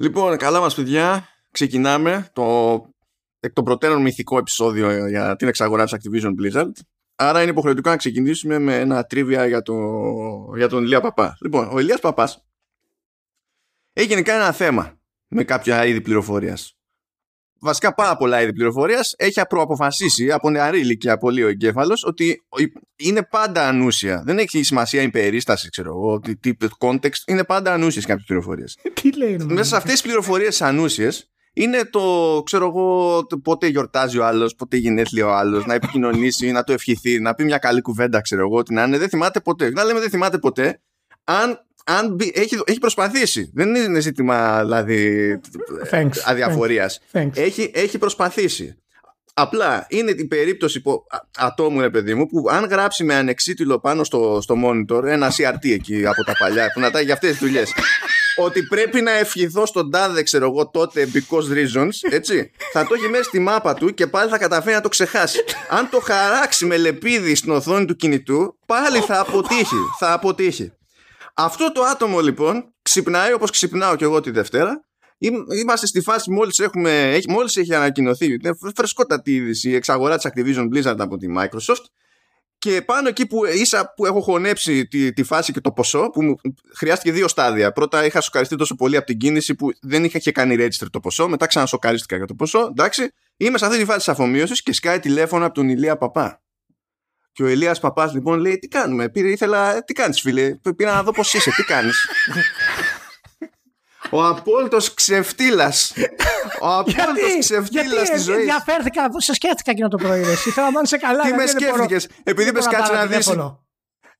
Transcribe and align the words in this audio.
Λοιπόν, 0.00 0.36
καλά 0.36 0.60
μας 0.60 0.74
παιδιά. 0.74 1.28
Ξεκινάμε 1.50 2.28
το 2.32 2.44
εκ 3.40 3.52
των 3.52 3.64
προτέρων 3.64 4.02
μυθικό 4.02 4.38
επεισόδιο 4.38 5.06
για 5.06 5.36
την 5.36 5.48
εξαγορά 5.48 5.84
της 5.84 5.94
Activision 5.96 6.30
Blizzard. 6.40 6.70
Άρα 7.14 7.42
είναι 7.42 7.50
υποχρεωτικό 7.50 7.90
να 7.90 7.96
ξεκινήσουμε 7.96 8.58
με 8.58 8.78
ένα 8.78 9.04
τρίβια 9.04 9.46
για, 9.46 9.62
το, 9.62 9.74
για 10.56 10.68
τον 10.68 10.84
Ηλία 10.84 11.00
Παπά. 11.00 11.36
Λοιπόν, 11.40 11.68
ο 11.72 11.78
Ηλίας 11.78 12.00
Παπάς 12.00 12.44
έχει 13.92 14.06
γενικά 14.06 14.34
ένα 14.34 14.52
θέμα 14.52 14.98
με 15.28 15.44
κάποια 15.44 15.86
είδη 15.86 16.00
πληροφορίας 16.00 16.79
βασικά 17.60 17.94
πάρα 17.94 18.16
πολλά 18.16 18.42
είδη 18.42 18.52
πληροφορίας, 18.52 19.14
έχει 19.16 19.40
προαποφασίσει 19.48 20.32
από 20.32 20.50
νεαρή 20.50 20.80
ηλικία 20.80 21.18
πολύ 21.18 21.42
ο 21.42 21.48
εγκέφαλος 21.48 22.04
ότι 22.04 22.42
είναι 22.96 23.22
πάντα 23.22 23.68
ανούσια. 23.68 24.22
Δεν 24.26 24.38
έχει 24.38 24.62
σημασία 24.62 25.02
η 25.02 25.10
περίσταση, 25.10 25.68
ξέρω 25.68 25.88
εγώ, 25.88 26.20
τι 26.40 26.52
context, 26.78 27.22
είναι 27.26 27.44
πάντα 27.44 27.72
ανούσιες 27.72 28.06
κάποιες 28.06 28.26
πληροφορίες. 28.26 28.78
Τι 29.02 29.16
λέει, 29.16 29.36
Μέσα 29.44 29.68
σε 29.68 29.76
αυτές 29.76 29.92
τις 29.92 30.02
πληροφορίες 30.02 30.62
ανούσιες 30.62 31.30
είναι 31.52 31.84
το, 31.84 32.42
ξέρω 32.44 32.66
εγώ, 32.66 33.20
πότε 33.42 33.66
γιορτάζει 33.66 34.18
ο 34.18 34.26
άλλος, 34.26 34.54
πότε 34.54 34.76
γενέθλια 34.76 35.26
ο 35.26 35.32
άλλος, 35.32 35.66
να 35.66 35.74
επικοινωνήσει, 35.74 36.50
να 36.50 36.64
το 36.64 36.72
ευχηθεί, 36.72 37.20
να 37.20 37.34
πει 37.34 37.44
μια 37.44 37.58
καλή 37.58 37.80
κουβέντα, 37.80 38.20
ξέρω 38.20 38.42
εγώ, 38.42 38.62
τι 38.62 38.74
να 38.74 38.82
είναι. 38.82 38.98
Δεν 38.98 39.08
θυμάται 39.08 39.40
ποτέ. 39.40 39.70
Να 39.70 39.84
λέμε 39.84 40.00
δεν 40.00 40.10
θυμάται 40.10 40.38
ποτέ, 40.38 40.82
αν 41.24 41.66
αν 41.84 42.16
έχει, 42.32 42.60
έχει 42.64 42.78
προσπαθήσει. 42.78 43.50
Δεν 43.54 43.74
είναι 43.74 44.00
ζήτημα 44.00 44.60
δηλαδή 44.60 45.40
αδιαφορίας. 46.24 47.00
Έχει, 47.34 47.70
έχει 47.74 47.98
προσπαθήσει. 47.98 48.74
Απλά 49.34 49.86
είναι 49.88 50.12
την 50.12 50.28
περίπτωση 50.28 50.80
που, 50.80 51.06
ατόμου, 51.36 51.80
ρε 51.80 51.90
παιδί 51.90 52.14
μου, 52.14 52.26
που 52.26 52.44
αν 52.50 52.64
γράψει 52.64 53.04
με 53.04 53.14
ανεξίτηλο 53.14 53.80
πάνω 53.80 54.04
στο, 54.04 54.38
στο 54.42 54.54
monitor 54.64 55.04
ένα 55.04 55.32
CRT 55.32 55.70
εκεί 55.72 56.06
από 56.06 56.24
τα 56.24 56.32
παλιά 56.38 56.72
που 56.74 56.80
να 56.80 56.90
τα 56.90 57.00
για 57.00 57.12
αυτές 57.12 57.30
τις 57.30 57.38
δουλειές 57.38 57.72
ότι 58.36 58.62
πρέπει 58.62 59.00
να 59.00 59.10
ευχηθώ 59.10 59.66
στον 59.66 59.90
τάδε, 59.90 60.22
ξέρω 60.22 60.46
εγώ, 60.46 60.70
τότε 60.70 61.08
because 61.14 61.52
reasons, 61.52 62.10
έτσι, 62.10 62.50
θα 62.72 62.86
το 62.86 62.94
έχει 62.94 63.08
μέσα 63.08 63.22
στη 63.22 63.38
μάπα 63.38 63.74
του 63.74 63.94
και 63.94 64.06
πάλι 64.06 64.30
θα 64.30 64.38
καταφέρει 64.38 64.74
να 64.74 64.80
το 64.80 64.88
ξεχάσει. 64.88 65.44
Αν 65.68 65.88
το 65.90 66.00
χαράξει 66.00 66.66
με 66.66 66.76
λεπίδι 66.76 67.34
στην 67.34 67.52
οθόνη 67.52 67.84
του 67.84 67.96
κινητού, 67.96 68.58
πάλι 68.66 68.98
θα 68.98 69.20
αποτύχει. 69.20 69.76
Θα 69.98 70.12
αποτύχει. 70.12 70.72
Αυτό 71.44 71.72
το 71.72 71.82
άτομο 71.82 72.20
λοιπόν 72.20 72.74
ξυπνάει 72.82 73.32
όπως 73.32 73.50
ξυπνάω 73.50 73.96
και 73.96 74.04
εγώ 74.04 74.20
τη 74.20 74.30
Δευτέρα. 74.30 74.84
Είμαστε 75.60 75.86
στη 75.86 76.00
φάση 76.00 76.30
μόλις, 76.30 76.58
έχουμε, 76.58 77.18
μόλις 77.28 77.56
έχει 77.56 77.74
ανακοινωθεί 77.74 78.36
φρεσκότατη 78.74 79.34
είδηση 79.34 79.70
η 79.70 79.74
εξαγορά 79.74 80.16
της 80.16 80.30
Activision 80.30 80.68
Blizzard 80.74 80.98
από 80.98 81.16
τη 81.16 81.26
Microsoft 81.38 81.84
και 82.58 82.82
πάνω 82.82 83.08
εκεί 83.08 83.26
που, 83.26 83.44
ίσα 83.44 83.92
που 83.96 84.06
έχω 84.06 84.20
χωνέψει 84.20 84.86
τη, 84.86 85.12
τη 85.12 85.22
φάση 85.22 85.52
και 85.52 85.60
το 85.60 85.72
ποσό 85.72 86.10
που 86.10 86.22
μου 86.22 86.34
χρειάστηκε 86.76 87.12
δύο 87.12 87.28
στάδια. 87.28 87.72
Πρώτα 87.72 88.04
είχα 88.04 88.20
σοκαριστεί 88.20 88.56
τόσο 88.56 88.74
πολύ 88.74 88.96
από 88.96 89.06
την 89.06 89.18
κίνηση 89.18 89.54
που 89.54 89.68
δεν 89.80 90.04
είχα 90.04 90.18
και 90.18 90.32
κάνει 90.32 90.56
register 90.58 90.86
το 90.90 91.00
ποσό. 91.00 91.28
Μετά 91.28 91.46
ξανασοκαρίστηκα 91.46 92.16
για 92.16 92.26
το 92.26 92.34
ποσό. 92.34 92.66
Εντάξει, 92.70 93.12
είμαι 93.36 93.58
σε 93.58 93.66
αυτή 93.66 93.78
τη 93.78 93.84
φάση 93.84 93.98
της 93.98 94.08
αφομοίωσης 94.08 94.62
και 94.62 94.72
σκάει 94.72 94.98
τηλέφωνο 94.98 95.44
από 95.44 95.54
τον 95.54 95.68
Ηλία 95.68 95.96
Παπά. 95.96 96.42
Και 97.32 97.42
ο 97.42 97.48
Ηλίας 97.48 97.80
Παπάς 97.80 98.12
λοιπόν 98.12 98.38
λέει 98.38 98.58
τι 98.58 98.68
κάνουμε, 98.68 99.08
πήρε, 99.08 99.28
ήθελα, 99.28 99.84
τι 99.84 99.92
κάνεις 99.92 100.20
φίλε, 100.20 100.58
πήρα 100.76 100.94
να 100.94 101.02
δω 101.02 101.12
πώς 101.12 101.34
είσαι, 101.34 101.50
τι 101.50 101.62
κάνεις. 101.62 102.06
Ο 104.10 104.24
απόλυτος 104.26 104.94
ξεφτύλας. 104.94 105.92
Ο 106.60 106.68
απόλυτος 106.68 107.38
ξεφτύλας 107.38 108.10
της 108.10 108.22
ζωής. 108.22 108.38
Ενδιαφέρθηκα, 108.38 109.08
σε 109.16 109.34
σκέφτηκα 109.34 109.70
εκείνο 109.70 109.88
το 109.88 109.96
πρωί. 109.96 110.20
Ήθελα 110.20 110.70
να 110.70 110.80
είσαι 110.84 110.96
καλά. 110.96 111.22
Τι 111.22 111.32
με 111.32 111.46
σκέφτηκες, 111.46 112.08
επειδή 112.22 112.52
πες 112.52 112.66
κάτσε 112.66 112.92
να 112.92 113.06
δεις. 113.06 113.28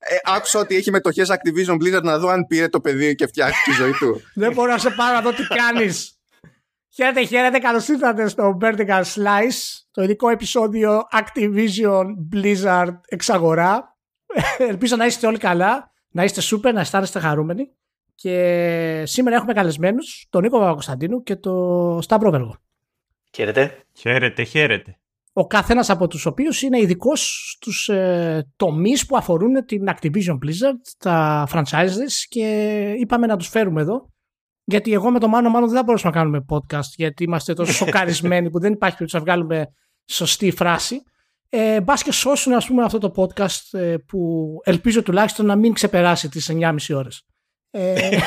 Ε, 0.03 0.17
άκουσα 0.25 0.59
ότι 0.59 0.77
έχει 0.77 0.91
μετοχές 0.91 1.29
Activision 1.31 1.75
Blizzard 1.75 2.03
να 2.03 2.19
δω 2.19 2.29
αν 2.29 2.47
πήρε 2.47 2.69
το 2.69 2.81
παιδί 2.81 3.15
και 3.15 3.27
φτιάξει 3.27 3.63
τη 3.65 3.73
ζωή 3.73 3.93
του. 3.93 4.23
Δεν 4.35 4.53
μπορώ 4.53 4.73
να 4.73 4.79
σε 4.79 4.91
πάρω 4.91 5.15
να 5.15 5.21
δω 5.21 5.33
τι 5.33 5.43
κάνεις. 5.43 6.20
Χαίρετε, 6.93 7.25
χαίρετε, 7.25 7.59
καλώς 7.59 7.89
ήρθατε 7.89 8.29
στο 8.29 8.59
Vertical 8.61 9.03
Slice, 9.03 9.83
το 9.91 10.03
ειδικό 10.03 10.29
επεισόδιο 10.29 11.01
Activision 11.13 12.05
Blizzard 12.33 12.99
εξαγορά. 13.09 13.97
Ελπίζω 14.59 14.97
να 14.97 15.07
είστε 15.07 15.27
όλοι 15.27 15.39
καλά, 15.39 15.93
να 16.11 16.25
είστε 16.25 16.41
super, 16.45 16.73
να 16.73 16.81
αισθάνεστε 16.81 17.19
χαρούμενοι. 17.21 17.71
Και 18.15 19.03
σήμερα 19.07 19.37
έχουμε 19.37 19.53
καλεσμένους 19.53 20.27
τον 20.31 20.43
Νίκο 20.43 20.59
Παπακοσταντίνου 20.59 21.23
και 21.23 21.37
τον 21.37 22.03
Σταύρο 22.03 22.31
Βέργο. 22.31 22.57
Χαίρετε. 23.35 23.85
Χαίρετε, 23.93 24.43
χαίρετε. 24.43 24.99
Ο 25.33 25.47
καθένας 25.47 25.91
από 25.91 26.07
τους 26.07 26.27
οποίους 26.27 26.63
είναι 26.63 26.81
ειδικός 26.81 27.53
στους 27.57 27.89
ε, 27.89 28.53
τομείς 28.57 29.07
που 29.07 29.17
αφορούν 29.17 29.65
την 29.65 29.85
Activision 29.87 30.35
Blizzard, 30.35 30.95
τα 30.99 31.49
franchises 31.53 32.13
και 32.29 32.95
είπαμε 32.99 33.27
να 33.27 33.37
τους 33.37 33.49
φέρουμε 33.49 33.81
εδώ 33.81 34.10
γιατί 34.71 34.93
εγώ 34.93 35.11
με 35.11 35.19
τον 35.19 35.31
Μάνο 35.31 35.51
Μάνο 35.51 35.67
δεν 35.67 35.77
θα 35.77 35.83
μπορούσαμε 35.83 36.15
να 36.15 36.21
κάνουμε 36.21 36.45
podcast 36.49 36.91
γιατί 36.97 37.25
είμαστε 37.25 37.55
τόσο 37.55 37.73
σοκαρισμένοι 37.85 38.51
που 38.51 38.61
δεν 38.61 38.73
υπάρχει 38.73 38.97
περίπτωση 38.97 39.25
να 39.25 39.33
βγάλουμε 39.33 39.67
σωστή 40.05 40.51
φράση. 40.51 41.03
Ε, 41.49 41.81
Μπας 41.81 42.03
και 42.03 42.13
σώσουν 42.13 42.53
ας 42.53 42.67
πούμε 42.67 42.85
αυτό 42.85 42.99
το 42.99 43.13
podcast 43.17 43.79
ε, 43.79 43.97
που 44.07 44.49
ελπίζω 44.65 45.03
τουλάχιστον 45.03 45.47
να 45.47 45.57
μην 45.57 45.73
ξεπεράσει 45.73 46.29
τις 46.29 46.51
9,5 46.53 46.77
ώρες. 46.95 47.23
Ε... 47.71 48.09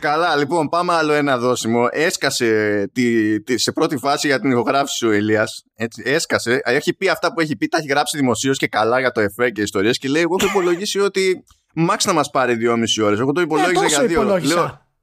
Καλά, 0.00 0.36
λοιπόν, 0.36 0.68
πάμε 0.68 0.92
άλλο 0.92 1.12
ένα 1.12 1.38
δόσιμο. 1.38 1.86
Έσκασε 1.90 2.90
τη, 2.92 3.40
τη, 3.42 3.58
σε 3.58 3.72
πρώτη 3.72 3.96
φάση 3.96 4.26
για 4.26 4.40
την 4.40 4.50
ηχογράφηση 4.50 5.06
ο 5.06 5.12
Ηλίας. 5.12 5.64
Έτσι, 5.74 6.02
έσκασε. 6.06 6.60
Έχει 6.64 6.94
πει 6.94 7.08
αυτά 7.08 7.32
που 7.32 7.40
έχει 7.40 7.56
πει, 7.56 7.68
τα 7.68 7.78
έχει 7.78 7.86
γράψει 7.86 8.16
δημοσίως 8.16 8.58
και 8.58 8.66
καλά 8.66 9.00
για 9.00 9.12
το 9.12 9.20
ΕΦΕ 9.20 9.50
και 9.50 9.62
ιστορίες. 9.62 9.98
Και 9.98 10.08
λέει: 10.08 10.22
Εγώ 10.22 10.36
έχω 10.40 10.48
υπολογίσει 10.48 10.98
ότι 10.98 11.44
μάξ 11.74 12.04
να 12.04 12.12
μας 12.12 12.30
πάρει 12.30 12.56
2,5 12.60 13.04
ώρες. 13.04 13.18
Εγώ 13.18 13.32
το 13.32 13.40
υπολόγιζα 13.40 13.86
για 13.86 14.06
δύο 14.06 14.30
ώρε. 14.30 14.40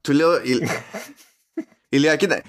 Του 0.00 0.12
λέω, 0.12 0.30
Ηλία, 1.88 2.16
κοίτα, 2.16 2.42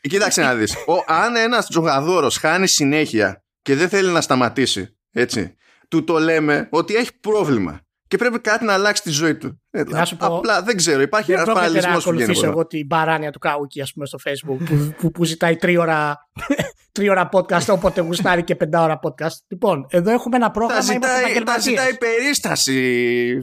κοίταξε 0.00 0.42
να 0.42 0.54
δεις. 0.54 0.74
Ο, 0.86 0.94
αν 1.06 1.36
ένας 1.36 1.66
τζογαδόρος 1.66 2.36
χάνει 2.36 2.66
συνέχεια 2.66 3.44
και 3.62 3.74
δεν 3.74 3.88
θέλει 3.88 4.10
να 4.10 4.20
σταματήσει, 4.20 4.96
έτσι, 5.10 5.56
του 5.88 6.04
το 6.04 6.18
λέμε 6.18 6.68
ότι 6.70 6.94
έχει 6.94 7.18
πρόβλημα 7.20 7.80
και 8.08 8.16
πρέπει 8.16 8.40
κάτι 8.40 8.64
να 8.64 8.72
αλλάξει 8.72 9.02
τη 9.02 9.10
ζωή 9.10 9.36
του. 9.36 9.62
Ε, 9.70 9.82
απλά 10.18 10.62
δεν 10.62 10.76
ξέρω, 10.76 11.00
υπάρχει 11.00 11.32
ένα 11.32 11.44
παραλληλισμό 11.44 11.98
που 11.98 12.10
βγαίνει. 12.10 12.32
Δεν 12.32 12.50
εγώ 12.50 12.66
την 12.66 12.86
παράνοια 12.86 13.30
του 13.30 13.38
Κάουκη, 13.38 13.80
ας 13.80 13.92
πούμε, 13.92 14.06
στο 14.06 14.18
Facebook, 14.24 14.64
που, 14.64 14.94
που, 14.98 15.10
που 15.10 15.24
ζητάει 15.24 15.56
τρίωρα, 15.56 16.28
τρίωρα 16.92 17.28
podcast, 17.32 17.66
όποτε 17.68 18.00
γουστάρει 18.00 18.44
και 18.44 18.54
πεντάωρα 18.54 18.98
podcast. 19.02 19.36
Λοιπόν, 19.48 19.86
εδώ 19.90 20.10
έχουμε 20.10 20.36
ένα 20.36 20.50
πρόγραμμα. 20.50 20.80
Τα 20.80 20.92
ζητάει, 20.92 21.42
τα 21.42 21.58
ζητάει 21.58 21.96
περίσταση, 21.96 23.38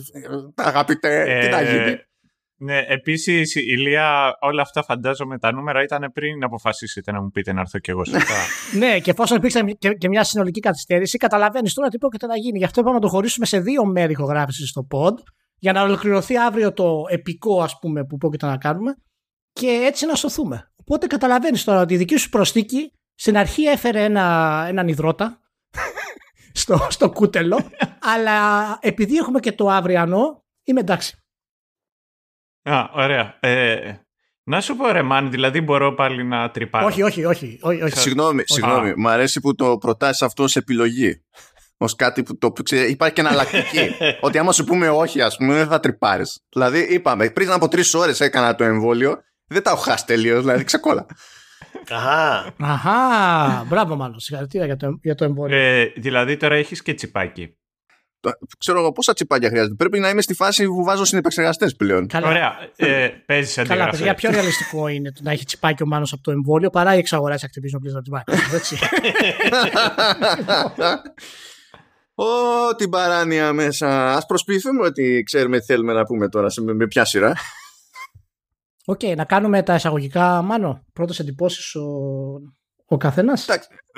αγαπητέ. 0.56 1.40
Τι 1.42 1.50
να 1.50 1.60
ε, 1.60 1.72
γίνει. 1.72 1.98
Ναι, 2.64 2.80
επίσης, 2.88 3.56
Ηλία, 3.56 4.38
όλα 4.40 4.62
αυτά 4.62 4.84
φαντάζομαι 4.84 5.40
τα 5.40 5.52
νούμερα 5.54 5.84
ήταν 5.84 6.12
πριν 6.14 6.44
αποφασίσετε 6.44 7.12
να 7.12 7.22
μου 7.22 7.30
πείτε 7.30 7.54
να 7.54 7.62
έρθω 7.62 7.80
κι 7.80 7.90
εγώ 7.90 8.06
σωστά. 8.06 8.36
ναι, 8.80 9.00
και 9.00 9.12
εφόσον 9.12 9.38
υπήρξε 9.38 9.62
και, 9.80 9.94
και 9.94 10.08
μια 10.08 10.24
συνολική 10.24 10.60
καθυστέρηση, 10.60 11.18
καταλαβαίνεις 11.18 11.74
τώρα 11.74 11.90
τι 11.90 11.98
πρόκειται 11.98 12.26
να 12.26 12.38
γίνει. 12.38 12.58
Γι' 12.58 12.64
αυτό 12.64 12.80
είπαμε 12.80 12.96
να 12.96 13.02
το 13.02 13.08
χωρίσουμε 13.08 13.46
σε 13.46 13.60
δύο 13.60 13.86
μέρη 13.86 14.12
ηχογράφησης 14.12 14.70
στο 14.70 14.88
pod, 14.92 15.14
για 15.58 15.74
να 15.74 15.82
ολοκληρωθεί 15.82 16.38
αύριο 16.38 16.74
το 16.74 17.04
επικό, 17.10 17.62
ας 17.62 17.80
πούμε, 17.80 18.06
που 18.06 18.18
πρόκειται 18.18 18.46
να 18.46 18.58
κάνουμε 18.58 18.96
και 19.52 19.68
έτσι 19.68 20.06
να 20.06 20.16
σωθούμε. 20.16 20.72
Οπότε 20.76 21.08
καταλαβαίνεις 21.08 21.64
τώρα 21.64 21.82
ότι 21.82 21.94
η 21.94 21.98
δική 21.98 22.18
σου 22.18 22.30
προστίκη 22.30 22.92
στην 23.16 23.38
αρχή 23.38 23.64
έφερε 23.64 24.04
ένα, 24.04 24.66
έναν 24.68 24.88
υδρότα 24.88 25.40
στο, 26.62 26.88
στο 26.90 27.10
κούτελο, 27.10 27.70
αλλά 28.14 28.68
επειδή 28.82 29.16
έχουμε 29.16 29.40
και 29.40 29.52
το 29.52 29.68
αυριανό, 29.70 30.44
είμαι 30.64 30.80
εντάξει. 30.80 31.18
Α, 32.64 32.90
ωραία. 32.94 33.38
Ε, 33.40 33.94
να 34.44 34.62
σου 34.62 34.76
πω 34.76 34.92
ρε 34.92 35.02
Μάν, 35.02 35.32
δηλαδή 35.32 35.62
μπορώ 35.62 35.94
πάλι 35.94 36.24
να 36.24 36.52
τρυπάρω. 36.52 36.86
Όχι, 36.86 37.02
όχι, 37.02 37.26
όχι. 37.26 37.60
όχι, 37.62 37.82
όχι. 37.82 37.98
Συγγνώμη, 37.98 38.44
συγγνώμη. 38.46 38.94
Μ' 38.98 39.08
αρέσει 39.08 39.40
που 39.40 39.56
το 39.56 39.78
προτάσεις 39.78 40.22
αυτό 40.22 40.44
ως 40.44 40.56
επιλογή. 40.56 41.24
Ω 41.78 41.86
κάτι 41.86 42.24
που 42.24 42.38
το 42.38 42.52
ξέρει, 42.64 42.92
υπάρχει 42.92 43.16
και 43.16 43.22
εναλλακτική. 43.22 43.90
ότι 44.26 44.38
άμα 44.38 44.52
σου 44.52 44.64
πούμε 44.64 44.90
όχι, 44.90 45.22
ας 45.22 45.38
πούμε, 45.38 45.54
δεν 45.54 45.68
θα 45.68 45.80
τρυπάρεις. 45.80 46.40
Δηλαδή, 46.50 46.80
είπαμε, 46.80 47.30
πριν 47.30 47.52
από 47.52 47.68
τρεις 47.68 47.94
ώρες 47.94 48.20
έκανα 48.20 48.56
το 48.56 48.64
εμβόλιο, 48.64 49.22
δεν 49.48 49.64
τα 49.64 49.72
έχω 49.72 49.80
χάσει 49.80 50.06
τελείως, 50.06 50.40
δηλαδή 50.42 50.64
ξεκόλα. 50.64 51.06
Αχά. 51.90 52.54
Αχά. 52.60 53.64
Μπράβο, 53.68 53.96
μάλλον. 53.96 54.20
Συγχαρητήρια 54.20 54.66
για 54.66 54.78
το, 54.78 54.98
για 55.02 55.16
το 55.16 55.24
εμβόλιο. 55.24 55.58
Ε, 55.58 55.94
δηλαδή, 55.96 56.38
τώρα 56.38 56.56
έχεις 56.56 56.82
και 56.82 56.94
τσιπάκι 56.94 57.58
ξέρω 58.58 58.80
εγώ 58.80 58.92
πόσα 58.92 59.14
τσιπάκια 59.14 59.50
χρειάζεται. 59.50 59.74
Πρέπει 59.74 60.00
να 60.00 60.10
είμαι 60.10 60.22
στη 60.22 60.34
φάση 60.34 60.66
που 60.66 60.84
βάζω 60.84 61.06
συνεπεξεργαστές 61.06 61.76
πλέον. 61.76 62.08
Καλά. 62.08 62.28
Ωραία. 62.28 62.54
Ε, 62.76 63.08
Παίζεις 63.26 63.58
αντίγραφη. 63.58 63.80
Καλά, 63.80 63.92
παιδιά, 63.92 64.14
πιο 64.14 64.32
ρεαλιστικό 64.32 64.88
είναι 64.88 65.12
το 65.12 65.20
να 65.24 65.32
έχει 65.32 65.46
τσιπάκι 65.46 65.84
ο 65.84 65.86
Μάνος 65.86 66.14
από 66.14 66.24
το 66.24 66.32
εμβόλιο 66.32 66.70
παρά 66.70 66.96
η 66.96 66.98
εξαγοράς 66.98 67.42
τη 67.42 67.48
Activision 67.48 67.78
Blizzard 67.78 68.22
από 68.22 68.56
Έτσι. 68.56 68.78
Ω, 72.16 72.26
την 72.78 72.90
παράνοια 72.90 73.54
μέσα. 73.54 74.16
Α 74.16 74.26
προσποιηθούμε 74.26 74.86
ότι 74.86 75.24
ξέρουμε 75.26 75.60
τι 75.60 75.66
θέλουμε 75.66 75.94
να 75.94 76.04
πούμε 76.04 76.30
τώρα, 76.30 76.48
με 76.62 76.88
ποια 76.88 77.06
σειρά. 77.06 77.34
OK, 78.86 79.00
okay, 79.04 79.16
να 79.16 79.26
κάνουμε 79.26 79.64
τα 79.64 79.76
εισαγωγικά, 79.76 80.42
Μάνο. 80.42 80.86
Πρώτες 80.94 81.20
εντυπώσεις 81.20 81.76
ο 81.76 81.86
ο 82.94 82.98
καθένας; 82.98 83.48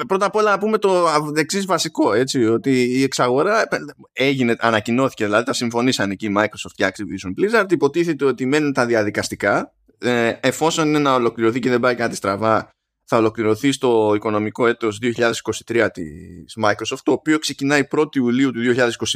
Πρώτα 0.07 0.25
απ' 0.25 0.35
όλα 0.35 0.51
να 0.51 0.57
πούμε 0.57 0.77
το 0.77 1.07
εξής 1.35 1.59
βασικό, 1.59 2.13
έτσι, 2.13 2.45
ότι 2.45 2.83
η 2.83 3.03
εξαγορά 3.03 3.67
έγινε, 4.13 4.55
ανακοινώθηκε, 4.59 5.25
δηλαδή 5.25 5.45
τα 5.45 5.53
συμφωνήσαν 5.53 6.11
εκεί 6.11 6.25
η 6.25 6.33
Microsoft 6.37 6.73
και 6.73 6.87
Activision 6.87 7.61
Blizzard. 7.61 7.71
Υποτίθεται 7.71 8.25
ότι 8.25 8.45
μένουν 8.45 8.73
τα 8.73 8.85
διαδικαστικά. 8.85 9.73
ε, 9.97 10.33
εφόσον 10.39 10.87
είναι 10.87 10.99
να 10.99 11.13
ολοκληρωθεί 11.13 11.59
και 11.59 11.69
δεν 11.69 11.79
πάει 11.79 11.95
κάτι 11.95 12.15
στραβά, 12.15 12.69
θα 13.03 13.17
ολοκληρωθεί 13.17 13.71
στο 13.71 14.13
οικονομικό 14.15 14.67
έτος 14.67 14.99
2023 15.01 15.87
της 15.93 16.57
Microsoft, 16.63 16.99
το 17.03 17.11
οποίο 17.11 17.39
ξεκινάει 17.39 17.87
1η 17.95 18.15
Ιουλίου 18.15 18.51
του 18.51 18.59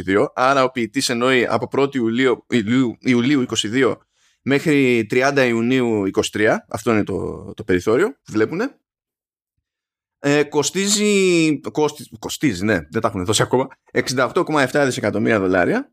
2022, 0.06 0.26
άρα 0.36 0.64
ο 0.64 0.72
ποιητής 0.72 1.10
εννοεί 1.10 1.46
από 1.50 1.68
1η 1.78 1.96
Ιουλίου, 1.96 2.46
Ιουλίου, 2.50 2.98
Ιουλίου 3.00 3.46
22 3.74 3.96
μέχρι 4.42 5.08
30 5.12 5.46
Ιουνίου 5.48 6.10
23, 6.32 6.56
αυτό 6.70 6.92
είναι 6.92 7.04
το, 7.04 7.52
το 7.56 7.64
περιθώριο 7.64 8.08
που 8.10 8.32
βλέπουν. 8.32 8.62
Ε, 10.22 10.44
κοστίζει, 10.44 11.60
κοστι, 11.60 12.10
κοστίζει, 12.20 12.66
ναι, 12.66 12.80
δεν 12.90 13.02
τα 13.02 13.08
έχουν 13.08 13.26
δώσει 13.26 13.42
ακόμα, 13.42 13.68
68,7 13.92 14.82
δισεκατομμύρια 14.86 15.40
δολάρια 15.40 15.92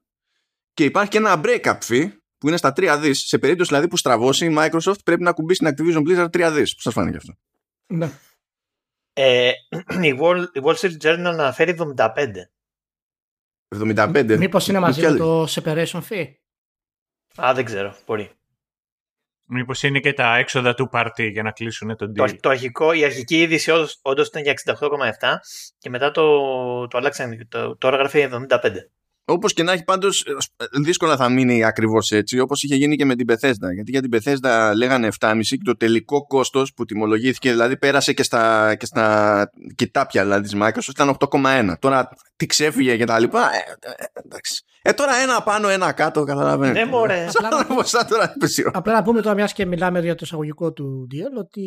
και 0.74 0.84
υπάρχει 0.84 1.10
και 1.10 1.18
ένα 1.18 1.40
break-up 1.44 1.78
fee 1.88 2.08
που 2.38 2.48
είναι 2.48 2.56
στα 2.56 2.72
3 2.76 2.98
δις. 3.00 3.26
Σε 3.26 3.38
περίπτωση 3.38 3.68
δηλαδή 3.68 3.88
που 3.88 3.96
στραβώσει 3.96 4.46
η 4.46 4.54
Microsoft 4.58 5.04
πρέπει 5.04 5.22
να 5.22 5.32
κουμπίσει 5.32 5.64
στην 5.64 5.74
Activision 5.74 6.08
Blizzard 6.08 6.30
3 6.30 6.50
δις. 6.54 6.74
Πώς 6.74 6.82
σας 6.82 6.92
φάνηκε 6.92 7.16
αυτό; 7.16 7.32
Ναι. 7.86 8.10
Ε, 9.12 9.50
η, 10.02 10.18
Wall, 10.20 10.44
η 10.52 10.60
Wall 10.64 10.74
Street 10.74 10.96
Journal 11.02 11.24
αναφέρει 11.24 11.76
75. 11.96 12.10
75. 13.68 14.36
Μήπως 14.38 14.68
είναι 14.68 14.78
μαζί 14.78 15.02
με 15.02 15.16
το 15.16 15.44
separation 15.44 16.00
fee; 16.08 16.32
Α, 17.36 17.54
δεν 17.54 17.64
ξέρω. 17.64 17.96
Μπορεί. 18.06 18.35
Μήπως 19.48 19.82
είναι 19.82 20.00
και 20.00 20.12
τα 20.12 20.36
έξοδα 20.36 20.74
του 20.74 20.88
πάρτι 20.88 21.26
για 21.26 21.42
να 21.42 21.50
κλείσουν 21.50 21.96
τον 21.96 22.10
deal; 22.10 22.30
Το, 22.30 22.36
το 22.40 22.48
αρχικό, 22.48 22.92
η 22.92 23.04
αρχική 23.04 23.40
είδηση 23.40 23.72
όντως 24.02 24.26
ήταν 24.26 24.42
για 24.42 24.54
68,7 24.64 24.78
και 25.78 25.90
μετά 25.90 26.10
το, 26.10 26.22
το 26.88 26.98
αλλάξαν. 26.98 27.48
Το, 27.48 27.76
τώρα 27.76 27.96
γράφει 27.96 28.28
75. 28.48 28.70
Όπως 29.28 29.52
και 29.52 29.62
να 29.62 29.72
έχει 29.72 29.84
πάντως 29.84 30.24
δύσκολα 30.84 31.16
θα 31.16 31.28
μείνει 31.28 31.64
ακριβώς 31.64 32.10
έτσι 32.10 32.38
όπως 32.38 32.62
είχε 32.62 32.74
γίνει 32.74 32.96
και 32.96 33.04
με 33.04 33.14
την 33.14 33.26
Bethesda 33.28 33.72
γιατί 33.74 33.90
για 33.90 34.00
την 34.00 34.10
Bethesda 34.12 34.72
λέγανε 34.76 35.08
7,5 35.18 35.40
και 35.42 35.58
το 35.64 35.76
τελικό 35.76 36.26
κόστος 36.26 36.74
που 36.74 36.84
τιμολογήθηκε 36.84 37.50
δηλαδή 37.50 37.76
πέρασε 37.76 38.12
και 38.12 38.22
στα, 38.22 38.74
και 38.74 38.86
στα 38.86 39.50
κοιτάπια 39.74 40.22
δηλαδή 40.22 40.42
της 40.42 40.56
Microsoft 40.60 40.90
ήταν 40.90 41.16
8,1 41.18 41.74
τώρα 41.78 42.08
τι 42.36 42.46
ξέφυγε 42.46 42.96
και 42.96 43.04
τα 43.04 43.18
λοιπά 43.18 43.50
ε, 43.54 43.88
ε, 43.88 44.20
εντάξει 44.24 44.64
ε, 44.88 44.92
τώρα 44.92 45.14
ένα 45.14 45.42
πάνω, 45.42 45.68
ένα 45.68 45.92
κάτω, 45.92 46.24
καταλαβαίνετε. 46.24 46.84
Ναι, 46.84 46.90
μωρέ. 46.90 47.26
Απλά 48.72 48.92
να 48.92 49.02
πούμε 49.02 49.20
τώρα, 49.20 49.34
μιας 49.34 49.52
και 49.52 49.66
μιλάμε 49.66 50.00
για 50.00 50.14
το 50.14 50.20
εισαγωγικό 50.22 50.72
του 50.72 51.08
deal, 51.10 51.38
ότι 51.38 51.60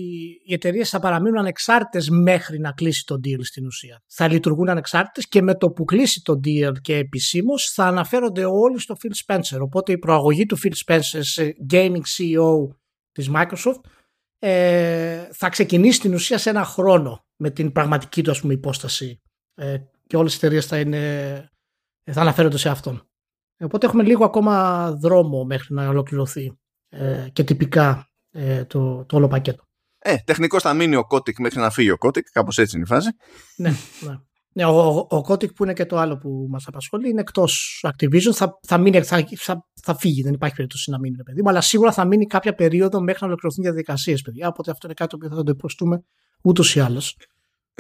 οι 0.45 0.53
εταιρείες 0.53 0.89
θα 0.89 0.99
παραμείνουν 0.99 1.39
ανεξάρτητες 1.39 2.09
μέχρι 2.09 2.59
να 2.59 2.71
κλείσει 2.71 3.05
το 3.05 3.15
deal 3.15 3.39
στην 3.41 3.65
ουσία. 3.65 4.01
Θα 4.07 4.27
λειτουργούν 4.27 4.69
ανεξάρτητες 4.69 5.27
και 5.27 5.41
με 5.41 5.55
το 5.55 5.69
που 5.69 5.83
κλείσει 5.85 6.21
το 6.21 6.39
deal 6.45 6.71
και 6.81 6.95
επισήμως 6.95 7.48
θα 7.57 7.85
αναφέρονται 7.85 8.45
όλοι 8.45 8.79
στο 8.79 8.95
Phil 9.01 9.25
Spencer. 9.25 9.59
Οπότε 9.59 9.91
η 9.91 9.97
προαγωγή 9.97 10.45
του 10.45 10.57
Phil 10.63 10.71
Spencer 10.85 11.19
σε 11.19 11.55
gaming 11.71 12.01
CEO 12.17 12.67
της 13.11 13.29
Microsoft 13.33 13.81
ε, 14.39 15.27
θα 15.31 15.49
ξεκινήσει 15.49 15.97
στην 15.97 16.13
ουσία 16.13 16.37
σε 16.37 16.49
ένα 16.49 16.63
χρόνο 16.63 17.25
με 17.35 17.49
την 17.49 17.71
πραγματική 17.71 18.23
του 18.23 18.31
ας 18.31 18.41
πούμε, 18.41 18.53
υπόσταση 18.53 19.21
ε, 19.55 19.77
και 20.07 20.17
όλες 20.17 20.33
οι 20.33 20.35
εταιρείες 20.35 20.65
θα, 20.65 20.77
θα 22.11 22.21
αναφέρονται 22.21 22.57
σε 22.57 22.69
αυτόν. 22.69 23.09
Οπότε 23.59 23.85
έχουμε 23.85 24.03
λίγο 24.03 24.25
ακόμα 24.25 24.91
δρόμο 24.91 25.43
μέχρι 25.43 25.73
να 25.73 25.87
ολοκληρωθεί 25.87 26.59
ε, 26.89 27.27
και 27.33 27.43
τυπικά 27.43 28.09
ε, 28.31 28.65
το, 28.65 29.05
το 29.05 29.15
όλο 29.15 29.27
πακέτο. 29.27 29.63
Ε, 29.99 30.15
τεχνικώς 30.15 30.61
θα 30.61 30.73
μείνει 30.73 30.95
ο 30.95 31.05
Κώτικ 31.05 31.39
μέχρι 31.39 31.59
να 31.59 31.69
φύγει 31.69 31.91
ο 31.91 31.97
Κώτικ, 31.97 32.29
κάπως 32.31 32.57
έτσι 32.57 32.75
είναι 32.75 32.85
η 32.85 32.87
φάση. 32.87 33.09
ναι, 33.55 33.69
ναι. 34.01 34.17
Ναι 34.59 34.65
ο, 34.65 34.89
ο, 34.89 35.07
ο 35.09 35.21
Κώτικ 35.21 35.53
που 35.53 35.63
είναι 35.63 35.73
και 35.73 35.85
το 35.85 35.97
άλλο 35.97 36.17
που 36.17 36.47
μας 36.49 36.67
απασχολεί 36.67 37.09
είναι 37.09 37.21
εκτός 37.21 37.83
Activision. 37.87 38.31
Θα, 38.33 38.59
θα, 38.67 38.77
μείνει, 38.77 39.01
θα, 39.01 39.25
θα, 39.35 39.67
θα 39.81 39.95
φύγει, 39.95 40.21
δεν 40.21 40.33
υπάρχει 40.33 40.55
περίπτωση 40.55 40.91
να 40.91 40.99
μείνει, 40.99 41.23
παιδί 41.23 41.41
μου, 41.41 41.49
αλλά 41.49 41.61
σίγουρα 41.61 41.91
θα 41.91 42.05
μείνει 42.05 42.25
κάποια 42.25 42.55
περίοδο 42.55 43.01
μέχρι 43.01 43.19
να 43.21 43.27
ολοκληρωθούν 43.27 43.63
διαδικασίες, 43.63 44.21
παιδιά. 44.21 44.47
Οπότε 44.47 44.71
αυτό 44.71 44.87
είναι 44.87 44.95
κάτι 44.95 45.17
που 45.17 45.35
θα 45.35 45.43
το 45.43 45.51
υποστούμε 45.51 46.03
ούτως 46.43 46.75
ή 46.75 46.79
άλλως. 46.79 47.15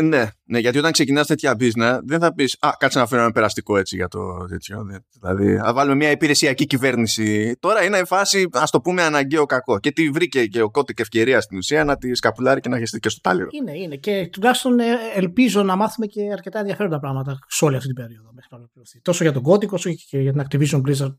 Ναι, 0.03 0.27
ναι, 0.43 0.59
γιατί 0.59 0.77
όταν 0.77 0.91
ξεκινάς 0.91 1.27
τέτοια 1.27 1.55
business, 1.59 1.99
δεν 2.03 2.19
θα 2.19 2.33
πεις 2.33 2.57
Α, 2.59 2.69
κάτσε 2.77 2.99
να 2.99 3.07
φέρω 3.07 3.21
ένα 3.21 3.31
περαστικό 3.31 3.77
έτσι 3.77 3.95
για 3.95 4.07
το 4.07 4.45
τέτοιο. 4.49 4.85
Δηλαδή, 5.21 5.57
θα 5.57 5.73
βάλουμε 5.73 5.95
μια 5.95 6.11
υπηρεσιακή 6.11 6.65
κυβέρνηση. 6.65 7.55
Τώρα 7.59 7.83
είναι 7.83 7.97
η 7.97 8.05
φάση, 8.05 8.49
ας 8.51 8.71
το 8.71 8.81
πούμε, 8.81 9.01
αναγκαίο 9.01 9.45
κακό. 9.45 9.79
Και 9.79 9.91
τι 9.91 10.09
βρήκε 10.09 10.45
και 10.45 10.61
ο 10.61 10.69
Κώτικ 10.69 10.99
ευκαιρίας 10.99 11.43
στην 11.43 11.57
ουσία 11.57 11.83
να 11.83 11.97
τη 11.97 12.15
σκαπουλάρει 12.15 12.59
και 12.59 12.69
να 12.69 12.77
χεστεί 12.77 12.99
και 12.99 13.09
στο 13.09 13.19
τάλιρο. 13.21 13.47
Είναι, 13.51 13.77
είναι. 13.77 13.95
Και 13.95 14.29
τουλάχιστον 14.31 14.79
ε, 14.79 14.85
ελπίζω 15.15 15.63
να 15.63 15.75
μάθουμε 15.75 16.05
και 16.05 16.21
αρκετά 16.31 16.59
ενδιαφέροντα 16.59 16.99
πράγματα 16.99 17.37
σε 17.47 17.65
όλη 17.65 17.75
αυτή 17.75 17.87
την 17.87 17.95
περίοδο 17.95 18.29
μέχρι 18.33 18.49
να 18.51 18.57
ολοκληρωθεί. 18.57 19.01
Τόσο 19.01 19.23
για 19.23 19.33
τον 19.33 19.41
Κώτικ 19.41 19.71
όσο 19.71 19.89
και 20.09 20.19
για 20.19 20.31
την 20.31 20.43
Activision 20.47 20.81
Blizzard 20.81 21.15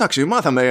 Εντάξει, 0.00 0.24
μάθαμε 0.24 0.62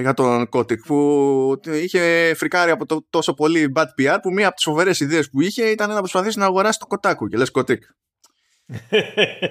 για 0.00 0.14
τον 0.14 0.48
Κώτικ 0.48 0.86
που 0.86 1.60
είχε 1.72 2.34
φρικάρει 2.36 2.70
από 2.70 2.86
το 2.86 3.06
τόσο 3.10 3.34
πολύ 3.34 3.72
bad 3.76 3.84
PR 3.84 4.18
που 4.22 4.32
μία 4.32 4.46
από 4.46 4.54
τις 4.54 4.64
φοβερές 4.64 5.00
ιδέες 5.00 5.30
που 5.30 5.40
είχε 5.40 5.64
ήταν 5.64 5.90
να 5.90 5.98
προσπαθήσει 5.98 6.38
να 6.38 6.44
αγοράσει 6.44 6.78
το 6.78 6.86
κοτάκου 6.86 7.28
και 7.28 7.36
λες 7.36 7.50
Κώτικ. 7.50 7.82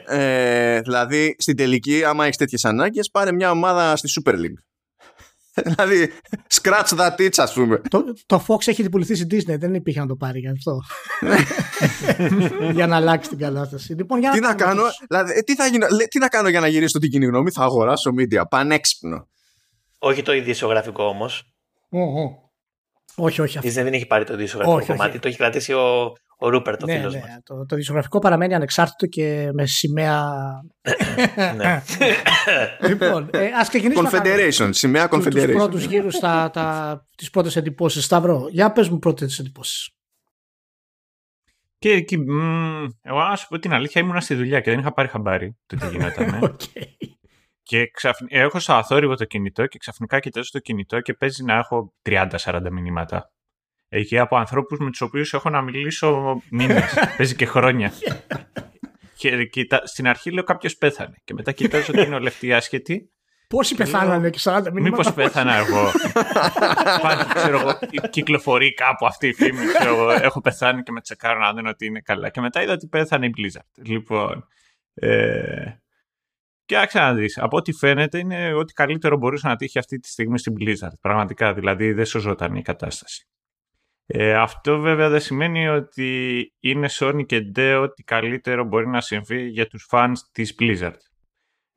ε, 0.08 0.82
δηλαδή 0.82 1.36
στην 1.38 1.56
τελική 1.56 2.04
άμα 2.04 2.24
έχεις 2.24 2.38
τέτοιες 2.38 2.66
ανάγκες 2.66 3.10
πάρε 3.10 3.32
μια 3.32 3.52
ομάδα 3.52 3.96
στη 3.96 4.22
Super 4.22 4.34
League. 4.34 4.73
δηλαδή, 5.76 6.12
scratch 6.54 6.98
that 6.98 7.16
itch, 7.18 7.38
ας 7.38 7.54
πούμε. 7.54 7.82
Το, 7.90 8.04
το 8.26 8.46
Fox 8.48 8.68
έχει 8.68 8.90
πουληθεί 8.90 9.16
στην 9.16 9.28
Disney, 9.32 9.58
δεν 9.60 9.74
υπήρχε 9.74 10.00
να 10.00 10.06
το 10.06 10.16
πάρει 10.16 10.40
γι' 10.40 10.50
αυτό. 10.50 10.80
για 12.78 12.88
να 12.88 12.96
αλλάξει 12.96 13.30
την 13.30 13.38
κατάσταση. 13.38 13.94
Λοιπόν, 13.94 14.20
για 14.20 14.32
τι, 14.32 14.40
να, 14.40 14.56
κάνω, 14.56 14.84
δηλαδή, 15.08 15.44
τι, 15.44 15.56
θα 15.56 15.66
γίνω, 15.66 15.88
τι 16.10 16.20
να 16.20 16.28
κάνω 16.28 16.50
για 16.50 16.60
να 16.60 16.68
γυρίσω 16.68 17.00
την 17.00 17.10
κοινή 17.10 17.26
γνώμη, 17.26 17.52
θα 17.52 17.64
αγοράσω 17.64 18.12
media. 18.20 18.42
Πανέξυπνο. 18.50 19.28
Όχι 20.00 20.22
το 20.22 20.34
ειδησιογραφικό 20.34 21.04
όμως. 21.04 21.44
Όχι, 23.16 23.42
όχι. 23.42 23.58
Η 23.58 23.62
Disney 23.64 23.84
δεν 23.84 23.94
έχει 23.94 24.06
πάρει 24.06 24.24
το 24.24 24.34
ειδησιογραφικό 24.34 24.86
κομμάτι, 24.86 25.20
το 25.20 25.28
έχει 25.28 25.38
κρατήσει 25.38 25.74
ο, 25.74 26.14
ο 26.38 26.50
Ρούπερ, 26.50 26.78
το 26.78 26.86
ναι, 26.86 26.98
φίλος 26.98 27.14
ναι. 27.14 27.20
μας. 27.20 27.30
Το, 27.44 27.66
το 27.66 27.76
δισογραφικό 27.76 28.20
παραμένει 28.20 28.54
ανεξάρτητο 28.54 29.06
και 29.06 29.50
με 29.54 29.66
σημαία... 29.66 30.34
ναι. 31.56 31.84
λοιπόν, 32.90 33.30
ε, 33.32 33.46
ας 33.60 33.70
ξεκινήσουμε... 33.70 34.10
Confederation, 34.12 34.70
σημαία 34.74 35.08
Confederation. 35.12 35.32
Τους 35.32 35.52
πρώτους 35.52 35.84
γύρους, 35.84 36.20
τα, 36.20 36.50
τα, 36.54 37.08
τις 37.18 37.30
πρώτες 37.30 37.56
εντυπώσεις. 37.56 38.04
Σταυρό, 38.04 38.48
για 38.50 38.72
πες 38.72 38.90
μου 38.90 39.00
πρώτες 39.00 39.40
εντυπώσεις. 39.40 39.90
Και 41.78 41.90
εκεί, 41.90 42.18
μ, 42.18 42.86
εγώ 43.02 43.20
να 43.20 43.36
σου 43.36 43.48
πω 43.48 43.60
την 43.60 43.74
αλήθεια, 43.74 44.02
ήμουν 44.02 44.22
στη 44.22 44.36
δουλειά 44.36 44.60
και 44.60 44.70
δεν 44.70 44.80
είχα 44.80 44.94
πάρει 44.94 45.08
χαμπάρι 45.08 45.58
το 45.66 45.76
τι 45.76 45.88
γινόταν. 45.88 46.40
okay. 46.44 46.84
Και 47.66 47.90
ξαφνικά, 47.94 48.40
έχω 48.40 48.60
στο 48.60 48.74
αθόρυβο 48.74 49.16
το 49.16 49.26
κινητό 49.26 49.66
και 49.66 49.78
ξαφνικά 49.78 50.20
κοιτάζω 50.20 50.50
το 50.52 50.60
κινητό 50.60 51.02
και 51.02 51.14
παίζει 51.14 51.44
να 51.44 51.54
έχω 51.54 51.94
30-40 52.04 52.68
μηνύματα 52.72 53.32
εκεί 53.94 54.20
από 54.20 54.38
ανθρώπους 54.38 54.80
με 54.80 54.90
τους 54.90 55.02
οποίους 55.02 55.34
έχω 55.34 55.50
να 55.50 55.62
μιλήσω 55.62 56.42
μήνες, 56.50 56.94
παίζει 57.18 57.36
και 57.36 57.46
χρόνια. 57.46 57.92
και 59.16 59.46
κοιτά, 59.46 59.82
στην 59.84 60.08
αρχή 60.08 60.32
λέω 60.32 60.44
κάποιος 60.44 60.78
πέθανε 60.78 61.16
και 61.24 61.34
μετά 61.34 61.52
κοιτάζω 61.52 61.94
ότι 61.94 62.02
είναι 62.02 62.16
όλοι 62.16 62.54
άσχετοι. 62.54 63.08
Πόσοι 63.48 63.76
πεθάνανε 63.76 64.30
και 64.30 64.40
40 64.44 64.62
μήνες. 64.64 64.90
Μήπως 64.90 65.14
πέθανα 65.14 65.56
εγώ. 65.56 65.92
Πάλι, 67.02 67.24
ξέρω 67.34 67.60
εγώ, 67.60 67.80
κυκλοφορεί 68.10 68.74
κάπου 68.74 69.06
αυτή 69.06 69.28
η 69.28 69.34
φήμη. 69.34 69.66
Ξέρω 69.66 69.96
εγώ, 69.96 70.10
έχω 70.12 70.42
πεθάνει 70.42 70.84
και 70.84 70.92
με 70.92 71.02
τσεκάρω 71.02 71.40
να 71.40 71.54
δω 71.54 71.62
ότι 71.70 71.86
είναι 71.86 72.00
καλά. 72.00 72.30
Και 72.30 72.42
μετά 72.42 72.62
είδα 72.64 72.74
ότι 72.74 72.88
πέθανε 72.88 73.26
η 73.26 73.34
Blizzard. 73.38 73.84
Λοιπόν, 73.86 74.48
ε, 74.94 75.78
και 76.66 76.78
άξα 76.78 77.02
να 77.02 77.14
δεις, 77.14 77.38
από 77.38 77.58
ό,τι 77.58 77.74
φαίνεται 77.74 78.18
είναι 78.18 78.54
ότι 78.54 78.74
καλύτερο 78.74 79.18
μπορούσε 79.18 79.48
να 79.48 79.56
τύχει 79.56 79.80
αυτή 79.80 80.00
τη 80.00 80.08
στιγμή 80.08 80.40
στην 80.40 80.54
Blizzard. 80.60 80.98
Πραγματικά, 81.02 81.54
δηλαδή 81.54 81.92
δεν 81.92 82.06
σωζόταν 82.06 82.56
η 82.56 82.62
κατάσταση. 82.62 83.28
Ε, 84.06 84.34
αυτό 84.34 84.80
βέβαια 84.80 85.10
δεν 85.10 85.20
σημαίνει 85.20 85.68
ότι 85.68 86.54
είναι 86.60 86.88
Sony 86.92 87.26
και 87.26 87.52
Deo 87.56 87.80
ότι 87.82 88.04
καλύτερο 88.04 88.64
μπορεί 88.64 88.88
να 88.88 89.02
συμβεί 89.02 89.48
για 89.48 89.68
τους 89.68 89.88
fans 89.92 90.14
της 90.32 90.56
Blizzard. 90.60 90.98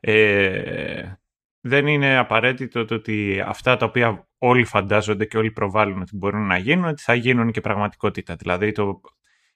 Ε, 0.01 1.13
δεν 1.61 1.87
είναι 1.87 2.17
απαραίτητο 2.17 2.85
το 2.85 2.95
ότι 2.95 3.43
αυτά 3.47 3.77
τα 3.77 3.87
οποία 3.87 4.29
όλοι 4.39 4.65
φαντάζονται 4.65 5.25
και 5.25 5.39
όλοι 5.39 5.51
προβάλλουν 5.51 6.01
ότι 6.01 6.17
μπορούν 6.17 6.47
να 6.47 6.57
γίνουν, 6.57 6.85
ότι 6.85 7.03
θα 7.03 7.15
γίνουν 7.15 7.51
και 7.51 7.61
πραγματικότητα. 7.61 8.35
Δηλαδή, 8.37 8.73
το, 8.73 9.01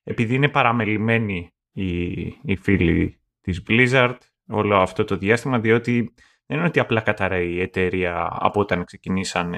επειδή 0.03 0.35
είναι 0.35 0.49
παραμελημένοι 0.49 1.55
οι, 1.73 2.11
οι 2.43 2.57
φίλοι 2.61 3.21
της 3.41 3.63
Blizzard 3.69 4.17
όλο 4.47 4.77
αυτό 4.77 5.05
το 5.05 5.17
διάστημα, 5.17 5.59
διότι 5.59 6.15
δεν 6.47 6.59
είναι 6.59 6.67
ότι 6.67 6.81
απλά 6.81 7.01
καταραίει 7.01 7.53
η 7.53 7.61
εταιρεία 7.61 8.29
από 8.33 8.61
όταν 8.61 8.85
ξεκινήσαν 8.85 9.55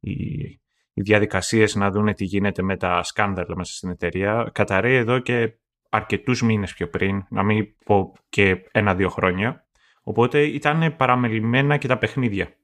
οι 0.00 0.14
οι 0.94 1.02
διαδικασίες 1.02 1.74
να 1.74 1.90
δούνε 1.90 2.14
τι 2.14 2.24
γίνεται 2.24 2.62
με 2.62 2.76
τα 2.76 3.02
σκάνδαλα 3.02 3.56
μέσα 3.56 3.74
στην 3.74 3.90
εταιρεία 3.90 4.50
καταραίει 4.52 4.94
εδώ 4.94 5.18
και 5.18 5.58
αρκετούς 5.88 6.42
μήνες 6.42 6.74
πιο 6.74 6.88
πριν, 6.88 7.24
να 7.30 7.42
μην 7.42 7.66
πω 7.84 8.12
και 8.28 8.56
ένα-δύο 8.72 9.08
χρόνια. 9.08 9.66
Οπότε 10.02 10.42
ήταν 10.42 10.96
παραμελημένα 10.96 11.76
και 11.76 11.88
τα 11.88 11.98
παιχνίδια. 11.98 12.56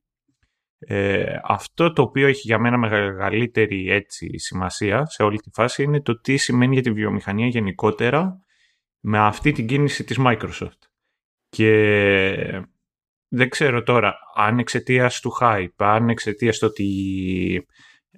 Ε, 0.79 1.37
αυτό 1.43 1.93
το 1.93 2.03
οποίο 2.03 2.27
έχει 2.27 2.41
για 2.45 2.59
μένα 2.59 2.79
μεγαλύτερη 2.79 3.91
έτσι, 3.91 4.39
σημασία 4.39 5.07
σε 5.07 5.23
όλη 5.23 5.39
τη 5.39 5.51
φάση 5.53 5.83
είναι 5.83 6.01
το 6.01 6.21
τι 6.21 6.37
σημαίνει 6.37 6.73
για 6.73 6.83
τη 6.83 6.93
βιομηχανία 6.93 7.47
γενικότερα 7.47 8.45
με 9.01 9.19
αυτή 9.19 9.53
την 9.53 9.67
κίνηση 9.67 10.05
της 10.05 10.17
Microsoft. 10.21 10.79
Και 11.49 12.65
δεν 13.29 13.49
ξέρω 13.49 13.83
τώρα 13.83 14.15
αν 14.35 14.59
εξαιτίας 14.59 15.21
του 15.21 15.33
hype, 15.41 15.69
αν 15.77 16.09
εξαιτίας 16.09 16.59
του 16.59 16.67
ότι 16.71 17.67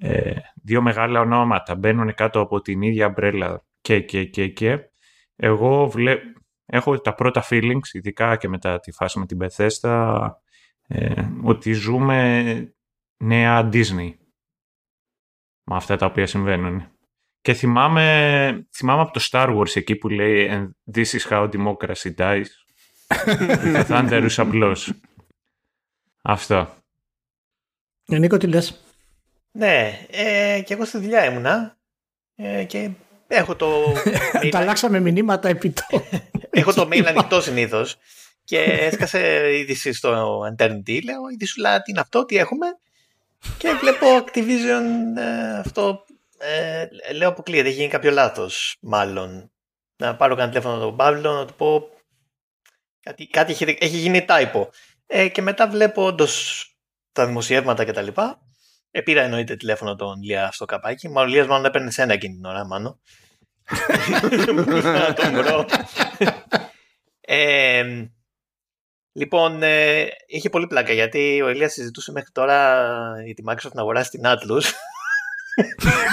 ε, 0.05 0.35
δύο 0.63 0.83
μεγάλα 0.83 1.21
ονόματα 1.21 1.75
μπαίνουν 1.75 2.15
κάτω 2.15 2.41
από 2.41 2.61
την 2.61 2.83
ίδια 2.83 3.09
μπρέλα 3.09 3.65
και, 3.81 4.01
και, 4.01 4.25
και, 4.25 4.49
και 4.49 4.79
εγώ 5.37 5.89
βλέπω 5.89 6.41
έχω 6.67 7.01
τα 7.01 7.15
πρώτα 7.15 7.45
feelings, 7.51 7.89
ειδικά 7.93 8.37
και 8.37 8.49
μετά 8.49 8.81
τη 8.81 8.93
φάση 8.93 9.19
με 9.19 9.27
την 9.27 9.39
Bethesda, 9.41 10.31
ε, 10.89 11.29
ότι 11.43 11.73
ζούμε 11.73 12.75
νέα 13.17 13.69
Disney 13.73 14.13
με 15.65 15.77
αυτά 15.77 15.97
τα 15.97 16.07
οποία 16.07 16.27
συμβαίνουν. 16.27 16.87
Και 17.41 17.55
θυμάμαι, 17.55 18.67
θυμάμαι 18.75 19.03
από 19.03 19.13
το 19.13 19.21
Star 19.31 19.57
Wars 19.59 19.77
εκεί 19.77 19.97
που 19.97 20.09
λέει 20.09 20.49
And 20.51 20.71
this 20.97 21.05
is 21.05 21.29
how 21.31 21.51
democracy 21.51 22.15
dies. 22.17 22.45
The 23.75 23.85
thunder 23.89 24.29
is 24.29 24.35
απλώς. 24.37 24.93
Αυτό. 26.23 26.75
Ε, 28.07 28.19
Νίκο, 28.19 28.37
τι 28.37 28.47
λες; 28.47 28.92
Ναι, 29.53 30.07
ε, 30.11 30.61
και 30.65 30.75
εγώ 30.75 30.85
στη 30.85 30.99
δουλειά 30.99 31.25
ήμουνα 31.25 31.77
ε, 32.37 32.65
και 32.65 32.91
έχω 33.27 33.57
το... 33.57 33.93
Τα 34.51 34.59
αλλάξαμε 34.59 35.01
μηνύματα 35.01 35.49
επί 35.49 35.71
το. 35.71 35.83
έχω 36.51 36.73
το 36.73 36.89
mail 36.93 37.05
ανοιχτό 37.05 37.41
συνήθως 37.41 37.97
και 38.45 38.59
έσκασε 38.59 39.51
είδηση 39.59 39.93
στο 39.93 40.41
Eternity. 40.41 41.05
Λέω, 41.05 41.29
η 41.33 41.37
Δησουλά, 41.39 41.83
τι 41.83 41.91
είναι 41.91 42.01
αυτό, 42.01 42.25
τι 42.25 42.37
έχουμε; 42.37 42.67
Και 43.59 43.73
βλέπω 43.81 44.07
Activision 44.07 45.19
ε, 45.19 45.59
αυτό. 45.59 46.05
Ε, 46.39 46.87
λέω 47.13 47.29
αποκλείεται, 47.29 47.69
έχει 47.69 47.77
γίνει 47.77 47.89
κάποιο 47.89 48.11
λάθος, 48.11 48.77
μάλλον. 48.81 49.51
Να 49.97 50.17
πάρω 50.17 50.35
κανένα 50.35 50.53
τηλέφωνο 50.53 50.83
τον 50.83 50.97
Παύλο, 50.97 51.33
να 51.33 51.47
του 51.47 51.55
πω. 51.55 51.89
Κάτι, 53.01 53.27
κάτι 53.27 53.53
έχει, 53.53 53.77
έχει 53.81 53.97
γίνει 53.97 54.25
typo. 54.29 54.67
Ε, 55.07 55.29
και 55.29 55.43
μετά 55.43 55.69
βλέπω 55.69 56.05
όντως 56.05 56.67
τα 57.13 57.27
δημοσιεύματα 57.27 57.85
κτλ. 57.85 58.09
Ε, 58.95 59.01
πήρα 59.01 59.23
εννοείται 59.23 59.57
τηλέφωνο 59.57 59.97
τον 59.97 60.23
Λία 60.23 60.51
στο 60.53 60.65
καπάκι. 60.65 61.09
Μάλλον 61.09 61.31
Λίας 61.31 61.47
μάλλον 61.47 61.65
έπαιρνε 61.65 61.91
σένα 61.91 62.13
εκείνη 62.13 62.35
την 62.35 62.45
ώρα, 62.45 62.67
μάλλον. 62.67 63.01
να 64.83 65.15
τον 65.15 65.35
βρω. 65.35 65.65
Ε, 67.21 67.85
λοιπόν, 69.13 69.63
ε, 69.63 70.07
είχε 70.27 70.51
πολύ 70.51 70.67
πλάκα 70.67 70.93
γιατί 70.93 71.43
ο 71.43 71.49
Ηλίας 71.49 71.73
συζητούσε 71.73 72.13
μέχρι 72.13 72.31
τώρα 72.33 72.85
για 73.25 73.35
τη 73.35 73.43
Microsoft 73.47 73.73
να 73.73 73.81
αγοράσει 73.81 74.11
την 74.11 74.23
Atlus. 74.25 74.63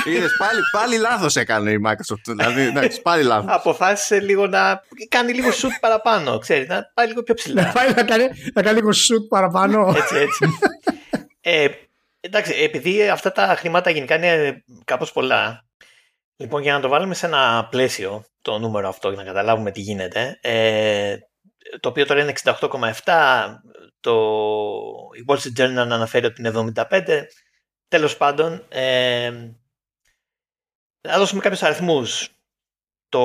Είδες, 0.05 0.35
πάλι, 0.37 0.59
πάλι 0.71 0.97
λάθος 0.97 1.35
έκανε 1.35 1.71
η 1.71 1.81
Microsoft. 1.85 2.23
Δηλαδή, 2.25 2.61
εντάξει, 2.61 3.01
πάλι 3.01 3.23
λάθος. 3.23 3.51
Αποφάσισε 3.51 4.19
λίγο 4.19 4.47
να 4.47 4.81
κάνει 5.09 5.33
λίγο 5.33 5.49
shoot 5.49 5.77
παραπάνω, 5.79 6.37
ξέρεις, 6.37 6.67
να 6.67 6.91
πάει 6.93 7.07
λίγο 7.07 7.23
πιο 7.23 7.33
ψηλά. 7.33 7.61
Να 7.61 7.71
πάει 7.71 7.93
να 7.93 8.03
κάνει, 8.03 8.27
να 8.53 8.61
κάνει 8.61 8.75
λίγο 8.75 8.89
shoot 8.89 9.27
παραπάνω. 9.29 9.93
έτσι, 9.97 10.15
έτσι. 10.15 10.45
ε, 11.41 11.67
εντάξει, 12.19 12.53
επειδή 12.53 13.09
αυτά 13.09 13.31
τα 13.31 13.55
χρήματα 13.55 13.89
γενικά 13.89 14.15
είναι 14.15 14.63
κάπως 14.83 15.11
πολλά, 15.11 15.65
λοιπόν, 16.35 16.61
για 16.61 16.73
να 16.73 16.79
το 16.79 16.87
βάλουμε 16.87 17.13
σε 17.13 17.25
ένα 17.25 17.67
πλαίσιο, 17.71 18.23
το 18.41 18.59
νούμερο 18.59 18.87
αυτό, 18.87 19.09
για 19.09 19.17
να 19.17 19.23
καταλάβουμε 19.23 19.71
τι 19.71 19.81
γίνεται, 19.81 20.39
ε, 20.41 21.17
το 21.79 21.89
οποίο 21.89 22.05
τώρα 22.05 22.21
είναι 22.21 22.33
68,7, 22.43 23.55
το, 23.99 24.13
η 25.17 25.25
Wall 25.27 25.37
Street 25.37 25.59
Journal 25.59 25.89
αναφέρει 25.89 26.25
ότι 26.25 26.41
είναι 26.41 26.73
75, 26.89 27.23
τέλος 27.87 28.17
πάντων, 28.17 28.65
ε, 28.69 29.31
θα 31.01 31.17
δώσουμε 31.17 31.41
κάποιους 31.41 31.63
αριθμούς. 31.63 32.33
Το, 33.09 33.19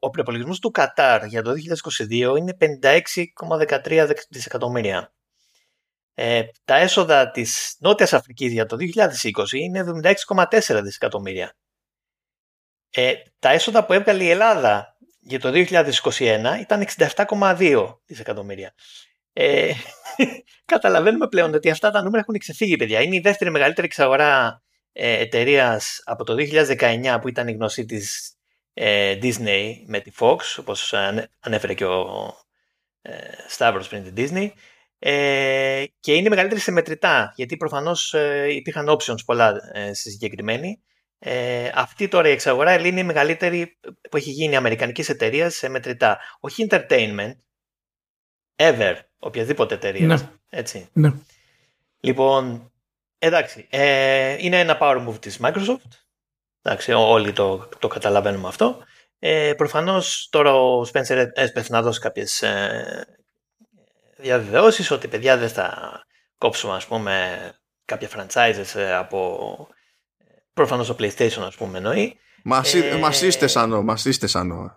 ο 0.00 0.10
προπολογισμός 0.10 0.58
του 0.58 0.70
Κατάρ 0.70 1.24
για 1.24 1.42
το 1.42 1.52
2022 2.08 2.36
είναι 2.36 2.56
56,13 2.60 4.10
δισεκατομμύρια. 4.28 5.12
Ε, 6.14 6.42
τα 6.64 6.76
έσοδα 6.76 7.30
της 7.30 7.76
Νότιας 7.78 8.12
Αφρικής 8.12 8.52
για 8.52 8.66
το 8.66 8.76
2020 8.76 9.52
είναι 9.52 9.84
76,4 10.26 10.80
δισεκατομμύρια. 10.82 11.54
Ε, 12.90 13.14
τα 13.38 13.50
έσοδα 13.50 13.84
που 13.84 13.92
έβγαλε 13.92 14.24
η 14.24 14.30
Ελλάδα 14.30 14.96
για 15.20 15.40
το 15.40 15.50
2021 15.54 16.58
ήταν 16.60 16.86
67,2 16.96 17.98
δισεκατομμύρια. 18.06 18.74
Ε, 19.32 19.72
καταλαβαίνουμε 20.64 21.28
πλέον 21.28 21.54
ότι 21.54 21.70
αυτά 21.70 21.90
τα 21.90 22.02
νούμερα 22.02 22.22
έχουν 22.22 22.38
ξεφύγει, 22.38 22.76
παιδιά. 22.76 23.00
Είναι 23.00 23.16
η 23.16 23.20
δεύτερη 23.20 23.50
μεγαλύτερη 23.50 23.86
εξαγορά 23.86 24.62
ε, 24.92 25.18
εταιρείας 25.18 26.02
από 26.04 26.24
το 26.24 26.34
2019 26.78 27.18
που 27.20 27.28
ήταν 27.28 27.48
η 27.48 27.52
γνωσή 27.52 27.84
της 27.84 28.36
ε, 28.74 29.18
Disney 29.22 29.74
με 29.86 30.00
τη 30.00 30.10
Fox, 30.18 30.38
όπως 30.58 30.94
ανέφερε 31.40 31.74
και 31.74 31.84
ο 31.84 32.34
ε, 33.02 33.18
Σταύρος 33.48 33.88
πριν 33.88 34.14
την 34.14 34.14
Disney. 34.16 34.50
Ε, 35.04 35.84
και 36.00 36.14
είναι 36.14 36.28
μεγαλύτερη 36.28 36.60
σε 36.60 36.70
μετρητά, 36.70 37.32
γιατί 37.36 37.56
προφανώς 37.56 38.14
ε, 38.14 38.46
υπήρχαν 38.50 38.88
options 38.88 39.24
πολλά 39.24 39.70
ε, 39.72 39.94
στη 39.94 40.10
συγκεκριμένη. 40.10 40.82
Ε, 41.18 41.70
αυτή 41.74 42.08
τώρα 42.08 42.28
η 42.28 42.30
εξαγορά 42.30 42.86
είναι 42.86 43.00
η 43.00 43.04
μεγαλύτερη 43.04 43.78
που 44.10 44.16
έχει 44.16 44.30
γίνει 44.30 44.56
αμερικανικής 44.56 45.08
εταιρείας 45.08 45.54
σε 45.54 45.68
μετρητά. 45.68 46.18
Όχι 46.40 46.66
entertainment, 46.70 47.32
ever, 48.56 48.94
οποιαδήποτε 49.18 49.74
εταιρεία. 49.74 50.06
Ναι. 50.06 50.16
Έτσι. 50.48 50.88
Ναι. 50.92 51.12
Λοιπόν, 52.00 52.72
εντάξει, 53.18 53.66
ε, 53.70 54.36
είναι 54.38 54.60
ένα 54.60 54.78
power 54.80 55.08
move 55.08 55.18
της 55.20 55.38
Microsoft. 55.42 55.90
Εντάξει, 56.62 56.92
όλοι 56.92 57.32
το, 57.32 57.68
το 57.78 57.88
καταλαβαίνουμε 57.88 58.48
αυτό. 58.48 58.78
Ε, 59.18 59.52
προφανώς 59.56 60.28
τώρα 60.30 60.54
ο 60.54 60.80
Spencer 60.80 61.26
έσπευσε 61.34 61.72
να 61.72 61.82
δώσει 61.82 62.00
κάποιες 62.00 62.42
ε, 62.42 63.21
διαβεβαιώσεις 64.22 64.90
ότι 64.90 65.08
παιδιά 65.08 65.36
δεν 65.36 65.48
θα 65.48 66.00
κόψουμε 66.38 66.74
ας 66.74 66.86
πούμε 66.86 67.38
κάποια 67.84 68.08
franchises 68.16 68.74
ε, 68.74 68.94
από 68.94 69.38
προφανώς 70.52 70.86
το 70.86 70.96
PlayStation 70.98 71.42
ας 71.46 71.54
πούμε 71.54 71.78
εννοεί. 71.78 72.16
Μας, 72.44 72.74
Ε, 72.74 72.96
μας 72.98 73.22
είστε 73.22 73.46
σανό, 73.46 73.82
μας 73.82 74.04
είστε 74.04 74.26
σανό. 74.26 74.74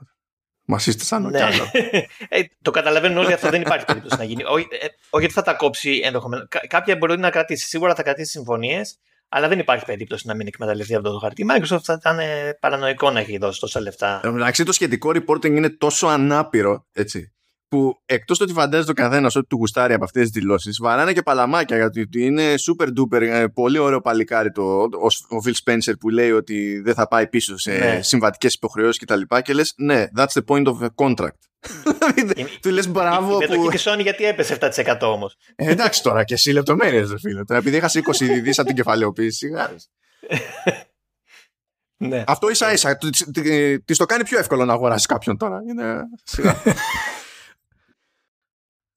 Μας 0.67 0.85
είστε 0.87 1.03
σανό 1.03 1.29
κι 1.29 1.37
Ναι. 1.37 1.43
άλλο. 1.43 1.69
ε, 2.29 2.41
το 2.61 2.71
καταλαβαίνουν 2.71 3.17
όλοι 3.17 3.33
αυτό 3.33 3.49
δεν 3.49 3.61
υπάρχει 3.61 3.85
περίπτωση 3.85 4.15
να 4.17 4.23
γίνει. 4.23 4.43
Όχι, 4.43 4.67
ε, 4.69 4.85
όχι 5.09 5.25
ότι 5.25 5.33
θα 5.33 5.41
τα 5.41 5.53
κόψει 5.53 6.01
ενδεχομένως. 6.03 6.47
κάποια 6.67 6.95
μπορεί 6.95 7.17
να 7.17 7.29
κρατήσει. 7.29 7.67
Σίγουρα 7.67 7.95
θα 7.95 8.03
κρατήσει 8.03 8.29
συμφωνίες, 8.31 8.97
αλλά 9.29 9.47
δεν 9.47 9.59
υπάρχει 9.59 9.85
περίπτωση 9.85 10.27
να 10.27 10.35
μην 10.35 10.47
εκμεταλλευτεί 10.47 10.95
αυτό 10.95 11.11
το 11.11 11.17
χαρτί. 11.19 11.41
Η 11.41 11.45
Microsoft 11.49 11.81
θα 11.83 11.93
ήταν 11.93 12.19
ε, 12.19 12.57
παρανοϊκό 12.59 13.11
να 13.11 13.19
έχει 13.19 13.37
δώσει 13.37 13.59
τόσα 13.59 13.79
λεφτά. 13.81 14.15
Εν 14.15 14.21
τω 14.21 14.31
μεταξύ 14.31 14.63
το 14.63 14.71
σχετικό 14.71 15.09
reporting 15.09 15.45
είναι 15.45 15.69
τόσο 15.69 16.07
ανάπηρο, 16.07 16.85
έτσι, 16.93 17.34
που 17.67 18.01
εκτός 18.05 18.37
το 18.37 18.43
ότι 18.43 18.53
φαντάζεται 18.53 18.91
ο 18.91 18.93
καθένας 18.93 19.35
ότι 19.35 19.47
του 19.47 19.55
γουστάρει 19.57 19.93
από 19.93 20.03
αυτές 20.03 20.21
τις 20.21 20.31
δηλώσεις, 20.31 20.77
βαράνε 20.81 21.13
και 21.13 21.21
παλαμάκια 21.21 21.77
γιατί 21.77 22.01
ότι 22.01 22.25
είναι 22.25 22.53
super 22.69 22.87
duper, 22.87 23.21
ε, 23.21 23.45
πολύ 23.53 23.77
ωραίο 23.77 24.01
παλικάρι 24.01 24.51
το, 24.51 24.63
ο, 24.81 25.35
ο 25.35 25.39
Phil 25.45 25.53
Spencer 25.63 25.93
που 25.99 26.09
λέει 26.09 26.31
ότι 26.31 26.81
δεν 26.83 26.93
θα 26.93 27.07
πάει 27.07 27.27
πίσω 27.27 27.57
σε 27.57 27.71
Ναι. 27.77 27.99
συμβατικές 28.01 28.53
υποχρεώσεις 28.53 29.01
κτλ. 29.05 29.21
Και, 29.27 29.41
και 29.41 29.53
λες, 29.53 29.73
ναι, 29.77 30.05
that's 30.17 30.41
the 30.41 30.43
point 30.47 30.65
of 30.65 30.81
a 30.81 30.87
contract. 30.95 31.39
Είναι- 32.17 32.33
του 32.61 32.69
λες 32.69 32.87
μπράβο 32.89 33.27
Η 33.41 33.45
που. 33.45 33.51
μετοχή 33.51 33.67
της 33.69 33.87
Sony 33.87 34.01
γιατί 34.01 34.23
έπεσε 34.25 34.57
7% 34.61 34.97
όμως. 35.01 35.35
Ε, 35.55 35.71
εντάξει 35.71 36.03
τώρα 36.03 36.23
και 36.23 36.33
εσύ 36.33 36.51
λεπτομέρειες, 36.51 37.09
ρε 37.11 37.19
φίλε. 37.19 37.43
Τώρα, 37.43 37.59
επειδή 37.59 37.75
έχασε 37.77 37.99
20 37.99 38.11
δι 38.41 38.49
από 38.49 38.63
την 38.67 38.75
κεφαλαιοποίηση, 38.75 39.37
σιγάρες. 39.37 39.89
Ναι. 41.97 42.23
Αυτό 42.27 42.49
ίσα 42.49 42.73
ίσα. 42.73 42.97
Της 43.85 43.97
το 43.97 44.05
κάνει 44.05 44.23
πιο 44.23 44.39
εύκολο 44.39 44.65
να 44.65 44.73
αγοράσεις 44.73 45.05
κάποιον 45.05 45.37
τώρα. 45.37 45.59
Είναι... 45.69 46.01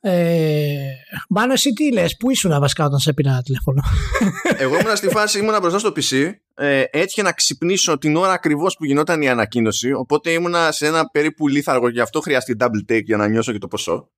σιγά. 0.03 0.15
Ε, 0.15 0.77
Μάνο, 1.29 1.53
εσύ 1.53 1.73
τι 1.73 1.93
λες, 1.93 2.17
πού 2.17 2.31
ήσουν 2.31 2.61
βασικά 2.61 2.85
όταν 2.85 2.99
σε 2.99 3.13
πήρα 3.13 3.41
τηλέφωνο; 3.43 3.83
Εγώ 4.65 4.79
ήμουν 4.79 4.97
στη 4.97 5.09
φάση, 5.09 5.39
ήμουνα 5.39 5.61
μπροστά 5.61 5.79
στο 5.79 5.93
PC. 5.97 6.33
Ε, 6.55 6.85
έτυχε 6.91 7.23
να 7.23 7.33
ξυπνήσω 7.33 7.99
την 7.99 8.17
ώρα 8.17 8.33
ακριβώς 8.33 8.77
που 8.77 8.85
γινόταν 8.85 9.23
η 9.23 9.29
ανακοίνωση. 9.29 9.93
Οπότε 9.93 10.31
ήμουνα 10.31 10.73
σε 10.73 10.87
ένα 10.87 11.11
περίπου 11.11 11.49
λίθαργο, 11.49 11.89
γι' 11.89 12.01
αυτό 12.01 12.21
χρειάστηκε 12.21 12.65
double 12.65 12.93
take 12.93 13.05
για 13.05 13.17
να 13.17 13.29
νιώσω 13.29 13.53
και 13.53 13.59
το 13.59 13.69
ποσό. 13.69 14.11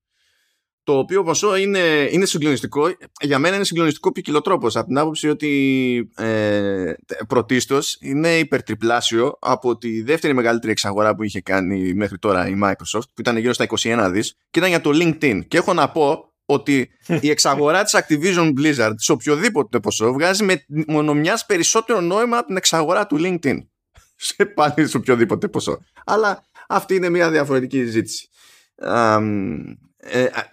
Το 0.83 0.97
οποίο 0.97 1.23
ποσό 1.23 1.55
είναι, 1.55 2.07
είναι 2.11 2.25
συγκλονιστικό. 2.25 2.87
Για 3.21 3.39
μένα 3.39 3.55
είναι 3.55 3.65
συγκλονιστικό 3.65 4.11
ποικιλοτρόπος. 4.11 4.75
Από 4.75 4.87
την 4.87 4.97
άποψη 4.97 5.29
ότι 5.29 6.11
ε, 6.15 6.93
πρωτίστως 7.27 7.97
είναι 7.99 8.37
υπερτριπλάσιο 8.37 9.37
από 9.39 9.77
τη 9.77 10.01
δεύτερη 10.01 10.33
μεγαλύτερη 10.33 10.71
εξαγορά 10.71 11.15
που 11.15 11.23
είχε 11.23 11.41
κάνει 11.41 11.93
μέχρι 11.93 12.17
τώρα 12.17 12.47
η 12.47 12.53
Microsoft, 12.63 13.07
που 13.13 13.21
ήταν 13.21 13.37
γύρω 13.37 13.53
στα 13.53 13.65
21 13.79 14.09
δις, 14.11 14.35
και 14.49 14.59
ήταν 14.59 14.69
για 14.69 14.81
το 14.81 14.89
LinkedIn. 14.93 15.41
Και 15.47 15.57
έχω 15.57 15.73
να 15.73 15.89
πω 15.89 16.31
ότι 16.45 16.89
η 17.21 17.29
εξαγορά 17.29 17.83
της 17.83 17.95
Activision 17.97 18.53
Blizzard 18.59 18.93
σε 18.95 19.11
οποιοδήποτε 19.11 19.79
ποσό 19.79 20.13
βγάζει 20.13 20.43
με 20.43 20.65
μόνο 20.87 21.13
μιας 21.13 21.45
περισσότερο 21.45 22.01
νόημα 22.01 22.37
από 22.37 22.47
την 22.47 22.57
εξαγορά 22.57 23.07
του 23.07 23.17
LinkedIn. 23.19 23.57
Σε 24.23 24.45
πάλι 24.45 24.87
σε 24.87 24.97
οποιοδήποτε 24.97 25.47
ποσό. 25.47 25.79
Αλλά 26.05 26.43
αυτή 26.67 26.95
είναι 26.95 27.09
μια 27.09 27.31
διαφορετική 27.31 27.77
συζήτηση. 27.77 28.29
Αμ, 28.77 29.63
ε, 29.97 30.23
α, 30.23 30.49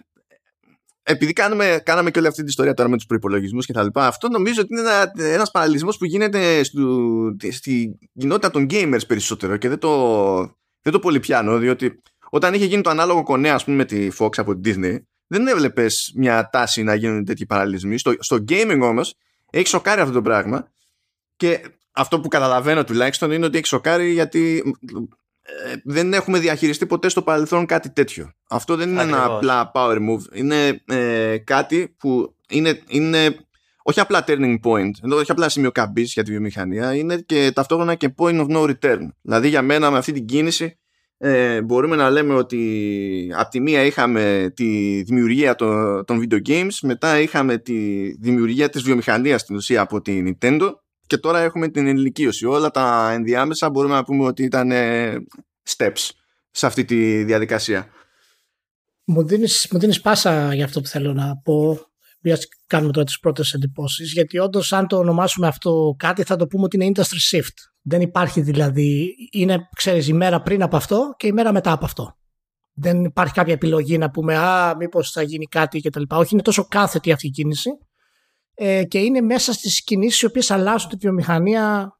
επειδή 1.11 1.33
κάνουμε, 1.33 1.81
κάναμε 1.85 2.11
και 2.11 2.19
όλη 2.19 2.27
αυτή 2.27 2.39
την 2.39 2.49
ιστορία 2.49 2.73
τώρα 2.73 2.89
με 2.89 2.95
τους 2.95 3.05
προϋπολογισμούς 3.05 3.65
και 3.65 3.73
τα 3.73 3.83
λοιπά, 3.83 4.07
αυτό 4.07 4.29
νομίζω 4.29 4.61
ότι 4.61 4.73
είναι 4.73 4.81
ένα, 4.81 5.11
ένας 5.15 5.51
παραλληλισμός 5.51 5.97
που 5.97 6.05
γίνεται 6.05 6.63
στο, 6.63 6.87
στη 7.51 7.99
κοινότητα 8.19 8.51
των 8.51 8.67
gamers 8.69 9.07
περισσότερο 9.07 9.57
και 9.57 9.69
δεν 9.69 9.79
το, 9.79 10.37
δεν 10.81 10.93
το 10.93 10.99
πολύ 10.99 11.19
πιάνω, 11.19 11.57
διότι 11.57 12.01
όταν 12.29 12.53
είχε 12.53 12.65
γίνει 12.65 12.81
το 12.81 12.89
ανάλογο 12.89 13.23
κονέα 13.23 13.53
ας 13.53 13.63
πούμε, 13.63 13.77
με 13.77 13.85
τη 13.85 14.07
Fox 14.19 14.29
από 14.37 14.59
την 14.59 14.75
Disney, 14.75 14.97
δεν 15.27 15.47
έβλεπες 15.47 16.11
μια 16.15 16.49
τάση 16.51 16.83
να 16.83 16.95
γίνουν 16.95 17.25
τέτοιοι 17.25 17.45
παραλληλισμοί. 17.45 17.97
Στο, 17.97 18.13
στο 18.19 18.43
gaming 18.49 18.79
όμως 18.81 19.15
έχει 19.49 19.67
σοκάρει 19.67 20.01
αυτό 20.01 20.13
το 20.13 20.21
πράγμα 20.21 20.71
Και 21.35 21.61
αυτό 21.91 22.19
που 22.19 22.27
καταλαβαίνω 22.27 22.83
τουλάχιστον 22.83 23.31
είναι 23.31 23.45
ότι 23.45 23.57
έχει 23.57 23.67
σοκάρει 23.67 24.11
γιατί 24.11 24.63
ε, 24.65 24.99
δεν 25.83 26.13
έχουμε 26.13 26.39
διαχειριστεί 26.39 26.85
ποτέ 26.85 27.09
στο 27.09 27.21
παρελθόν 27.21 27.65
κάτι 27.65 27.89
τέτοιο. 27.89 28.31
Αυτό 28.49 28.75
δεν 28.75 28.89
είναι 28.89 29.01
ένα 29.01 29.23
απλά 29.23 29.71
power 29.73 29.97
move. 29.97 30.21
Είναι 30.33 30.81
ε, 30.85 31.37
κάτι 31.37 31.95
που 31.97 32.35
είναι, 32.49 32.81
είναι 32.87 33.35
όχι 33.83 33.99
απλά 33.99 34.23
turning 34.27 34.55
point, 34.63 34.91
όχι 35.11 35.31
απλά 35.31 35.49
σημείο 35.49 35.71
καμπής 35.71 36.13
για 36.13 36.23
τη 36.23 36.31
βιομηχανία, 36.31 36.95
είναι 36.95 37.17
και 37.17 37.51
ταυτόχρονα 37.55 37.95
και 37.95 38.13
point 38.17 38.39
of 38.39 38.47
no 38.47 38.73
return. 38.73 39.07
Δηλαδή 39.21 39.47
για 39.47 39.61
μένα 39.61 39.91
με 39.91 39.97
αυτή 39.97 40.11
την 40.11 40.25
κίνηση 40.25 40.79
ε, 41.21 41.61
μπορούμε 41.61 41.95
να 41.95 42.09
λέμε 42.09 42.33
ότι 42.33 43.33
από 43.35 43.49
τη 43.49 43.59
μία 43.59 43.83
είχαμε 43.83 44.51
τη 44.55 45.01
δημιουργία 45.03 45.55
των, 45.55 46.05
των 46.05 46.21
video 46.23 46.47
games, 46.47 46.77
μετά 46.81 47.19
είχαμε 47.19 47.57
τη 47.57 48.09
δημιουργία 48.19 48.69
της 48.69 48.81
βιομηχανίας 48.81 49.41
στην 49.41 49.55
ουσία 49.55 49.81
από 49.81 50.01
την 50.01 50.37
Nintendo 50.41 50.71
και 51.09 51.17
τώρα 51.17 51.39
έχουμε 51.39 51.67
την 51.67 51.87
ενηλικίωση. 51.87 52.45
Όλα 52.45 52.71
τα 52.71 53.11
ενδιάμεσα 53.11 53.69
μπορούμε 53.69 53.93
να 53.93 54.03
πούμε 54.03 54.25
ότι 54.25 54.43
ήταν 54.43 54.71
ε, 54.71 55.15
steps 55.77 56.09
σε 56.51 56.65
αυτή 56.65 56.85
τη 56.85 57.23
διαδικασία. 57.23 57.87
Μου 59.03 59.23
δίνεις, 59.23 59.67
μου 59.71 59.79
δίνεις 59.79 60.01
πάσα 60.01 60.53
για 60.53 60.65
αυτό 60.65 60.81
που 60.81 60.87
θέλω 60.87 61.13
να 61.13 61.37
πω 61.43 61.79
μιας 62.21 62.47
κάνουμε 62.67 62.91
τώρα 62.91 63.05
τις 63.05 63.19
πρώτες 63.19 63.53
εντυπώσεις. 63.53 64.11
Γιατί 64.11 64.37
όντως, 64.39 64.73
αν 64.73 64.87
το 64.87 64.97
ονομάσουμε 64.97 65.47
αυτό 65.47 65.95
κάτι, 65.97 66.23
θα 66.23 66.35
το 66.35 66.47
πούμε 66.47 66.63
ότι 66.63 66.75
είναι 66.75 66.91
industry 66.95 67.37
shift. 67.37 67.55
Δεν 67.81 68.01
υπάρχει 68.01 68.41
δηλαδή. 68.41 69.15
Είναι, 69.31 69.57
ξέρεις, 69.75 70.07
η 70.07 70.13
μέρα 70.13 70.41
πριν 70.41 70.61
από 70.61 70.75
αυτό 70.75 71.13
και 71.17 71.27
η 71.27 71.31
μέρα 71.31 71.51
μετά 71.51 71.71
από 71.71 71.85
αυτό. 71.85 72.17
Δεν 72.73 73.03
υπάρχει 73.03 73.33
κάποια 73.33 73.53
επιλογή 73.53 73.97
να 73.97 74.09
πούμε 74.09 74.37
Α, 74.37 74.75
μήπως 74.75 75.11
θα 75.11 75.21
γίνει 75.21 75.45
κάτι 75.45 75.81
κτλ. 75.81 76.03
Όχι, 76.09 76.29
είναι 76.33 76.41
τόσο 76.41 76.65
κάθετη 76.67 77.11
αυτή 77.11 77.27
η 77.27 77.29
κίνηση. 77.29 77.69
Ε, 78.61 78.83
και 78.83 78.99
είναι 78.99 79.21
μέσα 79.21 79.53
στις 79.53 79.83
κινήσεις 79.83 80.21
οι 80.21 80.25
οποίες 80.25 80.51
αλλάζουν 80.51 80.89
τη 80.89 80.95
βιομηχανία 80.95 81.97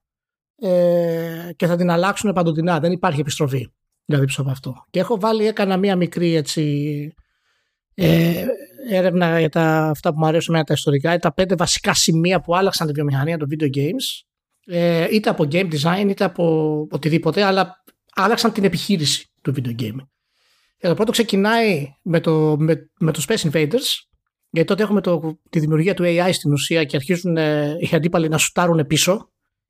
ε, 0.56 1.50
και 1.56 1.68
θα 1.68 1.76
την 1.76 1.90
αλλάξουν 1.90 2.34
παντοτινά. 2.34 2.80
Δεν 2.80 2.92
υπάρχει 2.92 3.20
επιστροφή 3.20 3.72
δηλαδή 4.10 4.26
πίσω 4.26 4.42
από 4.42 4.50
αυτό. 4.52 4.86
Και 4.90 5.00
έχω 5.00 5.20
βάλει, 5.20 5.48
έκανα 5.48 5.78
μία 5.78 5.96
μικρή 5.96 6.36
έτσι, 6.36 7.14
ε, 7.94 8.46
έρευνα 8.90 9.40
για 9.40 9.50
τα, 9.50 9.88
αυτά 9.90 10.10
που 10.14 10.20
μου 10.20 10.26
αρέσουν 10.26 10.56
με 10.56 10.64
τα 10.64 10.74
ιστορικά, 10.74 11.20
τα 11.20 11.34
πέντε 11.34 11.56
βασικά 11.56 11.94
σημεία 11.94 12.42
που 12.42 12.56
άλλαξαν 12.56 12.88
τη 12.88 12.94
βιομηχανία 12.94 13.38
των 13.38 13.48
video 13.52 13.76
games, 13.76 14.26
ε, 14.66 15.08
είτε 15.12 15.30
από 15.30 15.48
game 15.52 15.70
design 15.74 16.06
είτε 16.10 16.24
από 16.24 16.88
οτιδήποτε, 16.92 17.44
αλλά 17.44 17.84
άλλαξαν 18.16 18.52
την 18.52 18.64
επιχείρηση 18.64 19.32
του 19.42 19.54
video 19.56 19.82
game. 19.82 19.98
Ε, 20.78 20.88
το 20.88 20.94
πρώτο 20.94 21.12
ξεκινάει 21.12 21.88
με 22.02 22.20
το, 22.20 22.56
με, 22.60 22.90
με 23.00 23.12
το 23.12 23.24
Space 23.28 23.52
Invaders, 23.52 24.09
γιατί 24.50 24.68
τότε 24.68 24.84
έχουμε 24.84 25.02
το, 25.02 25.40
τη 25.50 25.60
δημιουργία 25.60 25.94
του 25.94 26.04
AI 26.06 26.30
στην 26.32 26.52
ουσία 26.52 26.84
και 26.84 26.96
αρχίζουν 26.96 27.38
ε, 27.38 27.78
οι 27.80 27.90
αντίπαλοι 27.96 28.30
να 28.30 28.38
σουτάρουν 28.38 28.88
πίσω 28.88 29.30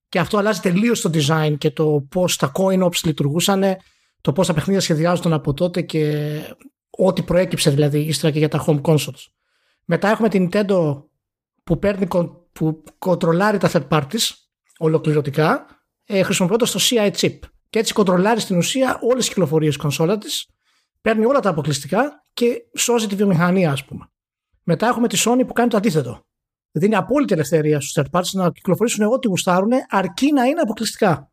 και 0.10 0.20
αυτό 0.20 0.38
αλλάζει 0.38 0.60
τελείως 0.60 1.02
το 1.02 1.10
design 1.14 1.56
και 1.58 1.72
το 1.72 2.06
πώς 2.10 2.36
τα 2.38 2.52
coin 2.56 2.84
ops 2.84 3.04
λειτουργούσαν, 3.04 3.64
το 4.22 4.34
πώς 4.34 4.48
τα 4.48 4.54
παιχνίδια 4.54 4.82
σχεδιάζονταν 4.82 5.34
από 5.34 5.54
τότε 5.54 5.82
και 5.82 6.26
ό,τι 6.90 7.22
προέκυψε 7.22 7.70
δηλαδή 7.70 8.00
ύστερα 8.00 8.34
και 8.34 8.40
για 8.40 8.48
τα 8.48 8.66
home 8.68 8.82
consoles. 8.82 9.28
Μετά 9.86 10.10
έχουμε 10.10 10.30
την 10.30 10.50
Nintendo 10.52 11.04
που 11.64 11.80
παίρνει, 11.80 12.08
που 12.52 12.84
κοντρολάρει 13.00 13.58
τα 13.58 13.72
third 13.74 13.88
parties 13.88 14.30
ολοκληρωτικά 14.78 15.66
ε, 16.06 16.24
χρησιμοποιώντας 16.24 16.72
το 16.72 16.80
CI 16.82 17.12
chip 17.12 17.40
και 17.70 17.80
έτσι 17.80 17.94
κοντρολάρει 17.94 18.40
στην 18.40 18.58
ουσία 18.58 19.00
όλες 19.02 19.18
τις 19.18 19.28
κυκλοφορίες 19.28 19.78
κονσόλα 19.78 20.18
της 20.18 20.48
παίρνει 21.02 21.26
όλα 21.26 21.40
τα 21.40 21.50
αποκλειστικά 21.50 22.24
και 22.34 22.62
σώζει 22.78 23.08
τη 23.08 23.16
βιομηχανία 23.16 23.72
ας 23.72 23.86
πούμε. 23.86 24.10
Μετά 24.72 24.88
έχουμε 24.88 25.08
τη 25.08 25.22
Sony 25.26 25.44
που 25.48 25.54
κάνει 25.54 25.70
το 25.70 25.78
αντίθετο. 25.78 26.22
Δίνει 26.72 26.96
απόλυτη 26.96 27.34
ελευθερία 27.34 27.80
στους 27.82 27.94
third 27.96 28.20
parties 28.20 28.32
να 28.32 28.52
κυκλοφορήσουν 28.52 29.06
ό,τι 29.06 29.28
γουστάρουν 29.28 29.72
αρκεί 29.90 30.32
να 30.32 30.44
είναι 30.44 30.62
αποκλειστικά 30.62 31.32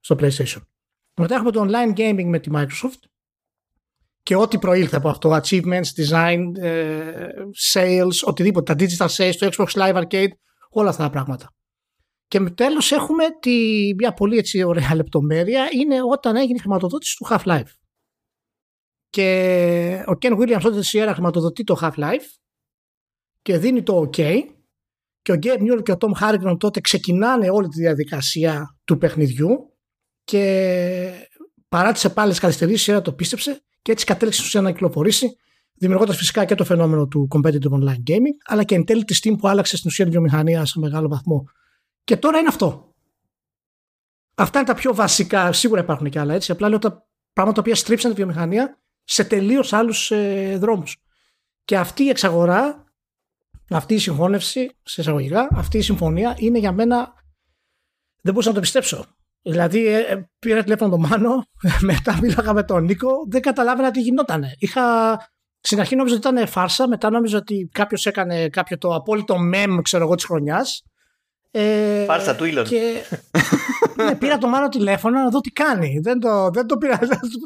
στο 0.00 0.16
PlayStation. 0.18 0.60
Μετά 1.20 1.34
έχουμε 1.34 1.50
το 1.50 1.66
online 1.68 1.98
gaming 1.98 2.24
με 2.24 2.38
τη 2.38 2.50
Microsoft 2.52 3.00
και 4.22 4.36
ό,τι 4.36 4.58
προήλθε 4.58 4.96
από 4.96 5.08
αυτό, 5.08 5.40
achievements, 5.42 5.88
design, 5.96 6.38
ε, 6.58 7.28
sales, 7.72 8.20
οτιδήποτε, 8.24 8.74
τα 8.74 8.84
digital 8.84 9.08
sales, 9.08 9.34
το 9.38 9.48
Xbox 9.56 9.68
Live 9.68 10.04
Arcade, 10.04 10.32
όλα 10.70 10.88
αυτά 10.88 11.02
τα 11.02 11.10
πράγματα. 11.10 11.54
Και 12.26 12.40
με 12.40 12.50
τέλος 12.50 12.92
έχουμε 12.92 13.24
τη, 13.40 13.88
μια 13.96 14.12
πολύ 14.12 14.38
έτσι 14.38 14.62
ωραία 14.62 14.94
λεπτομέρεια, 14.94 15.68
είναι 15.72 15.96
όταν 16.10 16.36
έγινε 16.36 16.56
η 16.56 16.60
χρηματοδότηση 16.60 17.16
του 17.16 17.26
Half-Life. 17.30 17.70
Και 19.08 20.04
ο 20.06 20.12
Ken 20.20 20.38
Williams 20.38 20.60
τότε 20.62 20.82
στη 20.82 20.98
Sierra 20.98 21.10
χρηματοδοτεί 21.12 21.64
το 21.64 21.78
Half-Life 21.80 22.45
και 23.46 23.58
δίνει 23.58 23.82
το 23.82 24.00
OK 24.00 24.40
και 25.22 25.32
ο 25.32 25.38
Gabe 25.42 25.60
Newell 25.60 25.82
και 25.82 25.92
ο 25.92 25.96
Tom 25.98 26.10
Harrigan 26.20 26.56
τότε 26.58 26.80
ξεκινάνε 26.80 27.50
όλη 27.50 27.68
τη 27.68 27.80
διαδικασία 27.80 28.76
του 28.84 28.98
παιχνιδιού 28.98 29.76
και 30.24 31.28
παρά 31.68 31.92
τις 31.92 32.04
επάλες 32.04 32.38
καθυστερήσεις 32.38 32.86
η 32.86 32.92
Sierra 32.92 33.02
το 33.02 33.12
πίστεψε 33.12 33.62
και 33.82 33.92
έτσι 33.92 34.04
κατέληξε 34.04 34.42
ουσία 34.42 34.60
να 34.60 34.72
κυκλοφορήσει, 34.72 35.36
δημιουργώντας 35.74 36.16
φυσικά 36.16 36.44
και 36.44 36.54
το 36.54 36.64
φαινόμενο 36.64 37.06
του 37.06 37.28
competitive 37.34 37.70
online 37.70 38.10
gaming, 38.10 38.36
αλλά 38.44 38.64
και 38.64 38.74
εν 38.74 38.84
τέλει 38.84 39.04
τη 39.04 39.18
Steam 39.22 39.32
που 39.38 39.48
άλλαξε 39.48 39.76
στην 39.76 39.90
ουσία 39.90 40.04
τη 40.04 40.10
βιομηχανία 40.10 40.64
σε 40.64 40.78
μεγάλο 40.78 41.08
βαθμό. 41.08 41.44
Και 42.04 42.16
τώρα 42.16 42.38
είναι 42.38 42.48
αυτό. 42.48 42.94
Αυτά 44.34 44.58
είναι 44.58 44.68
τα 44.68 44.74
πιο 44.74 44.94
βασικά. 44.94 45.52
Σίγουρα 45.52 45.80
υπάρχουν 45.80 46.10
και 46.10 46.18
άλλα 46.18 46.34
έτσι. 46.34 46.52
Απλά 46.52 46.68
λέω 46.68 46.78
τα 46.78 47.06
πράγματα 47.32 47.62
που 47.62 47.74
στρίψαν 47.74 48.10
τη 48.10 48.16
βιομηχανία 48.16 48.80
σε 49.04 49.24
τελείως 49.24 49.72
άλλους 49.72 50.10
ε, 50.10 50.56
δρόμους. 50.60 50.96
Και 51.64 51.76
αυτή 51.76 52.02
η 52.02 52.08
εξαγορά, 52.08 52.85
αυτή 53.70 53.94
η 53.94 53.98
συγχώνευση, 53.98 54.76
σε 54.82 55.00
εισαγωγικά, 55.00 55.48
αυτή 55.54 55.78
η 55.78 55.82
συμφωνία 55.82 56.34
είναι 56.38 56.58
για 56.58 56.72
μένα. 56.72 57.12
Δεν 58.22 58.32
μπορούσα 58.32 58.48
να 58.48 58.54
το 58.54 58.60
πιστέψω. 58.60 59.06
Δηλαδή 59.42 59.86
ε, 59.86 59.98
ε, 59.98 60.30
πήρα 60.38 60.62
τηλέφωνο 60.62 60.90
τον 60.90 61.00
Μάνο, 61.00 61.44
μετά 61.80 62.18
μίλαγα 62.22 62.52
με 62.52 62.62
τον 62.62 62.84
Νίκο, 62.84 63.08
δεν 63.28 63.40
καταλάβαινα 63.40 63.90
τι 63.90 64.00
γινόταν. 64.00 64.44
Είχα... 64.58 64.82
Στην 65.60 65.80
αρχή 65.80 65.96
νόμιζα 65.96 66.16
ότι 66.16 66.28
ήταν 66.28 66.48
φάρσα, 66.48 66.88
μετά 66.88 67.10
νόμιζα 67.10 67.36
ότι 67.38 67.68
κάποιος 67.72 68.06
έκανε 68.06 68.48
κάποιο 68.48 68.78
το 68.78 68.94
απόλυτο 68.94 69.38
μεμ, 69.38 69.80
ξέρω 69.82 70.04
εγώ, 70.04 70.14
της 70.14 70.24
χρονιάς. 70.24 70.82
Ε, 71.50 72.04
φάρσα 72.04 72.36
του 72.36 72.44
Ήλον. 72.44 72.64
Και... 72.64 73.02
ναι, 74.04 74.16
πήρα 74.16 74.38
τον 74.38 74.50
Μάνο 74.50 74.68
τηλέφωνο 74.68 75.22
να 75.22 75.28
δω 75.28 75.40
τι 75.40 75.50
κάνει. 75.50 75.98
Δεν 76.02 76.20
το, 76.20 76.50
δεν 76.50 76.66
το 76.66 76.76
πήρα. 76.76 76.98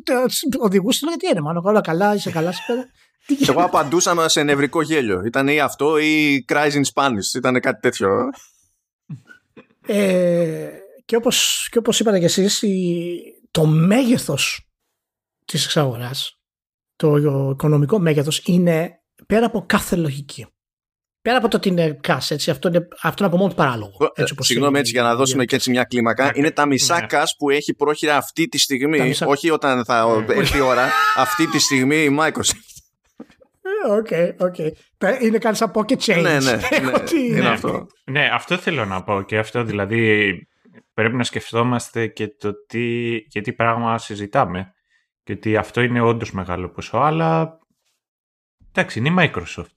Οδηγούσε 0.65 1.07
γιατί 1.09 1.27
είναι, 1.31 1.41
Μάνο, 1.41 1.63
όλα 1.65 1.81
καλά, 1.81 2.15
είσαι 2.15 2.31
καλά, 2.31 2.53
Εγώ 3.49 3.63
απαντούσα 3.63 4.29
σε 4.29 4.43
νευρικό 4.43 4.83
γέλιο. 4.83 5.23
Ήταν 5.25 5.49
ή 5.49 5.61
αυτό 5.61 5.99
ή 5.99 6.45
Cries 6.49 6.73
in 6.73 6.83
Spanish. 6.95 7.35
Ήταν 7.37 7.61
κάτι 7.61 7.81
τέτοιο. 7.81 8.31
Ε, 9.87 10.69
και 11.05 11.17
όπως, 11.17 11.69
και 11.71 11.79
όπως 11.79 12.01
είπατε 12.01 12.19
και 12.19 12.25
εσείς, 12.25 12.65
το 13.51 13.67
μέγεθος 13.67 14.69
της 15.45 15.65
εξαγοράς, 15.65 16.39
το 16.97 17.17
οικονομικό 17.53 17.99
μέγεθος 17.99 18.43
είναι 18.45 19.01
πέρα 19.27 19.47
από 19.47 19.65
κάθε 19.67 19.97
λογική. 19.97 20.47
Πέρα 21.23 21.37
από 21.37 21.49
το 21.49 21.57
ότι 21.57 21.69
είναι 21.69 22.01
cash, 22.09 22.27
έτσι, 22.29 22.51
αυτό 22.51 22.69
είναι, 22.69 22.89
αυτό 23.03 23.25
είναι 23.25 23.33
από 23.33 23.43
μόνο 23.43 23.55
παράλογο. 23.55 23.97
Ε, 24.15 24.23
έτσι, 24.23 24.35
Συγγνώμη 24.39 24.79
έτσι 24.79 24.93
για 24.93 25.03
να 25.03 25.15
δώσουμε 25.15 25.45
και 25.45 25.55
έτσι 25.55 25.71
μια 25.71 25.85
κλίμακα. 25.85 26.33
Είναι 26.35 26.51
τα 26.51 26.67
μισά 26.67 27.07
cash 27.11 27.31
που 27.39 27.51
έχει 27.51 27.75
πρόχειρα 27.75 28.17
αυτή 28.17 28.49
τη 28.49 28.59
στιγμή, 28.59 29.15
όχι 29.27 29.51
όταν 29.51 29.85
θα 29.85 30.25
έρθει 30.29 30.59
η 30.59 30.61
ώρα, 30.61 30.91
αυτή 31.17 31.47
τη 31.47 31.59
στιγμή 31.59 31.97
η 31.97 32.17
Microsoft. 32.21 32.70
OK, 33.89 34.09
OK. 34.39 34.59
Είναι 35.23 35.39
κάτι 35.39 35.57
σαν 35.57 35.71
pocket 35.75 35.99
change. 35.99 36.23
Ναι, 36.23 36.39
ναι, 36.39 36.53
ναι, 36.61 37.21
είναι 37.37 37.49
αυτό. 37.49 37.87
Ναι, 38.11 38.29
αυτό 38.33 38.57
θέλω 38.57 38.85
να 38.85 39.03
πω 39.03 39.23
και 39.23 39.39
αυτό 39.39 39.65
δηλαδή 39.65 40.33
πρέπει 40.95 41.17
να 41.17 41.25
σκεφτόμαστε 41.25 42.07
και 42.07 42.29
το 42.39 42.53
τι, 42.67 43.17
και 43.29 43.41
τι 43.41 43.53
πράγμα 43.53 43.99
συζητάμε. 43.99 44.73
Και 45.23 45.33
ότι 45.33 45.57
αυτό 45.57 45.81
είναι 45.81 46.01
όντως 46.01 46.33
μεγάλο 46.33 46.71
ποσό, 46.71 46.99
αλλά 46.99 47.59
εντάξει, 48.69 48.99
είναι 48.99 49.09
η 49.09 49.15
Microsoft. 49.19 49.75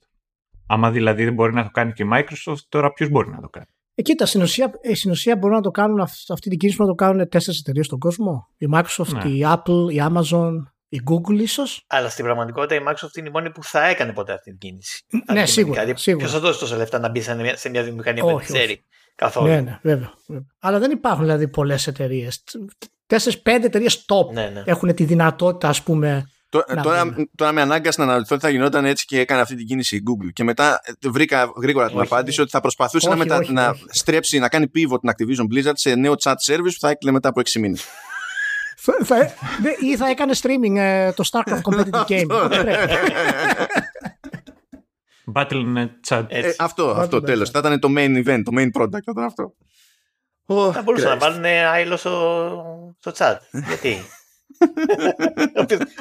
Άμα 0.66 0.90
δηλαδή 0.90 1.24
δεν 1.24 1.34
μπορεί 1.34 1.54
να 1.54 1.62
το 1.62 1.70
κάνει 1.70 1.92
και 1.92 2.02
η 2.02 2.08
Microsoft, 2.12 2.58
τώρα 2.68 2.92
ποιος 2.92 3.08
μπορεί 3.08 3.30
να 3.30 3.40
το 3.40 3.48
κάνει; 3.48 3.66
Ε, 3.94 4.02
κοίτα, 4.02 4.26
στην 4.26 4.42
ουσία, 4.42 4.72
ε, 4.80 4.94
στην 4.94 5.10
ουσία 5.10 5.36
μπορούν 5.36 5.56
να 5.56 5.62
το 5.62 5.70
κάνουν 5.70 6.00
αυτή 6.00 6.48
την 6.48 6.58
κίνηση 6.58 6.80
να 6.80 6.86
το 6.86 6.94
κάνουν 6.94 7.28
τέσσερις 7.28 7.60
εταιρείες 7.60 7.86
στον 7.86 7.98
κόσμο. 7.98 8.48
Η 8.56 8.66
Microsoft, 8.72 9.24
ναι. 9.24 9.30
η 9.30 9.44
Apple, 9.46 9.92
η 9.92 9.96
Amazon, 10.00 10.52
η 10.88 11.00
Google 11.10 11.40
ίσως. 11.40 11.84
Αλλά 11.86 12.08
στην 12.08 12.24
πραγματικότητα 12.24 12.74
η 12.74 12.78
Microsoft 12.88 13.16
είναι 13.16 13.28
η 13.28 13.30
μόνη 13.30 13.50
που 13.50 13.64
θα 13.64 13.86
έκανε 13.86 14.12
ποτέ 14.12 14.32
αυτή 14.32 14.50
την 14.50 14.58
κίνηση. 14.58 15.04
Ναι, 15.32 15.46
σίγουρα. 15.46 15.80
Δηλαδή, 15.80 16.00
σίγουρα. 16.00 16.24
Ποιος 16.24 16.40
θα 16.40 16.46
δώσει 16.46 16.58
τόσα 16.58 16.76
λεφτά 16.76 16.98
να 16.98 17.08
μπει 17.08 17.20
σε 17.54 17.68
μια 17.70 17.82
βιομηχανία 17.82 18.22
που 18.22 18.28
δεν 18.28 18.38
ξέρει. 18.38 18.84
Καθόλου; 19.14 19.46
Ναι, 19.46 19.60
ναι, 19.60 19.78
βέβαια. 19.82 20.14
Αλλά 20.58 20.78
δεν 20.78 20.90
υπάρχουν 20.90 21.24
δηλαδή 21.24 21.48
πολλές 21.48 21.86
εταιρείες. 21.86 22.44
Τέσσερι-πέντε 23.06 23.66
εταιρείες 23.66 24.04
top 24.08 24.32
ναι, 24.32 24.50
ναι. 24.54 24.62
έχουν 24.66 24.94
τη 24.94 25.04
δυνατότητα, 25.04 25.68
ας 25.68 25.82
πούμε. 25.82 26.28
Τώρα, 26.48 26.82
τώρα, 26.82 27.14
τώρα 27.36 27.52
με 27.52 27.60
ανάγκασε 27.60 28.00
να 28.00 28.06
αναρωτηθώ 28.06 28.34
ότι 28.34 28.44
θα 28.44 28.50
γινόταν 28.50 28.84
έτσι 28.84 29.04
και 29.04 29.20
έκανε 29.20 29.40
αυτή 29.40 29.54
την 29.54 29.66
κίνηση 29.66 29.96
η 29.96 30.02
Google. 30.06 30.28
Και 30.32 30.44
μετά 30.44 30.80
βρήκα 31.02 31.52
γρήγορα 31.60 31.88
την 31.88 32.00
απάντηση 32.00 32.40
ότι 32.40 32.50
θα 32.50 32.60
προσπαθούσε 32.60 33.08
όχι, 33.08 33.18
να, 33.18 33.24
μετα... 33.24 33.38
όχι, 33.38 33.52
να 33.52 33.68
όχι. 33.68 33.84
στρέψει, 33.88 34.38
να 34.38 34.48
κάνει 34.48 34.70
pivot 34.74 35.00
την 35.00 35.10
Activision 35.10 35.54
Blizzard 35.54 35.72
σε 35.74 35.94
νέο 35.94 36.14
chat 36.22 36.34
service 36.46 36.62
που 36.62 36.78
θα 36.78 36.88
έκλεινε 36.88 37.14
μετά 37.14 37.28
από 37.28 37.40
6 37.40 37.52
μήνες. 37.60 37.84
Ή 39.80 39.96
θα 39.96 40.08
έκανε 40.08 40.34
streaming 40.42 40.76
ε, 40.76 41.12
το 41.12 41.24
Starcraft 41.32 41.60
Competitive 41.70 42.04
Game. 42.08 42.50
Battlenet 45.32 45.88
chat. 46.08 46.24
Ε, 46.28 46.52
αυτό, 46.58 46.90
αυτό 46.90 47.20
τέλος. 47.20 47.50
Θα 47.50 47.58
ήταν 47.58 47.80
το 47.80 47.88
main 47.96 48.24
event, 48.26 48.40
το 48.44 48.52
main 48.58 48.80
product. 48.80 48.90
Θα 48.90 49.10
ήταν 49.10 49.24
αυτό. 49.24 49.54
Oh, 50.46 50.72
Θα 50.72 50.82
μπορούσαν 50.82 51.08
να 51.10 51.16
Christ. 51.16 51.18
βάλουν 51.20 51.44
άϊλο 51.44 51.96
στο, 51.96 52.96
στο 52.98 53.12
chat. 53.16 53.36
Γιατί; 53.68 53.96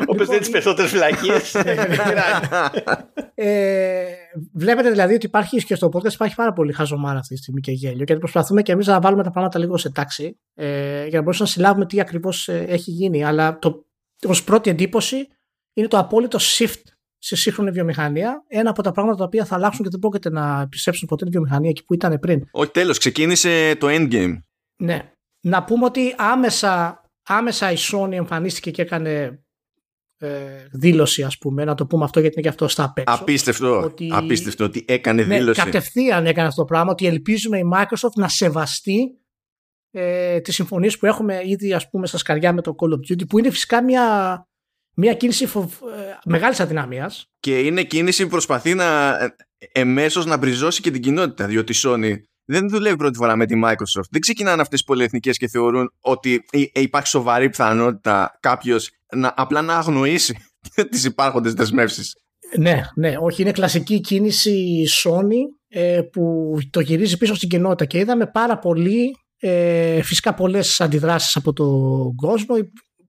Όποιος 0.06 0.28
δεν 0.28 0.40
τις 0.40 0.50
περισσότερες 0.50 0.92
φυλακίες. 0.92 1.56
Ε, 3.36 4.04
βλέπετε 4.54 4.90
δηλαδή 4.90 5.14
ότι 5.14 5.26
υπάρχει 5.26 5.64
και 5.64 5.76
στο 5.76 5.90
podcast 5.94 6.14
υπάρχει 6.14 6.36
πάρα 6.36 6.54
πολύ 6.54 6.74
χαζομάρα 6.74 7.20
αυτή 7.20 7.34
τη 7.34 7.40
στιγμή 7.42 7.62
και 7.62 7.72
γέλιο 7.72 8.04
γιατί 8.04 8.18
προσπαθούμε 8.18 8.62
και 8.62 8.72
εμείς 8.72 8.88
να 8.88 9.00
βάλουμε 9.00 9.24
τα 9.24 9.32
πράγματα 9.32 9.60
λίγο 9.60 9.78
σε 9.78 9.92
τάξη 9.92 10.40
ε, 10.54 10.66
για 11.08 11.18
να 11.18 11.24
μπορούμε 11.24 11.44
να 11.44 11.46
συλλάβουμε 11.46 11.86
τι 11.86 12.00
ακριβώς 12.00 12.48
ε, 12.48 12.66
έχει 12.68 12.92
γίνει. 12.92 13.24
Αλλά 13.24 13.60
το, 13.60 13.86
ως 14.28 14.44
πρώτη 14.44 14.70
εντύπωση 14.70 15.28
είναι 15.74 15.88
το 15.88 15.98
απόλυτο 15.98 16.38
shift 16.42 16.82
σε 17.18 17.36
σύγχρονη 17.36 17.72
βιομηχανία. 17.72 18.44
Ένα 18.48 18.70
από 18.70 18.84
τα 18.84 18.92
πράγματα 18.92 19.18
τα 19.18 19.24
οποία 19.24 19.46
θα 19.46 19.56
αλλάξουν 19.56 19.84
και 19.84 19.90
δεν 19.92 20.00
πρόκειται 20.00 20.30
να 20.30 20.62
επιστρέψουν 20.62 21.08
ποτέ 21.08 21.26
τη 21.26 21.32
βιομηχανία 21.32 21.70
εκεί 21.70 21.84
που 21.84 21.94
ήταν 21.94 22.20
πριν. 22.20 22.44
Όχι, 22.52 22.72
τέλος, 22.72 22.98
ξεκίνησε 22.98 23.76
το 23.76 23.88
endgame. 23.90 24.38
Ναι. 24.76 25.12
Να 25.42 25.64
πούμε 25.64 25.86
ότι 25.86 26.16
άμεσα, 26.18 27.03
άμεσα 27.24 27.72
η 27.72 27.76
Sony 27.92 28.12
εμφανίστηκε 28.12 28.72
και 28.72 28.82
έκανε 28.82 29.44
ε, 30.18 30.68
δήλωση 30.72 31.24
ας 31.24 31.38
πούμε, 31.38 31.64
να 31.64 31.76
το 31.76 31.86
πούμε 31.86 32.04
αυτό 32.04 32.20
γιατί 32.20 32.34
είναι 32.36 32.44
και 32.44 32.50
αυτό 32.50 32.68
στα 32.68 32.84
απ' 32.84 32.98
έξω. 32.98 33.16
Απίστευτο, 33.22 33.82
Ότι- 33.82 34.10
απίστευτο 34.14 34.64
ότι 34.64 34.86
έκανε 34.88 35.24
Ναι, 35.24 35.38
δήλωση. 35.38 35.62
κατευθείαν 35.64 36.26
έκανε 36.26 36.48
αυτό 36.48 36.62
το 36.62 36.68
πράγμα 36.68 36.92
ότι 36.92 37.06
ελπίζουμε 37.06 37.58
η 37.58 37.64
Microsoft 37.74 38.14
να 38.16 38.28
σεβαστεί 38.28 39.18
ε, 39.92 40.40
τις 40.40 40.56
συμφωνίες 40.56 40.98
που 40.98 41.06
έχουμε 41.06 41.42
ήδη 41.46 41.74
ας 41.74 41.90
πούμε 41.90 42.08
στα 42.08 42.18
σκαριά 42.18 42.54
με 42.54 42.62
το 42.62 42.76
Call 42.78 42.90
of 42.90 43.12
Duty 43.14 43.28
που 43.30 43.40
είναι 43.40 43.50
φυσικά 43.52 43.84
μια, 43.84 44.48
μια 44.96 45.14
κίνηση 45.14 45.46
φοβ, 45.46 45.74
ε, 45.82 46.18
μεγάλης 46.26 46.60
αδυναμίας 46.60 47.32
Και 47.40 47.60
είναι 47.60 47.84
κίνηση 47.84 48.24
που 48.24 48.30
προσπαθεί 48.30 48.74
να 48.74 49.18
εμέσως 49.72 50.26
να 50.26 50.38
μπριζώσει 50.38 50.82
και 50.82 50.92
την 50.92 51.02
κοινότητα. 51.02 51.48
Διότι 51.48 51.72
η 51.72 51.76
Sony 51.84 52.16
δεν 52.46 52.70
δουλεύει 52.70 52.96
πρώτη 52.96 53.18
φορά 53.18 53.36
με 53.36 53.46
τη 53.46 53.60
Microsoft. 53.66 54.08
Δεν 54.10 54.22
ξεκινάνε 54.22 54.62
αυτές 54.62 54.80
τι 54.80 54.86
πολυεθνικές 54.86 55.38
και 55.38 55.48
θεωρούν 55.48 55.94
ότι 56.00 56.44
ε, 56.52 56.62
ε, 56.72 56.82
υπάρχει 56.82 57.08
σοβαρή 57.08 57.50
πιθανότητα 57.50 58.38
κάποιος 58.40 58.92
να, 59.16 59.34
απλά 59.36 59.62
να 59.62 59.76
αγνοήσει 59.76 60.38
τις 60.92 61.04
υπάρχοντες 61.04 61.54
δεσμεύσεις. 61.54 62.16
Ναι, 62.58 62.82
ναι, 62.96 63.14
όχι, 63.20 63.42
είναι 63.42 63.52
κλασική 63.52 64.00
κίνηση 64.00 64.84
Sony 65.04 65.42
ε, 65.68 66.02
που 66.12 66.54
το 66.70 66.80
γυρίζει 66.80 67.18
πίσω 67.18 67.36
στην 67.36 67.50
κοινότητα 67.50 67.86
και 67.86 67.98
είδαμε 67.98 68.28
πάρα 68.28 68.60
πολύ, 68.60 69.16
ε, 69.40 70.02
φυσικά 70.02 70.34
πολλές 70.34 70.82
αντιδράσεις 70.82 71.36
από 71.36 71.54
τον 71.54 72.16
κόσμο 72.16 72.56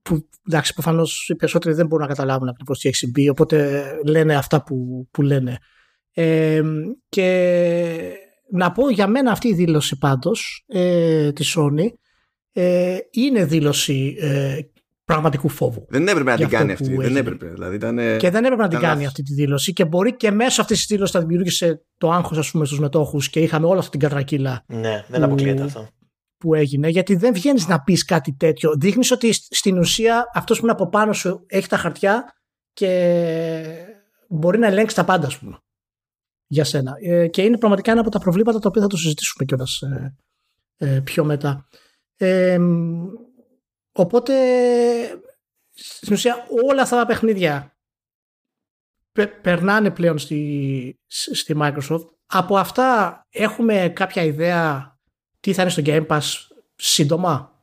που 0.01 0.27
εντάξει 0.47 0.73
προφανώς 0.73 1.29
οι 1.29 1.35
περισσότεροι 1.35 1.75
δεν 1.75 1.87
μπορούν 1.87 2.07
να 2.07 2.13
καταλάβουν 2.13 2.47
ακριβώς 2.47 2.79
τι 2.79 2.87
έχει 2.87 2.97
συμβεί 2.97 3.29
οπότε 3.29 3.85
λένε 4.05 4.35
αυτά 4.35 4.63
που, 4.63 5.07
που 5.11 5.21
λένε. 5.21 5.57
Ε, 6.13 6.61
και 7.09 8.11
να 8.51 8.71
πω 8.71 8.89
για 8.89 9.07
μένα 9.07 9.31
αυτή 9.31 9.47
η 9.47 9.53
δήλωση 9.53 9.97
πάντως 9.97 10.63
ε, 10.67 11.31
της 11.31 11.55
Sony 11.57 11.87
ε, 12.51 12.97
είναι 13.11 13.45
δήλωση 13.45 14.15
ε, 14.19 14.57
πραγματικού 15.05 15.49
φόβου. 15.49 15.85
Δεν 15.89 16.07
έπρεπε 16.07 16.29
να 16.29 16.35
Για 16.35 16.47
την 16.47 16.55
αυτό 16.55 16.57
κάνει 16.57 16.77
που 16.77 16.83
αυτή. 16.83 16.95
Δεν 16.95 17.05
έγινε. 17.05 17.19
έπρεπε. 17.19 17.45
Δηλαδή 17.47 17.75
ήταν, 17.75 17.95
Και 18.17 18.29
δεν 18.29 18.43
έπρεπε 18.43 18.61
να 18.61 18.67
την 18.67 18.77
ήταν 18.77 18.81
κάνει 18.89 19.01
λάθος. 19.03 19.05
αυτή 19.07 19.21
τη 19.21 19.33
δήλωση. 19.33 19.73
Και 19.73 19.85
μπορεί 19.85 20.15
και 20.15 20.31
μέσω 20.31 20.61
αυτής 20.61 20.77
της 20.77 20.85
δήλωσης 20.87 21.13
να 21.15 21.19
δημιούργησε 21.21 21.81
το 21.97 22.11
άγχος, 22.11 22.37
ας 22.37 22.51
πούμε, 22.51 22.65
στους 22.65 22.79
μετόχους 22.79 23.29
και 23.29 23.39
είχαμε 23.39 23.65
όλη 23.67 23.79
αυτή 23.79 23.91
την 23.91 23.99
κατρακύλα 23.99 24.63
Ναι, 24.67 25.05
δεν 25.07 25.19
Που- 25.19 25.25
αποκλείεται 25.25 25.63
αυτό. 25.63 25.87
που 26.37 26.53
έγινε. 26.53 26.87
Γιατί 26.89 27.15
δεν 27.15 27.33
βγαίνεις 27.33 27.67
να 27.67 27.81
πεις 27.81 28.05
κάτι 28.05 28.35
τέτοιο. 28.39 28.73
Δείχνεις 28.77 29.11
ότι 29.11 29.31
σ- 29.33 29.53
στην 29.55 29.77
ουσία 29.77 30.23
αυτός 30.33 30.57
που 30.59 30.63
είναι 30.63 30.71
από 30.73 30.89
πάνω 30.89 31.13
σου 31.13 31.43
έχει 31.47 31.67
τα 31.67 31.77
χαρτιά 31.77 32.23
και 32.73 32.89
μπορεί 34.29 34.57
να 34.59 34.67
ελέγξει 34.67 34.95
τα 34.95 35.03
πάντα, 35.05 35.27
ας 35.27 35.37
πούμε. 35.39 35.57
Για 36.47 36.63
σένα. 36.63 36.93
Ε, 37.01 37.27
και 37.27 37.41
είναι 37.41 37.57
πραγματικά 37.57 37.91
ένα 37.91 38.01
από 38.01 38.09
τα 38.09 38.19
προβλήματα 38.19 38.59
τα 38.59 38.69
οποία 38.69 38.81
θα 38.81 38.87
το 38.87 38.97
συζητήσουμε 38.97 39.45
κιόλας 39.45 39.81
ε, 39.81 40.15
ε, 40.77 40.99
πιο 40.99 41.23
μετά. 41.25 41.67
Ε, 42.15 42.57
μ, 42.59 43.05
οπότε, 43.91 44.33
στην 45.73 46.13
ουσία, 46.13 46.45
όλα 46.69 46.81
αυτά 46.81 46.97
τα 46.97 47.05
παιχνίδια 47.05 47.75
πε- 49.11 49.41
περνάνε 49.41 49.91
πλέον 49.91 50.17
στη, 50.17 50.99
στη 51.07 51.55
Microsoft. 51.59 52.05
Από 52.25 52.57
αυτά 52.57 53.21
έχουμε 53.29 53.91
κάποια 53.95 54.23
ιδέα 54.23 54.93
τι 55.39 55.53
θα 55.53 55.61
είναι 55.61 55.71
στο 55.71 55.81
Game 55.85 56.07
Pass 56.07 56.21
σύντομα; 56.75 57.53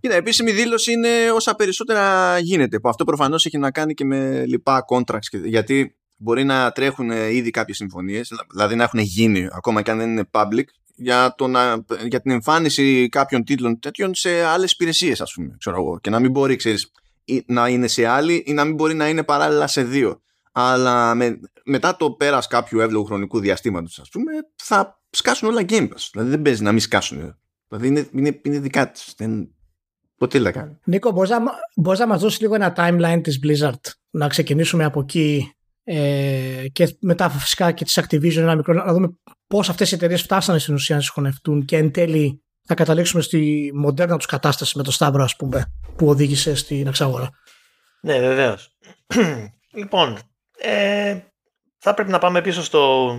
Κοίτα, 0.00 0.14
επίσημη 0.14 0.52
δήλωση 0.52 0.92
είναι 0.92 1.30
όσα 1.34 1.54
περισσότερα 1.54 2.38
γίνεται. 2.38 2.80
Που 2.80 2.88
αυτό 2.88 3.04
προφανώς 3.04 3.46
έχει 3.46 3.58
να 3.58 3.70
κάνει 3.70 3.94
και 3.94 4.04
με 4.04 4.46
λοιπά 4.46 4.84
contracts. 4.94 5.24
και- 5.30 5.38
Γιατί 5.38 5.99
μπορεί 6.20 6.44
να 6.44 6.72
τρέχουν 6.72 7.10
ήδη 7.10 7.50
κάποιες 7.50 7.76
συμφωνίες, 7.76 8.32
δηλαδή 8.50 8.74
να 8.74 8.82
έχουν 8.82 9.00
γίνει 9.00 9.48
ακόμα 9.52 9.82
και 9.82 9.90
αν 9.90 9.98
δεν 9.98 10.10
είναι 10.10 10.28
public, 10.30 10.64
για, 10.94 11.34
το 11.36 11.46
να, 11.46 11.84
για 12.08 12.20
την 12.20 12.30
εμφάνιση 12.30 13.08
κάποιων 13.08 13.44
τίτλων 13.44 13.78
τέτοιων 13.78 14.14
σε 14.14 14.42
άλλες 14.44 14.72
υπηρεσίες, 14.72 15.20
ας 15.20 15.32
πούμε. 15.32 15.54
Ξέρω 15.58 15.76
εγώ. 15.76 15.98
Και 16.00 16.10
να 16.10 16.20
μην 16.20 16.30
μπορεί, 16.30 16.56
ξέρεις, 16.56 16.92
ή 17.24 17.44
να 17.46 17.68
είναι 17.68 17.86
σε 17.86 18.06
άλλη 18.06 18.44
ή 18.46 18.52
να 18.52 18.64
μην 18.64 18.74
μπορεί 18.74 18.94
να 18.94 19.08
είναι 19.08 19.22
παράλληλα 19.22 19.66
σε 19.66 19.82
δύο. 19.82 20.20
Αλλά 20.52 21.14
με, 21.14 21.40
μετά 21.64 21.96
το 21.96 22.10
πέρας 22.10 22.46
κάποιου 22.46 22.80
εύλογου 22.80 23.04
χρονικού 23.04 23.40
διαστήματος, 23.40 23.98
ας 23.98 24.08
πούμε, 24.08 24.32
θα 24.56 25.00
σκάσουν 25.10 25.48
όλα 25.48 25.62
Game 25.68 25.88
Pass. 25.88 26.08
Δηλαδή 26.12 26.30
δεν 26.30 26.42
παίζει 26.42 26.62
να 26.62 26.70
μην 26.72 26.80
σκάσουν. 26.80 27.36
Δηλαδή 27.68 27.86
είναι, 27.86 28.08
είναι, 28.12 28.40
είναι 28.42 28.58
δικά 28.58 28.90
τη. 28.90 29.00
Δεν... 29.16 29.54
Ποτέ 30.16 30.40
δεν 30.40 30.52
τα 30.52 30.58
κάνει. 30.58 30.78
Νίκο, 30.84 31.10
μπορείς 31.10 31.30
να, 31.30 31.38
μπορείς 31.76 31.98
να 32.00 32.06
μας 32.06 32.20
δώσεις 32.20 32.40
λίγο 32.40 32.54
ένα 32.54 32.74
timeline 32.76 33.20
της 33.22 33.38
Blizzard, 33.42 33.90
να 34.10 34.28
ξεκινήσουμε 34.28 34.84
από 34.84 35.00
εκεί 35.00 35.54
ε, 35.92 36.68
και 36.72 36.96
μετά 37.00 37.28
φυσικά 37.28 37.72
και 37.72 37.84
της 37.84 38.00
Activision 38.00 38.36
ένα 38.36 38.54
μικρό, 38.54 38.72
να 38.72 38.92
δούμε 38.92 39.08
πώς 39.46 39.68
αυτές 39.68 39.92
οι 39.92 39.94
εταιρείες 39.94 40.22
φτάσανε 40.22 40.58
στην 40.58 40.74
ουσία 40.74 40.96
να 40.96 41.02
συγχωνευτούν 41.02 41.64
και 41.64 41.76
εν 41.76 41.90
τέλει 41.90 42.42
θα 42.66 42.74
καταλήξουμε 42.74 43.22
στη 43.22 43.70
μοντέρνα 43.74 44.16
τους 44.16 44.26
κατάσταση 44.26 44.76
με 44.76 44.82
το 44.82 44.90
Σταύρο 44.90 45.22
ας 45.22 45.36
πούμε 45.36 45.72
που 45.96 46.08
οδήγησε 46.08 46.54
στην 46.54 46.86
εξαγορά. 46.86 47.30
Ναι, 48.00 48.18
βεβαίως. 48.18 48.76
λοιπόν, 49.78 50.18
ε, 50.58 51.18
θα 51.78 51.94
πρέπει 51.94 52.10
να 52.10 52.18
πάμε 52.18 52.40
πίσω 52.40 52.62
στο 52.62 53.10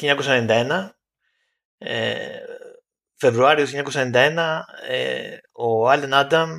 1991. 0.00 0.88
Ε, 1.78 2.14
Φεβρουάριος 3.14 3.72
1991, 3.92 4.60
ε, 4.88 5.36
ο 5.52 5.88
Άλεν 5.88 6.14
Άνταμ, 6.14 6.50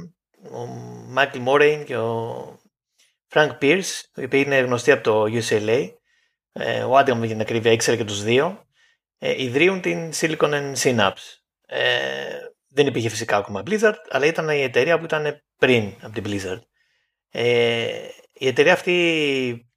ο 0.51 0.65
Μάικλ 1.07 1.39
Μόρχαϊμ 1.39 1.85
και 1.85 1.97
ο 1.97 2.56
Φρανκ 3.27 3.51
Pearce, 3.61 4.01
οι 4.15 4.23
οποίοι 4.23 4.43
είναι 4.45 4.59
γνωστοί 4.59 4.91
από 4.91 5.03
το 5.03 5.23
UCLA, 5.23 5.87
ε, 6.51 6.83
ο 6.83 6.97
Άνταμ 6.97 7.19
για 7.19 7.27
την 7.27 7.41
ακρίβεια 7.41 7.71
ήξερε 7.71 7.97
και 7.97 8.03
τους 8.03 8.23
δύο, 8.23 8.65
ε, 9.17 9.43
ιδρύουν 9.43 9.81
την 9.81 10.11
Silicon 10.13 10.53
and 10.53 10.75
Synapse. 10.75 11.37
Ε, 11.67 12.39
δεν 12.67 12.87
υπήρχε 12.87 13.09
φυσικά 13.09 13.37
ακόμα 13.37 13.63
Blizzard, 13.65 13.95
αλλά 14.09 14.25
ήταν 14.25 14.49
η 14.49 14.61
εταιρεία 14.61 14.99
που 14.99 15.05
ήταν 15.05 15.43
πριν 15.57 15.93
από 16.01 16.21
την 16.21 16.23
Blizzard. 16.27 16.59
Ε, 17.31 17.87
η 18.33 18.47
εταιρεία 18.47 18.73
αυτή 18.73 19.67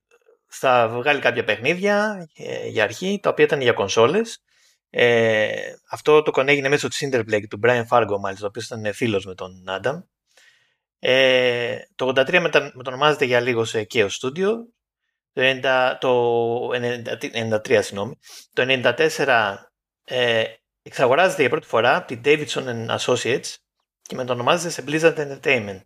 θα 0.47 0.89
βγάλει 0.89 1.21
κάποια 1.21 1.45
παιχνίδια 1.45 2.27
ε, 2.37 2.69
για 2.69 2.83
αρχή, 2.83 3.19
τα 3.23 3.31
οποία 3.31 3.45
ήταν 3.45 3.61
για 3.61 3.73
κονσόλες. 3.73 4.43
Ε, 4.91 5.51
αυτό 5.91 6.23
το 6.23 6.31
κονέγινε 6.31 6.69
μέσω 6.69 6.89
της 6.89 7.09
Interplay 7.11 7.43
του 7.49 7.61
Brian 7.63 7.85
Fargo 7.89 8.17
μάλιστα, 8.21 8.45
ο 8.45 8.49
οποίος 8.49 8.65
ήταν 8.65 8.93
φίλος 8.95 9.27
με 9.27 9.35
τον 9.35 9.65
Adam. 9.69 10.03
Ε, 11.03 11.77
το 11.95 12.13
83 12.17 12.39
μετα, 12.41 12.73
μετονομάζεται 12.75 13.25
για 13.25 13.41
λίγο 13.41 13.65
σε 13.65 13.87
Chaos 13.95 14.09
Studio. 14.23 14.53
Το, 15.33 15.43
90, 15.43 15.97
το 16.01 16.69
90, 16.69 17.61
93, 17.67 17.79
συγγνώμη. 17.83 18.19
Το 18.53 18.65
94 19.17 19.57
ε, 20.05 20.45
εξαγοράζεται 20.83 21.41
για 21.41 21.51
πρώτη 21.51 21.67
φορά 21.67 21.97
από 21.97 22.07
την 22.07 22.21
Davidson 22.25 22.65
and 22.65 22.97
Associates 22.99 23.55
και 24.03 24.15
μετονομάζεται 24.15 24.71
σε 24.71 24.85
Blizzard 24.87 25.17
Entertainment. 25.17 25.81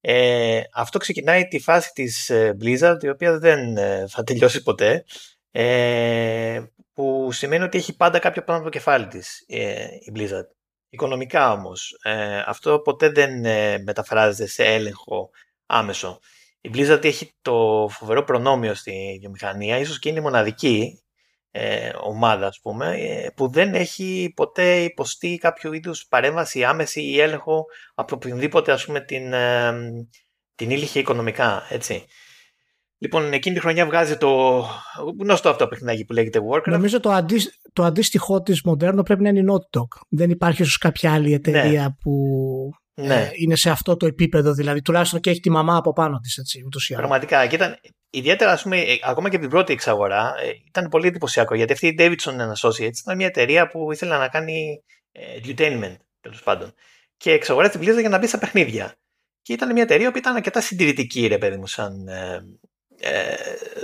Ε, 0.00 0.60
αυτό 0.72 0.98
ξεκινάει 0.98 1.46
τη 1.48 1.58
φάση 1.58 1.90
της 1.92 2.30
ε, 2.30 2.56
Blizzard 2.62 2.96
η 3.00 3.08
οποία 3.08 3.38
δεν 3.38 3.76
ε, 3.76 4.04
θα 4.08 4.22
τελειώσει 4.22 4.62
ποτέ 4.62 5.04
ε, 5.50 6.62
που 6.92 7.32
σημαίνει 7.32 7.64
ότι 7.64 7.78
έχει 7.78 7.96
πάντα 7.96 8.18
κάποιο 8.18 8.42
πάνω 8.42 8.58
από 8.58 8.70
το 8.70 8.78
κεφάλι 8.78 9.06
της 9.06 9.44
ε, 9.46 9.86
η 10.00 10.12
Blizzard. 10.14 10.55
Οικονομικά 10.96 11.52
όμως 11.52 11.98
ε, 12.02 12.42
αυτό 12.46 12.80
ποτέ 12.80 13.08
δεν 13.08 13.44
ε, 13.44 13.78
μεταφράζεται 13.78 14.46
σε 14.46 14.64
έλεγχο 14.64 15.30
άμεσο. 15.66 16.18
Η 16.60 16.70
Blizzard 16.74 17.04
έχει 17.04 17.34
το 17.42 17.88
φοβερό 17.90 18.24
προνόμιο 18.24 18.74
στη 18.74 19.18
βιομηχανία, 19.20 19.78
ίσως 19.78 19.98
και 19.98 20.08
είναι 20.08 20.18
η 20.18 20.22
μοναδική 20.22 21.02
ε, 21.50 21.90
ομάδα 22.00 22.46
ας 22.46 22.60
πούμε, 22.60 22.96
ε, 22.96 23.28
που 23.36 23.48
δεν 23.48 23.74
έχει 23.74 24.32
ποτέ 24.36 24.82
υποστεί 24.82 25.38
κάποιο 25.38 25.72
είδους 25.72 26.06
παρέμβαση 26.06 26.64
άμεση 26.64 27.02
ή 27.02 27.20
έλεγχο 27.20 27.64
από 27.94 28.14
οποιονδήποτε 28.14 28.72
ας 28.72 28.84
πούμε 28.84 29.00
την, 29.00 29.32
ε, 29.32 29.72
την 30.54 30.70
ήλιχε 30.70 30.98
οικονομικά, 30.98 31.66
έτσι. 31.70 32.04
Λοιπόν, 32.98 33.32
εκείνη 33.32 33.54
τη 33.54 33.60
χρονιά 33.60 33.86
βγάζει 33.86 34.16
το 34.16 34.64
γνωστό 35.20 35.48
αυτό 35.48 35.68
παιχνίδι 35.68 36.04
που 36.04 36.12
λέγεται 36.12 36.40
Warcraft. 36.50 36.66
Νομίζω 36.66 37.00
το, 37.00 37.10
αντί, 37.10 37.36
το 37.72 37.84
αντίστοιχό 37.84 38.42
της 38.42 38.62
μοντέρνο 38.62 39.02
πρέπει 39.02 39.22
να 39.22 39.28
είναι 39.28 39.38
η 39.40 39.44
Naughty 39.48 39.78
Dog. 39.78 40.00
Δεν 40.08 40.30
υπάρχει 40.30 40.62
ίσως 40.62 40.78
κάποια 40.78 41.12
άλλη 41.12 41.32
εταιρεία 41.32 41.96
που 42.00 42.12
ναι. 42.94 43.14
ε, 43.14 43.30
είναι 43.34 43.56
σε 43.56 43.70
αυτό 43.70 43.96
το 43.96 44.06
επίπεδο, 44.06 44.52
δηλαδή 44.52 44.82
τουλάχιστον 44.82 45.20
και 45.20 45.30
έχει 45.30 45.40
τη 45.40 45.50
μαμά 45.50 45.76
από 45.76 45.92
πάνω 45.92 46.18
της, 46.18 46.36
έτσι, 46.36 46.62
ούτως 46.66 46.88
ή 46.88 46.94
άλλως. 46.94 47.08
Πραγματικά. 47.08 47.46
Και 47.46 47.54
ήταν, 47.54 47.76
ιδιαίτερα, 48.10 48.52
ας 48.52 48.62
πούμε, 48.62 48.78
ε, 48.78 48.98
ακόμα 49.02 49.28
και 49.28 49.36
από 49.36 49.44
την 49.44 49.54
πρώτη 49.54 49.72
εξαγορά, 49.72 50.34
ε, 50.42 50.50
ήταν 50.66 50.88
πολύ 50.88 51.06
εντυπωσιακό 51.06 51.54
γιατί 51.54 51.72
αυτή 51.72 51.86
η 51.86 51.94
Davidson 51.98 52.52
Associates 52.58 52.98
ήταν 53.00 53.16
μια 53.16 53.26
εταιρεία 53.26 53.68
που 53.68 53.92
ήθελε 53.92 54.16
να 54.16 54.28
κάνει 54.28 54.82
ε, 55.12 55.20
edutainment 55.42 55.96
τέλος 56.20 56.42
πάντων. 56.42 56.72
Και 57.16 57.30
εξαγοράζει 57.30 57.78
την 57.78 57.80
Blizzard 57.80 58.00
για 58.00 58.08
να 58.08 58.18
μπει 58.18 58.26
στα 58.26 58.38
παιχνίδια. 58.38 58.94
Και 59.42 59.52
ήταν 59.52 59.72
μια 59.72 59.82
εταιρεία 59.82 60.10
που 60.10 60.18
ήταν 60.18 60.34
αρκετά 60.34 60.60
συντηρητική, 60.60 61.26
ρε 61.26 61.38
παιδί 61.38 61.56
μου, 61.56 61.66
σαν 61.66 62.08
ε, 63.00 63.20
ε, 63.20 63.36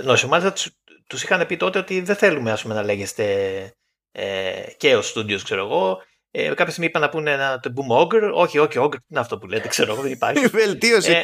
νόσημα. 0.03 0.37
Μάλιστα 0.37 0.71
τους 1.07 1.23
είχαν 1.23 1.45
πει 1.45 1.57
τότε 1.57 1.79
ότι 1.79 2.01
δεν 2.01 2.15
θέλουμε 2.15 2.51
ας 2.51 2.61
πούμε, 2.61 2.73
να 2.73 2.83
λέγεστε 2.83 3.25
ε, 4.11 4.61
και 4.77 4.95
ο 4.95 5.01
Studios, 5.13 5.41
ξέρω 5.43 5.65
εγώ. 5.65 6.01
Ε, 6.35 6.47
κάποια 6.47 6.69
στιγμή 6.69 6.85
είπαν 6.85 7.01
να 7.01 7.09
πούνε 7.09 7.35
να 7.35 7.59
το 7.59 7.71
πούμε 7.71 7.95
Ogre. 7.99 8.31
Όχι, 8.33 8.57
όχι, 8.59 8.77
Ogre 8.81 8.97
είναι 9.09 9.19
αυτό 9.19 9.37
που 9.37 9.47
λέτε, 9.47 9.67
ξέρω 9.67 9.93
εγώ, 9.93 10.01
δεν 10.01 10.11
υπάρχει. 10.11 10.43
Η 10.45 10.47
βελτίωση. 10.47 11.11
Ε, 11.11 11.23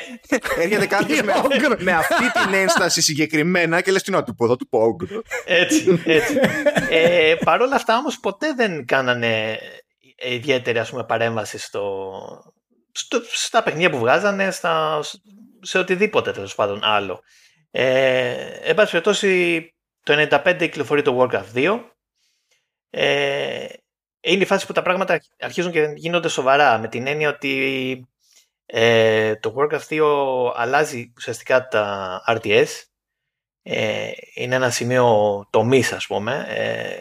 Έρχεται 0.62 0.86
κάποιος 0.88 1.22
με, 1.28 1.34
με 1.78 1.92
αυτή 1.92 2.32
την 2.32 2.54
ένσταση 2.54 3.02
συγκεκριμένα 3.02 3.82
και 3.82 3.92
λες 3.92 4.04
τι 4.04 4.12
να 4.12 4.24
του 4.24 4.36
πω, 4.36 4.48
θα 4.48 4.56
του 4.56 4.68
πω 4.68 4.80
Ogre. 4.80 5.20
Έτσι, 5.46 6.02
έτσι. 6.06 6.38
ε, 6.90 7.36
Παρ' 7.46 7.62
όλα 7.62 7.76
αυτά 7.76 7.98
όμως 7.98 8.20
ποτέ 8.20 8.54
δεν 8.54 8.86
κάνανε 8.86 9.60
ιδιαίτερη 10.16 10.80
ας 10.80 10.90
πούμε, 10.90 11.04
παρέμβαση 11.04 11.58
στο, 11.58 12.12
στο, 12.92 13.22
στα 13.24 13.64
παιχνίδια 13.64 13.90
που 13.90 13.98
βγάζανε, 13.98 14.52
στα, 14.52 15.00
σε 15.62 15.78
οτιδήποτε 15.78 16.32
τέλος 16.32 16.56
πάντων 16.56 16.80
άλλο. 16.84 17.22
Ε, 17.72 18.60
εν 18.62 18.76
πάση 18.76 18.92
περιπτώσει, 18.92 19.74
το 20.04 20.28
95 20.32 20.56
κυκλοφορεί 20.60 21.02
το 21.02 21.20
Warcraft 21.20 21.54
2. 21.54 21.80
Ε, 22.90 23.68
είναι 24.22 24.44
η 24.44 24.46
φάση 24.46 24.66
που 24.66 24.74
τα 24.74 24.82
πράγματα 24.82 25.22
αρχίζουν 25.40 25.72
και 25.72 25.94
γίνονται 25.96 26.28
σοβαρά 26.28 26.78
με 26.78 26.88
την 26.88 27.08
έννοια 27.08 27.30
ότι 27.30 28.08
ε, 28.66 29.36
το 29.36 29.56
Warcraft 29.58 29.88
2 29.90 30.52
αλλάζει 30.56 31.14
ουσιαστικά 31.18 31.68
τα 31.68 32.22
RTS. 32.28 32.68
Ε, 33.62 34.12
είναι 34.34 34.56
ένα 34.56 34.70
σημείο 34.70 35.48
τομής 35.50 35.92
ας 35.92 36.08
πούμε. 36.08 36.46
Ε, 36.48 37.00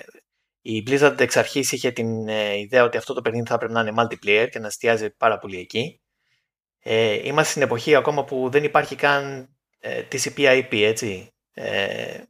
η 0.61 0.85
Blizzard 0.87 1.21
εξ 1.21 1.37
αρχής 1.37 1.73
είχε 1.73 1.91
την 1.91 2.29
ε, 2.29 2.59
ιδέα 2.59 2.85
ότι 2.85 2.97
αυτό 2.97 3.15
το 3.15 3.21
παιχνίδι 3.21 3.49
θα 3.49 3.59
πρέπει 3.59 3.73
να 3.73 3.81
είναι 3.81 3.93
multiplayer 3.97 4.49
και 4.51 4.59
να 4.59 4.67
εστιάζει 4.67 5.11
πάρα 5.11 5.39
πολύ 5.39 5.59
εκεί. 5.59 6.01
Ε, 6.79 7.27
είμαστε 7.27 7.51
στην 7.51 7.63
εποχή 7.63 7.95
ακόμα 7.95 8.25
που 8.25 8.49
δεν 8.51 8.65
υπάρχει 8.65 8.95
καν 8.97 9.49
ε, 9.79 10.03
TCP/IP, 10.13 10.83
έτσι. 10.83 11.33
Ε, 11.53 12.23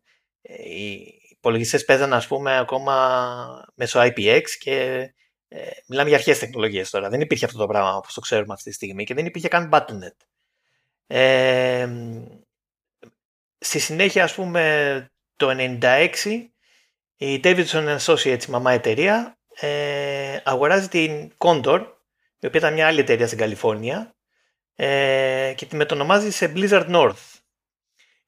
οι 0.42 1.18
υπολογιστές 1.30 1.84
παίζανε, 1.84 2.14
ας 2.14 2.26
πούμε, 2.26 2.58
ακόμα 2.58 3.64
μέσω 3.74 4.00
IPX 4.00 4.42
και 4.58 5.08
ε, 5.48 5.70
μιλάμε 5.86 6.08
για 6.08 6.18
αρχές 6.18 6.38
τεχνολογίες 6.38 6.90
τώρα. 6.90 7.08
Δεν 7.08 7.20
υπήρχε 7.20 7.44
αυτό 7.44 7.58
το 7.58 7.66
πράγμα 7.66 7.96
όπως 7.96 8.14
το 8.14 8.20
ξέρουμε 8.20 8.52
αυτή 8.52 8.68
τη 8.68 8.74
στιγμή 8.74 9.04
και 9.04 9.14
δεν 9.14 9.26
υπήρχε 9.26 9.48
καν 9.48 9.70
Battle.net. 9.72 10.26
Ε, 11.06 11.88
στη 13.58 13.78
συνέχεια, 13.78 14.24
ας 14.24 14.34
πούμε, 14.34 15.06
το 15.36 15.78
96 15.80 16.48
η 17.16 17.40
Davidson 17.44 17.98
Associates, 17.98 18.42
η 18.48 18.50
μαμά 18.50 18.72
εταιρεία, 18.72 19.38
ε, 19.60 20.40
αγοράζει 20.44 20.88
την 20.88 21.32
Condor, 21.38 21.86
η 22.38 22.46
οποία 22.46 22.60
ήταν 22.60 22.72
μια 22.72 22.86
άλλη 22.86 23.00
εταιρεία 23.00 23.26
στην 23.26 23.38
Καλιφόρνια 23.38 24.14
ε, 24.74 25.52
και 25.56 25.66
τη 25.66 25.76
μετονομάζει 25.76 26.30
σε 26.30 26.52
Blizzard 26.56 26.90
North. 26.90 27.37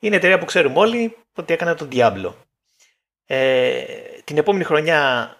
Είναι 0.00 0.16
εταιρεία 0.16 0.38
που 0.38 0.44
ξέρουμε 0.44 0.78
όλοι 0.78 1.16
ότι 1.34 1.52
έκανε 1.52 1.74
τον 1.74 1.88
Diablo. 1.92 2.34
Ε, 3.26 3.84
την 4.24 4.38
επόμενη 4.38 4.64
χρονιά 4.64 5.30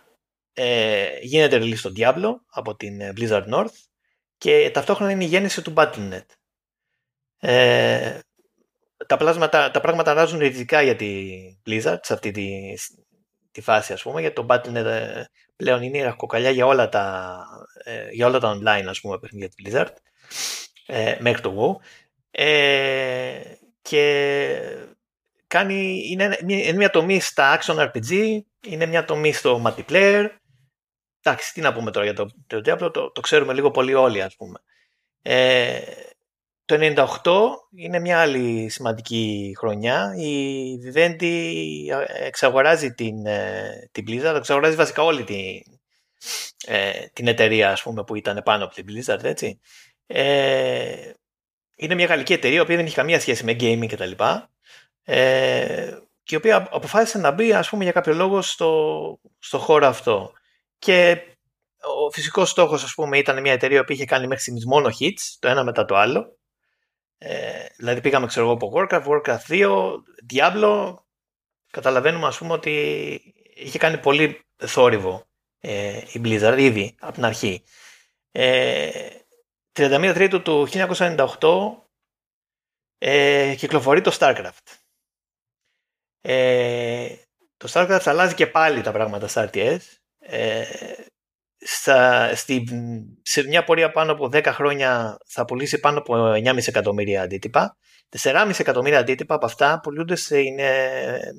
ε, 0.53 1.19
γίνεται 1.21 1.59
release 1.59 1.77
στο 1.77 1.93
Diablo 1.97 2.35
από 2.51 2.77
την 2.77 3.01
ε, 3.01 3.13
Blizzard 3.17 3.49
North 3.49 3.75
και 4.39 4.71
ταυτόχρονα 4.73 5.11
είναι 5.11 5.25
η 5.25 5.27
γέννηση 5.27 5.63
του 5.63 5.73
Battle.net. 5.77 6.25
Ε, 7.39 8.19
τα, 9.07 9.17
πλάσματα, 9.17 9.71
τα 9.71 9.81
πράγματα 9.81 10.11
αλλάζουν 10.11 10.39
ριζικά 10.39 10.83
για 10.83 10.97
τη 10.97 11.41
Blizzard 11.67 11.99
σε 12.03 12.13
αυτή 12.13 12.31
τη, 12.31 12.75
τη 13.51 13.61
φάση 13.61 13.93
ας 13.93 14.03
πούμε 14.03 14.21
γιατί 14.21 14.35
το 14.35 14.47
Battle.net 14.49 14.85
ε, 14.85 15.25
πλέον 15.57 15.83
είναι 15.83 15.99
η 15.99 16.03
ραχοκοκαλιά 16.03 16.51
για 16.51 16.67
όλα 16.67 16.89
τα, 16.89 17.45
ε, 17.85 18.09
για 18.11 18.27
όλα 18.27 18.39
τα 18.39 18.59
online 18.59 18.85
ας 18.87 19.01
πούμε 19.01 19.19
παιχνίδια 19.19 19.49
της 19.49 19.65
Blizzard 19.65 19.95
ε, 20.87 21.17
μέχρι 21.21 21.43
το 21.43 21.55
WoW 21.59 21.85
ε, 22.31 23.41
και 23.83 24.87
κάνει, 25.47 26.03
είναι, 26.11 26.39
είναι 26.47 26.73
μια 26.73 26.91
τομή 26.91 27.21
στα 27.21 27.59
action 27.61 27.91
RPG, 27.91 28.39
είναι 28.67 28.87
μια 28.87 29.05
τομή 29.05 29.33
στο 29.33 29.63
multiplayer. 29.67 30.29
Εντάξει, 31.23 31.53
τι 31.53 31.61
να 31.61 31.73
πούμε 31.73 31.91
τώρα 31.91 32.05
για 32.05 32.15
το, 32.15 32.31
το 32.47 32.61
Diablo, 32.65 32.93
το, 32.93 33.11
το 33.11 33.21
ξέρουμε 33.21 33.53
λίγο 33.53 33.71
πολύ 33.71 33.95
όλοι 33.95 34.23
ας 34.23 34.37
πούμε. 34.37 34.59
Ε, 35.23 35.81
το 36.65 36.77
98 37.23 37.33
είναι 37.77 37.99
μια 37.99 38.21
άλλη 38.21 38.69
σημαντική 38.69 39.55
χρονιά. 39.59 40.15
Η 40.17 40.75
Vivendi 40.85 41.87
εξαγοράζει 42.21 42.93
την, 42.93 43.27
ε, 43.27 43.89
την 43.93 44.05
Blizzard, 44.09 44.35
εξαγοράζει 44.37 44.77
βασικά 44.77 45.03
όλη 45.03 45.25
την, 45.25 45.63
ε, 46.67 47.07
την 47.13 47.29
εταιρεία 47.29 47.71
ας 47.71 47.83
πούμε, 47.83 48.05
που 48.05 48.15
ήταν 48.15 48.41
πάνω 48.45 48.65
από 48.65 48.75
την 48.75 48.87
Blizzard, 48.89 49.25
έτσι. 49.25 49.61
Ε, 50.07 51.11
είναι 51.81 51.95
μια 51.95 52.07
γαλλική 52.07 52.33
εταιρεία, 52.33 52.59
η 52.59 52.61
οποία 52.61 52.77
δεν 52.77 52.85
έχει 52.85 52.95
καμία 52.95 53.21
σχέση 53.21 53.45
με 53.45 53.57
gaming 53.61 53.87
κτλ. 53.89 54.11
Ε, 55.05 55.99
και 56.23 56.35
η 56.35 56.39
οποία 56.39 56.69
αποφάσισε 56.71 57.19
να 57.19 57.31
μπει, 57.31 57.53
ας 57.53 57.69
πούμε, 57.69 57.83
για 57.83 57.93
κάποιο 57.93 58.15
λόγο 58.15 58.43
στο, 58.43 59.21
στο 59.39 59.59
χώρο 59.59 59.87
αυτό. 59.87 60.33
Και 60.79 61.23
ο 62.07 62.11
φυσικός 62.11 62.51
στόχος, 62.51 62.85
ας 62.85 62.95
πούμε, 62.95 63.19
ήταν 63.19 63.41
μια 63.41 63.53
εταιρεία 63.53 63.85
που 63.85 63.93
είχε 63.93 64.05
κάνει 64.05 64.27
μέχρι 64.27 64.43
στιγμής 64.43 64.67
μόνο 64.67 64.89
hits, 65.01 65.37
το 65.39 65.49
ένα 65.49 65.65
μετά 65.65 65.85
το 65.85 65.97
άλλο. 65.97 66.39
Ε, 67.19 67.65
δηλαδή 67.77 68.01
πήγαμε, 68.01 68.27
ξέρω 68.27 68.47
εγώ, 68.47 68.55
από 68.55 68.73
Warcraft, 68.75 69.05
Warcraft 69.07 69.39
2, 69.49 69.93
Diablo. 70.33 70.95
Καταλαβαίνουμε, 71.71 72.27
ας 72.27 72.39
πούμε, 72.39 72.53
ότι 72.53 72.75
είχε 73.55 73.79
κάνει 73.79 73.99
πολύ 73.99 74.45
θόρυβο 74.57 75.27
ε, 75.61 76.01
η 76.13 76.21
Blizzard 76.25 76.57
ήδη 76.59 76.95
από 77.01 77.13
την 77.13 77.25
αρχή. 77.25 77.63
Ε, 78.33 78.91
31 79.73 80.11
Τρίτου 80.15 80.43
του 80.43 80.69
1998 80.71 81.27
ε, 82.99 83.55
κυκλοφορεί 83.57 84.01
το 84.01 84.17
StarCraft. 84.19 84.77
Ε, 86.21 87.15
το 87.57 87.69
StarCraft 87.73 88.03
αλλάζει 88.05 88.35
και 88.35 88.47
πάλι 88.47 88.81
τα 88.81 88.93
πράγματα 88.93 89.29
στα 89.29 89.51
RTS. 89.53 89.79
Ε, 90.19 90.65
στα, 91.59 92.31
στη, 92.35 92.65
σε 93.23 93.43
μια 93.43 93.65
πορεία 93.65 93.91
πάνω 93.91 94.13
από 94.13 94.25
10 94.25 94.45
χρόνια 94.47 95.19
θα 95.27 95.45
πουλήσει 95.45 95.81
πάνω 95.81 95.99
από 95.99 96.15
9,5 96.15 96.67
εκατομμύρια 96.67 97.23
αντίτυπα. 97.23 97.77
4,5 98.19 98.53
εκατομμύρια 98.59 98.99
αντίτυπα 98.99 99.35
από 99.35 99.47
αυτά 99.47 99.81
πουλούνται 99.83 100.15
στην 100.15 100.55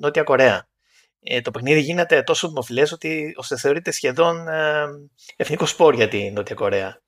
Νότια 0.00 0.22
Κορέα. 0.22 0.66
Ε, 1.24 1.40
το 1.40 1.50
παιχνίδι 1.50 1.80
γίνεται 1.80 2.22
τόσο 2.22 2.48
δημοφιλές 2.48 2.92
ότι 2.92 3.34
ώστε 3.36 3.56
θεωρείται 3.56 3.90
σχεδόν 3.90 4.48
ε, 4.48 4.84
εθνικό 5.36 5.66
σπορ 5.66 5.94
για 5.94 6.08
τη 6.08 6.30
Νότια 6.30 6.54
Κορέα. 6.54 7.01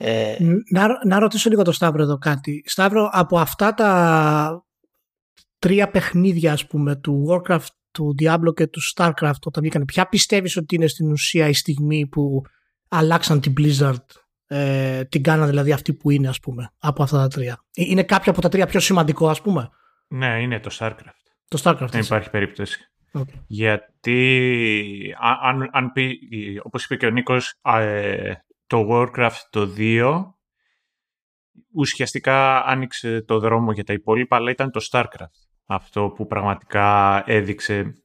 Ε... 0.00 0.36
Να, 0.70 1.06
να 1.06 1.18
ρωτήσω 1.18 1.50
λίγο 1.50 1.62
το 1.62 1.72
Σταύρο 1.72 2.02
εδώ 2.02 2.18
κάτι. 2.18 2.62
Σταύρο, 2.66 3.08
από 3.12 3.38
αυτά 3.38 3.74
τα 3.74 4.66
τρία 5.58 5.90
παιχνίδια 5.90 6.52
ας 6.52 6.66
πούμε 6.66 6.96
του 6.96 7.26
Warcraft, 7.30 7.66
του 7.90 8.14
Diablo 8.20 8.54
και 8.54 8.66
του 8.66 8.80
Starcraft 8.94 9.40
όταν 9.44 9.62
βγήκαν, 9.62 9.84
ποια 9.84 10.08
πιστεύεις 10.08 10.56
ότι 10.56 10.74
είναι 10.74 10.86
στην 10.86 11.10
ουσία 11.10 11.48
η 11.48 11.52
στιγμή 11.52 12.06
που 12.06 12.42
αλλάξαν 12.88 13.40
την 13.40 13.54
Blizzard 13.58 14.04
ε, 14.46 15.04
την 15.04 15.22
κάνανε 15.22 15.48
δηλαδή 15.48 15.72
αυτή 15.72 15.94
που 15.94 16.10
είναι 16.10 16.28
ας 16.28 16.40
πούμε 16.40 16.70
από 16.78 17.02
αυτά 17.02 17.18
τα 17.18 17.28
τρία; 17.28 17.64
Ε, 17.74 17.82
είναι 17.82 18.02
κάποια 18.02 18.32
από 18.32 18.40
τα 18.40 18.48
τρία 18.48 18.66
πιο 18.66 18.80
σημαντικό 18.80 19.28
ας 19.28 19.40
πούμε; 19.40 19.68
Ναι, 20.08 20.40
είναι 20.40 20.60
το 20.60 20.76
Starcraft. 20.78 21.22
Το 21.48 21.60
Starcraft. 21.62 21.88
Δεν 21.90 22.00
υπάρχει 22.00 22.30
περίπτωση. 22.30 22.90
Okay. 23.12 23.42
Γιατί 23.46 25.16
αν, 25.42 25.68
αν 25.72 25.92
πει, 25.92 26.18
όπως 26.62 26.84
είπε 26.84 26.96
και 26.96 27.06
ο 27.06 27.10
Νίκος, 27.10 27.54
ε, 27.62 28.32
το 28.68 28.86
Warcraft 28.90 29.42
το 29.50 29.74
2 29.76 30.22
ουσιαστικά 31.74 32.64
άνοιξε 32.64 33.22
το 33.22 33.38
δρόμο 33.38 33.72
για 33.72 33.84
τα 33.84 33.92
υπόλοιπα, 33.92 34.36
αλλά 34.36 34.50
ήταν 34.50 34.70
το 34.70 34.86
Starcraft. 34.90 35.48
Αυτό 35.66 36.12
που 36.16 36.26
πραγματικά 36.26 37.22
έδειξε... 37.26 38.02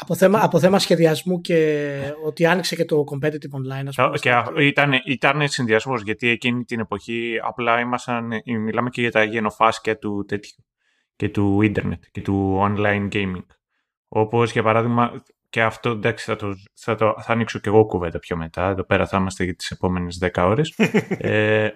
Από 0.00 0.14
θέμα, 0.14 0.42
από 0.42 0.58
θέμα 0.58 0.78
σχεδιασμού 0.78 1.40
και 1.40 2.00
ότι 2.24 2.46
άνοιξε 2.46 2.76
και 2.76 2.84
το 2.84 3.04
competitive 3.12 3.56
online. 3.58 3.86
Ας 3.86 3.94
πούμε, 3.94 4.18
και 4.18 4.42
ήταν, 4.58 4.92
ήταν 5.04 5.48
συνδυασμός 5.48 6.02
γιατί 6.02 6.28
εκείνη 6.28 6.64
την 6.64 6.80
εποχή 6.80 7.38
απλά 7.42 7.80
ήμασταν, 7.80 8.30
μιλάμε 8.44 8.90
και 8.90 9.00
για 9.00 9.10
τα 9.10 9.24
γενοφάσκια 9.24 9.98
του 9.98 10.24
τέτοιου 10.24 10.64
και 11.16 11.28
του 11.28 11.62
ίντερνετ 11.62 12.02
και 12.10 12.22
του 12.22 12.58
online 12.60 13.08
gaming. 13.12 13.46
Όπως 14.08 14.52
για 14.52 14.62
παράδειγμα 14.62 15.22
και 15.48 15.62
αυτό 15.62 15.90
εντάξει 15.90 16.24
θα, 16.24 16.36
το, 16.36 16.52
θα, 16.74 16.94
το, 16.94 17.14
θα 17.18 17.32
ανοίξω 17.32 17.58
και 17.58 17.68
εγώ 17.68 17.86
κουβέντα 17.86 18.18
πιο 18.18 18.36
μετά. 18.36 18.68
Εδώ 18.68 18.84
πέρα 18.84 19.06
θα 19.06 19.16
είμαστε 19.16 19.44
για 19.44 19.54
τις 19.54 19.70
επόμενες 19.70 20.18
10 20.22 20.30
ώρες. 20.36 20.74
ε, 21.18 21.70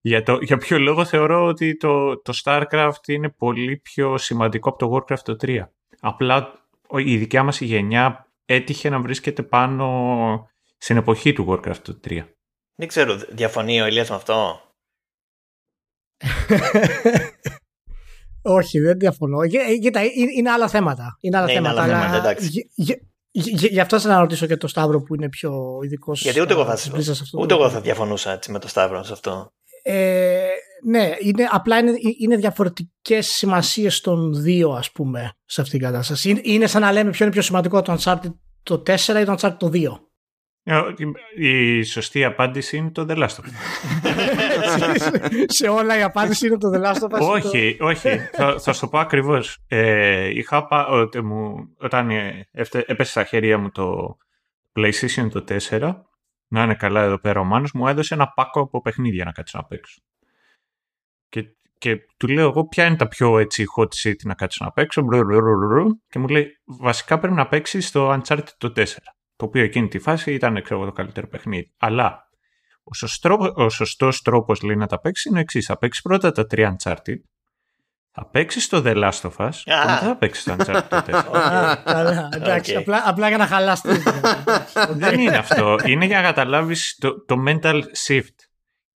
για, 0.00 0.22
το, 0.22 0.38
για 0.40 0.56
ποιο 0.56 0.78
λόγο 0.78 1.04
θεωρώ 1.04 1.44
ότι 1.44 1.76
το, 1.76 2.20
το 2.20 2.40
StarCraft 2.44 3.08
είναι 3.08 3.28
πολύ 3.28 3.76
πιο 3.76 4.18
σημαντικό 4.18 4.68
από 4.68 4.78
το 4.78 4.94
Warcraft 4.94 5.18
το 5.18 5.36
3. 5.40 5.60
Απλά 6.00 6.68
η 6.96 7.16
δικιά 7.16 7.42
μας 7.42 7.60
γενιά 7.60 8.30
έτυχε 8.44 8.88
να 8.88 9.00
βρίσκεται 9.00 9.42
πάνω 9.42 10.50
στην 10.76 10.96
εποχή 10.96 11.32
του 11.32 11.46
Warcraft 11.48 11.78
το 11.82 12.00
3. 12.08 12.24
Δεν 12.74 12.88
ξέρω, 12.88 13.16
διαφωνεί 13.16 13.80
ο 13.80 13.86
Ηλίας 13.86 14.10
με 14.10 14.16
αυτό; 14.16 14.60
Όχι, 18.46 18.78
δεν 18.78 18.98
διαφωνώ. 18.98 19.42
Ε, 19.42 19.76
κοίτα, 19.76 20.00
είναι 20.36 20.50
άλλα 20.50 20.68
θέματα. 20.68 21.18
Είναι 21.20 21.36
άλλα 21.36 21.46
ναι, 21.46 21.52
θέματα. 21.52 21.84
Είναι 21.84 21.94
άλλα 21.94 22.02
θέματα, 22.02 22.28
εντάξει. 22.28 22.70
Γι' 23.70 23.80
αυτό 23.80 24.00
θα 24.00 24.08
να 24.08 24.20
ρωτήσω 24.20 24.46
και 24.46 24.56
το 24.56 24.66
Σταύρο 24.66 25.02
που 25.02 25.14
είναι 25.14 25.28
πιο 25.28 25.52
ειδικός. 25.84 26.22
Γιατί 26.22 26.40
ούτε 26.40 26.52
εγώ 26.52 26.64
θα, 26.64 26.78
ούτε 27.38 27.54
εγώ 27.54 27.70
θα 27.70 27.80
διαφωνούσα 27.80 28.32
έτσι, 28.32 28.52
με 28.52 28.58
το 28.58 28.68
Σταύρο 28.68 29.02
σε 29.02 29.12
αυτό. 29.12 29.52
Ε, 29.82 30.46
ναι, 30.84 31.14
είναι, 31.20 31.48
απλά 31.50 31.78
είναι, 31.78 31.92
είναι 32.18 32.36
διαφορετικές 32.36 33.26
σημασίες 33.26 34.00
των 34.00 34.42
δύο 34.42 34.70
ας 34.70 34.92
πούμε 34.92 35.32
σε 35.44 35.60
αυτήν 35.60 35.78
την 35.78 35.88
κατάσταση. 35.88 36.30
Είναι, 36.30 36.40
είναι 36.42 36.66
σαν 36.66 36.80
να 36.80 36.92
λέμε 36.92 37.10
ποιο 37.10 37.24
είναι 37.24 37.34
πιο 37.34 37.42
σημαντικό 37.42 37.82
το 37.82 37.98
Uncharted 37.98 38.34
το 38.62 38.82
4 38.86 38.90
ή 39.20 39.24
το 39.24 39.34
Uncharted 39.38 39.56
το 39.58 39.70
2. 39.72 39.86
Ε, 40.68 40.82
η 41.36 41.82
σωστή 41.82 42.24
απάντηση 42.24 42.76
είναι 42.76 42.90
το 42.90 43.06
The 43.08 43.16
Last 43.16 43.26
of 43.26 43.44
Us. 43.44 43.52
σε 45.58 45.68
όλα 45.68 45.98
η 45.98 46.02
απάντηση 46.02 46.46
είναι 46.46 46.58
το 46.58 46.70
The 46.74 46.82
Last 46.84 47.08
of 47.08 47.18
Us. 47.18 47.20
Όχι, 47.20 47.76
όχι. 47.80 48.08
θα, 48.32 48.58
θα 48.58 48.72
σου 48.72 48.80
το 48.80 48.88
πω 48.88 48.98
ακριβώς. 48.98 49.58
Ε, 49.68 50.28
είχα 50.28 50.66
πά, 50.66 50.86
όταν 51.78 52.10
ε, 52.10 52.48
έπεσε 52.86 53.10
στα 53.10 53.24
χέρια 53.24 53.58
μου 53.58 53.70
το 53.70 54.16
PlayStation 54.76 55.28
το 55.30 55.44
4, 55.68 55.94
να 56.48 56.62
είναι 56.62 56.74
καλά 56.74 57.02
εδώ 57.02 57.18
πέρα 57.18 57.40
ο 57.40 57.44
Μάνος, 57.44 57.72
μου 57.72 57.88
έδωσε 57.88 58.14
ένα 58.14 58.28
πάκο 58.28 58.60
από 58.60 58.80
παιχνίδια 58.80 59.24
να 59.24 59.32
κάτσω 59.32 59.58
να 59.58 59.64
παίξω. 59.64 60.00
Και, 61.28 61.44
και 61.78 61.96
του 62.16 62.28
λέω 62.28 62.48
εγώ 62.48 62.66
ποια 62.66 62.86
είναι 62.86 62.96
τα 62.96 63.08
πιο 63.08 63.38
έτσι 63.38 63.64
hot 63.76 63.88
city 64.02 64.22
να 64.24 64.34
κάτσω 64.34 64.64
να 64.64 64.72
παίξω; 64.72 65.04
Και 66.08 66.18
μου 66.18 66.28
λέει 66.28 66.60
βασικά 66.64 67.18
πρέπει 67.18 67.34
να 67.34 67.48
παίξεις 67.48 67.90
το 67.90 68.12
Uncharted 68.12 68.48
το 68.58 68.72
4 68.76 68.84
το 69.36 69.44
οποίο 69.44 69.62
εκείνη 69.62 69.88
τη 69.88 69.98
φάση 69.98 70.34
ήταν 70.34 70.62
ξέρω, 70.62 70.84
το 70.84 70.92
καλύτερο 70.92 71.28
παιχνίδι. 71.28 71.72
Αλλά 71.78 72.28
ο, 72.82 72.94
σωστός, 72.94 73.52
ο 73.54 73.68
σωστός 73.68 74.22
τρόπος 74.22 74.62
λέει 74.62 74.76
να 74.76 74.86
τα 74.86 75.00
παίξεις 75.00 75.24
είναι 75.24 75.38
ο 75.38 75.40
εξής. 75.40 75.66
Θα 75.66 75.78
παίξεις 75.78 76.02
πρώτα 76.02 76.32
τα 76.32 76.46
τρία 76.46 76.76
Uncharted, 76.76 77.20
θα 78.10 78.28
παίξεις 78.30 78.68
το 78.68 78.82
The 78.84 78.94
Last 78.96 79.30
of 79.30 79.46
Us 79.46 79.50
και 79.64 79.72
μετά 79.72 79.98
θα 79.98 80.16
παίξεις 80.16 80.44
το 80.44 80.56
Uncharted 80.58 80.82
το 80.88 80.96
4. 80.96 81.02
Καλά, 81.84 82.28
εντάξει, 82.32 82.76
απλά, 82.76 83.02
απλά 83.06 83.28
για 83.28 83.36
να 83.36 83.46
χαλάσει 83.46 83.88
Δεν 84.94 85.20
είναι 85.20 85.36
αυτό. 85.36 85.78
Είναι 85.84 86.04
για 86.04 86.20
να 86.20 86.22
καταλάβεις 86.22 86.96
το, 87.00 87.24
το 87.24 87.36
mental 87.46 87.82
shift 88.06 88.34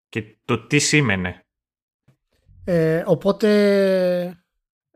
και 0.09 0.22
το 0.44 0.66
τι 0.66 0.79
σήμαινε. 0.79 1.44
Ε, 2.64 3.03
οπότε 3.07 4.39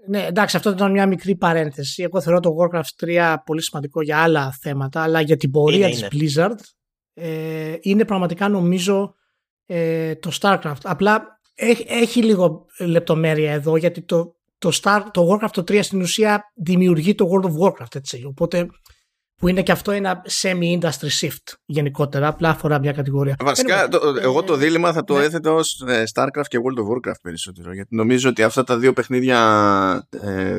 ναι, 0.06 0.26
εντάξει, 0.26 0.56
αυτό 0.56 0.70
ήταν 0.70 0.90
μια 0.90 1.06
μικρή 1.06 1.36
παρένθεση. 1.36 2.02
Εγώ 2.02 2.20
θεωρώ 2.20 2.40
το 2.40 2.56
Warcraft 2.58 3.06
3 3.06 3.34
πολύ 3.44 3.62
σημαντικό 3.62 4.02
για 4.02 4.18
άλλα 4.18 4.56
θέματα, 4.60 5.02
αλλά 5.02 5.20
για 5.20 5.36
την 5.36 5.50
πορεία 5.50 5.88
της 5.88 6.08
Blizzard 6.10 6.58
ε, 7.14 7.76
είναι 7.80 8.04
πραγματικά 8.04 8.48
νομίζω 8.48 9.14
ε, 9.66 10.14
το 10.14 10.30
StarCraft. 10.40 10.80
Απλά 10.82 11.40
έχει, 11.54 11.86
έχει 11.88 12.22
λίγο 12.22 12.66
λεπτομέρεια 12.78 13.52
εδώ, 13.52 13.76
γιατί 13.76 14.02
το, 14.02 14.36
το, 14.58 14.70
Star, 14.82 15.00
το 15.10 15.28
Warcraft 15.30 15.60
3 15.60 15.78
στην 15.82 16.00
ουσία 16.00 16.52
δημιουργεί 16.54 17.14
το 17.14 17.28
World 17.30 17.46
of 17.46 17.68
Warcraft, 17.68 17.94
έτσι. 17.94 18.24
Οπότε 18.24 18.66
που 19.44 19.50
είναι 19.50 19.62
και 19.62 19.72
αυτό 19.72 19.90
ένα 19.90 20.22
semi-industry 20.42 21.20
shift 21.20 21.52
γενικότερα, 21.64 22.28
απλά 22.28 22.48
αφορά 22.48 22.78
μια 22.78 22.92
κατηγορία. 22.92 23.36
Βασικά, 23.40 23.88
το, 23.88 24.14
εγώ 24.22 24.42
το 24.42 24.56
δίλημα 24.56 24.92
θα 24.92 25.04
το 25.04 25.16
ναι. 25.16 25.24
έθετα 25.24 25.52
ως 25.52 25.84
ε, 25.86 26.04
Starcraft 26.14 26.46
και 26.48 26.58
World 26.58 26.80
of 26.80 27.10
Warcraft 27.10 27.20
περισσότερο, 27.22 27.72
γιατί 27.72 27.96
νομίζω 27.96 28.28
ότι 28.28 28.42
αυτά 28.42 28.64
τα 28.64 28.78
δύο 28.78 28.92
παιχνίδια 28.92 30.08
ε, 30.22 30.58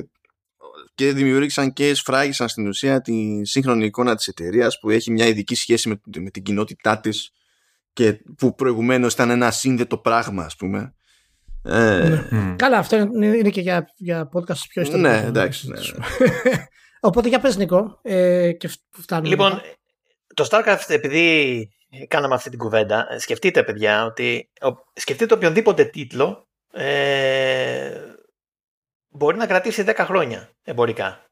και 0.96 1.14
δημιούργησαν 1.14 1.74
και 1.74 1.94
σφράγισαν 1.94 2.48
στην 2.48 2.68
ουσία 2.68 3.02
τη 3.02 3.46
σύγχρονη 3.46 3.86
εικόνα 3.86 4.16
της 4.16 4.28
εταιρείας 4.28 4.80
που 4.80 4.90
έχει 4.90 5.12
μια 5.12 5.26
ειδική 5.26 5.56
σχέση 5.56 5.90
με, 5.90 6.00
με 6.18 6.30
την 6.30 6.44
κοινότητά 6.44 7.00
της 7.00 7.32
και 7.94 8.14
που 8.38 8.56
προηγουμένως 8.56 9.14
ήταν 9.14 9.30
ένα 9.30 9.52
σύνδετο 9.52 9.98
πράγμα, 9.98 10.44
ας 10.44 10.56
πούμε. 10.56 10.94
Ε, 11.64 12.26
ναι. 12.30 12.56
Καλά, 12.56 12.78
αυτό 12.78 12.96
είναι, 12.96 13.50
και 13.50 13.62
για, 13.62 13.86
για 13.98 14.30
podcast 14.34 14.60
πιο 14.70 14.82
ιστορικό. 14.82 15.08
Ναι, 15.08 15.24
εντάξει. 15.28 15.68
Ναι, 15.68 15.80
ναι. 16.52 16.66
Οπότε 17.06 17.28
για 17.30 17.40
πες 17.40 17.58
Νικό 17.58 18.00
ε, 18.02 18.52
και 18.52 18.70
φτάνουμε. 18.92 19.30
Λοιπόν, 19.30 19.62
το 20.34 20.48
StarCraft 20.52 20.88
επειδή 20.88 21.70
κάναμε 22.08 22.34
αυτή 22.34 22.50
την 22.50 22.60
κουβέντα, 22.60 23.20
σκεφτείτε 23.20 23.64
παιδιά 23.64 24.06
ότι 24.06 24.52
σκεφτείτε 24.94 25.34
οποιονδήποτε 25.34 25.86
τίτλο 25.86 26.48
ε, 26.72 28.02
μπορεί 29.10 29.38
να 29.38 29.48
κρατήσει 29.48 29.84
10 29.88 29.96
χρόνια 29.98 30.50
εμπορικά. 30.64 31.26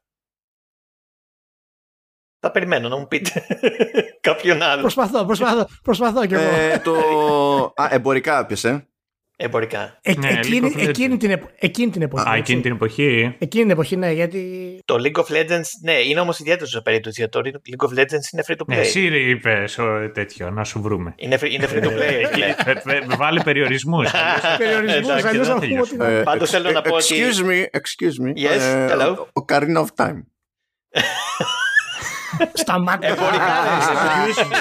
Θα 2.40 2.50
περιμένω 2.50 2.88
να 2.88 2.96
μου 2.96 3.06
πείτε 3.08 3.46
κάποιον 4.28 4.62
άλλο. 4.62 4.80
Προσπαθώ, 4.80 5.24
προσπαθώ, 5.24 5.68
προσπαθώ 5.82 6.26
κι 6.26 6.34
εγώ. 6.34 6.54
Ε, 6.54 6.78
το... 6.78 6.94
Α, 7.82 7.88
εμπορικά 7.90 8.38
έπιασε 8.38 8.88
εμπορικά. 9.36 9.98
Ε, 10.02 10.14
ναι, 10.14 10.28
εκείνη, 10.28 10.74
εκείνη, 10.76 11.16
την 11.16 11.30
επο... 11.30 11.48
εκείνη 11.58 11.90
την 11.90 12.02
εποχή. 12.02 12.28
Α, 12.28 12.34
εκείνη 12.34 12.60
την 12.60 12.72
εποχή. 12.72 13.36
Εκείνη 13.38 13.62
την 13.62 13.70
εποχή, 13.70 13.96
ναι, 13.96 14.12
γιατί. 14.12 14.80
Το 14.84 14.94
League 14.98 15.20
of 15.20 15.24
Legends, 15.24 15.68
ναι, 15.82 15.92
είναι 15.92 16.20
όμως 16.20 16.38
ιδιαίτερος 16.38 16.70
σε 16.70 16.80
περίπτωση 16.80 17.20
γιατί 17.20 17.38
το 17.38 17.60
League 17.70 17.88
of 17.88 17.98
Legends 17.98 18.32
είναι 18.32 18.44
free 18.46 18.56
to 18.56 18.66
ναι, 18.66 18.74
play. 18.74 18.78
Ναι, 18.78 18.80
εσύ 18.80 19.30
είπες 19.30 19.78
τέτοιο, 20.12 20.50
να 20.50 20.64
σου 20.64 20.80
βρούμε. 20.80 21.14
Είναι 21.16 21.38
free, 21.40 21.50
είναι 21.50 21.68
free 21.72 21.82
to 21.82 21.88
play. 21.88 23.16
Βάλε 23.16 23.40
περιορισμούς. 23.42 24.10
περιορισμούς, 24.58 25.24
αλλιώς 25.24 25.48
θα 25.48 26.22
Πάντως 26.24 26.50
θέλω 26.50 26.70
να 26.70 26.82
πω 26.82 26.94
ότι. 26.94 27.04
Excuse 27.08 27.46
me, 27.48 27.62
excuse 27.62 28.26
me. 28.26 28.32
Yes, 28.44 28.90
hello. 28.90 29.16
Ο 29.32 29.44
Karina 29.48 29.84
of 29.84 29.88
Time. 29.96 30.22
Στα 32.52 32.78
μάτια. 32.78 33.08
Εμπορικά 33.08 33.52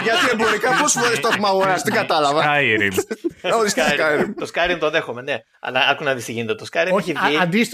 Γιατί 0.03 0.25
εμπορικά 0.31 0.69
πόσες 0.81 1.01
φορές 1.01 1.19
το 1.19 1.29
έχουμε 1.31 1.47
αγοράσει, 1.47 1.83
δεν 1.85 1.93
κατάλαβα. 1.93 2.43
Skyrim. 2.43 4.33
Το 4.39 4.49
Skyrim 4.53 4.77
το 4.79 4.89
δέχομαι, 4.89 5.21
ναι. 5.21 5.37
Αλλά 5.61 5.79
άκου 5.89 6.03
να 6.03 6.13
δεις 6.13 6.25
τι 6.25 6.31
γίνεται. 6.31 6.55
Το 6.55 6.65
Skyrim 6.71 6.97
έχει 6.97 7.13
βγει. 7.49 7.69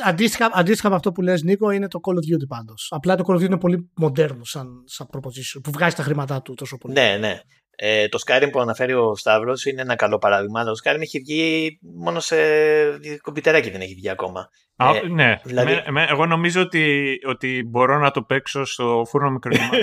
Αντίστοιχα 0.54 0.90
με 0.90 0.96
αυτό 0.96 1.12
που 1.12 1.22
λες, 1.22 1.44
Νίκο, 1.44 1.72
είναι 1.72 1.88
το 1.88 2.00
Call 2.04 2.14
of 2.14 2.34
Duty 2.34 2.48
πάντως. 2.48 2.88
Απλά 2.90 3.16
το 3.16 3.24
Call 3.28 3.34
of 3.34 3.38
Duty 3.38 3.42
είναι 3.42 3.58
πολύ 3.58 3.90
μοντέρνο 3.96 4.46
σαν 4.86 5.08
proposition 5.14 5.60
που 5.64 5.72
βγάζει 5.72 5.96
τα 5.96 6.04
χρήματά 6.04 6.42
του 6.42 6.54
τόσο 6.54 6.78
πολύ. 6.78 6.94
Ναι, 6.94 7.18
ναι. 7.20 7.40
Ε, 7.82 8.08
το 8.08 8.20
Skyrim 8.26 8.50
που 8.52 8.60
αναφέρει 8.60 8.94
ο 8.94 9.16
Σταύρο 9.16 9.54
είναι 9.70 9.82
ένα 9.82 9.96
καλό 9.96 10.18
παράδειγμα. 10.18 10.64
Το 10.64 10.72
Skyrim 10.84 11.02
έχει 11.02 11.20
βγει 11.20 11.80
μόνο 11.82 12.20
σε 12.20 12.36
κομπιτεράκι 13.22 13.70
δεν 13.70 13.82
έχει 13.82 13.94
βγει 13.94 14.10
ακόμα. 14.10 14.50
Α, 14.76 14.96
ε, 14.96 15.08
ναι, 15.08 15.40
δηλαδή... 15.44 15.74
με, 15.74 15.84
με, 15.90 16.06
εγώ 16.10 16.26
νομίζω 16.26 16.62
ότι, 16.62 17.16
ότι 17.26 17.64
μπορώ 17.68 17.98
να 17.98 18.12
το 18.12 18.22
παίξω 18.22 18.66
στο 18.66 19.06
φούρνο 19.10 19.30
μικροκυμάτων. 19.30 19.80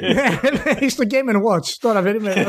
Ναι, 0.00 0.74
ναι, 0.80 0.88
στο 0.88 1.04
Game 1.10 1.36
Watch. 1.36 1.66
Τώρα 1.80 2.02
περίμενε. 2.02 2.46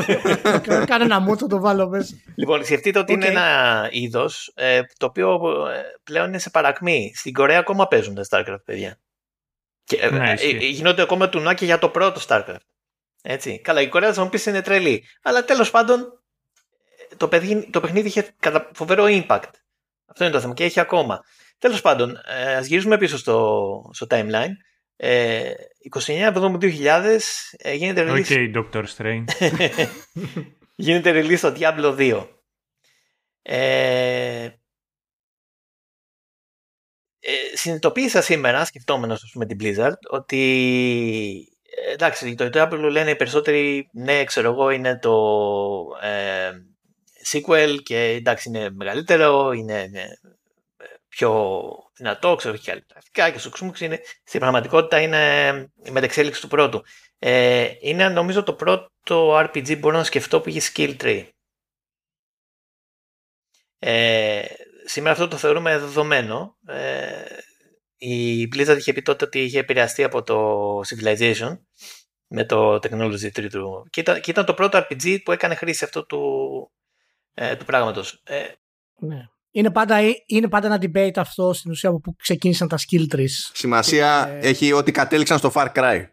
Κάνε 0.86 1.04
ένα 1.04 1.20
μούτσο 1.20 1.46
το 1.46 1.60
βάλω 1.60 1.88
μέσα. 1.88 2.14
Λοιπόν, 2.34 2.64
σκεφτείτε 2.64 2.98
ότι 2.98 3.12
okay. 3.12 3.16
είναι 3.16 3.26
ένα 3.26 3.88
είδο 3.90 4.30
ε, 4.54 4.80
το 4.96 5.06
οποίο 5.06 5.34
ε, 5.68 5.80
πλέον 6.04 6.28
είναι 6.28 6.38
σε 6.38 6.50
παρακμή. 6.50 7.12
Στην 7.14 7.32
Κορέα 7.32 7.58
ακόμα 7.58 7.88
παίζουν 7.88 8.14
τα 8.14 8.22
StarCraft, 8.30 8.64
παιδιά. 8.64 8.98
Και, 9.84 9.96
ε, 9.96 10.10
ναι, 10.10 10.34
ε, 10.38 10.48
γίνονται 10.48 11.02
ακόμα 11.02 11.28
τουνάκια 11.28 11.66
για 11.66 11.78
το 11.78 11.88
πρώτο 11.88 12.20
StarCraft. 12.28 12.71
Έτσι. 13.22 13.60
Καλά, 13.60 13.80
η 13.80 13.88
Κορέα 13.88 14.12
θα 14.12 14.22
μου 14.22 14.28
πει 14.28 14.50
είναι 14.50 14.62
τρελή. 14.62 15.04
Αλλά 15.22 15.44
τέλος 15.44 15.70
πάντων 15.70 16.22
το, 17.16 17.28
παιδί, 17.28 17.70
το 17.70 17.80
παιχνίδι 17.80 18.08
είχε 18.08 18.34
φοβερό 18.72 19.04
impact. 19.08 19.50
Αυτό 20.06 20.24
είναι 20.24 20.32
το 20.32 20.40
θέμα 20.40 20.54
και 20.54 20.64
έχει 20.64 20.80
ακόμα. 20.80 21.24
Τέλος 21.58 21.80
πάντων, 21.80 22.20
ε, 22.26 22.54
ας 22.54 22.66
γυρίσουμε 22.66 22.98
πίσω 22.98 23.18
στο, 23.18 23.90
στο 23.92 24.06
timeline. 24.10 24.52
Ε, 24.96 25.52
29 25.90 26.08
Εβδόμου 26.08 26.58
2000 26.60 27.18
ε, 27.56 27.74
γίνεται 27.74 28.04
release. 28.08 28.26
Okay, 28.26 28.52
Dr. 28.54 28.84
Strange. 28.96 29.24
γίνεται 30.76 31.10
release 31.14 31.36
στο 31.36 31.52
Diablo 31.56 31.96
2. 31.96 32.28
Ε, 33.42 34.48
ε, 37.24 37.56
συνειδητοποίησα 37.56 38.22
σήμερα, 38.22 38.64
σκεφτόμενος 38.64 39.32
με 39.34 39.46
την 39.46 39.58
Blizzard, 39.60 39.98
ότι 40.10 41.51
εντάξει, 41.92 42.34
το 42.34 42.50
Diablo 42.52 42.88
λένε 42.90 43.10
οι 43.10 43.16
περισσότεροι, 43.16 43.88
ναι, 43.92 44.24
ξέρω 44.24 44.50
εγώ, 44.50 44.70
είναι 44.70 44.98
το 44.98 45.12
ε, 46.02 46.50
sequel 47.32 47.76
και 47.82 47.96
εντάξει, 47.96 48.48
είναι 48.48 48.70
μεγαλύτερο, 48.70 49.52
είναι, 49.52 49.90
πιο 51.08 51.72
δυνατό, 51.94 52.34
ξέρω, 52.34 52.54
έχει 52.54 52.70
άλλα 52.70 52.84
γραφικά 52.90 53.30
και 53.30 53.38
στο 53.38 53.50
είναι, 53.80 54.00
στην 54.24 54.40
πραγματικότητα 54.40 55.00
είναι 55.00 55.50
η 55.84 55.90
μετεξέλιξη 55.90 56.40
του 56.40 56.48
πρώτου. 56.48 56.82
Ε, 57.18 57.70
είναι 57.80 58.08
νομίζω 58.08 58.42
το 58.42 58.54
πρώτο 58.54 59.38
RPG 59.38 59.78
μπορώ 59.78 59.96
να 59.96 60.04
σκεφτώ 60.04 60.40
που 60.40 60.48
έχει 60.48 60.72
skill 60.74 60.96
tree. 61.02 61.24
Ε, 63.78 64.44
σήμερα 64.84 65.12
αυτό 65.12 65.28
το 65.28 65.36
θεωρούμε 65.36 65.78
δεδομένο. 65.78 66.56
Ε, 66.66 67.24
η 68.04 68.48
Blizzard 68.54 68.76
είχε 68.78 68.92
πει 68.92 69.02
τότε 69.02 69.24
ότι 69.24 69.38
είχε 69.38 69.58
επηρεαστεί 69.58 70.04
από 70.04 70.22
το 70.22 70.78
Civilization 70.80 71.58
με 72.26 72.44
το 72.44 72.74
Technology 72.74 73.30
Tree 73.36 73.48
του. 73.50 73.86
Και 73.90 74.00
ήταν, 74.00 74.20
και 74.20 74.30
ήταν 74.30 74.44
το 74.44 74.54
πρώτο 74.54 74.78
RPG 74.78 75.22
που 75.24 75.32
έκανε 75.32 75.54
χρήση 75.54 75.84
αυτό 75.84 76.06
του, 76.06 76.20
ε, 77.34 77.56
του 77.56 77.64
πράγματος. 77.64 78.22
Ε, 78.24 78.44
ναι. 78.98 79.26
Είναι 79.50 79.70
πάντα, 79.70 79.96
είναι 80.26 80.48
πάντα 80.48 80.66
ένα 80.66 80.78
debate 80.82 81.16
αυτό 81.16 81.52
στην 81.52 81.70
ουσία 81.70 81.88
από 81.88 82.00
που 82.00 82.16
ξεκίνησαν 82.16 82.68
τα 82.68 82.76
skill 82.78 83.14
trees. 83.14 83.50
Σημασία 83.52 84.28
ε... 84.28 84.48
έχει 84.48 84.72
ότι 84.72 84.92
κατέληξαν 84.92 85.38
στο 85.38 85.52
Far 85.54 85.68
Cry. 85.74 86.06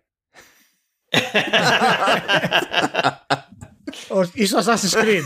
Ίσως 4.33 4.65
Assassin's 4.65 5.03
Creed. 5.03 5.23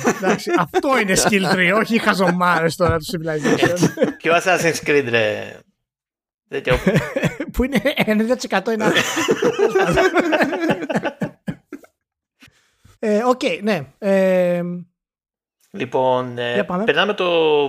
αυτό 0.57 0.99
είναι 1.01 1.13
skill 1.17 1.53
tree, 1.53 1.71
όχι 1.75 1.95
οι 1.95 1.99
χαζομάρες 1.99 2.75
τώρα 2.75 2.97
του 2.97 3.05
Civilization. 3.11 3.77
Ποιο 4.17 4.33
Assassin's 4.43 4.87
Creed 4.87 5.05
ρε. 5.09 5.57
που 7.53 7.63
είναι 7.63 7.81
90% 7.97 8.67
είναι 8.73 8.91
ε, 12.99 13.23
ΟΚ, 13.23 13.41
ναι. 13.61 13.87
Ε, 13.97 14.61
λοιπόν, 15.71 16.37
ε, 16.37 16.63
περνάμε 16.85 17.13
το 17.13 17.67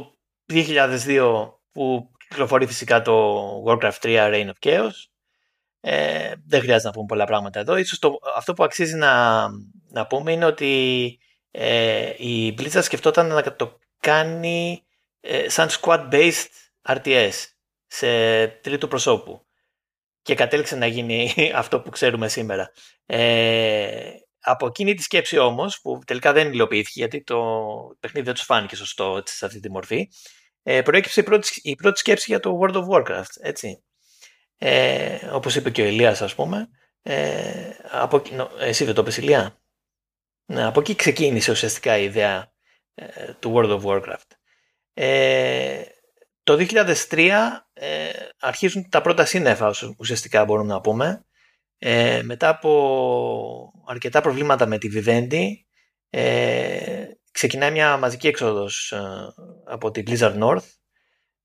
2002 0.53 1.53
που 1.73 2.11
κυκλοφορεί 2.29 2.67
φυσικά 2.67 3.03
το 3.03 3.65
Warcraft 3.67 3.99
3 4.01 4.33
Reign 4.33 4.47
of 4.47 4.69
Chaos. 4.69 4.93
Ε, 5.81 6.33
δεν 6.47 6.61
χρειάζεται 6.61 6.87
να 6.87 6.93
πούμε 6.93 7.07
πολλά 7.07 7.25
πράγματα 7.25 7.61
εδώ. 7.61 7.77
Ίσως 7.77 7.99
το, 7.99 8.19
αυτό 8.37 8.55
που 8.55 8.65
αξίζει 8.65 8.97
να, 8.97 9.47
να 9.89 10.07
πούμε 10.07 10.33
είναι 10.33 10.45
ότι 10.45 11.19
ε, 11.51 12.13
η 12.17 12.55
Blizzard 12.59 12.83
σκεφτόταν 12.83 13.27
να 13.27 13.43
το 13.57 13.79
κάνει 14.01 14.85
ε, 15.21 15.49
σαν 15.49 15.69
squad-based 15.69 16.49
RTS 16.89 17.33
σε 17.95 18.47
τρίτου 18.47 18.89
προσώπου 18.89 19.47
και 20.23 20.35
κατέληξε 20.35 20.77
να 20.77 20.87
γίνει 20.87 21.33
αυτό 21.55 21.81
που 21.81 21.91
ξέρουμε 21.91 22.29
σήμερα. 22.29 22.71
Ε, 23.07 24.11
από 24.41 24.67
εκείνη 24.67 24.95
τη 24.95 25.03
σκέψη 25.03 25.39
όμως, 25.39 25.81
που 25.81 25.99
τελικά 26.07 26.33
δεν 26.33 26.53
υλοποιήθηκε 26.53 26.99
γιατί 26.99 27.23
το 27.23 27.37
παιχνίδι 28.01 28.27
δεν 28.27 28.35
τους 28.35 28.45
φάνηκε 28.45 28.77
σωστό 28.77 29.23
σε 29.25 29.47
αυτή 29.47 29.61
τη 29.61 29.71
μορφή, 29.71 30.09
ε, 30.63 30.83
προέκυψε 30.83 31.21
η 31.21 31.23
πρώτη, 31.23 31.61
η 31.63 31.75
πρώτη 31.75 31.99
σκέψη 31.99 32.25
για 32.29 32.41
το 32.41 32.61
World 32.63 32.75
of 32.75 32.89
Warcraft, 32.89 33.35
έτσι. 33.41 33.85
Ε, 34.59 35.27
όπως 35.33 35.57
είπε 35.57 35.71
και 35.71 35.83
ο 35.83 35.85
Ηλίας 35.85 36.23
ας 36.23 36.35
πούμε. 36.35 36.69
Ε, 37.03 37.71
από, 37.91 38.23
εσύ 38.59 38.85
δεν 38.85 38.95
το 38.95 39.01
είπες 39.01 39.17
Ηλία; 39.17 39.63
Ναι, 40.45 40.65
από 40.65 40.81
εκεί 40.81 40.95
ξεκίνησε 40.95 41.51
ουσιαστικά 41.51 41.99
η 41.99 42.05
ιδέα 42.05 42.53
ε, 42.95 43.33
του 43.33 43.53
World 43.57 43.81
of 43.81 43.83
Warcraft. 43.83 44.31
Ε, 44.95 45.83
το 46.45 46.67
2003 47.11 47.31
ε, 47.73 48.11
αρχίζουν 48.39 48.89
τα 48.89 49.01
πρώτα 49.01 49.25
σύννεφα 49.25 49.75
ουσιαστικά 49.99 50.45
μπορούμε 50.45 50.73
να 50.73 50.81
πούμε. 50.81 51.25
Ε, 51.79 52.23
μετά 52.23 52.49
από 52.49 53.73
αρκετά 53.87 54.21
προβλήματα 54.21 54.67
με 54.67 54.79
τη 54.79 54.89
Vivendi 54.95 55.49
ε, 56.11 57.05
ξεκινάει 57.31 57.71
μια 57.71 57.97
μαζική 57.97 58.27
έξοδος 58.27 58.93
ε, 58.93 59.35
από 59.65 59.91
την 59.91 60.05
Blizzard 60.07 60.39
North. 60.39 60.69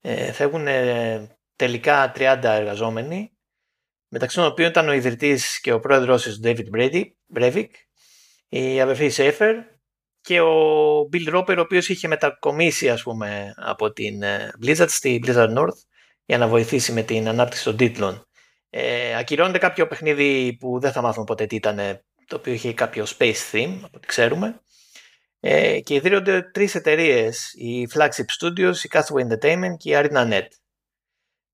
Ε, 0.01 0.31
φεύγουν 0.31 0.67
τελικά 1.55 2.11
30 2.15 2.39
εργαζόμενοι 2.43 3.31
μεταξύ 4.07 4.35
των 4.35 4.45
οποίων 4.45 4.69
ήταν 4.69 4.89
ο 4.89 4.93
ιδρυτής 4.93 5.59
και 5.59 5.71
ο 5.71 5.79
πρόεδρος 5.79 6.23
της 6.23 6.39
David 6.43 6.65
Breivik, 7.35 7.69
η 8.49 8.81
αδερφή 8.81 9.09
Σέφερ 9.09 9.55
και 10.21 10.41
ο 10.41 11.09
Bill 11.13 11.35
Roper 11.35 11.55
ο 11.57 11.61
οποίος 11.61 11.89
είχε 11.89 12.07
μετακομίσει 12.07 12.89
ας 12.89 13.03
πούμε 13.03 13.53
από 13.57 13.91
την 13.91 14.23
ε, 14.23 14.51
Blizzard 14.65 14.89
στη 14.89 15.23
Blizzard 15.25 15.57
North 15.57 15.79
για 16.25 16.37
να 16.37 16.47
βοηθήσει 16.47 16.91
με 16.91 17.01
την 17.01 17.27
ανάπτυξη 17.27 17.63
των 17.63 17.77
τίτλων. 17.77 18.27
Ε, 18.69 19.17
ακυρώνεται 19.17 19.57
κάποιο 19.57 19.87
παιχνίδι 19.87 20.57
που 20.59 20.79
δεν 20.79 20.91
θα 20.91 21.01
μάθουμε 21.01 21.25
ποτέ 21.25 21.45
τι 21.45 21.55
ήταν 21.55 22.01
το 22.27 22.35
οποίο 22.35 22.53
είχε 22.53 22.73
κάποιο 22.73 23.05
space 23.17 23.51
theme 23.51 23.77
από 23.77 23.91
ό,τι 23.95 24.07
ξέρουμε 24.07 24.61
ε, 25.39 25.79
και 25.79 25.93
ιδρύονται 25.93 26.41
τρεις 26.41 26.75
εταιρείες, 26.75 27.53
η 27.53 27.87
Flagship 27.93 28.25
Studios, 28.39 28.75
η 28.83 28.89
Cathay 28.91 29.27
Entertainment 29.27 29.77
και 29.77 29.91
η 29.91 29.93
ArenaNet 29.95 30.47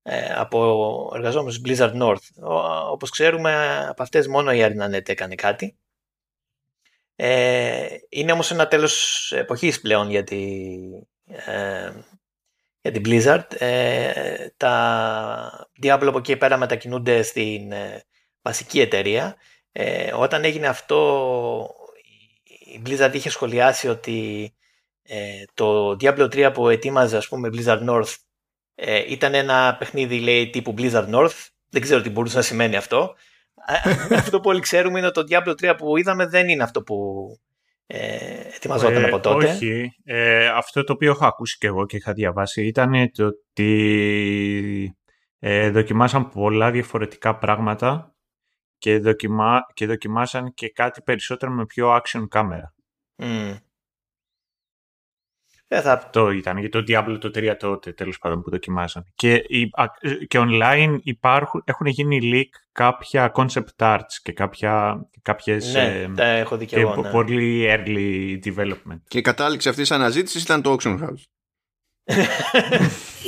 ε, 0.02 0.34
από 0.34 1.10
εργαζόμενους 1.14 1.60
Blizzard 1.64 2.02
North. 2.02 2.42
Ο, 2.42 2.54
όπως 2.90 3.10
ξέρουμε 3.10 3.84
από 3.88 4.02
αυτές 4.02 4.26
μόνο 4.26 4.52
η 4.52 4.58
ArenaNet 4.62 5.08
έκανε 5.08 5.34
κάτι 5.34 5.78
ε, 7.16 7.86
είναι 8.08 8.32
όμως 8.32 8.50
ένα 8.50 8.68
τέλος 8.68 9.32
εποχής 9.32 9.80
πλέον 9.80 10.10
για, 10.10 10.24
ε, 11.26 11.92
για 12.80 12.92
την 12.92 13.02
Blizzard. 13.06 13.44
Ε, 13.58 14.48
τα 14.56 15.68
Diablo 15.82 16.04
από 16.06 16.18
εκεί 16.18 16.36
πέρα 16.36 16.56
μετακινούνται 16.56 17.22
στην 17.22 17.72
ε, 17.72 18.04
βασική 18.42 18.80
εταιρεία. 18.80 19.36
Ε, 19.72 20.12
όταν 20.12 20.44
έγινε 20.44 20.66
αυτό 20.66 21.70
η 22.74 22.82
Blizzard 22.86 23.10
είχε 23.12 23.30
σχολιάσει 23.30 23.88
ότι 23.88 24.50
το 25.54 25.90
Diablo 25.90 26.24
3 26.24 26.50
που 26.54 26.68
ετοίμαζε 26.68 27.16
ας 27.16 27.28
πούμε 27.28 27.48
Blizzard 27.52 27.88
North 27.88 28.14
ήταν 29.08 29.34
ένα 29.34 29.76
παιχνίδι 29.78 30.20
λέει 30.20 30.50
τύπου 30.50 30.74
Blizzard 30.78 31.10
North. 31.14 31.46
Δεν 31.68 31.82
ξέρω 31.82 32.02
τι 32.02 32.10
μπορούσε 32.10 32.36
να 32.36 32.42
σημαίνει 32.42 32.76
αυτό 32.76 33.14
αυτό 34.16 34.40
που 34.40 34.50
όλοι 34.50 34.60
ξέρουμε 34.60 34.98
είναι 34.98 35.06
ότι 35.06 35.24
το 35.24 35.36
Diablo 35.36 35.70
3 35.70 35.74
που 35.76 35.96
είδαμε 35.96 36.26
δεν 36.26 36.48
είναι 36.48 36.62
αυτό 36.62 36.82
που 36.82 36.96
ε, 37.86 38.16
ετοιμαζόταν 38.54 39.04
ε, 39.04 39.06
από 39.06 39.20
τότε. 39.20 39.46
Όχι. 39.46 39.90
Ε, 40.04 40.46
αυτό 40.46 40.84
το 40.84 40.92
οποίο 40.92 41.10
έχω 41.10 41.26
ακούσει 41.26 41.58
και 41.58 41.66
εγώ 41.66 41.86
και 41.86 41.96
είχα 41.96 42.12
διαβάσει 42.12 42.66
ήταν 42.66 43.10
το 43.12 43.26
ότι 43.26 44.96
ε, 45.38 45.70
δοκιμάσαν 45.70 46.28
πολλά 46.28 46.70
διαφορετικά 46.70 47.38
πράγματα 47.38 48.14
και, 48.78 48.98
δοκιμά, 48.98 49.60
και 49.74 49.86
δοκιμάσαν 49.86 50.54
και 50.54 50.70
κάτι 50.70 51.02
περισσότερο 51.02 51.52
με 51.52 51.66
πιο 51.66 51.96
action 51.96 52.24
κάμερα. 52.28 52.74
Mm. 53.22 53.56
Δεν 55.68 55.82
θα... 55.82 55.92
Αυτό 55.92 56.30
ήταν 56.30 56.58
για 56.58 56.68
το 56.68 56.78
Diablo 56.78 57.16
το 57.20 57.30
3 57.34 57.54
τότε 57.58 57.92
τέλος 57.92 58.18
πάντων 58.18 58.42
που 58.42 58.50
δοκιμάζαν. 58.50 59.04
Και, 59.14 59.42
και 60.28 60.38
online 60.38 60.98
υπάρχουν, 61.02 61.62
έχουν 61.64 61.86
γίνει 61.86 62.18
leak 62.22 62.60
κάποια 62.72 63.32
concept 63.34 63.76
arts 63.78 64.12
και 64.22 64.32
κάποια, 64.32 65.06
κάποιες 65.22 65.72
ναι, 65.72 66.00
ε, 66.00 66.08
τα 66.14 66.24
έχω 66.24 66.56
δει 66.56 66.66
και 66.66 66.76
εγώ, 66.76 67.02
ναι. 67.02 67.10
πολύ 67.10 67.66
early 67.68 68.38
development. 68.44 69.00
Και 69.08 69.18
η 69.18 69.20
κατάληξη 69.20 69.68
αυτής 69.68 69.88
της 69.88 69.96
αναζήτησης 69.96 70.42
ήταν 70.42 70.62
το 70.62 70.76
Auction 70.78 70.98
House. 70.98 71.22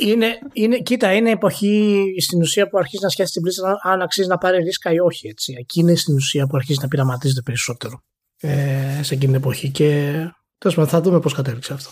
είναι, 0.07 0.39
είναι, 0.53 0.79
κοίτα, 0.79 1.13
είναι 1.13 1.29
εποχή 1.29 2.05
στην 2.19 2.41
ουσία 2.41 2.69
που 2.69 2.77
αρχίζει 2.77 3.03
να 3.03 3.09
σκέφτεται 3.09 3.39
την 3.39 3.41
πλήση 3.41 3.61
αν 3.83 4.01
αξίζει 4.01 4.27
να 4.27 4.37
πάρεις 4.37 4.63
ρίσκα 4.63 4.91
ή 4.91 4.99
όχι. 4.99 5.27
Έτσι. 5.27 5.55
Εκεί 5.59 5.79
είναι 5.79 5.95
στην 5.95 6.15
ουσία 6.15 6.47
που 6.47 6.55
αρχίζει 6.55 6.79
να 6.81 6.87
πειραματίζεται 6.87 7.41
περισσότερο 7.41 8.03
ε, 8.39 8.99
σε 9.01 9.13
εκείνη 9.13 9.31
την 9.31 9.41
εποχή. 9.41 9.69
Και 9.69 10.13
τέλος 10.57 10.89
θα 10.89 11.01
δούμε 11.01 11.19
πώς 11.19 11.33
κατέληξε 11.33 11.73
αυτό. 11.73 11.89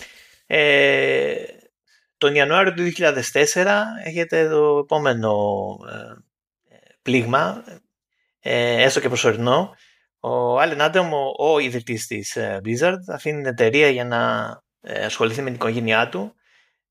Ε, 0.48 1.36
τον 2.18 2.36
Ιανουάριο 2.36 2.74
του 2.74 2.91
2004 2.98 3.84
έχετε 4.04 4.50
το 4.50 4.78
επόμενο 4.78 5.34
ε, 5.89 6.14
πλήγμα, 7.02 7.64
ε, 8.39 8.84
έστω 8.84 9.00
και 9.00 9.08
προσωρινό. 9.08 9.76
Ο 10.20 10.60
Άλεν 10.60 10.82
Άντεμ, 10.82 11.14
ο, 11.14 11.34
ο 11.38 11.60
ιδρυτής 11.60 12.08
της 12.08 12.36
ε, 12.36 12.62
Blizzard, 12.64 12.98
αφήνει 13.08 13.38
την 13.38 13.45
εταιρεία 13.45 13.89
για 13.89 14.06
να 14.06 14.52
ε, 14.82 15.06
ασχοληθεί 15.06 15.39
με 15.39 15.45
την 15.45 15.56
οικογένειά 15.56 16.10
του. 16.10 16.36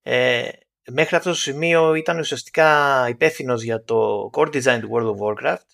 Ε, 0.02 0.48
μέχρι 0.92 1.16
αυτό 1.16 1.30
το 1.30 1.36
σημείο 1.36 1.94
ήταν 1.94 2.18
ουσιαστικά 2.18 3.08
υπεύθυνος 3.08 3.62
για 3.62 3.82
το 3.82 4.30
core 4.32 4.62
design 4.62 4.80
του 4.80 4.90
World 4.92 5.06
of 5.06 5.26
Warcraft 5.26 5.66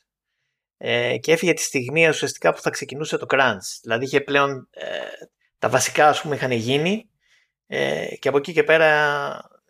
ε, 0.76 1.16
και 1.18 1.32
έφυγε 1.32 1.52
τη 1.52 1.62
στιγμή 1.62 2.08
ουσιαστικά 2.08 2.52
που 2.52 2.60
θα 2.60 2.70
ξεκινούσε 2.70 3.18
το 3.18 3.26
crunch. 3.28 3.78
Δηλαδή 3.82 4.04
είχε 4.04 4.20
πλέον 4.20 4.68
τα 5.58 5.68
βασικά 5.68 6.08
ας 6.08 6.20
πούμε 6.20 6.34
είχαν 6.34 6.50
γίνει 6.50 7.10
ε, 7.74 8.16
και 8.18 8.28
από 8.28 8.36
εκεί 8.36 8.52
και 8.52 8.62
πέρα 8.62 8.90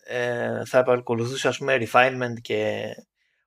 ε, 0.04 0.64
θα 0.64 0.78
επακολουθούσε 0.78 1.48
ας 1.48 1.58
πούμε 1.58 1.78
refinement 1.80 2.40
και 2.40 2.84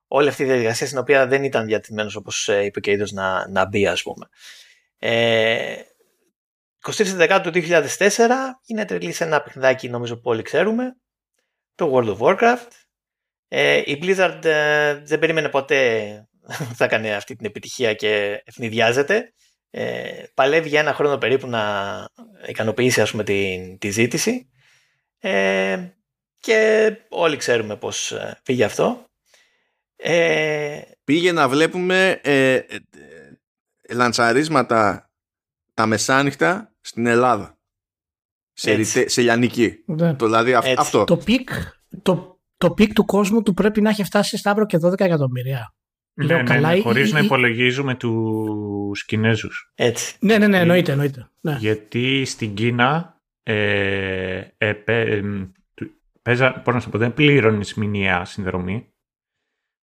όλη 0.06 0.28
αυτή 0.28 0.42
η 0.42 0.46
διαδικασία 0.46 0.86
στην 0.86 0.98
οποία 0.98 1.26
δεν 1.26 1.44
ήταν 1.44 1.66
διατημένος 1.66 2.16
όπως 2.16 2.48
ε, 2.48 2.64
είπε 2.64 2.80
και 2.80 2.90
είδος 2.90 3.12
να, 3.12 3.48
να 3.48 3.66
μπει 3.66 3.86
ας 3.86 4.02
πούμε. 4.02 4.28
Ε, 4.98 5.74
23 6.82 7.40
του 7.42 7.50
2004 7.54 8.18
είναι 8.66 9.12
σε 9.12 9.24
ένα 9.24 9.42
παιχνιδάκι 9.42 9.88
νομίζω 9.88 10.16
που 10.16 10.30
όλοι 10.30 10.42
ξέρουμε 10.42 10.96
το 11.74 11.92
World 11.94 12.16
of 12.16 12.18
Warcraft 12.18 12.70
ε, 13.48 13.82
η 13.84 13.98
Blizzard 14.02 14.44
ε, 14.44 14.94
δεν 14.94 15.18
περίμενε 15.18 15.48
ποτέ 15.48 16.28
θα 16.76 16.84
έκανε 16.84 17.14
αυτή 17.14 17.36
την 17.36 17.46
επιτυχία 17.46 17.94
και 17.94 18.42
ευνηδιάζεται 18.44 19.32
ε, 19.70 20.22
παλεύει 20.34 20.68
για 20.68 20.80
ένα 20.80 20.94
χρόνο 20.94 21.18
περίπου 21.18 21.46
να 21.46 21.62
ικανοποιήσει 22.46 23.00
ας 23.00 23.10
πούμε 23.10 23.24
τη, 23.24 23.76
τη 23.78 23.90
ζήτηση 23.90 24.50
ε, 25.18 25.88
και 26.38 26.92
όλοι 27.08 27.36
ξέρουμε 27.36 27.76
πώς 27.76 28.12
ε, 28.12 28.40
πήγε 28.42 28.64
αυτό. 28.64 29.06
Ε, 29.96 30.80
πήγε 31.04 31.32
να 31.32 31.48
βλέπουμε 31.48 32.20
ε, 32.22 32.54
ε, 32.54 32.64
λανσαρίσματα 33.90 35.10
τα 35.74 35.86
μεσάνυχτα 35.86 36.72
στην 36.80 37.06
Ελλάδα. 37.06 37.58
Σε, 38.52 39.08
σε 39.08 39.20
Λιανική. 39.20 39.82
Ναι. 39.86 40.14
Το, 40.14 40.24
δηλαδή 40.26 40.54
αυτό. 40.54 41.04
Το 41.04 41.16
peak, 41.16 41.50
το, 42.02 42.40
το 42.56 42.70
peak 42.70 42.92
του 42.92 43.04
κόσμου 43.04 43.42
του 43.42 43.54
πρέπει 43.54 43.80
να 43.80 43.90
έχει 43.90 44.04
φτάσει 44.04 44.36
στα 44.36 44.50
12 44.50 44.66
και 44.66 44.78
12 44.82 45.00
εκατομμύρια. 45.00 45.74
Ναι, 46.18 46.34
ναι, 46.34 46.42
καλά, 46.42 46.74
ναι, 46.74 46.80
χωρίς 46.80 47.12
να 47.12 47.20
υπολογίζουμε 47.20 47.94
τους 47.94 49.04
Κινέζους. 49.04 49.72
Έτσι. 49.74 50.16
Ναι, 50.20 50.38
ναι, 50.38 50.46
ναι, 50.46 50.58
εννοείται, 50.58 50.92
εννοείται. 50.92 51.30
Ναι. 51.40 51.56
Γιατί 51.60 52.24
στην 52.24 52.54
Κίνα 52.54 53.20
ε, 53.42 54.42
ε, 54.58 54.72
πέ, 54.72 55.22
παίζα, 56.22 56.52
πώς 56.52 56.74
να 56.74 56.80
σου 56.80 56.90
πω, 56.90 56.98
δεν 56.98 57.14
πλήρωνες 57.14 57.74
μηνιαία 57.74 58.24
συνδρομή, 58.24 58.92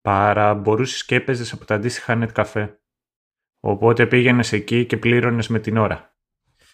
παρά 0.01 0.53
μπορούσες 0.53 1.05
και 1.05 1.15
έπαιζες 1.15 1.53
από 1.53 1.65
τα 1.65 1.76
αντίστοιχα 1.76 2.24
net 2.24 2.32
καφέ. 2.34 2.80
Οπότε 3.59 4.07
πήγαινες 4.07 4.51
εκεί 4.51 4.86
και 4.86 4.97
πλήρωνες 4.97 5.47
με 5.47 5.59
την 5.59 5.78
ώρα. 5.78 6.15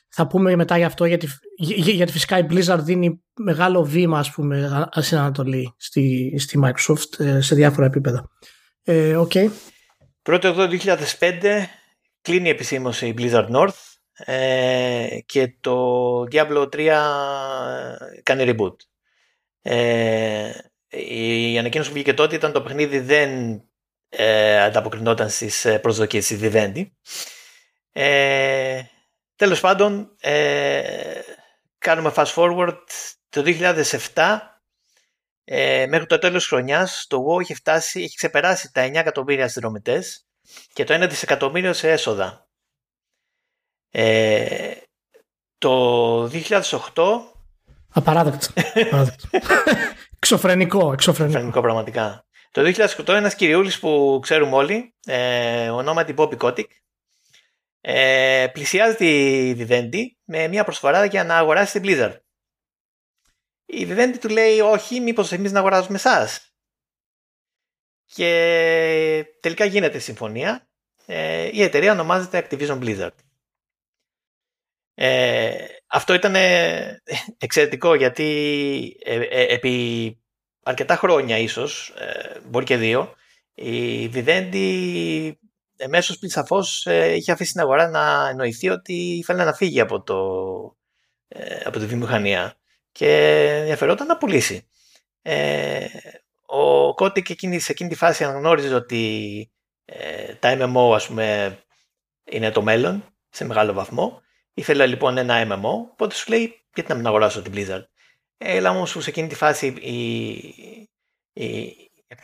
Θα 0.09 0.27
πούμε 0.27 0.55
μετά 0.55 0.77
γι' 0.77 0.83
αυτό, 0.83 1.05
γιατί, 1.05 1.27
γιατί 1.57 2.11
φυσικά 2.11 2.37
η 2.37 2.45
Blizzard 2.49 2.79
δίνει 2.79 3.23
μεγάλο 3.39 3.83
βήμα, 3.83 4.19
ας 4.19 4.31
πούμε, 4.31 4.87
στην 4.91 5.17
Ανατολή, 5.17 5.73
στη, 5.77 6.35
στη 6.37 6.59
Microsoft, 6.63 7.19
ε, 7.25 7.41
σε 7.41 7.55
διάφορα 7.55 7.85
επίπεδα. 7.85 8.29
Ε, 8.89 9.17
okay. 9.17 9.49
Πρώτο 10.21 10.47
εδώ 10.47 10.67
2005 11.19 11.63
κλείνει 12.21 12.49
επισήμως 12.49 13.01
η 13.01 13.13
Blizzard 13.17 13.49
North 13.49 13.97
ε, 14.13 15.17
και 15.25 15.55
το 15.61 16.21
Diablo 16.31 16.69
3 16.73 16.99
κάνει 18.23 18.55
reboot. 18.57 18.75
Ε, 19.61 20.51
η 20.87 21.57
ανακοίνωση 21.57 21.89
που 21.89 21.95
βγήκε 21.95 22.13
τότε 22.13 22.35
ήταν 22.35 22.51
το 22.51 22.61
παιχνίδι 22.61 22.99
δεν 22.99 23.61
ε, 24.09 24.61
ανταποκρινόταν 24.61 25.29
στις 25.29 25.67
προσδοκίες 25.81 26.27
της 26.27 26.39
Vivendi. 26.41 26.85
Ε, 27.91 28.81
τέλος 29.35 29.59
πάντων, 29.59 30.15
ε, 30.19 31.19
κάνουμε 31.77 32.11
fast 32.15 32.33
forward 32.33 32.77
το 33.29 33.43
2007 34.13 34.56
ε, 35.49 35.85
μέχρι 35.89 36.05
το 36.05 36.17
τέλος 36.17 36.41
της 36.41 36.47
χρονιάς 36.47 37.05
το 37.09 37.25
WoW 37.27 37.39
έχει 37.39 37.53
φτάσει, 37.53 38.01
έχει 38.01 38.15
ξεπεράσει 38.15 38.71
τα 38.71 38.87
9 38.87 38.93
εκατομμύρια 38.95 39.47
συνδρομητές 39.47 40.27
και 40.73 40.83
το 40.83 41.03
1 41.03 41.07
δισεκατομμύριο 41.09 41.73
σε 41.73 41.91
έσοδα. 41.91 42.47
Ε, 43.91 44.71
το 45.57 46.23
2008 46.23 46.71
Απαράδεκτο. 47.89 48.47
εξωφρενικό, 50.17 50.93
εξωφρενικό. 50.93 51.61
πραγματικά. 51.61 52.25
Το 52.51 52.73
2008 53.05 53.07
ένας 53.07 53.35
κυριούλης 53.35 53.79
που 53.79 54.19
ξέρουμε 54.21 54.55
όλοι, 54.55 54.95
ε, 55.05 55.69
ονόματι 55.69 56.13
Bobby 56.17 56.37
Kotick, 56.37 56.67
ε, 57.81 58.47
πλησιάζει 58.53 58.95
τη 58.95 59.55
Vivendi 59.59 60.01
με 60.23 60.47
μια 60.47 60.63
προσφορά 60.63 61.05
για 61.05 61.23
να 61.23 61.37
αγοράσει 61.37 61.79
την 61.79 61.83
Blizzard. 61.85 62.15
Η 63.69 63.87
Vivendi 63.89 64.15
του 64.19 64.29
λέει 64.29 64.59
όχι, 64.59 64.99
μήπως 64.99 65.31
εμείς 65.31 65.51
να 65.51 65.59
αγοράζουμε 65.59 65.95
εσάς. 65.95 66.51
Και 68.05 69.25
τελικά 69.39 69.65
γίνεται 69.65 69.99
συμφωνία. 69.99 70.69
Ε, 71.05 71.49
η 71.53 71.61
εταιρεία 71.63 71.91
ονομάζεται 71.91 72.47
Activision 72.49 72.79
Blizzard. 72.79 73.15
Ε, 74.93 75.65
αυτό 75.87 76.13
ήταν 76.13 76.35
εξαιρετικό 77.37 77.95
γιατί 77.95 78.97
ε, 79.03 79.15
ε, 79.15 79.53
επί 79.53 80.17
αρκετά 80.63 80.95
χρόνια 80.95 81.37
ίσως, 81.37 81.89
ε, 81.89 82.39
μπορεί 82.45 82.65
και 82.65 82.77
δύο, 82.77 83.13
η 83.53 84.05
Vivendi 84.13 85.31
εμέσως 85.77 86.17
πριν 86.17 86.31
σαφώς 86.31 86.85
είχε 87.15 87.31
αφήσει 87.31 87.51
την 87.51 87.61
αγορά 87.61 87.89
να 87.89 88.29
εννοηθεί 88.29 88.69
ότι 88.69 88.93
ήθελε 88.93 89.43
να 89.43 89.53
φύγει 89.53 89.79
από, 89.79 90.01
το, 90.01 90.17
από 91.63 91.79
τη 91.79 91.85
βιομηχανία 91.85 92.55
και 92.97 93.47
ενδιαφερόταν 93.59 94.07
να 94.07 94.17
πουλήσει. 94.17 94.67
ο 96.45 96.93
Κώτικ 96.93 97.29
εκείνη, 97.29 97.59
σε 97.59 97.71
εκείνη 97.71 97.89
τη 97.89 97.95
φάση 97.95 98.23
αναγνώριζε 98.23 98.73
ότι 98.73 99.51
τα 100.39 100.57
MMO 100.59 100.95
ας 100.95 101.07
πούμε 101.07 101.57
είναι 102.23 102.51
το 102.51 102.61
μέλλον 102.61 103.03
σε 103.29 103.45
μεγάλο 103.45 103.73
βαθμό 103.73 104.21
Ήθελα 104.53 104.85
λοιπόν 104.85 105.17
ένα 105.17 105.47
MMO, 105.47 105.71
οπότε 105.91 106.15
σου 106.15 106.29
λέει 106.31 106.65
γιατί 106.73 106.89
να 106.89 106.95
μην 106.95 107.07
αγοράσω 107.07 107.41
την 107.41 107.53
Blizzard; 107.55 107.83
Έλα 108.37 108.69
όμως 108.69 108.91
που 108.91 109.01
σε 109.01 109.09
εκείνη 109.09 109.27
τη 109.27 109.35
φάση 109.35 109.67
η, 109.67 110.31
η, 111.33 111.53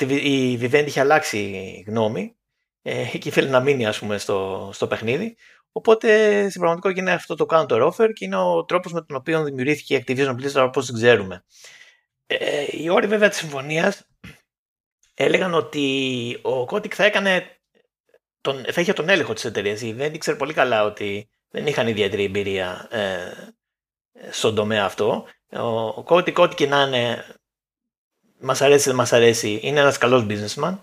η 0.07 0.59
Vivendi 0.61 0.83
είχε 0.85 0.99
αλλάξει 0.99 1.83
γνώμη 1.87 2.35
ε, 2.81 3.17
και 3.17 3.27
ήθελε 3.27 3.49
να 3.49 3.59
μείνει 3.59 3.85
ας 3.85 3.99
πούμε 3.99 4.17
στο, 4.17 4.69
στο 4.73 4.87
παιχνίδι. 4.87 5.35
Οπότε 5.75 6.39
στην 6.49 6.61
πραγματικότητα 6.61 7.01
είναι 7.01 7.11
αυτό 7.11 7.35
το 7.35 7.45
counter 7.49 7.91
offer 7.91 8.09
και 8.13 8.25
είναι 8.25 8.35
ο 8.35 8.65
τρόπος 8.65 8.93
με 8.93 9.01
τον 9.01 9.15
οποίο 9.15 9.43
δημιουργήθηκε 9.43 9.95
η 9.95 10.03
Activision 10.07 10.35
Blizzard 10.35 10.65
όπως 10.65 10.85
την 10.85 10.95
ξέρουμε. 10.95 11.43
Ε, 12.27 12.65
οι 12.71 12.89
όροι 12.89 13.07
βέβαια 13.07 13.29
της 13.29 13.37
συμφωνίας 13.37 14.07
έλεγαν 15.13 15.53
ότι 15.53 16.39
ο 16.41 16.61
Kotick 16.61 16.93
θα 16.93 17.03
έκανε 17.03 17.61
τον, 18.41 18.65
θα 18.71 18.81
είχε 18.81 18.93
τον 18.93 19.09
έλεγχο 19.09 19.33
της 19.33 19.45
εταιρείας. 19.45 19.81
Η 19.81 19.95
Vivendi 19.97 20.17
ξέρει 20.17 20.37
πολύ 20.37 20.53
καλά 20.53 20.83
ότι 20.83 21.29
δεν 21.49 21.67
είχαν 21.67 21.87
ιδιαίτερη 21.87 22.23
εμπειρία 22.23 22.87
ε, 22.91 23.31
στον 24.29 24.55
τομέα 24.55 24.85
αυτό. 24.85 25.27
Ο 25.93 26.03
Κώτη 26.03 26.31
Κώτη 26.31 26.55
και 26.55 26.67
να 26.67 26.81
είναι, 26.81 27.25
μας 28.39 28.61
αρέσει 28.61 28.87
δεν 28.87 28.95
μας 28.95 29.13
αρέσει, 29.13 29.59
είναι 29.63 29.79
ένας 29.79 29.97
καλός 29.97 30.25
businessman. 30.29 30.79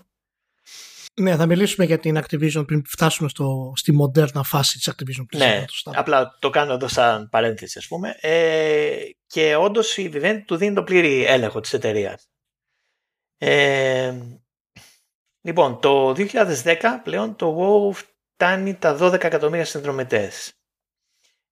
Ναι, 1.21 1.35
θα 1.35 1.45
μιλήσουμε 1.45 1.85
για 1.85 1.99
την 1.99 2.17
Activision 2.17 2.63
πριν 2.67 2.83
φτάσουμε 2.87 3.29
στο, 3.29 3.73
στη 3.75 3.91
μοντέρνα 3.91 4.43
φάση 4.43 4.77
της 4.77 4.89
Activision. 4.91 5.37
Ναι, 5.37 5.65
απλά 5.83 6.37
το 6.39 6.49
κάνω 6.49 6.73
εδώ 6.73 6.87
σαν 6.87 7.29
παρένθεση 7.29 7.77
ας 7.77 7.87
πούμε. 7.87 8.15
Ε, 8.19 8.95
και 9.27 9.55
όντως 9.55 9.97
η 9.97 10.11
Vivendi 10.13 10.41
του 10.45 10.55
δίνει 10.55 10.75
το 10.75 10.83
πλήρη 10.83 11.25
έλεγχο 11.25 11.59
της 11.59 11.73
εταιρείας. 11.73 12.29
Ε, 13.37 14.13
λοιπόν, 15.41 15.79
το 15.79 16.13
2010 16.17 17.01
πλέον 17.03 17.35
το 17.35 17.57
WoW 17.59 17.93
φτάνει 17.93 18.75
τα 18.75 18.97
12 19.01 19.23
εκατομμύρια 19.23 19.65
συνδρομητές. 19.65 20.53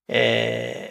Ε, 0.05 0.89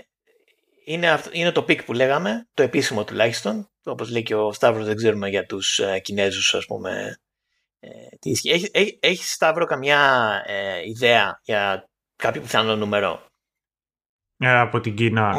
είναι, 0.85 1.23
είναι 1.33 1.53
το 1.53 1.63
peak 1.63 1.85
που 1.85 1.93
λέγαμε, 1.93 2.49
το 2.55 2.63
επίσημο 2.63 3.05
τουλάχιστον. 3.05 3.71
Όπως 3.85 4.11
λέει 4.11 4.23
και 4.23 4.35
ο 4.35 4.53
Σταύρος 4.53 4.87
δεν 4.87 4.97
ξέρουμε 4.97 5.29
για 5.29 5.47
τους 5.47 5.79
ε, 5.79 5.99
Κινέζους 5.99 6.55
ας 6.55 6.67
πούμε 6.67 7.19
ε, 7.81 7.89
τι 8.19 8.31
ισχύει. 8.31 8.51
Έχει, 8.51 8.71
έχει, 8.73 8.99
έχεις 9.03 9.33
Σταύρο 9.33 9.65
καμιά 9.65 10.33
ε, 10.47 10.89
ιδέα 10.89 11.41
για 11.43 11.89
κάποιο 12.17 12.41
πιθανό 12.41 12.77
νούμερο; 12.77 13.27
Ε, 14.39 14.59
από 14.59 14.81
την 14.81 14.95
Κίνα. 14.95 15.35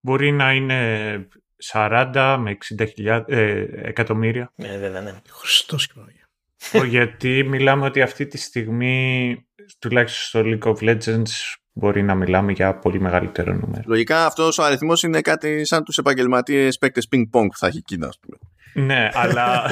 Μπορεί 0.00 0.32
να 0.32 0.52
είναι 0.52 1.28
40 1.72 2.36
με 2.40 2.58
60 3.04 3.24
ε, 3.26 3.66
εκατομμύρια. 3.72 4.52
Ε, 4.56 4.78
βέβαια, 4.78 5.00
ναι. 5.00 5.20
Χριστός 5.28 5.86
και 5.86 6.78
Γιατί 6.86 7.42
μιλάμε 7.42 7.86
ότι 7.86 8.02
αυτή 8.02 8.26
τη 8.26 8.38
στιγμή, 8.38 9.36
τουλάχιστον 9.78 10.42
στο 10.42 10.50
League 10.50 10.74
of 10.74 10.88
Legends, 10.88 11.30
μπορεί 11.72 12.02
να 12.02 12.14
μιλάμε 12.14 12.52
για 12.52 12.78
πολύ 12.78 13.00
μεγαλύτερο 13.00 13.52
νούμερο. 13.52 13.82
Λογικά 13.86 14.26
αυτός 14.26 14.58
ο 14.58 14.62
αριθμός 14.62 15.02
είναι 15.02 15.20
κάτι 15.20 15.64
σαν 15.64 15.84
τους 15.84 15.98
επαγγελματίες 15.98 16.78
παίκτες 16.78 17.08
ping-pong 17.12 17.46
που 17.46 17.56
θα 17.56 17.66
έχει 17.66 17.82
Κίνα, 17.82 18.06
ας 18.06 18.18
πούμε. 18.18 18.36
Ναι, 18.74 19.08
αλλά. 19.12 19.70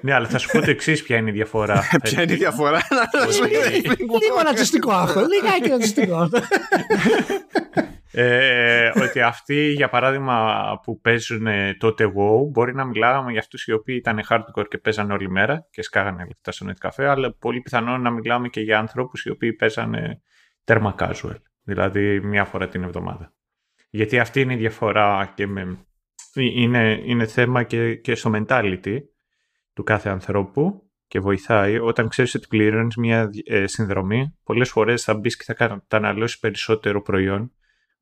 ναι, 0.00 0.14
αλλά 0.14 0.28
θα 0.28 0.38
σου 0.38 0.50
πω 0.50 0.60
το 0.60 0.70
εξής: 0.70 1.02
Ποια 1.02 1.16
είναι 1.16 1.30
η 1.30 1.32
διαφορά. 1.32 1.82
ποια 2.02 2.22
είναι 2.22 2.32
η 2.32 2.36
διαφορά, 2.36 2.78
Λίγο 4.22 4.40
ρατσιστικό 4.44 4.92
αυτό. 4.92 5.20
Λιγάκι 5.20 5.68
ρατσιστικό 5.68 6.16
αυτό. 6.16 6.38
ε, 8.22 8.90
ότι 9.02 9.20
αυτοί, 9.20 9.68
για 9.70 9.88
παράδειγμα, 9.88 10.64
που 10.82 11.00
παίζουν 11.00 11.46
τότε 11.78 12.04
WoW, 12.04 12.48
μπορεί 12.50 12.74
να 12.74 12.84
μιλάγαμε 12.84 13.30
για 13.30 13.40
αυτούς 13.40 13.66
οι 13.66 13.72
οποίοι 13.72 13.96
ήταν 13.98 14.20
hardcore 14.28 14.68
και 14.68 14.78
παίζανε 14.78 15.12
όλη 15.12 15.30
μέρα 15.30 15.66
και 15.70 15.82
σκάγανε 15.82 16.24
λεφτά 16.24 16.52
στο 16.52 16.66
net 16.68 16.88
cafe, 16.88 17.04
αλλά 17.04 17.34
πολύ 17.34 17.60
πιθανό 17.60 17.98
να 17.98 18.10
μιλάμε 18.10 18.48
και 18.48 18.60
για 18.60 18.78
ανθρώπους 18.78 19.24
οι 19.24 19.30
οποίοι 19.30 19.52
παίζανε 19.52 20.20
τέρμα 20.64 20.94
casual, 20.98 21.36
δηλαδή 21.62 22.20
μία 22.20 22.44
φορά 22.44 22.68
την 22.68 22.82
εβδομάδα. 22.82 23.32
Γιατί 23.90 24.18
αυτή 24.18 24.40
είναι 24.40 24.54
η 24.54 24.56
διαφορά 24.56 25.32
και 25.34 25.46
με, 25.46 25.86
είναι, 26.34 27.00
είναι 27.04 27.26
θέμα 27.26 27.62
και, 27.62 27.94
και 27.94 28.14
στο 28.14 28.30
mentality 28.34 28.98
του 29.72 29.82
κάθε 29.82 30.08
ανθρώπου 30.08 30.82
και 31.06 31.20
βοηθάει. 31.20 31.78
Όταν 31.78 32.08
ξέρεις 32.08 32.34
ότι 32.34 32.46
πληρώνεις 32.48 32.96
μια 32.96 33.30
ε, 33.44 33.66
συνδρομή, 33.66 34.34
πολλές 34.44 34.70
φορές 34.70 35.02
θα 35.02 35.14
μπεις 35.14 35.36
και 35.36 35.44
θα 35.46 35.54
καταναλώσεις 35.54 36.38
περισσότερο 36.38 37.02
προϊόν, 37.02 37.52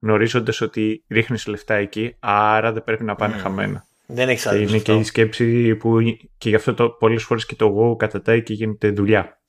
γνωρίζοντας 0.00 0.60
ότι 0.60 1.04
ρίχνεις 1.08 1.46
λεφτά 1.46 1.74
εκεί, 1.74 2.16
άρα 2.18 2.72
δεν 2.72 2.84
πρέπει 2.84 3.04
να 3.04 3.14
πάνε 3.14 3.34
mm. 3.36 3.40
χαμένα. 3.40 3.86
Δεν 4.06 4.28
έχεις 4.28 4.44
Είναι 4.44 4.78
και 4.78 4.92
η 4.92 5.02
σκέψη 5.02 5.76
που 5.76 6.00
και 6.38 6.48
γι' 6.48 6.54
αυτό 6.54 6.74
το, 6.74 6.88
πολλές 6.90 7.24
φορές 7.24 7.46
και 7.46 7.54
το 7.54 7.66
εγώ 7.66 7.96
κατατάει 7.96 8.42
και 8.42 8.52
γίνεται 8.52 8.90
δουλειά. 8.90 9.41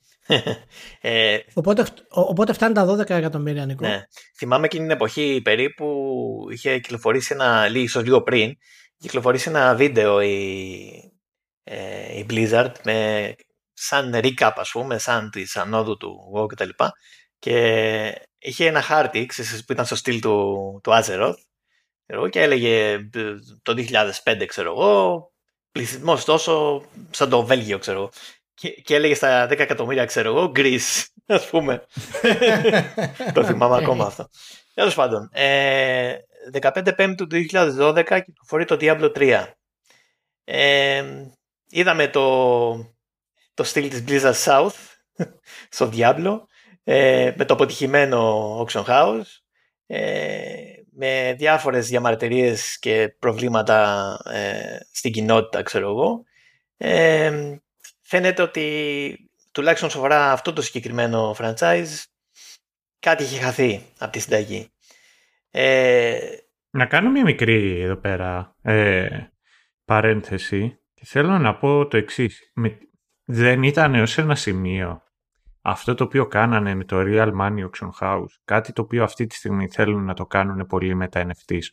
Ε, 1.00 1.38
οπότε, 1.54 1.86
οπότε 2.08 2.52
φτάνει 2.52 2.74
τα 2.74 2.86
12 2.86 3.10
εκατομμύρια, 3.10 3.66
Νικό. 3.66 3.86
Ναι. 3.86 4.02
Θυμάμαι 4.36 4.64
εκείνη 4.64 4.82
την 4.82 4.94
εποχή 4.94 5.40
περίπου 5.44 6.46
είχε 6.50 6.78
κυκλοφορήσει 6.78 7.32
ένα, 7.32 7.70
ίσως 7.74 8.02
λίγο 8.04 8.22
πριν, 8.22 8.56
κυκλοφορήσει 8.96 9.48
ένα 9.48 9.74
βίντεο 9.74 10.20
η, 10.20 11.12
ε, 11.64 12.18
η 12.18 12.26
Blizzard 12.30 12.72
με 12.84 13.34
σαν 13.72 14.14
recap 14.14 14.52
ας 14.54 14.70
πούμε, 14.70 14.98
σαν 14.98 15.30
τη 15.30 15.42
ανόδου 15.54 15.96
του 15.96 16.32
WoW 16.34 16.48
και 16.48 16.54
τα 16.54 16.64
λοιπά 16.64 16.92
και 17.38 18.28
είχε 18.38 18.66
ένα 18.66 18.80
χάρτη 18.80 19.26
ξέρεις, 19.26 19.64
που 19.64 19.72
ήταν 19.72 19.84
στο 19.84 19.96
στυλ 19.96 20.20
του, 20.20 20.80
του 20.82 20.90
Azeroth 20.92 21.34
και 22.30 22.40
έλεγε 22.40 23.08
το 23.62 23.74
2005 24.24 24.44
ξέρω 24.46 24.70
εγώ 24.70 25.32
πληθυσμός 25.72 26.24
τόσο 26.24 26.84
σαν 27.10 27.28
το 27.28 27.44
Βέλγιο 27.44 27.78
ξέρω 27.78 27.98
εγώ 27.98 28.10
και, 28.54 28.70
και 28.70 28.94
έλεγε 28.94 29.14
στα 29.14 29.46
10 29.46 29.58
εκατομμύρια, 29.58 30.04
ξέρω 30.04 30.28
εγώ, 30.28 30.50
γκρι, 30.50 30.80
ας 31.26 31.48
πούμε. 31.48 31.86
το 33.34 33.44
θυμάμαι 33.44 33.76
ακόμα 33.76 34.04
αυτό. 34.06 34.28
Τέλος 34.74 34.94
πάντων, 34.94 35.28
ε, 35.32 36.14
15 36.60 36.96
Πέμπτου 36.96 37.26
του 37.26 37.36
2012 37.52 38.20
κυκλοφορεί 38.24 38.64
το 38.64 38.76
Diablo 38.80 39.12
3. 39.16 39.46
Ε, 40.44 41.04
είδαμε 41.68 42.08
το, 42.08 42.94
το 43.54 43.64
στυλ 43.64 43.88
της 43.88 44.04
Blizzard 44.08 44.44
South 44.44 44.76
στο 45.68 45.90
Diablo 45.92 46.38
ε, 46.84 47.32
με 47.36 47.44
το 47.44 47.54
αποτυχημένο 47.54 48.58
Auction 48.60 48.84
House 48.84 49.22
ε, 49.86 50.54
με 50.96 51.34
διάφορες 51.38 51.88
διαμαρτυρίες 51.88 52.78
και 52.78 53.16
προβλήματα 53.18 54.16
ε, 54.32 54.78
στην 54.92 55.12
κοινότητα 55.12 55.62
ξέρω 55.62 55.88
εγώ 55.88 56.22
Ε, 56.76 57.58
φαίνεται 58.14 58.42
ότι 58.42 59.30
τουλάχιστον 59.52 59.90
σοβαρά 59.90 60.32
αυτό 60.32 60.52
το 60.52 60.62
συγκεκριμένο 60.62 61.36
franchise 61.38 62.02
κάτι 62.98 63.24
έχει 63.24 63.38
χαθεί 63.38 63.82
από 63.98 64.12
τη 64.12 64.18
συνταγή. 64.18 64.68
Ε, 65.50 66.18
να 66.70 66.86
κάνω 66.86 67.10
μια 67.10 67.22
μικρή 67.24 67.80
εδώ 67.80 67.96
πέρα 67.96 68.56
ε, 68.62 69.08
παρένθεση 69.84 70.78
και 70.94 71.02
θέλω 71.04 71.38
να 71.38 71.56
πω 71.56 71.86
το 71.86 71.96
εξής. 71.96 72.52
Δεν 73.24 73.62
ήταν 73.62 73.94
έως 73.94 74.18
ένα 74.18 74.34
σημείο 74.34 75.02
αυτό 75.60 75.94
το 75.94 76.04
οποίο 76.04 76.26
κάνανε 76.26 76.74
με 76.74 76.84
το 76.84 76.96
Real 77.00 77.32
Money 77.40 77.68
Auction 77.70 77.90
House, 78.00 78.34
κάτι 78.44 78.72
το 78.72 78.82
οποίο 78.82 79.02
αυτή 79.02 79.26
τη 79.26 79.34
στιγμή 79.34 79.68
θέλουν 79.68 80.04
να 80.04 80.14
το 80.14 80.26
κάνουν 80.26 80.66
πολύ 80.66 80.94
με 80.94 81.08
τα 81.08 81.26
NFTs. 81.26 81.66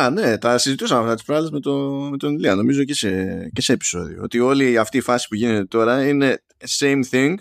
Α, 0.00 0.10
ναι, 0.10 0.38
τα 0.38 0.58
συζητούσαμε 0.58 1.00
αυτά 1.02 1.14
τις 1.14 1.24
προάλλες 1.24 1.50
με, 1.50 1.60
το, 1.60 1.72
με 2.10 2.16
τον 2.16 2.34
Ηλία, 2.34 2.54
νομίζω 2.54 2.84
και 2.84 2.94
σε, 2.94 3.10
και 3.52 3.60
σε 3.60 3.72
επεισόδιο. 3.72 4.22
Ότι 4.22 4.38
όλη 4.38 4.78
αυτή 4.78 4.96
η 4.96 5.00
φάση 5.00 5.28
που 5.28 5.34
γίνεται 5.34 5.64
τώρα 5.64 6.08
είναι 6.08 6.42
same 6.78 7.00
thing. 7.10 7.34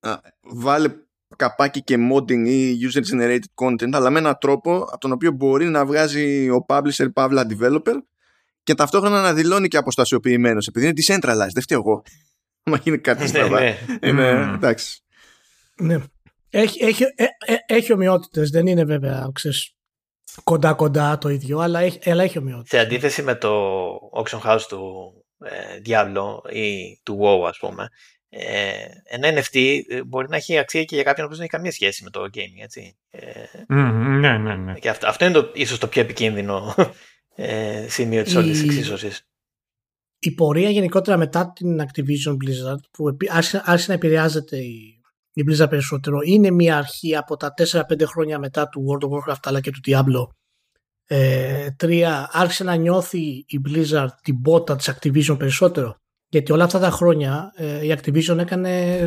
Α, 0.00 0.18
βάλε 0.40 0.88
καπάκι 1.36 1.82
και 1.82 1.96
modding 2.12 2.46
ή 2.46 2.76
user 2.88 3.02
generated 3.12 3.44
content, 3.54 3.92
αλλά 3.92 4.10
με 4.10 4.18
έναν 4.18 4.36
τρόπο 4.40 4.76
από 4.76 4.98
τον 4.98 5.12
οποίο 5.12 5.30
μπορεί 5.30 5.68
να 5.68 5.86
βγάζει 5.86 6.50
ο 6.50 6.64
publisher, 6.68 7.12
παύλα 7.12 7.46
developer 7.50 7.94
και 8.62 8.74
ταυτόχρονα 8.74 9.22
να 9.22 9.34
δηλώνει 9.34 9.68
και 9.68 9.76
αποστασιοποιημένος, 9.76 10.66
επειδή 10.66 10.86
είναι 10.86 10.94
decentralized. 10.96 11.52
Δεν 11.52 11.62
φταίω 11.62 11.78
εγώ. 11.78 12.02
Μα 12.70 12.76
γίνει 12.76 12.98
κάτι 12.98 13.20
ναι, 13.20 13.26
στραβά. 13.26 13.60
Ναι. 13.60 13.78
Είναι, 14.02 14.52
εντάξει. 14.54 15.00
Ναι. 15.76 15.98
Έχει, 16.50 16.84
έχει, 16.84 17.02
ε, 17.02 17.24
ε, 17.24 17.54
έχει 17.66 17.92
ομοιότητες, 17.92 18.50
δεν 18.50 18.66
είναι 18.66 18.84
βέβαια, 18.84 19.30
ξέρεις, 19.32 19.74
κοντά 20.44 20.72
κοντά 20.72 21.18
το 21.18 21.28
ίδιο, 21.28 21.58
αλλά 21.58 21.80
έχει, 21.80 22.10
αλλά 22.10 22.22
έχει 22.22 22.38
ομοιότητες. 22.38 22.68
Σε 22.68 22.78
αντίθεση 22.78 23.22
με 23.22 23.34
το 23.34 23.86
auction 24.14 24.40
house 24.40 24.62
του 24.68 25.12
ε, 25.44 25.80
Diablo 25.86 26.52
ή 26.52 27.00
του 27.02 27.18
WoW 27.22 27.48
ας 27.48 27.58
πούμε, 27.58 27.88
ε, 28.32 28.72
ένα 29.04 29.28
NFT 29.28 29.80
ε, 29.88 30.02
μπορεί 30.04 30.28
να 30.28 30.36
έχει 30.36 30.58
αξία 30.58 30.84
και 30.84 30.94
για 30.94 31.04
κάποιον 31.04 31.26
που 31.26 31.32
δεν 31.32 31.42
έχει 31.42 31.50
καμία 31.50 31.72
σχέση 31.72 32.04
με 32.04 32.10
το 32.10 32.20
gaming, 32.34 32.62
έτσι. 32.62 32.96
Ε, 33.10 33.20
ναι, 33.74 34.38
ναι, 34.38 34.54
ναι. 34.56 34.74
Και 34.74 34.88
αυτό, 34.88 35.06
αυτό 35.06 35.24
είναι 35.24 35.34
το, 35.34 35.50
ίσως 35.54 35.78
το 35.78 35.86
πιο 35.86 36.02
επικίνδυνο 36.02 36.74
ε, 37.34 37.86
σημείο 37.88 38.22
της 38.22 38.34
όλης 38.34 38.60
της 38.60 38.62
εξίσωσης. 38.62 39.24
Η 40.18 40.30
πορεία 40.30 40.70
γενικότερα 40.70 41.16
μετά 41.16 41.52
την 41.52 41.80
Activision 41.80 42.32
Blizzard 42.32 42.80
που 42.90 43.16
άρχισε, 43.28 43.62
άρχισε 43.64 43.88
να 43.88 43.94
επηρεάζεται 43.94 44.56
η, 44.56 44.99
η 45.32 45.44
Blizzard 45.48 45.70
περισσότερο 45.70 46.18
είναι 46.24 46.50
μια 46.50 46.76
αρχή 46.76 47.16
από 47.16 47.36
τα 47.36 47.54
4-5 47.70 47.82
χρόνια 48.06 48.38
μετά 48.38 48.68
του 48.68 48.84
World 48.88 49.04
of 49.04 49.10
Warcraft 49.10 49.40
αλλά 49.42 49.60
και 49.60 49.70
του 49.70 49.80
Diablo 49.86 50.34
ε, 51.06 51.70
τρία, 51.70 52.28
άρχισε 52.32 52.64
να 52.64 52.74
νιώθει 52.74 53.44
η 53.46 53.60
Blizzard 53.68 54.08
την 54.22 54.40
πότα 54.40 54.76
της 54.76 54.90
Activision 54.90 55.38
περισσότερο 55.38 55.96
γιατί 56.30 56.52
όλα 56.52 56.64
αυτά 56.64 56.78
τα 56.78 56.90
χρόνια 56.90 57.52
ε, 57.56 57.86
η 57.86 57.98
Activision 57.98 58.38
έκανε 58.38 59.02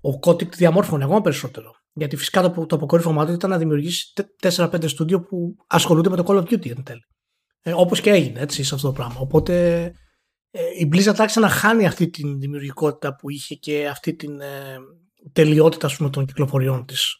ο 0.00 0.18
Kotick 0.22 0.48
διαμόρφωνε 0.48 1.04
ακόμα 1.04 1.20
περισσότερο. 1.20 1.70
Γιατί 1.92 2.16
φυσικά 2.16 2.42
το, 2.42 2.66
το 2.66 2.76
αποκορύφωμά 2.76 3.26
του 3.26 3.32
ήταν 3.32 3.50
να 3.50 3.58
δημιουργήσει 3.58 4.12
4-5 4.42 4.88
στούντιο 4.88 5.20
που 5.20 5.56
ασχολούνται 5.66 6.10
με 6.10 6.16
το 6.16 6.24
Call 6.26 6.36
of 6.36 6.42
Duty 6.42 6.70
εν 6.70 6.82
τέλει. 6.82 7.04
Ε, 7.62 7.72
Όπως 7.72 8.00
και 8.00 8.10
έγινε 8.10 8.40
έτσι 8.40 8.64
σε 8.64 8.74
αυτό 8.74 8.86
το 8.86 8.92
πράγμα. 8.92 9.20
Οπότε 9.20 9.82
ε, 10.50 10.60
η 10.78 10.88
Blizzard 10.92 11.14
άρχισε 11.16 11.40
να 11.40 11.48
χάνει 11.48 11.86
αυτή 11.86 12.10
την 12.10 12.38
δημιουργικότητα 12.38 13.16
που 13.16 13.30
είχε 13.30 13.54
και 13.54 13.88
αυτή 13.88 14.14
την 14.14 14.40
ε, 14.40 14.78
τελειότητας 15.32 15.96
πούμε, 15.96 16.10
των 16.10 16.26
κυκλοφοριών 16.26 16.84
της. 16.84 17.18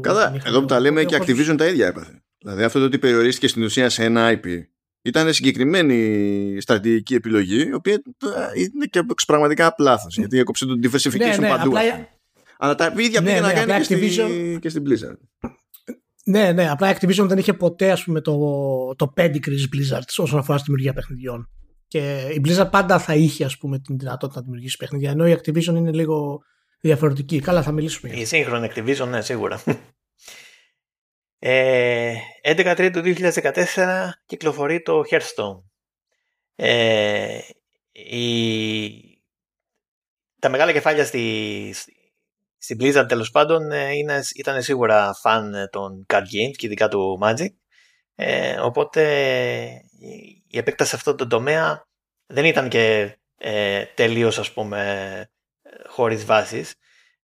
Καλά, 0.00 0.40
εδώ 0.44 0.60
που 0.60 0.66
τα 0.66 0.80
λέμε 0.80 1.04
και 1.04 1.16
Activision 1.20 1.54
τα 1.56 1.66
ίδια 1.66 1.86
έπαθε. 1.86 2.22
Δηλαδή 2.38 2.62
αυτό 2.62 2.78
το 2.78 2.84
ότι 2.84 2.98
περιορίστηκε 2.98 3.48
στην 3.48 3.62
ουσία 3.62 3.88
σε 3.88 4.04
ένα 4.04 4.30
IP 4.32 4.46
ήταν 5.02 5.32
συγκεκριμένη 5.32 6.60
στρατηγική 6.60 7.14
επιλογή, 7.14 7.66
η 7.66 7.72
οποία 7.72 7.92
ε, 7.94 8.60
είναι 8.60 8.86
και 8.90 9.02
πραγματικά 9.26 9.74
πλάθος. 9.74 10.16
Γιατί 10.16 10.38
έκοψε 10.38 10.66
τον 10.66 10.80
diversification 10.82 11.18
ναι, 11.18 11.36
ναι, 11.36 11.48
παντού. 11.48 11.68
Απλά... 11.68 11.80
Αλλά 12.58 12.74
τα 12.74 12.94
ίδια 12.96 13.20
ναι, 13.20 13.28
πήγε 13.28 13.40
να 13.40 13.52
κάνει 13.52 13.86
και, 13.86 13.96
Activision... 13.96 14.58
και 14.60 14.68
στην 14.68 14.82
Blizzard. 14.86 15.50
Ναι, 16.24 16.52
ναι, 16.52 16.70
απλά 16.70 16.90
η 16.90 16.96
Activision 17.00 17.24
δεν 17.28 17.38
είχε 17.38 17.52
ποτέ 17.52 17.90
ας 17.90 18.04
πούμε, 18.04 18.20
το, 18.20 18.38
το 18.96 19.12
pedigree 19.16 19.66
Blizzard 19.74 20.06
όσον 20.16 20.38
αφορά 20.38 20.58
στη 20.58 20.66
δημιουργία 20.66 20.92
παιχνιδιών. 20.92 21.48
Και 21.88 22.28
η 22.34 22.40
Blizzard 22.44 22.68
πάντα 22.70 22.98
θα 22.98 23.14
είχε 23.14 23.44
ας 23.44 23.58
πούμε, 23.58 23.78
την 23.78 23.98
δυνατότητα 23.98 24.38
να 24.38 24.44
δημιουργήσει 24.44 24.76
παιχνίδια, 24.76 25.10
ενώ 25.10 25.26
η 25.28 25.36
Activision 25.38 25.74
είναι 25.76 25.92
λίγο 25.92 26.42
διαφορετική. 26.86 27.40
Καλά, 27.40 27.62
θα 27.62 27.72
μιλήσουμε. 27.72 28.12
Η 28.14 28.24
σύγχρονη 28.24 28.70
Activision, 28.74 29.06
ναι, 29.08 29.22
σίγουρα. 29.22 29.62
Ε, 31.38 32.14
11 32.42 32.72
Τρίτου 32.76 33.00
2014 33.04 34.10
κυκλοφορεί 34.26 34.82
το 34.82 35.02
Hearthstone. 35.10 35.62
Ε, 36.54 37.38
η... 37.92 39.20
Τα 40.38 40.48
μεγάλα 40.48 40.72
κεφάλια 40.72 41.04
στη, 41.04 41.74
στη 42.58 42.76
Blizzard 42.80 43.04
τέλος 43.08 43.30
πάντων 43.30 43.70
ε, 43.70 43.92
είναι, 43.92 44.22
ήταν 44.34 44.62
σίγουρα 44.62 45.14
φαν 45.14 45.68
των 45.72 46.06
card 46.08 46.22
games 46.22 46.56
και 46.56 46.66
ειδικά 46.66 46.88
του 46.88 47.18
Magic. 47.22 47.50
Ε, 48.14 48.58
οπότε 48.60 49.02
η 50.48 50.58
επέκταση 50.58 50.90
σε 50.90 50.96
αυτό 50.96 51.14
το 51.14 51.26
τομέα 51.26 51.86
δεν 52.26 52.44
ήταν 52.44 52.68
και 52.68 53.16
ε, 53.38 53.84
τελείως 53.84 54.38
ας 54.38 54.52
πούμε 54.52 55.30
χωρίς 55.96 56.24
βάσεις. 56.24 56.74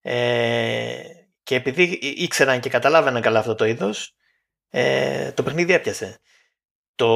Ε, 0.00 1.02
και 1.42 1.54
επειδή 1.54 1.82
ήξεραν 2.02 2.60
και 2.60 2.68
καταλάβαιναν 2.68 3.22
καλά 3.22 3.38
αυτό 3.38 3.54
το 3.54 3.64
είδος, 3.64 4.14
ε, 4.70 5.32
το 5.32 5.42
παιχνίδι 5.42 5.72
έπιασε. 5.72 6.18
Το 6.94 7.08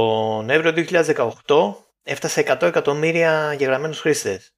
Νοέμβριο 0.42 0.72
2018 0.72 1.74
έφτασε 2.02 2.40
100 2.40 2.62
εκατομμύρια 2.66 3.52
γεγραμμένους 3.52 4.00
χρήστες. 4.00 4.54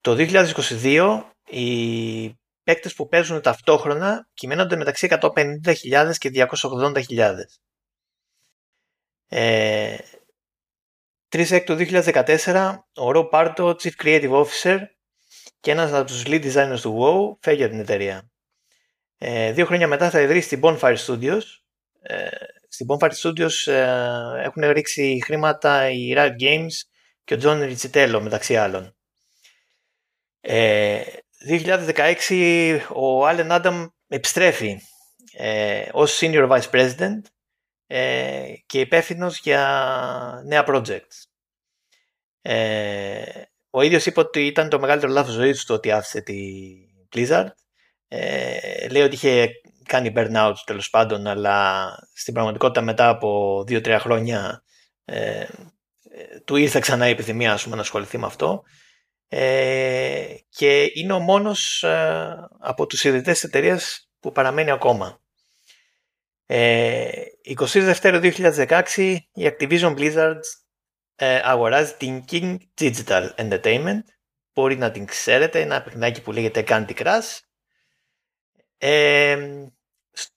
Το 0.00 0.14
2022 0.14 1.24
οι 1.48 2.38
παίκτες 2.62 2.94
που 2.94 3.08
παίζουν 3.08 3.40
ταυτόχρονα 3.40 4.28
κυμαίνονται 4.34 4.76
μεταξύ 4.76 5.08
150.000 5.20 6.18
και 6.18 6.30
280.000. 6.30 7.34
Ε, 9.28 9.96
3 11.28 11.50
Έκτο 11.50 11.76
2014 11.78 12.76
ο 12.94 13.10
Ρο 13.10 13.28
Πάρτο, 13.28 13.76
Chief 13.82 13.92
Creative 14.02 14.44
Officer 14.44 14.78
και 15.60 15.70
ένας 15.70 15.92
από 15.92 16.06
τους 16.06 16.22
lead 16.26 16.52
designers 16.52 16.80
του 16.80 16.98
WoW 17.00 17.36
φεύγει 17.40 17.62
από 17.62 17.72
την 17.72 17.80
εταιρεία. 17.80 18.30
Ε, 19.18 19.52
δύο 19.52 19.66
χρόνια 19.66 19.86
μετά 19.86 20.10
θα 20.10 20.20
ιδρύσει 20.20 20.48
την 20.48 20.60
Bonfire 20.62 20.96
Studios. 20.96 21.42
Ε, 22.02 22.28
στην 22.68 22.86
Bonfire 22.88 23.12
Studios 23.22 23.72
ε, 23.72 24.42
έχουν 24.42 24.70
ρίξει 24.70 25.20
χρήματα 25.24 25.90
οι 25.90 26.14
Riot 26.16 26.40
Games 26.40 26.72
και 27.24 27.34
ο 27.34 27.38
John 27.42 27.74
Riccitello 27.74 28.18
μεταξύ 28.22 28.56
άλλων. 28.56 28.96
Ε, 30.40 31.02
2016 31.48 32.80
ο 32.88 33.28
Allen 33.28 33.60
Adam 33.60 33.86
επιστρέφει 34.08 34.80
ε, 35.32 35.88
ως 35.92 36.18
Senior 36.20 36.48
Vice 36.48 36.70
President 36.70 37.20
ε, 37.86 38.52
και 38.66 38.80
υπεύθυνος 38.80 39.40
για 39.40 40.42
νέα 40.44 40.64
projects. 40.66 41.24
Ε, 42.42 43.42
ο 43.70 43.82
ίδιος 43.82 44.06
είπε 44.06 44.20
ότι 44.20 44.46
ήταν 44.46 44.68
το 44.68 44.80
μεγαλύτερο 44.80 45.12
λάθος 45.12 45.34
ζωής 45.34 45.60
του 45.60 45.66
το 45.66 45.74
ότι 45.74 45.90
άφησε 45.90 46.20
τη 46.20 46.36
Blizzard 47.14 47.48
ε, 48.08 48.88
λέει 48.88 49.02
ότι 49.02 49.14
είχε 49.14 49.50
κάνει 49.84 50.12
burnout 50.16 50.54
τέλος 50.64 50.90
πάντων, 50.90 51.26
αλλά 51.26 51.88
στην 52.12 52.34
πραγματικότητα 52.34 52.80
μετά 52.80 53.08
από 53.08 53.58
2-3 53.68 53.96
χρόνια 54.00 54.62
ε, 55.04 55.44
του 56.44 56.56
ήρθε 56.56 56.80
ξανά 56.80 57.08
η 57.08 57.10
επιθυμία 57.10 57.60
πούμε, 57.62 57.74
να 57.74 57.80
ασχοληθεί 57.80 58.18
με 58.18 58.26
αυτό. 58.26 58.62
Ε, 59.28 60.34
και 60.48 60.90
είναι 60.94 61.12
ο 61.12 61.18
μόνος 61.18 61.82
ε, 61.82 62.48
από 62.58 62.86
τους 62.86 63.04
ιδρυτές 63.04 63.32
της 63.32 63.44
εταιρείας 63.44 64.10
που 64.20 64.32
παραμένει 64.32 64.70
ακόμα. 64.70 65.20
Ε, 66.46 67.10
22 67.58 67.94
2016 68.66 69.16
η 69.32 69.50
Activision 69.58 69.96
Blizzard 69.96 70.40
ε, 71.22 71.40
αγοράζει 71.44 71.92
την 71.92 72.24
King 72.30 72.56
Digital 72.80 73.28
Entertainment. 73.36 74.02
Μπορεί 74.54 74.76
να 74.76 74.90
την 74.90 75.06
ξέρετε, 75.06 75.60
ένα 75.60 75.82
παιχνιδάκι 75.82 76.22
που 76.22 76.32
λέγεται 76.32 76.64
Candy 76.68 76.92
Crush 76.94 77.38
ε, 78.82 79.36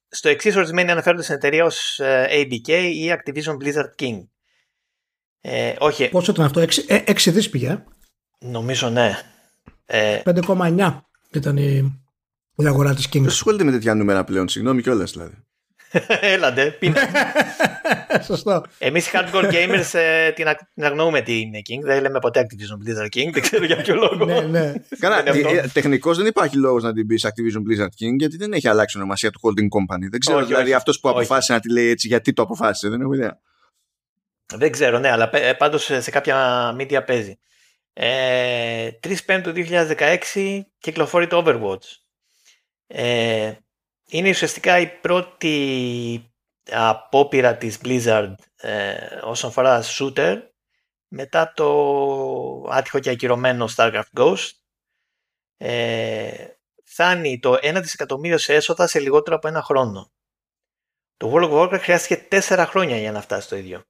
στο 0.10 0.30
εξής 0.30 0.56
ορισμένοι 0.56 0.92
αναφέρονται 0.92 1.24
στην 1.24 1.36
εταιρεία 1.36 1.66
ως 1.66 2.00
ε, 2.00 2.28
ABK 2.32 2.68
ή 2.94 3.12
Activision 3.12 3.58
Blizzard 3.58 3.92
King. 4.00 4.28
Ε, 5.42 5.76
όχι. 5.80 6.10
Πόσο 6.10 6.32
ήταν 6.32 6.46
αυτό, 6.46 6.62
6, 6.88 7.04
6 7.06 7.32
δις 7.32 7.50
πήγε. 7.50 7.84
Νομίζω 8.40 8.90
ναι. 8.90 9.20
5,9 9.86 10.78
ε, 10.80 11.00
ήταν 11.34 11.58
η, 11.58 12.02
η 12.56 12.66
αγορά 12.66 12.96
της 12.96 13.08
King. 13.08 13.20
Δεν 13.20 13.28
ασχολείται 13.28 13.64
με 13.64 13.72
τέτοια 13.72 13.94
νούμερα 13.94 14.24
πλέον, 14.24 14.48
συγγνώμη 14.48 14.82
κιόλας 14.82 15.12
δηλαδή. 15.12 15.44
Έλαντε, 16.34 16.66
πίνε. 16.66 17.00
Σωστό. 18.28 18.64
Εμείς 18.78 19.08
οι 19.08 19.12
hardcore 19.14 19.52
gamers 19.52 19.90
ε, 19.92 20.32
την, 20.32 20.46
την 20.74 20.84
αγνοούμε 20.84 21.22
τι 21.22 21.40
είναι 21.40 21.58
King. 21.58 21.84
Δεν 21.84 22.02
λέμε 22.02 22.20
ποτέ 22.20 22.46
Activision 22.46 22.88
Blizzard 22.88 23.20
King. 23.20 23.32
Δεν 23.34 23.42
ξέρω 23.42 23.66
για 23.66 23.76
ποιο 23.76 23.96
λόγο. 23.96 24.26
ναι, 24.26 24.42
ναι. 24.42 24.74
Καλά, 25.00 25.28
ε, 25.28 25.68
τεχνικώ 25.74 26.14
δεν 26.14 26.26
υπάρχει 26.26 26.58
λόγος 26.58 26.84
να 26.84 26.94
την 26.94 27.08
πεις 27.08 27.26
Activision 27.26 27.60
Blizzard 27.60 27.86
King 27.86 28.16
γιατί 28.18 28.38
δεν 28.38 28.54
έχει 28.54 28.68
αλλάξει 28.68 28.98
ονομασία 28.98 29.32
του 29.32 29.40
holding 29.44 29.68
company. 29.80 30.08
Δεν 30.10 30.20
ξέρω 30.20 30.46
δηλαδή 30.46 30.74
αυτός 30.74 31.00
που 31.00 31.10
αποφάσισε 31.10 31.54
να 31.54 31.60
τη 31.60 31.72
λέει 31.72 31.90
έτσι 31.90 32.08
γιατί 32.08 32.34
το 32.34 32.42
αποφάσισε. 32.42 32.90
Δεν 32.90 33.02
έχω 33.02 33.14
ιδέα. 33.14 33.40
Δεν 34.56 34.72
ξέρω, 34.72 35.00
ναι, 35.00 35.12
αλλά 35.12 35.30
ε, 35.34 35.54
πάντως 35.54 35.84
σε 35.84 36.12
κάποια 36.12 36.70
media 36.80 37.06
παίζει. 37.06 37.40
Ε, 37.94 38.90
3 39.08 39.16
Πέμπτου 39.26 39.52
2016 39.56 40.62
κυκλοφορεί 40.80 41.28
το 41.28 41.44
Overwatch. 41.46 41.86
Ε, 42.88 43.54
είναι 44.14 44.30
ουσιαστικά 44.30 44.80
η 44.80 44.88
πρώτη 45.00 46.34
απόπειρα 46.72 47.58
της 47.58 47.80
Blizzard 47.84 48.34
ε, 48.56 49.20
όσον 49.24 49.50
αφορά 49.50 49.84
shooter 49.84 50.42
μετά 51.08 51.54
το 51.56 52.68
άτυχο 52.70 53.00
και 53.00 53.10
ακυρωμένο 53.10 53.68
StarCraft 53.76 54.20
Ghost. 54.20 54.50
Ε, 55.58 56.48
φτάνει 56.84 57.40
το 57.40 57.54
1 57.54 57.80
δισεκατομμύριο 57.82 58.38
σε 58.38 58.54
έσοδα 58.54 58.88
σε 58.88 59.00
λιγότερο 59.00 59.36
από 59.36 59.48
ένα 59.48 59.62
χρόνο. 59.62 60.12
Το 61.18 61.32
World 61.34 61.52
of 61.52 61.62
Warcraft 61.62 61.80
χρειάστηκε 61.82 62.28
4 62.32 62.66
χρόνια 62.68 62.98
για 62.98 63.12
να 63.12 63.22
φτάσει 63.22 63.50
το 63.50 63.56
ίδιο. 63.56 63.84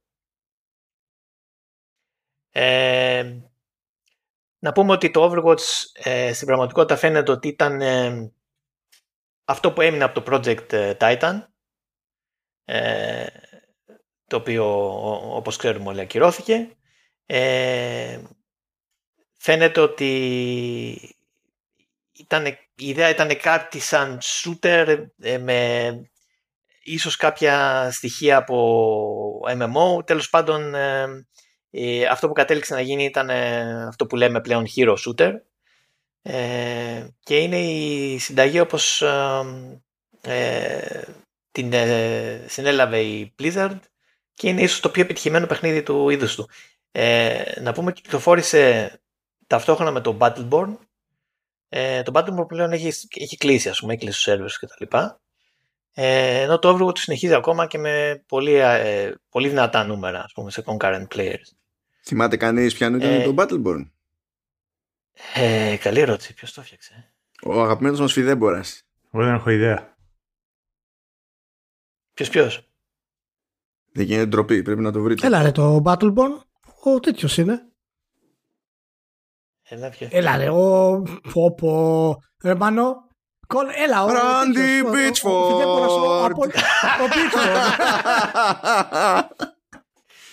Ε, 2.50 3.40
να 4.58 4.72
πούμε 4.72 4.92
ότι 4.92 5.10
το 5.10 5.30
Overwatch 5.30 5.62
ε, 5.92 6.32
στην 6.32 6.46
πραγματικότητα 6.46 6.96
φαίνεται 6.96 7.30
ότι 7.32 7.48
ήταν 7.48 7.80
ε, 7.80 8.32
αυτό 9.44 9.72
που 9.72 9.80
έμεινε 9.80 10.04
από 10.04 10.20
το 10.20 10.32
Project 10.32 10.72
ε, 10.72 10.92
Titan 11.00 11.42
ε, 12.64 13.26
το 14.26 14.36
οποίο 14.36 14.66
όπως 15.36 15.56
ξέρουμε 15.56 15.88
όλοι 15.88 16.00
ακυρώθηκε 16.00 16.76
ε, 17.26 18.22
φαίνεται 19.38 19.80
ότι 19.80 21.16
ήταν, 22.12 22.46
η 22.46 22.88
ιδέα 22.88 23.08
ήταν 23.08 23.36
κάτι 23.36 23.78
σαν 23.78 24.18
shooter 24.22 25.04
με 25.40 25.90
ίσως 26.82 27.16
κάποια 27.16 27.88
στοιχεία 27.92 28.36
από 28.36 29.40
MMO 29.48 30.06
τέλος 30.06 30.30
πάντων 30.30 30.74
αυτό 32.10 32.26
που 32.26 32.32
κατέληξε 32.32 32.74
να 32.74 32.80
γίνει 32.80 33.04
ήταν 33.04 33.30
αυτό 33.88 34.06
που 34.06 34.16
λέμε 34.16 34.40
πλέον 34.40 34.66
hero 34.76 34.94
shooter 34.94 35.32
ε, 36.26 37.06
και 37.22 37.36
είναι 37.36 37.58
η 37.58 38.18
συνταγή 38.18 38.60
όπως 38.60 39.02
ε, 40.20 41.04
την 41.52 41.72
ε, 41.72 42.44
συνέλαβε 42.48 43.00
η 43.00 43.34
Blizzard 43.38 43.78
και 44.34 44.48
είναι 44.48 44.62
ίσως 44.62 44.80
το 44.80 44.88
πιο 44.88 45.02
επιτυχημένο 45.02 45.46
παιχνίδι 45.46 45.82
του 45.82 46.10
είδους 46.10 46.34
του. 46.34 46.48
Ε, 46.92 47.60
να 47.60 47.72
πούμε 47.72 47.90
ότι 47.90 48.00
κυκλοφόρησε 48.02 48.92
ταυτόχρονα 49.46 49.90
με 49.90 50.00
το 50.00 50.16
Battleborn. 50.20 50.76
Ε, 51.68 52.02
το 52.02 52.12
Battleborn 52.14 52.48
πλέον 52.48 52.72
έχει, 52.72 52.92
έχει 53.14 53.36
κλείσει, 53.36 53.68
ας 53.68 53.80
πούμε, 53.80 53.92
έχει 53.92 54.02
κλείσει 54.02 54.24
τους 54.24 54.60
servers 54.60 54.66
κτλ. 54.66 54.96
Ε, 55.94 56.40
ενώ 56.40 56.58
το 56.58 56.76
Overwatch 56.76 56.98
συνεχίζει 56.98 57.34
ακόμα 57.34 57.66
και 57.66 57.78
με 57.78 58.24
πολύ, 58.26 58.54
ε, 58.54 59.12
πολύ 59.28 59.48
δυνατά 59.48 59.84
νούμερα, 59.84 60.22
ας 60.22 60.32
πούμε, 60.32 60.50
σε 60.50 60.62
concurrent 60.66 61.06
players. 61.14 61.52
Θυμάται 62.04 62.36
κανείς 62.36 62.74
ποιανού 62.74 62.96
ήταν 62.96 63.22
το 63.22 63.34
Battleborn? 63.36 63.88
Ε, 65.34 65.76
καλή 65.76 66.00
ερώτηση. 66.00 66.34
Ποιος 66.34 66.52
το 66.52 66.60
έφτιαξε; 66.60 67.14
Ο 67.42 67.62
αγαπημένος 67.62 68.00
μας 68.00 68.12
Φιδέμπορα. 68.12 68.64
Εγώ 69.12 69.24
δεν 69.24 69.34
έχω 69.34 69.50
ιδέα. 69.50 69.96
Ποιος 72.14 72.28
ποιος; 72.28 72.68
Δεν 73.92 74.04
γίνεται 74.04 74.26
ντροπή, 74.26 74.62
πρέπει 74.62 74.80
να 74.80 74.92
το 74.92 75.00
βρείτε. 75.00 75.26
Έλα 75.26 75.42
ρε 75.42 75.50
το 75.50 75.82
Battleborn, 75.84 76.40
ο 76.82 77.00
τέτοιος 77.00 77.36
είναι. 77.36 77.68
Έλα, 79.62 79.88
ποιο. 79.88 80.08
Έλα 80.10 80.36
ρε, 80.36 80.48
ο 80.50 81.02
πω 81.32 81.54
πω, 81.54 82.22
ρε 82.42 82.54
μάνο, 82.54 83.08
Έλα, 83.84 84.04
ο 84.04 84.12
Ράντι 84.12 84.82
Πίτσφορντ. 84.92 85.54
Ο 86.24 87.08
Πίτσφορντ. 87.14 87.50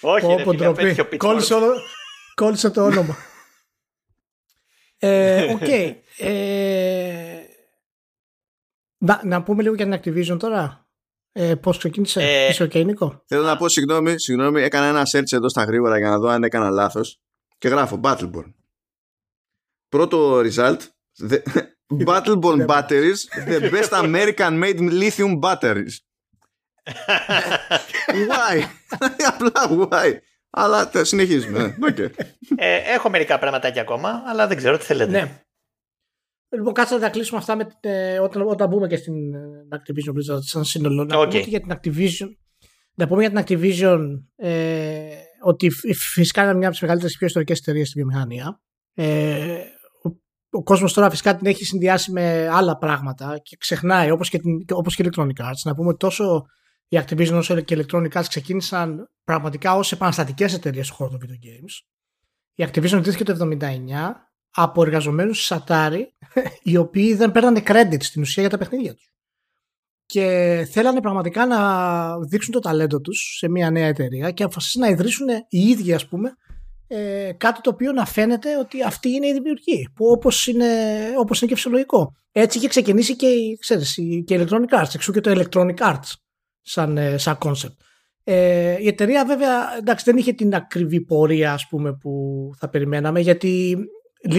Όχι, 0.02 0.26
ρε 0.26 0.44
φίλε, 0.44 1.18
Κόλλησε 2.36 2.70
το 2.70 2.86
όνομα. 2.86 3.16
Ε, 5.04 5.54
οκ. 5.54 5.68
Ε, 6.18 7.42
να, 9.24 9.44
πούμε 9.44 9.62
λίγο 9.62 9.76
για 9.76 9.90
την 9.90 10.00
Activision 10.14 10.40
τώρα. 10.40 10.86
Ε, 11.32 11.56
Πώς 11.56 11.78
ξεκίνησε, 11.78 12.24
ε, 12.24 12.48
είσαι 12.48 12.64
ο 12.64 12.68
Νίκο; 12.74 13.24
Θέλω 13.26 13.44
να 13.44 13.58
πω 13.58 13.68
συγγνώμη, 13.68 14.20
συγγνώμη, 14.20 14.62
έκανα 14.62 14.86
ένα 14.86 15.04
search 15.12 15.32
εδώ 15.32 15.50
στα 15.50 15.64
γρήγορα 15.64 15.98
για 15.98 16.10
να 16.10 16.18
δω 16.18 16.28
αν 16.28 16.44
έκανα 16.44 16.70
λάθος. 16.70 17.22
Και 17.58 17.68
γράφω 17.68 18.00
Battleborn. 18.04 18.54
Πρώτο 19.90 20.40
result. 20.40 20.78
The, 21.30 21.42
Battleborn 22.06 22.68
batteries, 22.68 23.28
the 23.48 23.70
best 23.74 23.92
American 23.92 24.60
made 24.60 24.80
lithium 24.80 25.40
batteries. 25.40 26.02
why? 28.30 28.64
Απλά 29.28 29.88
why? 29.90 30.20
Αλλά 30.54 30.92
συνεχίζουμε. 30.94 31.78
Okay. 31.90 32.10
ε, 32.56 32.94
έχω 32.94 33.10
μερικά 33.10 33.40
πραγματάκια 33.40 33.82
ακόμα, 33.82 34.24
αλλά 34.26 34.48
δεν 34.48 34.58
ξέρω 34.58 34.78
τι 34.78 34.84
θέλετε. 34.84 35.12
Ναι. 35.12 35.42
Λοιπόν, 36.56 36.74
κάτσε 36.74 36.94
να 36.94 37.00
τα 37.00 37.10
κλείσουμε 37.10 37.40
αυτά 37.40 37.56
με, 37.56 37.68
ε, 37.80 38.20
όταν, 38.20 38.42
όταν 38.42 38.70
μπούμε 38.70 38.88
και 38.88 38.96
στην 38.96 39.34
ε, 39.34 39.68
Activision 39.72 40.12
Blizzard 40.12 40.42
σαν 40.42 40.64
σύνολο. 40.64 41.04
Να 41.04 41.28
πούμε 41.28 41.40
για 41.40 41.60
την 41.60 41.72
Activision. 41.74 42.28
Να 42.96 43.08
πούμε 43.08 43.28
για 43.28 43.44
την 43.44 43.44
Activision 43.60 44.00
ε, 44.36 45.16
ότι 45.44 45.70
φυσικά 45.94 46.44
είναι 46.44 46.54
μια 46.54 46.64
από 46.64 46.72
τις 46.72 46.82
μεγαλύτερες 46.82 47.18
πιο 47.18 47.28
ιστορικές 47.28 47.60
εταιρείες 47.60 47.88
στη 47.88 48.00
βιομηχανία. 48.00 48.62
Ε, 48.94 49.58
ο, 50.04 50.10
ο 50.50 50.64
κόσμος 50.64 50.94
τώρα 50.94 51.10
φυσικά 51.10 51.36
την 51.36 51.48
έχει 51.48 51.66
συνδυάσει 51.66 52.12
με 52.12 52.48
άλλα 52.48 52.78
πράγματα 52.78 53.40
και 53.44 53.58
ξεχνάει 53.60 54.12
όπως 54.12 54.30
και, 54.30 54.40
όπως 54.74 54.96
και 54.96 55.04
Electronic 55.08 55.42
Arts. 55.42 55.62
Να 55.64 55.76
πούμε 55.76 55.88
ότι 55.88 55.98
τόσο 55.98 56.46
η 56.94 57.00
Activision 57.06 57.34
όσο 57.34 57.60
και 57.60 57.76
η 57.76 57.86
Electronic 57.86 58.12
Arts 58.12 58.26
ξεκίνησαν 58.28 59.10
πραγματικά 59.24 59.76
ως 59.76 59.92
επαναστατικές 59.92 60.54
εταιρείες 60.54 60.86
στον 60.86 60.98
χώρο 60.98 61.10
των 61.10 61.20
video 61.24 61.46
games. 61.46 61.72
Η 62.54 62.66
Activision 62.68 62.98
ιδρύθηκε 62.98 63.24
το 63.24 63.50
1979 63.60 63.68
από 64.52 64.82
εργαζομένους 64.82 65.48
της 65.48 65.58
Atari 65.60 66.02
οι 66.64 66.78
οποίοι 66.78 67.14
δεν 67.14 67.32
παίρνανε 67.32 67.62
credit 67.66 68.04
στην 68.04 68.22
ουσία 68.22 68.42
για 68.42 68.52
τα 68.52 68.58
παιχνίδια 68.58 68.94
τους. 68.94 69.14
Και 70.06 70.68
θέλανε 70.72 71.02
πραγματικά 71.02 71.46
να 71.46 72.20
δείξουν 72.20 72.54
το 72.54 72.60
ταλέντο 72.60 73.02
τους 73.02 73.36
σε 73.38 73.50
μια 73.50 73.72
νέα 73.72 73.88
εταιρεία 73.88 74.32
και 74.32 74.44
αποφασίσαν 74.44 74.82
να 74.82 74.88
ιδρύσουν 74.88 75.28
οι 75.50 75.60
ίδιοι 75.60 75.94
ας 75.94 76.08
πούμε 76.08 76.36
ε, 76.88 77.32
κάτι 77.38 77.62
το 77.62 77.70
οποίο 77.70 77.92
να 77.92 78.06
φαίνεται 78.06 78.58
ότι 78.58 78.84
αυτή 78.84 79.10
είναι 79.10 79.28
η 79.28 79.34
δημιουργή 79.34 79.90
που 79.96 80.06
όπως 80.06 80.48
είναι, 80.48 80.68
όπως 81.18 81.42
είναι 81.42 81.50
και 81.50 81.56
φυσιολογικό. 81.56 82.16
Έτσι 82.32 82.58
είχε 82.58 82.68
ξεκινήσει 82.68 83.16
και, 83.16 83.28
ξέρεις, 83.60 83.94
και 84.26 84.34
η 84.34 84.46
Electronic 84.46 84.82
Arts, 84.82 84.94
εξού 84.94 85.12
και 85.12 85.22
το 85.22 85.32
Electronic 85.32 85.78
Arts 85.78 86.14
σαν, 86.62 86.98
ε, 86.98 87.18
σαν 87.18 87.38
concept. 87.42 87.76
Ε, 88.24 88.78
η 88.82 88.88
εταιρεία 88.88 89.26
βέβαια 89.26 89.78
εντάξει, 89.78 90.06
δεν 90.06 90.18
είχε 90.18 90.34
την 90.34 90.56
ακριβή 90.56 91.02
πορεία 91.02 91.54
ας 91.54 91.68
πούμε, 91.68 91.94
που 91.94 92.50
θα 92.58 92.70
περιμέναμε 92.70 93.20
γιατί 93.20 93.78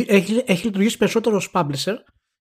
έχει, 0.07 0.43
έχει 0.47 0.65
λειτουργήσει 0.65 0.99
περισσότερο 0.99 1.37
ως 1.37 1.51
publisher 1.55 1.95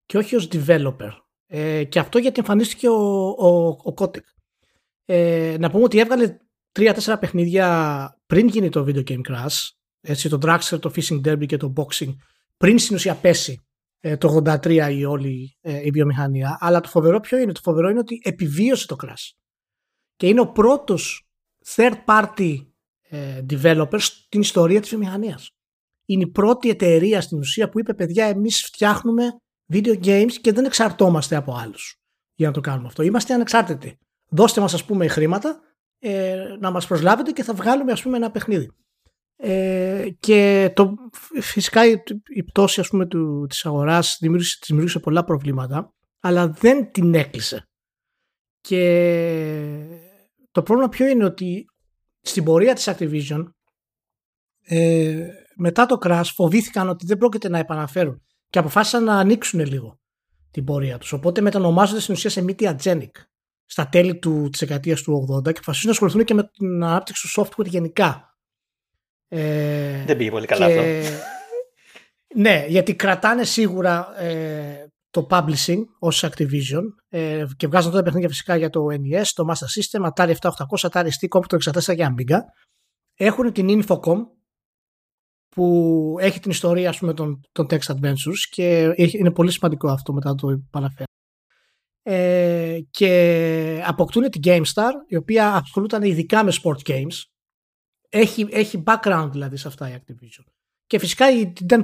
και 0.05 0.17
όχι 0.17 0.35
ως 0.35 0.49
developer. 0.51 1.11
Ε, 1.47 1.83
και 1.83 1.99
αυτό 1.99 2.17
γιατί 2.17 2.39
εμφανίστηκε 2.39 2.89
ο, 2.89 3.27
ο, 3.29 3.67
ο 3.67 3.93
Kotick. 3.97 4.23
Ε, 5.05 5.55
να 5.59 5.71
πούμε 5.71 5.83
ότι 5.83 5.99
έβγαλε 5.99 6.37
τρία-τέσσερα 6.71 7.17
παιχνίδια 7.17 8.17
πριν 8.25 8.47
γίνει 8.47 8.69
το 8.69 8.85
Video 8.87 9.03
Game 9.09 9.21
Crash. 9.29 9.69
Έτσι, 10.01 10.29
το 10.29 10.37
Dragster, 10.41 10.79
το 10.79 10.91
Fishing 10.95 11.21
Derby 11.27 11.45
και 11.45 11.57
το 11.57 11.73
Boxing 11.77 12.15
πριν 12.57 12.77
στην 12.79 12.95
ουσία 12.95 13.15
πέσει 13.15 13.61
ε, 13.99 14.17
το 14.17 14.41
83 14.45 14.89
η 14.97 15.05
όλη 15.05 15.57
ε, 15.61 15.85
η 15.85 15.89
βιομηχανία. 15.89 16.57
Αλλά 16.59 16.79
το 16.79 16.87
φοβερό 16.87 17.19
ποιο 17.19 17.37
είναι. 17.37 17.51
Το 17.51 17.61
φοβερό 17.63 17.89
είναι 17.89 17.99
ότι 17.99 18.21
επιβίωσε 18.23 18.87
το 18.87 18.95
Crash 19.03 19.40
και 20.21 20.27
είναι 20.27 20.41
ο 20.41 20.51
πρώτος 20.51 21.27
third 21.75 21.93
party 22.05 22.65
ε, 23.09 23.45
developer 23.49 23.99
στην 23.99 24.41
ιστορία 24.41 24.79
της 24.81 24.89
βιομηχανίας. 24.89 25.49
Είναι 26.05 26.23
η 26.23 26.27
πρώτη 26.27 26.69
εταιρεία 26.69 27.21
στην 27.21 27.37
ουσία 27.37 27.69
που 27.69 27.79
είπε 27.79 27.93
παιδιά 27.93 28.25
εμείς 28.25 28.63
φτιάχνουμε 28.65 29.23
video 29.73 30.05
games 30.05 30.31
και 30.41 30.51
δεν 30.51 30.65
εξαρτώμαστε 30.65 31.35
από 31.35 31.55
άλλους 31.55 31.95
για 32.33 32.47
να 32.47 32.53
το 32.53 32.61
κάνουμε 32.61 32.87
αυτό. 32.87 33.03
Είμαστε 33.03 33.33
ανεξάρτητοι. 33.33 33.97
Δώστε 34.29 34.61
μας 34.61 34.73
ας 34.73 34.85
πούμε 34.85 35.07
χρήματα 35.07 35.59
ε, 35.99 36.35
να 36.59 36.71
μας 36.71 36.87
προσλάβετε 36.87 37.31
και 37.31 37.43
θα 37.43 37.53
βγάλουμε 37.53 37.91
ας 37.91 38.01
πούμε 38.01 38.17
ένα 38.17 38.31
παιχνίδι. 38.31 38.71
Ε, 39.35 40.07
και 40.19 40.71
το, 40.75 40.95
φυσικά 41.41 41.85
η, 41.85 42.03
η 42.35 42.43
πτώση 42.43 42.79
ας 42.79 42.87
πούμε 42.87 43.05
του, 43.05 43.45
της 43.49 43.65
αγοράς 43.65 44.17
δημιούργησε, 44.19 44.57
δημιούργησε 44.65 44.99
πολλά 44.99 45.23
προβλήματα 45.23 45.93
αλλά 46.19 46.47
δεν 46.47 46.91
την 46.91 47.13
έκλεισε. 47.13 47.65
Και 48.61 50.00
το 50.51 50.63
πρόβλημα 50.63 50.89
ποιο 50.89 51.07
είναι 51.07 51.25
ότι 51.25 51.65
στην 52.21 52.43
πορεία 52.43 52.73
της 52.73 52.89
Activision 52.89 53.43
ε, 54.63 55.27
μετά 55.55 55.85
το 55.85 55.97
crash 56.03 56.29
φοβήθηκαν 56.35 56.89
ότι 56.89 57.05
δεν 57.05 57.17
πρόκειται 57.17 57.49
να 57.49 57.57
επαναφέρουν 57.57 58.21
και 58.49 58.59
αποφάσισαν 58.59 59.03
να 59.03 59.17
ανοίξουν 59.17 59.59
λίγο 59.59 59.99
την 60.51 60.63
πορεία 60.63 60.97
τους. 60.97 61.13
Οπότε 61.13 61.41
μετανομάζονται 61.41 61.99
στην 61.99 62.13
ουσία 62.13 62.29
σε 62.29 62.45
Media 62.47 62.75
Genic 62.83 63.11
στα 63.65 63.87
τέλη 63.87 64.19
του, 64.19 64.49
της 64.51 64.59
δεκαετίας 64.59 65.01
του 65.01 65.27
80 65.37 65.43
και 65.43 65.49
αποφασίσουν 65.49 65.87
να 65.87 65.91
ασχοληθούν 65.91 66.23
και 66.23 66.33
με 66.33 66.43
την 66.43 66.83
ανάπτυξη 66.83 67.33
του 67.33 67.41
software 67.41 67.65
γενικά. 67.65 68.37
Ε, 69.27 70.03
δεν 70.05 70.17
πήγε 70.17 70.29
πολύ 70.29 70.45
καλά 70.45 70.65
αυτό. 70.65 70.81
Ναι, 72.35 72.65
γιατί 72.67 72.95
κρατάνε 72.95 73.43
σίγουρα 73.43 74.21
ε, 74.21 74.90
το 75.11 75.27
publishing 75.29 75.83
ως 75.99 76.25
Activision 76.25 76.83
ε, 77.09 77.45
και 77.57 77.67
βγάζουν 77.67 77.91
τότε 77.91 78.03
παιχνίδια 78.03 78.29
φυσικά 78.29 78.55
για 78.55 78.69
το 78.69 78.85
NES, 78.89 79.25
το 79.33 79.45
Master 79.49 79.99
System, 79.99 80.11
Atari 80.11 80.33
7800, 80.39 80.89
Atari 80.89 81.07
ST, 81.07 81.39
Commodore 81.39 81.71
64 81.71 81.95
και 81.95 82.07
Amiga. 82.09 82.37
Έχουν 83.13 83.51
την 83.51 83.67
Infocom 83.69 84.17
που 85.49 86.15
έχει 86.19 86.39
την 86.39 86.51
ιστορία 86.51 86.89
ας 86.89 86.97
πούμε, 86.97 87.13
των, 87.13 87.41
των 87.51 87.67
text 87.69 87.95
adventures 87.95 88.39
και 88.49 88.93
είναι 88.95 89.31
πολύ 89.31 89.51
σημαντικό 89.51 89.87
αυτό 89.87 90.13
μετά 90.13 90.35
το 90.35 90.49
επαναφέρω. 90.49 91.05
Ε, 92.03 92.79
και 92.91 93.83
αποκτούν 93.85 94.29
την 94.29 94.41
GameStar 94.43 94.91
η 95.07 95.15
οποία 95.15 95.53
ασχολούταν 95.53 96.03
ειδικά 96.03 96.43
με 96.43 96.51
sport 96.61 96.89
games 96.89 97.23
έχει, 98.09 98.47
έχει 98.51 98.83
background 98.85 99.29
δηλαδή 99.31 99.57
σε 99.57 99.67
αυτά 99.67 99.89
η 99.89 99.97
Activision 99.99 100.45
και 100.91 100.99
φυσικά 100.99 101.31
η 101.31 101.53
10.0 101.69 101.77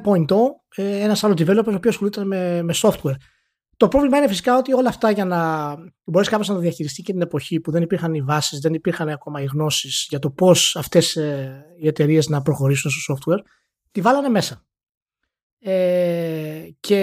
ε, 0.76 1.00
ένας 1.00 1.24
άλλο 1.24 1.34
developer 1.38 1.68
ο 1.68 1.76
οποίος 1.76 1.94
ασχολούταν 1.94 2.28
με, 2.28 2.62
με 2.62 2.74
software 2.82 3.16
το 3.78 3.88
πρόβλημα 3.88 4.18
είναι 4.18 4.28
φυσικά 4.28 4.58
ότι 4.58 4.74
όλα 4.74 4.90
αυτά 4.90 5.12
για 5.12 5.26
να 5.26 5.74
μπορέσει 6.04 6.30
κάποιος 6.30 6.48
να 6.48 6.56
το 6.56 6.60
διαχειριστεί 6.60 7.02
και 7.02 7.12
την 7.12 7.22
εποχή 7.22 7.60
που 7.60 7.72
δεν 7.72 7.82
υπήρχαν 7.82 8.14
οι 8.14 8.22
βάσεις, 8.22 8.60
δεν 8.60 8.74
υπήρχαν 8.74 9.10
ακόμα 9.10 9.42
οι 9.42 9.46
γνώσεις 9.46 10.06
για 10.10 10.20
το 10.20 10.32
πώς 10.32 10.76
αυτές 10.76 11.16
ε, 11.16 11.66
οι 11.80 11.88
εταιρείες 11.88 12.28
να 12.28 12.42
προχωρήσουν 12.42 12.92
στο 12.92 13.16
software, 13.16 13.40
τη 13.92 14.02
βάλανε 14.02 14.30
μέσα. 14.30 14.66
Ε, 15.60 16.68
και 16.80 17.02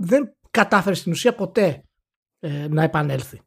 δεν 0.00 0.36
κατάφερε 0.50 0.94
στην 0.94 1.12
ουσία 1.12 1.34
ποτέ 1.34 1.84
ε, 2.38 2.68
να 2.68 2.82
επανέλθει. 2.82 3.40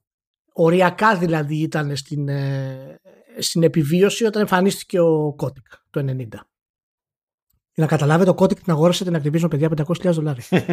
Οριακά 0.53 1.18
δηλαδή 1.18 1.56
ήταν 1.56 1.95
στην, 1.95 2.28
ε, 2.28 2.99
στην 3.39 3.64
επιβίωση 3.64 4.26
όταν 4.26 4.41
εμφανίστηκε 4.41 4.99
ο 4.99 5.36
Kotick 5.39 5.78
το 5.89 6.16
90. 6.18 6.26
Για 7.76 7.84
να 7.84 7.88
καταλάβετε, 7.88 8.30
ο 8.30 8.36
Kotick 8.38 8.57
την 8.57 8.73
αγόρασε 8.73 9.03
την 9.03 9.15
Activision 9.15 9.49
παιδιά 9.49 9.69
500.000 9.78 10.11
δολάρια. 10.11 10.43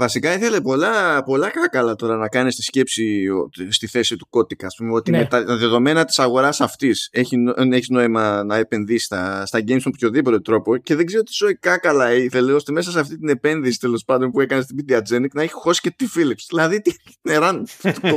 Βασικά 0.00 0.34
ήθελε 0.34 0.60
πολλά, 0.60 1.22
πολλά 1.22 1.50
κάκαλα 1.50 1.94
τώρα 1.94 2.16
να 2.16 2.28
κάνεις 2.28 2.56
τη 2.56 2.62
σκέψη 2.62 3.26
στη 3.68 3.86
θέση 3.86 4.16
του 4.16 4.26
κώδικα. 4.30 4.66
Α 4.66 4.70
πούμε, 4.76 4.92
ότι 4.92 5.10
ναι. 5.10 5.18
με 5.18 5.24
τα 5.24 5.44
δεδομένα 5.44 6.04
της 6.04 6.18
αγοράς 6.18 6.60
αυτής 6.60 7.08
έχει, 7.12 7.36
έχεις 7.72 7.88
νόημα 7.88 8.44
να 8.44 8.56
επενδύσεις 8.56 9.04
στα, 9.04 9.46
στα 9.46 9.58
games 9.58 9.82
με 9.84 9.90
οποιοδήποτε 9.94 10.40
τρόπο 10.40 10.76
και 10.76 10.94
δεν 10.94 11.06
ξέρω 11.06 11.22
τι 11.22 11.32
ζωή 11.32 11.54
κάκαλα 11.56 12.12
ήθελε 12.12 12.52
ώστε 12.52 12.72
μέσα 12.72 12.90
σε 12.90 13.00
αυτή 13.00 13.18
την 13.18 13.28
επένδυση 13.28 13.78
τέλος 13.78 14.04
πάντων 14.04 14.30
που 14.30 14.40
έκανε 14.40 14.62
στην 14.62 14.76
Pediagenic 14.78 15.30
να 15.32 15.42
έχει 15.42 15.52
χώσει 15.52 15.80
και 15.80 15.90
τη 15.90 16.06
Philips. 16.16 16.44
Δηλαδή, 16.48 16.80
τι 16.80 16.94
νεράν, 17.22 17.66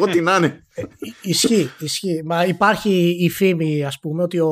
ό,τι 0.01 0.21
να 0.21 0.35
είναι. 0.35 0.65
Ε, 0.73 0.83
ισχύει, 1.21 1.69
ισχύει. 1.79 2.21
Μα 2.25 2.45
υπάρχει 2.45 3.15
η 3.19 3.29
φήμη, 3.29 3.85
ας 3.85 3.99
πούμε, 3.99 4.23
ότι 4.23 4.39
ο, 4.39 4.51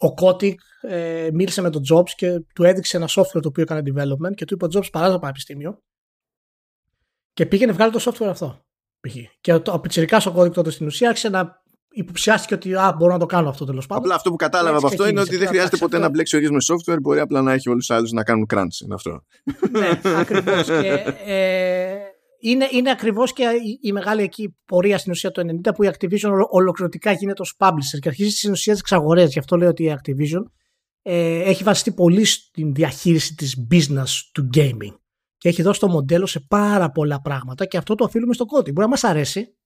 ο 0.00 0.14
Kotick 0.20 0.54
ε, 0.80 1.28
μίλησε 1.32 1.62
με 1.62 1.70
τον 1.70 1.82
Jobs 1.92 2.10
και 2.16 2.40
του 2.54 2.64
έδειξε 2.64 2.96
ένα 2.96 3.08
software 3.08 3.42
το 3.42 3.48
οποίο 3.48 3.62
έκανε 3.62 3.82
development 3.84 4.34
και 4.34 4.44
του 4.44 4.54
είπε 4.54 4.64
ο 4.64 4.68
Jobs 4.72 4.90
παρά 4.92 5.10
το 5.10 5.18
πανεπιστήμιο 5.18 5.82
και 7.32 7.46
πήγαινε 7.46 7.72
βγάλει 7.72 7.92
το 7.92 8.00
software 8.04 8.28
αυτό. 8.28 8.64
Και 9.40 9.52
ο, 9.52 9.62
ο 9.66 9.80
Πιτσυρικά 9.80 10.22
ο 10.26 10.32
κώδικο 10.32 10.54
τότε 10.54 10.70
στην 10.70 10.86
ουσία 10.86 11.08
άρχισε 11.08 11.28
να 11.28 11.62
υποψιάστηκε 11.90 12.54
ότι 12.54 12.74
α, 12.74 12.94
μπορώ 12.98 13.12
να 13.12 13.18
το 13.18 13.26
κάνω 13.26 13.48
αυτό 13.48 13.64
τέλος 13.64 13.86
πάντων. 13.86 14.04
Απλά 14.04 14.14
αυτό 14.14 14.30
που 14.30 14.36
κατάλαβα 14.36 14.76
από 14.76 14.86
αυτό 14.86 15.08
είναι 15.08 15.20
ότι 15.20 15.36
δεν 15.36 15.48
χρειάζεται 15.48 15.76
ποτέ 15.76 15.98
να 15.98 16.08
μπλέξει 16.08 16.36
ο 16.36 16.38
ίδιος 16.38 16.52
με 16.52 16.74
software, 16.74 17.00
μπορεί 17.00 17.20
απλά 17.20 17.42
να 17.42 17.52
έχει 17.52 17.68
όλους 17.68 17.86
τους 17.86 17.96
άλλους 17.96 18.12
να 18.12 18.22
κάνουν 18.22 18.46
crunch. 18.54 18.80
Είναι 18.84 18.94
αυτό. 18.94 19.24
ναι, 19.70 20.00
ακριβώς. 20.16 20.68
ε, 21.26 22.09
είναι, 22.40 22.68
είναι 22.70 22.90
ακριβώς 22.90 23.32
και 23.32 23.42
η, 23.42 23.78
η, 23.82 23.92
μεγάλη 23.92 24.22
εκεί 24.22 24.56
πορεία 24.64 24.98
στην 24.98 25.12
ουσία 25.12 25.30
του 25.30 25.60
90 25.64 25.70
που 25.74 25.82
η 25.82 25.90
Activision 25.92 26.30
ολοκληρωτικά 26.50 27.12
γίνεται 27.12 27.42
ως 27.42 27.54
publisher 27.58 27.98
και 28.00 28.08
αρχίζει 28.08 28.30
στην 28.30 28.50
ουσία 28.50 28.72
τις 28.72 28.80
εξαγορές. 28.80 29.32
Γι' 29.32 29.38
αυτό 29.38 29.56
λέω 29.56 29.68
ότι 29.68 29.84
η 29.84 29.96
Activision 29.98 30.42
ε, 31.02 31.40
έχει 31.42 31.62
βασιστεί 31.62 31.92
πολύ 31.92 32.24
στην 32.24 32.74
διαχείριση 32.74 33.34
της 33.34 33.66
business 33.70 34.08
του 34.32 34.48
gaming 34.54 34.98
και 35.36 35.48
έχει 35.48 35.62
δώσει 35.62 35.80
το 35.80 35.88
μοντέλο 35.88 36.26
σε 36.26 36.40
πάρα 36.40 36.90
πολλά 36.90 37.20
πράγματα 37.20 37.66
και 37.66 37.76
αυτό 37.76 37.94
το 37.94 38.04
οφείλουμε 38.04 38.34
στο 38.34 38.46
κώδικο. 38.46 38.72
Μπορεί 38.72 38.86
να 38.86 38.88
μας 38.88 39.04
αρέσει, 39.04 39.56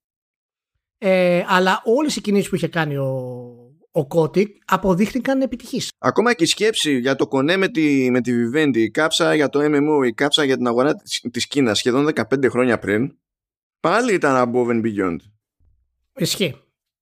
ε, 0.99 1.45
αλλά 1.47 1.83
όλες 1.85 2.16
οι 2.16 2.20
κινήσεις 2.20 2.49
που 2.49 2.55
είχε 2.55 2.68
κάνει 2.68 2.97
ο, 2.97 3.64
ο 3.95 4.07
Kotick 4.14 4.49
αποδείχθηκαν 4.64 5.40
επιτυχείς. 5.40 5.88
Ακόμα 5.99 6.34
και 6.34 6.45
η 6.45 6.47
σκέψη 6.47 6.99
για 6.99 7.16
το 7.16 7.26
κονέ 7.26 7.57
με 7.57 7.68
τη, 7.68 8.11
με 8.11 8.20
τη 8.20 8.32
Vivendi, 8.34 8.76
η 8.76 8.90
κάψα 8.90 9.34
για 9.34 9.49
το 9.49 9.61
MMO, 9.62 10.07
η 10.07 10.12
κάψα 10.12 10.45
για 10.45 10.57
την 10.57 10.66
αγορά 10.66 10.95
της 11.30 11.47
Κίνας 11.47 11.78
σχεδόν 11.78 12.09
15 12.14 12.51
χρόνια 12.51 12.78
πριν, 12.78 13.18
πάλι 13.80 14.14
ήταν 14.14 14.53
above 14.53 14.68
and 14.68 14.82
beyond. 14.82 15.16
Ισχύει. 16.16 16.57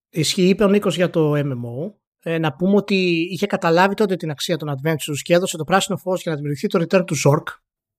Ισχύει, 0.08 0.48
είπε 0.48 0.64
ο 0.64 0.68
Νίκος 0.68 0.96
για 0.96 1.10
το 1.10 1.32
MMO. 1.36 1.92
Ε, 2.24 2.38
να 2.38 2.52
πούμε 2.52 2.76
ότι 2.76 3.28
είχε 3.30 3.46
καταλάβει 3.46 3.94
τότε 3.94 4.16
την 4.16 4.30
αξία 4.30 4.56
των 4.56 4.68
Adventures 4.68 5.18
και 5.22 5.34
έδωσε 5.34 5.56
το 5.56 5.64
πράσινο 5.64 5.96
φως 5.96 6.22
για 6.22 6.30
να 6.30 6.36
δημιουργηθεί 6.36 6.66
το 6.66 6.86
Return 6.88 7.04
to 7.04 7.30
Zork 7.30 7.42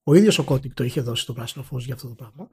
ο 0.03 0.13
ίδιος 0.13 0.39
ο 0.39 0.43
Κότικ 0.43 0.73
το 0.73 0.83
είχε 0.83 1.01
δώσει 1.01 1.25
το 1.25 1.33
πράσινο 1.33 1.63
φως 1.63 1.85
για 1.85 1.93
αυτό 1.93 2.07
το 2.07 2.13
πράγμα. 2.13 2.49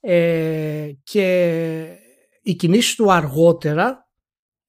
Ε, 0.00 0.90
και 1.02 1.98
οι 2.42 2.54
κινήσεις 2.54 2.94
του 2.94 3.12
αργότερα 3.12 4.09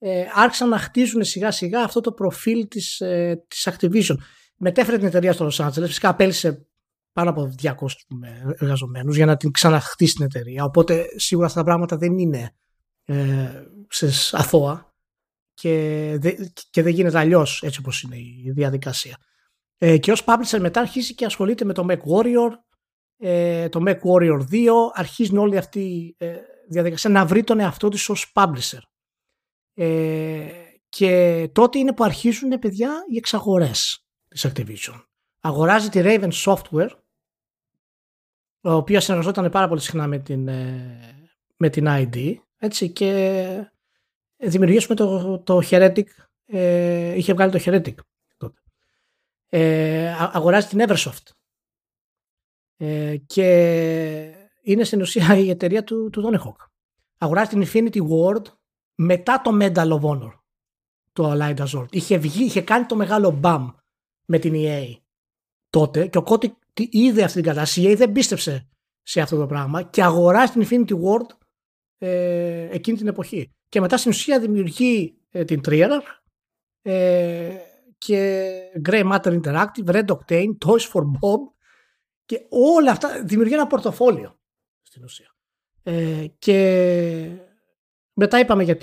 ε, 0.03 0.25
άρχισαν 0.33 0.69
να 0.69 0.77
χτίζουν 0.77 1.23
σιγά 1.23 1.51
σιγά 1.51 1.83
αυτό 1.83 2.01
το 2.01 2.11
προφίλ 2.11 2.67
της, 2.67 2.99
ε, 2.99 3.43
της 3.47 3.69
Activision. 3.71 4.15
Μετέφερε 4.57 4.97
την 4.97 5.07
εταιρεία 5.07 5.33
στο 5.33 5.47
Los 5.51 5.65
Angeles, 5.65 5.85
φυσικά 5.85 6.09
απέλησε 6.09 6.67
πάνω 7.13 7.29
από 7.29 7.55
200 7.61 7.73
εργαζομένους 8.59 9.15
για 9.15 9.25
να 9.25 9.37
την 9.37 9.51
ξαναχτίσει 9.51 10.13
την 10.13 10.25
εταιρεία. 10.25 10.63
Οπότε 10.63 11.05
σίγουρα 11.15 11.47
αυτά 11.47 11.59
τα 11.59 11.65
πράγματα 11.65 11.97
δεν 11.97 12.17
είναι 12.17 12.55
ε, 13.05 13.63
σε 13.87 14.35
αθώα 14.37 14.95
και, 15.53 16.17
και 16.69 16.81
δεν 16.81 16.93
γίνεται 16.93 17.19
αλλιώς 17.19 17.61
έτσι 17.63 17.79
όπως 17.79 18.01
είναι 18.01 18.17
η 18.17 18.51
διαδικασία. 18.55 19.17
Ε, 19.77 19.97
και 19.97 20.11
ως 20.11 20.23
publisher 20.25 20.59
μετά 20.59 20.79
αρχίζει 20.79 21.15
και 21.15 21.25
ασχολείται 21.25 21.65
με 21.65 21.73
το 21.73 21.85
Mac 21.89 21.97
Warrior, 21.97 22.51
ε, 23.17 23.69
το 23.69 23.83
Mac 23.87 23.95
Warrior 23.95 24.39
2, 24.51 24.67
αρχίζουν 24.93 25.37
όλη 25.37 25.57
αυτή 25.57 25.79
η 25.79 26.15
ε, 26.17 26.35
διαδικασία 26.69 27.09
να 27.09 27.25
βρει 27.25 27.43
τον 27.43 27.59
εαυτό 27.59 27.89
της 27.89 28.09
ως 28.09 28.31
publisher. 28.35 28.79
Ε, 29.73 30.49
και 30.89 31.49
τότε 31.51 31.79
είναι 31.79 31.93
που 31.93 32.03
αρχίζουν 32.03 32.59
παιδιά 32.59 33.03
οι 33.11 33.17
εξαγορές 33.17 34.05
της 34.27 34.47
Activision. 34.47 35.03
Αγοράζει 35.39 35.89
τη 35.89 35.99
Raven 36.03 36.31
Software, 36.31 36.89
η 38.61 38.69
οποία 38.69 38.99
συνεργαζόταν 38.99 39.49
πάρα 39.51 39.67
πολύ 39.67 39.81
συχνά 39.81 40.07
με 40.07 40.19
την, 40.19 40.43
με 41.55 41.69
την 41.69 41.85
ID, 41.87 42.35
έτσι, 42.57 42.89
και 42.89 43.71
δημιουργήσουμε 44.37 44.95
το, 44.95 45.39
το 45.39 45.61
Heretic, 45.69 46.05
είχε 47.15 47.33
βγάλει 47.33 47.51
το 47.51 47.59
Heretic 47.65 47.95
ε, 49.53 50.15
αγοράζει 50.31 50.67
την 50.67 50.85
Eversoft. 50.87 51.31
Ε, 52.77 53.17
και 53.17 53.47
είναι 54.61 54.83
στην 54.83 55.01
ουσία 55.01 55.37
η 55.37 55.49
εταιρεία 55.49 55.83
του, 55.83 56.09
του 56.09 56.23
Tony 56.25 56.39
Hawk. 56.39 56.67
Αγοράζει 57.17 57.49
την 57.49 57.63
Infinity 57.65 58.01
Ward 58.09 58.45
μετά 59.03 59.41
το 59.41 59.51
Medal 59.61 59.99
of 59.99 60.01
Honor 60.01 60.31
το 61.11 61.31
Allied 61.31 61.57
Azort. 61.57 61.87
Είχε 61.91 62.17
βγει, 62.17 62.43
είχε 62.43 62.61
κάνει 62.61 62.85
το 62.85 62.95
μεγάλο 62.95 63.31
μπαμ 63.31 63.69
με 64.25 64.39
την 64.39 64.53
EA 64.55 64.95
τότε 65.69 66.07
και 66.07 66.17
ο 66.17 66.23
Κώτη 66.23 66.57
είδε 66.73 67.23
αυτή 67.23 67.41
την 67.41 67.43
κατάσταση. 67.43 67.81
Η 67.81 67.91
EA 67.91 67.97
δεν 67.97 68.11
πίστεψε 68.11 68.67
σε 69.01 69.21
αυτό 69.21 69.37
το 69.37 69.45
πράγμα 69.45 69.83
και 69.83 70.03
αγοράζει 70.03 70.51
την 70.51 70.67
Infinity 70.67 70.93
Ward 70.93 71.35
ε, 71.97 72.67
εκείνη 72.71 72.97
την 72.97 73.07
εποχή. 73.07 73.51
Και 73.69 73.79
μετά 73.79 73.97
στην 73.97 74.11
ουσία 74.11 74.39
δημιουργεί 74.39 75.17
ε, 75.29 75.43
την 75.43 75.61
Trierarch 75.65 76.21
ε, 76.81 77.55
και 77.97 78.49
Grey 78.89 79.11
Matter 79.11 79.41
Interactive, 79.41 79.85
Red 79.85 80.05
Octane, 80.05 80.57
Toys 80.65 80.91
for 80.93 81.01
Bob 81.01 81.39
και 82.25 82.45
όλα 82.49 82.91
αυτά 82.91 83.23
δημιουργεί 83.23 83.53
ένα 83.53 83.67
πορτοφόλιο 83.67 84.39
στην 84.81 85.03
ουσία. 85.03 85.35
Ε, 85.83 86.25
και 86.39 87.50
μετά 88.13 88.39
είπαμε 88.39 88.63
για, 88.63 88.77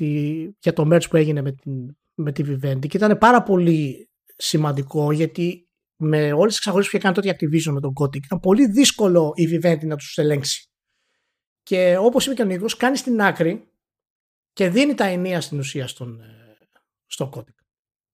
για 0.59 0.73
το 0.73 0.89
merch 0.93 1.09
που 1.11 1.17
έγινε 1.17 1.43
με, 1.43 1.53
την, 1.53 1.97
με 2.15 2.33
τη 2.33 2.45
Vivendi 2.47 2.87
και 2.89 2.97
ήταν 2.97 3.19
πάρα 3.19 3.43
πολύ 3.43 4.11
σημαντικό 4.37 5.13
γιατί 5.13 5.69
με 5.97 6.33
όλες 6.33 6.47
τις 6.47 6.57
εξαγορές 6.57 6.89
που 6.89 6.97
είχε 6.97 7.05
κάνει 7.05 7.15
τότε 7.15 7.29
η 7.29 7.37
Activision 7.39 7.73
με 7.73 7.81
τον 7.81 7.93
Kotick 8.01 8.25
ήταν 8.25 8.41
πολύ 8.41 8.67
δύσκολο 8.67 9.33
η 9.35 9.45
Vivendi 9.53 9.87
να 9.87 9.97
τους 9.97 10.19
ελέγξει. 10.19 10.71
Και 11.63 11.97
όπως 12.01 12.27
είπε 12.27 12.35
και 12.35 12.43
ο 12.43 12.45
Νίκος, 12.45 12.77
κάνει 12.77 12.97
στην 12.97 13.21
άκρη 13.21 13.73
και 14.53 14.69
δίνει 14.69 14.95
τα 14.95 15.05
ενία 15.05 15.41
στην 15.41 15.59
ουσία 15.59 15.87
στον, 15.87 16.21
ε, 16.21 16.57
στον 17.07 17.31
Kotick 17.35 17.59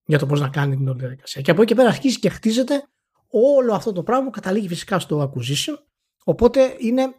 για 0.04 0.18
το 0.18 0.26
πώς 0.26 0.40
να 0.40 0.48
κάνει 0.48 0.76
την 0.76 0.88
όλη 0.88 0.98
διαδικασία. 0.98 1.42
Και 1.42 1.50
από 1.50 1.62
εκεί 1.62 1.70
και 1.70 1.76
πέρα 1.76 1.88
αρχίζει 1.88 2.18
και 2.18 2.28
χτίζεται 2.28 2.88
όλο 3.28 3.74
αυτό 3.74 3.92
το 3.92 4.02
πράγμα 4.02 4.24
που 4.24 4.30
καταλήγει 4.30 4.68
φυσικά 4.68 4.98
στο 4.98 5.32
acquisition. 5.32 5.74
Οπότε 6.24 6.76
είναι 6.78 7.14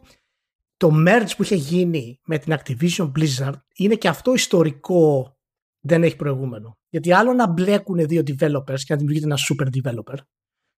το 0.76 0.90
merge 1.06 1.30
που 1.36 1.42
είχε 1.42 1.54
γίνει 1.54 2.20
με 2.24 2.38
την 2.38 2.56
Activision 2.58 3.12
Blizzard 3.12 3.60
είναι 3.76 3.94
και 3.94 4.08
αυτό 4.08 4.34
ιστορικό 4.34 5.36
δεν 5.80 6.02
έχει 6.02 6.16
προηγούμενο. 6.16 6.78
Γιατί 6.88 7.12
άλλο 7.12 7.32
να 7.32 7.48
μπλέκουν 7.48 8.06
δύο 8.06 8.22
developers 8.26 8.78
και 8.78 8.92
να 8.92 8.96
δημιουργείται 8.96 9.26
ένα 9.26 9.38
super 9.48 9.66
developer 9.66 10.18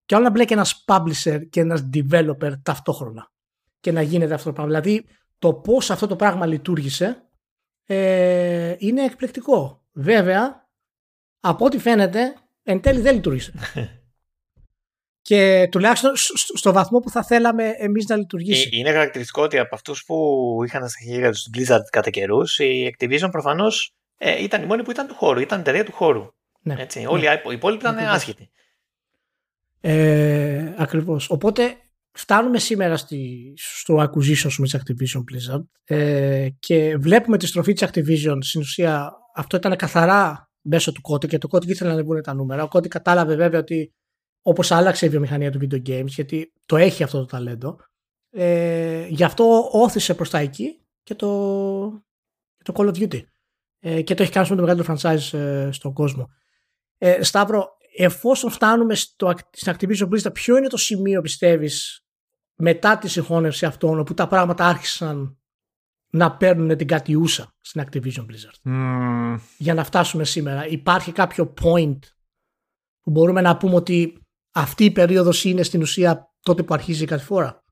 και 0.05 0.15
άλλο 0.15 0.25
να 0.25 0.31
μπλέκει 0.31 0.53
ένας 0.53 0.85
publisher 0.87 1.41
και 1.51 1.61
ένας 1.61 1.89
developer 1.95 2.53
ταυτόχρονα 2.63 3.33
και 3.81 3.93
να 3.93 4.03
γίνεται 4.03 4.35
αυτό 4.35 4.47
το 4.47 4.53
πράγμα. 4.53 4.73
Δηλαδή 4.73 5.07
το 5.39 5.55
πώς 5.55 5.91
αυτό 5.91 6.07
το 6.07 6.17
πράγμα 6.17 6.47
λειτουργήσε 6.47 7.31
ε, 7.85 8.75
είναι 8.79 9.05
εκπληκτικό. 9.05 9.87
Βέβαια 9.93 10.69
από 11.41 11.65
ό,τι 11.65 11.79
φαίνεται, 11.79 12.35
εν 12.63 12.81
τέλει 12.81 13.01
δεν 13.01 13.15
λειτουργήσε. 13.15 13.53
και 15.29 15.69
τουλάχιστον 15.71 16.13
στο 16.57 16.73
βαθμό 16.73 16.99
που 16.99 17.11
θα 17.11 17.25
θέλαμε 17.25 17.75
εμείς 17.79 18.07
να 18.07 18.17
λειτουργήσει. 18.17 18.69
Ε, 18.73 18.77
είναι 18.77 18.91
χαρακτηριστικό 18.91 19.43
ότι 19.43 19.59
από 19.59 19.75
αυτούς 19.75 20.05
που 20.05 20.17
είχαν 20.67 20.89
στα 20.89 20.99
χέρια 21.11 21.31
τους 21.31 21.49
Blizzard 21.55 21.85
κατά 21.91 22.11
καιρούς, 22.11 22.59
η 22.59 22.97
Activision 22.99 23.29
προφανώς 23.31 23.95
ε, 24.19 24.43
ήταν 24.43 24.63
η 24.63 24.67
μόνη 24.67 24.83
που 24.83 24.91
ήταν 24.91 25.07
του 25.07 25.15
χώρου, 25.15 25.41
ήταν 25.41 25.61
εταιρεία 25.61 25.85
του 25.85 25.93
χώρου. 25.93 26.27
Ναι. 26.61 26.75
Έτσι. 26.79 27.05
Όλοι 27.09 27.23
ναι. 27.23 27.41
οι 27.51 27.53
υπόλοιποι 27.53 27.83
ήταν 27.83 27.99
άσχετοι. 27.99 28.51
Ε, 29.81 30.75
ακριβώς. 30.77 31.31
Οπότε 31.31 31.77
φτάνουμε 32.13 32.59
σήμερα 32.59 32.97
στη, 32.97 33.53
στο 33.57 34.03
acquisition 34.03 34.53
με 34.59 34.67
της 34.67 34.77
Activision 34.77 35.21
Blizzard 35.21 35.65
ε, 35.85 36.49
και 36.59 36.97
βλέπουμε 36.97 37.39
τη 37.39 37.47
στροφή 37.47 37.73
της 37.73 37.89
Activision 37.89 38.37
στην 38.41 38.61
ουσία 38.61 39.13
αυτό 39.35 39.57
ήταν 39.57 39.77
καθαρά 39.77 40.51
μέσω 40.61 40.93
του 40.93 41.01
κώδικα 41.01 41.33
και 41.33 41.39
το 41.39 41.49
κώδικα 41.49 41.73
ήθελε 41.73 41.91
να 41.91 41.95
ανεβούν 41.95 42.23
τα 42.23 42.35
νούμερα. 42.35 42.63
Ο 42.63 42.69
κώδικα 42.69 42.99
κατάλαβε 42.99 43.35
βέβαια 43.35 43.61
ότι 43.61 43.93
όπως 44.49 44.71
άλλαξε 44.71 45.07
η 45.07 45.09
βιομηχανία 45.09 45.51
του 45.51 45.59
video 45.63 45.89
games 45.89 46.07
γιατί 46.07 46.53
το 46.67 46.77
έχει 46.77 47.03
αυτό 47.03 47.19
το 47.19 47.25
ταλέντο 47.25 47.79
ε, 48.31 49.07
γι' 49.09 49.25
αυτό 49.25 49.69
όθησε 49.73 50.15
προς 50.15 50.31
τα 50.31 50.39
εκεί 50.39 50.81
και 51.03 51.15
το, 51.15 51.89
το 52.65 52.73
Call 52.75 52.95
of 52.95 52.95
Duty 52.95 53.21
ε, 53.79 54.03
και 54.03 54.15
το 54.15 54.23
έχει 54.23 54.33
κάνει 54.33 54.47
με 54.51 54.57
το 54.57 54.63
μεγαλύτερο 54.63 54.97
franchise 54.97 55.39
ε, 55.39 55.69
στον 55.73 55.93
κόσμο. 55.93 56.29
Ε, 56.99 57.23
Σταύρο, 57.23 57.77
εφόσον 57.97 58.51
φτάνουμε 58.51 58.95
στο, 58.95 59.35
στην 59.51 59.75
Activision 59.77 60.09
Blizzard, 60.09 60.33
ποιο 60.33 60.57
είναι 60.57 60.69
το 60.69 60.77
σημείο 60.77 61.21
πιστεύεις 61.21 62.05
μετά 62.55 62.99
τη 62.99 63.09
συγχώνευση 63.09 63.67
αυτών 63.67 63.99
όπου 63.99 64.15
τα 64.15 64.27
πράγματα 64.27 64.67
άρχισαν 64.67 65.39
να 66.11 66.37
παίρνουν 66.37 66.77
την 66.77 66.87
κατιούσα 66.87 67.55
στην 67.61 67.85
Activision 67.85 68.27
Blizzard; 68.27 68.81
Για 69.59 69.75
να 69.75 69.85
φτάσουμε 69.85 70.25
σήμερα. 70.25 70.67
Υπάρχει 70.67 71.13
κάποιο 71.13 71.55
point 71.63 71.99
που 73.01 73.11
μπορούμε 73.11 73.41
να 73.41 73.57
πούμε 73.57 73.75
ότι 73.75 74.23
αυτή 74.59 74.85
η 74.85 74.91
περίοδος 74.91 75.45
είναι 75.45 75.63
στην 75.63 75.81
ουσία 75.81 76.33
τότε 76.41 76.63
που 76.63 76.75
αρχίζει 76.75 77.03
η 77.03 77.07
κατηφόρα. 77.07 77.65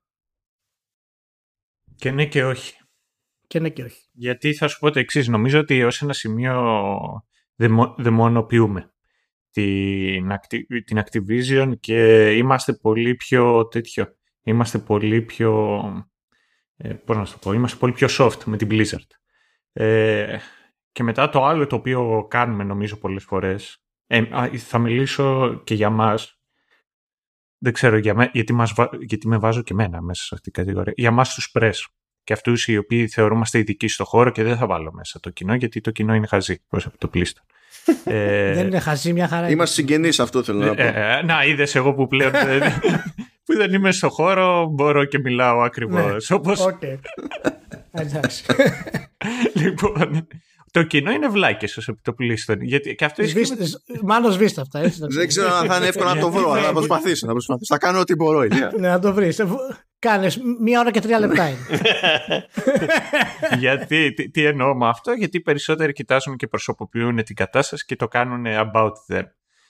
Και 1.95 2.11
ναι 2.11 2.25
και 2.25 2.45
όχι. 2.45 2.73
Και 3.47 3.59
ναι 3.59 3.69
και 3.69 3.83
όχι. 3.83 4.01
Γιατί 4.11 4.53
θα 4.53 4.67
σου 4.67 4.79
πω 4.79 4.91
το 4.91 4.99
εξής. 4.99 5.27
Νομίζω 5.27 5.59
ότι 5.59 5.83
ως 5.83 6.01
ένα 6.01 6.13
σημείο 6.13 6.63
δαιμονοποιούμε 7.97 8.93
την, 9.51 10.29
την 10.83 11.03
Activision 11.03 11.73
και 11.79 12.31
είμαστε 12.35 12.73
πολύ 12.73 13.15
πιο 13.15 13.67
τέτοιο. 13.67 14.15
Είμαστε 14.43 14.79
πολύ 14.79 15.21
πιο... 15.21 15.81
Ε, 16.77 16.93
πώς 16.93 17.17
να 17.17 17.25
το 17.25 17.37
πω, 17.41 17.53
είμαστε 17.53 17.77
πολύ 17.77 17.93
πιο 17.93 18.07
soft 18.11 18.43
με 18.45 18.57
την 18.57 18.67
Blizzard. 18.71 19.07
Ε, 19.71 20.37
και 20.91 21.03
μετά 21.03 21.29
το 21.29 21.45
άλλο 21.45 21.67
το 21.67 21.75
οποίο 21.75 22.27
κάνουμε 22.29 22.63
νομίζω 22.63 22.97
πολλές 22.97 23.23
φορές, 23.23 23.83
ε, 24.07 24.25
θα 24.57 24.79
μιλήσω 24.79 25.55
και 25.63 25.73
για 25.73 25.89
μας, 25.89 26.36
δεν 27.57 27.73
ξέρω 27.73 27.97
για 27.97 28.29
γιατί, 28.33 28.53
μας, 28.53 28.73
γιατί 28.99 29.27
με 29.27 29.37
βάζω 29.37 29.61
και 29.61 29.73
μένα 29.73 30.01
μέσα 30.01 30.23
σε 30.23 30.29
αυτή 30.31 30.51
την 30.51 30.63
κατηγορία, 30.63 30.93
για 30.95 31.11
μας 31.11 31.33
τους 31.33 31.51
press 31.59 31.73
και 32.23 32.33
αυτούς 32.33 32.67
οι 32.67 32.77
οποίοι 32.77 33.07
θεωρούμαστε 33.07 33.57
ειδικοί 33.59 33.87
στο 33.87 34.05
χώρο 34.05 34.29
και 34.29 34.43
δεν 34.43 34.57
θα 34.57 34.65
βάλω 34.65 34.93
μέσα 34.93 35.19
το 35.19 35.29
κοινό 35.29 35.55
γιατί 35.55 35.81
το 35.81 35.91
κοινό 35.91 36.13
είναι 36.13 36.27
χαζί 36.27 36.55
προς 36.67 36.85
από 36.85 36.97
το 36.97 37.07
πλήστο. 37.07 37.41
ε, 38.03 38.53
δεν 38.53 38.67
είναι 38.67 38.79
χαζί 38.79 39.13
μια 39.13 39.27
χαρά. 39.27 39.49
Είμαστε 39.49 39.75
συγγενείς 39.75 40.19
αυτό 40.19 40.43
θέλω 40.43 40.59
να 40.59 40.75
πω. 40.75 40.81
Ε, 40.81 41.17
ε, 41.17 41.23
να 41.23 41.45
είδες 41.45 41.75
εγώ 41.75 41.93
που 41.93 42.07
πλέον 42.07 42.31
που 43.45 43.53
δεν 43.57 43.73
είμαι 43.73 43.91
στο 43.91 44.09
χώρο 44.09 44.65
μπορώ 44.65 45.05
και 45.05 45.19
μιλάω 45.19 45.61
ακριβώς. 45.61 46.29
Ναι. 46.29 46.35
Όπως... 46.35 46.65
Okay. 46.65 46.99
Εντάξει. 47.91 48.43
λοιπόν, 49.61 50.27
το 50.77 50.83
κοινό 50.83 51.11
είναι 51.11 51.27
βλάκες 51.27 51.77
ως 51.77 51.87
επιτοπλίστων. 51.87 52.61
Γιατί 52.61 52.95
και 52.95 53.05
αυτό 53.05 53.23
σβήστε, 53.23 53.55
Μάλλον 54.03 54.31
σβήστε 54.31 54.61
αυτά. 54.61 54.79
Έτσι, 54.79 54.99
δεν 55.09 55.27
ξέρω 55.27 55.53
αν 55.53 55.67
θα 55.67 55.77
είναι 55.77 55.87
εύκολο 55.87 56.13
να 56.13 56.19
το 56.19 56.31
βρω, 56.31 56.51
αλλά 56.51 56.65
θα 56.65 56.73
προσπαθήσω. 56.73 57.27
Να 57.27 57.31
προσπαθήσω. 57.31 57.73
Θα 57.73 57.79
κάνω 57.79 57.99
ό,τι 57.99 58.15
μπορώ. 58.15 58.41
ναι, 58.79 58.89
να 58.89 58.99
το 58.99 59.13
βρεις. 59.13 59.41
Κάνεις 59.99 60.39
μία 60.61 60.79
ώρα 60.79 60.91
και 60.91 60.99
τρία 60.99 61.19
λεπτά 61.19 61.49
είναι. 61.49 61.57
γιατί, 63.59 64.13
τι, 64.13 64.29
τι 64.29 64.45
εννοώ 64.45 64.75
με 64.75 64.87
αυτό, 64.87 65.11
γιατί 65.11 65.37
οι 65.37 65.41
περισσότεροι 65.41 65.93
κοιτάζουν 65.93 66.35
και 66.35 66.47
προσωποποιούν 66.47 67.23
την 67.23 67.35
κατάσταση 67.35 67.85
και 67.85 67.95
το 67.95 68.07
κάνουν 68.07 68.45
about 68.47 69.15
them. 69.15 69.23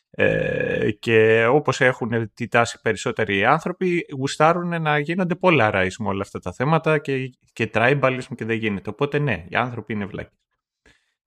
Ε, 0.09 0.91
και 0.91 1.45
όπως 1.45 1.81
έχουν 1.81 2.31
τη 2.33 2.47
τάση 2.47 2.79
περισσότεροι 2.81 3.45
άνθρωποι 3.45 4.05
γουστάρουν 4.17 4.81
να 4.81 4.99
γίνονται 4.99 5.35
πολλά 5.35 5.71
με 5.71 6.07
όλα 6.07 6.21
αυτά 6.21 6.39
τα 6.39 6.53
θέματα 6.53 6.97
και, 6.97 7.31
και 7.53 7.69
tribalism 7.73 8.35
και 8.35 8.45
δεν 8.45 8.57
γίνεται. 8.57 8.89
Οπότε 8.89 9.19
ναι, 9.19 9.45
οι 9.49 9.55
άνθρωποι 9.55 9.93
είναι 9.93 10.05
βλάκοι. 10.05 10.35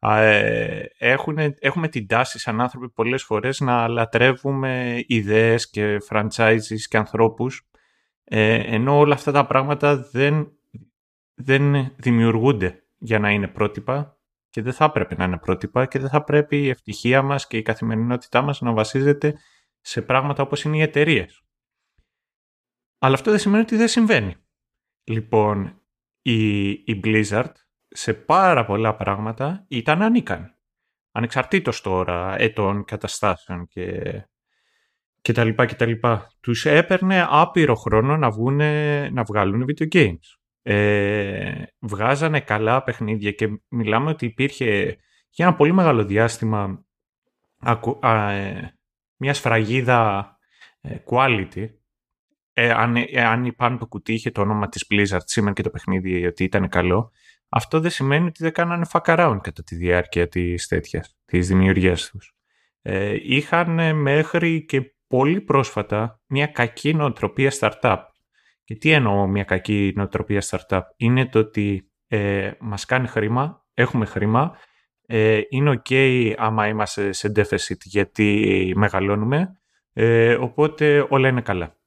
Ε, 0.03 0.83
έχουν, 0.99 1.39
έχουμε 1.59 1.89
την 1.89 2.07
τάση 2.07 2.39
σαν 2.39 2.61
άνθρωποι 2.61 2.91
πολλές 2.91 3.23
φορές 3.23 3.61
να 3.61 3.89
λατρεύουμε 3.89 5.03
ιδέες 5.07 5.71
και 5.71 5.99
franchises 6.09 6.81
και 6.89 6.97
ανθρώπους 6.97 7.71
ε, 8.25 8.75
ενώ 8.75 8.99
όλα 8.99 9.15
αυτά 9.15 9.33
τα 9.33 9.47
πράγματα 9.47 9.97
δεν, 9.97 10.53
δεν 11.35 11.93
δημιουργούνται 11.97 12.85
για 12.99 13.19
να 13.19 13.31
είναι 13.31 13.49
πρότυπα 13.49 14.19
και 14.51 14.63
δεν 14.63 14.73
θα 14.73 14.85
έπρεπε 14.85 15.15
να 15.15 15.25
είναι 15.25 15.39
πρότυπα 15.39 15.87
και 15.87 15.99
δεν 15.99 16.09
θα 16.09 16.25
πρέπει 16.25 16.57
η 16.57 16.69
ευτυχία 16.69 17.23
μας 17.23 17.47
και 17.47 17.57
η 17.57 17.63
καθημερινότητά 17.63 18.43
μας 18.43 18.61
να 18.61 18.73
βασίζεται 18.73 19.39
σε 19.81 20.03
πράγματα 20.03 20.43
όπως 20.43 20.63
είναι 20.63 20.77
οι 20.77 20.81
εταιρείες. 20.81 21.43
Αλλά 22.99 23.15
αυτό 23.15 23.31
δεν 23.31 23.41
σημαίνει 23.41 23.63
ότι 23.63 23.77
δεν 23.77 23.89
συμβαίνει. 23.89 24.37
Λοιπόν, 25.05 25.83
η, 26.23 26.69
η 26.69 27.01
Blizzard 27.05 27.53
σε 27.91 28.15
πάρα 28.15 28.65
πολλά 28.65 28.97
πράγματα 28.97 29.65
ήταν 29.69 30.03
ανίκανη. 30.03 30.47
Ανεξαρτήτως 31.13 31.81
τώρα 31.81 32.35
ετών, 32.39 32.85
καταστάσεων 32.85 33.67
και, 33.67 34.03
και 35.21 35.33
τα 35.33 35.45
λοιπά 35.45 35.67
και 35.67 35.75
τα 35.75 35.87
λοιπά. 35.87 36.31
Τους 36.41 36.67
έπαιρνε 36.67 37.27
άπειρο 37.29 37.75
χρόνο 37.75 38.17
να, 38.17 38.31
βγούνε, 38.31 39.09
να 39.11 39.23
βγάλουν 39.23 39.65
video 39.69 39.89
games 39.93 40.41
ε, 40.63 41.63
βγάζανε 41.79 42.41
καλά 42.41 42.83
παιχνίδια 42.83 43.33
και 43.33 43.49
μιλάμε 43.69 44.11
ότι 44.11 44.27
υπήρχε 44.27 44.99
για 45.31 45.47
ένα 45.47 45.55
πολύ 45.55 45.73
μεγάλο 45.73 46.05
διάστημα 46.05 46.85
α, 48.01 48.31
ε, 48.31 48.79
μια 49.17 49.35
σφραγίδα 49.35 50.33
ε, 50.81 50.97
quality 51.11 51.69
ε, 52.53 52.71
αν, 52.71 52.97
ε, 52.97 53.25
αν 53.25 53.45
η 53.45 53.53
πάνω 53.53 53.79
το 53.79 53.87
κουτί 53.87 54.13
είχε 54.13 54.31
το 54.31 54.41
όνομα 54.41 54.69
της 54.69 54.87
Blizzard 54.91 55.25
σήμερα 55.25 55.55
και 55.55 55.63
το 55.63 55.71
παιχνίδι 55.71 56.27
ότι 56.27 56.45
ήταν 56.45 56.69
καλό 56.69 57.13
αυτό 57.51 57.81
δεν 57.81 57.91
σημαίνει 57.91 58.27
ότι 58.27 58.43
δεν 58.43 58.53
κάνανε 58.53 58.87
fuck 58.93 59.17
around 59.17 59.39
κατά 59.43 59.63
τη 59.63 59.77
διάρκεια 59.77 60.29
της 60.29 60.67
τέτοιας, 60.67 61.17
της 61.25 61.49
δημιουργίας 61.49 62.11
τους. 62.11 62.35
Ε, 62.83 63.17
είχαν 63.23 63.97
μέχρι 63.97 64.65
και 64.65 64.95
πολύ 65.07 65.41
πρόσφατα 65.41 66.21
μια 66.27 66.47
κακή 66.47 66.95
νοοτροπία 66.95 67.53
startup 67.61 67.99
και 68.65 68.75
τι 68.75 68.91
εννοώ 68.91 69.27
μια 69.27 69.45
κακή 69.45 69.93
νοοτροπία 69.97 70.43
startup; 70.43 70.81
Είναι 70.97 71.27
το 71.27 71.39
ότι 71.39 71.91
ε, 72.09 72.51
μας 72.61 72.85
κάνει 72.85 73.07
χρήμα, 73.07 73.67
έχουμε 73.75 74.05
χρήμα, 74.05 74.59
ε, 75.07 75.41
είναι 75.49 75.81
ok 75.85 76.35
άμα 76.37 76.69
είμαστε 76.69 77.13
σε 77.13 77.33
deficit 77.37 77.81
γιατί 77.85 78.73
μεγαλώνουμε, 78.77 79.61
ε, 79.93 80.35
οπότε 80.35 81.07
όλα 81.09 81.29
είναι 81.29 81.41
καλά. 81.41 81.80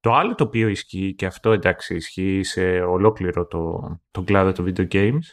Το 0.00 0.14
άλλο 0.14 0.34
το 0.34 0.44
οποίο 0.44 0.68
ισχύει, 0.68 1.14
και 1.14 1.26
αυτό 1.26 1.52
εντάξει 1.52 1.94
ισχύει 1.94 2.42
σε 2.42 2.80
ολόκληρο 2.80 3.46
το, 3.46 3.80
το 4.10 4.22
κλάδο 4.22 4.52
του 4.52 4.64
video 4.66 4.88
games, 4.92 5.24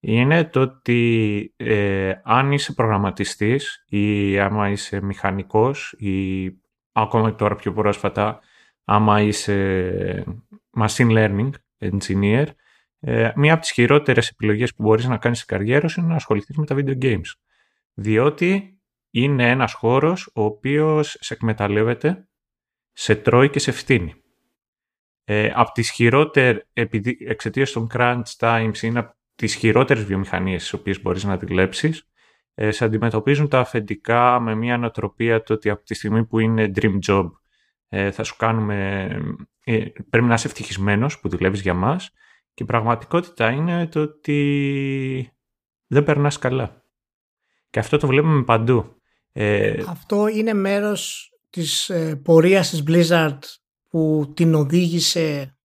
είναι 0.00 0.44
το 0.44 0.60
ότι 0.60 1.52
ε, 1.56 2.12
αν 2.24 2.52
είσαι 2.52 2.72
προγραμματιστής 2.72 3.84
ή 3.88 4.38
άμα 4.38 4.70
είσαι 4.70 5.00
μηχανικός 5.00 5.94
ή 5.98 6.46
ακόμα 6.92 7.34
τώρα 7.34 7.54
πιο 7.54 7.72
πρόσφατα 7.72 8.40
άμα 8.84 9.20
είσαι 9.20 10.24
machine 10.80 11.10
learning 11.10 11.50
engineer, 11.78 12.46
ε, 13.00 13.32
μία 13.36 13.52
από 13.52 13.60
τις 13.62 13.70
χειρότερες 13.70 14.28
επιλογές 14.28 14.74
που 14.74 14.82
μπορείς 14.82 15.06
να 15.06 15.16
κάνεις 15.16 15.40
στην 15.40 15.56
καριέρα 15.56 15.88
σου 15.88 16.00
είναι 16.00 16.08
να 16.08 16.14
ασχοληθείς 16.14 16.56
με 16.56 16.66
τα 16.66 16.74
video 16.78 17.02
games. 17.02 17.30
Διότι 17.94 18.80
είναι 19.10 19.50
ένας 19.50 19.72
χώρος 19.72 20.30
ο 20.34 20.42
οποίος 20.42 21.16
σε 21.20 21.34
εκμεταλλεύεται, 21.34 22.25
σε 22.98 23.14
τρώει 23.14 23.50
και 23.50 23.58
σε 23.58 23.72
φτύνει. 23.72 24.14
Ε, 25.24 25.50
από 25.54 25.72
τις 25.72 25.90
χειρότερες, 25.90 26.66
επειδή 26.72 27.16
εξαιτίας 27.20 27.72
των 27.72 27.88
crunch 27.92 28.22
times 28.38 28.82
είναι 28.82 28.98
από 28.98 29.14
τις 29.34 29.54
χειρότερες 29.54 30.04
βιομηχανίες 30.04 30.60
στις 30.60 30.72
οποίες 30.72 31.02
μπορείς 31.02 31.24
να 31.24 31.38
δουλέψεις, 31.38 32.08
ε, 32.54 32.70
σε 32.70 32.84
αντιμετωπίζουν 32.84 33.48
τα 33.48 33.58
αφεντικά 33.60 34.40
με 34.40 34.54
μια 34.54 34.78
νοοτροπία 34.78 35.42
το 35.42 35.54
ότι 35.54 35.70
από 35.70 35.84
τη 35.84 35.94
στιγμή 35.94 36.24
που 36.24 36.38
είναι 36.38 36.70
dream 36.74 36.98
job 37.06 37.30
ε, 37.88 38.10
θα 38.10 38.22
σου 38.22 38.36
κάνουμε, 38.36 39.08
ε, 39.64 39.84
πρέπει 40.10 40.26
να 40.26 40.34
είσαι 40.34 40.46
ευτυχισμένος 40.46 41.20
που 41.20 41.28
δουλεύεις 41.28 41.60
για 41.60 41.74
μας 41.74 42.10
και 42.54 42.62
η 42.62 42.66
πραγματικότητα 42.66 43.50
είναι 43.50 43.86
το 43.86 44.00
ότι 44.00 45.36
δεν 45.86 46.04
περνάς 46.04 46.38
καλά. 46.38 46.84
Και 47.70 47.78
αυτό 47.78 47.96
το 47.96 48.06
βλέπουμε 48.06 48.44
παντού. 48.44 49.00
Ε, 49.32 49.82
αυτό 49.88 50.28
είναι 50.28 50.54
μέρος 50.54 51.30
της 51.56 51.88
ε, 51.88 52.16
πορείας 52.16 52.70
της 52.70 52.82
Blizzard 52.86 53.38
που 53.88 54.32
την 54.36 54.54
οδήγησε 54.54 55.56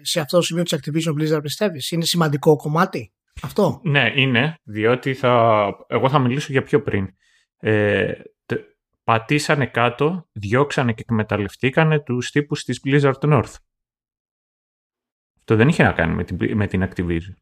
σε 0.00 0.20
αυτό 0.20 0.36
το 0.36 0.42
σημείο 0.42 0.62
της 0.62 0.78
Activision 0.78 1.12
Blizzard 1.20 1.42
πιστεύεις; 1.42 1.90
Είναι 1.90 2.04
σημαντικό 2.04 2.56
κομμάτι 2.56 3.12
αυτό; 3.42 3.80
Ναι, 3.84 4.12
είναι, 4.14 4.58
διότι 4.62 5.14
θα, 5.14 5.66
εγώ 5.86 6.08
θα 6.08 6.18
μιλήσω 6.18 6.52
για 6.52 6.62
πιο 6.62 6.82
πριν. 6.82 7.08
Ε, 7.56 8.12
πατήσανε 9.04 9.66
κάτω, 9.66 10.28
διώξανε 10.32 10.92
και 10.92 11.02
εκμεταλλευτήκανε 11.06 12.00
τους 12.00 12.30
τύπους 12.30 12.64
της 12.64 12.80
Blizzard 12.84 13.20
North. 13.20 13.54
Αυτό 15.38 15.56
δεν 15.56 15.68
είχε 15.68 15.82
να 15.82 15.92
κάνει 15.92 16.14
με 16.14 16.24
την, 16.24 16.56
με 16.56 16.66
την 16.66 16.88
Activision. 16.88 17.34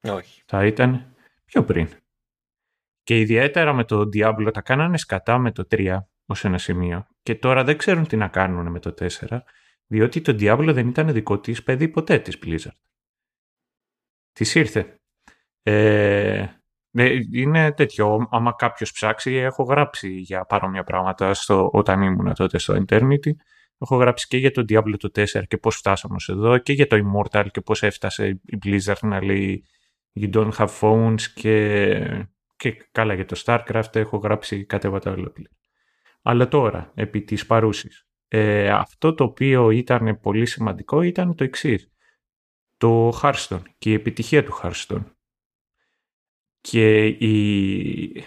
Όχι. 0.00 0.42
Θα 0.46 0.66
ήταν 0.66 1.14
πιο 1.44 1.64
πριν. 1.64 1.88
Και 3.02 3.18
ιδιαίτερα 3.18 3.72
με 3.72 3.84
το 3.84 4.00
Diablo 4.00 4.50
τα 4.52 4.60
κάνανε 4.60 4.98
σκατά 4.98 5.38
με 5.38 5.52
το 5.52 5.66
3, 5.70 5.98
ως 6.30 6.44
ένα 6.44 6.58
σημείο 6.58 7.06
και 7.22 7.34
τώρα 7.34 7.64
δεν 7.64 7.76
ξέρουν 7.76 8.06
τι 8.06 8.16
να 8.16 8.28
κάνουν 8.28 8.70
με 8.70 8.78
το 8.78 8.94
4 9.28 9.38
διότι 9.86 10.20
το 10.20 10.36
Diablo 10.40 10.70
δεν 10.72 10.88
ήταν 10.88 11.12
δικό 11.12 11.40
της 11.40 11.62
παιδί 11.62 11.88
ποτέ 11.88 12.18
της 12.18 12.38
Blizzard. 12.44 12.76
Της 14.32 14.54
ήρθε. 14.54 15.00
Ε, 15.62 16.46
ναι, 16.90 17.08
είναι 17.32 17.72
τέτοιο, 17.72 18.28
άμα 18.30 18.54
κάποιος 18.58 18.92
ψάξει, 18.92 19.34
έχω 19.34 19.62
γράψει 19.62 20.08
για 20.08 20.44
παρόμοια 20.44 20.84
πράγματα 20.84 21.34
στο, 21.34 21.70
όταν 21.72 22.02
ήμουν 22.02 22.34
τότε 22.34 22.58
στο 22.58 22.84
Eternity. 22.86 23.30
Έχω 23.78 23.96
γράψει 23.96 24.26
και 24.26 24.36
για 24.36 24.50
το 24.50 24.64
Diablo 24.68 24.94
το 24.98 25.10
4 25.14 25.42
και 25.46 25.56
πώς 25.56 25.76
φτάσαμε 25.76 26.16
εδώ 26.28 26.58
και 26.58 26.72
για 26.72 26.86
το 26.86 26.96
Immortal 26.96 27.46
και 27.50 27.60
πώς 27.60 27.82
έφτασε 27.82 28.26
η 28.26 28.58
Blizzard 28.64 29.00
να 29.00 29.24
λέει 29.24 29.64
You 30.20 30.30
don't 30.34 30.52
have 30.52 30.78
phones 30.80 31.22
και, 31.34 32.28
και 32.56 32.88
καλά 32.92 33.14
για 33.14 33.24
το 33.24 33.42
Starcraft 33.44 33.96
έχω 33.96 34.16
γράψει 34.16 34.64
κατέβατα 34.64 35.10
ολόκληρα. 35.10 35.50
Αλλά 36.22 36.48
τώρα, 36.48 36.92
επί 36.94 37.22
της 37.22 37.46
παρούσης, 37.46 38.08
ε, 38.28 38.70
αυτό 38.70 39.14
το 39.14 39.24
οποίο 39.24 39.70
ήταν 39.70 40.20
πολύ 40.20 40.46
σημαντικό 40.46 41.02
ήταν 41.02 41.34
το 41.34 41.44
εξής. 41.44 41.92
Το 42.76 43.08
Hearthstone 43.22 43.62
και 43.78 43.90
η 43.90 43.94
επιτυχία 43.94 44.44
του 44.44 44.60
Hearthstone. 44.62 45.04
Και, 46.60 47.06
η... 47.06 48.24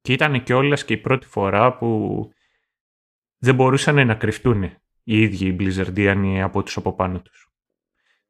και 0.00 0.12
ήταν 0.12 0.42
κιόλας 0.42 0.84
και 0.84 0.92
η 0.92 0.98
πρώτη 0.98 1.26
φορά 1.26 1.76
που 1.76 2.20
δεν 3.38 3.54
μπορούσαν 3.54 4.06
να 4.06 4.14
κρυφτούν 4.14 4.62
οι 5.02 5.20
ίδιοι 5.20 5.46
οι 5.46 5.56
Blizzardiani 5.60 6.40
από 6.42 6.62
τους 6.62 6.76
από 6.76 6.94
πάνω 6.94 7.22
τους. 7.22 7.52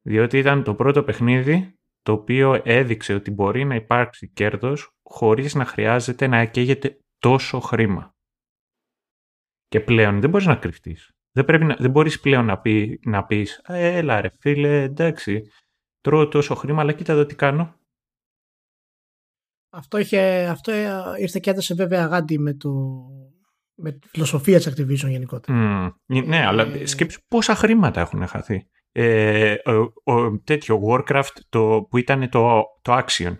Διότι 0.00 0.38
ήταν 0.38 0.62
το 0.62 0.74
πρώτο 0.74 1.02
παιχνίδι 1.02 1.78
το 2.02 2.12
οποίο 2.12 2.60
έδειξε 2.64 3.14
ότι 3.14 3.30
μπορεί 3.30 3.64
να 3.64 3.74
υπάρξει 3.74 4.28
κέρδος 4.28 4.96
χωρίς 5.02 5.54
να 5.54 5.64
χρειάζεται 5.64 6.26
να 6.26 6.44
καίγεται 6.44 7.00
τόσο 7.18 7.60
χρήμα. 7.60 8.16
Και 9.68 9.80
πλέον 9.80 10.20
δεν 10.20 10.30
μπορείς 10.30 10.46
να 10.46 10.56
κρυφτείς. 10.56 11.12
Δεν, 11.32 11.44
πρέπει 11.44 11.64
να, 11.64 11.76
δεν 11.78 11.90
μπορείς 11.90 12.20
πλέον 12.20 12.44
να, 12.44 12.58
πει, 12.58 13.00
να 13.04 13.24
πεις 13.24 13.60
«Έλα 13.66 14.20
ρε 14.20 14.30
φίλε, 14.40 14.82
εντάξει, 14.82 15.42
τρώω 16.00 16.28
τόσο 16.28 16.54
χρήμα, 16.54 16.80
αλλά 16.80 16.92
κοίτα 16.92 17.12
εδώ 17.12 17.26
τι 17.26 17.34
κάνω». 17.34 17.76
Αυτό, 19.70 19.98
είχε, 19.98 20.46
αυτό 20.50 20.72
ήρθε 21.18 21.38
και 21.38 21.50
έδωσε 21.50 21.74
βέβαια 21.74 22.06
γάντι 22.06 22.38
με, 22.38 22.54
το, 22.54 22.70
με 23.74 23.92
τη 23.92 24.08
φιλοσοφία 24.08 24.56
της 24.56 24.68
Activision 24.68 25.08
γενικότερα. 25.08 25.58
Mm, 26.06 26.24
ναι, 26.26 26.46
αλλά 26.46 26.62
ε... 26.62 26.86
σκέψου 26.86 27.20
πόσα 27.28 27.54
χρήματα 27.54 28.00
έχουν 28.00 28.26
χαθεί. 28.26 28.68
Ε, 28.92 29.54
ο, 29.64 30.12
ο, 30.12 30.40
τέτοιο 30.40 30.80
Warcraft 30.88 31.36
το, 31.48 31.86
που 31.90 31.96
ήταν 31.96 32.28
το, 32.28 32.62
το 32.82 33.04
Action. 33.04 33.36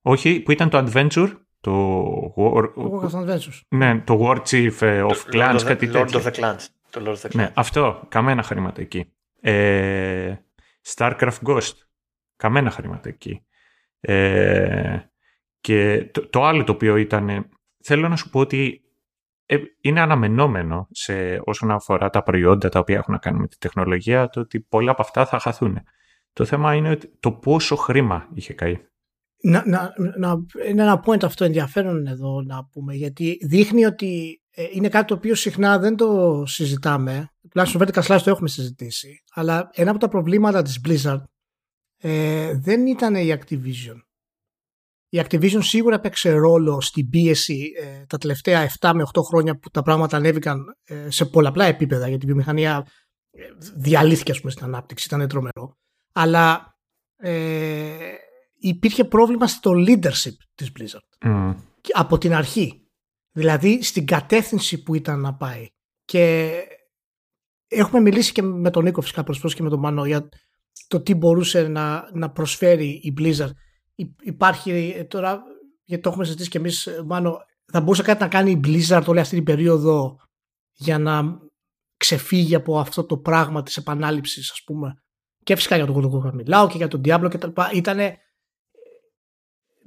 Όχι, 0.00 0.40
που 0.40 0.52
ήταν 0.52 0.70
το 0.70 0.86
Adventure. 0.86 1.32
Το, 1.60 2.34
War, 2.36 2.64
Warcraft 2.76 3.24
Adventures. 3.24 3.60
Ναι, 3.68 4.00
το 4.00 4.20
War 4.22 4.36
Chief 4.36 4.72
of 4.80 5.16
το 5.16 5.24
Clans, 5.32 5.60
κάτι 5.64 5.90
Lord 5.92 6.10
of 6.10 6.22
the 6.22 6.32
Clans. 6.32 6.66
Το 6.90 7.02
Lord 7.04 7.14
of 7.14 7.20
the 7.20 7.30
Clans. 7.30 7.34
Ναι, 7.34 7.50
αυτό. 7.54 8.02
Καμένα 8.08 8.42
χρήματα 8.42 8.80
εκεί. 8.80 9.12
Ε, 9.40 10.34
Starcraft 10.94 11.38
Ghost. 11.46 11.72
Καμένα 12.36 12.70
χρήματα 12.70 13.08
εκεί. 13.08 13.46
Ε, 14.00 14.98
και 15.60 16.08
το, 16.12 16.28
το 16.28 16.44
άλλο 16.44 16.64
το 16.64 16.72
οποίο 16.72 16.96
ήταν... 16.96 17.48
Θέλω 17.82 18.08
να 18.08 18.16
σου 18.16 18.30
πω 18.30 18.40
ότι 18.40 18.86
ε, 19.46 19.56
είναι 19.80 20.00
αναμενόμενο 20.00 20.88
σε 20.90 21.40
όσον 21.44 21.70
αφορά 21.70 22.10
τα 22.10 22.22
προϊόντα 22.22 22.68
τα 22.68 22.78
οποία 22.78 22.96
έχουν 22.96 23.14
να 23.14 23.20
κάνουν 23.20 23.40
με 23.40 23.48
τη 23.48 23.58
τεχνολογία 23.58 24.28
το 24.28 24.40
ότι 24.40 24.60
πολλά 24.60 24.90
από 24.90 25.02
αυτά 25.02 25.26
θα 25.26 25.38
χαθούν. 25.38 25.82
Το 26.32 26.44
θέμα 26.44 26.74
είναι 26.74 26.90
ότι 26.90 27.16
το 27.20 27.32
πόσο 27.32 27.76
χρήμα 27.76 28.28
είχε 28.34 28.52
καεί. 28.52 28.80
Να, 29.48 29.62
να, 29.66 29.92
να, 30.16 30.36
είναι 30.68 30.82
ένα 30.82 31.02
point 31.06 31.24
αυτό 31.24 31.44
ενδιαφέρον 31.44 32.06
εδώ 32.06 32.42
να 32.42 32.64
πούμε 32.64 32.94
γιατί 32.94 33.38
δείχνει 33.42 33.84
ότι 33.84 34.42
ε, 34.50 34.64
είναι 34.72 34.88
κάτι 34.88 35.06
το 35.06 35.14
οποίο 35.14 35.34
συχνά 35.34 35.78
δεν 35.78 35.96
το 35.96 36.42
συζητάμε 36.46 37.28
τουλάχιστον 37.50 37.82
Vertical 37.82 38.02
Slice 38.02 38.20
το 38.24 38.30
έχουμε 38.30 38.48
συζητήσει 38.48 39.22
αλλά 39.32 39.70
ένα 39.72 39.90
από 39.90 39.98
τα 39.98 40.08
προβλήματα 40.08 40.62
της 40.62 40.80
Blizzard 40.84 41.22
ε, 41.96 42.52
δεν 42.54 42.86
ήταν 42.86 43.14
η 43.14 43.38
Activision 43.38 43.96
η 45.08 45.20
Activision 45.28 45.60
σίγουρα 45.62 46.00
παίξε 46.00 46.30
ρόλο 46.32 46.80
στην 46.80 47.08
πίεση 47.08 47.72
ε, 47.80 48.04
τα 48.06 48.18
τελευταία 48.18 48.70
7 48.80 48.92
με 48.94 49.02
8 49.12 49.22
χρόνια 49.22 49.58
που 49.58 49.70
τα 49.70 49.82
πράγματα 49.82 50.16
ανέβηκαν 50.16 50.76
ε, 50.84 51.10
σε 51.10 51.24
πολλαπλά 51.24 51.64
επίπεδα 51.64 52.08
γιατί 52.08 52.24
η 52.24 52.26
βιομηχανία 52.26 52.86
ε, 53.30 53.44
διαλύθηκε 53.74 54.30
ας 54.30 54.40
πούμε, 54.40 54.52
στην 54.52 54.64
ανάπτυξη, 54.64 55.06
ήταν 55.06 55.28
τρομερό. 55.28 55.76
Αλλά 56.12 56.76
ε, 57.16 57.94
υπήρχε 58.58 59.04
πρόβλημα 59.04 59.46
στο 59.46 59.72
leadership 59.76 60.36
της 60.54 60.72
Blizzard 60.78 61.28
mm. 61.28 61.54
από 61.92 62.18
την 62.18 62.34
αρχή. 62.34 62.80
Δηλαδή 63.32 63.82
στην 63.82 64.06
κατεύθυνση 64.06 64.82
που 64.82 64.94
ήταν 64.94 65.20
να 65.20 65.34
πάει. 65.34 65.66
Και 66.04 66.52
έχουμε 67.68 68.00
μιλήσει 68.00 68.32
και 68.32 68.42
με 68.42 68.70
τον 68.70 68.84
Νίκο 68.84 69.00
φυσικά 69.00 69.22
προσφέρω 69.22 69.52
και 69.52 69.62
με 69.62 69.68
τον 69.68 69.78
Μάνο 69.78 70.06
για 70.06 70.28
το 70.88 71.00
τι 71.00 71.14
μπορούσε 71.14 71.68
να, 71.68 72.10
να 72.12 72.30
προσφέρει 72.30 72.88
η 72.88 73.14
Blizzard 73.18 73.50
υπάρχει 74.22 74.70
ε, 74.96 75.04
τώρα, 75.04 75.42
γιατί 75.84 76.02
το 76.02 76.08
έχουμε 76.08 76.24
συζητήσει 76.24 76.50
και 76.50 76.58
εμείς, 76.58 76.86
ε, 76.86 77.02
μάλλον 77.06 77.36
θα 77.72 77.80
μπορούσε 77.80 78.02
κάτι 78.02 78.22
να 78.22 78.28
κάνει 78.28 78.50
η 78.50 78.60
Blizzard 78.64 79.04
όλη 79.06 79.20
αυτή 79.20 79.34
την 79.34 79.44
περίοδο 79.44 80.16
για 80.72 80.98
να 80.98 81.38
ξεφύγει 81.96 82.54
από 82.54 82.78
αυτό 82.78 83.04
το 83.04 83.18
πράγμα 83.18 83.62
της 83.62 83.76
επανάληψης 83.76 84.50
ας 84.50 84.62
πούμε 84.64 84.94
και 85.42 85.56
φυσικά 85.56 85.76
για 85.76 85.86
τον 85.86 85.94
God 85.94 86.28
of 86.28 86.32
μιλάω 86.32 86.68
και 86.68 86.76
για 86.76 86.88
τον 86.88 87.00
Diablo 87.04 87.28
και 87.30 87.38
τα 87.38 87.46
λοιπά 87.46 87.70
ήτανε 87.72 88.18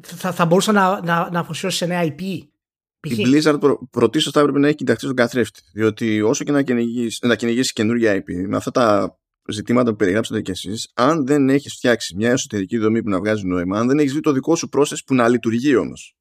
θα, 0.02 0.32
θα 0.32 0.46
μπορούσε 0.46 0.72
να, 0.72 1.02
να, 1.04 1.30
να 1.32 1.40
αφοσιώσει 1.40 1.78
σε 1.78 1.86
νέα 1.86 2.04
IP 2.04 2.22
η 3.02 3.26
Blizzard 3.26 3.58
προ, 3.60 3.88
πρωτίστως 3.92 4.34
θα 4.34 4.40
έπρεπε 4.40 4.60
να 4.60 4.68
έχει 4.68 4.76
κοιταχτεί 4.76 5.04
στον 5.04 5.16
καθρέφτη 5.16 5.62
διότι 5.74 6.22
όσο 6.22 6.44
και 6.44 6.52
να 6.52 6.62
κυνηγήσει, 6.62 7.28
να 7.28 7.36
κυνηγήσεις 7.36 7.74
καινούργια 7.74 8.18
IP 8.18 8.48
με 8.48 8.56
αυτά 8.56 8.72
τα 8.72 9.18
ζητήματα 9.50 9.90
που 9.90 9.96
περιγράψατε 9.96 10.42
κι 10.42 10.52
εσείς, 10.52 10.92
αν 10.94 11.26
δεν 11.26 11.50
έχεις 11.50 11.74
φτιάξει 11.74 12.16
μια 12.16 12.32
εσωτερική 12.32 12.78
δομή 12.78 13.04
που 13.04 13.10
να 13.10 13.20
βγάζει 13.20 13.46
νόημα, 13.46 13.80
αν 13.80 13.88
δεν 13.88 14.00
έχεις 14.00 14.12
βρει 14.12 14.22
το 14.22 14.32
δικό 14.32 14.56
σου 14.56 14.70
process 14.78 14.98
που 15.06 15.16
να 15.16 15.28
λειτουργεί 15.28 15.76
όμως. 15.76 16.16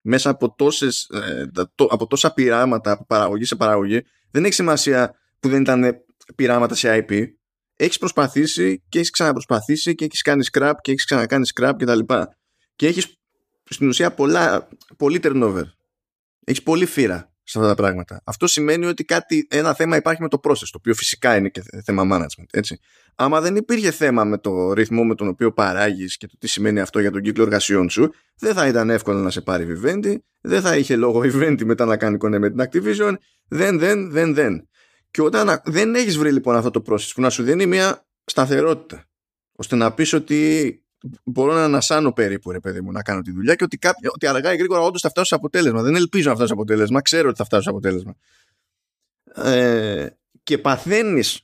Μέσα 0.00 0.30
από, 0.30 0.54
τόσες, 0.54 1.08
ε, 1.12 1.50
από 1.88 2.06
τόσα 2.06 2.32
πειράματα 2.32 2.90
από 2.90 3.04
παραγωγή 3.04 3.44
σε 3.44 3.56
παραγωγή, 3.56 4.00
δεν 4.30 4.44
έχει 4.44 4.54
σημασία 4.54 5.14
που 5.40 5.48
δεν 5.48 5.60
ήταν 5.60 5.94
πειράματα 6.36 6.74
σε 6.74 7.06
IP. 7.08 7.24
Έχεις 7.76 7.98
προσπαθήσει 7.98 8.82
και 8.88 8.98
έχεις 8.98 9.10
ξαναπροσπαθήσει 9.10 9.94
και 9.94 10.04
έχεις 10.04 10.22
κάνει 10.22 10.44
scrap 10.52 10.72
και 10.80 10.90
έχεις 10.90 11.04
ξανακάνει 11.04 11.46
scrap 11.54 11.72
κτλ. 11.78 11.98
Και, 12.76 12.86
και 12.86 12.86
έχεις 12.86 13.18
στην 13.70 13.88
ουσία 13.88 14.14
πολλά, 14.14 14.68
πολύ 14.96 15.20
turnover. 15.22 15.64
Έχεις 16.44 16.62
πολύ 16.62 16.86
φύρα 16.86 17.34
σε 17.42 17.58
αυτά 17.58 17.70
τα 17.70 17.76
πράγματα. 17.76 18.22
Αυτό 18.24 18.46
σημαίνει 18.46 18.86
ότι 18.86 19.04
κάτι, 19.04 19.46
ένα 19.50 19.74
θέμα 19.74 19.96
υπάρχει 19.96 20.22
με 20.22 20.28
το 20.28 20.40
process, 20.42 20.68
το 20.70 20.76
οποίο 20.78 20.94
φυσικά 20.94 21.36
είναι 21.36 21.48
και 21.48 21.62
θέμα 21.84 22.02
management. 22.10 22.46
Έτσι. 22.50 22.78
Άμα 23.14 23.40
δεν 23.40 23.56
υπήρχε 23.56 23.90
θέμα 23.90 24.24
με 24.24 24.38
το 24.38 24.72
ρυθμό 24.72 25.04
με 25.04 25.14
τον 25.14 25.28
οποίο 25.28 25.52
παράγεις 25.52 26.16
και 26.16 26.26
το 26.26 26.34
τι 26.38 26.46
σημαίνει 26.46 26.80
αυτό 26.80 27.00
για 27.00 27.10
τον 27.10 27.22
κύκλο 27.22 27.42
εργασιών 27.42 27.90
σου, 27.90 28.12
δεν 28.36 28.54
θα 28.54 28.66
ήταν 28.66 28.90
εύκολο 28.90 29.18
να 29.18 29.30
σε 29.30 29.40
πάρει 29.40 29.66
Vivendi, 29.82 30.16
δεν 30.40 30.60
θα 30.60 30.76
είχε 30.76 30.96
λόγο 30.96 31.20
Vivendi 31.20 31.64
μετά 31.64 31.84
να 31.84 31.96
κάνει 31.96 32.16
κονέ 32.16 32.38
με 32.38 32.50
την 32.50 32.64
Activision, 32.64 33.14
δεν, 33.48 33.78
δεν, 33.78 34.10
δεν, 34.10 34.34
δεν. 34.34 34.68
Και 35.10 35.22
όταν 35.22 35.60
δεν 35.64 35.94
έχεις 35.94 36.18
βρει 36.18 36.32
λοιπόν 36.32 36.56
αυτό 36.56 36.70
το 36.70 36.82
process 36.86 37.10
που 37.14 37.20
να 37.20 37.30
σου 37.30 37.42
δίνει 37.42 37.66
μια 37.66 38.06
σταθερότητα, 38.24 39.04
ώστε 39.52 39.76
να 39.76 39.92
πεις 39.92 40.12
ότι 40.12 40.83
μπορώ 41.24 41.52
να 41.52 41.64
ανασάνω 41.64 42.12
περίπου, 42.12 42.50
ρε 42.50 42.60
παιδί 42.60 42.80
μου, 42.80 42.92
να 42.92 43.02
κάνω 43.02 43.20
τη 43.20 43.32
δουλειά 43.32 43.54
και 43.54 43.64
ότι, 43.64 43.76
κάποιο, 43.76 44.10
ότι 44.14 44.26
αργά 44.26 44.52
ή 44.52 44.56
γρήγορα 44.56 44.80
όντως 44.80 45.00
θα 45.00 45.08
φτάσω 45.08 45.26
σε 45.26 45.34
αποτέλεσμα. 45.34 45.82
Δεν 45.82 45.94
ελπίζω 45.94 46.28
να 46.28 46.34
φτάσω 46.34 46.48
σε 46.48 46.54
αποτέλεσμα, 46.54 47.02
ξέρω 47.02 47.28
ότι 47.28 47.36
θα 47.36 47.44
φτάσω 47.44 47.62
σε 47.62 47.68
αποτέλεσμα. 47.68 48.14
Ε, 49.34 50.06
και 50.42 50.58
παθαίνεις 50.58 51.40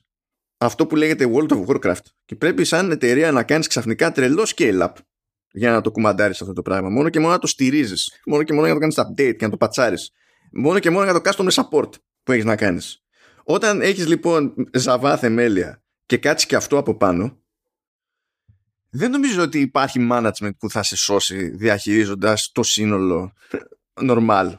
αυτό 0.57 0.87
που 0.87 0.95
λέγεται 0.95 1.31
World 1.33 1.49
of 1.49 1.65
Warcraft 1.65 2.05
και 2.25 2.35
πρέπει 2.35 2.63
σαν 2.65 2.91
εταιρεία 2.91 3.31
να 3.31 3.43
κάνεις 3.43 3.67
ξαφνικά 3.67 4.11
τρελό 4.11 4.51
scale-up 4.55 4.91
για 5.51 5.71
να 5.71 5.81
το 5.81 5.91
κουμαντάρεις 5.91 6.41
αυτό 6.41 6.53
το 6.53 6.61
πράγμα. 6.61 6.89
Μόνο 6.89 7.09
και 7.09 7.19
μόνο 7.19 7.31
να 7.31 7.39
το 7.39 7.47
στηρίζεις. 7.47 8.21
Μόνο 8.25 8.43
και 8.43 8.53
μόνο 8.53 8.65
για 8.65 8.75
να 8.75 8.79
το 8.79 8.91
κάνεις 8.91 9.11
update 9.11 9.35
και 9.37 9.45
να 9.45 9.51
το 9.51 9.57
πατσάρεις. 9.57 10.11
Μόνο 10.51 10.79
και 10.79 10.89
μόνο 10.89 11.03
για 11.03 11.21
το 11.21 11.21
customer 11.23 11.51
support 11.51 11.89
που 12.23 12.31
έχεις 12.31 12.45
να 12.45 12.55
κάνεις. 12.55 13.03
Όταν 13.43 13.81
έχεις 13.81 14.07
λοιπόν 14.07 14.53
ζαβά 14.73 15.17
θεμέλια 15.17 15.83
και 16.05 16.17
κάτσεις 16.17 16.47
και 16.47 16.55
αυτό 16.55 16.77
από 16.77 16.97
πάνω, 16.97 17.40
δεν 18.93 19.11
νομίζω 19.11 19.41
ότι 19.41 19.59
υπάρχει 19.59 20.07
management 20.11 20.55
που 20.57 20.69
θα 20.69 20.83
σε 20.83 20.95
σώσει 20.95 21.49
διαχειρίζοντας 21.49 22.51
το 22.51 22.63
σύνολο 22.63 23.31
normal. 24.09 24.55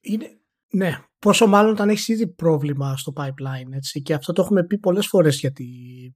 Είναι, 0.00 0.38
ναι, 0.70 0.98
πόσο 1.18 1.46
μάλλον 1.46 1.72
όταν 1.72 1.88
έχεις 1.88 2.08
ήδη 2.08 2.26
πρόβλημα 2.28 2.96
στο 2.96 3.12
pipeline. 3.16 3.72
Έτσι. 3.72 4.02
Και 4.02 4.14
αυτό 4.14 4.32
το 4.32 4.42
έχουμε 4.42 4.64
πει 4.64 4.78
πολλές 4.78 5.06
φορές 5.06 5.38
για 5.38 5.52
τη 5.52 5.66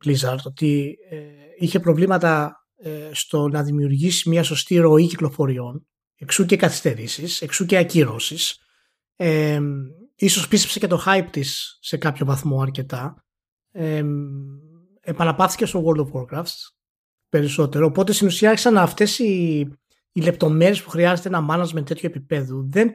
Blizzard, 0.05 0.43
ότι 0.45 0.97
ε, 1.11 1.19
είχε 1.59 1.81
προβλήματα 1.81 2.57
ε, 2.77 3.11
στο 3.13 3.49
να 3.49 3.63
δημιουργήσει 3.63 4.29
μια 4.29 4.43
σωστή 4.43 4.77
ροή 4.77 5.07
κυκλοφοριών, 5.07 5.87
εξού 6.15 6.47
και 6.47 6.57
καθυστερήσεις, 6.57 7.43
εξού 7.43 7.67
και 7.67 7.77
ακυρώσεις. 7.77 8.59
Ε, 9.17 9.61
ίσως 10.15 10.49
πίστεψε 10.49 10.79
και 10.79 10.87
το 10.87 11.03
hype 11.07 11.29
της 11.31 11.79
σε 11.81 11.97
κάποιο 11.97 12.27
βαθμό 12.27 12.61
αρκετά. 12.61 13.25
Ε, 13.71 14.05
επαναπάθηκε 15.01 15.67
στο 15.67 15.85
World 15.87 16.01
of 16.01 16.11
Warcraft 16.13 16.78
περισσότερο. 17.29 17.87
Οπότε 17.87 18.13
στην 18.13 18.27
ουσία 18.27 18.49
άρχισαν 18.49 18.79
αυτές 18.79 19.19
οι, 19.19 19.59
οι 20.13 20.21
λεπτομέρειες 20.21 20.83
που 20.83 20.91
χρειάζεται 20.91 21.29
ένα 21.29 21.47
management 21.51 21.85
τέτοιο 21.85 22.09
επίπεδου 22.09 22.69
δεν 22.71 22.91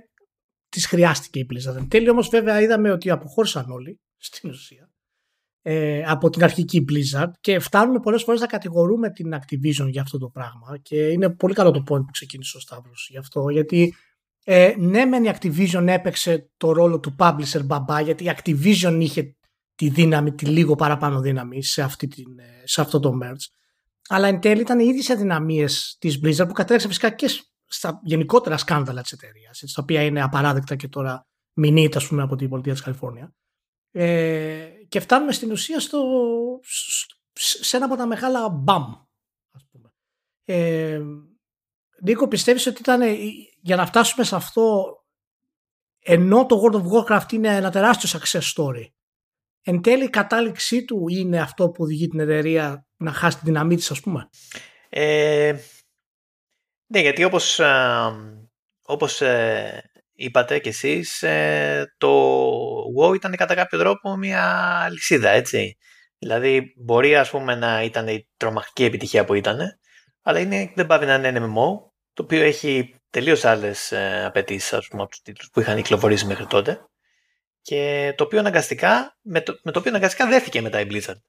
τις 0.70 0.86
χρειάστηκε 0.86 1.40
η 1.40 1.48
Blizzard. 1.50 1.76
Εν 1.76 1.88
τέλει 1.88 2.10
όμως 2.10 2.30
βέβαια 2.30 2.62
είδαμε 2.62 2.92
ότι 2.92 3.10
αποχώρησαν 3.10 3.72
όλοι 3.72 4.00
στην 4.28 4.50
ουσία 4.50 4.94
ε, 5.66 6.04
από 6.06 6.30
την 6.30 6.44
αρχική 6.44 6.86
Blizzard 6.90 7.32
και 7.42 7.60
φτάνουμε 7.60 8.00
πολλές 8.00 8.24
φορές 8.24 8.40
να 8.40 8.48
κατηγορούμε 8.48 9.12
την 9.12 9.34
Activision 9.34 9.88
για 9.90 10.02
αυτό 10.02 10.18
το 10.18 10.30
πράγμα 10.30 10.78
και 10.82 11.08
είναι 11.08 11.30
πολύ 11.30 11.54
καλό 11.54 11.72
το 11.72 11.80
point 11.80 12.06
που 12.06 12.12
ξεκίνησε 12.12 12.58
ο 12.58 12.60
Σταύρος 12.60 13.08
γι' 13.12 13.18
αυτό 13.18 13.50
γιατί 13.50 13.94
ε, 14.44 14.74
ναι 14.78 15.06
μεν 15.06 15.24
η 15.24 15.32
Activision 15.34 15.86
έπαιξε 15.88 16.50
το 16.58 16.72
ρόλο 16.72 17.00
του 17.00 17.16
publisher 17.20 17.66
μπαμπά 17.66 18.02
γιατί 18.02 18.24
η 18.24 18.32
Activision 18.36 18.98
είχε 19.00 19.36
τη 19.76 19.90
δύναμη, 19.90 20.34
τη 20.34 20.46
λίγο 20.46 20.76
παραπάνω 20.76 21.20
δύναμη 21.20 21.64
σε, 21.64 21.82
αυτή 21.82 22.08
την, 22.08 22.40
ε, 22.40 22.62
σε 22.64 22.82
αυτό 22.82 23.00
το 23.00 23.20
merge 23.24 23.63
αλλά 24.08 24.28
εν 24.28 24.40
τέλει 24.40 24.62
ήταν 24.62 24.80
οι 24.80 24.86
ίδιες 24.86 25.10
αδυναμίες 25.10 25.98
της 26.00 26.20
Blizzard 26.24 26.48
που 26.48 26.54
κατέληξε 26.54 26.88
φυσικά 26.88 27.10
και 27.10 27.30
στα 27.66 28.00
γενικότερα 28.04 28.58
σκάνδαλα 28.58 29.02
της 29.02 29.12
εταιρείας, 29.12 29.60
τα 29.60 29.82
οποία 29.82 30.04
είναι 30.04 30.22
απαράδεκτα 30.22 30.76
και 30.76 30.88
τώρα 30.88 31.28
μηνύεται 31.54 31.98
ας 31.98 32.08
πούμε 32.08 32.22
από 32.22 32.36
την 32.36 32.50
πολιτεία 32.50 32.74
της 32.74 32.82
Καλιφόρνια 32.82 33.34
ε, 33.92 34.70
και 34.90 35.00
φτάνουμε 35.00 35.32
στην 35.32 35.52
ουσία 35.52 35.80
στο, 35.80 36.04
σε 37.34 37.76
ένα 37.76 37.86
από 37.86 37.96
τα 37.96 38.08
μεγάλα 38.08 38.50
μπαμ 38.50 38.84
ας 39.52 39.66
πούμε. 39.72 39.94
Ε, 40.46 41.02
Νίκο 42.02 42.28
πιστεύεις 42.28 42.68
ότι 42.68 42.82
ήταν 42.82 43.02
για 43.62 43.76
να 43.76 43.86
φτάσουμε 43.86 44.26
σε 44.26 44.36
αυτό 44.36 44.96
ενώ 46.00 46.46
το 46.46 46.62
World 46.64 46.76
of 46.76 46.86
Warcraft 46.92 47.32
είναι 47.32 47.56
ένα 47.56 47.72
τεράστιο 47.72 48.20
success 48.20 48.54
story 48.56 48.86
εν 49.62 49.82
τέλει 49.82 50.04
η 50.04 50.10
κατάληξή 50.10 50.86
του 50.86 51.06
είναι 51.08 51.40
αυτό 51.40 51.70
που 51.70 51.84
οδηγεί 51.84 52.08
την 52.08 52.20
εταιρεία 52.20 52.88
να 53.04 53.12
χάσει 53.12 53.38
τη 53.38 53.46
δύναμή 53.46 53.76
της 53.76 53.92
ας 53.92 54.00
πούμε. 54.00 54.30
Ε, 54.90 55.54
ναι 56.88 57.00
γιατί 57.00 57.24
όπως, 57.24 57.60
όπως 58.86 59.22
ε, 59.22 59.92
είπατε 60.14 60.60
κι 60.60 60.70
εσείς, 60.70 61.24
ε, 61.24 61.94
το 61.98 62.10
WoW 63.00 63.16
ήταν 63.16 63.36
κατά 63.36 63.56
κάποιο 63.56 63.80
τρόπο 63.80 64.16
μια 64.16 64.88
λυσίδα, 64.92 65.30
έτσι. 65.30 65.78
Δηλαδή 66.18 66.74
μπορεί 66.78 67.16
ας 67.16 67.30
πούμε 67.30 67.56
να 67.56 67.84
ήταν 67.84 68.08
η 68.08 68.28
τρομακτική 68.38 68.84
επιτυχία 68.84 69.26
που 69.26 69.34
ήταν, 69.34 69.60
αλλά 70.22 70.40
είναι, 70.40 70.72
δεν 70.76 70.86
πάει 70.86 71.06
να 71.06 71.14
είναι 71.14 71.40
MMO, 71.40 71.92
το 72.14 72.24
οποίο 72.24 72.44
έχει 72.44 72.96
τελείως 73.10 73.46
άλλες 73.46 73.92
ε, 73.92 74.26
απαιτήσεις 74.26 74.74
ας 74.74 74.88
πούμε, 74.88 75.02
από 75.02 75.12
τους 75.12 75.22
τίτλους 75.22 75.50
που 75.50 75.60
είχαν 75.60 75.76
κυκλοφορήσει 75.76 76.26
μέχρι 76.26 76.46
τότε 76.46 76.88
και 77.62 78.14
το 78.18 78.24
οποίο 78.24 78.40
αναγκαστικά, 78.40 79.18
με 79.22 79.42
το, 79.42 79.60
με 79.64 79.72
το 79.72 79.80
οποίο 79.80 79.92
αναγκαστικά 79.92 80.28
δέθηκε 80.28 80.62
μετά 80.62 80.80
η 80.80 80.88
Blizzard. 80.90 81.20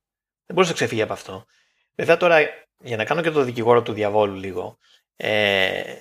Δεν 0.47 0.55
μπορούσε 0.55 0.71
να 0.71 0.77
ξεφύγει 0.77 1.03
από 1.03 1.13
αυτό. 1.13 1.45
Βέβαια 1.95 2.17
τώρα, 2.17 2.39
για 2.79 2.97
να 2.97 3.05
κάνω 3.05 3.23
και 3.23 3.31
το 3.31 3.43
δικηγόρο 3.43 3.83
του 3.83 3.93
διαβόλου 3.93 4.35
λίγο, 4.35 4.79
ε, 5.17 5.95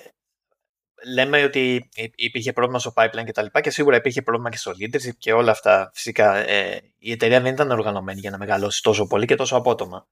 λέμε 1.14 1.42
ότι 1.42 1.88
υπήρχε 2.14 2.52
πρόβλημα 2.52 2.78
στο 2.78 2.92
pipeline 2.96 3.24
και 3.24 3.32
τα 3.32 3.42
λοιπά 3.42 3.60
και 3.60 3.70
σίγουρα 3.70 3.96
υπήρχε 3.96 4.22
πρόβλημα 4.22 4.50
και 4.50 4.56
στο 4.56 4.72
leadership 4.80 5.16
και 5.18 5.32
όλα 5.32 5.50
αυτά. 5.50 5.90
Φυσικά 5.94 6.36
ε, 6.36 6.80
η 6.98 7.12
εταιρεία 7.12 7.40
δεν 7.40 7.52
ήταν 7.52 7.70
οργανωμένη 7.70 8.20
για 8.20 8.30
να 8.30 8.38
μεγαλώσει 8.38 8.82
τόσο 8.82 9.06
πολύ 9.06 9.26
και 9.26 9.34
τόσο 9.34 9.56
απότομα. 9.56 10.06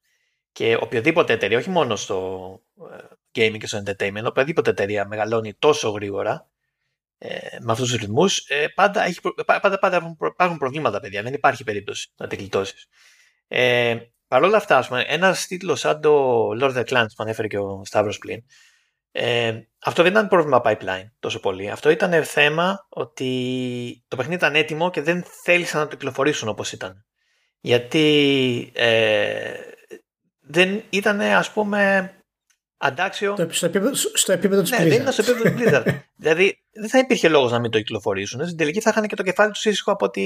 Και 0.52 0.76
οποιοδήποτε 0.80 1.32
εταιρεία, 1.32 1.58
όχι 1.58 1.70
μόνο 1.70 1.96
στο 1.96 2.60
ε, 2.90 2.96
gaming 3.38 3.58
και 3.58 3.66
στο 3.66 3.82
entertainment, 3.86 4.24
οποιαδήποτε 4.24 4.70
εταιρεία 4.70 5.06
μεγαλώνει 5.06 5.54
τόσο 5.54 5.90
γρήγορα 5.90 6.46
ε, 7.18 7.58
με 7.60 7.72
αυτούς 7.72 7.90
τους 7.90 8.00
ρυθμούς, 8.00 8.38
ε, 8.48 8.68
πάντα, 8.68 9.04
έχει, 9.04 9.20
πάντα, 9.46 9.78
πάντα 9.78 10.16
υπάρχουν 10.18 10.58
προβλήματα, 10.58 11.00
παιδιά. 11.00 11.22
Δεν 11.22 11.34
υπάρχει 11.34 11.64
περίπτωση 11.64 12.08
να 12.16 12.26
την 12.26 12.38
γλιτώσεις. 12.38 12.86
Ε, 13.48 13.96
Παρ' 14.32 14.42
όλα 14.42 14.56
αυτά, 14.56 15.04
ένας 15.06 15.46
τίτλος 15.46 15.80
σαν 15.80 16.00
το 16.00 16.48
Lord 16.60 16.74
of 16.74 16.74
the 16.74 16.84
Clans 16.84 17.06
που 17.16 17.22
ανέφερε 17.22 17.48
και 17.48 17.58
ο 17.58 17.82
Σταύρος 17.84 18.18
πλην, 18.18 18.42
ε, 19.10 19.60
αυτό 19.84 20.02
δεν 20.02 20.12
ήταν 20.12 20.28
πρόβλημα 20.28 20.60
pipeline 20.64 21.06
τόσο 21.18 21.40
πολύ. 21.40 21.70
Αυτό 21.70 21.90
ήταν 21.90 22.24
θέμα 22.24 22.86
ότι 22.88 24.04
το 24.08 24.16
παιχνίδι 24.16 24.38
ήταν 24.38 24.54
έτοιμο 24.54 24.90
και 24.90 25.02
δεν 25.02 25.24
θέλησαν 25.44 25.80
να 25.80 25.86
το 25.86 25.96
κυκλοφορήσουν 25.96 26.48
όπως 26.48 26.72
ήταν. 26.72 27.04
Γιατί 27.60 28.70
ε, 28.74 29.54
δεν 30.40 30.82
ήταν 30.90 31.20
ας 31.20 31.50
πούμε 31.50 32.10
αντάξιο... 32.76 33.36
Στο 33.50 33.66
επίπεδο, 33.66 33.94
στο 33.94 34.32
επίπεδο 34.32 34.62
της 34.62 34.70
ναι, 34.70 34.76
δεν 34.76 35.00
ήταν 35.00 35.12
στο 35.12 35.22
επίπεδο 35.22 35.56
της 35.56 35.66
Blizzard. 35.66 36.00
δηλαδή 36.22 36.64
δεν 36.72 36.88
θα 36.88 36.98
υπήρχε 36.98 37.28
λόγος 37.28 37.50
να 37.50 37.58
μην 37.58 37.70
το 37.70 37.78
κυκλοφορήσουν. 37.78 38.44
Στην 38.44 38.56
τελική 38.56 38.80
θα 38.80 38.90
είχαν 38.90 39.06
και 39.06 39.16
το 39.16 39.22
κεφάλι 39.22 39.52
τους 39.52 39.64
ήσυχο 39.64 39.92
από, 39.92 40.10
τη... 40.10 40.22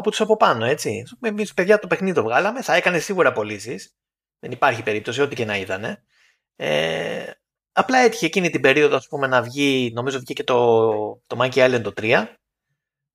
από 0.00 0.10
τους 0.10 0.20
από 0.20 0.36
πάνω, 0.36 0.64
έτσι. 0.64 1.02
Εμείς 1.20 1.54
παιδιά 1.54 1.78
το 1.78 1.86
παιχνίδι 1.86 2.14
το 2.14 2.22
βγάλαμε, 2.22 2.62
θα 2.62 2.74
έκανε 2.74 2.98
σίγουρα 2.98 3.32
πωλήσεις. 3.32 3.94
Δεν 4.38 4.50
υπάρχει 4.50 4.82
περίπτωση, 4.82 5.20
ό,τι 5.20 5.34
και 5.34 5.44
να 5.44 5.56
ήταν. 5.56 5.98
Ε, 6.56 7.30
Απλά 7.72 7.98
έτυχε 7.98 8.26
εκείνη 8.26 8.50
την 8.50 8.60
περίοδο 8.60 8.96
ας 8.96 9.08
πούμε, 9.08 9.26
να 9.26 9.42
βγει, 9.42 9.92
νομίζω 9.94 10.16
βγήκε 10.16 10.32
και 10.32 10.44
το, 10.44 10.86
το 11.26 11.36
Monkey 11.40 11.54
Island 11.54 11.82
το 11.82 11.92
3, 11.96 12.26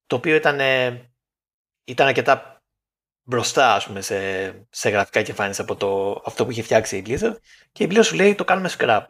το 0.06 0.16
οποίο 0.16 0.36
ήταν, 0.36 0.60
ήταν 1.84 2.08
αρκετά 2.08 2.64
μπροστά 3.24 3.74
ας 3.74 3.86
πούμε, 3.86 4.02
σε, 4.02 4.18
σε 4.70 4.90
γραφικά 4.90 5.22
και 5.22 5.30
εμφάνιση 5.30 5.62
από 5.62 5.76
το, 5.76 6.22
αυτό 6.26 6.46
που 6.46 6.52
είχε 6.52 6.62
φτιάξει 6.62 6.98
η 6.98 7.04
Blizzard 7.08 7.36
και 7.72 7.84
η 7.84 7.88
Blizzard 7.92 8.06
σου 8.06 8.16
λέει 8.16 8.36
το 8.36 8.44
κάνουμε 8.44 8.70
scrap. 8.78 9.06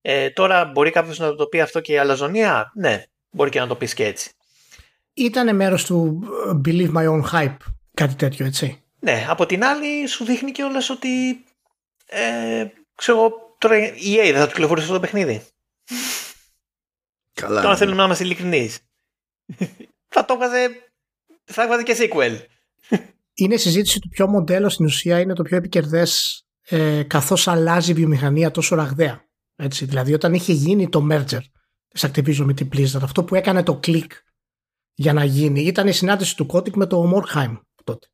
Ε, 0.00 0.30
τώρα 0.30 0.64
μπορεί 0.64 0.90
κάποιος 0.90 1.18
να 1.18 1.34
το 1.34 1.46
πει 1.46 1.60
αυτό 1.60 1.80
και 1.80 1.92
η 1.92 1.98
αλαζονία; 1.98 2.72
Ναι, 2.74 3.04
μπορεί 3.30 3.50
και 3.50 3.60
να 3.60 3.66
το 3.66 3.76
πεις 3.76 3.94
και 3.94 4.04
έτσι. 4.04 4.30
Ήτανε 5.16 5.52
μέρος 5.52 5.84
του 5.84 6.22
ε, 6.46 6.60
Believe 6.64 6.92
My 6.94 7.08
Own 7.08 7.22
Hype, 7.32 7.56
κάτι 7.94 8.14
τέτοιο 8.14 8.46
έτσι. 8.46 8.82
Ναι, 8.98 9.26
από 9.28 9.46
την 9.46 9.64
άλλη 9.64 10.06
σου 10.06 10.24
δείχνει 10.24 10.50
και 10.50 10.62
όλες 10.62 10.90
ότι 10.90 11.44
ε, 12.06 12.66
ξέρω 12.94 13.46
Τώρα 13.58 13.76
η 13.76 14.14
EA 14.16 14.30
δεν 14.32 14.36
θα 14.36 14.46
του 14.46 14.52
κυκλοφορήσει 14.52 14.86
αυτό 14.86 14.98
το 14.98 15.06
παιχνίδι. 15.06 15.42
Καλά. 17.32 17.62
Τώρα 17.62 17.76
θέλουμε 17.76 17.96
να 17.96 18.04
είμαστε 18.04 18.24
ειλικρινείς. 18.24 18.78
θα 20.14 20.24
το 20.24 20.32
έβγαζε. 20.32 20.68
Θα 21.44 21.62
έβγαζε 21.62 21.82
και 21.82 21.96
sequel. 21.98 22.36
Είναι 23.34 23.54
η 23.54 23.58
συζήτηση 23.58 23.98
του 23.98 24.08
ποιο 24.08 24.28
μοντέλο 24.28 24.68
στην 24.68 24.84
ουσία 24.84 25.20
είναι 25.20 25.34
το 25.34 25.42
πιο 25.42 25.56
επικερδές 25.56 26.42
ε, 26.68 27.02
καθώς 27.02 27.48
αλλάζει 27.48 27.90
η 27.90 27.94
βιομηχανία 27.94 28.50
τόσο 28.50 28.74
ραγδαία. 28.74 29.24
Έτσι, 29.56 29.84
δηλαδή 29.84 30.14
όταν 30.14 30.34
είχε 30.34 30.52
γίνει 30.52 30.88
το 30.88 31.06
merger 31.10 31.40
της 31.88 32.06
Activision 32.06 32.44
με 32.44 32.52
την 32.52 32.68
Blizzard, 32.72 33.02
αυτό 33.02 33.24
που 33.24 33.34
έκανε 33.34 33.62
το 33.62 33.76
κλικ 33.76 34.12
για 34.96 35.12
να 35.12 35.24
γίνει 35.24 35.60
ήταν 35.60 35.86
η 35.88 35.92
συνάντηση 35.92 36.36
του 36.36 36.46
Kotick 36.52 36.72
με 36.72 36.86
το 36.86 37.12
Morkheim 37.14 37.60
τότε. 37.84 38.06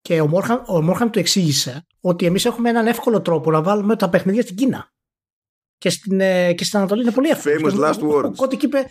Και 0.00 0.20
ο 0.20 0.26
Μόρχαμ, 0.26 0.58
ο 0.66 0.82
Μόρχαμ 0.82 1.10
του 1.10 1.18
εξήγησε 1.18 1.86
ότι 2.00 2.26
εμείς 2.26 2.44
έχουμε 2.44 2.68
έναν 2.68 2.86
εύκολο 2.86 3.20
τρόπο 3.20 3.50
να 3.50 3.62
βάλουμε 3.62 3.96
τα 3.96 4.08
παιχνίδια 4.08 4.42
στην 4.42 4.56
Κίνα. 4.56 4.92
Και 5.78 5.90
στην, 5.90 6.20
ε, 6.20 6.52
και 6.52 6.64
στην 6.64 6.78
Ανατολή 6.78 7.02
είναι 7.02 7.12
πολύ 7.12 7.28
εύκολο. 7.28 7.54
Famous 7.60 7.84
last 7.84 8.00
words. 8.10 8.24
Ο 8.24 8.34
Κώτικ 8.36 8.62
είπε. 8.62 8.90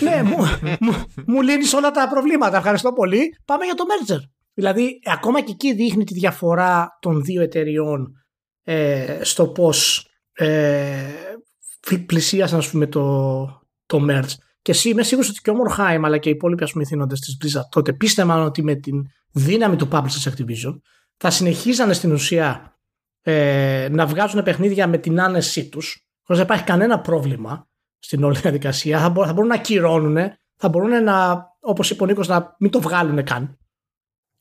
ναι, 0.00 0.22
μου, 0.22 0.36
μου, 0.80 1.04
μου 1.26 1.42
λύνεις 1.42 1.72
όλα 1.72 1.90
τα 1.90 2.08
προβλήματα. 2.08 2.56
Ευχαριστώ 2.56 2.92
πολύ. 2.92 3.36
Πάμε 3.44 3.64
για 3.64 3.74
το 3.74 3.84
merger. 3.84 4.20
Δηλαδή, 4.54 5.00
ακόμα 5.04 5.40
και 5.40 5.52
εκεί 5.52 5.74
δείχνει 5.74 6.04
τη 6.04 6.14
διαφορά 6.14 6.98
των 7.00 7.22
δύο 7.22 7.42
εταιριών 7.42 8.24
ε, 8.62 9.18
στο 9.22 9.48
πώς 9.48 10.08
ε, 10.32 11.12
πλησίασαν 12.06 12.58
ας 12.58 12.70
πούμε, 12.70 12.86
το, 12.86 13.46
το 13.86 14.06
merge. 14.10 14.34
Και 14.64 14.88
είμαι 14.88 15.02
σίγουρος 15.02 15.30
ότι 15.30 15.40
και 15.40 15.50
ο 15.50 15.54
Μορχάιμ 15.54 16.04
αλλά 16.04 16.18
και 16.18 16.28
οι 16.28 16.32
υπόλοιποι 16.32 16.64
ηθήνοντε 16.80 17.14
της 17.14 17.36
Blizzard 17.40 17.68
τότε 17.70 17.92
πίστευαν 17.92 18.42
ότι 18.42 18.62
με 18.62 18.74
την 18.74 19.06
δύναμη 19.32 19.76
του 19.76 19.88
Publishers 19.92 20.30
Activision 20.30 20.80
θα 21.16 21.30
συνεχίζανε 21.30 21.92
στην 21.92 22.12
ουσία 22.12 22.76
ε, 23.22 23.88
να 23.90 24.06
βγάζουν 24.06 24.42
παιχνίδια 24.42 24.86
με 24.86 24.98
την 24.98 25.20
άνεσή 25.20 25.68
τους, 25.68 26.06
χωρίς 26.22 26.42
να 26.42 26.46
υπάρχει 26.48 26.64
κανένα 26.64 27.00
πρόβλημα 27.00 27.68
στην 27.98 28.24
όλη 28.24 28.38
διαδικασία. 28.38 29.00
Θα, 29.00 29.08
μπορούν, 29.08 29.26
θα 29.26 29.32
μπορούν 29.32 29.48
να 29.48 29.54
ακυρώνουν, 29.54 30.16
θα 30.56 30.68
μπορούν 30.68 31.04
να, 31.04 31.46
όπως 31.60 31.90
είπε 31.90 32.02
ο 32.02 32.06
Νίκος, 32.06 32.28
να 32.28 32.56
μην 32.58 32.70
το 32.70 32.80
βγάλουν 32.80 33.24
καν. 33.24 33.58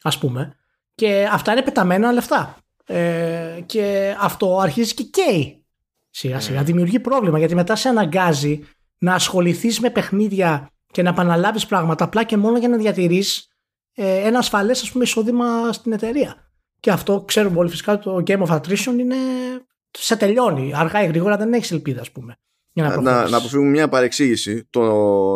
Α 0.02 0.18
πούμε. 0.18 0.56
Και 0.96 1.28
αυτά 1.32 1.52
είναι 1.52 1.62
πεταμένα 1.62 2.12
λεφτά. 2.12 2.58
Ε, 2.86 3.60
και 3.66 4.16
αυτό 4.20 4.60
αρχίζει 4.60 4.94
και 4.94 5.04
καίει. 5.04 5.66
Σιγά 6.10 6.40
σιγά 6.40 6.62
mm. 6.62 6.66
δημιουργεί 6.66 7.00
πρόβλημα 7.00 7.38
γιατί 7.38 7.56
μετά 7.56 7.76
σε 7.76 7.90
αναγκάζει 7.90 8.64
να 9.04 9.14
ασχοληθείς 9.14 9.80
με 9.80 9.90
παιχνίδια 9.90 10.70
και 10.92 11.02
να 11.02 11.10
επαναλάβεις 11.10 11.66
πράγματα 11.66 12.04
απλά 12.04 12.24
και 12.24 12.38
μόνο 12.38 12.58
για 12.58 12.70
να 12.70 12.78
διατηρείς 12.78 13.48
ε, 13.94 14.18
ένα 14.18 14.38
ασφαλές 14.38 14.94
εισόδημα 15.02 15.74
στην 15.74 15.92
εταιρεία. 15.92 16.52
Και 16.80 16.92
αυτό 16.92 17.24
ξέρουμε 17.28 17.58
όλοι 17.58 17.70
φυσικά 17.70 18.00
το 18.00 18.24
Game 18.28 18.42
of 18.46 18.48
Attrition 18.48 18.96
είναι. 19.00 19.16
σε 19.92 20.16
τελειώνει. 20.16 20.72
Αργά 20.76 21.04
ή 21.04 21.08
γρήγορα 21.08 21.38
δεν 21.38 21.54
έχεις 21.54 21.72
ελπίδα, 21.72 22.02
ας 22.02 22.12
πούμε. 22.12 22.36
Για 22.72 22.84
να, 22.84 23.02
να, 23.02 23.30
να 23.30 23.38
αποφύγουμε 23.38 23.70
μια 23.70 23.90
παρεξήγηση. 23.90 24.68
Το 24.70 24.84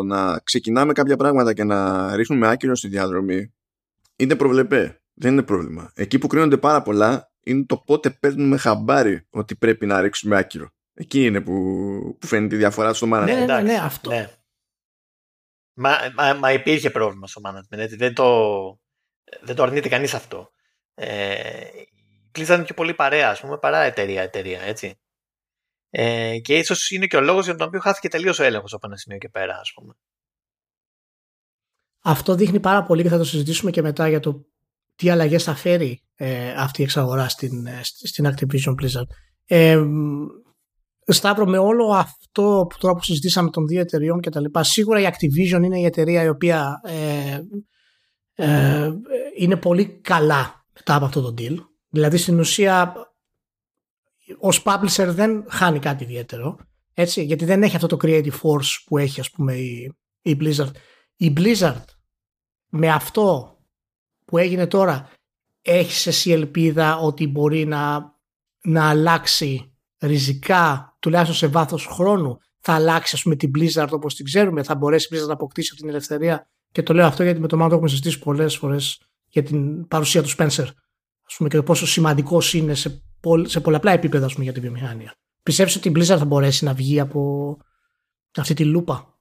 να 0.03 0.39
ξεκινάμε 0.39 0.93
κάποια 0.93 1.17
πράγματα 1.17 1.53
και 1.53 1.63
να 1.63 2.15
ρίχνουμε 2.15 2.47
άκυρο 2.47 2.75
στη 2.75 2.87
διαδρομή 2.87 3.53
είναι 4.15 4.35
προβλεπέ. 4.35 5.01
Δεν 5.13 5.31
είναι 5.31 5.43
πρόβλημα. 5.43 5.91
Εκεί 5.95 6.19
που 6.19 6.27
κρίνονται 6.27 6.57
πάρα 6.57 6.81
πολλά 6.81 7.31
είναι 7.43 7.65
το 7.65 7.77
πότε 7.77 8.09
παίρνουμε 8.09 8.57
χαμπάρι 8.57 9.27
ότι 9.29 9.55
πρέπει 9.55 9.85
να 9.85 10.01
ρίξουμε 10.01 10.37
άκυρο. 10.37 10.69
Εκεί 10.99 11.25
είναι 11.25 11.41
που, 11.41 11.53
που 12.19 12.27
φαίνεται 12.27 12.55
η 12.55 12.57
διαφορά 12.57 12.93
στο 12.93 13.07
management. 13.13 13.25
Ναι, 13.25 13.33
ναι, 13.33 13.45
ναι, 13.45 13.61
ναι, 13.61 13.77
αυτό. 13.77 14.09
Ναι. 14.09 14.29
Μα, 15.73 15.97
μα, 16.15 16.33
μα, 16.33 16.51
υπήρχε 16.51 16.89
πρόβλημα 16.89 17.27
στο 17.27 17.41
management. 17.45 17.77
Έτσι. 17.77 17.95
Δεν, 17.95 18.13
το, 18.13 18.79
δεν 19.41 19.55
το 19.55 19.63
αρνείται 19.63 19.89
κανείς 19.89 20.13
αυτό. 20.13 20.51
Ε, 20.93 21.69
κλείσανε 22.31 22.63
πιο 22.63 22.73
πολύ 22.73 22.93
παρέα, 22.93 23.29
ας 23.29 23.39
πούμε, 23.39 23.57
παρά 23.57 23.77
εταιρεία, 23.77 24.21
εταιρεία, 24.21 24.61
έτσι. 24.61 24.99
Ε, 25.89 26.37
και 26.39 26.57
ίσως 26.57 26.91
είναι 26.91 27.07
και 27.07 27.17
ο 27.17 27.21
λόγος 27.21 27.45
για 27.45 27.55
τον 27.55 27.67
οποίο 27.67 27.79
χάθηκε 27.79 28.07
τελείως 28.07 28.39
ο 28.39 28.43
έλεγχος 28.43 28.73
από 28.73 28.87
ένα 28.87 28.97
σημείο 28.97 29.17
και 29.17 29.29
πέρα, 29.29 29.57
ας 29.59 29.71
πούμε. 29.75 29.93
αυτό 32.01 32.35
δείχνει 32.35 32.59
πάρα 32.59 32.83
πολύ 32.83 33.03
και 33.03 33.09
θα 33.09 33.17
το 33.17 33.23
συζητήσουμε 33.23 33.71
και 33.71 33.81
μετά 33.81 34.07
για 34.07 34.19
το 34.19 34.45
τι 34.95 35.09
αλλαγές 35.09 35.43
θα 35.43 35.55
φέρει 35.55 36.03
ε, 36.15 36.51
αυτή 36.51 36.81
η 36.81 36.83
εξαγορά 36.83 37.29
στην, 37.29 37.65
ε, 37.65 37.79
στην 37.83 38.27
Activision 38.27 38.75
Blizzard. 38.75 39.07
Ε, 39.45 39.83
Σταύρο, 41.13 41.45
με 41.45 41.57
όλο 41.57 41.87
αυτό 41.87 42.65
που 42.69 42.77
τώρα 42.77 42.93
που 42.93 43.03
συζητήσαμε 43.03 43.49
των 43.49 43.67
δύο 43.67 43.79
εταιριών 43.79 44.19
και 44.19 44.29
τα 44.29 44.39
λοιπά, 44.39 44.63
σίγουρα 44.63 45.01
η 45.01 45.07
Activision 45.11 45.63
είναι 45.63 45.79
η 45.79 45.85
εταιρεία 45.85 46.23
η 46.23 46.27
οποία 46.27 46.81
ε, 46.83 47.39
ε, 48.33 48.91
είναι 49.37 49.55
πολύ 49.55 49.99
καλά 50.01 50.65
μετά 50.73 50.95
από 50.95 51.05
αυτό 51.05 51.21
το 51.21 51.33
deal. 51.37 51.55
Δηλαδή 51.89 52.17
στην 52.17 52.39
ουσία 52.39 52.93
ως 54.37 54.63
publisher 54.65 55.07
δεν 55.07 55.45
χάνει 55.49 55.79
κάτι 55.79 56.03
ιδιαίτερο. 56.03 56.57
Έτσι, 56.93 57.23
γιατί 57.23 57.45
δεν 57.45 57.63
έχει 57.63 57.75
αυτό 57.75 57.87
το 57.87 57.97
creative 58.01 58.39
force 58.41 58.83
που 58.85 58.97
έχει 58.97 59.19
ας 59.19 59.31
πούμε 59.31 59.53
η, 59.53 59.97
η 60.21 60.37
Blizzard. 60.39 60.71
Η 61.15 61.33
Blizzard 61.37 61.83
με 62.69 62.89
αυτό 62.89 63.57
που 64.25 64.37
έγινε 64.37 64.67
τώρα 64.67 65.09
έχει 65.61 66.09
εσύ 66.09 66.31
ελπίδα 66.31 66.97
ότι 66.97 67.27
μπορεί 67.27 67.65
να, 67.65 68.13
να 68.61 68.89
αλλάξει 68.89 69.76
ριζικά 69.99 70.95
τουλάχιστον 70.99 71.35
σε 71.35 71.47
βάθος 71.47 71.85
χρόνου 71.85 72.37
θα 72.59 72.73
αλλάξει 72.73 73.15
ας 73.15 73.21
πούμε 73.21 73.35
την 73.35 73.51
Blizzard 73.57 73.89
όπως 73.91 74.15
την 74.15 74.25
ξέρουμε 74.25 74.63
θα 74.63 74.75
μπορέσει 74.75 75.07
η 75.11 75.17
Blizzard 75.17 75.27
να 75.27 75.33
αποκτήσει 75.33 75.69
αυτή 75.71 75.81
την 75.81 75.89
ελευθερία 75.89 76.49
και 76.71 76.83
το 76.83 76.93
λέω 76.93 77.05
αυτό 77.05 77.23
γιατί 77.23 77.39
με 77.39 77.47
το 77.47 77.57
Μάντο 77.57 77.73
έχουμε 77.73 77.89
συζητήσει 77.89 78.19
πολλές 78.19 78.57
φορές 78.57 79.01
για 79.27 79.43
την 79.43 79.87
παρουσία 79.87 80.23
του 80.23 80.29
Spencer 80.29 80.65
ας 81.27 81.35
πούμε, 81.37 81.49
και 81.49 81.55
το 81.55 81.63
πόσο 81.63 81.87
σημαντικός 81.87 82.53
είναι 82.53 82.73
σε, 82.73 83.03
σε 83.43 83.59
πολλαπλά 83.59 83.91
επίπεδα 83.91 84.25
ας 84.25 84.31
πούμε, 84.31 84.43
για 84.43 84.53
τη 84.53 84.59
βιομηχανία. 84.59 85.15
Πιστεύεις 85.43 85.75
ότι 85.75 85.89
η 85.89 85.91
Blizzard 85.95 86.17
θα 86.17 86.25
μπορέσει 86.25 86.65
να 86.65 86.73
βγει 86.73 86.99
από 86.99 87.57
αυτή 88.37 88.53
τη 88.53 88.65
λούπα; 88.65 89.16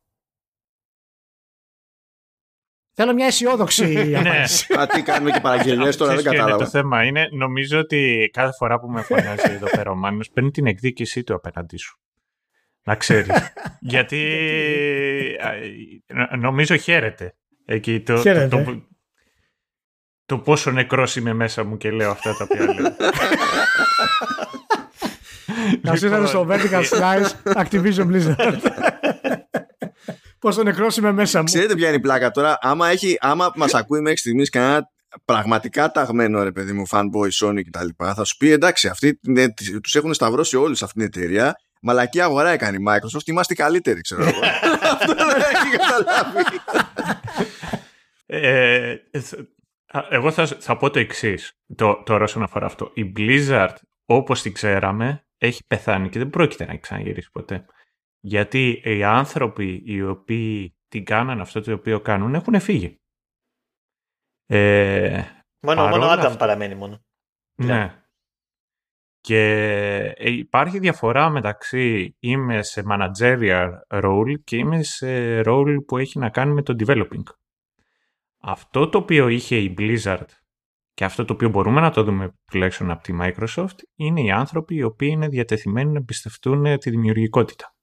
Θέλω 2.99 3.15
μια 3.15 3.27
αισιόδοξη 3.27 3.87
ναι. 3.87 4.19
απάντηση. 4.19 4.75
Α, 4.75 4.87
τι 4.87 5.03
κάνουμε 5.03 5.31
και 5.31 5.41
παραγγελίες 5.41 5.97
τώρα, 5.97 6.15
δεν 6.15 6.25
κατάλαβα. 6.25 6.57
Το 6.57 6.67
θέμα 6.67 7.05
είναι, 7.05 7.29
νομίζω 7.33 7.79
ότι 7.79 8.31
κάθε 8.33 8.53
φορά 8.59 8.81
που 8.81 8.89
με 8.89 9.03
φωνάζει 9.03 9.51
εδώ 9.51 9.67
πέρα 9.71 9.91
ο 9.91 9.95
Μάνος, 9.95 10.31
παίρνει 10.31 10.51
την 10.51 10.67
εκδίκησή 10.67 11.23
του 11.23 11.35
απέναντί 11.35 11.77
σου. 11.77 12.01
Να 12.83 12.95
ξέρεις. 12.95 13.53
Γιατί 13.81 14.23
νομίζω 16.39 16.77
χαίρεται. 16.77 17.37
Εκεί 17.65 18.01
το, 18.01 18.17
χαίρεται. 18.17 18.49
Το, 18.49 18.65
το, 18.65 18.83
το, 20.27 20.39
πόσο 20.39 20.71
νεκρός 20.71 21.17
είμαι 21.17 21.33
μέσα 21.33 21.65
μου 21.65 21.77
και 21.77 21.91
λέω 21.91 22.11
αυτά 22.11 22.37
τα 22.37 22.47
οποία 22.51 22.75
λέω. 22.75 22.97
Καλώς 25.83 26.03
ήρθατε 26.03 26.27
στο 26.27 26.39
λοιπόν, 26.39 26.59
Vertical 26.61 26.85
Slice 26.85 27.63
Activision 27.63 28.07
Blizzard. 28.11 28.59
Πόσο 30.39 30.63
νεκρός 30.63 30.97
είμαι 30.97 31.13
μέσα 31.13 31.39
μου. 31.39 31.45
Ξέρετε 31.45 31.75
ποια 31.75 31.87
είναι 31.87 31.97
η 31.97 32.01
πλάκα 32.01 32.31
τώρα; 32.31 32.59
Άμα, 32.61 32.89
έχει, 32.89 33.17
άμα 33.21 33.53
μας 33.55 33.75
ακούει 33.75 34.01
μέχρι 34.01 34.19
στιγμής 34.19 34.51
κανένα 34.51 34.91
πραγματικά 35.25 35.91
ταγμένο 35.91 36.43
ρε 36.43 36.53
παιδί 36.53 36.73
μου, 36.73 36.83
fanboy, 36.91 37.31
Sony 37.43 37.61
κτλ. 37.71 38.05
Θα 38.15 38.25
σου 38.25 38.37
πει 38.37 38.51
εντάξει, 38.51 38.89
αυτοί 38.89 39.21
ναι, 39.23 39.45
τους 39.83 39.95
έχουν 39.95 40.15
σταυρώσει 40.15 40.57
όλους 40.57 40.83
αυτήν 40.83 41.11
την 41.11 41.23
εταιρεία. 41.23 41.57
Μαλακή 41.83 42.21
αγορά 42.21 42.51
έκανε 42.51 42.77
η 42.77 42.85
Microsoft, 42.89 43.27
είμαστε 43.27 43.53
οι 43.53 43.57
καλύτεροι, 43.57 44.01
ξέρω 44.01 44.23
εγώ. 44.23 44.41
Αυτό 44.93 45.15
δεν 45.15 45.43
έχει 45.55 45.77
καταλάβει. 45.77 46.43
Ε, 48.27 48.97
εγώ 50.11 50.31
θα, 50.31 50.47
θα 50.47 50.77
πω 50.77 50.91
το 50.91 50.99
εξής 50.99 51.53
το, 51.77 52.03
τώρα 52.05 52.25
όσον 52.25 52.43
αφορά 52.43 52.67
αυτό. 52.67 52.91
Η 52.95 53.13
Blizzard, 53.17 53.75
όπως 54.05 54.43
την 54.43 54.53
ξέραμε, 54.53 55.27
έχει 55.39 55.63
πεθάνει 55.67 56.09
και 56.09 56.19
δεν 56.19 56.31
πρόκειται 56.31 56.67
να 56.67 56.77
ξαναγυρίσει 56.77 57.31
ποτέ. 57.33 57.65
Γιατί 58.21 58.83
οι 58.85 59.05
άνθρωποι 59.05 59.83
οι 59.87 60.03
οποίοι 60.03 60.77
την 60.89 61.05
κάνανε 61.05 61.41
αυτό 61.41 61.61
το 61.61 61.73
οποίο 61.73 62.01
κάνουν 62.01 62.35
έχουν 62.35 62.61
φύγει. 62.61 63.01
Ε, 64.47 65.23
μόνο 65.61 65.89
μόνο 65.89 66.05
Άνταμ 66.05 66.37
παραμένει 66.37 66.75
μόνο. 66.75 67.05
Ναι. 67.55 68.01
Και 69.21 69.43
ε, 70.17 70.31
υπάρχει 70.31 70.79
διαφορά 70.79 71.29
μεταξύ 71.29 72.17
είμαι 72.19 72.63
σε 72.63 72.83
managerial 72.91 73.71
role 73.89 74.35
και 74.45 74.57
είμαι 74.57 74.83
σε 74.83 75.41
role 75.41 75.77
που 75.87 75.99
έχει 75.99 76.19
να 76.19 76.31
κάνει 76.31 76.53
με 76.53 76.63
το 76.63 76.75
developing. 76.79 77.23
Αυτό 78.41 78.89
το 78.89 78.99
οποίο 78.99 79.29
είχε 79.29 79.57
η 79.57 79.75
Blizzard 79.79 80.27
και 80.93 81.05
αυτό 81.05 81.25
το 81.25 81.33
οποίο 81.33 81.49
μπορούμε 81.49 81.81
να 81.81 81.91
το 81.91 82.03
δούμε 82.03 82.35
τουλάχιστον 82.51 82.91
από 82.91 83.03
τη 83.03 83.13
Microsoft 83.21 83.79
είναι 83.95 84.21
οι 84.23 84.31
άνθρωποι 84.31 84.75
οι 84.75 84.83
οποίοι 84.83 85.09
είναι 85.13 85.29
διατεθειμένοι 85.29 85.93
να 85.93 85.99
εμπιστευτούν 85.99 86.79
τη 86.79 86.91
δημιουργικότητα. 86.91 87.76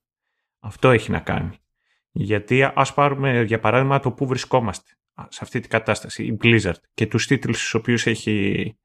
Αυτό 0.64 0.90
έχει 0.90 1.12
να 1.12 1.20
κάνει. 1.20 1.58
Γιατί 2.12 2.64
ας 2.64 2.94
πάρουμε 2.94 3.42
για 3.42 3.60
παράδειγμα 3.60 4.00
το 4.00 4.12
που 4.12 4.28
βρισκόμαστε 4.28 4.92
σε 5.28 5.40
αυτή 5.42 5.60
την 5.60 5.70
κατάσταση, 5.70 6.26
η 6.26 6.38
Blizzard 6.42 6.82
και 6.94 7.08
τους 7.08 7.28
τίτλους 7.28 7.58
στους 7.58 7.74
οποίους 7.74 8.06
έχει 8.06 8.78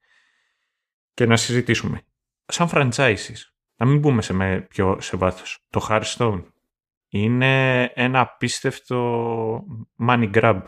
και 1.15 1.27
να 1.27 1.37
συζητήσουμε. 1.37 2.03
Σαν 2.47 2.69
franchises, 2.73 3.41
να 3.77 3.87
μην 3.87 3.99
μπούμε 3.99 4.23
σε, 4.23 4.33
με 4.33 4.61
πιο 4.61 5.01
σε 5.01 5.17
βάθος. 5.17 5.67
Το 5.71 5.87
Hearthstone 5.89 6.43
είναι 7.09 7.83
ένα 7.95 8.21
απίστευτο 8.21 9.65
money 10.07 10.31
grab 10.33 10.63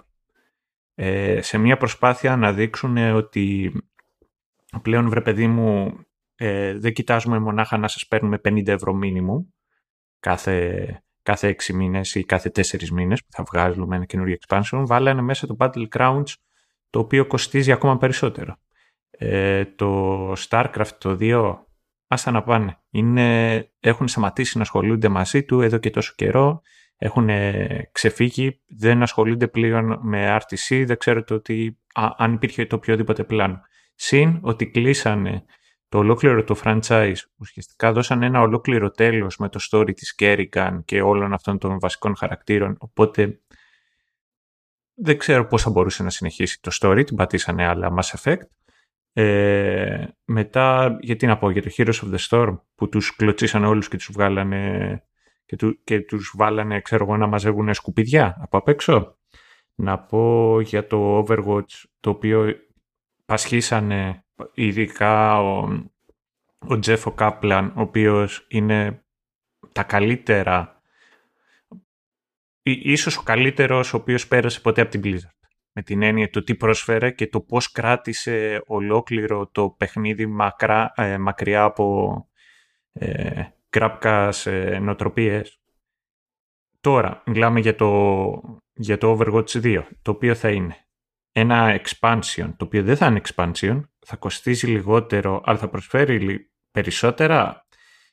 ε, 0.95 1.43
σε 1.43 1.59
μια 1.59 1.77
προσπάθεια 1.77 2.37
να 2.37 2.53
δείξουν 2.53 2.97
ότι 2.97 3.73
πλέον 4.83 5.09
βρε 5.09 5.21
παιδί 5.21 5.47
μου 5.47 5.99
ε, 6.35 6.79
δεν 6.79 6.93
κοιτάζουμε 6.93 7.39
μονάχα 7.39 7.77
να 7.77 7.89
σας 7.89 8.07
παίρνουμε 8.07 8.41
50 8.45 8.67
ευρώ 8.67 8.95
μήνυμου 8.95 9.55
κάθε, 10.21 11.03
κάθε 11.23 11.49
6 11.49 11.73
μήνες 11.75 12.15
ή 12.15 12.25
κάθε 12.25 12.51
4 12.55 12.89
μήνες 12.89 13.21
που 13.21 13.29
θα 13.31 13.45
βγάζουμε 13.53 13.97
ένα 13.97 14.05
καινούριο 14.05 14.37
expansion, 14.47 14.83
βάλανε 14.87 15.23
μέσα 15.23 15.47
το 15.47 15.57
Battlegrounds 15.59 16.35
το 16.91 16.99
οποίο 16.99 17.27
κοστίζει 17.27 17.73
ακόμα 17.73 17.97
περισσότερο. 17.97 18.57
Ε, 19.11 19.65
το 19.65 20.33
StarCraft 20.33 20.91
το 20.99 21.17
2, 21.21 21.55
άστα 22.07 22.31
να 22.31 22.43
πάνε. 22.43 22.79
Είναι, 22.91 23.71
έχουν 23.81 24.09
σταματήσει 24.09 24.57
να 24.57 24.63
ασχολούνται 24.63 25.09
μαζί 25.09 25.45
του 25.45 25.61
εδώ 25.61 25.79
και 25.79 25.91
τόσο 25.91 26.13
καιρό. 26.17 26.63
Έχουν 26.97 27.29
ξεφύγει, 27.93 28.61
δεν 28.69 29.03
ασχολούνται 29.03 29.49
πλέον 29.49 29.99
με 30.03 30.37
RTC, 30.37 30.85
δεν 30.87 30.97
ξέρω 30.97 31.25
το 31.25 31.35
ότι, 31.35 31.79
αν 32.17 32.33
υπήρχε 32.33 32.67
το 32.67 32.77
οποιοδήποτε 32.77 33.25
πλάνο. 33.25 33.61
Συν 33.95 34.39
ότι 34.43 34.67
κλείσανε 34.71 35.45
το 35.91 35.99
ολόκληρο 35.99 36.45
το 36.45 36.61
franchise 36.65 37.17
ουσιαστικά 37.37 37.93
δώσαν 37.93 38.23
ένα 38.23 38.41
ολόκληρο 38.41 38.91
τέλος 38.91 39.37
με 39.37 39.49
το 39.49 39.61
story 39.71 39.95
της 39.95 40.15
Kerrigan 40.19 40.79
και 40.85 41.03
όλων 41.03 41.33
αυτών 41.33 41.59
των 41.59 41.79
βασικών 41.81 42.17
χαρακτήρων, 42.17 42.77
οπότε 42.81 43.41
δεν 44.95 45.19
ξέρω 45.19 45.47
πώς 45.47 45.63
θα 45.63 45.71
μπορούσε 45.71 46.03
να 46.03 46.11
συνεχίσει 46.11 46.61
το 46.61 46.71
story, 46.81 47.03
την 47.07 47.17
πατήσανε 47.17 47.67
άλλα 47.67 47.95
Mass 47.99 48.19
Effect. 48.19 48.43
Ε, 49.13 50.07
μετά, 50.25 50.97
γιατί 51.01 51.27
να 51.27 51.39
πω, 51.39 51.51
για 51.51 51.63
το 51.63 51.71
Heroes 51.77 51.93
of 51.93 52.15
the 52.15 52.19
Storm 52.29 52.61
που 52.75 52.89
τους 52.89 53.17
κλωτσίσαν 53.17 53.65
όλους 53.65 53.89
και 53.89 53.97
τους 53.97 54.11
βγάλανε 54.13 55.03
και, 55.45 55.57
του, 55.57 55.81
και 55.85 56.01
τους 56.01 56.35
βάλανε, 56.37 56.81
ξέρω 56.81 57.05
εγώ, 57.05 57.17
να 57.17 57.27
μαζεύουν 57.27 57.75
σκουπιδιά 57.75 58.37
από 58.41 58.59
απ' 58.59 58.69
έξω. 58.69 59.19
Να 59.75 59.99
πω 59.99 60.61
για 60.61 60.87
το 60.87 61.19
Overwatch, 61.19 61.85
το 62.01 62.11
οποίο 62.11 62.55
πασχίσανε 63.25 64.25
ειδικά 64.55 65.41
ο, 65.41 65.69
ο 66.59 66.79
Τζέφο 66.79 67.13
Κάπλαν, 67.13 67.73
ο 67.77 67.81
οποίος 67.81 68.47
είναι 68.49 69.05
τα 69.73 69.83
καλύτερα, 69.83 70.83
ίσως 72.63 73.17
ο 73.17 73.23
καλύτερος 73.23 73.93
ο 73.93 73.97
οποίος 73.97 74.29
πέρασε 74.29 74.61
ποτέ 74.61 74.81
από 74.81 74.91
την 74.91 75.01
Blizzard. 75.05 75.41
Με 75.73 75.83
την 75.83 76.03
έννοια 76.03 76.31
το 76.31 76.43
τι 76.43 76.55
πρόσφερε 76.55 77.11
και 77.11 77.27
το 77.27 77.41
πώς 77.41 77.73
κράτησε 77.73 78.63
ολόκληρο 78.67 79.47
το 79.47 79.71
παιχνίδι 79.71 80.27
μακρά, 80.27 80.93
ε, 80.97 81.19
μακριά 81.19 81.63
από 81.63 82.29
ε, 82.93 83.45
κράπκας 83.69 84.47
ε, 84.47 84.79
νοτροπίες. 84.79 85.61
Τώρα, 86.81 87.23
μιλάμε 87.27 87.61
για 87.61 87.75
το, 87.75 88.61
για 88.73 88.99
το 88.99 89.19
Overwatch 89.19 89.63
2, 89.63 89.83
το 90.03 90.11
οποίο 90.11 90.35
θα 90.35 90.51
είναι 90.51 90.77
ένα 91.41 91.81
expansion, 91.81 92.53
το 92.57 92.65
οποίο 92.65 92.83
δεν 92.83 92.97
θα 92.97 93.07
είναι 93.07 93.21
expansion, 93.25 93.81
θα 94.07 94.17
κοστίζει 94.17 94.67
λιγότερο, 94.67 95.43
αλλά 95.45 95.59
θα 95.59 95.69
προσφέρει 95.69 96.51
περισσότερα. 96.71 97.67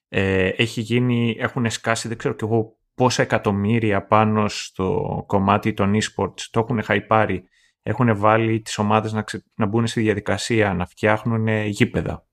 Ε, 0.07 0.47
έχει 0.47 0.81
γίνει, 0.81 1.35
έχουν 1.39 1.69
σκάσει, 1.69 2.07
δεν 2.07 2.17
ξέρω 2.17 2.33
και 2.33 2.45
εγώ 2.45 2.77
πόσα 2.93 3.21
εκατομμύρια 3.21 4.05
πάνω 4.05 4.47
στο 4.47 5.23
κομμάτι 5.27 5.73
των 5.73 5.93
e-sports, 5.93 6.41
το 6.51 6.59
έχουν 6.59 6.83
χαϊπάρει. 6.83 7.43
Έχουν 7.81 8.17
βάλει 8.17 8.61
τις 8.61 8.77
ομάδες 8.77 9.13
να, 9.13 9.23
να 9.55 9.65
μπουν 9.65 9.87
στη 9.87 10.01
διαδικασία, 10.01 10.73
να 10.73 10.85
φτιάχνουν 10.85 11.47
γήπεδα. 11.47 12.27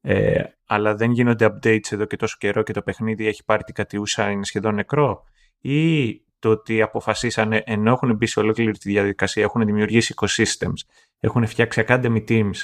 Ε, 0.00 0.42
αλλά 0.66 0.94
δεν 0.94 1.10
γίνονται 1.10 1.46
updates 1.46 1.92
εδώ 1.92 2.04
και 2.04 2.16
τόσο 2.16 2.36
καιρό 2.38 2.62
και 2.62 2.72
το 2.72 2.82
παιχνίδι 2.82 3.26
έχει 3.26 3.44
πάρει 3.44 3.62
την 3.62 3.74
κατιούσα, 3.74 4.30
είναι 4.30 4.44
σχεδόν 4.44 4.74
νεκρό. 4.74 5.24
Ή 5.60 6.08
το 6.38 6.50
ότι 6.50 6.82
αποφασίσανε 6.82 7.62
ενώ 7.66 7.92
έχουν 7.92 8.16
μπει 8.16 8.26
σε 8.26 8.40
ολόκληρη 8.40 8.78
τη 8.78 8.90
διαδικασία, 8.90 9.42
έχουν 9.42 9.64
δημιουργήσει 9.64 10.14
ecosystems, 10.16 10.90
έχουν 11.18 11.46
φτιάξει 11.46 11.84
academy 11.86 12.24
teams 12.28 12.56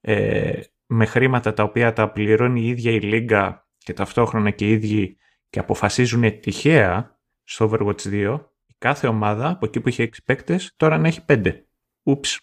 ε, 0.00 0.60
με 0.86 1.06
χρήματα 1.06 1.52
τα 1.52 1.62
οποία 1.62 1.92
τα 1.92 2.10
πληρώνει 2.10 2.60
η 2.60 2.68
ίδια 2.68 2.92
η 2.92 3.00
Λίγκα 3.00 3.68
και 3.78 3.92
ταυτόχρονα 3.92 4.50
και 4.50 4.68
οι 4.68 4.70
ίδιοι 4.70 5.16
και 5.50 5.58
αποφασίζουν 5.58 6.40
τυχαία 6.40 7.18
στο 7.44 7.70
Overwatch 7.70 8.02
2, 8.04 8.40
κάθε 8.78 9.06
ομάδα 9.06 9.48
από 9.48 9.66
εκεί 9.66 9.80
που 9.80 9.88
είχε 9.88 10.04
6 10.04 10.16
παίκτες 10.24 10.72
τώρα 10.76 10.98
να 10.98 11.08
έχει 11.08 11.20
5. 11.28 11.52
Ούψ. 12.02 12.40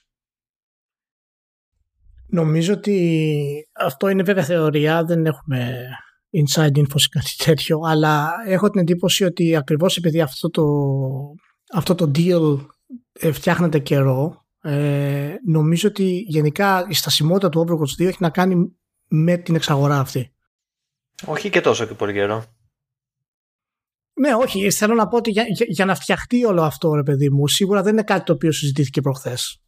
Νομίζω 2.28 2.74
ότι 2.74 3.68
αυτό 3.74 4.08
είναι 4.08 4.24
βέβαια 4.24 4.44
θεωρία, 4.44 5.04
δεν 5.04 5.26
έχουμε 5.26 5.90
inside 6.32 6.78
info 6.78 6.96
σε 6.96 7.08
κάτι 7.12 7.36
τέτοιο, 7.44 7.80
αλλά 7.86 8.32
έχω 8.46 8.70
την 8.70 8.82
εντύπωση 8.82 9.24
ότι 9.24 9.56
ακριβώς 9.56 9.98
επειδή 9.98 10.22
αυτό 10.22 10.50
το, 10.50 10.64
αυτό 11.74 11.96
το 11.96 12.12
deal 12.16 12.66
ε, 13.12 13.32
φτιάχνεται 13.32 13.80
καιρό, 13.80 14.46
ε, 14.62 15.36
νομίζω 15.46 15.88
ότι 15.88 16.24
γενικά 16.28 16.86
η 16.90 16.94
στασιμότητα 16.94 17.50
του 17.50 17.66
Overwatch 17.68 18.04
2 18.04 18.08
έχει 18.08 18.18
να 18.20 18.30
κάνει 18.30 18.78
με 19.08 19.38
την 19.38 19.56
εξαγορά 19.56 20.00
αυτή. 20.00 20.34
Όχι 21.26 21.50
και 21.50 21.62
τόσο 21.62 21.86
και 21.86 21.94
πολύ 21.94 22.14
καιρό. 22.14 22.44
Ναι, 24.20 24.34
όχι. 24.34 24.72
Θέλω 24.72 24.94
να 24.94 25.08
πω 25.08 25.18
ότι 25.18 25.32
για, 25.32 25.46
για, 25.68 25.86
να 25.86 25.96
φτιαχτεί 25.96 26.46
όλο 26.46 26.62
αυτό, 26.62 26.94
ρε 26.94 27.04
παιδί 27.04 27.30
μου, 27.30 27.48
σίγουρα 27.48 27.82
δεν 27.82 27.94
είναι 27.94 28.04
κάτι 28.04 28.24
το 28.24 28.34
οποίο 28.34 28.52
συζητήθηκε 28.52 29.02
προχθές. 29.02 29.62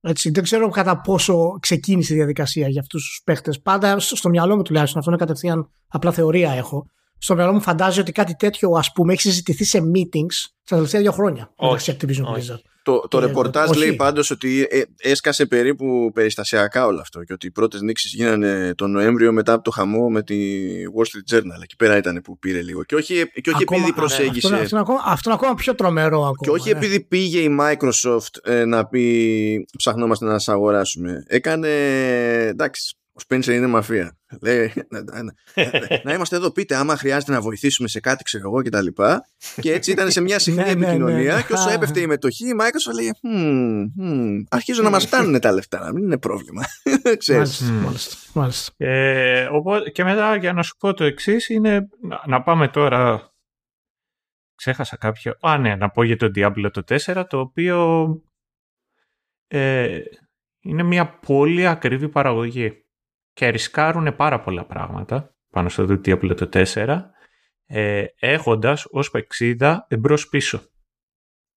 Έτσι, 0.00 0.30
δεν 0.30 0.42
ξέρω 0.42 0.68
κατά 0.68 1.00
πόσο 1.00 1.58
ξεκίνησε 1.60 2.12
η 2.12 2.16
διαδικασία 2.16 2.68
για 2.68 2.80
αυτούς 2.80 3.04
τους 3.04 3.22
παίχτες. 3.24 3.60
Πάντα 3.60 3.98
στο 3.98 4.28
μυαλό 4.28 4.56
μου 4.56 4.62
τουλάχιστον, 4.62 4.98
αυτό 4.98 5.10
είναι 5.10 5.20
κατευθείαν 5.20 5.70
απλά 5.88 6.12
θεωρία 6.12 6.50
έχω. 6.50 6.86
Στο 7.22 7.34
μυαλό 7.34 7.52
μου 7.52 7.60
φαντάζει 7.60 8.00
ότι 8.00 8.12
κάτι 8.12 8.34
τέτοιο, 8.34 8.70
ας 8.70 8.92
πούμε, 8.92 9.12
έχει 9.12 9.22
συζητηθεί 9.22 9.64
σε 9.64 9.78
meetings 9.94 10.34
στα 10.62 10.74
τελευταία 10.74 11.00
δύο 11.00 11.12
χρόνια 11.12 11.52
μεταξύ 11.60 11.96
Activision 11.96 12.24
Blizzard. 12.34 12.62
Το, 12.82 13.08
το 13.08 13.18
ρεπορτάζ 13.18 13.76
λέει 13.76 13.92
πάντως 13.92 14.30
ότι 14.30 14.66
ε, 14.70 14.82
έσκασε 14.96 15.46
περίπου 15.46 16.10
περιστασιακά 16.14 16.86
όλο 16.86 17.00
αυτό 17.00 17.24
και 17.24 17.32
ότι 17.32 17.46
οι 17.46 17.50
πρώτες 17.50 17.80
νήξεις 17.80 18.12
γίνανε 18.12 18.74
τον 18.74 18.90
Νοέμβριο 18.90 19.32
μετά 19.32 19.52
από 19.52 19.62
το 19.62 19.70
χαμό 19.70 20.08
με 20.08 20.22
τη 20.22 20.36
Wall 20.96 21.02
Street 21.02 21.34
Journal. 21.34 21.62
Εκεί 21.62 21.76
πέρα 21.76 21.96
ήταν 21.96 22.20
που 22.24 22.38
πήρε 22.38 22.62
λίγο. 22.62 22.84
Και 22.84 22.94
όχι, 22.94 23.14
και 23.40 23.50
όχι 23.50 23.62
επειδή 23.62 23.92
προσέγγισε... 23.92 24.48
Ναι, 24.48 24.60
αυτό, 24.60 24.76
αυτό, 24.76 25.00
αυτό, 25.04 25.30
είναι 25.30 25.38
ακόμα 25.42 25.54
πιο 25.54 25.74
τρομερό 25.74 26.18
ακόμα. 26.18 26.36
Και 26.40 26.50
όχι 26.50 26.72
ναι. 26.72 26.78
επειδή 26.78 27.00
πήγε 27.00 27.38
η 27.38 27.56
Microsoft 27.60 28.34
ε, 28.42 28.64
να 28.64 28.86
πει 28.86 29.66
ψαχνόμαστε 29.76 30.24
να 30.24 30.32
σας 30.32 30.48
αγοράσουμε. 30.48 31.22
Έκανε... 31.26 31.68
Εντάξει, 32.46 32.94
ο 33.20 33.22
Σπένσερ 33.22 33.54
είναι 33.54 33.66
μαφία. 33.66 34.18
Λέει, 34.42 34.72
να, 34.90 35.02
να, 35.02 35.32
να, 36.04 36.12
είμαστε 36.12 36.36
εδώ, 36.36 36.50
πείτε, 36.50 36.74
άμα 36.74 36.96
χρειάζεται 36.96 37.32
να 37.32 37.40
βοηθήσουμε 37.40 37.88
σε 37.88 38.00
κάτι, 38.00 38.24
ξέρω 38.24 38.48
εγώ 38.48 38.62
κτλ. 38.62 38.86
Και, 38.86 39.60
και 39.60 39.72
έτσι 39.72 39.90
ήταν 39.90 40.10
σε 40.10 40.20
μια 40.20 40.38
συχνή 40.38 40.62
ναι, 40.64 40.74
ναι, 40.74 40.86
επικοινωνία. 40.86 41.34
Ναι. 41.34 41.42
και 41.42 41.52
όσο 41.52 41.70
έπεφτε 41.70 42.00
η 42.00 42.06
μετοχή, 42.06 42.46
η 42.46 42.54
Microsoft 42.60 42.94
λέει, 42.94 43.12
hm, 43.22 44.02
hm, 44.02 44.42
αρχίζουν 44.50 44.84
να 44.84 44.90
μας 44.90 45.04
φτάνουν 45.06 45.40
τα 45.40 45.52
λεφτά, 45.52 45.80
να 45.80 45.92
μην 45.92 46.02
είναι 46.02 46.18
πρόβλημα. 46.18 46.62
Ξέρεις. 47.18 47.60
Μάλιστα. 47.60 48.16
μάλιστα. 48.34 48.72
Ε, 48.76 49.48
οπότε, 49.52 49.90
και 49.90 50.04
μετά, 50.04 50.36
για 50.36 50.52
να 50.52 50.62
σου 50.62 50.76
πω 50.76 50.94
το 50.94 51.04
εξής, 51.04 51.48
είναι 51.48 51.88
να, 52.26 52.42
πάμε 52.42 52.68
τώρα. 52.68 53.28
Ξέχασα 54.54 54.96
κάποιο. 54.96 55.36
Α, 55.40 55.58
ναι, 55.58 55.76
να 55.76 55.90
πω 55.90 56.02
για 56.02 56.16
το 56.16 56.30
Diablo 56.34 56.70
το 56.72 56.82
4, 56.88 57.24
το 57.28 57.38
οποίο 57.38 58.06
ε, 59.46 60.00
είναι 60.60 60.82
μια 60.82 61.18
πολύ 61.26 61.66
ακριβή 61.66 62.08
παραγωγή 62.08 62.79
και 63.40 63.48
ρισκάρουν 63.48 64.16
πάρα 64.16 64.40
πολλά 64.40 64.64
πράγματα 64.64 65.34
πάνω 65.50 65.68
στο 65.68 65.84
Diablo 65.84 66.36
το 66.36 66.48
4 66.74 67.00
ε, 67.66 68.04
έχοντας 68.18 68.86
ως 68.90 69.10
πεξίδα 69.10 69.86
εμπρός 69.88 70.28
πίσω. 70.28 70.62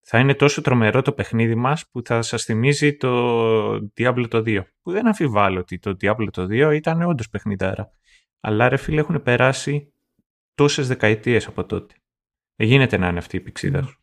Θα 0.01 0.19
είναι 0.19 0.33
τόσο 0.33 0.61
τρομερό 0.61 1.01
το 1.01 1.11
παιχνίδι 1.11 1.55
μας 1.55 1.89
που 1.89 2.01
θα 2.05 2.21
σας 2.21 2.43
θυμίζει 2.43 2.95
το 2.97 3.73
Diablo 3.73 4.25
το 4.29 4.37
2. 4.45 4.61
Που 4.81 4.91
δεν 4.91 5.07
αμφιβάλλω 5.07 5.59
ότι 5.59 5.79
το 5.79 5.95
Diablo 6.01 6.27
το 6.31 6.43
2 6.43 6.71
ήταν 6.73 7.01
όντως 7.01 7.29
παιχνιδάρα. 7.29 7.91
Αλλά 8.39 8.69
ρε 8.69 8.77
φίλε 8.77 8.99
έχουν 8.99 9.21
περάσει 9.21 9.93
τόσες 10.55 10.87
δεκαετίες 10.87 11.47
από 11.47 11.65
τότε. 11.65 11.95
Δεν 12.55 12.67
γίνεται 12.67 12.97
να 12.97 13.07
είναι 13.07 13.17
αυτή 13.17 13.37
η 13.37 13.39
πηξίδα 13.39 13.83
σου. 13.83 14.01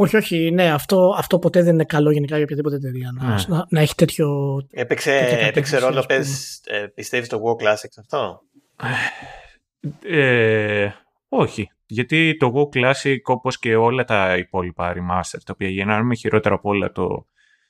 Όχι, 0.00 0.16
όχι, 0.16 0.50
ναι, 0.50 0.72
αυτό, 0.72 1.14
αυτό 1.18 1.38
ποτέ 1.38 1.62
δεν 1.62 1.74
είναι 1.74 1.84
καλό 1.84 2.10
γενικά 2.10 2.34
για 2.34 2.44
οποιαδήποτε 2.44 2.76
εταιρεία. 2.76 3.10
Να, 3.14 3.28
ναι. 3.28 3.34
να, 3.48 3.66
να, 3.68 3.80
έχει 3.80 3.94
τέτοιο. 3.94 4.28
Έπαιξε, 4.70 5.14
έπαιξε 5.40 5.78
ρόλο, 5.78 6.04
πες, 6.06 6.60
ε, 6.66 6.86
πιστεύεις 6.94 7.28
το 7.28 7.42
WoW 7.44 7.64
Classics 7.64 7.96
αυτό; 7.98 8.42
Ε, 10.02 10.90
όχι. 11.28 11.70
Γιατί 11.86 12.36
το 12.36 12.52
WoW 12.54 12.78
Classic, 12.78 13.18
όπως 13.24 13.58
και 13.58 13.76
όλα 13.76 14.04
τα 14.04 14.36
υπόλοιπα 14.36 14.92
remaster, 14.92 15.38
τα 15.44 15.52
οποία 15.52 15.68
γίνανε 15.68 16.14
χειρότερα 16.14 16.54
από 16.54 16.68
όλα 16.68 16.92
το, 16.92 17.26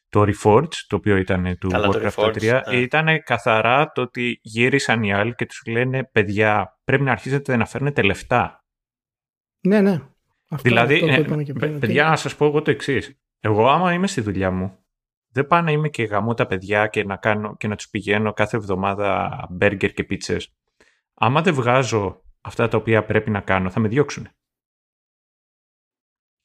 το 0.09 0.23
Reforged, 0.23 0.75
το 0.89 0.97
οποίο 0.97 1.17
ήταν 1.17 1.59
του 1.59 1.69
Καλά, 1.69 1.89
Warcraft 1.93 2.33
3, 2.33 2.61
ναι. 2.71 2.77
ήταν 2.77 3.23
καθαρά 3.25 3.93
το 3.93 4.03
ότι 4.03 4.41
γύρισαν 4.43 5.03
οι 5.03 5.13
άλλοι 5.13 5.35
και 5.35 5.47
τους 5.47 5.63
λένε 5.67 6.05
παιδιά, 6.13 6.79
πρέπει 6.85 7.03
να 7.03 7.13
αρχίσετε 7.13 7.57
να 7.57 7.67
φέρνετε 7.67 8.03
λεφτά. 8.03 8.65
Ναι, 9.61 9.81
ναι. 9.81 10.01
Αυτό, 10.49 10.69
δηλαδή, 10.69 11.11
αυτό 11.11 11.35
ε, 11.67 11.79
παιδιά, 11.79 12.09
να 12.09 12.17
σας 12.17 12.37
πω 12.37 12.47
εγώ 12.47 12.63
το 12.63 12.71
εξής. 12.71 13.19
Εγώ, 13.41 13.69
άμα 13.69 13.93
είμαι 13.93 14.07
στη 14.07 14.21
δουλειά 14.21 14.51
μου, 14.51 14.79
δεν 15.33 15.47
πάω 15.47 15.61
να 15.61 15.71
είμαι 15.71 15.89
και 15.89 16.03
γαμώ 16.03 16.35
τα 16.35 16.47
παιδιά 16.47 16.87
και 16.87 17.05
να, 17.05 17.17
κάνω, 17.17 17.57
και 17.57 17.69
να 17.69 17.77
τους 17.77 17.89
πηγαίνω 17.89 18.33
κάθε 18.33 18.57
εβδομάδα 18.57 19.47
μπέργκερ 19.51 19.93
και 19.93 20.05
πίτσες. 20.05 20.55
Άμα 21.15 21.43
δεν 21.43 21.55
βγάζω 21.55 22.23
αυτά 22.41 22.69
τα 22.69 22.77
οποία 22.77 23.05
πρέπει 23.05 23.31
να 23.31 23.41
κάνω, 23.41 23.71
θα 23.71 23.81
με 23.81 23.89
διώξουν. 23.89 24.29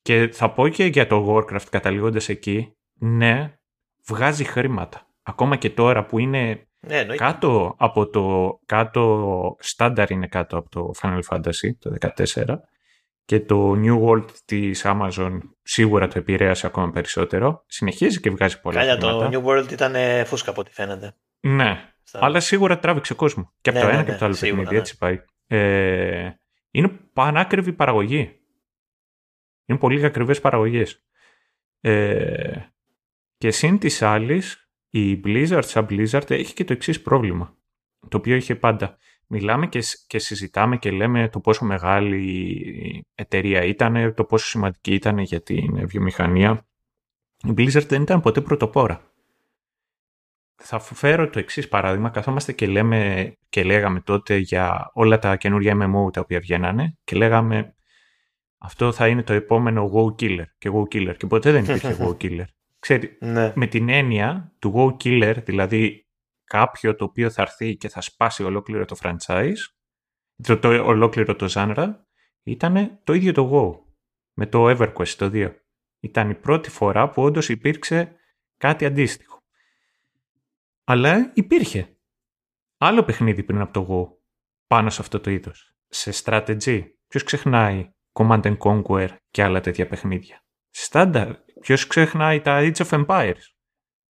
Και 0.02 0.30
θα 0.34 0.52
πω 0.52 0.68
και 0.68 0.86
για 0.86 1.08
το 1.08 1.26
Warcraft 1.30 1.68
καταλήγοντας 1.70 2.30
εκεί, 2.30 2.76
ναι, 2.94 3.58
βγάζει 4.06 4.44
χρήματα. 4.44 5.08
Ακόμα 5.24 5.56
και 5.56 5.70
τώρα 5.70 6.06
που 6.06 6.20
είναι 6.20 6.68
ναι, 6.80 7.06
κάτω 7.06 7.76
από 7.78 8.10
το 8.10 8.60
κάτω, 8.66 9.56
στάνταρ 9.60 10.12
είναι 10.12 10.28
κάτω 10.28 10.58
από 10.58 10.70
το 10.70 10.92
Final 11.02 11.22
Fantasy 11.30 11.72
το 11.80 11.96
14 12.00 12.58
και 13.26 13.40
το 13.40 13.74
New 13.76 14.04
World 14.06 14.32
της 14.46 14.82
Amazon 14.86 15.40
σίγουρα 15.62 16.08
το 16.08 16.18
επηρέασε 16.18 16.68
ακόμα 16.68 16.92
περισσότερο. 16.92 17.64
Συνεχίζει 17.68 18.20
και 18.20 18.30
βγάζει 18.30 18.62
πολλά 18.62 18.76
Κάλια, 18.76 18.98
το 18.98 19.30
New 19.34 19.44
World 19.46 19.72
ήταν 19.72 19.96
φούσκα 20.26 20.50
από 20.50 20.62
ό,τι 20.62 20.72
φαίνεται. 20.72 21.16
Ναι, 21.40 21.94
αλλά 22.12 22.40
σίγουρα 22.40 22.80
τράβηξε 22.80 23.14
κόσμος. 23.14 23.54
Και 23.62 23.70
από 23.70 23.80
ναι, 23.80 23.86
το 23.86 23.92
ένα 23.92 24.00
ναι, 24.00 24.04
και 24.04 24.10
από 24.10 24.20
το 24.20 24.26
άλλο 24.26 24.38
παιχνίδι, 24.40 24.72
ναι. 24.72 24.78
έτσι 24.78 24.98
πάει. 24.98 25.24
Ε, 25.48 26.32
είναι 26.72 26.88
πανάκριβη 27.14 27.74
παραγωγή. 27.74 28.40
Είναι 29.66 29.78
πολύ 29.78 30.06
ακριβές 30.06 30.42
παραγωγές. 30.42 31.04
Ε, 31.80 32.58
και 33.38 33.52
συν 33.52 33.80
της 33.80 34.02
άλλης, 34.02 34.70
η 34.90 35.22
Blizzard 35.26 35.64
σαν 35.64 35.88
Blizzard 35.90 36.32
έχει 36.32 36.54
και 36.54 36.64
το 36.64 36.74
εξής 36.74 37.02
πρόβλημα. 37.02 37.58
Το 38.10 38.18
οποίο 38.18 38.36
είχε 38.36 38.56
πάντα 38.56 38.98
μιλάμε 39.34 39.68
και, 39.68 39.84
και 40.08 40.20
συζητάμε 40.20 40.78
και 40.78 40.92
λέμε 40.92 41.30
το 41.30 41.40
πόσο 41.40 41.66
μεγάλη 41.66 42.18
η 42.24 43.06
εταιρεία 43.16 43.64
ήταν, 43.64 44.14
το 44.14 44.24
πόσο 44.24 44.46
σημαντική 44.46 44.94
ήταν 44.94 45.18
για 45.18 45.42
την 45.42 45.88
βιομηχανία. 45.88 46.68
Η 47.48 47.54
Blizzard 47.58 47.86
δεν 47.88 48.02
ήταν 48.02 48.22
ποτέ 48.22 48.42
πρωτοπόρα. 48.42 49.02
Θα 50.56 50.80
φέρω 50.80 51.30
το 51.30 51.40
εξής 51.40 51.68
παράδειγμα. 51.68 52.10
Καθόμαστε 52.10 52.52
και, 52.52 52.68
λέμε, 52.68 53.34
και 53.50 53.64
λέγαμε 53.64 54.00
τότε 54.00 54.38
για 54.38 54.92
όλα 54.94 55.20
τα 55.20 55.36
καινούργια 55.36 55.76
MMO 55.76 56.14
τα 56.14 56.22
οποία 56.22 56.40
βγαίνανε 56.40 56.98
και 57.04 57.16
λέγαμε 57.16 57.76
αυτό 58.58 58.92
θα 58.92 59.08
είναι 59.08 59.24
το 59.24 59.34
επόμενο 59.34 59.92
WoW 59.94 60.22
Killer 60.22 60.46
και 60.58 60.70
WoW 60.74 60.96
Killer 60.96 61.16
και 61.18 61.28
ποτέ 61.28 61.52
δεν 61.52 61.64
υπήρχε 61.64 61.98
WoW 62.02 62.18
Killer. 62.24 62.46
Ξέρετε, 62.80 63.26
ναι. 63.26 63.54
με 63.56 63.68
την 63.68 63.90
έννοια 63.90 64.54
του 64.60 64.74
WoW 64.76 65.04
Killer, 65.04 65.36
δηλαδή 65.46 66.03
κάποιο 66.54 66.96
το 66.96 67.04
οποίο 67.04 67.30
θα 67.30 67.42
έρθει 67.42 67.76
και 67.76 67.90
θα 67.90 68.02
σπάσει 68.02 68.44
ολόκληρο 68.44 68.86
το 68.86 68.96
franchise, 69.02 69.58
το, 70.44 70.60
το 70.60 70.86
ολόκληρο 70.86 71.36
το 71.36 71.48
genre, 71.50 71.94
ήταν 72.44 73.00
το 73.04 73.14
ίδιο 73.14 73.34
το 73.34 73.50
WoW 73.54 73.92
με 74.34 74.46
το 74.46 74.70
EverQuest 74.70 75.08
το 75.08 75.30
2. 75.34 75.54
Ήταν 76.00 76.30
η 76.30 76.36
πρώτη 76.36 76.70
φορά 76.70 77.10
που 77.10 77.24
όντως 77.24 77.50
υπήρξε 77.50 78.16
κάτι 78.58 78.86
αντίστοιχο. 78.86 79.42
Αλλά 80.84 81.32
υπήρχε 81.34 81.98
άλλο 82.78 83.04
παιχνίδι 83.04 83.44
πριν 83.44 83.60
από 83.60 83.74
το 83.74 83.88
WoW 83.90 84.18
πάνω 84.68 84.90
σε 84.90 85.02
αυτό 85.02 85.20
το 85.20 85.32
είδος. 85.32 85.76
Σε 85.88 86.12
strategy. 86.24 86.84
Ποιος 87.08 87.24
ξεχνάει 87.24 87.90
Command 88.14 88.42
and 88.42 88.58
Conquer 88.58 89.10
και 89.30 89.44
άλλα 89.44 89.60
τέτοια 89.60 89.88
παιχνίδια. 89.88 90.46
Στάνταρ. 90.70 91.36
Ποιος 91.60 91.88
ξεχνάει 91.88 92.42
τα 92.42 92.60
Age 92.62 92.86
of 92.86 93.06
Empires. 93.06 93.53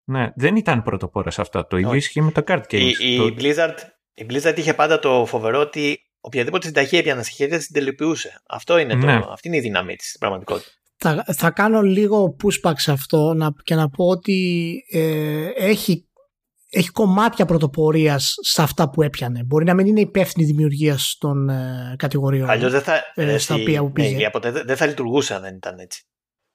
Ναι, 0.10 0.31
δεν 0.36 0.56
ήταν 0.56 0.84
πρωτοπόρα 0.84 1.31
σε 1.31 1.41
αυτά. 1.41 1.68
Το 1.68 1.77
ίδιο 1.77 1.94
ισχύει 1.94 2.22
με 2.22 2.31
τα 2.31 2.44
card 2.48 2.61
games. 2.69 2.94
Η, 2.99 3.14
η, 3.14 3.36
Blizzard, 3.40 3.76
η 4.14 4.26
Blizzard 4.30 4.57
είχε 4.57 4.73
πάντα 4.73 4.99
το 4.99 5.26
φοβερό 5.26 5.60
ότι 5.60 5.99
οποιαδήποτε 6.19 6.65
συνταγή 6.65 6.98
έπιανε 6.98 7.23
στη 7.23 7.31
χέρια 7.31 7.57
την 7.57 7.73
τελειοποιούσε. 7.73 8.41
Αυτό 8.48 8.77
είναι 8.77 8.94
το, 8.94 9.06
ναι. 9.06 9.19
αυτή 9.30 9.48
είναι 9.48 9.57
η 9.57 9.60
δύναμή 9.60 9.95
της 9.95 10.07
στην 10.07 10.19
πραγματικότητα. 10.19 10.69
Θα, 10.98 11.26
θα 11.34 11.52
κάνω 11.52 11.81
λίγο 11.81 12.36
pushback 12.44 12.73
σε 12.76 12.91
αυτό 12.91 13.34
να, 13.34 13.53
και 13.64 13.76
να 13.76 13.90
πω 13.90 14.06
ότι 14.06 14.72
ε, 14.91 15.48
έχει, 15.56 16.07
έχει 16.69 16.90
κομμάτια 16.90 17.45
πρωτοπορίας 17.45 18.34
σε 18.41 18.61
αυτά 18.61 18.90
που 18.90 19.02
έπιανε. 19.02 19.44
Μπορεί 19.44 19.65
να 19.65 19.73
μην 19.73 19.86
είναι 19.86 19.99
υπεύθυνη 19.99 20.45
δημιουργία 20.45 20.98
των 21.19 21.49
ε, 21.49 21.95
κατηγοριών. 21.98 22.49
Αλλιώς 22.49 22.72
δεν 22.72 22.81
θα, 22.81 23.03
ε, 23.15 23.38
στα 23.38 23.56
οποία 23.56 23.81
που 23.81 23.91
πήγε. 23.91 24.30
Ναι, 24.44 24.52
δεν 24.64 24.77
θα 24.77 24.86
λειτουργούσε 24.86 25.34
αν 25.34 25.41
δεν 25.41 25.56
ήταν 25.56 25.80
έτσι. 25.80 26.03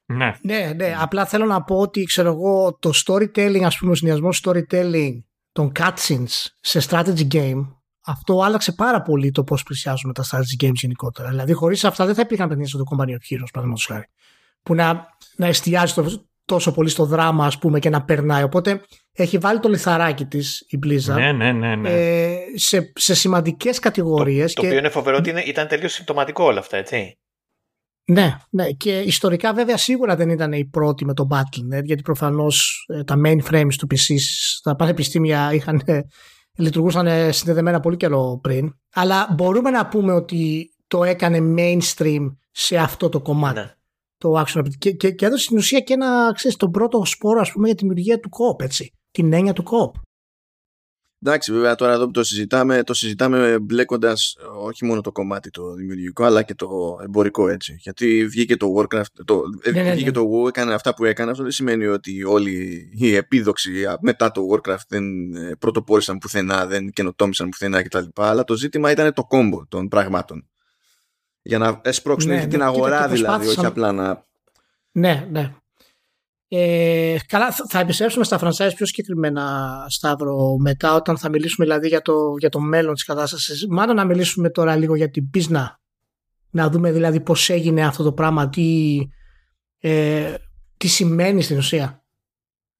Ναι. 0.05 0.31
ναι, 0.41 0.73
ναι. 0.75 0.95
Απλά 0.99 1.25
θέλω 1.25 1.45
να 1.45 1.63
πω 1.63 1.79
ότι 1.79 2.03
ξέρω 2.03 2.29
εγώ 2.29 2.77
το 2.79 2.91
storytelling, 3.05 3.61
ας 3.63 3.77
πούμε, 3.77 3.91
ο 3.91 3.95
συνδυασμός 3.95 4.43
storytelling 4.45 5.11
των 5.51 5.71
cutscenes 5.79 6.45
σε 6.61 6.81
strategy 6.89 7.27
game, 7.31 7.67
αυτό 8.05 8.41
άλλαξε 8.41 8.71
πάρα 8.71 9.01
πολύ 9.01 9.31
το 9.31 9.43
πώς 9.43 9.63
πλησιάζουμε 9.63 10.13
τα 10.13 10.23
strategy 10.23 10.65
games 10.65 10.73
γενικότερα. 10.73 11.29
Δηλαδή, 11.29 11.53
χωρίς 11.53 11.83
αυτά 11.83 12.05
δεν 12.05 12.15
θα 12.15 12.21
υπήρχαν 12.21 12.47
παιχνίδια 12.47 12.71
στο 12.71 12.83
Company 12.91 13.09
of 13.09 13.33
Heroes, 13.33 13.49
παραδείγματος 13.51 13.85
χάρη. 13.85 14.05
Που 14.63 14.75
να, 14.75 15.07
να 15.35 15.47
εστιάζει 15.47 15.93
το, 15.93 16.25
τόσο 16.45 16.71
πολύ 16.71 16.89
στο 16.89 17.05
δράμα, 17.05 17.45
ας 17.45 17.57
πούμε, 17.57 17.79
και 17.79 17.89
να 17.89 18.03
περνάει. 18.03 18.43
Οπότε 18.43 18.81
έχει 19.13 19.37
βάλει 19.37 19.59
το 19.59 19.69
λιθαράκι 19.69 20.25
της 20.25 20.65
η 20.69 20.79
Blizzard 20.85 21.15
Ναι, 21.15 21.31
ναι, 21.31 21.51
ναι. 21.51 21.75
ναι. 21.75 21.89
ε, 21.89 22.37
σε, 22.55 22.91
σε 22.95 23.15
σημαντικές 23.15 23.79
κατηγορίες. 23.79 24.53
Το, 24.53 24.61
το 24.61 24.67
οποίο 24.67 24.79
είναι 24.79 24.89
φοβερό 24.89 25.17
ότι 25.17 25.29
είναι, 25.29 25.41
ήταν 25.41 25.67
τελείως 25.67 25.93
συμπτωματικό 25.93 26.43
όλα 26.43 26.59
αυτά, 26.59 26.77
έτσι. 26.77 27.17
Ναι, 28.07 28.37
ναι. 28.49 28.69
Και 28.69 28.99
ιστορικά 28.99 29.53
βέβαια 29.53 29.77
σίγουρα 29.77 30.15
δεν 30.15 30.29
ήταν 30.29 30.51
η 30.51 30.65
πρώτη 30.65 31.05
με 31.05 31.13
το 31.13 31.27
Battle.net 31.31 31.83
γιατί 31.83 32.01
προφανώς 32.01 32.85
ε, 32.87 33.03
τα 33.03 33.15
mainframes 33.25 33.73
του 33.77 33.87
PC 33.91 34.15
στα 34.57 34.75
πανεπιστήμια 34.75 35.53
είχαν, 35.53 35.81
ε, 35.85 36.01
λειτουργούσαν 36.57 37.07
ε, 37.07 37.31
συνδεδεμένα 37.31 37.79
πολύ 37.79 37.97
καιρό 37.97 38.39
πριν. 38.41 38.73
Αλλά 38.93 39.27
μπορούμε 39.35 39.69
να 39.69 39.87
πούμε 39.87 40.13
ότι 40.13 40.69
το 40.87 41.03
έκανε 41.03 41.39
mainstream 41.57 42.35
σε 42.51 42.77
αυτό 42.77 43.09
το 43.09 43.21
κομμάτι. 43.21 43.59
Ναι. 43.59 43.73
Το 44.17 44.43
action 44.45 44.63
και, 44.77 44.91
και, 44.91 45.11
και 45.11 45.25
έδωσε 45.25 45.43
στην 45.43 45.57
ουσία 45.57 45.79
και 45.79 45.93
ένα, 45.93 46.31
ξέρεις, 46.33 46.57
τον 46.57 46.71
πρώτο 46.71 47.05
σπόρο 47.05 47.39
ας 47.39 47.51
πούμε 47.51 47.65
για 47.65 47.75
τη 47.75 47.81
δημιουργία 47.81 48.19
του 48.19 48.29
co 48.29 48.63
έτσι. 48.63 48.93
Την 49.11 49.33
έννοια 49.33 49.53
του 49.53 49.63
co 49.63 49.99
Εντάξει, 51.27 51.51
βέβαια 51.51 51.75
τώρα 51.75 51.93
εδώ 51.93 52.05
που 52.05 52.11
το 52.11 52.23
συζητάμε, 52.23 52.83
το 52.83 52.93
συζητάμε 52.93 53.59
μπλέκοντας 53.59 54.35
όχι 54.63 54.85
μόνο 54.85 55.01
το 55.01 55.11
κομμάτι 55.11 55.49
το 55.49 55.73
δημιουργικό, 55.73 56.23
αλλά 56.23 56.41
και 56.43 56.55
το 56.55 56.97
εμπορικό 57.03 57.47
έτσι. 57.49 57.77
Γιατί 57.79 58.25
βγήκε 58.27 58.57
το 58.57 58.67
Warcraft, 58.77 59.03
το, 59.25 59.41
ε, 59.63 59.71
Ναι, 59.71 59.81
ναι, 59.81 59.91
βγήκε 59.91 60.05
ναι. 60.05 60.11
το 60.11 60.29
WoW, 60.31 60.47
έκανε 60.47 60.73
αυτά 60.73 60.93
που 60.93 61.05
έκανε. 61.05 61.31
Αυτό 61.31 61.43
δεν 61.43 61.51
σημαίνει 61.51 61.85
ότι 61.85 62.23
όλοι 62.23 62.87
οι 62.93 63.15
επίδοξοι 63.15 63.71
μετά 64.01 64.31
το 64.31 64.41
Warcraft 64.51 64.85
δεν 64.87 65.35
ε, 65.35 65.55
πρωτοπόρησαν 65.59 66.17
πουθενά, 66.17 66.65
δεν 66.65 66.89
καινοτόμησαν 66.91 67.49
πουθενά 67.49 67.81
κτλ. 67.83 68.03
Αλλά 68.15 68.43
το 68.43 68.55
ζήτημα 68.55 68.91
ήταν 68.91 69.13
το 69.13 69.23
κόμπο 69.23 69.65
των 69.67 69.87
πραγμάτων. 69.87 70.47
Για 71.41 71.57
να 71.57 71.81
εσπρώξουν 71.83 72.29
Ναι, 72.29 72.35
την 72.39 72.45
ναι, 72.47 72.51
κοίτα, 72.53 72.65
αγορά 72.65 73.07
και 73.07 73.13
δηλαδή, 73.13 73.47
όχι 73.47 73.55
προσπάθησαν- 73.55 73.65
απλά 73.65 73.91
να. 73.91 74.23
Ναι, 74.91 75.27
ναι. 75.31 75.53
Ε, 76.47 77.15
καλά, 77.27 77.51
θα- 77.51 77.65
θα 77.69 77.79
επιστρέψουμε 77.79 78.23
στα 78.23 78.39
franchise 78.41 78.71
πιο 78.75 78.85
συγκεκριμένα, 78.85 79.85
Σταύρο, 79.89 80.57
μετά 80.59 80.95
όταν 80.95 81.17
θα 81.17 81.29
μιλήσουμε 81.29 81.65
δηλαδή 81.65 81.87
για 81.87 82.01
το, 82.01 82.13
για 82.39 82.49
το 82.49 82.59
μέλλον 82.59 82.93
της 82.93 83.03
κατάστασης. 83.03 83.67
Μάλλον 83.69 83.95
να 83.95 84.05
μιλήσουμε 84.05 84.49
τώρα 84.49 84.75
λίγο 84.75 84.95
για 84.95 85.09
την 85.09 85.29
πίσνα. 85.29 85.79
Να 86.51 86.69
δούμε 86.69 86.91
δηλαδή 86.91 87.19
πώς 87.21 87.49
έγινε 87.49 87.85
αυτό 87.85 88.03
το 88.03 88.13
πράγμα, 88.13 88.49
τι, 88.49 88.97
ε, 89.79 90.33
τι 90.77 90.87
σημαίνει 90.87 91.41
στην 91.41 91.57
ουσία. 91.57 91.99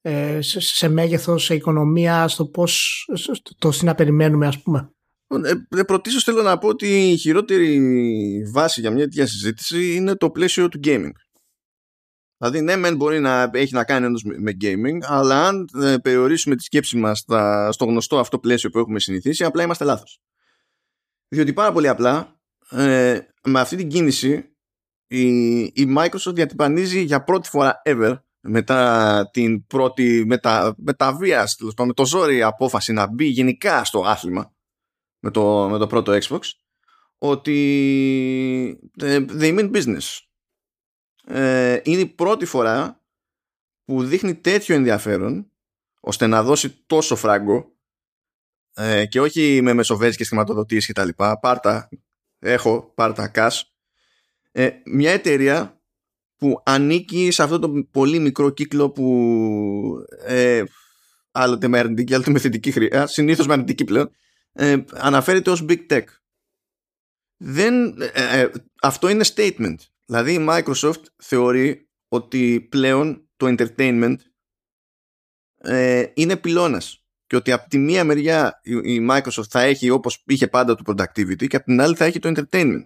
Ε, 0.01 0.41
σε, 0.41 0.59
σε 0.59 0.87
μέγεθος, 0.87 1.43
σε 1.43 1.55
οικονομία, 1.55 2.27
στο 2.27 2.45
πώς, 2.45 3.05
στο, 3.13 3.33
το 3.57 3.69
τι 3.69 3.85
να 3.85 3.95
περιμένουμε 3.95 4.47
ας 4.47 4.61
πούμε. 4.61 4.89
Ε, 5.45 5.79
ε, 5.79 5.83
πρωτίστως 5.83 6.23
θέλω 6.23 6.41
να 6.41 6.57
πω 6.57 6.67
ότι 6.67 7.11
η 7.11 7.17
χειρότερη 7.17 7.79
βάση 8.53 8.81
για 8.81 8.91
μια 8.91 9.03
τέτοια 9.03 9.27
συζήτηση 9.27 9.95
είναι 9.95 10.15
το 10.15 10.29
πλαίσιο 10.29 10.69
του 10.69 10.79
gaming. 10.83 11.09
Δηλαδή, 12.37 12.61
ναι, 12.61 12.75
μεν 12.75 12.95
μπορεί 12.95 13.19
να 13.19 13.49
έχει 13.53 13.73
να 13.73 13.83
κάνει 13.83 14.05
όντως 14.05 14.23
με, 14.23 14.35
με 14.39 14.57
gaming, 14.61 14.97
αλλά 15.01 15.47
αν 15.47 15.69
ε, 15.81 15.97
περιορίσουμε 15.97 16.55
τη 16.55 16.63
σκέψη 16.63 16.97
μας 16.97 17.19
στα- 17.19 17.71
στο 17.71 17.85
γνωστό 17.85 18.19
αυτό 18.19 18.39
πλαίσιο 18.39 18.69
που 18.69 18.79
έχουμε 18.79 18.99
συνηθίσει, 18.99 19.43
απλά 19.43 19.63
είμαστε 19.63 19.83
λάθος. 19.83 20.19
Διότι 21.27 21.53
πάρα 21.53 21.71
πολύ 21.71 21.87
απλά, 21.87 22.39
ε, 22.69 23.19
με 23.43 23.59
αυτή 23.59 23.75
την 23.75 23.87
κίνηση, 23.87 24.55
η, 25.07 25.27
η 25.63 25.93
Microsoft 25.97 26.33
διατυπανίζει 26.33 27.01
για 27.01 27.23
πρώτη 27.23 27.49
φορά 27.49 27.81
ever, 27.85 28.19
μετά 28.47 29.29
την 29.33 29.65
πρώτη 29.67 30.23
μετα, 30.25 30.75
μεταβίας, 30.77 31.55
τέλος 31.55 31.73
πάντων, 31.73 31.87
με 31.87 31.93
το 31.93 32.05
ζόρι 32.05 32.43
απόφαση 32.43 32.93
να 32.93 33.07
μπει 33.07 33.25
γενικά 33.25 33.83
στο 33.83 33.99
άθλημα, 34.05 34.53
με 35.19 35.31
το, 35.31 35.67
με 35.69 35.77
το 35.77 35.87
πρώτο 35.87 36.17
Xbox 36.21 36.39
ότι 37.17 38.79
ε, 39.01 39.25
they 39.39 39.59
mean 39.59 39.71
business. 39.75 40.19
Ε, 41.27 41.79
είναι 41.83 42.01
η 42.01 42.05
πρώτη 42.05 42.45
φορά 42.45 43.01
που 43.85 44.03
δείχνει 44.03 44.35
τέτοιο 44.35 44.75
ενδιαφέρον 44.75 45.51
ώστε 45.99 46.27
να 46.27 46.43
δώσει 46.43 46.83
τόσο 46.85 47.15
φράγκο 47.15 47.71
ε, 48.73 49.05
και 49.05 49.21
όχι 49.21 49.59
με 49.61 49.73
μεσοβέζικες 49.73 50.27
χρηματοδοτήσεις 50.27 50.85
και 50.85 50.93
τα 50.93 51.05
λοιπά. 51.05 51.39
Πάρτα, 51.39 51.89
έχω, 52.39 52.91
πάρτα, 52.95 53.31
cash. 53.35 53.61
Ε, 54.51 54.69
μια 54.85 55.11
εταιρεία 55.11 55.81
που 56.37 56.61
ανήκει 56.65 57.31
σε 57.31 57.43
αυτό 57.43 57.59
το 57.59 57.87
πολύ 57.91 58.19
μικρό 58.19 58.49
κύκλο 58.49 58.89
που 58.89 60.05
ε, 60.25 60.63
άλλοτε 61.31 61.67
με 61.67 61.79
αρνητική, 61.79 62.13
άλλοτε 62.13 62.31
με 62.31 62.39
θετική 62.39 62.71
χρειά, 62.71 63.07
συνήθως 63.07 63.47
με 63.47 63.53
αρνητική 63.53 63.83
πλέον, 63.83 64.11
ε, 64.53 64.77
αναφέρεται 64.93 65.49
ως 65.49 65.65
big 65.69 65.85
tech. 65.89 66.03
Δεν, 67.37 68.01
ε, 68.01 68.41
ε, 68.41 68.51
αυτό 68.81 69.09
είναι 69.09 69.25
statement. 69.35 69.75
Δηλαδή 70.05 70.33
η 70.33 70.45
Microsoft 70.49 71.03
θεωρεί 71.17 71.89
ότι 72.07 72.67
πλέον 72.69 73.29
το 73.37 73.55
entertainment 73.57 74.15
ε, 75.57 76.05
είναι 76.13 76.37
πυλώνας 76.37 77.05
και 77.27 77.35
ότι 77.35 77.51
από 77.51 77.69
τη 77.69 77.77
μία 77.77 78.03
μεριά 78.03 78.59
η, 78.63 78.93
η 78.93 79.07
Microsoft 79.11 79.47
θα 79.49 79.61
έχει 79.61 79.89
όπως 79.89 80.23
είχε 80.25 80.47
πάντα 80.47 80.75
το 80.75 80.83
productivity 80.85 81.47
και 81.47 81.55
από 81.55 81.65
την 81.65 81.81
άλλη 81.81 81.95
θα 81.95 82.05
έχει 82.05 82.19
το 82.19 82.31
entertainment. 82.35 82.85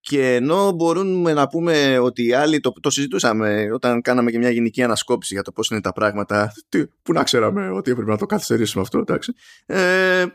Και 0.00 0.34
ενώ 0.34 0.72
μπορούμε 0.72 1.32
να 1.32 1.48
πούμε 1.48 1.98
ότι 1.98 2.24
οι 2.24 2.32
άλλοι, 2.32 2.60
το, 2.60 2.72
το 2.80 2.90
συζητούσαμε 2.90 3.68
όταν 3.72 4.02
κάναμε 4.02 4.30
και 4.30 4.38
μια 4.38 4.50
γενική 4.50 4.82
ανασκόπηση 4.82 5.34
για 5.34 5.42
το 5.42 5.52
πώς 5.52 5.68
είναι 5.70 5.80
τα 5.80 5.92
πράγματα, 5.92 6.52
τι, 6.68 6.86
που 6.86 7.12
να 7.12 7.22
ξέραμε 7.22 7.70
ότι 7.70 7.90
έπρεπε 7.90 8.10
να 8.10 8.18
το 8.18 8.26
καθυστερήσουμε 8.26 8.82
αυτό, 8.82 8.98
εντάξει. 8.98 9.32
Ε, 9.66 10.26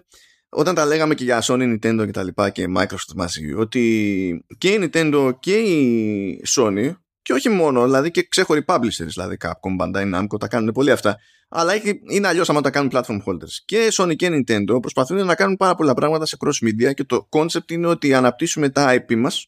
όταν 0.55 0.75
τα 0.75 0.85
λέγαμε 0.85 1.15
και 1.15 1.23
για 1.23 1.43
Sony, 1.43 1.73
Nintendo 1.73 2.05
και 2.05 2.11
τα 2.11 2.23
λοιπά 2.23 2.49
και 2.49 2.65
Microsoft 2.77 3.13
μαζί, 3.15 3.53
ότι 3.53 4.45
και 4.57 4.69
η 4.69 4.89
Nintendo 4.91 5.31
και 5.39 5.57
η 5.57 6.41
Sony 6.55 6.95
και 7.21 7.33
όχι 7.33 7.49
μόνο, 7.49 7.83
δηλαδή 7.83 8.11
και 8.11 8.23
ξέχωροι 8.29 8.63
publishers, 8.67 9.07
δηλαδή 9.07 9.37
Capcom, 9.39 9.81
Bandai 9.81 10.15
Namco, 10.15 10.39
τα 10.39 10.47
κάνουν 10.47 10.71
πολύ 10.71 10.91
αυτά, 10.91 11.17
αλλά 11.49 11.73
έχει- 11.73 12.01
είναι 12.09 12.27
αλλιώς 12.27 12.49
άμα 12.49 12.61
τα 12.61 12.69
κάνουν 12.69 12.91
platform 12.93 13.21
holders. 13.25 13.51
Και 13.65 13.87
Sony 13.91 14.15
και 14.15 14.29
Nintendo 14.31 14.81
προσπαθούν 14.81 15.25
να 15.25 15.35
κάνουν 15.35 15.55
πάρα 15.55 15.75
πολλά 15.75 15.93
πράγματα 15.93 16.25
σε 16.25 16.37
cross 16.39 16.65
media 16.67 16.93
και 16.93 17.03
το 17.03 17.29
concept 17.31 17.71
είναι 17.71 17.87
ότι 17.87 18.13
αναπτύσσουμε 18.13 18.69
τα 18.69 18.95
IP 18.95 19.15
μας 19.15 19.47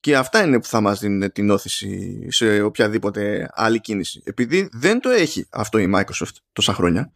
και 0.00 0.16
αυτά 0.16 0.44
είναι 0.46 0.60
που 0.60 0.66
θα 0.66 0.80
μας 0.80 1.00
δίνουν 1.00 1.32
την 1.32 1.50
όθηση 1.50 2.18
σε 2.28 2.60
οποιαδήποτε 2.60 3.48
άλλη 3.52 3.80
κίνηση. 3.80 4.22
Επειδή 4.24 4.68
δεν 4.72 5.00
το 5.00 5.08
έχει 5.08 5.46
αυτό 5.50 5.78
η 5.78 5.92
Microsoft 5.94 6.34
τόσα 6.52 6.72
χρόνια, 6.74 7.12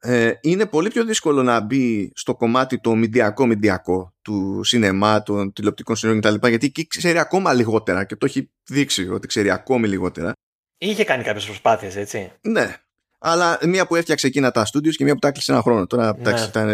ε, 0.00 0.32
είναι 0.40 0.66
πολύ 0.66 0.88
πιο 0.88 1.04
δύσκολο 1.04 1.42
να 1.42 1.60
μπει 1.60 2.12
στο 2.14 2.34
κομμάτι 2.34 2.80
το 2.80 2.94
μηντιακό 2.94 3.46
μηντιακό 3.46 4.14
του 4.22 4.60
σινεμά, 4.64 5.22
των 5.22 5.52
τηλεοπτικών 5.52 5.96
σινεμών 5.96 6.20
κτλ. 6.20 6.46
Γιατί 6.48 6.66
εκεί 6.66 6.86
ξέρει 6.86 7.18
ακόμα 7.18 7.52
λιγότερα 7.52 8.04
και 8.04 8.16
το 8.16 8.26
έχει 8.26 8.50
δείξει 8.68 9.08
ότι 9.08 9.26
ξέρει 9.26 9.50
ακόμη 9.50 9.88
λιγότερα. 9.88 10.32
Είχε 10.78 11.04
κάνει 11.04 11.22
κάποιες 11.22 11.44
προσπάθειες, 11.44 11.96
έτσι. 11.96 12.32
Ναι. 12.40 12.76
Αλλά 13.18 13.58
μία 13.62 13.86
που 13.86 13.94
έφτιαξε 13.96 14.26
εκείνα 14.26 14.50
τα 14.50 14.66
studios 14.72 14.92
και 14.96 15.04
μία 15.04 15.12
που 15.12 15.18
τα 15.18 15.28
έκλεισε 15.28 15.52
ένα 15.52 15.62
χρόνο. 15.62 15.86
Τώρα 15.86 16.04
Ναι. 16.04 16.20
εντάξει, 16.20 16.48
ήταν, 16.48 16.70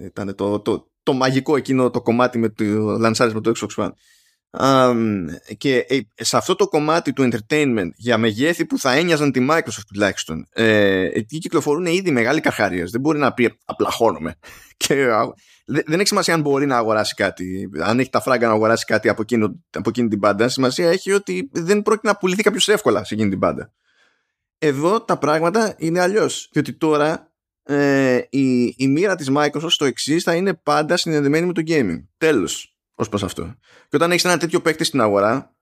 ήταν 0.00 0.34
το, 0.34 0.60
το, 0.60 0.90
το 1.02 1.12
μαγικό 1.12 1.56
εκείνο 1.56 1.90
το 1.90 2.02
κομμάτι 2.02 2.38
με 2.38 2.48
το 2.48 2.64
λανσάρισμα 2.98 3.40
του 3.40 3.52
Xbox 3.56 3.84
One. 3.84 3.90
Αμ, 4.50 5.26
και 5.56 5.76
ε, 5.88 5.98
σε 6.14 6.36
αυτό 6.36 6.54
το 6.54 6.68
κομμάτι 6.68 7.12
του 7.12 7.28
entertainment 7.30 7.88
για 7.94 8.18
μεγέθη 8.18 8.66
που 8.66 8.78
θα 8.78 8.92
ένοιαζαν 8.92 9.32
τη 9.32 9.46
Microsoft 9.50 9.84
τουλάχιστον 9.92 10.46
ε, 10.52 11.04
εκεί 11.12 11.38
κυκλοφορούν 11.38 11.86
ήδη 11.86 12.10
μεγάλοι 12.10 12.40
καρχαρίες. 12.40 12.90
Δεν 12.90 13.00
μπορεί 13.00 13.18
να 13.18 13.32
πει 13.32 13.58
απλά 13.64 13.90
χώνομαι 13.90 14.34
και, 14.76 15.04
α, 15.04 15.32
δε- 15.66 15.82
δεν 15.86 15.98
έχει 15.98 16.08
σημασία 16.08 16.34
αν 16.34 16.40
μπορεί 16.40 16.66
να 16.66 16.76
αγοράσει 16.76 17.14
κάτι. 17.14 17.68
Αν 17.80 17.98
έχει 17.98 18.10
τα 18.10 18.20
φράγκα 18.20 18.46
να 18.46 18.52
αγοράσει 18.52 18.84
κάτι 18.84 19.08
από, 19.08 19.22
εκείνο, 19.22 19.64
από 19.70 19.88
εκείνη 19.88 20.08
την 20.08 20.20
πάντα. 20.20 20.48
Σημασία 20.48 20.90
έχει 20.90 21.12
ότι 21.12 21.48
δεν 21.52 21.82
πρόκειται 21.82 22.08
να 22.08 22.16
πουληθεί 22.16 22.42
κάποιος 22.42 22.68
εύκολα 22.68 23.04
σε 23.04 23.14
εκείνη 23.14 23.30
την 23.30 23.38
πάντα. 23.38 23.72
Εδώ 24.58 25.00
τα 25.02 25.18
πράγματα 25.18 25.74
είναι 25.78 26.00
αλλιώς. 26.00 26.48
Διότι 26.52 26.72
τώρα 26.72 27.32
ε, 27.62 28.20
η, 28.30 28.74
η 28.76 28.88
μοίρα 28.88 29.14
της 29.14 29.30
Microsoft 29.36 29.70
στο 29.70 29.84
εξής 29.84 30.22
θα 30.22 30.34
είναι 30.34 30.54
πάντα 30.54 30.96
συνδεδεμένη 30.96 31.46
με 31.46 31.52
το 31.52 31.62
gaming. 31.66 32.04
Τέλος 32.16 32.75
ως 32.96 33.08
προς 33.08 33.22
αυτό. 33.22 33.54
Και 33.88 33.96
όταν 33.96 34.10
έχεις 34.10 34.24
ένα 34.24 34.36
τέτοιο 34.36 34.60
παίκτη 34.60 34.84
στην 34.84 35.00
αγορά 35.00 35.56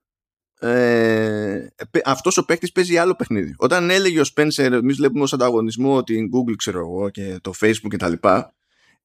ε, 0.58 1.66
πε- 1.90 2.08
αυτός 2.08 2.36
ο 2.36 2.44
παίκτης 2.44 2.72
παίζει 2.72 2.98
άλλο 2.98 3.14
παιχνίδι. 3.14 3.54
Όταν 3.56 3.90
έλεγε 3.90 4.20
ο 4.20 4.24
Spencer 4.34 4.72
εμείς 4.72 4.96
βλέπουμε 4.96 5.22
ως 5.22 5.32
ανταγωνισμό 5.32 6.02
την 6.02 6.28
Google 6.34 6.54
ξέρω 6.56 6.78
εγώ 6.78 7.10
και 7.10 7.38
το 7.42 7.52
Facebook 7.60 7.88
και 7.90 7.96
τα 7.96 8.08
λοιπά 8.08 8.54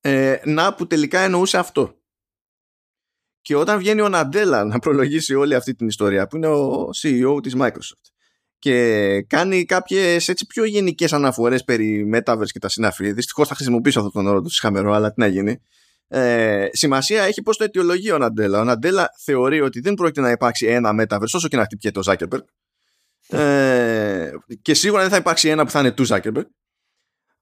ε, 0.01 0.38
να 0.45 0.73
που 0.73 0.88
τελικά 0.88 1.19
εννοούσε 1.19 1.57
αυτό. 1.57 1.93
Και 3.41 3.56
όταν 3.56 3.77
βγαίνει 3.77 4.01
ο 4.01 4.10
Ναντέλα 4.10 4.64
να 4.64 4.80
προλογίσει 4.80 5.35
όλη 5.35 5.56
αυτή 5.56 5.76
την 5.76 5.88
ιστορία 5.88 6.27
που 6.27 6.35
είναι 6.35 6.47
ο 6.47 6.89
CEO 7.01 7.43
της 7.43 7.56
Microsoft 7.57 8.10
και 8.60 9.22
κάνει 9.27 9.65
κάποιες 9.65 10.27
έτσι 10.27 10.45
πιο 10.45 10.64
γενικές 10.64 11.14
αναφορές 11.14 11.64
περί 11.64 12.10
Metaverse 12.14 12.47
και 12.51 12.60
τα 12.60 12.69
συναφή. 12.69 13.11
Δυστυχώς 13.11 13.47
θα 13.47 13.56
χρησιμοποιήσω 13.56 13.99
αυτόν 13.99 14.23
τον 14.23 14.31
όρο 14.31 14.41
του 14.41 14.49
σχαμερό, 14.49 14.93
αλλά 14.93 15.14
τι 15.14 15.19
να 15.19 15.27
γίνει. 15.27 15.61
Ε, 16.11 16.68
σημασία 16.72 17.23
έχει 17.23 17.41
πώς 17.41 17.57
το 17.57 17.64
αιτιολογεί 17.64 18.11
ο 18.11 18.18
Ναντέλα. 18.18 18.60
Ο 18.60 18.64
Ναντέλα 18.64 19.10
θεωρεί 19.23 19.61
ότι 19.61 19.80
δεν 19.80 19.94
πρόκειται 19.94 20.22
να 20.22 20.31
υπάρξει 20.31 20.65
ένα 20.65 20.95
Metaverse 20.99 21.34
όσο 21.34 21.48
και 21.48 21.57
να 21.57 21.64
χτυπιέται 21.64 21.99
ο 21.99 22.02
Zuckerberg. 22.06 22.44
Ε, 23.40 24.31
και 24.61 24.73
σίγουρα 24.73 25.02
δεν 25.02 25.11
θα 25.11 25.18
υπάρξει 25.18 25.49
ένα 25.49 25.65
που 25.65 25.72
θα 25.72 25.80
είναι 25.80 25.91
του 25.91 26.06
Zuckerberg. 26.07 26.45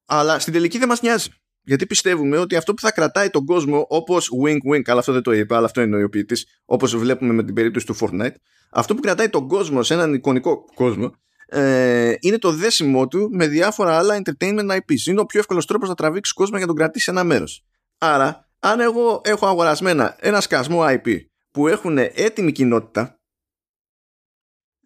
Αλλά 0.06 0.40
στην 0.40 0.54
τελική 0.54 0.78
δεν 0.78 0.88
μας 0.88 1.02
νοιάζει. 1.02 1.30
γιατί 1.64 1.86
πιστεύουμε 1.86 2.38
ότι 2.38 2.56
αυτό 2.56 2.74
που 2.74 2.82
θα 2.82 2.92
κρατάει 2.92 3.30
τον 3.30 3.46
κόσμο 3.46 3.86
όπως 3.90 4.30
wink 4.46 4.74
wink, 4.74 4.82
αλλά 4.86 5.00
αυτό 5.00 5.14
δεν 5.14 5.22
το 5.22 5.32
είπε, 5.32 5.56
αλλά 5.56 5.66
αυτό 5.66 5.82
είναι 5.82 6.04
ο 6.04 6.10
ποιητής, 6.10 6.62
όπως 6.66 6.98
βλέπουμε 6.98 7.34
με 7.34 7.44
την 7.44 7.54
περίπτωση 7.54 7.86
του 7.86 7.96
Fortnite, 8.00 8.36
αυτό 8.72 8.96
που 8.96 9.02
κρατάει 9.02 9.30
τον 9.30 9.48
κόσμο 9.48 9.84
σε 9.84 9.94
έναν 9.94 10.14
εικονικό 10.14 10.66
κόσμο 10.74 11.14
ε, 11.50 12.16
είναι 12.20 12.38
το 12.38 12.52
δέσιμό 12.52 13.08
του 13.08 13.30
με 13.32 13.48
διάφορα 13.48 13.98
άλλα 13.98 14.22
entertainment 14.24 14.70
IPs. 14.70 15.06
Είναι 15.06 15.20
ο 15.20 15.26
πιο 15.26 15.40
εύκολος 15.40 15.66
τρόπος 15.66 15.90
να 15.90 15.96
τραβήξεις 15.96 16.34
κόσμο 16.34 16.58
για 16.58 16.66
να 16.66 16.72
τον 16.72 16.82
κρατήσει 16.82 17.04
σε 17.04 17.12
ένα 17.12 17.24
μέρος. 17.24 17.66
Άρα, 17.98 18.47
αν 18.68 18.80
εγώ 18.80 19.22
έχω 19.24 19.48
αγορασμένα 19.48 20.16
ένα 20.20 20.42
σκασμό 20.42 20.84
IP 20.86 21.20
που 21.52 21.68
έχουν 21.68 21.98
έτοιμη 21.98 22.52
κοινότητα, 22.52 23.20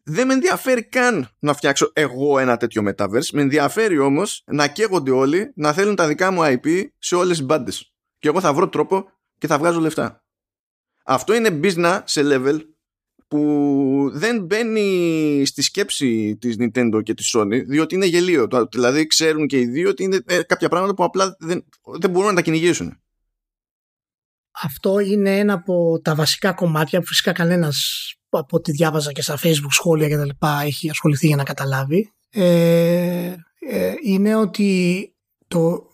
δεν 0.04 0.28
με 0.28 0.34
ενδιαφέρει 0.34 0.84
καν 0.84 1.30
να 1.40 1.54
φτιάξω 1.54 1.92
εγώ 1.94 2.40
ένα 2.40 2.58
τέτοιο 2.58 2.84
metaverse. 2.88 3.30
Με 3.34 3.42
ενδιαφέρει 3.42 4.00
όμως 4.00 4.44
να 4.46 4.68
καίγονται 4.68 5.12
όλοι 5.12 5.52
να 5.56 5.74
θέλουν 5.74 5.96
τα 5.96 6.08
δικά 6.08 6.32
μου 6.32 6.42
IP 6.44 6.86
σε 6.98 7.16
όλες 7.16 7.38
τις 7.38 7.46
μπάντες. 7.46 7.94
Και 8.20 8.28
εγώ 8.28 8.40
θα 8.40 8.54
βρω 8.54 8.70
τρόπο 8.70 9.10
και 9.38 9.48
θα 9.48 9.58
βγάζω 9.58 9.80
λεφτά. 9.80 10.24
Αυτό 11.06 11.34
είναι 11.34 11.60
business 11.64 12.02
σε 12.04 12.22
level 12.24 12.60
που 13.28 14.10
δεν 14.14 14.44
μπαίνει 14.44 15.44
στη 15.46 15.62
σκέψη 15.62 16.38
της 16.40 16.56
Nintendo 16.60 17.04
και 17.04 17.14
της 17.14 17.36
Sony 17.38 17.64
διότι 17.66 17.96
είναι 17.96 18.06
γελίο. 18.06 18.48
Δηλαδή 18.72 19.08
ξέρουν 19.08 19.48
και 19.48 19.60
οι 19.60 19.66
δύο 19.66 19.90
ότι 19.90 20.04
είναι 20.04 20.20
ε, 20.26 20.42
κάποια 20.44 20.70
πράγματα 20.70 20.94
που 20.94 21.04
απλά 21.04 21.36
δεν, 21.40 21.66
δεν 22.00 22.10
μπορούν 22.10 22.30
να 22.30 22.36
τα 22.36 22.42
κυνηγήσουν. 22.42 23.02
Αυτό 24.52 25.00
είναι 25.00 25.38
ένα 25.38 25.54
από 25.54 26.00
τα 26.04 26.16
βασικά 26.16 26.54
κομμάτια 26.54 27.00
που 27.00 27.06
φυσικά 27.06 27.32
κανένας 27.32 28.06
από 28.30 28.58
ό,τι 28.58 28.72
διάβαζα 28.72 29.12
και 29.12 29.22
στα 29.22 29.38
facebook 29.38 29.72
σχόλια 29.72 30.08
και 30.08 30.18
τα 30.18 30.26
λοιπά 30.26 30.62
έχει 30.62 30.90
ασχοληθεί 30.90 31.28
για 31.28 31.36
να 31.36 31.44
καταλάβει 31.44 32.14
ε, 32.30 33.36
ε, 33.60 33.94
είναι 34.04 34.36
ότι 34.36 35.14
το, 35.48 35.88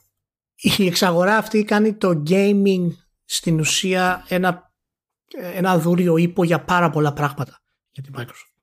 η 0.56 0.86
εξαγορά 0.86 1.38
αυτή 1.38 1.64
κάνει 1.64 1.94
το 1.94 2.24
gaming 2.30 2.88
στην 3.26 3.60
ουσία 3.60 4.26
ένα, 4.28 4.72
ένα 5.54 5.78
δούριο 5.78 6.18
ύπο 6.18 6.44
για 6.44 6.64
πάρα 6.64 6.90
πολλά 6.90 7.14
πράγματα 7.14 7.62
για 7.92 8.04
την 8.04 8.14
Microsoft. 8.18 8.62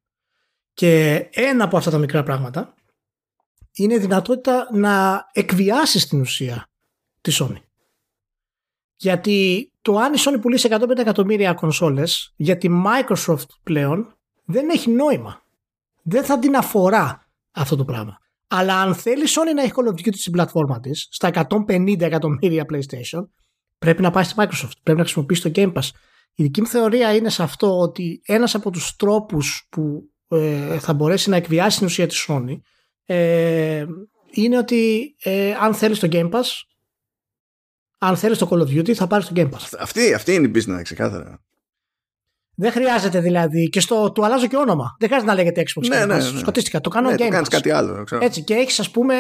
Και 0.75 1.15
ένα 1.31 1.65
από 1.65 1.77
αυτά 1.77 1.91
τα 1.91 1.99
μικρά 1.99 2.23
πράγματα 2.23 2.75
είναι 3.73 3.95
η 3.95 3.99
δυνατότητα 3.99 4.69
να 4.73 5.25
εκβιάσεις 5.33 6.03
στην 6.03 6.21
ουσία 6.21 6.71
της 7.21 7.43
Sony. 7.43 7.63
Γιατί 8.97 9.69
το 9.85 9.97
αν 9.99 10.13
η 10.13 10.17
Sony 10.19 10.41
πουλήσει 10.41 10.69
150 10.71 10.97
εκατομμύρια 10.99 11.55
κονσόλες 11.55 12.33
για 12.37 12.57
τη 12.57 12.69
Microsoft 12.87 13.49
πλέον 13.63 14.17
δεν 14.45 14.69
έχει 14.69 14.91
νόημα. 14.91 15.43
Δεν 16.03 16.25
θα 16.25 16.39
την 16.39 16.57
αφορά 16.57 17.29
αυτό 17.51 17.77
το 17.77 17.85
πράγμα. 17.85 18.19
Αλλά 18.49 18.81
αν 18.81 18.95
θέλει 18.95 19.23
η 19.23 19.29
Sony 19.29 19.55
να 19.55 19.63
έχει 19.63 19.73
Call 19.75 19.89
of 19.89 19.93
Duty 19.93 20.15
στην 20.15 20.33
πλατφόρμα 20.33 20.81
της 20.81 21.09
στα 21.11 21.47
150 21.69 22.01
εκατομμύρια 22.01 22.65
PlayStation 22.73 23.29
πρέπει 23.79 24.03
να 24.03 24.11
πάει 24.11 24.25
στη 24.25 24.35
Microsoft. 24.37 24.77
Πρέπει 24.83 24.99
να 24.99 25.05
χρησιμοποιήσει 25.05 25.43
το 25.43 25.51
Game 25.55 25.73
Pass. 25.73 25.89
Η 26.35 26.43
δική 26.43 26.61
μου 26.61 26.67
θεωρία 26.67 27.15
είναι 27.15 27.29
σε 27.29 27.43
αυτό 27.43 27.79
ότι 27.79 28.21
ένας 28.27 28.55
από 28.55 28.71
τους 28.71 28.97
τρόπους 28.97 29.67
που 29.71 30.11
ε, 30.29 30.79
θα 30.79 30.95
μπορέσει 30.95 31.31
να 31.31 31.37
εκβιάσει 31.37 31.79
την 31.79 31.87
ουσία 31.87 32.07
της 32.07 32.27
Sony 32.29 32.59
ε, 33.05 33.85
είναι 34.31 34.59
ότι 34.59 35.15
ε, 35.23 35.53
αν 35.53 35.75
θέλεις 35.75 35.99
το 35.99 36.09
Game 36.11 36.31
Pass 36.31 36.45
αν 38.07 38.17
θέλεις 38.17 38.39
το 38.39 38.49
Call 38.51 38.59
of 38.59 38.79
Duty, 38.79 38.93
θα 38.93 39.07
πάρεις 39.07 39.27
το 39.27 39.33
Game 39.37 39.49
Pass. 39.51 39.79
Αυτή, 39.79 40.15
αυτή 40.15 40.35
είναι 40.35 40.47
η 40.47 40.51
business, 40.55 40.81
ξεκάθαρα. 40.83 41.43
Δεν 42.57 42.73
χρειάζεται 42.73 43.21
δηλαδή. 43.21 43.69
Και 43.69 43.81
στο, 43.81 44.13
του 44.13 44.25
αλλάζω 44.25 44.47
και 44.47 44.57
όνομα. 44.57 44.97
Δεν 44.99 45.09
χρειάζεται 45.09 45.31
να 45.31 45.37
λέγεται 45.37 45.63
Xbox. 45.63 45.87
Ναι, 45.89 46.05
ναι, 46.05 46.15
ναι. 46.15 46.39
Σκοτίστηκα. 46.39 46.81
Το 46.81 46.91
κάνω 46.91 47.09
ναι, 47.09 47.15
Game 47.15 47.19
το 47.19 47.25
Pass. 47.25 47.31
κάνεις 47.31 47.49
κάτι 47.49 47.71
άλλο. 47.71 48.05
Ξέρω. 48.05 48.25
Έτσι. 48.25 48.43
Και 48.43 48.55
έχεις, 48.55 48.81
ας 48.81 48.91
πούμε, 48.91 49.15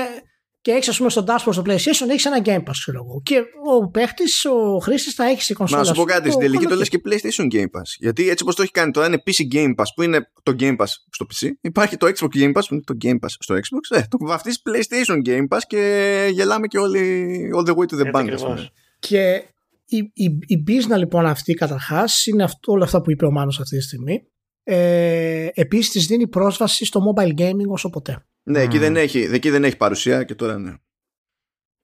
και 0.65 0.71
έχεις, 0.71 0.89
ας 0.89 0.97
πούμε, 0.97 1.11
στο 1.11 1.25
dashboard 1.27 1.53
στο 1.53 1.63
PlayStation 1.67 2.09
έχεις 2.09 2.25
ένα 2.25 2.43
Game 2.45 2.59
Pass, 2.59 2.77
ξέρω 2.81 3.05
εγώ. 3.05 3.21
Και 3.23 3.43
ο 3.73 3.89
παίχτης, 3.89 4.45
ο 4.45 4.79
χρήστης 4.79 5.15
θα 5.15 5.25
έχεις 5.25 5.45
σε 5.45 5.55
κονσόλα. 5.55 5.81
Μα 5.81 5.89
να 5.89 5.95
σου 5.95 6.01
πω 6.01 6.07
κάτι. 6.07 6.29
Στην 6.29 6.41
τελική 6.41 6.67
το 6.67 6.75
λε 6.75 6.85
και 6.85 7.01
PlayStation 7.05 7.45
Game 7.55 7.79
Pass. 7.79 7.89
Γιατί 7.99 8.29
έτσι 8.29 8.43
όπως 8.43 8.55
το 8.55 8.63
έχει 8.63 8.71
κάνει 8.71 8.91
τώρα 8.91 9.07
είναι 9.07 9.23
PC 9.27 9.55
Game 9.55 9.75
Pass 9.75 9.85
που 9.95 10.03
είναι 10.03 10.31
το 10.43 10.55
Game 10.59 10.77
Pass 10.77 10.87
στο 11.11 11.27
PC. 11.29 11.49
Υπάρχει 11.61 11.97
το 11.97 12.07
Xbox 12.07 12.39
Game 12.41 12.53
Pass 12.53 12.63
που 12.69 12.75
είναι 12.75 12.83
το 12.85 12.97
Game 13.05 13.15
Pass 13.15 13.29
στο 13.39 13.55
Xbox. 13.55 13.97
Ε, 13.97 14.01
το 14.09 14.19
βαφτίζει 14.21 14.57
PlayStation 14.71 15.29
Game 15.29 15.57
Pass 15.57 15.61
και 15.67 16.29
γελάμε 16.33 16.67
και 16.67 16.79
όλοι 16.79 17.51
all 17.57 17.69
the 17.69 17.75
way 17.75 17.87
to 17.87 18.03
the 18.03 18.13
bank. 18.13 18.57
Και 18.99 19.45
η, 19.85 19.97
η, 19.97 20.25
η 20.47 20.65
business 20.67 20.99
λοιπόν 20.99 21.27
αυτή 21.27 21.55
καταρχάς 21.55 22.27
είναι 22.27 22.43
αυτό, 22.43 22.73
όλα 22.73 22.85
αυτά 22.85 23.03
που 23.03 23.11
είπε 23.11 23.27
ο 23.27 23.31
Μάνος 23.31 23.61
αυτή 23.61 23.77
τη 23.77 23.83
στιγμή. 23.83 24.27
Ε, 24.63 25.49
επίσης 25.55 25.91
της 25.91 26.07
δίνει 26.07 26.29
πρόσβαση 26.29 26.85
στο 26.85 27.01
mobile 27.15 27.41
gaming 27.41 27.69
όσο 27.69 27.91
ποτέ. 27.91 28.25
Ναι, 28.45 28.61
εκεί, 28.61 28.79
δεν 28.79 28.97
έχει, 28.97 29.19
εκεί 29.19 29.51
δεν 29.51 29.65
έχει 29.65 29.77
παρουσία 29.77 30.25
και 30.25 30.35
τώρα 30.35 30.59
ναι. 30.59 30.75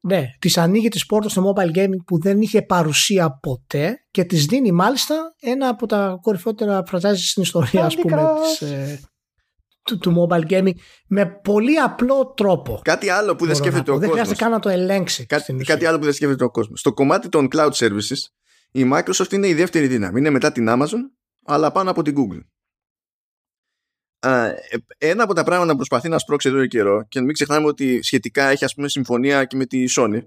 Ναι, 0.03 0.25
της 0.39 0.59
ανοίγει 0.59 0.89
τις 0.89 1.07
πόρτες 1.07 1.33
στο 1.33 1.53
mobile 1.53 1.79
gaming 1.79 2.05
που 2.07 2.21
δεν 2.21 2.41
είχε 2.41 2.63
παρουσία 2.63 3.39
ποτέ 3.43 4.07
και 4.11 4.25
της 4.25 4.45
δίνει 4.47 4.73
μάλιστα 4.73 5.35
ένα 5.41 5.69
από 5.69 5.87
τα 5.87 6.19
κορυφότερα 6.23 6.83
franchise 6.91 7.17
στην 7.17 7.43
ιστορία 7.43 7.85
ας 7.85 7.97
πούμε 7.97 8.27
της, 8.59 8.69
ε, 8.69 9.01
του, 9.83 9.99
του 9.99 10.29
mobile 10.29 10.51
gaming 10.51 10.73
με 11.09 11.27
πολύ 11.27 11.79
απλό 11.79 12.33
τρόπο. 12.37 12.81
Κάτι 12.85 13.09
άλλο 13.09 13.37
που 13.37 13.47
δεν 13.47 13.55
σκέφτεται 13.55 13.91
ο 13.91 13.95
κόσμο. 13.95 14.01
Δεν 14.01 14.11
χρειάζεται 14.11 14.37
καν 14.37 14.51
να 14.51 14.59
το 14.59 14.69
ελέγξει. 14.69 15.27
Κάτι, 15.27 15.55
κάτι 15.55 15.87
άλλο 15.87 15.99
που 15.99 16.05
δεν 16.05 16.13
σκέφτεται 16.13 16.45
ο 16.45 16.51
κόσμος. 16.51 16.81
Στο 16.81 16.93
κομμάτι 16.93 17.29
των 17.29 17.49
cloud 17.53 17.71
services, 17.71 18.19
η 18.73 18.91
Microsoft 18.93 19.33
είναι 19.33 19.49
η 19.49 19.55
δεύτερη 19.55 19.87
δύναμη. 19.87 20.19
Είναι 20.19 20.31
μετά 20.31 20.53
την 20.53 20.67
Amazon, 20.69 21.01
αλλά 21.45 21.73
πάνω 21.73 21.91
από 21.91 22.03
την 22.03 22.15
Google. 22.17 22.41
Ένα 24.99 25.23
από 25.23 25.35
τα 25.35 25.45
πράγματα 25.45 25.71
που 25.71 25.77
προσπαθεί 25.77 26.09
να 26.09 26.19
σπρώξει 26.19 26.49
εδώ 26.49 26.61
και 26.61 26.67
καιρό 26.67 27.07
και 27.09 27.21
μην 27.21 27.33
ξεχνάμε 27.33 27.67
ότι 27.67 28.03
σχετικά 28.03 28.49
έχει 28.49 28.65
ας 28.65 28.75
πούμε 28.75 28.89
συμφωνία 28.89 29.45
και 29.45 29.57
με 29.57 29.67
τη 29.67 29.85
Sony 29.97 30.21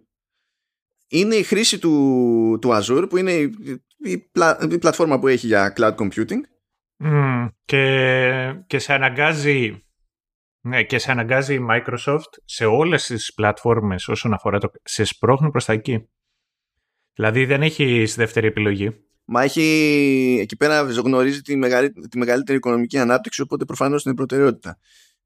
είναι 1.07 1.35
η 1.35 1.43
χρήση 1.43 1.79
του, 1.79 2.57
του 2.61 2.69
Azure 2.73 3.05
που 3.09 3.17
είναι 3.17 3.31
η, 3.31 3.53
η, 3.97 4.31
η 4.69 4.77
πλατφόρμα 4.77 5.19
που 5.19 5.27
έχει 5.27 5.47
για 5.47 5.73
cloud 5.77 5.95
computing 5.95 6.41
και, 7.65 8.63
και 8.67 8.79
σε 8.79 8.93
αναγκάζει 8.93 9.83
ναι, 10.65 10.83
και 10.83 10.97
σε 10.97 11.11
αναγκάζει 11.11 11.53
η 11.53 11.65
Microsoft 11.69 12.31
σε 12.45 12.65
όλες 12.65 13.05
τις 13.05 13.33
πλατφόρμες 13.33 14.07
όσον 14.07 14.33
αφορά 14.33 14.59
το... 14.59 14.71
σε 14.83 15.03
σπρώχνει 15.03 15.51
προς 15.51 15.65
τα 15.65 15.73
εκεί. 15.73 16.09
Δηλαδή 17.13 17.45
δεν 17.45 17.61
έχει 17.61 18.03
δεύτερη 18.03 18.47
επιλογή. 18.47 19.05
Μα 19.25 19.43
έχει 19.43 20.37
εκεί 20.41 20.55
πέρα 20.55 20.81
γνωρίζει 20.81 21.41
τη, 21.41 21.59
τη 22.09 22.17
μεγαλύτερη 22.17 22.57
οικονομική 22.57 22.97
ανάπτυξη 22.97 23.41
οπότε 23.41 23.65
προφανώς 23.65 24.03
είναι 24.03 24.15
προτεραιότητα. 24.15 24.77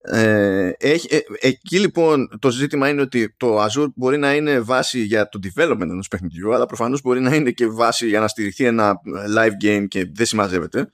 Ε, 0.02 0.72
έχει, 0.78 1.08
ε, 1.16 1.20
εκεί 1.40 1.80
λοιπόν 1.80 2.30
το 2.40 2.50
ζήτημα 2.50 2.90
είναι 2.90 3.02
ότι 3.02 3.34
το 3.38 3.64
Azure 3.64 3.88
μπορεί 3.96 4.18
να 4.18 4.34
είναι 4.34 4.60
βάση 4.60 5.00
για 5.00 5.30
το 5.30 5.40
development 5.44 5.82
ενός 5.82 6.08
παιχνιδιού 6.08 6.54
αλλά 6.54 6.66
προφανώς 6.66 7.02
μπορεί 7.02 7.20
να 7.20 7.36
είναι 7.36 7.52
και 7.52 7.68
βάση 7.68 8.08
για 8.08 8.20
να 8.20 8.28
στηριχθεί 8.28 8.66
ένα 8.66 8.94
live 9.38 9.66
game 9.66 9.86
και 9.88 10.10
δεν 10.14 10.26
συμμαζεύεται 10.26 10.92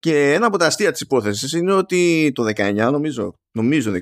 και 0.00 0.32
ένα 0.32 0.46
από 0.46 0.58
τα 0.58 0.66
αστεία 0.66 0.92
της 0.92 1.00
υπόθεσης 1.00 1.52
είναι 1.52 1.72
ότι 1.72 2.32
το 2.34 2.44
19 2.56 2.74
νομίζω, 2.74 3.34
νομίζω 3.52 3.92
19 3.92 3.96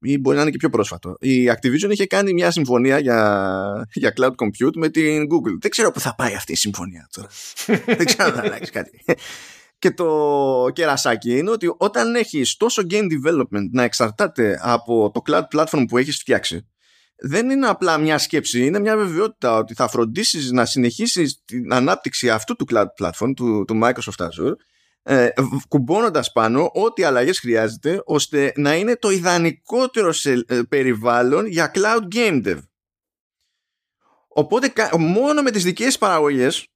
ή 0.00 0.18
μπορεί 0.18 0.36
να 0.36 0.42
είναι 0.42 0.50
και 0.50 0.56
πιο 0.56 0.70
πρόσφατο, 0.70 1.16
η 1.20 1.50
Activision 1.50 1.90
είχε 1.90 2.06
κάνει 2.06 2.32
μια 2.32 2.50
συμφωνία 2.50 2.98
για, 2.98 3.86
για 3.92 4.12
cloud 4.16 4.30
compute 4.30 4.76
με 4.76 4.88
την 4.88 5.22
Google. 5.22 5.56
Δεν 5.60 5.70
ξέρω 5.70 5.90
πού 5.90 6.00
θα 6.00 6.14
πάει 6.14 6.34
αυτή 6.34 6.52
η 6.52 6.56
συμφωνία 6.56 7.08
τώρα. 7.10 7.28
Δεν 7.96 8.06
ξέρω 8.06 8.28
αν 8.28 8.34
θα 8.34 8.40
αλλάξει 8.40 8.72
κάτι. 8.72 9.04
Και 9.78 9.90
το 9.90 10.70
κερασάκι 10.72 11.38
είναι 11.38 11.50
ότι 11.50 11.74
όταν 11.76 12.14
έχεις 12.14 12.56
τόσο 12.56 12.82
game 12.90 13.04
development 13.04 13.68
να 13.72 13.82
εξαρτάται 13.82 14.58
από 14.62 15.10
το 15.14 15.22
cloud 15.26 15.42
platform 15.54 15.84
που 15.88 15.98
έχεις 15.98 16.16
φτιάξει, 16.16 16.68
δεν 17.20 17.50
είναι 17.50 17.66
απλά 17.66 17.98
μια 17.98 18.18
σκέψη, 18.18 18.66
είναι 18.66 18.78
μια 18.78 18.96
βεβαιότητα 18.96 19.56
ότι 19.56 19.74
θα 19.74 19.88
φροντίσεις 19.88 20.50
να 20.50 20.64
συνεχίσεις 20.64 21.42
την 21.44 21.72
ανάπτυξη 21.72 22.30
αυτού 22.30 22.56
του 22.56 22.66
cloud 22.70 22.86
platform, 23.00 23.32
του, 23.36 23.64
του 23.66 23.80
Microsoft 23.82 24.24
Azure, 24.24 24.52
ε, 25.10 25.28
κουμπώνοντας 25.68 26.32
πάνω 26.32 26.70
ό,τι 26.74 27.02
αλλαγές 27.02 27.38
χρειάζεται 27.38 28.02
ώστε 28.04 28.52
να 28.56 28.74
είναι 28.74 28.96
το 28.96 29.10
ιδανικότερο 29.10 30.12
σε, 30.12 30.44
ε, 30.46 30.60
περιβάλλον 30.68 31.46
για 31.46 31.70
cloud 31.74 32.14
game 32.14 32.46
dev. 32.46 32.58
Οπότε 34.28 34.72
μόνο 34.98 35.42
με 35.42 35.50
τις 35.50 35.64
δικές 35.64 35.98
παραγωγές 35.98 36.66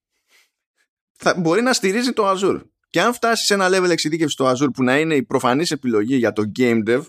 θα 1.13 1.35
μπορεί 1.39 1.63
να 1.63 1.73
στηρίζει 1.73 2.13
το 2.13 2.31
Azure. 2.31 2.63
Και 2.91 3.01
αν 3.01 3.15
φτάσεις 3.15 3.47
σε 3.47 3.55
ένα 3.55 3.69
level 3.69 3.91
εξειδίκευσης 3.91 4.33
στο 4.33 4.51
Azure 4.51 4.73
που 4.73 4.83
να 4.83 4.99
είναι 4.99 5.15
η 5.15 5.23
προφανής 5.23 5.71
επιλογή 5.71 6.17
για 6.17 6.33
το 6.33 6.43
game 6.59 6.83
dev, 6.89 7.03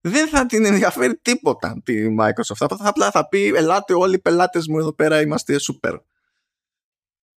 δεν 0.00 0.28
θα 0.28 0.46
την 0.46 0.64
ενδιαφέρει 0.64 1.16
τίποτα 1.16 1.80
τη 1.84 2.16
Microsoft. 2.20 2.66
Θα, 2.68 2.76
απλά 2.78 3.10
θα 3.10 3.28
πει 3.28 3.52
ελάτε 3.54 3.94
όλοι 3.94 4.14
οι 4.14 4.18
πελάτες 4.20 4.66
μου 4.66 4.78
εδώ 4.78 4.92
πέρα 4.92 5.20
είμαστε 5.20 5.56
super. 5.58 5.98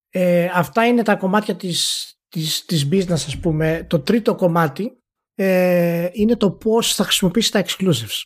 Ε, 0.10 0.50
αυτά 0.54 0.86
είναι 0.86 1.04
τα 1.04 1.16
κομμάτια 1.16 1.56
της, 1.56 2.14
της, 2.30 2.66
της 2.66 2.88
business 2.92 3.12
ας 3.12 3.38
πούμε 3.38 3.86
το 3.90 4.00
τρίτο 4.00 4.36
κομμάτι 4.36 4.92
ε, 5.36 6.10
είναι 6.12 6.36
το 6.36 6.52
πώς 6.52 6.96
θα 6.96 7.04
χρησιμοποιήσει 7.04 7.52
τα 7.52 7.66
exclusives. 7.66 8.24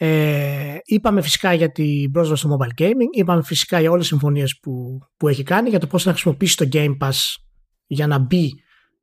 Ε, 0.00 0.78
είπαμε 0.84 1.22
φυσικά 1.22 1.52
για 1.52 1.72
την 1.72 2.10
πρόσβαση 2.10 2.42
στο 2.42 2.56
mobile 2.56 2.82
gaming 2.82 3.08
είπαμε 3.10 3.42
φυσικά 3.42 3.80
για 3.80 3.90
όλες 3.90 4.08
τις 4.08 4.10
συμφωνίες 4.10 4.58
που, 4.62 4.98
που 5.16 5.28
έχει 5.28 5.42
κάνει 5.42 5.68
για 5.68 5.78
το 5.78 5.86
πώς 5.86 6.02
θα 6.02 6.10
χρησιμοποιήσει 6.10 6.56
το 6.56 6.68
Game 6.72 6.96
Pass 7.00 7.34
για 7.86 8.06
να 8.06 8.18
μπει 8.18 8.52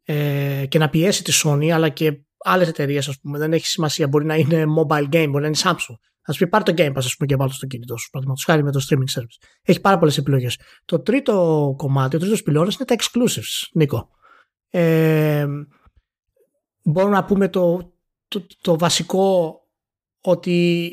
ε, 0.03 0.65
και 0.67 0.77
να 0.77 0.89
πιέσει 0.89 1.23
τη 1.23 1.41
Sony 1.43 1.69
αλλά 1.69 1.89
και 1.89 2.19
άλλες 2.37 2.67
εταιρείες, 2.67 3.07
ας 3.07 3.19
πούμε. 3.19 3.37
Δεν 3.37 3.53
έχει 3.53 3.65
σημασία 3.67 4.07
μπορεί 4.07 4.25
να 4.25 4.35
είναι 4.35 4.63
mobile 4.77 5.09
game, 5.09 5.27
μπορεί 5.29 5.41
να 5.41 5.47
είναι 5.47 5.57
Samsung 5.63 5.95
Α 6.25 6.33
πει 6.33 6.47
πάρει 6.47 6.63
το 6.63 6.73
Game 6.77 6.89
Pass, 6.89 6.97
ας 6.97 7.15
πούμε, 7.15 7.27
και 7.27 7.35
βάλει 7.35 7.51
στο 7.51 7.65
κινητό 7.65 7.97
σου. 7.97 8.09
Παραδείγματος 8.09 8.45
χάρη 8.45 8.63
με 8.63 8.71
το 8.71 8.85
streaming 8.89 9.19
service. 9.19 9.47
Έχει 9.61 9.81
πάρα 9.81 9.97
πολλές 9.97 10.17
επιλογές. 10.17 10.59
Το 10.85 10.99
τρίτο 10.99 11.73
κομμάτι, 11.77 12.15
ο 12.15 12.19
τρίτος 12.19 12.43
πυλώνας 12.43 12.75
είναι 12.75 12.85
τα 12.85 12.95
exclusives, 12.97 13.69
Νίκο. 13.73 14.09
Ε, 14.69 15.45
μπορούμε 16.83 17.15
να 17.15 17.25
πούμε 17.25 17.49
το, 17.49 17.93
το, 18.27 18.45
το 18.61 18.77
βασικό 18.77 19.59
ότι 20.21 20.89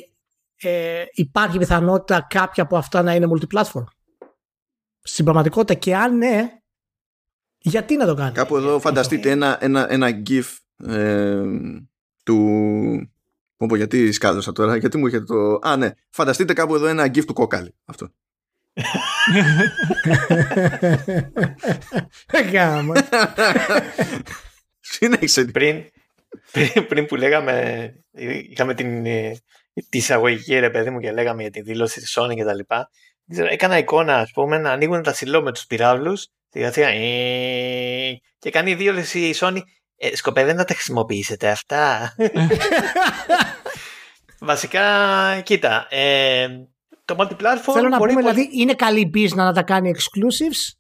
ε, 0.57 1.05
υπάρχει 1.13 1.59
πιθανότητα 1.59 2.27
κάποια 2.31 2.63
από 2.63 2.77
αυτά 2.77 3.03
να 3.03 3.15
είναι 3.15 3.27
multiplatform. 3.31 3.85
Στην 5.03 5.25
πραγματικότητα 5.25 5.75
και 5.75 5.97
αν 5.97 6.17
ναι, 6.17 6.49
γιατί 7.59 7.97
να 7.97 8.07
το 8.07 8.15
κάνει; 8.15 8.33
Κάπου 8.33 8.57
εδώ 8.57 8.81
φανταστείτε 8.81 9.31
ένα, 9.31 9.59
ένα, 9.61 9.93
ένα 9.93 10.23
gif 10.27 10.45
ε, 10.89 11.43
του... 12.25 12.37
Πω, 13.63 13.69
πω, 13.69 13.77
γιατί 13.77 14.13
σκάλωσα 14.13 14.53
τώρα, 14.53 14.77
γιατί 14.77 14.99
μου 14.99 15.07
έρχεται 15.07 15.25
το... 15.25 15.59
Α, 15.63 15.77
ναι. 15.77 15.91
Φανταστείτε 16.11 16.53
κάπου 16.53 16.75
εδώ 16.75 16.87
ένα 16.87 17.07
gif 17.07 17.25
του 17.25 17.33
κόκαλη. 17.33 17.75
Αυτό. 17.85 18.09
Γάμα. 22.53 22.95
Συνέχισε. 24.81 25.45
πριν, 25.45 25.85
πριν, 26.53 26.87
πριν 26.87 27.07
που 27.07 27.17
λέγαμε, 27.17 27.95
είχαμε 28.51 28.75
την, 28.75 29.07
ε, 29.07 29.37
τη 29.89 29.99
εισαγωγική 29.99 30.59
ρε 30.59 30.71
παιδί 30.71 30.91
μου 30.91 31.01
και 31.01 31.13
λέγαμε 31.13 31.43
για 31.43 31.51
τη 31.51 31.61
δήλωση 31.61 32.01
της 32.01 32.19
Sony 32.19 32.35
και 32.35 32.45
τα 32.45 32.55
λοιπά. 32.55 32.91
Δεν 33.25 33.37
ξέρω, 33.37 33.53
Έκανα 33.53 33.79
εικόνα, 33.79 34.17
ας 34.17 34.31
πούμε, 34.31 34.59
να 34.59 34.71
ανοίγουν 34.71 35.03
τα 35.03 35.13
σιλό 35.13 35.43
με 35.43 35.53
τους 35.53 35.67
πυράβλους 35.67 36.27
στη 36.49 36.59
γραφεία 36.59 36.89
«Ε», 36.89 38.21
και 38.39 38.51
κάνει 38.51 38.75
δήλωση 38.75 39.21
η 39.21 39.35
Sony 39.37 39.61
ε, 40.05 40.17
σκοπεύετε 40.17 40.57
να 40.57 40.65
τα 40.65 40.75
χρησιμοποιήσετε 40.75 41.49
αυτά; 41.51 42.15
Βασικά, 44.41 45.41
κοίτα, 45.41 45.87
ε, 45.91 46.49
το 47.05 47.17
multiplatform 47.19 47.73
Θέλω 47.73 47.89
να 47.89 47.99
μπορεί 47.99 48.11
πούμε, 48.13 48.23
πολύ- 48.23 48.35
δηλαδή, 48.35 48.61
είναι 48.61 48.75
καλή 48.75 49.11
business 49.15 49.35
να 49.35 49.53
τα 49.53 49.63
κάνει 49.63 49.95
exclusives 49.97 50.77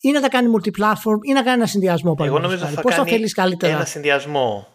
ή 0.00 0.10
να 0.10 0.20
τα 0.20 0.28
κάνει 0.28 0.50
multiplatform 0.56 1.18
ή 1.28 1.32
να 1.32 1.42
κάνει 1.42 1.56
ένα 1.56 1.66
συνδυασμό 1.66 2.14
Εγώ 2.16 2.16
παραδείγματος 2.16 2.42
νομίζω 2.50 2.64
χάρη. 2.64 2.74
θα 2.74 2.80
Πώς 2.82 2.94
κάνει 2.94 3.10
θέλεις 3.10 3.34
καλύτερα; 3.34 3.72
ένα 3.72 3.84
συνδυασμό. 3.84 4.66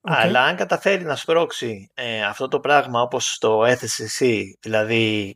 Οκ. 0.00 0.12
Αλλά 0.16 0.42
αν 0.42 0.56
καταφέρει 0.56 1.04
να 1.04 1.16
σπρώξει 1.16 1.90
ε, 1.94 2.24
αυτό 2.24 2.48
το 2.48 2.60
πράγμα 2.60 3.00
όπως 3.02 3.38
το 3.40 3.64
έθεσες 3.64 3.98
εσύ, 4.06 4.58
δηλαδή 4.62 5.34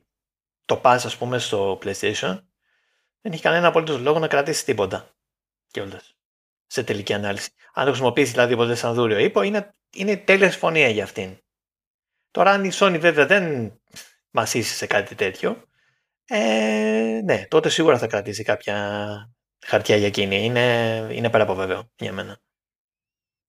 το 0.65 0.77
πας 0.77 1.05
ας 1.05 1.17
πούμε 1.17 1.39
στο 1.39 1.79
PlayStation, 1.85 2.39
δεν 3.21 3.33
έχει 3.33 3.43
κανένα 3.43 3.67
απολύτως 3.67 4.01
λόγο 4.01 4.19
να 4.19 4.27
κρατήσει 4.29 4.65
τίποτα. 4.65 5.09
Κιόλας. 5.71 6.15
Σε 6.67 6.85
τελική 6.85 7.13
ανάλυση. 7.13 7.51
Αν 7.75 7.85
το 7.85 7.91
χρησιμοποιήσει 7.91 8.33
δηλαδή 8.33 8.57
ποτέ 8.57 8.75
σαν 8.75 8.95
δούρειο 8.95 9.19
ίππο, 9.19 9.43
είναι, 9.43 9.75
είναι 9.95 10.17
τέλεια 10.17 10.51
συμφωνία 10.51 10.89
για 10.89 11.05
αυτήν. 11.05 11.39
Τώρα 12.31 12.51
αν 12.51 12.65
η 12.65 12.71
Sony 12.73 12.97
βέβαια 13.01 13.27
δεν 13.27 13.75
μασίσει 14.31 14.75
σε 14.75 14.87
κάτι 14.87 15.15
τέτοιο, 15.15 15.65
ε, 16.25 17.21
ναι, 17.25 17.47
τότε 17.49 17.69
σίγουρα 17.69 17.99
θα 17.99 18.07
κρατήσει 18.07 18.43
κάποια 18.43 18.77
χαρτιά 19.67 19.97
για 19.97 20.07
εκείνη. 20.07 20.45
Είναι, 20.45 21.09
είναι 21.13 21.31
πέρα 21.31 21.43
από 21.43 21.55
βέβαιο 21.55 21.91
για 21.97 22.13
μένα. 22.13 22.41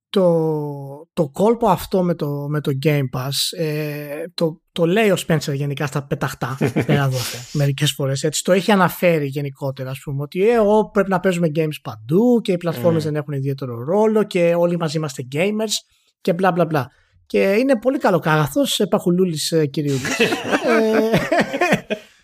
το, 0.10 1.05
το 1.16 1.30
κόλπο 1.30 1.68
αυτό 1.68 2.04
με 2.04 2.16
το, 2.16 2.48
με 2.50 2.62
το 2.62 2.72
Game 2.84 3.10
Pass 3.18 3.58
ε, 3.58 4.24
το, 4.34 4.62
το 4.72 4.86
λέει 4.86 5.10
ο 5.10 5.16
Spencer 5.28 5.54
γενικά 5.54 5.86
στα 5.86 6.04
πεταχτά 6.04 6.58
πέρα 6.88 7.10
δόθε, 7.10 7.38
μερικές 7.52 7.92
φορές 7.92 8.24
έτσι 8.24 8.44
το 8.44 8.52
έχει 8.52 8.72
αναφέρει 8.72 9.26
γενικότερα 9.26 9.90
ας 9.90 10.00
πούμε 10.04 10.22
ότι 10.22 10.50
ε, 10.50 10.54
εγώ 10.54 10.90
πρέπει 10.90 11.10
να 11.10 11.20
παίζουμε 11.20 11.52
games 11.56 11.78
παντού 11.82 12.42
και 12.42 12.52
οι 12.52 12.58
πλατφόρμες 12.58 13.02
Mm. 13.02 13.06
δεν 13.06 13.16
έχουν 13.16 13.34
ιδιαίτερο 13.34 13.84
ρόλο 13.84 14.24
και 14.24 14.56
όλοι 14.58 14.78
μαζί 14.78 14.98
είμαστε 14.98 15.28
gamers 15.32 15.74
και 16.22 16.34
μπλα 16.34 16.52
μπλα 16.52 16.66
μπλα. 16.66 16.92
Και 17.26 17.40
είναι 17.54 17.80
πολύ 17.80 17.98
καλό 17.98 18.20
κάγαθος 18.20 18.80
ε, 18.80 18.86
παχουλούλης 18.86 19.52
ε, 19.52 19.66
κυριούλης 19.66 20.20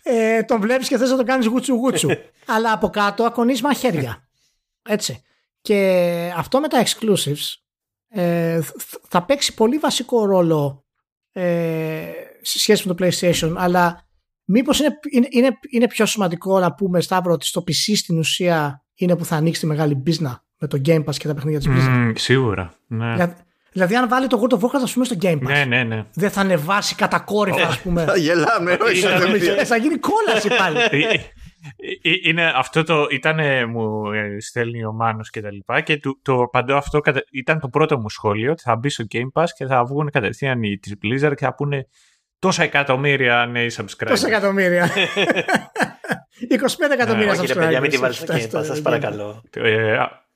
ε, 0.04 0.36
ε, 0.36 0.42
τον 0.42 0.60
βλέπεις 0.60 0.88
και 0.88 0.96
θες 0.96 1.10
να 1.10 1.16
το 1.16 1.24
κάνεις 1.24 1.46
γούτσου 1.46 1.74
γούτσου 1.74 2.08
αλλά 2.46 2.72
από 2.72 2.88
κάτω 2.88 3.24
ακονείς 3.24 3.62
μαχαίρια. 3.62 4.28
Έτσι. 4.88 5.22
Και 5.60 6.32
αυτό 6.36 6.60
με 6.60 6.68
τα 6.68 6.82
exclusives 6.84 7.61
ε, 8.14 8.60
θ- 8.62 9.00
θα 9.08 9.22
παίξει 9.24 9.54
πολύ 9.54 9.78
βασικό 9.78 10.24
ρόλο 10.24 10.84
ε, 11.32 12.02
σε 12.42 12.58
σχέση 12.58 12.88
με 12.88 12.94
το 12.94 13.06
PlayStation 13.06 13.52
αλλά 13.56 14.06
μήπως 14.44 14.78
είναι, 14.80 14.98
είναι, 15.10 15.26
είναι, 15.30 15.48
είναι 15.70 15.86
πιο 15.88 16.06
σημαντικό 16.06 16.58
να 16.60 16.74
πούμε 16.74 17.00
Σταύρο 17.00 17.32
ότι 17.32 17.46
στο 17.46 17.64
PC 17.66 17.92
στην 17.96 18.18
ουσία 18.18 18.84
είναι 18.94 19.16
που 19.16 19.24
θα 19.24 19.36
ανοίξει 19.36 19.60
τη 19.60 19.66
μεγάλη 19.66 19.94
μπίζνα 19.94 20.44
με 20.58 20.66
το 20.68 20.80
Game 20.86 21.04
Pass 21.04 21.14
και 21.16 21.26
τα 21.26 21.34
παιχνίδια 21.34 21.58
της 21.58 21.68
Blizzard. 21.68 21.88
Μμμ, 21.90 22.12
σίγουρα. 22.14 22.74
Ναι. 22.86 23.12
Δηλαδή, 23.12 23.34
δηλαδή 23.72 23.96
αν 23.96 24.08
βάλει 24.08 24.26
το 24.26 24.40
World 24.42 24.54
of 24.54 24.58
Warcraft 24.60 24.80
ας 24.82 24.92
πούμε 24.92 25.04
στο 25.04 25.16
Game 25.22 25.34
Pass 25.36 25.42
ναι, 25.42 25.64
ναι, 25.64 25.82
ναι. 25.82 26.04
δεν 26.14 26.30
θα 26.30 26.40
ανεβάσει 26.40 26.94
κατακόρυφα 26.94 27.66
ας 27.66 27.78
πούμε 27.78 28.04
Θα 28.04 28.16
γελάμε, 28.16 28.76
όχι. 28.82 28.98
Είναι- 29.00 29.38
δεν- 29.54 29.66
θα 29.66 29.76
γίνει 29.76 29.96
κόλαση 29.98 30.48
πάλι 30.58 30.78
Ε, 30.78 30.88
ε, 30.90 31.14
ε, 31.14 31.20
είναι 32.22 32.52
αυτό 32.56 32.82
το 32.82 33.06
ήταν 33.10 33.38
μου 33.70 34.12
ε, 34.12 34.36
στέλνει 34.40 34.84
ο 34.84 34.92
Μάνος 34.92 35.30
και 35.30 35.40
τα 35.40 35.52
λοιπά 35.52 35.80
και 35.80 35.96
του- 35.96 36.18
το 36.22 36.48
παντό 36.52 36.76
αυτό 36.76 37.00
κατα- 37.00 37.24
ήταν 37.32 37.58
το 37.60 37.68
πρώτο 37.68 37.98
μου 37.98 38.08
σχόλιο 38.08 38.50
ότι 38.52 38.62
θα 38.62 38.76
μπει 38.76 38.88
στο 38.88 39.04
Game 39.12 39.32
Pass 39.42 39.46
και 39.56 39.66
θα 39.66 39.84
βγουν 39.84 40.10
κατευθείαν 40.10 40.62
οι 40.62 40.78
της 40.78 40.94
Blizzard 41.02 41.32
και 41.36 41.44
θα 41.44 41.54
πούνε 41.54 41.86
τόσα 42.38 42.62
εκατομμύρια 42.62 43.46
νέοι 43.46 43.70
subscribers. 43.76 44.06
τόσα 44.08 44.26
εκατομμύρια 44.28 44.88
25 46.60 46.90
εκατομμύρια 46.92 47.30
Όχι 47.32 47.46
ρε 47.46 47.54
παιδιά, 47.54 47.80
μην 47.80 47.90
τη 47.90 47.96
subscribers 47.96 48.00
βάλεις 48.00 48.16
στο 48.16 48.32
έχει 48.32 48.44
Game 48.44 48.48
φτάσει 48.48 48.64
Pass, 48.64 48.66
σας 48.66 48.76
το 48.76 48.82
παρακαλώ. 48.82 49.42
Ε, 49.56 49.96
α, 49.98 50.26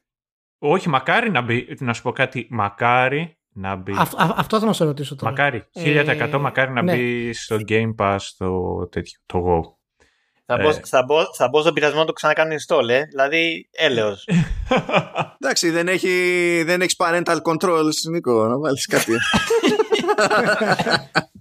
όχι, 0.58 0.88
μακάρι 0.88 1.30
να 1.30 1.40
μπει, 1.40 1.76
να 1.80 1.92
σου 1.92 2.02
πω 2.02 2.12
κάτι, 2.12 2.46
μακάρι 2.50 3.38
να 3.52 3.74
μπει. 3.76 3.92
Α- 3.92 4.00
α- 4.16 4.34
αυτό 4.36 4.58
θα 4.60 4.66
να 4.66 4.72
σε 4.72 4.84
ρωτήσω 4.84 5.16
τώρα. 5.16 5.30
Μακάρι, 5.30 5.64
Ε, 5.72 6.04
1000% 6.32 6.38
μακάρι 6.40 6.72
να 6.72 6.82
ναι. 6.82 6.94
μπει 6.96 7.32
στο 7.32 7.56
Game 7.68 7.94
Pass 7.98 8.16
το 8.38 8.76
τέτοιο, 8.86 9.18
το 9.26 9.44
Go. 9.46 9.75
Θα, 10.46 10.56
μπω, 10.56 10.68
Ε. 10.68 10.80
θα, 10.84 11.02
μπω, 11.04 11.16
θα 11.36 11.48
μπω 11.48 11.60
στον 11.60 11.72
πειρασμό 11.74 11.98
να 11.98 12.04
το 12.04 12.12
ξανακάνω 12.12 12.54
install, 12.54 12.88
ε. 12.88 13.02
δηλαδή 13.04 13.68
έλεος. 13.72 14.24
Εντάξει, 15.40 15.70
δεν 15.70 15.88
έχει, 15.88 16.08
δεν 16.66 16.80
έχεις 16.80 16.94
parental 16.98 17.36
controls, 17.42 17.92
Νίκο, 18.10 18.46
να 18.46 18.58
βάλεις 18.58 18.86
κάτι. 18.86 19.12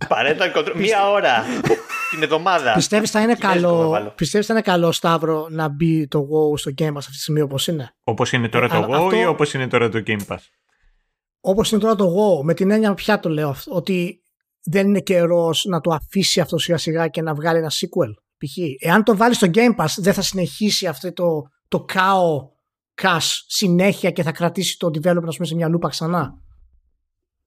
Parental 0.08 0.58
control, 0.58 0.74
μία 0.76 1.10
ώρα 1.12 1.44
την 2.12 2.24
εβδομάδα. 2.24 2.74
Πιστεύεις 2.74 3.12
θα 3.12 3.22
είναι 3.22 3.36
Κινέζικο 3.36 3.68
θα 3.68 3.68
καλό, 3.74 3.90
βάλω. 3.90 4.10
πιστεύεις 4.10 4.48
θα 4.48 4.54
είναι 4.54 4.62
καλό 4.62 4.92
Σταύρο 4.92 5.48
να 5.50 5.68
μπει 5.70 6.08
το 6.08 6.20
WoW 6.20 6.60
στο 6.60 6.72
Game 6.78 6.88
Pass 6.92 6.98
αυτή 6.98 7.12
τη 7.12 7.18
στιγμή 7.20 7.42
όπως 7.42 7.68
είναι; 7.68 7.92
όπως 8.04 8.32
είναι 8.32 8.50
τώρα 8.50 8.66
Ε, 8.66 8.68
το 8.68 8.76
αλλά 8.76 8.88
Go 8.88 9.04
αυτό- 9.04 9.16
ή 9.18 9.26
όπως 9.26 9.54
είναι 9.54 9.68
τώρα 9.68 9.90
το 9.90 10.04
Game 10.08 10.20
Pass; 10.28 10.38
Όπως 11.40 11.72
είναι 11.72 11.82
τώρα 11.82 11.96
το 11.96 12.06
WoW, 12.16 12.44
με 12.44 12.54
την 12.54 12.72
έννοια 12.72 12.94
πια 12.94 13.20
το 13.20 13.30
λέω 13.30 13.50
αυτό, 13.50 13.72
ότι 13.76 14.22
δεν 14.64 14.88
είναι 14.88 15.00
καιρός 15.00 15.66
να 15.70 15.82
το 15.82 15.92
αφήσει 15.94 16.40
αυτό 16.40 16.58
σιγά 16.58 16.78
σιγά 16.78 17.08
και 17.08 17.22
να 17.22 17.34
βγάλει 17.34 17.58
ένα 17.58 17.72
sequel. 17.72 18.14
Π.χ. 18.46 18.58
Εάν 18.88 19.04
το 19.04 19.18
βάλεις 19.18 19.38
στο 19.38 19.48
Game 19.54 19.76
Pass, 19.76 19.88
δεν 19.98 20.14
θα 20.14 20.22
συνεχίσει 20.22 20.88
αυτό 20.88 21.14
το, 21.14 21.42
το 21.68 21.84
κάο 21.84 22.50
cash 23.02 23.30
συνέχεια 23.48 24.12
και 24.12 24.24
θα 24.24 24.32
κρατήσει 24.32 24.78
το 24.78 24.88
development 24.88 25.28
ας 25.28 25.36
πούμε, 25.36 25.48
σε 25.48 25.56
μια 25.56 25.68
λούπα 25.68 25.90
ξανά; 25.90 26.34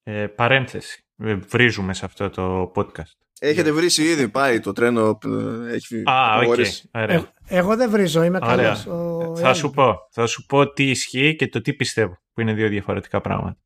Ε, 0.03 0.27
παρένθεση. 0.27 1.03
Ε, 1.17 1.35
Βρίζουμε 1.35 1.95
σε 1.95 2.05
αυτό 2.05 2.31
το 2.31 2.73
podcast. 2.75 3.13
Έχετε 3.41 3.73
βρίσει 3.73 4.03
ήδη, 4.03 4.29
πάει 4.29 4.61
το 4.61 4.73
τρένο, 4.73 5.19
ε, 5.25 5.75
έχει 5.75 6.03
Α, 6.05 6.33
οκ. 6.35 6.39
προχωρήσει. 6.39 6.89
Ε, 6.93 7.03
Ωραία. 7.03 7.33
εγώ 7.47 7.77
δεν 7.77 7.91
βρίζω, 7.91 8.23
είμαι 8.23 8.39
Ωραία. 8.43 8.57
καλός. 8.57 8.87
Ο- 8.87 9.37
Θα 9.37 9.55
σου 9.55 9.71
πω. 9.71 9.95
Θα 10.11 10.27
σου 10.27 10.47
πω 10.47 10.73
τι 10.73 10.91
ισχύει 10.91 11.37
και 11.37 11.49
το 11.49 11.61
τι 11.61 11.75
πιστεύω, 11.75 12.19
που 12.33 12.41
είναι 12.41 12.53
δύο 12.53 12.69
διαφορετικά 12.69 13.21
πράγματα. 13.21 13.59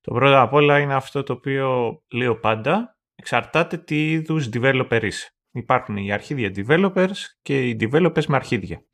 Το 0.00 0.12
πρώτο 0.14 0.40
απ' 0.40 0.52
όλα 0.52 0.78
είναι 0.78 0.94
αυτό 0.94 1.22
το 1.22 1.32
οποίο 1.32 1.98
λέω 2.12 2.38
πάντα, 2.38 2.96
εξαρτάται 3.14 3.76
τι 3.78 4.10
είδους 4.10 4.48
developer 4.52 5.00
είσαι. 5.02 5.33
Υπάρχουν 5.54 5.96
οι 5.96 6.12
αρχίδια 6.12 6.52
developers 6.56 7.16
και 7.42 7.68
οι 7.68 7.76
developers 7.80 8.24
με 8.26 8.36
αρχίδια. 8.36 8.84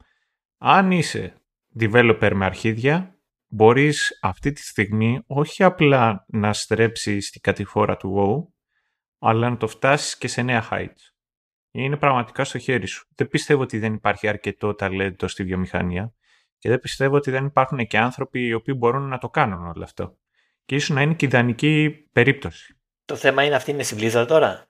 Αν 0.58 0.90
είσαι 0.90 1.34
developer 1.78 2.30
με 2.34 2.44
αρχίδια, 2.44 3.18
μπορείς 3.46 4.18
αυτή 4.22 4.52
τη 4.52 4.62
στιγμή 4.62 5.22
όχι 5.26 5.62
απλά 5.62 6.24
να 6.28 6.52
στρέψεις 6.52 7.30
την 7.30 7.40
κατηφόρα 7.40 7.96
του 7.96 8.14
WoW, 8.16 8.52
αλλά 9.18 9.50
να 9.50 9.56
το 9.56 9.66
φτάσεις 9.66 10.18
και 10.18 10.28
σε 10.28 10.42
νέα 10.42 10.68
heights. 10.70 11.12
Είναι 11.70 11.96
πραγματικά 11.96 12.44
στο 12.44 12.58
χέρι 12.58 12.86
σου. 12.86 13.08
Δεν 13.14 13.28
πιστεύω 13.28 13.62
ότι 13.62 13.78
δεν 13.78 13.94
υπάρχει 13.94 14.28
αρκετό 14.28 14.74
ταλέντο 14.74 15.28
στη 15.28 15.44
βιομηχανία 15.44 16.14
και 16.58 16.68
δεν 16.68 16.80
πιστεύω 16.80 17.16
ότι 17.16 17.30
δεν 17.30 17.44
υπάρχουν 17.44 17.86
και 17.86 17.98
άνθρωποι 17.98 18.46
οι 18.46 18.52
οποίοι 18.52 18.74
μπορούν 18.78 19.08
να 19.08 19.18
το 19.18 19.28
κάνουν 19.28 19.66
όλο 19.66 19.84
αυτό. 19.84 20.18
Και 20.64 20.74
ίσως 20.74 20.88
να 20.88 21.02
είναι 21.02 21.14
και 21.14 21.26
ιδανική 21.26 21.90
περίπτωση. 22.12 22.74
Το 23.04 23.16
θέμα 23.16 23.44
είναι 23.44 23.54
αυτή 23.54 23.70
είναι 23.70 23.82
στην 23.82 23.98
Blizzard 24.00 24.26
τώρα. 24.28 24.68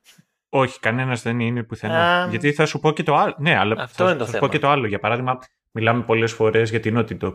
Όχι, 0.52 0.80
κανένας 0.80 1.22
δεν 1.22 1.40
είναι 1.40 1.62
πουθενά. 1.62 2.22
Α, 2.22 2.28
Γιατί 2.28 2.52
θα 2.52 2.66
σου 2.66 2.80
πω 2.80 2.92
και 2.92 3.02
το 3.02 3.14
άλλο. 3.14 3.34
Ναι, 3.38 3.56
αλλά 3.56 3.82
Αυτό 3.82 4.04
θα, 4.04 4.10
είναι 4.10 4.18
το 4.18 4.24
θα 4.24 4.30
σου 4.30 4.36
θέμα. 4.36 4.46
πω 4.46 4.52
και 4.52 4.58
το 4.58 4.68
άλλο. 4.68 4.86
Για 4.86 4.98
παράδειγμα, 4.98 5.38
μιλάμε 5.70 6.02
πολλές 6.02 6.32
φορές 6.32 6.70
για 6.70 6.80
την 6.80 6.98
Naughty 6.98 7.18
Dog. 7.18 7.34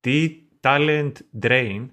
Τι 0.00 0.30
talent 0.62 1.12
drain 1.42 1.86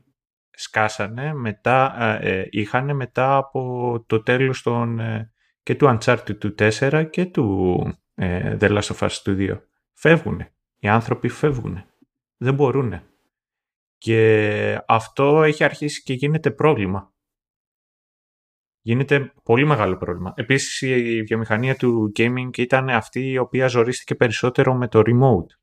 σκάσανε 0.51 1.33
μετά, 1.33 1.95
ε, 2.21 2.39
ε, 2.39 2.47
είχαν 2.49 2.95
μετά 2.95 3.35
από 3.37 4.03
το 4.07 4.23
τέλος 4.23 4.61
των, 4.61 4.99
ε, 4.99 5.31
και 5.63 5.75
του 5.75 5.97
Uncharted 5.97 6.37
του 6.39 6.55
4 6.57 7.07
και 7.09 7.25
του 7.25 7.77
ε, 8.15 8.57
The 8.59 8.77
Last 8.77 8.95
of 8.95 9.07
Us 9.07 9.11
του 9.23 9.35
2. 9.39 9.61
Φεύγουνε. 9.93 10.53
Οι 10.79 10.87
άνθρωποι 10.87 11.27
φεύγουνε. 11.27 11.85
Δεν 12.37 12.53
μπορούνε. 12.53 13.03
Και 13.97 14.81
αυτό 14.87 15.43
έχει 15.43 15.63
αρχίσει 15.63 16.03
και 16.03 16.13
γίνεται 16.13 16.51
πρόβλημα. 16.51 17.13
Γίνεται 18.85 19.33
πολύ 19.43 19.65
μεγάλο 19.65 19.97
πρόβλημα. 19.97 20.33
Επίσης 20.35 20.81
η 20.81 21.21
βιομηχανία 21.21 21.75
του 21.75 22.11
gaming 22.15 22.57
ήταν 22.57 22.89
αυτή 22.89 23.29
η 23.29 23.37
οποία 23.37 23.67
ζορίστηκε 23.67 24.15
περισσότερο 24.15 24.73
με 24.73 24.87
το 24.87 25.01
remote 25.05 25.57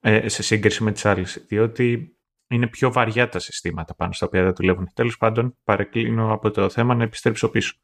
ε, 0.00 0.28
σε 0.28 0.42
σύγκριση 0.42 0.82
με 0.82 0.92
τις 0.92 1.04
άλλες, 1.04 1.44
διότι 1.48 2.16
είναι 2.46 2.66
πιο 2.66 2.92
βαριά 2.92 3.28
τα 3.28 3.38
συστήματα 3.38 3.94
πάνω 3.94 4.12
στα 4.12 4.26
οποία 4.26 4.42
δεν 4.42 4.54
δουλεύουν. 4.54 4.88
Τέλος 4.94 5.16
πάντων, 5.16 5.56
παρεκκλίνω 5.64 6.32
από 6.32 6.50
το 6.50 6.68
θέμα 6.68 6.94
να 6.94 7.02
επιστρέψω 7.02 7.48
πίσω. 7.48 7.74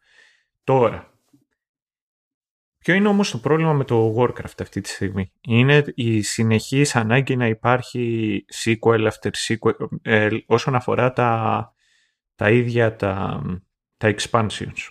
Τώρα, 0.65 1.13
ποιο 2.79 2.95
είναι 2.95 3.09
όμως 3.09 3.31
το 3.31 3.39
πρόβλημα 3.39 3.73
με 3.73 3.85
το 3.85 4.15
Warcraft 4.19 4.61
αυτή 4.61 4.81
τη 4.81 4.89
στιγμή; 4.89 5.33
Είναι 5.41 5.85
η 5.95 6.23
συνεχής 6.23 6.97
ανάγκη 6.97 7.37
να 7.37 7.47
υπάρχει 7.47 8.45
sequel 8.65 9.09
after 9.09 9.31
sequel 9.49 9.89
ε, 10.03 10.29
όσον 10.47 10.75
αφορά 10.75 11.13
τα, 11.13 11.73
τα 12.35 12.51
ίδια 12.51 12.97
τα, 12.97 13.43
τα 13.99 14.15
expansions. 14.17 14.89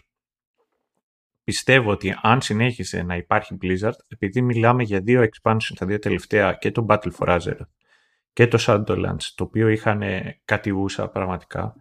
Πιστεύω 1.43 1.91
ότι 1.91 2.17
αν 2.21 2.41
συνέχισε 2.41 3.01
να 3.03 3.15
υπάρχει 3.15 3.57
Blizzard, 3.61 3.97
επειδή 4.07 4.41
μιλάμε 4.41 4.83
για 4.83 4.99
δύο 4.99 5.21
expansions 5.21 5.75
τα 5.75 5.85
δύο 5.85 5.99
τελευταία 5.99 6.53
και 6.53 6.71
το 6.71 6.85
Battle 6.89 7.11
for 7.17 7.39
Azeroth 7.39 7.69
και 8.33 8.47
το 8.47 8.57
Shadowlands, 8.61 9.23
το 9.35 9.43
οποίο 9.43 9.67
είχαν 9.67 10.03
κατηγούσα 10.45 11.09
πραγματικά, 11.09 11.75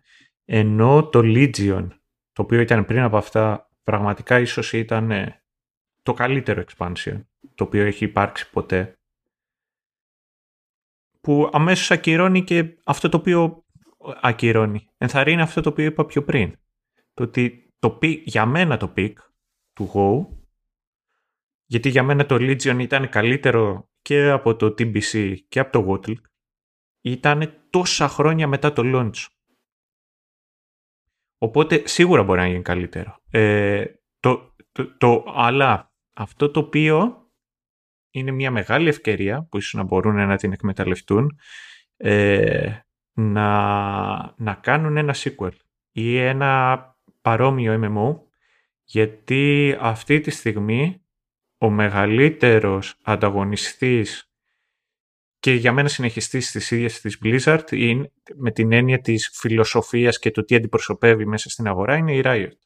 ενώ 0.44 1.08
το 1.08 1.20
Legion, 1.22 1.88
το 2.32 2.42
οποίο 2.42 2.60
ήταν 2.60 2.84
πριν 2.84 3.00
από 3.00 3.16
αυτά, 3.16 3.70
πραγματικά 3.82 4.38
ίσως 4.38 4.72
ήταν 4.72 5.12
το 6.02 6.12
καλύτερο 6.12 6.64
expansion, 6.68 7.24
το 7.54 7.64
οποίο 7.64 7.84
έχει 7.84 8.04
υπάρξει 8.04 8.50
ποτέ, 8.50 8.98
που 11.20 11.50
αμέσως 11.52 11.90
ακυρώνει 11.90 12.44
και 12.44 12.78
αυτό 12.84 13.08
το 13.08 13.16
οποίο 13.16 13.64
ακυρώνει. 14.20 14.88
Ενθαρρύνει 14.98 15.40
αυτό 15.40 15.60
το 15.60 15.68
οποίο 15.68 15.84
είπα 15.84 16.06
πιο 16.06 16.24
πριν. 16.24 16.58
Το 17.16 17.22
ότι 17.22 17.74
το 17.78 17.98
peak, 18.02 18.22
για 18.24 18.46
μένα 18.46 18.76
το 18.76 18.92
peak 18.96 19.12
του 19.72 19.90
Go, 19.94 20.36
γιατί 21.64 21.88
για 21.88 22.02
μένα 22.02 22.26
το 22.26 22.34
Legion 22.34 22.76
ήταν 22.80 23.08
καλύτερο 23.08 23.90
και 24.02 24.30
από 24.30 24.56
το 24.56 24.66
TBC 24.66 25.36
και 25.48 25.58
από 25.58 25.72
το 25.72 25.86
Wotl, 25.88 26.14
ήταν 27.00 27.66
τόσα 27.70 28.08
χρόνια 28.08 28.46
μετά 28.46 28.72
το 28.72 28.82
launch. 28.84 29.26
Οπότε 31.38 31.86
σίγουρα 31.86 32.22
μπορεί 32.22 32.40
να 32.40 32.46
γίνει 32.46 32.62
καλύτερο. 32.62 33.18
Ε, 33.30 33.84
το, 34.20 34.54
το, 34.72 34.96
το, 34.96 35.24
αλλά 35.34 35.92
αυτό 36.12 36.50
το 36.50 36.60
οποίο 36.60 37.26
είναι 38.10 38.30
μια 38.30 38.50
μεγάλη 38.50 38.88
ευκαιρία 38.88 39.46
που 39.50 39.56
ίσως 39.56 39.74
να 39.74 39.82
μπορούν 39.82 40.14
να 40.14 40.36
την 40.36 40.52
εκμεταλλευτούν 40.52 41.38
ε, 41.96 42.78
να, 43.12 43.54
να 44.36 44.54
κάνουν 44.54 44.96
ένα 44.96 45.14
sequel 45.16 45.52
ή 45.92 46.18
ένα 46.18 46.95
παρόμοιο 47.26 47.80
MMO 47.82 48.20
γιατί 48.84 49.76
αυτή 49.80 50.20
τη 50.20 50.30
στιγμή 50.30 51.02
ο 51.58 51.70
μεγαλύτερος 51.70 52.98
ανταγωνιστής 53.02 54.32
και 55.38 55.52
για 55.52 55.72
μένα 55.72 55.88
συνεχιστής 55.88 56.50
της 56.50 56.70
ίδιας 56.70 57.00
της 57.00 57.18
Blizzard 57.24 57.72
είναι, 57.72 58.12
με 58.34 58.50
την 58.50 58.72
έννοια 58.72 59.00
της 59.00 59.30
φιλοσοφίας 59.32 60.18
και 60.18 60.30
το 60.30 60.44
τι 60.44 60.54
αντιπροσωπεύει 60.54 61.26
μέσα 61.26 61.50
στην 61.50 61.66
αγορά 61.66 61.96
είναι 61.96 62.14
η 62.14 62.22
Riot. 62.24 62.56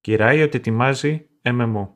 Και 0.00 0.12
η 0.12 0.16
Riot 0.20 0.54
ετοιμάζει 0.54 1.26
MMO. 1.42 1.88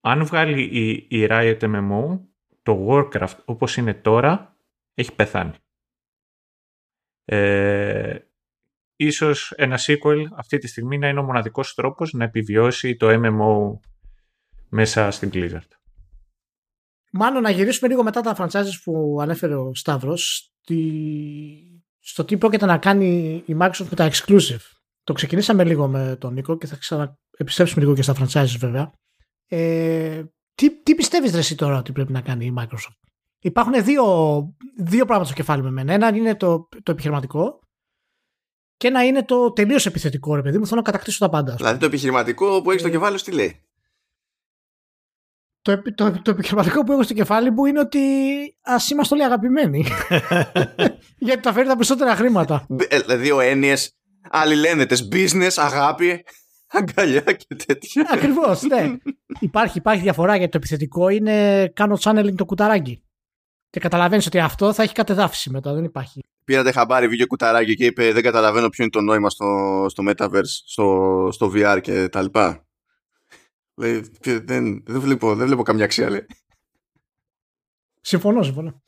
Αν 0.00 0.24
βγάλει 0.24 0.62
η, 0.62 1.06
η 1.10 1.26
Riot 1.30 1.58
MMO, 1.60 2.20
το 2.62 2.86
Warcraft 2.88 3.38
όπως 3.44 3.76
είναι 3.76 3.94
τώρα 3.94 4.56
έχει 4.94 5.14
πεθάνει. 5.14 5.54
Ε, 7.24 8.18
ίσως 9.06 9.52
ένα 9.56 9.78
sequel 9.86 10.22
αυτή 10.36 10.58
τη 10.58 10.66
στιγμή 10.66 10.98
να 10.98 11.08
είναι 11.08 11.20
ο 11.20 11.22
μοναδικός 11.22 11.74
τρόπος 11.74 12.12
να 12.12 12.24
επιβιώσει 12.24 12.96
το 12.96 13.08
MMO 13.10 13.78
μέσα 14.68 15.10
στην 15.10 15.30
Blizzard. 15.32 15.68
Μάλλον 17.12 17.42
να 17.42 17.50
γυρίσουμε 17.50 17.88
λίγο 17.88 18.02
μετά 18.02 18.20
τα 18.20 18.36
franchises 18.38 18.80
που 18.84 19.18
ανέφερε 19.20 19.54
ο 19.54 19.74
Σταύρος 19.74 20.52
στο 22.00 22.24
τι 22.24 22.36
πρόκειται 22.36 22.66
να 22.66 22.78
κάνει 22.78 23.42
η 23.46 23.56
Microsoft 23.60 23.86
με 23.90 23.96
τα 23.96 24.10
exclusive. 24.12 24.60
Το 25.04 25.12
ξεκινήσαμε 25.12 25.64
λίγο 25.64 25.88
με 25.88 26.16
τον 26.20 26.32
Νίκο 26.32 26.58
και 26.58 26.66
θα 26.66 26.76
ξαναεπιστρέψουμε 26.76 27.82
λίγο 27.82 27.94
και 27.94 28.02
στα 28.02 28.14
franchises 28.18 28.56
βέβαια. 28.58 28.92
Ε, 29.48 30.22
τι, 30.54 30.82
τι 30.82 30.94
πιστεύεις 30.94 31.32
ρε 31.32 31.38
εσύ 31.38 31.54
τώρα 31.54 31.78
ότι 31.78 31.92
πρέπει 31.92 32.12
να 32.12 32.20
κάνει 32.20 32.46
η 32.46 32.54
Microsoft; 32.58 33.04
Υπάρχουν 33.38 33.84
δύο, 33.84 34.04
δύο 34.76 35.04
πράγματα 35.04 35.24
στο 35.24 35.34
κεφάλι 35.34 35.62
με 35.62 35.70
μένα. 35.70 35.92
Ένα 35.92 36.08
είναι 36.08 36.34
το, 36.34 36.68
το 36.82 36.90
επιχειρηματικό 36.90 37.58
και 38.76 38.86
ένα 38.86 39.04
είναι 39.04 39.24
το 39.24 39.52
τελείως 39.52 39.86
επιθετικό, 39.86 40.34
ρε 40.34 40.42
παιδί 40.42 40.58
μου. 40.58 40.66
Θέλω 40.66 40.80
να 40.80 40.86
κατακτήσω 40.86 41.18
τα 41.18 41.28
πάντα. 41.28 41.54
Δηλαδή 41.54 41.78
το 41.78 41.86
επιχειρηματικό 41.86 42.62
που 42.62 42.70
έχει 42.70 42.78
στο 42.78 42.88
ε. 42.88 42.90
κεφάλι 42.90 43.18
σου 43.18 43.24
τι 43.24 43.32
λέει; 43.32 43.60
Το, 45.62 45.82
το, 45.94 46.20
το, 46.22 46.30
επιχειρηματικό 46.30 46.84
που 46.84 46.92
έχω 46.92 47.02
στο 47.02 47.14
κεφάλι 47.14 47.50
μου 47.50 47.64
είναι 47.64 47.80
ότι 47.80 48.00
ας 48.62 48.90
είμαστε 48.90 49.14
όλοι 49.14 49.24
αγαπημένοι. 49.24 49.84
Γιατί 51.26 51.42
θα 51.42 51.52
φέρει 51.52 51.66
τα 51.66 51.74
περισσότερα 51.74 52.16
χρήματα. 52.16 52.66
Δηλαδή 52.68 53.22
δύο 53.22 53.40
έννοιες 53.40 53.94
αλληλένδετε. 54.30 54.96
Business, 55.12 55.52
αγάπη, 55.56 56.24
αγκαλιά 56.66 57.20
και 57.20 57.54
τέτοια. 57.66 58.08
Ακριβώς, 58.10 58.62
ναι. 58.62 58.96
υπάρχει, 59.40 59.78
υπάρχει 59.78 60.02
διαφορά 60.02 60.36
γιατί 60.36 60.50
το 60.50 60.58
επιθετικό 60.58 61.08
είναι 61.08 61.68
κάνω 61.68 61.98
channeling 62.00 62.34
το 62.36 62.44
κουταράκι. 62.44 63.02
Και 63.70 63.80
καταλαβαίνεις 63.80 64.26
ότι 64.26 64.38
αυτό 64.38 64.72
θα 64.72 64.82
έχει 64.82 64.94
κατεδάφιση 64.94 65.50
μετά, 65.50 65.74
δεν 65.74 65.84
υπάρχει. 65.84 66.20
Πήρατε 66.44 66.72
χαμπάρι, 66.72 67.08
βγήκε 67.08 67.24
κουταράκι 67.24 67.74
και 67.74 67.84
είπε 67.84 68.12
Δεν 68.12 68.22
καταλαβαίνω 68.22 68.68
ποιο 68.68 68.84
είναι 68.84 68.92
το 68.92 69.00
νόημα 69.00 69.30
στο, 69.30 69.86
στο 69.88 70.04
Metaverse, 70.06 70.42
στο, 70.66 71.28
στο 71.32 71.52
VR 71.54 71.78
και 71.82 72.08
τα 72.08 72.22
λοιπά. 72.22 72.66
Λέει, 73.74 74.10
δεν, 74.20 74.82
δεν, 74.86 75.00
βλέπω, 75.00 75.34
δεν 75.34 75.46
βλέπω 75.46 75.62
καμιά 75.62 75.84
αξία, 75.84 76.10
λέει. 76.10 76.26
Συμφωνώ, 78.00 78.42
συμφωνώ. 78.42 78.82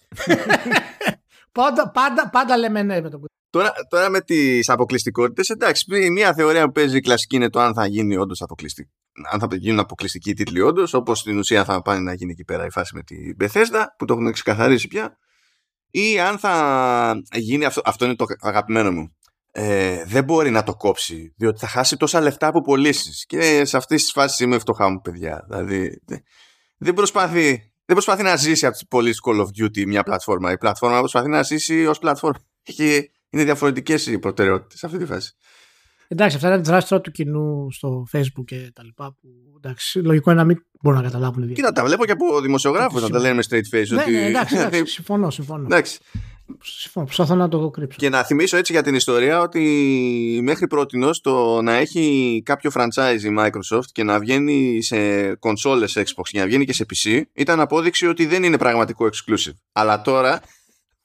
πάντα, 1.53 1.91
πάντα, 1.91 2.31
πάντα 2.31 2.57
λέμε 2.57 2.83
ναι 2.83 3.01
με 3.01 3.11
το 3.11 3.20
Τώρα, 3.51 3.73
τώρα 3.89 4.11
με 4.11 4.20
τις 4.20 4.69
αποκλειστικότητες, 4.69 5.49
εντάξει, 5.49 6.11
μια 6.11 6.35
θεωρία 6.35 6.65
που 6.65 6.73
παίζει 6.73 7.01
κλασική 7.01 7.37
είναι 7.37 7.51
το 7.51 7.61
αν 7.61 7.74
θα 7.74 7.87
γίνει 7.87 8.16
όντως 8.16 8.43
αποκλειστική. 8.43 8.91
Αν 9.31 9.41
θα 9.41 9.49
γίνουν 9.51 9.78
αποκλειστικοί 9.78 10.35
τίτλοι 10.35 10.61
όντως, 10.61 10.95
όπως 10.95 11.19
στην 11.19 11.39
ουσία 11.39 11.65
θα 11.65 11.83
πάνε 11.83 12.01
να 12.01 12.15
γίνει 12.15 12.33
εκεί 12.33 12.45
πέρα 12.45 12.66
η 12.66 12.70
φάση 12.70 12.95
με 12.95 13.03
την 13.03 13.37
Bethesda, 13.41 13.85
που 13.99 14.05
το 14.05 14.12
έχουν 14.12 14.33
ξεκαθαρίσει 14.33 14.89
πια, 14.89 15.19
ή 15.91 16.21
αν 16.21 16.39
θα 16.39 17.23
γίνει. 17.33 17.65
Αυτό, 17.65 17.81
αυτό 17.85 18.05
είναι 18.05 18.15
το 18.15 18.25
αγαπημένο 18.41 18.93
μου. 18.93 19.17
Ε, 19.53 20.05
δεν 20.05 20.25
μπορεί 20.25 20.51
να 20.51 20.63
το 20.63 20.75
κόψει, 20.75 21.35
διότι 21.37 21.59
θα 21.59 21.67
χάσει 21.67 21.97
τόσα 21.97 22.21
λεφτά 22.21 22.47
από 22.47 22.61
πωλήσεις. 22.61 23.27
Και 23.27 23.65
σε 23.65 23.77
αυτή 23.77 23.97
τη 23.97 24.11
φάση 24.11 24.45
είμαι 24.45 24.59
φτωχά 24.59 24.89
μου, 24.89 25.01
παιδιά. 25.01 25.45
Δηλαδή, 25.49 26.03
δεν 26.77 26.95
προσπαθεί, 26.95 27.51
δεν 27.85 27.95
προσπαθεί 27.95 28.23
να 28.23 28.37
ζήσει 28.37 28.67
από 28.67 28.75
τις 28.75 28.87
πωλήσεις 28.89 29.21
Call 29.27 29.41
of 29.41 29.47
Duty 29.63 29.87
μια 29.87 30.03
πλατφόρμα. 30.03 30.53
Η 30.53 30.59
πλατφόρμα 30.59 30.99
προσπαθεί 30.99 31.29
να 31.29 31.43
ζήσει 31.43 31.87
ως 31.87 31.99
πλατφόρμα. 31.99 32.39
είναι 33.31 33.45
διαφορετικές 33.45 34.07
οι 34.07 34.19
προτεραιότητες 34.19 34.79
σε 34.79 34.87
αυτή 34.87 34.99
τη 34.99 35.05
φάση. 35.05 35.37
Εντάξει, 36.09 36.37
αυτά 36.37 36.49
είναι 36.49 36.57
δράση 36.57 36.89
τώρα 36.89 37.03
του 37.03 37.11
κοινού 37.11 37.73
στο 37.73 38.07
Facebook 38.12 38.45
και 38.45 38.70
τα 38.74 38.85
λοιπά. 38.85 39.16
Που, 39.20 39.28
εντάξει, 39.57 39.99
λογικό 39.99 40.31
είναι 40.31 40.41
να 40.41 40.47
μην 40.47 40.57
μπορούν 40.83 40.99
να 40.99 41.05
καταλάβουν. 41.07 41.53
Κοίτα, 41.53 41.73
τα 41.73 41.85
βλέπω 41.85 42.05
και 42.05 42.12
από 42.12 42.41
δημοσιογράφους 42.41 43.03
να 43.03 43.11
τα 43.11 43.19
λένε 43.19 43.35
με 43.35 43.43
straight 43.49 43.77
face. 43.77 43.89
Ναι, 43.89 44.03
ότι... 44.03 44.12
ναι, 44.12 44.27
εντάξει, 44.27 44.57
εντάξει, 44.59 44.85
συμφωνώ, 44.87 45.31
συμφωνώ. 45.31 45.65
Εντάξει. 45.65 45.99
Συμφωνώ, 46.62 47.07
προσπαθώ 47.07 47.35
να 47.35 47.49
το 47.49 47.70
κρύψω. 47.70 47.99
Και 47.99 48.09
να 48.09 48.24
θυμίσω 48.24 48.57
έτσι 48.57 48.73
για 48.73 48.83
την 48.83 48.95
ιστορία 48.95 49.41
ότι 49.41 50.41
μέχρι 50.43 50.66
πρώτη 50.66 50.99
το 51.23 51.62
να 51.62 51.73
έχει 51.73 52.43
κάποιο 52.45 52.70
franchise 52.74 53.20
η 53.24 53.35
Microsoft 53.39 53.87
και 53.93 54.03
να 54.03 54.19
βγαίνει 54.19 54.83
σε 54.83 55.35
κονσόλες 55.35 55.99
Xbox 55.99 56.23
και 56.31 56.39
να 56.39 56.47
βγαίνει 56.47 56.65
και 56.65 56.73
σε 56.73 56.87
PC 56.95 57.23
ήταν 57.33 57.61
απόδειξη 57.61 58.07
ότι 58.07 58.27
δεν 58.27 58.43
είναι 58.43 58.59
πραγματικό 58.59 59.07
exclusive. 59.07 59.55
Αλλά 59.73 60.03
τώρα 60.03 60.41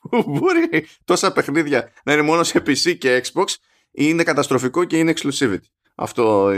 μπορεί 0.28 0.86
τόσα 1.06 1.32
παιχνίδια 1.32 1.92
να 2.04 2.14
είναι 2.14 2.22
μόνο 2.22 2.44
σε 2.44 2.64
PC 2.66 2.98
και 2.98 3.24
Xbox 3.26 3.46
είναι 3.92 4.24
καταστροφικό 4.24 4.84
και 4.84 4.98
είναι 4.98 5.14
exclusivity. 5.16 5.66
Αυτό. 5.96 6.52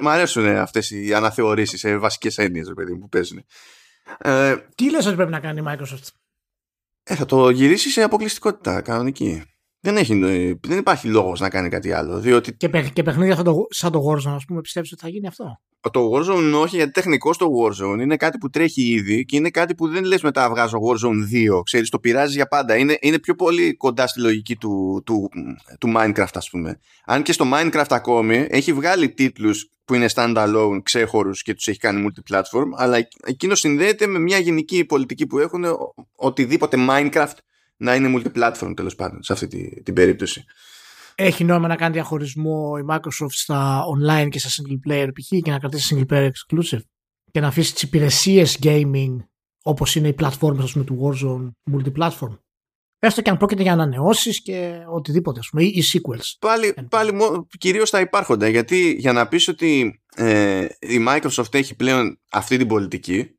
Μ' 0.00 0.08
αρέσουν 0.08 0.46
αυτές 0.46 0.90
οι 0.90 1.14
αναθεωρήσεις 1.14 1.80
σε 1.80 1.96
βασικές 1.96 2.38
έννοιες, 2.38 2.72
παιδί 2.74 2.98
που 2.98 3.08
παίζουν. 3.08 3.44
Ε, 4.18 4.56
Τι 4.74 4.90
λες 4.90 5.06
ότι 5.06 5.16
πρέπει 5.16 5.30
να 5.30 5.40
κάνει 5.40 5.60
η 5.60 5.64
Microsoft; 5.66 6.08
Ε, 7.02 7.14
θα 7.14 7.24
το 7.24 7.50
γυρίσει 7.50 7.90
σε 7.90 8.02
αποκλειστικότητα 8.02 8.80
κανονική. 8.80 9.42
Δεν, 9.84 9.96
έχει, 9.96 10.14
δεν 10.62 10.78
υπάρχει 10.78 11.08
λόγος 11.08 11.40
να 11.40 11.50
κάνει 11.50 11.68
κάτι 11.68 11.92
άλλο. 11.92 12.18
Διότι... 12.18 12.54
Και, 12.54 12.68
και 12.92 13.02
παιχνίδια 13.02 13.34
σαν 13.34 13.44
το, 13.44 13.66
σαν 13.70 13.92
το 13.92 14.00
Warzone, 14.08 14.34
ας 14.34 14.44
πούμε, 14.44 14.60
πιστεύεις 14.60 14.92
ότι 14.92 15.00
θα 15.00 15.08
γίνει 15.08 15.26
αυτό; 15.26 15.60
Το 15.90 16.10
Warzone 16.12 16.60
όχι, 16.62 16.76
γιατί 16.76 16.90
τεχνικό 16.90 17.30
το 17.30 17.46
Warzone 17.46 18.00
είναι 18.00 18.16
κάτι 18.16 18.38
που 18.38 18.50
τρέχει 18.50 18.82
ήδη 18.82 19.24
και 19.24 19.36
είναι 19.36 19.50
κάτι 19.50 19.74
που 19.74 19.88
δεν 19.88 20.04
λες 20.04 20.22
μετά 20.22 20.50
βγάζω 20.50 20.78
Warzone 20.78 21.56
2. 21.56 21.62
Ξέρεις, 21.62 21.88
το 21.88 21.98
πειράζει 21.98 22.34
για 22.34 22.46
πάντα. 22.46 22.76
Είναι, 22.76 22.96
είναι 23.00 23.18
πιο 23.18 23.34
πολύ 23.34 23.76
κοντά 23.76 24.06
στη 24.06 24.20
λογική 24.20 24.56
του, 24.56 25.02
του, 25.06 25.28
του 25.78 25.92
Minecraft, 25.96 26.34
ας 26.34 26.50
πούμε. 26.50 26.78
Αν 27.04 27.22
και 27.22 27.32
στο 27.32 27.44
Minecraft 27.54 27.84
ακόμη 27.88 28.46
έχει 28.50 28.72
βγάλει 28.72 29.10
τίτλους 29.10 29.70
που 29.84 29.94
είναι 29.94 30.06
standalone, 30.14 30.78
ξέχωρους 30.82 31.42
και 31.42 31.54
τους 31.54 31.68
έχει 31.68 31.78
κάνει 31.78 32.06
multiplatform, 32.08 32.68
αλλά 32.76 33.08
εκείνος 33.24 33.60
συνδέεται 33.60 34.06
με 34.06 34.18
μια 34.18 34.38
γενική 34.38 34.84
πολιτική 34.84 35.26
που 35.26 35.38
έχουν 35.38 35.64
οτιδήποτε 36.16 36.76
Minecraft 36.90 37.36
να 37.76 37.94
είναι 37.94 38.12
multiplatform 38.16 38.72
τέλος 38.76 38.94
πάντων 38.94 39.22
σε 39.22 39.32
αυτή 39.32 39.82
την 39.82 39.94
περίπτωση. 39.94 40.44
έχει 41.14 41.44
νόημα 41.44 41.68
να 41.68 41.76
κάνει 41.76 41.92
διαχωρισμό 41.92 42.72
η 42.78 42.84
Microsoft 42.90 43.30
στα 43.30 43.82
online 43.96 44.28
και 44.30 44.38
στα 44.38 44.48
single 44.48 44.90
player 44.90 45.08
π.χ. 45.14 45.28
και 45.42 45.50
να 45.50 45.58
κρατήσει 45.58 46.06
single 46.08 46.12
player 46.12 46.28
exclusive 46.28 46.80
και 47.30 47.40
να 47.40 47.46
αφήσει 47.46 47.72
τις 47.72 47.82
υπηρεσίες 47.82 48.58
gaming 48.62 49.16
όπως 49.62 49.94
είναι 49.94 50.08
οι 50.08 50.12
πλατφόρμες 50.12 50.72
πούμε, 50.72 50.84
του 50.84 50.98
Warzone 51.02 51.74
multiplatform. 51.74 52.38
Έστω 52.98 53.22
και 53.22 53.30
αν 53.30 53.36
πρόκειται 53.36 53.62
για 53.62 53.72
ανανεώσεις 53.72 54.42
και 54.42 54.84
οτιδήποτε, 54.88 55.38
ας 55.38 55.48
πούμε, 55.50 55.62
ή 55.62 55.82
sequels. 55.92 56.36
Πάλι, 56.38 56.74
πάλι 56.88 57.12
κυρίως 57.58 57.90
τα 57.90 58.00
υπάρχοντα. 58.00 58.48
Γιατί 58.48 58.96
για 58.98 59.12
να 59.12 59.28
πεις 59.28 59.48
ότι 59.48 60.02
ε, 60.14 60.66
η 60.78 61.04
Microsoft 61.08 61.54
έχει 61.54 61.76
πλέον 61.76 62.20
αυτή 62.30 62.56
την 62.56 62.66
πολιτική 62.66 63.38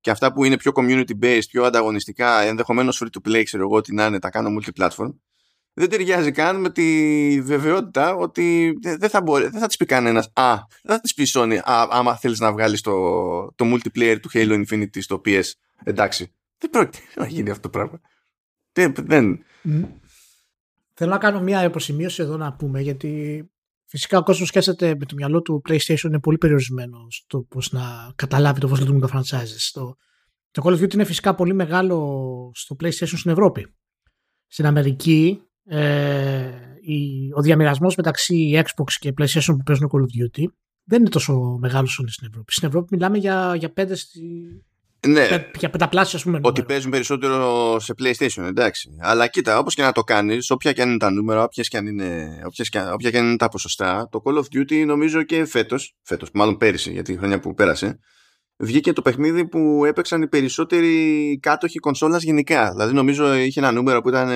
και 0.00 0.10
αυτά 0.10 0.32
που 0.32 0.44
είναι 0.44 0.56
πιο 0.56 0.72
community 0.74 1.12
based, 1.22 1.48
πιο 1.50 1.64
ανταγωνιστικά, 1.64 2.40
ενδεχομένως 2.40 3.02
free 3.04 3.08
to 3.18 3.28
play, 3.28 3.42
ξέρω 3.44 3.62
εγώ 3.62 3.76
ότι 3.76 3.94
να 3.94 4.06
είναι, 4.06 4.18
τα 4.18 4.30
κάνω 4.30 4.60
multiplatform, 4.60 5.12
δεν 5.72 5.88
ταιριάζει 5.88 6.30
καν 6.30 6.60
με 6.60 6.70
τη 6.70 7.40
βεβαιότητα 7.40 8.14
ότι 8.14 8.78
δεν 8.80 9.08
θα, 9.08 9.20
μπορεί, 9.22 9.48
δεν 9.48 9.60
θα 9.60 9.66
της 9.66 9.76
πει 9.76 9.84
κανένας. 9.84 10.30
Α, 10.32 10.54
δεν 10.82 10.96
θα 10.96 11.00
της 11.00 11.14
πει 11.14 11.24
Sony, 11.34 11.58
α, 11.62 11.86
άμα 11.90 12.16
θέλεις 12.16 12.40
να 12.40 12.52
βγάλεις 12.52 12.80
το, 12.80 12.92
το 13.54 13.64
multiplayer 13.64 14.16
του 14.22 14.30
Halo 14.32 14.64
Infinity 14.64 15.02
στο 15.02 15.20
PS. 15.24 15.42
Εντάξει. 15.84 16.32
Δεν 16.58 16.70
πρόκειται 16.70 16.98
να 17.20 17.26
γίνει 17.26 17.50
αυτό 17.50 17.62
το 17.62 17.68
πράγμα. 17.68 18.00
Δεν, 18.72 18.94
δεν. 18.96 19.44
Θέλω 20.94 21.10
να 21.10 21.18
κάνω 21.18 21.40
μια 21.40 21.64
υποσημείωση 21.64 22.22
εδώ 22.22 22.36
να 22.36 22.52
πούμε 22.52 22.80
γιατί 22.80 23.44
φυσικά 23.90 24.18
ο 24.18 24.22
κόσμος 24.22 24.48
σκέφτεται 24.48 24.94
με 24.98 25.04
το 25.04 25.14
μυαλό 25.14 25.42
του 25.42 25.62
PlayStation 25.68 26.04
είναι 26.04 26.20
πολύ 26.20 26.38
περιορισμένο 26.38 27.06
στο 27.08 27.42
πώς 27.42 27.72
να 27.72 28.12
καταλάβει 28.14 28.60
το 28.60 28.68
πώς 28.68 28.78
λειτουργούν 28.78 29.00
τα 29.00 29.08
franchises. 29.18 29.70
Το, 29.72 29.96
το 30.50 30.62
Call 30.64 30.72
of 30.72 30.82
Duty 30.82 30.94
είναι 30.94 31.04
φυσικά 31.04 31.34
πολύ 31.34 31.54
μεγάλο 31.54 32.50
στο 32.54 32.76
PlayStation 32.80 33.16
στην 33.16 33.30
Ευρώπη. 33.30 33.74
Στην 34.46 34.66
Αμερική 34.66 35.40
ε, 35.64 36.50
η, 36.80 37.32
ο 37.36 37.40
διαμοιρασμός 37.40 37.96
μεταξύ 37.96 38.62
Xbox 38.64 38.92
και 38.98 39.12
PlayStation 39.18 39.54
που 39.56 39.62
παίζουν 39.64 39.90
Call 39.92 40.00
of 40.00 40.22
Duty 40.22 40.44
δεν 40.84 41.00
είναι 41.00 41.08
τόσο 41.08 41.58
μεγάλο 41.60 41.84
όσο 41.84 42.02
είναι 42.02 42.10
στην 42.10 42.28
Ευρώπη. 42.30 42.52
Στην 42.52 42.68
Ευρώπη 42.68 42.88
μιλάμε 42.90 43.18
για, 43.18 43.54
για 43.58 43.72
πέντε 43.72 43.94
στη, 43.94 44.20
ναι. 45.06 45.48
Για 45.58 45.70
πενταπλάσια, 45.70 46.18
ας 46.18 46.24
πούμε. 46.24 46.40
Ότι 46.42 46.62
παίζουν 46.62 46.90
περισσότερο 46.90 47.76
σε 47.80 47.94
PlayStation, 47.98 48.42
εντάξει. 48.42 48.96
Αλλά 49.00 49.26
κοίτα, 49.26 49.58
όπως 49.58 49.74
και 49.74 49.82
να 49.82 49.92
το 49.92 50.02
κάνεις, 50.02 50.50
όποια 50.50 50.72
και 50.72 50.82
αν 50.82 50.88
είναι 50.88 50.98
τα 50.98 51.10
νούμερα, 51.10 51.42
όποιες 51.42 51.68
και 51.68 51.76
αν 51.76 51.86
είναι, 51.86 52.40
όποιες 52.44 52.68
και, 52.68 52.80
όποια 52.92 53.10
και 53.10 53.18
αν 53.18 53.26
είναι 53.26 53.36
τα 53.36 53.48
ποσοστά, 53.48 54.08
το 54.10 54.22
Call 54.24 54.34
of 54.34 54.42
Duty 54.56 54.86
νομίζω 54.86 55.22
και 55.22 55.44
φέτος, 55.44 55.94
φέτος, 56.02 56.30
μάλλον 56.32 56.56
πέρυσι, 56.56 56.92
γιατί 56.92 57.12
η 57.12 57.16
χρονιά 57.16 57.40
που 57.40 57.54
πέρασε, 57.54 57.98
βγήκε 58.56 58.92
το 58.92 59.02
παιχνίδι 59.02 59.48
που 59.48 59.84
έπαιξαν 59.84 60.22
οι 60.22 60.28
περισσότεροι 60.28 61.38
κάτοχοι 61.42 61.78
κονσόλας 61.78 62.22
γενικά. 62.22 62.70
Δηλαδή, 62.70 62.94
νομίζω 62.94 63.34
είχε 63.34 63.60
ένα 63.60 63.72
νούμερο 63.72 64.00
που 64.00 64.08
ήταν 64.08 64.28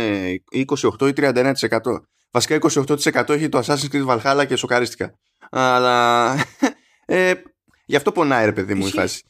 28 1.01 1.09
ή 1.09 1.13
31%. 1.17 1.53
Βασικά 2.31 2.59
28% 2.61 3.29
έχει 3.29 3.49
το 3.49 3.59
Assassin's 3.59 3.89
Creed 3.93 4.07
Valhalla 4.07 4.45
και 4.49 4.57
σοκαρίστηκα. 4.57 5.19
Αλλά. 5.51 6.35
ε, 7.07 7.33
γι' 7.87 7.97
αυτό 7.97 8.13
πονάει, 8.13 8.45
ρε 8.45 8.53
παιδί 8.53 8.75
μου, 8.75 8.87
η 8.87 8.91
φάση. 8.91 9.23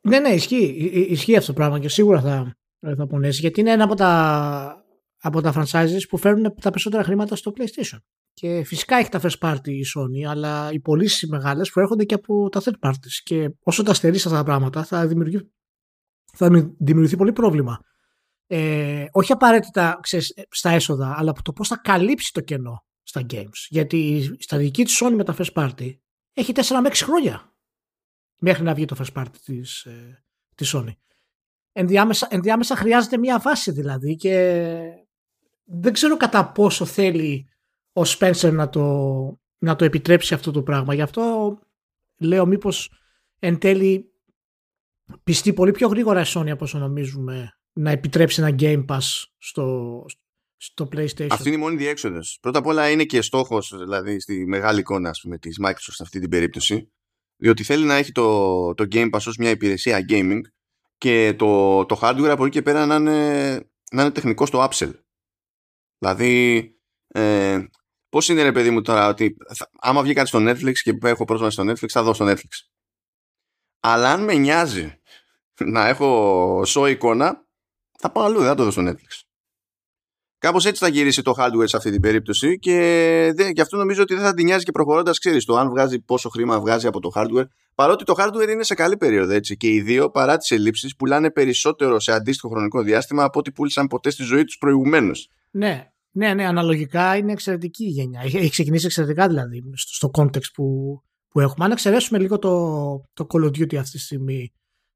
Ναι, 0.00 0.18
ναι, 0.18 0.28
ισχύει. 0.28 0.64
Ισχύει 1.08 1.36
αυτό 1.36 1.46
το 1.46 1.58
πράγμα 1.58 1.78
και 1.78 1.88
σίγουρα 1.88 2.20
θα, 2.20 2.56
θα 2.96 3.06
πονέσει 3.06 3.40
γιατί 3.40 3.60
είναι 3.60 3.70
ένα 3.70 3.84
από 3.84 3.94
τα, 3.94 4.84
από 5.20 5.40
τα 5.40 5.52
franchises 5.56 6.00
που 6.08 6.16
φέρνουν 6.16 6.42
τα 6.42 6.70
περισσότερα 6.70 7.04
χρήματα 7.04 7.36
στο 7.36 7.52
PlayStation. 7.56 7.98
Και 8.32 8.62
φυσικά 8.64 8.96
έχει 8.96 9.08
τα 9.08 9.20
first 9.22 9.38
party 9.40 9.68
η 9.68 9.84
Sony, 9.96 10.28
αλλά 10.28 10.72
οι 10.72 10.80
πωλήσει 10.80 11.26
μεγάλες 11.26 11.70
προέρχονται 11.70 12.04
και 12.04 12.14
από 12.14 12.48
τα 12.48 12.60
third 12.64 12.88
parties. 12.88 13.20
Και 13.22 13.50
όσο 13.62 13.82
τα 13.82 13.94
στερείς 13.94 14.26
αυτά 14.26 14.38
τα 14.38 14.44
πράγματα, 14.44 14.84
θα, 14.84 15.06
δημιουργεί, 15.06 15.50
θα 16.32 16.74
δημιουργηθεί 16.78 17.16
πολύ 17.16 17.32
πρόβλημα. 17.32 17.80
Ε, 18.46 19.06
όχι 19.10 19.32
απαραίτητα 19.32 19.98
ξέρεις, 20.02 20.34
στα 20.50 20.70
έσοδα, 20.70 21.14
αλλά 21.16 21.30
από 21.30 21.42
το 21.42 21.52
πώς 21.52 21.68
θα 21.68 21.76
καλύψει 21.76 22.32
το 22.32 22.40
κενό 22.40 22.84
στα 23.02 23.26
games. 23.30 23.66
Γιατί 23.68 23.96
η 23.96 24.36
στρατηγική 24.38 24.84
της 24.84 25.02
Sony 25.02 25.12
με 25.14 25.24
τα 25.24 25.36
first 25.38 25.52
party 25.52 25.96
έχει 26.32 26.52
4 26.54 26.62
με 26.82 26.88
6 26.88 26.94
χρόνια 26.94 27.49
μέχρι 28.40 28.62
να 28.62 28.74
βγει 28.74 28.84
το 28.84 28.96
first 28.98 29.20
party 29.20 29.36
της, 29.44 29.84
ε, 29.84 30.24
της 30.54 30.74
Sony. 30.76 30.92
Ενδιάμεσα, 31.72 32.28
ενδιάμεσα 32.30 32.76
χρειάζεται 32.76 33.18
μια 33.18 33.38
βάση 33.38 33.70
δηλαδή 33.70 34.16
και 34.16 34.64
δεν 35.64 35.92
ξέρω 35.92 36.16
κατά 36.16 36.52
πόσο 36.52 36.84
θέλει 36.84 37.48
ο 37.92 38.02
Spencer 38.02 38.52
να 38.52 38.68
το, 38.68 38.84
να 39.58 39.76
το 39.76 39.84
επιτρέψει 39.84 40.34
αυτό 40.34 40.50
το 40.50 40.62
πράγμα. 40.62 40.94
Γι' 40.94 41.02
αυτό 41.02 41.58
λέω 42.18 42.46
μήπως 42.46 42.92
εν 43.38 43.58
τέλει 43.58 44.12
πιστεί 45.22 45.52
πολύ 45.52 45.70
πιο 45.70 45.88
γρήγορα 45.88 46.20
η 46.20 46.24
Sony 46.26 46.48
από 46.50 46.64
όσο 46.64 46.78
νομίζουμε 46.78 47.58
να 47.72 47.90
επιτρέψει 47.90 48.42
ένα 48.42 48.56
Game 48.58 48.84
Pass 48.86 49.24
στο, 49.38 50.04
στο 50.56 50.88
PlayStation. 50.92 51.26
Αυτή 51.30 51.48
είναι 51.48 51.56
η 51.56 51.60
μόνη 51.60 51.76
διέξοδος. 51.76 52.38
Πρώτα 52.40 52.58
απ' 52.58 52.66
όλα 52.66 52.90
είναι 52.90 53.04
και 53.04 53.22
στόχος 53.22 53.74
δηλαδή 53.78 54.20
στη 54.20 54.46
μεγάλη 54.46 54.80
εικόνα 54.80 55.10
της 55.40 55.58
Microsoft 55.64 55.74
σε 55.78 56.02
αυτή 56.02 56.20
την 56.20 56.28
περίπτωση 56.30 56.92
διότι 57.40 57.62
θέλει 57.62 57.84
να 57.84 57.94
έχει 57.94 58.12
το, 58.12 58.74
το 58.74 58.86
Game 58.90 59.10
Pass 59.10 59.22
ως 59.26 59.36
μια 59.36 59.50
υπηρεσία 59.50 60.04
gaming 60.08 60.40
και 60.98 61.34
το, 61.38 61.84
το 61.86 61.98
hardware 62.02 62.28
από 62.28 62.44
εκεί 62.44 62.52
και 62.52 62.62
πέρα 62.62 62.86
να 62.86 62.94
είναι, 62.94 63.52
να 63.92 64.02
είναι 64.02 64.10
τεχνικό 64.10 64.46
στο 64.46 64.68
upsell. 64.70 64.92
Δηλαδή, 65.98 66.64
ε, 67.08 67.58
πώς 68.08 68.28
είναι 68.28 68.42
ρε 68.42 68.52
παιδί 68.52 68.70
μου 68.70 68.82
τώρα 68.82 69.08
ότι 69.08 69.36
θα, 69.54 69.70
άμα 69.80 70.02
βγει 70.02 70.12
κάτι 70.12 70.28
στο 70.28 70.38
Netflix 70.42 70.72
και 70.72 70.98
έχω 71.02 71.24
πρόσβαση 71.24 71.52
στο 71.52 71.70
Netflix 71.70 71.88
θα 71.88 72.02
δω 72.02 72.14
στο 72.14 72.26
Netflix. 72.30 72.68
Αλλά 73.80 74.12
αν 74.12 74.24
με 74.24 74.34
νοιάζει 74.34 75.00
να 75.64 75.88
έχω 75.88 76.62
show 76.66 76.90
εικόνα 76.90 77.46
θα 77.98 78.10
πάω 78.10 78.24
αλλού, 78.24 78.38
δεν 78.38 78.48
θα 78.48 78.54
το 78.54 78.64
δω 78.64 78.70
στο 78.70 78.82
Netflix. 78.88 79.29
Κάπως 80.40 80.66
έτσι 80.66 80.84
θα 80.84 80.90
γυρίσει 80.90 81.22
το 81.22 81.34
hardware 81.38 81.64
σε 81.68 81.76
αυτή 81.76 81.90
την 81.90 82.00
περίπτωση 82.00 82.58
και 82.58 82.72
δε, 83.36 83.48
γι' 83.48 83.60
αυτό 83.60 83.76
νομίζω 83.76 84.02
ότι 84.02 84.14
δεν 84.14 84.22
θα 84.24 84.34
την 84.34 84.44
νοιάζει 84.44 84.64
και 84.64 84.72
προχωρώντας, 84.72 85.18
ξέρεις 85.18 85.44
το 85.44 85.56
αν 85.56 85.68
βγάζει 85.68 86.00
πόσο 86.00 86.28
χρήμα 86.28 86.60
βγάζει 86.60 86.86
από 86.86 87.00
το 87.00 87.10
hardware. 87.14 87.44
Παρότι 87.74 88.04
το 88.04 88.14
hardware 88.18 88.48
είναι 88.52 88.62
σε 88.62 88.74
καλή 88.74 88.96
περίοδο 88.96 89.32
έτσι 89.32 89.56
και 89.56 89.68
οι 89.68 89.80
δύο 89.80 90.10
παρά 90.10 90.36
τις 90.36 90.50
ελλείψεις 90.50 90.96
πουλάνε 90.96 91.30
περισσότερο 91.30 92.00
σε 92.00 92.12
αντίστοιχο 92.12 92.48
χρονικό 92.48 92.82
διάστημα 92.82 93.24
από 93.24 93.38
ό,τι 93.38 93.52
πούλησαν 93.52 93.86
ποτέ 93.86 94.10
στη 94.10 94.22
ζωή 94.22 94.44
τους 94.44 94.58
προηγουμένως. 94.58 95.30
Ναι, 95.50 95.90
ναι, 96.10 96.34
ναι, 96.34 96.46
αναλογικά 96.46 97.16
είναι 97.16 97.32
εξαιρετική 97.32 97.84
η 97.84 97.88
γενιά. 97.88 98.20
Έχει 98.20 98.50
ξεκινήσει 98.50 98.86
εξαιρετικά 98.86 99.28
δηλαδή 99.28 99.62
στο 99.74 100.10
context 100.18 100.52
που, 100.54 100.96
που 101.28 101.40
έχουμε. 101.40 101.64
Αν 101.64 101.70
εξαιρέσουμε 101.70 102.18
λίγο 102.18 102.38
το, 102.38 102.50
το 103.12 103.26
Call 103.28 103.44
of 103.44 103.48
Duty 103.48 103.74
αυτή 103.74 103.96
τη 103.96 104.02
στιγμή, 104.02 104.52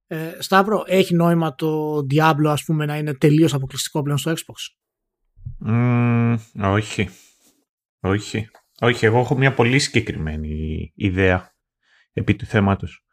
ε, 0.06 0.16
Σταύρο, 0.38 0.82
έχει 0.86 1.14
νόημα 1.14 1.54
το 1.54 1.96
Diablo 1.96 2.46
ας 2.46 2.64
πούμε 2.64 2.84
να 2.86 2.96
είναι 2.96 3.14
τελείως 3.14 3.54
αποκλειστικό 3.54 4.02
πλέον 4.02 4.18
στο 4.18 4.30
Xbox; 4.30 4.83
Όχι. 6.60 7.08
Όχι. 8.00 8.48
Όχι, 8.80 9.06
εγώ 9.06 9.18
έχω 9.18 9.36
μια 9.36 9.54
πολύ 9.54 9.78
συγκεκριμένη 9.78 10.92
ιδέα 10.94 11.54
επί 12.12 12.34
του 12.34 12.46
θέματος. 12.46 13.04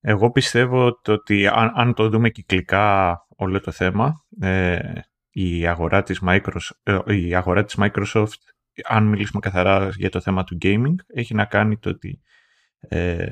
Εγώ 0.00 0.30
πιστεύω 0.30 1.00
ότι 1.06 1.46
αν, 1.46 1.72
αν 1.74 1.94
το 1.94 2.08
δούμε 2.08 2.30
κυκλικά 2.30 3.16
όλο 3.36 3.60
το 3.60 3.70
θέμα, 3.70 4.24
ε, 4.40 4.78
η, 5.30 5.66
αγορά 5.66 6.02
της 6.02 6.20
Microsoft, 6.26 6.78
ε, 6.82 7.16
η 7.16 7.34
αγορά 7.34 7.64
της 7.64 7.76
Microsoft, 7.78 8.40
αν 8.84 9.04
μιλήσουμε 9.04 9.40
καθαρά 9.40 9.88
για 9.88 10.10
το 10.10 10.20
θέμα 10.20 10.44
του 10.44 10.58
gaming, 10.62 10.94
έχει 11.06 11.34
να 11.34 11.44
κάνει 11.44 11.78
το 11.78 11.90
ότι 11.90 12.20
ε, 12.80 13.28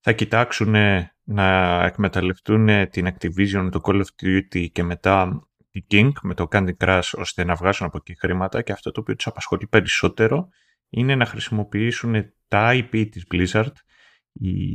θα 0.00 0.12
κοιτάξουν 0.12 0.74
να 1.22 1.84
εκμεταλλευτούν 1.84 2.90
την 2.90 3.08
Activision, 3.08 3.68
το 3.70 3.80
Call 3.82 4.02
of 4.02 4.22
Duty 4.22 4.66
και 4.72 4.82
μετά 4.82 5.47
King 5.90 6.10
με 6.22 6.34
το 6.34 6.48
Candy 6.50 6.76
Crush 6.78 7.10
ώστε 7.16 7.44
να 7.44 7.54
βγάζουν 7.54 7.86
από 7.86 7.96
εκεί 7.96 8.18
χρήματα 8.18 8.62
και 8.62 8.72
αυτό 8.72 8.90
το 8.90 9.00
οποίο 9.00 9.16
τους 9.16 9.26
απασχολεί 9.26 9.66
περισσότερο 9.66 10.48
είναι 10.88 11.14
να 11.14 11.24
χρησιμοποιήσουν 11.24 12.32
τα 12.48 12.70
IP 12.72 13.08
της 13.10 13.24
Blizzard 13.32 13.72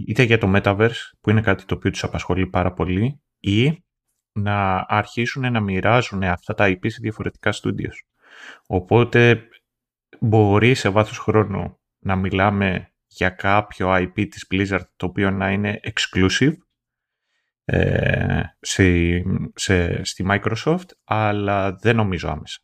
είτε 0.07 0.23
για 0.23 0.37
το 0.37 0.51
Metaverse 0.55 1.11
που 1.21 1.29
είναι 1.29 1.41
κάτι 1.41 1.65
το 1.65 1.75
οποίο 1.75 1.91
τους 1.91 2.03
απασχολεί 2.03 2.47
πάρα 2.47 2.73
πολύ 2.73 3.21
ή 3.39 3.83
να 4.31 4.85
αρχίσουν 4.87 5.51
να 5.51 5.59
μοιράζουν 5.59 6.23
αυτά 6.23 6.53
τα 6.53 6.65
IP 6.67 6.89
σε 6.89 6.97
διαφορετικά 7.01 7.53
studios. 7.53 7.97
Οπότε 8.65 9.47
μπορεί 10.19 10.73
σε 10.73 10.89
βάθος 10.89 11.17
χρόνου 11.17 11.79
να 11.99 12.15
μιλάμε 12.15 12.93
για 13.07 13.29
κάποιο 13.29 13.93
IP 13.93 14.27
της 14.29 14.47
Blizzard 14.51 14.85
το 14.95 15.05
οποίο 15.05 15.31
να 15.31 15.51
είναι 15.51 15.79
exclusive 15.83 16.53
ε, 17.65 18.41
στη, 18.59 19.23
σε, 19.55 20.03
στη 20.03 20.25
Microsoft, 20.29 20.87
αλλά 21.03 21.75
δεν 21.75 21.95
νομίζω 21.95 22.29
άμεσα. 22.29 22.59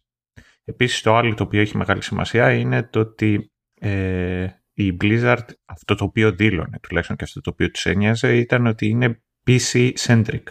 Επίσης 0.64 1.02
το 1.02 1.16
άλλο 1.16 1.34
το 1.34 1.44
οποίο 1.44 1.62
έχει 1.62 1.78
μεγάλη 1.78 2.04
σημασία 2.04 2.52
είναι 2.54 2.84
το 2.84 3.00
ότι 3.00 3.52
ε, 3.80 4.48
η 4.74 4.98
Blizzard 5.02 5.46
αυτό 5.66 5.96
το 5.96 6.04
οποίο 6.04 6.32
δήλωνε, 6.32 6.80
τουλάχιστον 6.82 7.18
και 7.18 7.24
αυτό 7.24 7.42
το 7.42 7.50
οποίο 7.50 7.72
τους 7.72 7.86
ένοιαζε, 7.86 8.38
ήταν 8.38 8.68
ότι 8.68 8.88
είναι 8.88 9.22
PC-centric 9.48 10.44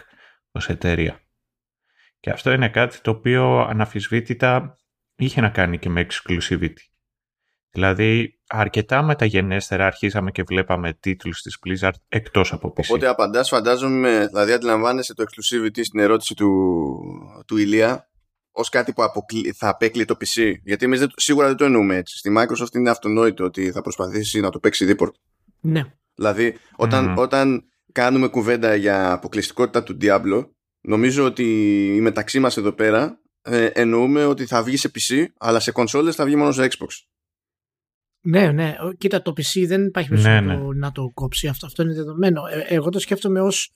ως 0.51 0.69
εταιρεία. 0.69 1.21
Και 2.19 2.29
αυτό 2.29 2.51
είναι 2.51 2.69
κάτι 2.69 3.01
το 3.01 3.11
οποίο 3.11 3.59
αναφυσβήτητα 3.59 4.77
είχε 5.15 5.41
να 5.41 5.49
κάνει 5.49 5.79
και 5.79 5.89
με 5.89 6.07
exclusivity. 6.09 6.88
Δηλαδή, 7.71 8.39
αρκετά 8.47 9.01
μεταγενέστερα 9.03 9.85
αρχίσαμε 9.85 10.31
και 10.31 10.43
βλέπαμε 10.43 10.93
τίτλους 10.93 11.41
της 11.41 11.57
Blizzard 11.65 11.93
εκτός 12.07 12.53
από 12.53 12.73
PC. 12.75 12.83
Οπότε 12.83 13.07
απαντάς, 13.07 13.49
φαντάζομαι, 13.49 14.27
δηλαδή 14.27 14.51
αντιλαμβάνεσαι 14.51 15.13
το 15.13 15.23
exclusivity 15.23 15.79
στην 15.83 15.99
ερώτηση 15.99 16.33
του, 16.35 16.49
του 17.47 17.57
Ηλία, 17.57 18.09
ως 18.51 18.69
κάτι 18.69 18.93
που 18.93 19.03
αποκλει... 19.03 19.51
θα 19.51 19.69
απέκλει 19.69 20.05
το 20.05 20.15
PC. 20.19 20.53
Γιατί 20.63 20.85
εμείς 20.85 20.99
δεν, 20.99 21.09
σίγουρα 21.15 21.47
δεν 21.47 21.55
το 21.55 21.65
εννοούμε 21.65 21.95
έτσι. 21.95 22.17
Στη 22.17 22.33
Microsoft 22.37 22.75
είναι 22.75 22.89
αυτονόητο 22.89 23.43
ότι 23.43 23.71
θα 23.71 23.81
προσπαθήσει 23.81 24.39
να 24.39 24.49
το 24.49 24.59
παίξει 24.59 24.85
δίπορτ. 24.85 25.15
Ναι. 25.59 25.83
Δηλαδή, 26.15 26.57
όταν, 26.75 27.17
όταν 27.17 27.63
κάνουμε 27.91 28.27
κουβέντα 28.27 28.75
για 28.75 29.11
αποκλειστικότητα 29.11 29.83
του 29.83 29.97
Diablo, 30.01 30.49
νομίζω 30.81 31.25
ότι 31.25 31.43
η 31.95 32.01
μεταξύ 32.01 32.39
μας 32.39 32.57
εδώ 32.57 32.71
πέρα 32.71 33.21
ε, 33.41 33.65
εννοούμε 33.65 34.25
ότι 34.25 34.45
θα 34.45 34.63
βγει 34.63 34.77
σε 34.77 34.91
PC, 34.93 35.25
αλλά 35.37 35.59
σε 35.59 35.71
κονσόλες 35.71 36.15
θα 36.15 36.25
βγει 36.25 36.35
μόνο 36.35 36.51
σε 36.51 36.67
Xbox. 36.71 36.87
Ναι, 38.21 38.51
ναι. 38.51 38.75
Κοίτα, 38.97 39.21
το 39.21 39.31
PC 39.31 39.65
δεν 39.67 39.85
υπάρχει 39.85 40.13
ναι, 40.13 40.41
ναι. 40.41 40.57
να 40.75 40.91
το 40.91 41.11
κόψει. 41.13 41.47
Αυτό, 41.47 41.65
αυτό 41.65 41.83
είναι 41.83 41.93
δεδομένο. 41.93 42.41
Ε, 42.45 42.59
εγώ 42.59 42.89
το 42.89 42.99
σκέφτομαι 42.99 43.41
ως 43.41 43.73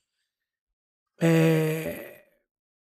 ε, 1.15 1.93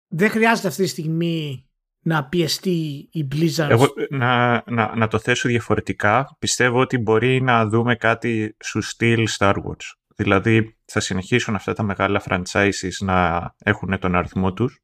δεν 0.08 0.30
χρειάζεται 0.30 0.68
αυτή 0.68 0.82
τη 0.82 0.88
στιγμή 0.88 1.66
να 2.00 2.28
πιεστεί 2.28 3.08
η 3.12 3.28
Blizzard. 3.32 3.70
Εγώ, 3.70 3.86
να, 4.10 4.62
να, 4.66 4.96
να 4.96 5.08
το 5.08 5.18
θέσω 5.18 5.48
διαφορετικά, 5.48 6.36
πιστεύω 6.38 6.80
ότι 6.80 6.98
μπορεί 6.98 7.42
να 7.42 7.66
δούμε 7.66 7.96
κάτι 7.96 8.56
σου 8.64 8.80
στυλ 8.80 9.28
Star 9.38 9.54
Wars. 9.54 9.94
Δηλαδή 10.16 10.78
θα 10.84 11.00
συνεχίσουν 11.00 11.54
αυτά 11.54 11.72
τα 11.72 11.82
μεγάλα 11.82 12.22
franchises 12.28 12.96
να 13.00 13.50
έχουν 13.58 13.98
τον 13.98 14.14
αριθμό 14.14 14.52
τους 14.52 14.80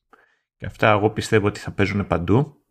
και 0.56 0.66
αυτά 0.66 0.90
εγώ 0.90 1.10
πιστεύω 1.10 1.46
ότι 1.46 1.60
θα 1.60 1.72
παίζουν 1.72 2.06
παντού 2.06 2.64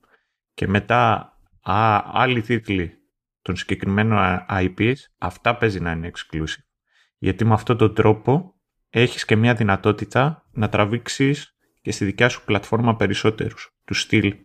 και 0.54 0.68
μετά 0.68 1.34
α, 1.62 2.02
άλλοι 2.12 2.42
τίτλοι 2.42 3.01
των 3.42 3.56
συγκεκριμένων 3.56 4.46
IPs 4.50 4.96
αυτά 5.18 5.58
παίζει 5.58 5.80
να 5.80 5.92
είναι 5.92 6.12
exclusive. 6.14 6.64
Γιατί 7.18 7.46
με 7.46 7.54
αυτόν 7.54 7.78
τον 7.78 7.96
τρόπο 7.96 8.56
έχεις 8.90 9.26
και 9.26 9.36
μια 9.36 9.54
δυνατότητα 9.54 10.48
να 10.52 10.70
τραβήξεις 10.70 11.56
και 11.82 11.92
στη 11.92 12.06
δικιά 12.06 12.30
σου 12.30 12.44
πλατφόρμα 12.46 12.96
περισσότερους 12.96 13.76
του 13.86 13.94
στυλ. 13.94 14.36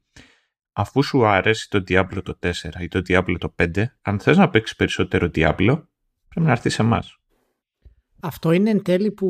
Αφού 0.73 1.03
σου 1.03 1.27
αρέσει 1.27 1.71
το 1.71 1.85
Diablo 1.89 2.23
το 2.23 2.39
4 2.43 2.51
ή 2.81 2.89
το 2.89 3.03
Diablo 3.09 3.37
το 3.39 3.55
5, 3.59 3.85
αν 4.03 4.21
θες 4.21 4.37
να 4.37 4.51
παίξεις 4.51 4.77
περισσότερο 4.77 5.31
Diablo, 5.35 5.83
πρέπει 6.29 6.47
να 6.47 6.51
έρθεις 6.51 6.75
σε 6.75 6.83
εμάς. 6.83 7.19
Αυτό 8.21 8.53
είναι 8.53 8.71
εν 8.71 8.83
τέλει 8.83 9.13
που 9.13 9.29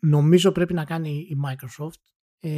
νομίζω 0.00 0.52
πρέπει 0.52 0.74
να 0.74 0.84
κάνει 0.84 1.10
η 1.10 1.36
Microsoft. 1.46 2.00
Ε, 2.40 2.50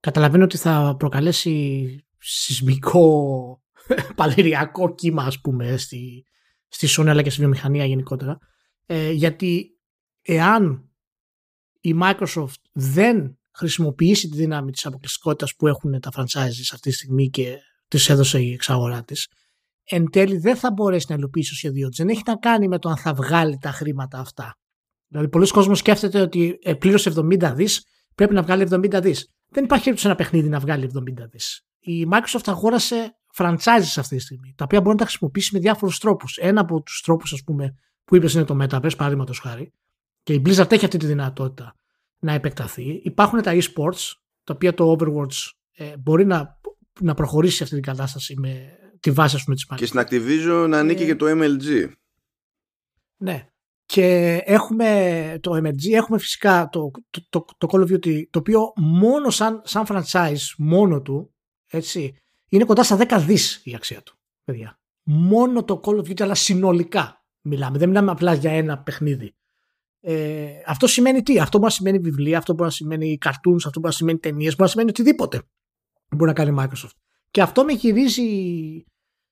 καταλαβαίνω 0.00 0.44
ότι 0.44 0.56
θα 0.56 0.94
προκαλέσει 0.98 2.06
σεισμικό 2.18 3.61
παλαιριακό 4.16 4.94
κύμα 4.94 5.22
ας 5.22 5.40
πούμε 5.40 5.76
στη, 5.76 6.24
στη 6.68 6.86
Sony 6.90 7.06
αλλά 7.06 7.22
και 7.22 7.30
στη 7.30 7.40
βιομηχανία 7.40 7.84
γενικότερα 7.84 8.38
ε, 8.86 9.10
γιατί 9.10 9.78
εάν 10.22 10.90
η 11.80 11.94
Microsoft 12.02 12.62
δεν 12.72 13.38
χρησιμοποιήσει 13.50 14.28
τη 14.28 14.36
δύναμη 14.36 14.70
της 14.70 14.86
αποκλειστικότητας 14.86 15.54
που 15.56 15.66
έχουν 15.66 16.00
τα 16.00 16.10
franchises 16.16 16.68
αυτή 16.72 16.90
τη 16.90 16.92
στιγμή 16.92 17.30
και 17.30 17.58
τις 17.88 18.08
έδωσε 18.08 18.40
η 18.40 18.52
εξαγορά 18.52 19.04
της, 19.04 19.28
εν 19.84 20.10
τέλει 20.10 20.38
δεν 20.38 20.56
θα 20.56 20.72
μπορέσει 20.72 21.06
να 21.08 21.14
υλοποιήσει 21.14 21.50
το 21.50 21.56
σχέδιο 21.56 21.88
της. 21.88 21.98
Δεν 21.98 22.08
έχει 22.08 22.22
να 22.26 22.36
κάνει 22.36 22.68
με 22.68 22.78
το 22.78 22.88
αν 22.88 22.96
θα 22.96 23.14
βγάλει 23.14 23.58
τα 23.60 23.70
χρήματα 23.70 24.18
αυτά. 24.18 24.56
Δηλαδή, 25.08 25.28
πολλοί 25.28 25.48
κόσμοι 25.48 25.76
σκέφτεται 25.76 26.20
ότι 26.20 26.58
ε, 26.62 26.74
πλήρωσε 26.74 27.12
70 27.16 27.52
δις, 27.54 27.84
πρέπει 28.14 28.34
να 28.34 28.42
βγάλει 28.42 28.68
70 28.70 29.00
δις. 29.02 29.28
Δεν 29.48 29.64
υπάρχει 29.64 29.84
περίπτωση 29.84 30.06
ένα 30.06 30.14
παιχνίδι 30.14 30.48
να 30.48 30.58
βγάλει 30.58 30.90
70 30.94 31.00
δις. 31.30 31.66
Η 31.78 32.06
Microsoft 32.10 32.44
αγόρασε 32.44 33.16
franchises 33.36 33.94
αυτή 33.96 34.16
τη 34.16 34.22
στιγμή, 34.22 34.54
τα 34.56 34.64
οποία 34.64 34.80
μπορεί 34.80 34.92
να 34.92 35.00
τα 35.00 35.04
χρησιμοποιήσει 35.04 35.50
με 35.52 35.60
διάφορους 35.60 35.98
τρόπους. 35.98 36.36
Ένα 36.36 36.60
από 36.60 36.82
τους 36.82 37.00
τρόπους, 37.00 37.32
ας 37.32 37.42
πούμε, 37.42 37.74
που 38.04 38.16
είπες 38.16 38.34
είναι 38.34 38.44
το 38.44 38.58
Metaverse, 38.62 38.96
παραδείγματος 38.96 39.38
χάρη, 39.38 39.72
και 40.22 40.32
η 40.32 40.42
Blizzard 40.46 40.72
έχει 40.72 40.84
αυτή 40.84 40.96
τη 40.96 41.06
δυνατότητα 41.06 41.74
να 42.18 42.32
επεκταθεί. 42.32 43.00
Υπάρχουν 43.04 43.42
τα 43.42 43.52
e-sports, 43.54 44.12
τα 44.44 44.54
οποία 44.54 44.74
το 44.74 44.96
Overwatch 44.98 45.50
ε, 45.72 45.96
μπορεί 45.96 46.26
να, 46.26 46.60
να 47.00 47.14
προχωρήσει 47.14 47.56
σε 47.56 47.62
αυτή 47.62 47.74
την 47.74 47.84
κατάσταση 47.84 48.34
με 48.38 48.76
τη 49.00 49.10
βάση 49.10 49.36
ας 49.36 49.44
πούμε, 49.44 49.56
της 49.56 49.66
Και 49.76 49.86
στην 49.86 50.00
Activision 50.00 50.66
να 50.68 50.78
ανήκει 50.78 51.02
ε, 51.02 51.06
και 51.06 51.16
το 51.16 51.26
MLG. 51.28 51.90
Ναι. 53.16 53.46
Και 53.84 54.36
έχουμε 54.44 55.38
το 55.40 55.56
MLG, 55.56 55.92
έχουμε 55.92 56.18
φυσικά 56.18 56.68
το, 56.72 56.90
το, 57.10 57.26
το, 57.28 57.44
το 57.58 57.68
Call 57.70 57.80
of 57.80 57.92
Duty, 57.92 58.22
το 58.30 58.38
οποίο 58.38 58.72
μόνο 58.76 59.30
σαν, 59.30 59.62
σαν 59.64 59.84
franchise, 59.88 60.54
μόνο 60.58 61.02
του, 61.02 61.34
έτσι, 61.66 62.16
είναι 62.52 62.64
κοντά 62.64 62.82
στα 62.82 62.98
10 63.00 63.22
δις 63.26 63.60
η 63.64 63.74
αξία 63.74 64.02
του, 64.02 64.18
παιδιά. 64.44 64.80
Μόνο 65.02 65.64
το 65.64 65.80
Call 65.84 65.94
of 65.94 66.00
Duty, 66.00 66.22
αλλά 66.22 66.34
συνολικά 66.34 67.24
μιλάμε. 67.40 67.78
Δεν 67.78 67.88
μιλάμε 67.88 68.10
απλά 68.10 68.34
για 68.34 68.52
ένα 68.52 68.78
παιχνίδι. 68.78 69.34
Ε, 70.00 70.48
αυτό 70.66 70.86
σημαίνει 70.86 71.22
τι, 71.22 71.38
αυτό 71.38 71.58
μπορεί 71.58 71.70
να 71.70 71.76
σημαίνει 71.76 71.98
βιβλία, 71.98 72.38
αυτό 72.38 72.52
μπορεί 72.52 72.64
να 72.64 72.70
σημαίνει 72.70 73.18
cartoons, 73.24 73.54
αυτό 73.54 73.70
μπορεί 73.80 73.86
να 73.86 73.90
σημαίνει 73.90 74.18
ταινίες, 74.18 74.50
μπορεί 74.50 74.62
να 74.62 74.66
σημαίνει 74.66 74.88
οτιδήποτε 74.88 75.42
μπορεί 76.16 76.30
να 76.30 76.32
κάνει 76.32 76.50
η 76.50 76.54
Microsoft. 76.58 76.96
Και 77.30 77.42
αυτό 77.42 77.64
με 77.64 77.72
γυρίζει, 77.72 78.22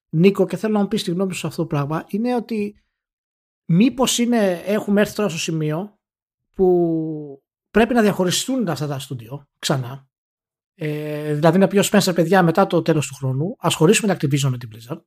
Νίκο, 0.09 0.47
και 0.47 0.57
θέλω 0.57 0.73
να 0.73 0.81
μου 0.81 0.89
πεις 0.89 1.03
τη 1.03 1.11
γνώμη 1.11 1.33
σου 1.33 1.39
σε 1.39 1.47
αυτό 1.47 1.63
το 1.63 1.69
πράγμα, 1.69 2.05
είναι 2.09 2.35
ότι 2.35 2.83
μήπως 3.65 4.19
έχουμε 4.19 5.01
έρθει 5.01 5.15
τώρα 5.15 5.29
στο 5.29 5.39
σημείο 5.39 5.99
που 6.55 7.43
πρέπει 7.71 7.95
να 7.95 8.03
διαχωριστούν 8.03 8.69
αυτά 8.69 8.87
τα 8.87 8.99
στούντιο 8.99 9.49
ξανά. 9.59 10.10
Ε, 10.83 11.35
δηλαδή 11.35 11.59
να 11.59 11.67
πει 11.67 11.79
ο 11.79 11.83
Spencer, 11.91 12.15
παιδιά, 12.15 12.43
μετά 12.43 12.67
το 12.67 12.83
τέλος 12.83 13.07
του 13.07 13.15
χρόνου, 13.15 13.57
α 13.59 13.71
χωρίσουμε 13.71 14.17
την 14.17 14.29
Activision 14.31 14.51
με 14.51 14.59
την 14.59 14.69
Blizzard 14.73 15.01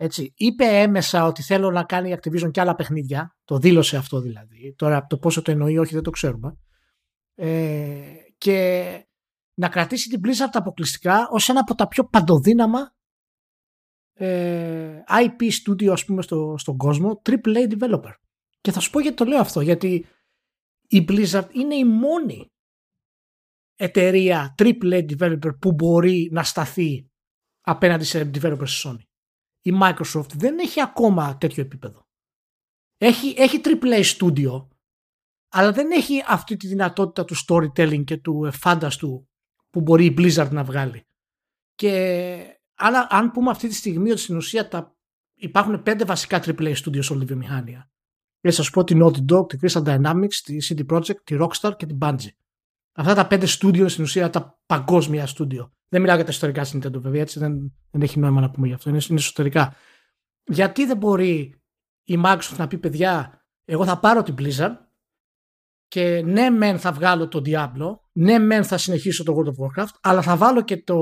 έτσι, 0.00 0.32
είπε 0.36 0.64
έμεσα 0.64 1.24
ότι 1.24 1.42
θέλω 1.42 1.70
να 1.70 1.84
κάνει 1.84 2.16
Activision 2.16 2.50
και 2.50 2.60
άλλα 2.60 2.74
παιχνίδια. 2.74 3.36
Το 3.44 3.58
δήλωσε 3.58 3.96
αυτό 3.96 4.20
δηλαδή. 4.20 4.74
Τώρα 4.76 5.06
το 5.06 5.18
πόσο 5.18 5.42
το 5.42 5.50
εννοεί, 5.50 5.78
όχι 5.78 5.94
δεν 5.94 6.02
το 6.02 6.10
ξέρουμε. 6.10 6.58
Ε, 7.34 8.14
και 8.38 8.84
να 9.54 9.68
κρατήσει 9.68 10.08
την 10.08 10.20
Blizzard 10.24 10.50
αποκλειστικά 10.52 11.28
ως 11.30 11.48
ένα 11.48 11.60
από 11.60 11.74
τα 11.74 11.88
πιο 11.88 12.04
παντοδύναμα 12.04 12.94
ε, 14.12 15.02
IP 15.08 15.42
studio 15.42 15.88
ας 15.88 16.04
πούμε 16.04 16.22
στο, 16.22 16.54
στον 16.58 16.76
κόσμο, 16.76 17.22
AAA 17.30 17.72
developer. 17.72 18.12
Και 18.60 18.72
θα 18.72 18.80
σου 18.80 18.90
πω 18.90 19.00
γιατί 19.00 19.16
το 19.16 19.24
λέω 19.24 19.40
αυτό, 19.40 19.60
γιατί 19.60 20.06
η 20.88 21.04
Blizzard 21.08 21.48
είναι 21.52 21.74
η 21.74 21.84
μόνη 21.84 22.52
εταιρεία 23.78 24.54
AAA 24.58 25.06
developer 25.10 25.58
που 25.58 25.72
μπορεί 25.72 26.28
να 26.32 26.42
σταθεί 26.42 27.10
απέναντι 27.60 28.04
σε 28.04 28.30
developers 28.34 28.82
Sony 28.82 29.08
η 29.68 29.72
Microsoft 29.82 30.32
δεν 30.34 30.58
έχει 30.58 30.80
ακόμα 30.80 31.38
τέτοιο 31.38 31.62
επίπεδο. 31.62 32.06
Έχει, 32.96 33.34
έχει 33.36 33.60
AAA 33.64 34.04
studio, 34.04 34.66
αλλά 35.48 35.72
δεν 35.72 35.90
έχει 35.90 36.22
αυτή 36.26 36.56
τη 36.56 36.66
δυνατότητα 36.66 37.24
του 37.24 37.34
storytelling 37.46 38.04
και 38.04 38.16
του 38.16 38.52
φάνταστου 38.52 39.28
που 39.70 39.80
μπορεί 39.80 40.04
η 40.04 40.14
Blizzard 40.18 40.48
να 40.50 40.64
βγάλει. 40.64 41.06
Και 41.74 42.60
αν, 42.74 43.06
αν 43.08 43.30
πούμε 43.30 43.50
αυτή 43.50 43.68
τη 43.68 43.74
στιγμή 43.74 44.10
ότι 44.10 44.20
στην 44.20 44.36
ουσία 44.36 44.68
τα, 44.68 44.96
υπάρχουν 45.34 45.82
πέντε 45.82 46.04
βασικά 46.04 46.40
AAA 46.44 46.74
studio 46.74 47.04
σε 47.04 47.12
όλη 47.12 47.20
τη 47.20 47.26
βιομηχανία. 47.26 47.90
Και 48.40 48.50
σας 48.50 48.70
πω 48.70 48.84
την 48.84 49.00
Naughty 49.02 49.32
Dog, 49.32 49.48
τη 49.48 49.56
Crystal 49.60 49.84
Dynamics, 49.84 50.34
τη 50.34 50.56
CD 50.60 50.96
Projekt, 50.96 51.22
τη 51.24 51.36
Rockstar 51.40 51.72
και 51.76 51.86
την 51.86 51.98
Bungie. 52.00 52.32
Αυτά 52.98 53.14
τα 53.14 53.26
πέντε 53.26 53.46
studio 53.48 53.84
στην 53.88 54.04
ουσία 54.04 54.30
τα 54.30 54.60
παγκόσμια 54.66 55.26
studio. 55.26 55.70
Δεν 55.88 56.00
μιλάω 56.00 56.16
για 56.16 56.24
τα 56.24 56.30
ιστορικά 56.30 56.64
στην 56.64 56.80
Nintendo 56.82 57.00
βέβαια, 57.00 57.20
έτσι 57.20 57.38
δεν, 57.38 57.72
δεν 57.90 58.02
έχει 58.02 58.18
νόημα 58.18 58.40
να 58.40 58.50
πούμε 58.50 58.66
γι' 58.66 58.72
αυτό. 58.72 58.90
Είναι, 58.90 59.00
είναι 59.08 59.18
εσωτερικά. 59.18 59.74
Γιατί 60.44 60.86
δεν 60.86 60.96
μπορεί 60.96 61.62
η 62.04 62.20
Microsoft 62.24 62.56
να 62.56 62.66
πει 62.66 62.78
παιδιά, 62.78 63.44
εγώ 63.64 63.84
θα 63.84 63.98
πάρω 63.98 64.22
την 64.22 64.34
Blizzard 64.38 64.76
και 65.88 66.22
ναι 66.22 66.50
μεν 66.50 66.78
θα 66.78 66.92
βγάλω 66.92 67.28
το 67.28 67.42
Diablo, 67.44 67.98
ναι 68.12 68.38
μεν 68.38 68.64
θα 68.64 68.78
συνεχίσω 68.78 69.24
το 69.24 69.34
World 69.36 69.48
of 69.48 69.82
Warcraft, 69.82 69.94
αλλά 70.00 70.22
θα 70.22 70.36
βάλω 70.36 70.62
και 70.62 70.82
το, 70.82 70.98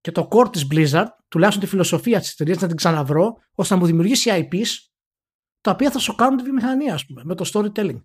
και 0.00 0.12
το 0.12 0.28
core 0.30 0.52
της 0.52 0.66
Blizzard, 0.70 1.06
τουλάχιστον 1.28 1.64
τη 1.64 1.70
φιλοσοφία 1.70 2.18
της 2.20 2.32
εταιρείας 2.32 2.60
να 2.60 2.66
την 2.66 2.76
ξαναβρω, 2.76 3.36
ώστε 3.54 3.74
να 3.74 3.80
μου 3.80 3.86
δημιουργήσει 3.86 4.30
IPs 4.32 4.68
τα 5.60 5.70
οποία 5.70 5.90
θα 5.90 5.98
σοκάρουν 5.98 6.36
τη 6.36 6.42
βιομηχανία, 6.42 6.94
ας 6.94 7.06
πούμε, 7.06 7.22
με 7.24 7.34
το 7.34 7.50
storytelling. 7.52 8.02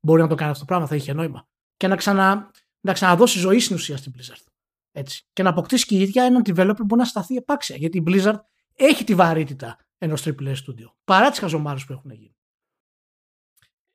Μπορεί 0.00 0.22
να 0.22 0.28
το 0.28 0.34
κάνει 0.34 0.50
αυτό 0.50 0.60
το 0.60 0.66
πράγμα, 0.66 0.86
θα 0.86 0.94
είχε 0.94 1.12
νόημα. 1.12 1.48
Και 1.80 1.88
να, 1.88 1.96
ξανα, 1.96 2.50
να 2.80 2.92
ξαναδώσει 2.92 3.38
ζωή 3.38 3.60
στην 3.60 3.76
ουσία 3.76 3.96
στην 3.96 4.12
Blizzard. 4.16 4.44
Έτσι. 4.92 5.22
Και 5.32 5.42
να 5.42 5.50
αποκτήσει 5.50 5.86
και 5.86 5.94
η 5.94 6.00
ίδια 6.00 6.24
έναν 6.24 6.42
developer 6.46 6.76
που 6.76 6.84
μπορεί 6.84 7.00
να 7.00 7.06
σταθεί 7.06 7.36
επάξια. 7.36 7.76
Γιατί 7.76 7.98
η 7.98 8.02
Blizzard 8.06 8.38
έχει 8.76 9.04
τη 9.04 9.14
βαρύτητα 9.14 9.78
ενός 9.98 10.26
AAA 10.26 10.48
studio. 10.48 10.92
Παρά 11.04 11.30
τις 11.30 11.38
χαζομάρες 11.38 11.84
που 11.84 11.92
έχουν 11.92 12.10
γίνει. 12.10 12.36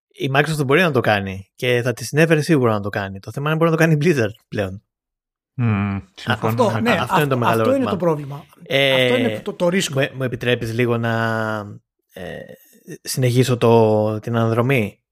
Η 0.08 0.32
Microsoft 0.36 0.66
μπορεί 0.66 0.82
να 0.82 0.92
το 0.92 1.00
κάνει 1.00 1.52
και 1.56 1.82
θα 1.82 1.94
της 1.94 2.08
συνέφερε 2.08 2.42
σίγουρα 2.42 2.74
να 2.74 2.80
το 2.80 2.90
κάνει. 2.90 3.20
Το 3.20 3.32
θέμα 3.32 3.50
είναι 3.50 3.58
μπορεί 3.58 3.72
να 3.72 3.78
το 3.78 3.84
κάνει 3.84 3.94
η 3.94 3.98
Blizzard 4.02 4.46
πλέον. 4.48 4.84
Mm, 5.62 6.02
αυτό, 6.26 6.80
ναι, 6.82 6.92
αυτό, 6.92 7.18
είναι 7.18 7.28
το 7.28 7.38
μεγάλο 7.38 7.62
αυτό 7.62 7.76
είναι 7.76 7.86
το 7.86 7.98
πρόβλημα. 7.98 8.46
Ε, 8.64 9.04
αυτό 9.04 9.18
είναι 9.18 9.40
το, 9.40 9.54
το 9.54 9.70
ρίσκο. 9.70 10.00
Μου, 10.00 10.10
μου 10.16 10.24
επιτρέπεις 10.24 10.74
λίγο 10.74 10.98
να 10.98 11.58
ε, 12.14 12.40
συνεχίσω 13.02 13.58
το, 13.58 14.20
την 14.20 14.36
αναδρομή 14.36 15.04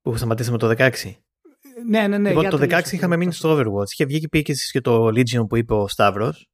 που 0.00 0.16
σταματήσαμε 0.16 0.58
το 0.58 0.74
16. 0.78 0.90
Ναι, 1.86 2.06
ναι, 2.06 2.18
ναι. 2.18 2.28
Λοιπόν, 2.28 2.48
το 2.48 2.58
16 2.60 2.92
είχαμε 2.92 3.16
μείνει 3.16 3.32
στο 3.32 3.56
Overwatch. 3.56 3.90
Είχε 3.90 4.04
βγει 4.04 4.20
και 4.20 4.28
πήγε 4.28 4.54
και 4.72 4.80
το 4.80 5.06
Legion 5.06 5.48
που 5.48 5.56
είπε 5.56 5.74
ο 5.74 5.88
Σταύρος. 5.88 6.48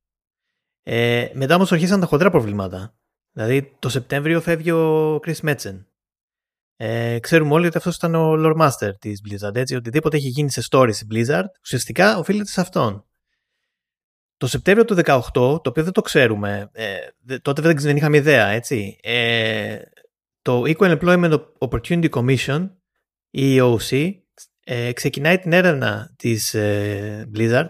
Ε, 0.83 1.29
μετά 1.33 1.55
όμως 1.55 1.73
αρχίσαν 1.73 2.01
τα 2.01 2.07
χοντρά 2.07 2.31
προβλήματα. 2.31 2.95
Δηλαδή 3.33 3.77
το 3.79 3.89
Σεπτέμβριο 3.89 4.41
φεύγει 4.41 4.71
ο 4.71 5.17
Chris 5.17 5.41
Metzen. 5.43 5.85
Ε, 6.77 7.19
ξέρουμε 7.19 7.55
όλοι 7.55 7.67
ότι 7.67 7.77
αυτός 7.77 7.97
ήταν 7.97 8.15
ο 8.15 8.35
Lord 8.37 8.57
Master 8.57 8.91
της 8.99 9.21
Blizzard. 9.29 9.55
Έτσι, 9.55 9.75
οτιδήποτε 9.75 10.17
έχει 10.17 10.29
γίνει 10.29 10.51
σε 10.51 10.63
stories 10.71 10.95
στη 10.95 11.07
Blizzard 11.11 11.47
ουσιαστικά 11.63 12.19
οφείλεται 12.19 12.51
σε 12.51 12.61
αυτόν. 12.61 13.05
το 14.37 14.47
Σεπτέμβριο 14.47 14.85
του 14.85 14.95
2018, 14.95 15.21
το 15.33 15.63
οποίο 15.65 15.85
δεν 15.85 15.93
το 15.93 16.01
ξέρουμε, 16.01 16.71
ε, 16.73 16.97
τότε 17.43 17.63
δεν, 17.63 17.79
δεν 17.79 17.97
είχαμε 17.97 18.17
ιδέα, 18.17 18.47
έτσι, 18.47 18.99
ε, 19.03 19.79
το 20.43 20.63
Equal 20.67 20.99
Employment 20.99 21.45
Opportunity 21.59 22.09
Commission, 22.09 22.71
η 23.31 23.59
EOC, 23.61 24.13
ε, 24.65 24.93
ξεκινάει 24.93 25.39
την 25.39 25.53
έρευνα 25.53 26.15
της 26.17 26.55
ε, 26.55 27.31
Blizzard, 27.35 27.69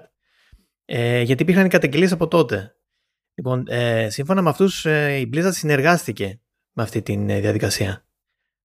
ε, 0.85 1.21
γιατί 1.21 1.43
υπήρχαν 1.43 1.69
καταγγελίες 1.69 2.13
από 2.13 2.29
τότε. 2.29 2.77
Λοιπόν, 3.35 3.65
ε, 3.69 4.11
σύμφωνα 4.11 4.43
με 4.43 4.49
αυτούς, 4.49 4.87
ε, 4.87 5.17
η 5.17 5.31
Blizzard 5.35 5.53
συνεργάστηκε 5.53 6.41
με 6.73 6.83
αυτή 6.83 7.03
τη 7.03 7.13
ε, 7.29 7.41
διαδικασία. 7.41 8.07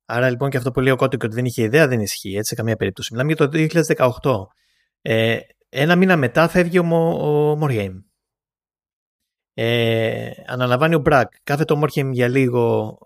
Άρα 0.06 0.30
λοιπόν 0.30 0.49
και 0.49 0.57
αυτό 0.57 0.72
που 0.72 0.80
λέει 0.80 0.93
ο 0.93 0.95
Κώτικ 0.95 1.23
ότι 1.23 1.35
δεν 1.35 1.45
είχε 1.45 1.64
ιδέα 1.64 1.88
δεν 1.88 1.99
ισχύει 1.99 2.35
έτσι 2.35 2.49
σε 2.49 2.56
καμία 2.56 2.76
περίπτωση. 2.76 3.14
Μιλάμε 3.14 3.34
για 3.34 3.47
το 3.47 3.80
2018. 4.22 4.45
Ε, 5.01 5.39
ένα 5.69 5.95
μήνα 5.95 6.18
μετά 6.18 6.47
φεύγει 6.47 6.80
ο, 6.80 6.85
ο 6.85 7.56
Μόργεϊμ. 7.56 7.99
Ε, 9.53 10.31
αναλαμβάνει 10.45 10.95
ο 10.95 10.99
Μπρακ. 10.99 11.31
Κάθεται 11.43 11.73
ο 11.73 11.76
Μόργεϊμ 11.76 12.11
για 12.11 12.27
λίγο 12.27 12.97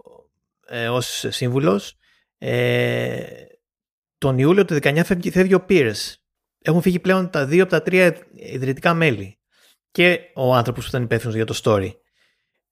ε, 0.68 0.90
ως 0.90 1.26
σύμβουλος. 1.30 1.98
Ε, 2.38 3.26
τον 4.24 4.38
Ιούλιο 4.38 4.66
του 4.66 4.74
19 4.82 5.02
φεύγει, 5.06 5.32
φεύγει 5.32 5.54
ο 5.54 5.66
Πίρς. 5.66 6.18
Έχουν 6.62 6.82
φύγει 6.82 7.00
πλέον 7.00 7.30
τα 7.30 7.46
δύο 7.46 7.64
από 7.64 7.72
τα 7.72 7.82
τρία 7.82 8.18
ιδρυτικά 8.36 8.94
μέλη. 8.94 9.40
Και 9.92 10.20
ο 10.36 10.56
άνθρωπος 10.56 10.84
που 10.84 10.90
ήταν 10.90 11.04
υπεύθυνος 11.04 11.36
για 11.36 11.46
το 11.46 11.60
story. 11.64 11.90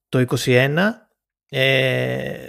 Το 0.09 0.25
21 0.45 0.77
ε, 1.49 2.47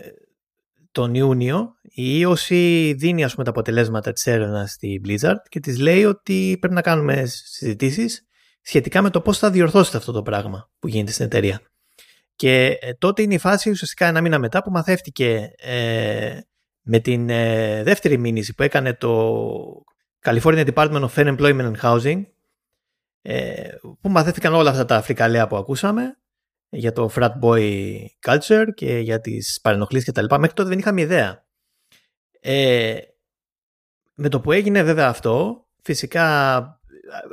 τον 0.92 1.14
Ιούνιο 1.14 1.72
η 1.82 2.18
ίωση 2.18 2.94
δίνει 2.98 3.24
ας 3.24 3.32
πούμε, 3.32 3.44
τα 3.44 3.50
αποτελέσματα 3.50 4.12
της 4.12 4.26
έρευνας 4.26 4.70
στη 4.70 5.00
Blizzard 5.06 5.42
και 5.48 5.60
της 5.60 5.78
λέει 5.78 6.04
ότι 6.04 6.56
πρέπει 6.60 6.74
να 6.74 6.82
κάνουμε 6.82 7.26
συζητήσεις 7.26 8.26
σχετικά 8.62 9.02
με 9.02 9.10
το 9.10 9.20
πώς 9.20 9.38
θα 9.38 9.50
διορθώσετε 9.50 9.96
αυτό 9.96 10.12
το 10.12 10.22
πράγμα 10.22 10.70
που 10.78 10.88
γίνεται 10.88 11.12
στην 11.12 11.24
εταιρεία. 11.24 11.60
Και 12.34 12.78
ε, 12.80 12.92
τότε 12.92 13.22
είναι 13.22 13.34
η 13.34 13.38
φάση 13.38 13.70
ουσιαστικά 13.70 14.06
ένα 14.06 14.20
μήνα 14.20 14.38
μετά 14.38 14.62
που 14.62 14.70
μαθεύτηκε 14.70 15.50
ε, 15.56 16.40
με 16.82 16.98
την 16.98 17.30
ε, 17.30 17.82
δεύτερη 17.82 18.18
μήνυση 18.18 18.54
που 18.54 18.62
έκανε 18.62 18.94
το 18.94 19.84
California 20.22 20.72
Department 20.74 21.09
of 21.09 21.14
Fair 21.14 21.36
Employment 21.36 21.72
and 21.72 21.80
Housing 21.82 22.22
ε, 23.22 23.68
που 24.00 24.09
μαθαίθηκαν 24.09 24.54
όλα 24.54 24.70
αυτά 24.70 24.84
τα 24.84 25.02
φρικαλέα 25.02 25.46
που 25.46 25.56
ακούσαμε 25.56 26.16
για 26.68 26.92
το 26.92 27.10
frat 27.14 27.32
boy 27.42 27.94
culture 28.26 28.66
και 28.74 28.98
για 28.98 29.20
τις 29.20 29.60
παρενοχλήσεις 29.62 30.06
και 30.06 30.12
τα 30.12 30.22
λοιπά. 30.22 30.38
Μέχρι 30.38 30.54
τότε 30.54 30.68
δεν 30.68 30.78
είχαμε 30.78 31.00
ιδέα. 31.00 31.46
Ε, 32.40 32.98
με 34.14 34.28
το 34.28 34.40
που 34.40 34.52
έγινε 34.52 34.82
βέβαια 34.82 35.09
αυτό, 35.09 35.64
φυσικά 35.82 36.60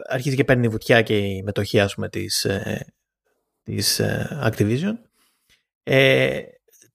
αρχίζει 0.07 0.35
και 0.35 0.43
παίρνει 0.43 0.67
βουτιά 0.67 1.01
και 1.01 1.17
η 1.17 1.43
μετοχή 1.43 1.80
ας 1.80 1.95
πούμε 1.95 2.09
της, 2.09 2.43
ε, 2.45 2.93
της 3.63 3.99
ε, 3.99 4.39
Activision. 4.43 4.93
Ε, 5.84 6.41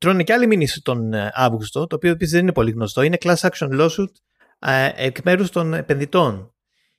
τρώνε 0.04 0.22
και 0.22 0.32
άλλη 0.32 0.46
μήνυση 0.46 0.82
τον 0.82 1.12
ε, 1.12 1.30
Αύγουστο, 1.34 1.86
το 1.86 1.96
οποίο 1.96 2.10
επίσης 2.10 2.32
δεν 2.32 2.42
είναι 2.42 2.52
πολύ 2.52 2.70
γνωστό. 2.70 3.02
Είναι 3.02 3.16
class 3.20 3.36
action 3.36 3.80
lawsuit 3.80 4.12
ε, 4.58 4.90
εκ 4.96 5.16
μέρους 5.24 5.50
των 5.50 5.74
επενδυτών. 5.74 6.54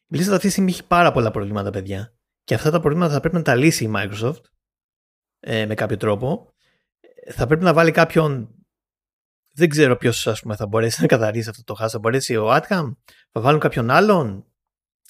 Η 0.07 0.17
Blizzard 0.17 0.31
αυτή 0.31 0.37
τη 0.37 0.49
στιγμή 0.49 0.71
έχει 0.71 0.87
πάρα 0.87 1.11
πολλά 1.11 1.31
προβλήματα, 1.31 1.69
παιδιά. 1.69 2.13
Και 2.43 2.53
αυτά 2.53 2.71
τα 2.71 2.79
προβλήματα 2.79 3.13
θα 3.13 3.19
πρέπει 3.19 3.35
να 3.35 3.41
τα 3.41 3.55
λύσει 3.55 3.83
η 3.83 3.91
Microsoft 3.95 4.41
ε, 5.39 5.65
με 5.65 5.73
κάποιο 5.73 5.97
τρόπο. 5.97 6.53
Θα 7.31 7.45
πρέπει 7.47 7.63
να 7.63 7.73
βάλει 7.73 7.91
κάποιον. 7.91 8.49
Δεν 9.51 9.69
ξέρω 9.69 9.97
ποιος 9.97 10.21
θα 10.55 10.67
μπορέσει 10.67 11.01
να 11.01 11.07
καθαρίσει 11.07 11.49
αυτό 11.49 11.63
το 11.63 11.73
χάσο. 11.73 11.89
Θα 11.89 11.99
μπορέσει 11.99 12.35
ο 12.35 12.51
Άτχαμ, 12.51 12.91
θα 13.31 13.41
βάλουν 13.41 13.59
κάποιον 13.59 13.89
άλλον; 13.89 14.45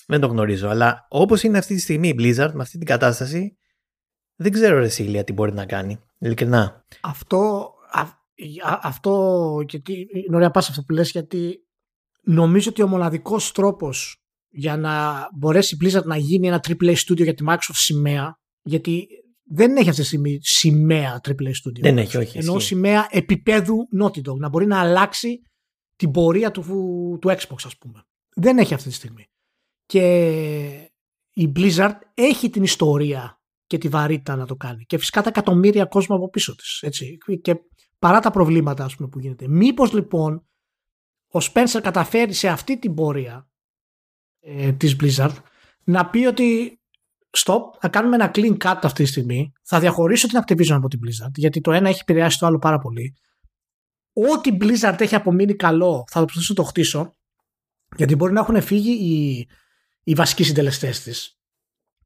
Δεν 0.07 0.19
το 0.19 0.27
γνωρίζω. 0.27 0.69
Αλλά 0.69 1.05
όπως 1.09 1.43
είναι 1.43 1.57
αυτή 1.57 1.75
τη 1.75 1.81
στιγμή 1.81 2.07
η 2.07 2.15
Blizzard 2.17 2.51
με 2.53 2.61
αυτή 2.61 2.77
την 2.77 2.87
κατάσταση, 2.87 3.57
δεν 4.35 4.51
ξέρω 4.51 4.79
ρε 4.79 4.87
Σίλια 4.87 5.23
τι 5.23 5.33
μπορεί 5.33 5.53
να 5.53 5.65
κάνει. 5.65 5.99
Ειλικρινά. 6.17 6.85
Αυτό, 7.01 7.37
α, 7.37 7.74
αυτό 8.81 9.57
γιατί, 9.69 10.07
είναι 10.27 10.35
ωραία 10.35 10.51
πάσα 10.51 10.69
αυτό 10.69 10.83
που 10.83 10.93
λες 10.93 11.11
γιατί 11.11 11.59
νομίζω 12.23 12.69
ότι 12.69 12.81
ο 12.81 12.87
μοναδικός 12.87 13.51
τρόπος 13.51 14.17
για 14.49 14.77
να 14.77 15.27
μπορέσει 15.37 15.75
η 15.75 15.77
Blizzard 15.81 16.03
να 16.03 16.17
γίνει 16.17 16.47
ένα 16.47 16.63
AAA 16.67 16.95
studio 16.95 17.23
για 17.23 17.33
τη 17.33 17.43
Microsoft 17.47 17.73
σημαία 17.73 18.39
γιατί 18.61 19.07
δεν 19.47 19.75
έχει 19.75 19.89
αυτή 19.89 20.01
τη 20.01 20.07
στιγμή 20.07 20.37
σημαία 20.41 21.21
AAA 21.27 21.31
studio. 21.31 21.81
Δεν 21.81 21.97
έχει, 21.97 22.17
όχι. 22.17 22.37
Ενώ 22.37 22.59
σημαία 22.59 23.07
επίπεδου 23.09 23.75
Naughty 24.01 24.17
Dog, 24.17 24.37
να 24.37 24.49
μπορεί 24.49 24.65
να 24.65 24.79
αλλάξει 24.79 25.41
την 25.95 26.11
πορεία 26.11 26.51
του, 26.51 26.61
του 27.21 27.29
Xbox, 27.29 27.55
ας 27.63 27.77
πούμε. 27.77 28.03
Δεν 28.35 28.57
έχει 28.57 28.73
αυτή 28.73 28.89
τη 28.89 28.95
στιγμή. 28.95 29.25
Και 29.85 30.91
η 31.33 31.51
Blizzard 31.55 31.95
έχει 32.13 32.49
την 32.49 32.63
ιστορία 32.63 33.39
και 33.65 33.77
τη 33.77 33.87
βαρύτητα 33.87 34.35
να 34.35 34.45
το 34.45 34.55
κάνει. 34.55 34.83
Και 34.83 34.97
φυσικά 34.97 35.21
τα 35.21 35.29
εκατομμύρια 35.29 35.85
κόσμο 35.85 36.15
από 36.15 36.29
πίσω 36.29 36.55
της. 36.55 36.81
Έτσι. 36.81 37.17
Και 37.41 37.55
παρά 38.05 38.19
τα 38.19 38.31
προβλήματα 38.31 38.83
ας 38.83 38.95
πούμε, 38.95 39.09
που 39.09 39.19
γίνεται. 39.19 39.47
Μήπως 39.47 39.93
λοιπόν 39.93 40.47
ο 41.27 41.39
Spencer 41.39 41.79
καταφέρει 41.83 42.33
σε 42.33 42.47
αυτή 42.47 42.79
την 42.79 42.93
πορεία 42.93 43.47
ε, 44.39 44.71
της 44.71 44.95
Blizzard 44.99 45.35
να 45.83 46.09
πει 46.09 46.25
ότι 46.25 46.79
stop, 47.37 47.59
θα 47.79 47.87
κάνουμε 47.89 48.15
ένα 48.15 48.31
clean 48.35 48.57
cut 48.57 48.79
αυτή 48.81 49.03
τη 49.03 49.09
στιγμή. 49.09 49.51
Θα 49.63 49.79
διαχωρίσω 49.79 50.27
την 50.27 50.39
Activision 50.45 50.71
από 50.71 50.87
την 50.87 50.99
Blizzard, 51.03 51.31
γιατί 51.35 51.61
το 51.61 51.71
ένα 51.71 51.89
έχει 51.89 51.99
επηρεάσει 52.01 52.39
το 52.39 52.45
άλλο 52.45 52.59
πάρα 52.59 52.79
πολύ. 52.79 53.15
Ό,τι 54.13 54.57
Blizzard 54.59 54.95
έχει 54.99 55.15
απομείνει 55.15 55.55
καλό, 55.55 56.03
θα 56.07 56.19
το 56.19 56.25
προσπαθήσω 56.25 56.53
να 56.57 56.63
το 56.63 56.69
χτίσω, 56.69 57.15
γιατί 57.95 58.15
μπορεί 58.15 58.33
να 58.33 58.39
έχουν 58.39 58.61
φύγει 58.61 58.91
οι, 58.91 59.47
οι 60.03 60.13
βασικοί 60.13 60.43
συντελεστές 60.43 61.01
της. 61.01 61.37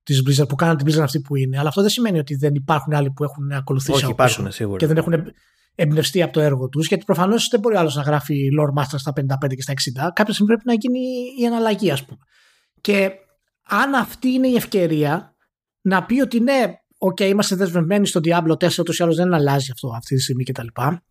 Της 0.04 0.24
Blizzard 0.26 0.48
που 0.48 0.56
κάναν 0.56 0.78
την 0.78 0.88
Blizzard 0.88 1.04
αυτή 1.04 1.22
που 1.22 1.36
είναι. 1.36 1.58
Αλλά 1.58 1.68
αυτό 1.68 1.82
δεν 1.82 1.90
σημαίνει 1.90 2.20
ότι 2.20 2.36
δεν 2.36 2.56
υπάρχουν 2.56 2.94
άλλοι 2.94 3.12
που 3.12 3.24
έχουν 3.24 3.52
ακολουθήσει 3.52 4.04
Όχι, 4.04 4.12
υπάρχουν 4.12 4.52
σίγουρα. 4.52 4.78
Και 4.78 4.88
δεν 4.88 4.98
έχουν 4.98 5.34
εμπνευστεί 5.76 6.22
από 6.22 6.34
το 6.34 6.40
έργο 6.40 6.70
τους. 6.70 6.88
Γιατί 6.88 7.04
προφανώς 7.06 7.48
δεν 7.48 7.60
μπορεί 7.60 7.76
άλλος 7.76 7.96
να 7.96 8.02
γράφει 8.02 8.50
lore 8.60 8.82
μάστερ 8.82 8.96
στα 8.96 9.14
55 9.16 9.56
και 9.56 9.62
στα 9.62 9.74
60. 9.74 10.10
Κάποια 10.14 10.34
στιγμή 10.34 10.54
πρέπει 10.54 10.64
να 10.66 10.74
γίνει 10.74 11.00
η 11.40 11.46
αναλλαγή, 11.46 11.92
ας 11.92 12.06
πούμε. 12.06 12.20
Και 12.82 13.12
αν 13.68 13.94
αυτή 13.94 14.28
είναι 14.28 14.48
η 14.48 14.56
ευκαιρία 14.56 15.36
να 15.82 16.04
πει 16.04 16.22
ότι 16.22 16.40
ναι, 16.40 16.74
OK, 16.98 17.18
okay, 17.20 17.26
είμαστε 17.26 17.56
δεσμευμένοι 17.56 18.08
στο 18.08 18.20
Diablo 18.24 18.52
4, 18.52 18.80
ούτως 18.80 19.00
ή 19.00 19.04
άλλως 19.04 19.16
δεν 19.16 19.34
αλλάζει 19.34 19.72
αυτό 19.72 19.92
αυτή 19.96 20.16
τη 20.16 20.22
στιγμή 20.22 20.44
κτλ. 20.44 20.68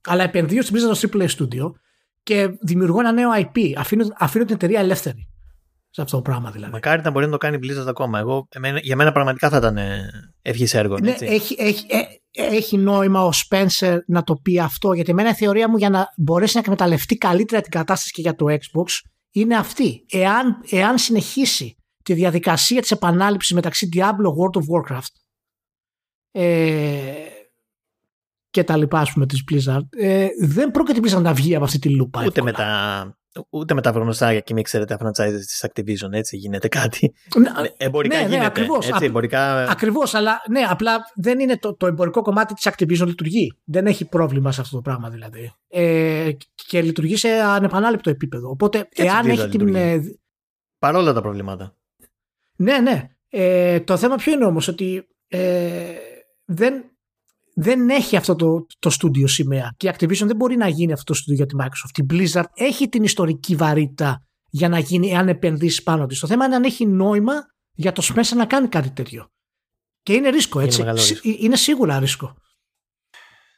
Αλλά 0.06 0.22
επενδύω 0.22 0.62
στην 0.62 0.76
Blizzard 0.76 0.96
στο 0.96 1.08
AAA 1.12 1.28
Studio 1.28 1.72
και 2.22 2.48
δημιουργώ 2.60 3.00
ένα 3.00 3.12
νέο 3.12 3.30
IP. 3.34 3.72
Αφήνω, 3.76 4.06
αφήνω 4.18 4.44
την 4.44 4.54
εταιρεία 4.54 4.80
ελεύθερη. 4.80 5.28
Σε 5.90 6.02
αυτό 6.02 6.16
το 6.16 6.22
πράγμα 6.22 6.50
δηλαδή. 6.50 6.72
Μακάρι 6.72 7.02
να 7.02 7.10
μπορεί 7.10 7.24
να 7.24 7.30
το 7.30 7.38
κάνει 7.38 7.58
Blizzard 7.62 7.86
ακόμα. 7.86 8.18
Εγώ, 8.18 8.48
εμένα, 8.50 8.78
για 8.78 8.96
μένα 8.96 9.12
πραγματικά 9.12 9.48
θα 9.48 9.56
ήταν 9.56 9.76
ε, 9.76 10.10
ευχής 10.42 10.74
έργο. 10.74 10.98
Ναι, 10.98 11.14
έχει, 11.18 11.56
έχει, 11.58 11.86
ε, 11.88 12.00
έχει 12.42 12.76
νόημα 12.76 13.24
ο 13.24 13.30
Spencer 13.48 13.98
να 14.06 14.22
το 14.22 14.36
πει 14.36 14.60
αυτό, 14.60 14.92
γιατί 14.92 15.10
εμένα 15.10 15.28
η 15.28 15.34
θεωρία 15.34 15.68
μου 15.68 15.76
για 15.76 15.90
να 15.90 16.08
μπορέσει 16.16 16.54
να 16.54 16.60
εκμεταλλευτεί 16.60 17.16
καλύτερα 17.16 17.60
την 17.60 17.70
κατάσταση 17.70 18.12
και 18.12 18.20
για 18.20 18.34
το 18.34 18.46
Xbox 18.48 18.86
είναι 19.30 19.56
αυτή. 19.56 20.04
Εάν, 20.10 20.60
εάν 20.70 20.98
συνεχίσει 20.98 21.76
τη 22.02 22.14
διαδικασία 22.14 22.80
της 22.80 22.90
επανάληψης 22.90 23.54
μεταξύ 23.54 23.88
Diablo, 23.96 24.28
World 24.38 24.60
of 24.60 24.94
Warcraft 24.96 25.12
ε, 26.30 27.12
και 28.50 28.64
τα 28.64 28.76
λοιπά 28.76 29.00
ας 29.00 29.12
πούμε 29.12 29.26
της 29.26 29.44
Blizzard 29.50 29.86
ε, 29.90 30.28
δεν 30.40 30.70
πρόκειται 30.70 31.00
Blizzard 31.02 31.22
να 31.22 31.32
βγει 31.32 31.54
από 31.54 31.64
αυτή 31.64 31.78
τη 31.78 31.90
λούπα 31.90 32.24
ούτε 32.26 32.42
με, 32.42 32.52
τα, 32.52 33.17
ούτε 33.50 33.74
με 33.74 33.80
τα 33.80 33.90
γνωστά 33.90 34.40
και 34.40 34.54
μην 34.54 34.64
ξέρετε 34.64 34.96
franchises 35.00 35.40
της 35.46 35.66
Activision 35.68 36.12
έτσι 36.12 36.36
γίνεται 36.36 36.68
κάτι. 36.68 37.14
Ναι, 37.36 37.50
εμπορικά 37.76 38.16
ναι, 38.16 38.22
ναι, 38.22 38.28
γίνεται 38.28 38.46
ακριβώς, 38.46 38.88
έτσι, 38.88 39.04
εμπορικά... 39.04 39.70
ακριβώς 39.70 40.14
αλλά 40.14 40.42
ναι 40.50 40.60
απλά 40.60 41.12
δεν 41.14 41.38
είναι 41.38 41.58
το, 41.58 41.74
το 41.74 41.86
εμπορικό 41.86 42.22
κομμάτι 42.22 42.54
της 42.54 42.68
Activision 42.70 43.06
λειτουργεί. 43.06 43.52
Δεν 43.64 43.86
έχει 43.86 44.04
πρόβλημα 44.04 44.52
σε 44.52 44.60
αυτό 44.60 44.76
το 44.76 44.82
πράγμα 44.82 45.10
δηλαδή. 45.10 45.52
Ε, 45.68 46.30
και 46.54 46.82
λειτουργεί 46.82 47.16
σε 47.16 47.28
ανεπανάληπτο 47.28 48.10
επίπεδο. 48.10 48.50
Οπότε 48.50 48.88
εάν 48.94 49.28
έχει 49.28 49.48
την 49.48 49.74
ε, 49.74 50.00
παρόλα 50.78 51.12
τα 51.12 51.20
προβλήματα. 51.20 51.76
Ναι, 52.56 52.78
ναι. 52.78 53.10
Ε, 53.28 53.80
το 53.80 53.96
θέμα 53.96 54.16
ποιο 54.16 54.32
είναι 54.32 54.44
όμως 54.44 54.68
ότι 54.68 55.08
ε, 55.28 55.94
δεν, 56.44 56.84
δεν 57.60 57.88
έχει 57.88 58.16
αυτό 58.16 58.34
το, 58.34 58.66
το 58.78 58.90
studio 59.00 59.28
σημαία 59.28 59.74
και 59.76 59.88
η 59.88 59.92
Activision 59.94 60.26
δεν 60.26 60.36
μπορεί 60.36 60.56
να 60.56 60.68
γίνει 60.68 60.92
αυτό 60.92 61.12
το 61.12 61.18
studio 61.18 61.34
για 61.34 61.46
τη 61.46 61.54
Microsoft. 61.60 62.02
Η 62.02 62.06
Blizzard 62.10 62.44
έχει 62.54 62.88
την 62.88 63.02
ιστορική 63.02 63.56
βαρύτητα 63.56 64.22
για 64.50 64.68
να 64.68 64.78
γίνει 64.78 65.10
εάν 65.10 65.28
επενδύσει 65.28 65.82
πάνω 65.82 66.06
της. 66.06 66.20
Το 66.20 66.26
θέμα 66.26 66.44
είναι 66.44 66.54
αν 66.54 66.64
έχει 66.64 66.86
νόημα 66.86 67.32
για 67.72 67.92
το 67.92 68.12
Spencer 68.14 68.36
να 68.36 68.46
κάνει 68.46 68.68
κάτι 68.68 68.90
τέτοιο. 68.90 69.28
Και 70.02 70.12
είναι 70.12 70.28
ρίσκο, 70.28 70.60
έτσι. 70.60 70.80
Είναι, 70.80 70.92
ρίσκο. 70.92 71.28
είναι 71.38 71.56
σίγουρα 71.56 71.98
ρίσκο. 71.98 72.36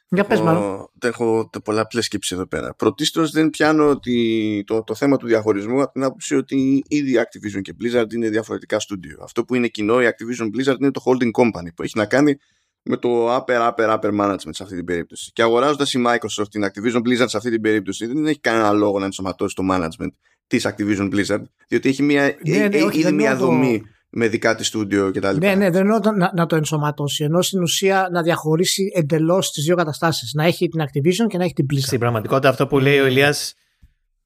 Για 0.09 0.25
πες 0.25 0.41
μάλλον. 0.41 0.89
Έχω 1.01 1.49
πολλαπλές 1.63 2.05
σκέψεις 2.05 2.31
εδώ 2.31 2.47
πέρα. 2.47 2.75
Πρωτίστως 2.75 3.31
δεν 3.31 3.49
πιάνω 3.49 3.89
ότι 3.89 4.63
το, 4.67 4.83
το 4.83 4.95
θέμα 4.95 5.17
του 5.17 5.27
διαχωρισμού 5.27 5.81
από 5.81 5.91
την 5.91 6.03
άποψη 6.03 6.35
ότι 6.35 6.83
ήδη 6.87 7.13
Activision 7.17 7.61
και 7.61 7.75
Blizzard 7.81 8.13
είναι 8.13 8.29
διαφορετικά 8.29 8.79
στούντιο. 8.79 9.19
Αυτό 9.23 9.43
που 9.43 9.55
είναι 9.55 9.67
κοινό 9.67 10.01
η 10.01 10.05
Activision 10.05 10.45
Blizzard 10.45 10.79
είναι 10.79 10.91
το 10.91 11.01
holding 11.05 11.31
company 11.41 11.73
που 11.75 11.83
έχει 11.83 11.97
να 11.97 12.05
κάνει 12.05 12.37
με 12.83 12.97
το 12.97 13.35
upper 13.35 13.71
upper 13.71 13.99
upper 13.99 14.19
management 14.19 14.49
σε 14.49 14.63
αυτή 14.63 14.75
την 14.75 14.85
περίπτωση. 14.85 15.31
Και 15.33 15.41
αγοράζοντας 15.41 15.93
η 15.93 16.03
Microsoft 16.07 16.47
την 16.49 16.63
Activision 16.63 16.97
Blizzard 16.97 17.29
σε 17.29 17.37
αυτή 17.37 17.49
την 17.49 17.61
περίπτωση 17.61 18.05
δεν 18.05 18.25
έχει 18.25 18.39
κανένα 18.39 18.71
λόγο 18.71 18.99
να 18.99 19.05
ενσωματώσει 19.05 19.55
το 19.55 19.63
management 19.71 20.11
της 20.47 20.67
Activision 20.67 21.13
Blizzard 21.13 21.43
διότι 21.67 21.89
έχει 21.89 22.03
μια, 22.03 22.35
ναι, 22.47 22.67
ναι, 22.67 22.77
ήδη 22.91 23.11
μια 23.11 23.35
δομή 23.35 23.83
με 24.09 24.27
δικά 24.27 24.55
της 24.55 24.67
στούντιο 24.67 25.11
κτλ. 25.11 25.37
Ναι, 25.37 25.55
ναι, 25.55 25.69
δεν 25.69 25.81
εννοώ 25.81 25.99
να, 26.15 26.31
να 26.33 26.45
το 26.45 26.55
ενσωματώσει. 26.55 27.23
Ενώ 27.23 27.41
στην 27.41 27.61
ουσία 27.61 28.07
να 28.11 28.21
διαχωρίσει 28.21 28.91
εντελώς 28.95 29.51
τις 29.51 29.63
δύο 29.63 29.75
καταστάσεις. 29.75 30.33
Να 30.33 30.45
έχει 30.45 30.67
την 30.67 30.81
Activision 30.81 31.27
και 31.27 31.37
να 31.37 31.43
έχει 31.43 31.53
την 31.53 31.65
Blizzard. 31.71 31.85
Στην 31.85 31.99
πραγματικότητα, 31.99 32.49
αυτό 32.49 32.67
που 32.67 32.79
λέει 32.79 32.99
ο 32.99 33.05
Ηλίας 33.05 33.53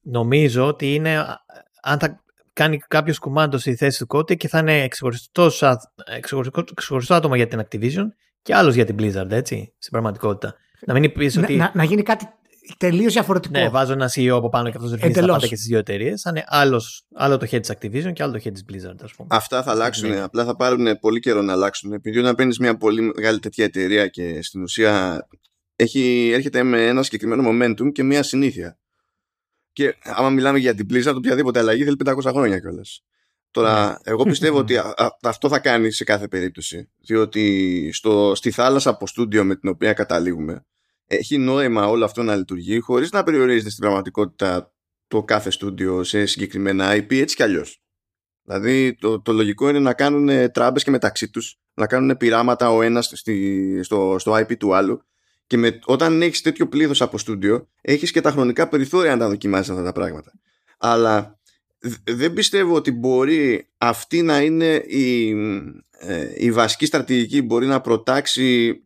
νομίζω 0.00 0.66
ότι 0.66 0.94
είναι 0.94 1.24
αν 1.82 1.98
θα 1.98 2.24
κάνει 2.52 2.78
κάποιος 2.78 3.18
κουμάντο 3.18 3.58
στη 3.58 3.76
θέση 3.76 3.98
του 3.98 4.06
Κώτη 4.06 4.36
και 4.36 4.48
θα 4.48 4.58
είναι 4.58 4.88
ξεχωριστό 6.74 7.14
άτομο 7.14 7.34
για 7.34 7.46
την 7.46 7.62
Activision 7.62 8.06
και 8.46 8.54
άλλος 8.54 8.74
για 8.74 8.84
την 8.84 8.96
Blizzard, 8.98 9.30
έτσι, 9.30 9.74
στην 9.78 9.90
πραγματικότητα. 9.90 10.54
Να 10.86 10.98
μην 10.98 11.12
πεις 11.12 11.36
ότι. 11.36 11.56
Να, 11.56 11.70
να, 11.74 11.84
γίνει 11.84 12.02
κάτι 12.02 12.26
τελείως 12.78 13.12
διαφορετικό. 13.12 13.58
Ναι, 13.58 13.68
βάζω 13.68 13.92
ένα 13.92 14.10
CEO 14.14 14.28
από 14.28 14.48
πάνω 14.48 14.70
και 14.70 14.76
αυτό 14.76 14.94
ρυθμίζει 14.94 15.20
τα 15.20 15.26
πάντα 15.26 15.46
και 15.46 15.56
στις 15.56 15.66
δύο 15.66 15.78
εταιρείες. 15.78 16.22
Θα 16.22 16.30
είναι 16.30 16.44
άλλος, 16.46 17.06
άλλο 17.14 17.36
το 17.36 17.46
head 17.50 17.60
της 17.60 17.72
Activision 17.72 18.12
και 18.12 18.22
άλλο 18.22 18.32
το 18.32 18.40
head 18.44 18.52
της 18.52 18.64
Blizzard, 18.68 18.96
ας 19.02 19.14
πούμε. 19.14 19.28
Αυτά 19.30 19.62
θα 19.62 19.70
αλλάξουν. 19.70 20.08
Ναι. 20.08 20.20
Απλά 20.20 20.44
θα 20.44 20.56
πάρουν 20.56 20.98
πολύ 21.00 21.20
καιρό 21.20 21.42
να 21.42 21.52
αλλάξουν. 21.52 21.92
Επειδή 21.92 22.18
όταν 22.18 22.34
παίρνεις 22.34 22.58
μια 22.58 22.76
πολύ 22.76 23.00
μεγάλη 23.00 23.38
τέτοια 23.38 23.64
εταιρεία 23.64 24.06
και 24.06 24.42
στην 24.42 24.62
ουσία 24.62 25.26
έχει, 25.76 26.30
έρχεται 26.34 26.62
με 26.62 26.86
ένα 26.86 27.02
συγκεκριμένο 27.02 27.50
momentum 27.50 27.92
και 27.92 28.02
μια 28.02 28.22
συνήθεια. 28.22 28.78
Και 29.72 29.94
άμα 30.02 30.30
μιλάμε 30.30 30.58
για 30.58 30.74
την 30.74 30.86
Blizzard, 30.90 31.14
οποιαδήποτε 31.16 31.58
αλλαγή 31.58 31.84
θέλει 31.84 31.96
500 32.04 32.14
χρόνια 32.32 32.58
κιόλας. 32.58 33.02
Τώρα, 33.50 33.88
ναι. 33.88 33.96
εγώ 34.02 34.24
πιστεύω 34.24 34.58
ότι 34.58 34.76
αυτό 35.22 35.48
θα 35.48 35.58
κάνει 35.58 35.90
σε 35.90 36.04
κάθε 36.04 36.28
περίπτωση. 36.28 36.90
Διότι 37.00 37.90
στο, 37.92 38.34
στη 38.34 38.50
θάλασσα 38.50 38.90
από 38.90 39.06
στούντιο 39.06 39.44
με 39.44 39.56
την 39.56 39.68
οποία 39.68 39.92
καταλήγουμε, 39.92 40.64
έχει 41.06 41.38
νόημα 41.38 41.88
όλο 41.88 42.04
αυτό 42.04 42.22
να 42.22 42.36
λειτουργεί 42.36 42.78
χωρίς 42.78 43.10
να 43.10 43.22
περιορίζεται 43.22 43.70
στην 43.70 43.82
πραγματικότητα 43.82 44.72
το 45.08 45.22
κάθε 45.22 45.50
στούντιο 45.50 46.04
σε 46.04 46.26
συγκεκριμένα 46.26 46.92
IP 46.96 47.20
έτσι 47.20 47.36
κι 47.36 47.42
αλλιώς. 47.42 47.80
Δηλαδή 48.42 48.94
το, 48.94 49.20
το 49.20 49.32
λογικό 49.32 49.68
είναι 49.68 49.78
να 49.78 49.92
κάνουν 49.92 50.50
τράμπες 50.52 50.84
και 50.84 50.90
μεταξύ 50.90 51.30
τους, 51.30 51.58
να 51.74 51.86
κάνουν 51.86 52.16
πειράματα 52.16 52.70
ο 52.70 52.82
ένας 52.82 53.10
στη, 53.14 53.80
στο, 53.82 54.16
στο 54.18 54.34
IP 54.34 54.56
του 54.56 54.74
άλλου 54.74 55.02
και 55.46 55.56
με, 55.56 55.78
όταν 55.84 56.22
έχεις 56.22 56.40
τέτοιο 56.40 56.68
πλήθος 56.68 57.02
από 57.02 57.18
στούντιο 57.18 57.68
έχεις 57.80 58.10
και 58.10 58.20
τα 58.20 58.30
χρονικά 58.30 58.68
περιθώρια 58.68 59.10
να 59.10 59.18
τα 59.18 59.28
δοκιμάσεις 59.28 59.70
αυτά 59.70 59.82
τα 59.82 59.92
πράγματα. 59.92 60.32
Αλλά 60.78 61.35
δεν 62.04 62.32
πιστεύω 62.32 62.74
ότι 62.74 62.90
μπορεί 62.90 63.68
αυτή 63.78 64.22
να 64.22 64.40
είναι 64.40 64.74
η, 64.74 65.30
ε, 65.90 66.32
η 66.36 66.52
βασική 66.52 66.86
στρατηγική 66.86 67.42
μπορεί 67.42 67.66
να 67.66 67.80
προτάξει 67.80 68.80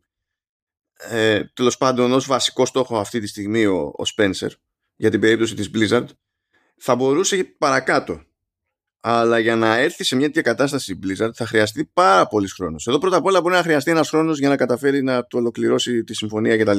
ε, 0.97 1.45
τέλος 1.45 1.77
πάντων 1.77 2.12
ως 2.12 2.27
βασικό 2.27 2.67
στόχο 2.67 2.99
αυτή 2.99 3.21
τη 3.21 3.27
στιγμή 3.27 3.67
ο, 3.67 3.79
ο 3.79 4.03
Spencer 4.17 4.51
για 4.97 5.11
την 5.11 5.21
περίπτωση 5.21 5.55
της 5.55 5.71
Blizzard 5.75 6.07
θα 6.77 6.95
μπορούσε 6.95 7.45
παρακάτω 7.59 8.25
αλλά 9.01 9.39
για 9.39 9.57
να 9.57 9.77
έρθει 9.77 10.05
σε 10.05 10.17
μια 10.17 10.27
τέτοια 10.27 10.43
κατάσταση 10.43 10.93
η 10.93 10.99
Blizzard 11.03 11.31
θα 11.35 11.47
χρειαστεί 11.47 11.91
πάρα 11.93 12.27
πολύς 12.27 12.53
χρόνος. 12.53 12.87
Εδώ 12.87 12.99
πρώτα 12.99 13.17
απ' 13.17 13.25
όλα 13.25 13.41
μπορεί 13.41 13.55
να 13.55 13.62
χρειαστεί 13.62 13.91
ένας 13.91 14.09
χρόνος 14.09 14.39
για 14.39 14.49
να 14.49 14.57
καταφέρει 14.57 15.03
να 15.03 15.27
το 15.27 15.39
ολοκληρώσει 15.39 16.05
τη 16.05 16.15
συμφωνία 16.15 16.57
κτλ. 16.57 16.79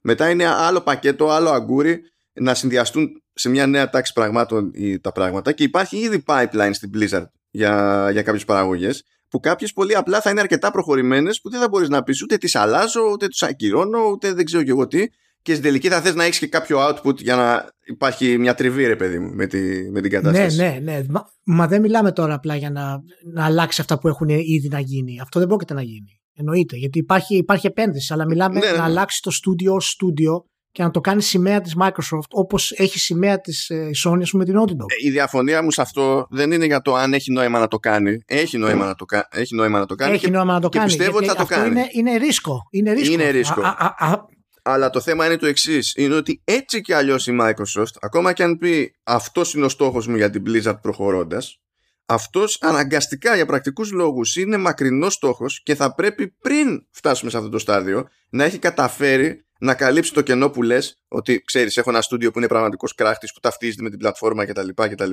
Μετά 0.00 0.30
είναι 0.30 0.46
άλλο 0.46 0.80
πακέτο, 0.80 1.30
άλλο 1.30 1.50
αγκούρι 1.50 2.00
να 2.32 2.54
συνδυαστούν 2.54 3.21
σε 3.34 3.48
μια 3.48 3.66
νέα 3.66 3.90
τάξη 3.90 4.12
πραγμάτων 4.12 4.72
τα 5.00 5.12
πράγματα 5.12 5.52
και 5.52 5.62
υπάρχει 5.62 5.96
ήδη 5.96 6.22
pipeline 6.26 6.70
στην 6.72 6.90
Blizzard 6.94 7.26
για, 7.50 8.08
για 8.12 8.22
κάποιες 8.22 8.44
παραγωγές 8.44 9.04
που 9.28 9.40
κάποιες 9.40 9.72
πολύ 9.72 9.96
απλά 9.96 10.20
θα 10.20 10.30
είναι 10.30 10.40
αρκετά 10.40 10.70
προχωρημένες 10.70 11.40
που 11.40 11.50
δεν 11.50 11.60
θα 11.60 11.68
μπορείς 11.68 11.88
να 11.88 12.02
πεις 12.02 12.22
ούτε 12.22 12.36
τις 12.36 12.54
αλλάζω, 12.54 13.00
ούτε 13.12 13.28
τους 13.28 13.42
ακυρώνω, 13.42 13.98
ούτε 14.12 14.32
δεν 14.32 14.44
ξέρω 14.44 14.62
και 14.62 14.70
εγώ 14.70 14.86
τι. 14.86 15.06
Και 15.42 15.52
στην 15.52 15.64
τελική 15.64 15.88
θα 15.88 16.00
θες 16.00 16.14
να 16.14 16.24
έχεις 16.24 16.38
και 16.38 16.46
κάποιο 16.46 16.78
output 16.88 17.16
για 17.16 17.36
να 17.36 17.72
υπάρχει 17.84 18.38
μια 18.38 18.54
τριβή, 18.54 18.86
ρε 18.86 18.96
παιδί 18.96 19.18
μου, 19.18 19.34
με, 19.34 19.46
τη, 19.46 19.90
με 19.90 20.00
την 20.00 20.10
κατάσταση. 20.10 20.56
Ναι, 20.56 20.78
ναι, 20.82 20.92
ναι. 20.92 21.02
Μα, 21.08 21.28
μα 21.44 21.66
δεν 21.66 21.80
μιλάμε 21.80 22.12
τώρα 22.12 22.34
απλά 22.34 22.56
για 22.56 22.70
να, 22.70 23.02
να 23.32 23.44
αλλάξει 23.44 23.80
αυτά 23.80 23.98
που 23.98 24.08
έχουν 24.08 24.28
ήδη 24.28 24.68
να 24.68 24.80
γίνει. 24.80 25.20
Αυτό 25.20 25.38
δεν 25.38 25.48
πρόκειται 25.48 25.74
να 25.74 25.82
γίνει. 25.82 26.20
Εννοείται. 26.34 26.76
Γιατί 26.76 26.98
υπάρχει, 26.98 27.36
υπάρχει 27.36 27.66
επένδυση, 27.66 28.12
αλλά 28.12 28.26
μιλάμε 28.26 28.58
ναι, 28.58 28.66
να 28.66 28.72
ναι. 28.72 28.82
αλλάξει 28.82 29.22
το 29.22 29.30
στούντιο 29.30 29.74
ως 29.74 29.90
στούντιο 29.90 30.46
και 30.72 30.82
να 30.82 30.90
το 30.90 31.00
κάνει 31.00 31.22
σημαία 31.22 31.60
της 31.60 31.76
Microsoft 31.80 32.28
όπως 32.30 32.70
έχει 32.70 32.98
σημαία 32.98 33.40
της 33.40 33.70
ε, 33.70 33.90
Sony 34.04 34.28
με 34.32 34.44
την 34.44 34.54
Naughty 34.58 34.70
Dog. 34.70 34.90
Ε, 35.02 35.06
η 35.06 35.10
διαφωνία 35.10 35.62
μου 35.62 35.70
σε 35.70 35.80
αυτό 35.80 36.26
δεν 36.30 36.52
είναι 36.52 36.64
για 36.64 36.80
το 36.80 36.94
αν 36.94 37.12
έχει 37.12 37.32
νόημα 37.32 37.58
να 37.58 37.68
το 37.68 37.78
κάνει. 37.78 38.18
Έχει 38.26 38.58
νόημα 38.58 38.86
να 38.86 38.94
το, 38.94 39.04
έχει 39.30 39.54
νόημα 39.54 39.78
να 39.78 39.86
το 39.86 39.94
κάνει. 39.94 40.12
Έχει 40.12 40.24
και, 40.24 40.30
νόημα 40.30 40.52
να 40.52 40.60
το 40.60 40.68
κάνει. 40.68 40.86
πιστεύω 40.86 41.16
ότι 41.16 41.26
θα 41.26 41.34
το 41.34 41.44
κάνει. 41.44 41.68
Είναι, 41.68 41.88
είναι 41.92 42.16
ρίσκο. 42.16 42.62
Είναι 42.70 42.92
ρίσκο. 42.92 43.12
Είναι 43.12 43.30
ρίσκο. 43.30 43.60
Α, 43.60 43.76
α, 43.78 44.10
α, 44.10 44.24
αλλά 44.62 44.90
το 44.90 45.00
θέμα 45.00 45.26
είναι 45.26 45.36
το 45.36 45.46
εξής. 45.46 45.94
Είναι 45.96 46.14
ότι 46.14 46.40
έτσι 46.44 46.80
κι 46.80 46.92
αλλιώς 46.92 47.26
η 47.26 47.36
Microsoft, 47.40 47.94
ακόμα 48.00 48.32
κι 48.32 48.42
αν 48.42 48.58
πει 48.58 48.94
αυτός 49.02 49.54
είναι 49.54 49.64
ο 49.64 49.68
στόχος 49.68 50.06
μου 50.06 50.16
για 50.16 50.30
την 50.30 50.42
Blizzard 50.46 50.78
προχωρώντας, 50.82 51.60
αυτός 52.06 52.58
αναγκαστικά 52.60 53.34
για 53.34 53.46
πρακτικούς 53.46 53.92
λόγους 53.92 54.36
είναι 54.36 54.56
μακρινός 54.56 55.14
στόχος 55.14 55.62
και 55.62 55.74
θα 55.74 55.94
πρέπει 55.94 56.28
πριν 56.28 56.86
φτάσουμε 56.90 57.30
σε 57.30 57.36
αυτό 57.36 57.48
το 57.48 57.58
στάδιο 57.58 58.08
να 58.28 58.44
έχει 58.44 58.58
καταφέρει 58.58 59.44
να 59.62 59.74
καλύψει 59.74 60.12
το 60.12 60.22
κενό 60.22 60.50
που 60.50 60.62
λες 60.62 60.96
ότι 61.08 61.40
ξέρεις, 61.40 61.76
έχω 61.76 61.90
ένα 61.90 62.02
στούντιο 62.02 62.30
που 62.30 62.38
είναι 62.38 62.46
πραγματικός 62.46 62.94
κράχτης 62.94 63.32
που 63.32 63.40
ταυτίζεται 63.40 63.82
με 63.82 63.90
την 63.90 63.98
πλατφόρμα 63.98 64.44
κτλ. 64.44 64.68
κτλ. 64.74 65.10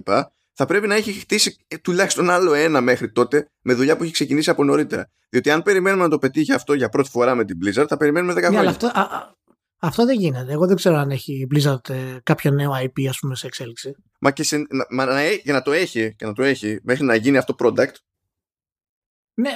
Θα 0.54 0.66
πρέπει 0.66 0.88
να 0.88 0.96
έχει 0.96 1.12
χτίσει 1.12 1.56
τουλάχιστον 1.82 2.30
άλλο 2.30 2.54
ένα 2.54 2.82
μέχρι 2.82 3.12
τότε 3.12 3.46
με 3.62 3.74
δουλειά 3.74 3.98
που 3.98 4.04
έχει 4.04 4.12
ξεκινήσει 4.12 4.50
από 4.50 4.64
νωρίτερα. 4.64 5.10
Διότι 5.30 5.50
αν 5.50 5.62
περιμένουμε 5.64 6.04
να 6.04 6.10
το 6.10 6.18
πετύχει 6.18 6.54
αυτό 6.54 6.74
για 6.74 6.90
πρώτη 6.90 7.10
φορά 7.10 7.36
με 7.36 7.46
την 7.46 7.58
Blizzard, 7.64 7.86
θα 7.88 7.98
περιμένουμε 7.98 8.34
10 8.34 8.36
ναι, 8.36 8.48
χρόνια. 8.48 8.70
αυτό, 8.70 8.88
α, 8.88 9.02
α, 9.02 9.34
αυτό 9.80 10.06
δεν 10.06 10.20
γίνεται. 10.20 10.52
Εγώ 10.52 10.68
δεν 10.68 10.76
ξέρω 10.76 10.96
αν 10.96 11.10
έχει 11.10 11.34
η 11.34 11.48
Blizzard 11.56 11.90
ε, 11.90 12.18
κάποιο 12.24 12.52
νέο 12.52 12.72
IP 12.84 13.06
ας 13.10 13.18
πούμε, 13.20 13.36
σε 13.36 13.48
εξέλιξη. 13.48 13.96
Μα 14.20 14.32
και 14.32 14.44
σε, 14.44 14.68
μα, 14.90 15.06
να, 15.06 15.32
για 15.32 15.54
να 15.54 15.62
το 15.62 15.72
έχει, 15.72 16.16
και 16.16 16.26
να 16.26 16.34
το 16.34 16.44
έχει 16.44 16.80
μέχρι 16.84 17.06
να 17.06 17.16
γίνει 17.16 17.38
αυτό 17.38 17.56
product, 17.60 17.94
ναι, 19.34 19.52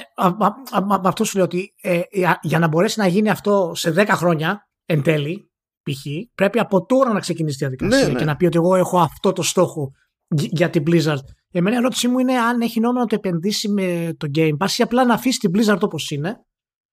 αυτό 1.04 1.24
σου 1.24 1.36
λέω 1.36 1.44
ότι 1.44 1.74
ε, 1.80 2.00
για 2.42 2.58
να 2.58 2.68
μπορέσει 2.68 2.98
να 2.98 3.06
γίνει 3.06 3.30
αυτό 3.30 3.72
σε 3.74 3.94
10 3.96 4.06
χρόνια, 4.08 4.68
εν 4.86 5.02
τέλει, 5.02 5.50
π.χ., 5.82 6.06
πρέπει 6.34 6.58
από 6.58 6.86
τώρα 6.86 7.12
να 7.12 7.20
ξεκινήσει 7.20 7.58
τη 7.58 7.66
διαδικασία 7.66 8.06
ναι, 8.06 8.12
ναι. 8.12 8.18
και 8.18 8.24
να 8.24 8.36
πει 8.36 8.46
ότι 8.46 8.56
εγώ 8.56 8.74
έχω 8.74 8.98
αυτό 8.98 9.32
το 9.32 9.42
στόχο 9.42 9.92
για 10.28 10.70
την 10.70 10.82
Blizzard. 10.86 11.24
Εμένα 11.50 11.76
η 11.76 11.78
ερώτησή 11.78 12.08
μου 12.08 12.18
είναι 12.18 12.38
αν 12.38 12.60
έχει 12.60 12.80
νόημα 12.80 13.00
να 13.00 13.06
το 13.06 13.14
επενδύσει 13.14 13.68
με 13.68 14.14
το 14.16 14.30
Game 14.34 14.56
Pass 14.58 14.70
ή 14.78 14.82
απλά 14.82 15.04
να 15.04 15.14
αφήσει 15.14 15.38
την 15.38 15.50
Blizzard 15.54 15.80
όπως 15.80 16.10
είναι. 16.10 16.36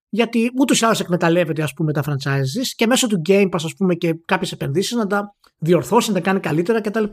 Γιατί 0.09 0.51
ούτως 0.59 0.81
ή 0.81 0.85
άλλως 0.85 0.99
εκμεταλλεύεται 0.99 1.63
ας 1.63 1.73
πούμε, 1.73 1.93
τα 1.93 2.03
franchises 2.05 2.67
και 2.75 2.87
μέσω 2.87 3.07
του 3.07 3.21
Game 3.27 3.49
Pass 3.49 3.61
ας 3.63 3.73
πούμε, 3.77 3.95
και 3.95 4.13
κάποιες 4.25 4.51
επενδύσεις 4.51 4.95
να 4.95 5.07
τα 5.07 5.35
διορθώσει, 5.57 6.09
να 6.09 6.15
τα 6.15 6.21
κάνει 6.21 6.39
καλύτερα 6.39 6.81
κτλ. 6.81 7.03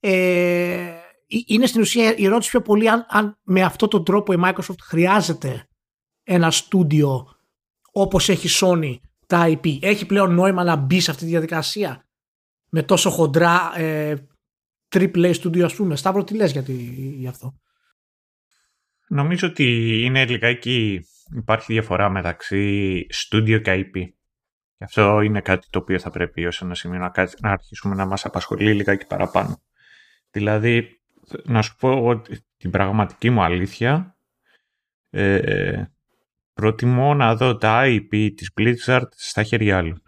Ε, 0.00 0.92
είναι 1.46 1.66
στην 1.66 1.80
ουσία 1.80 2.16
η 2.16 2.24
ερώτηση 2.24 2.50
πιο 2.50 2.62
πολύ 2.62 2.90
αν, 2.90 3.06
αν 3.08 3.38
με 3.42 3.62
αυτόν 3.62 3.88
τον 3.88 4.04
τρόπο 4.04 4.32
η 4.32 4.36
Microsoft 4.44 4.78
χρειάζεται 4.82 5.68
ένα 6.22 6.50
στούντιο 6.50 7.26
όπως 7.92 8.28
έχει 8.28 8.48
Sony 8.60 8.96
τα 9.32 9.48
IP. 9.48 9.78
Έχει 9.82 10.06
πλέον 10.06 10.34
νόημα 10.34 10.64
να 10.64 10.76
μπει 10.76 11.00
σε 11.00 11.10
αυτή 11.10 11.24
τη 11.24 11.30
διαδικασία 11.30 12.06
με 12.68 12.82
τόσο 12.82 13.10
χοντρά 13.10 13.72
ε, 13.78 14.28
triple 14.88 15.24
A 15.24 15.34
studio 15.34 15.60
ας 15.60 15.74
πούμε. 15.74 15.96
Σταύρο 15.96 16.24
τι 16.24 16.34
λες 16.34 16.52
γιατί, 16.52 16.72
για 17.18 17.30
αυτό; 17.30 17.60
Νομίζω 19.08 19.48
ότι 19.48 19.98
είναι 20.04 20.26
λιγάκι 20.26 21.04
υπάρχει 21.36 21.72
διαφορά 21.72 22.08
μεταξύ 22.08 23.06
studio 23.12 23.60
και 23.62 23.72
IP. 23.74 23.92
Και 24.76 24.84
αυτό 24.84 25.20
είναι 25.20 25.40
κάτι 25.40 25.66
το 25.70 25.78
οποίο 25.78 25.98
θα 25.98 26.10
πρέπει 26.10 26.46
ως 26.46 26.62
ένα 26.62 26.74
σημείο 26.74 26.98
να, 26.98 27.12
να 27.40 27.50
αρχίσουμε 27.50 27.94
να 27.94 28.06
μας 28.06 28.24
απασχολεί 28.24 28.74
λιγάκι 28.74 29.06
παραπάνω. 29.06 29.62
Δηλαδή, 30.30 31.00
να 31.44 31.62
σου 31.62 31.76
πω 31.76 32.04
ότι 32.06 32.40
την 32.56 32.70
πραγματική 32.70 33.30
μου 33.30 33.42
αλήθεια 33.42 34.16
ε, 35.10 35.84
προτιμώ 36.52 37.14
να 37.14 37.36
δω 37.36 37.56
τα 37.56 37.82
IP 37.84 38.30
της 38.34 38.50
Blizzard 38.56 39.08
στα 39.10 39.42
χέρια 39.42 39.76
άλλων 39.76 40.02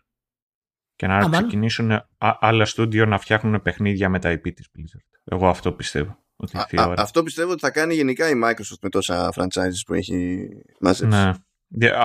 και 0.97 1.07
να 1.07 1.29
ξεκινήσουν 1.29 2.01
άλλα 2.19 2.65
στούντιο 2.65 3.07
να 3.07 3.19
φτιάχνουν 3.19 3.63
παιχνίδια 3.63 4.09
με 4.09 4.19
τα 4.19 4.33
IP 4.33 4.55
της 4.55 4.69
Blizzard. 4.77 5.19
Εγώ 5.25 5.49
αυτό 5.49 5.73
πιστεύω. 5.73 6.23
Ότι 6.37 6.57
α, 6.57 6.95
αυτό 6.97 7.23
πιστεύω 7.23 7.51
ότι 7.51 7.61
θα 7.61 7.71
κάνει 7.71 7.95
γενικά 7.95 8.29
η 8.29 8.41
Microsoft 8.45 8.79
με 8.83 8.89
τόσα 8.89 9.33
franchises 9.35 9.83
που 9.87 9.95
έχει 9.95 10.49
μαζέψει. 10.81 11.19
Ναι. 11.19 11.33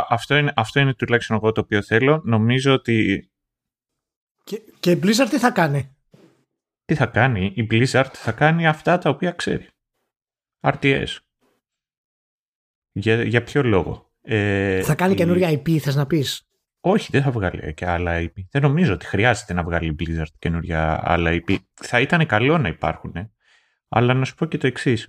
Αυτό 0.10 0.36
είναι, 0.36 0.54
αυτό 0.56 0.80
είναι 0.80 0.94
τουλάχιστον 0.94 1.36
εγώ 1.36 1.52
το 1.52 1.62
οποίο 1.62 1.84
θέλω. 1.84 2.22
Νομίζω 2.26 2.74
ότι... 2.74 3.30
Και, 4.44 4.62
και 4.80 4.92
η 4.92 5.00
Blizzard 5.04 5.28
τι 5.30 5.38
θα 5.38 5.52
κάνει; 5.52 5.96
Τι 6.86 6.96
θα 6.96 7.06
κάνει; 7.06 7.54
Η 7.56 7.68
Blizzard 7.72 8.12
θα 8.14 8.32
κάνει 8.32 8.68
αυτά 8.68 8.98
τα 8.98 9.10
οποία 9.10 9.32
ξέρει. 9.32 9.68
RTS. 10.60 11.18
Για, 12.92 13.24
για 13.24 13.44
ποιο 13.44 13.64
λόγο; 13.64 14.09
Ε, 14.32 14.82
θα 14.82 14.96
κάνει 14.96 15.14
η... 15.14 15.16
καινούργια 15.16 15.50
IP, 15.52 15.78
θες 15.78 15.96
να 15.96 16.06
πεις; 16.06 16.50
Όχι, 16.80 17.08
δεν 17.12 17.22
θα 17.22 17.32
βγάλει 17.32 17.74
και 17.74 17.86
άλλα 17.86 18.22
IP. 18.22 18.34
Δεν 18.52 18.62
νομίζω 18.62 18.94
ότι 18.94 19.06
χρειάζεται 19.06 19.54
να 19.54 19.64
βγάλει 19.64 19.96
Blizzard 20.00 20.34
καινούργια 20.40 21.00
άλλα 21.04 21.32
IP. 21.32 21.56
Θα 21.74 22.00
ήταν 22.00 22.26
καλό 22.26 22.58
να 22.58 22.68
υπάρχουν. 22.68 23.16
Ε. 23.16 23.32
Αλλά 23.90 24.14
να 24.14 24.26
σου 24.26 24.36
πω 24.36 24.46
και 24.46 24.58
το 24.58 24.68
εξής. 24.68 25.08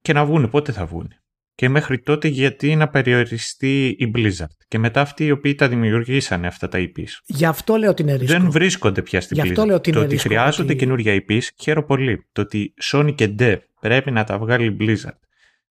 Και 0.00 0.12
να 0.12 0.24
βγουν, 0.24 0.50
πότε 0.50 0.72
θα 0.72 0.86
βγουν. 0.86 1.12
Και 1.54 1.68
μέχρι 1.68 2.00
τότε 2.00 2.28
γιατί 2.28 2.76
να 2.76 2.88
περιοριστεί 2.88 3.96
η 3.98 4.12
Blizzard. 4.14 4.56
Και 4.68 4.78
μετά 4.78 5.00
αυτοί 5.00 5.24
οι 5.24 5.30
οποίοι 5.30 5.54
τα 5.54 5.68
δημιουργήσανε 5.68 6.46
αυτά 6.46 6.68
τα 6.68 6.78
IPs. 6.78 7.10
Γι' 7.24 7.44
αυτό 7.44 7.76
λέω 7.76 7.90
ότι 7.90 8.02
είναι 8.02 8.14
ρίσκο. 8.14 8.38
Δεν 8.38 8.50
βρίσκονται 8.50 9.02
πια 9.02 9.20
στην 9.20 9.36
Blizzard. 9.36 9.48
Αυτό 9.48 9.64
λέω 9.64 9.76
ότι 9.76 9.90
είναι 9.90 9.98
το 9.98 10.04
ότι 10.04 10.16
χρειάζονται 10.16 10.72
ότι... 10.72 10.80
καινούργια 10.80 11.24
IPs, 11.28 11.42
χαίρομαι 11.60 11.86
πολύ. 11.86 12.26
Το 12.32 12.40
ότι 12.40 12.74
Sony 12.82 13.14
και 13.14 13.34
Dev 13.38 13.58
πρέπει 13.80 14.10
να 14.10 14.24
τα 14.24 14.38
βγάλει 14.38 14.64
η 14.64 14.76
Blizzard. 14.80 15.18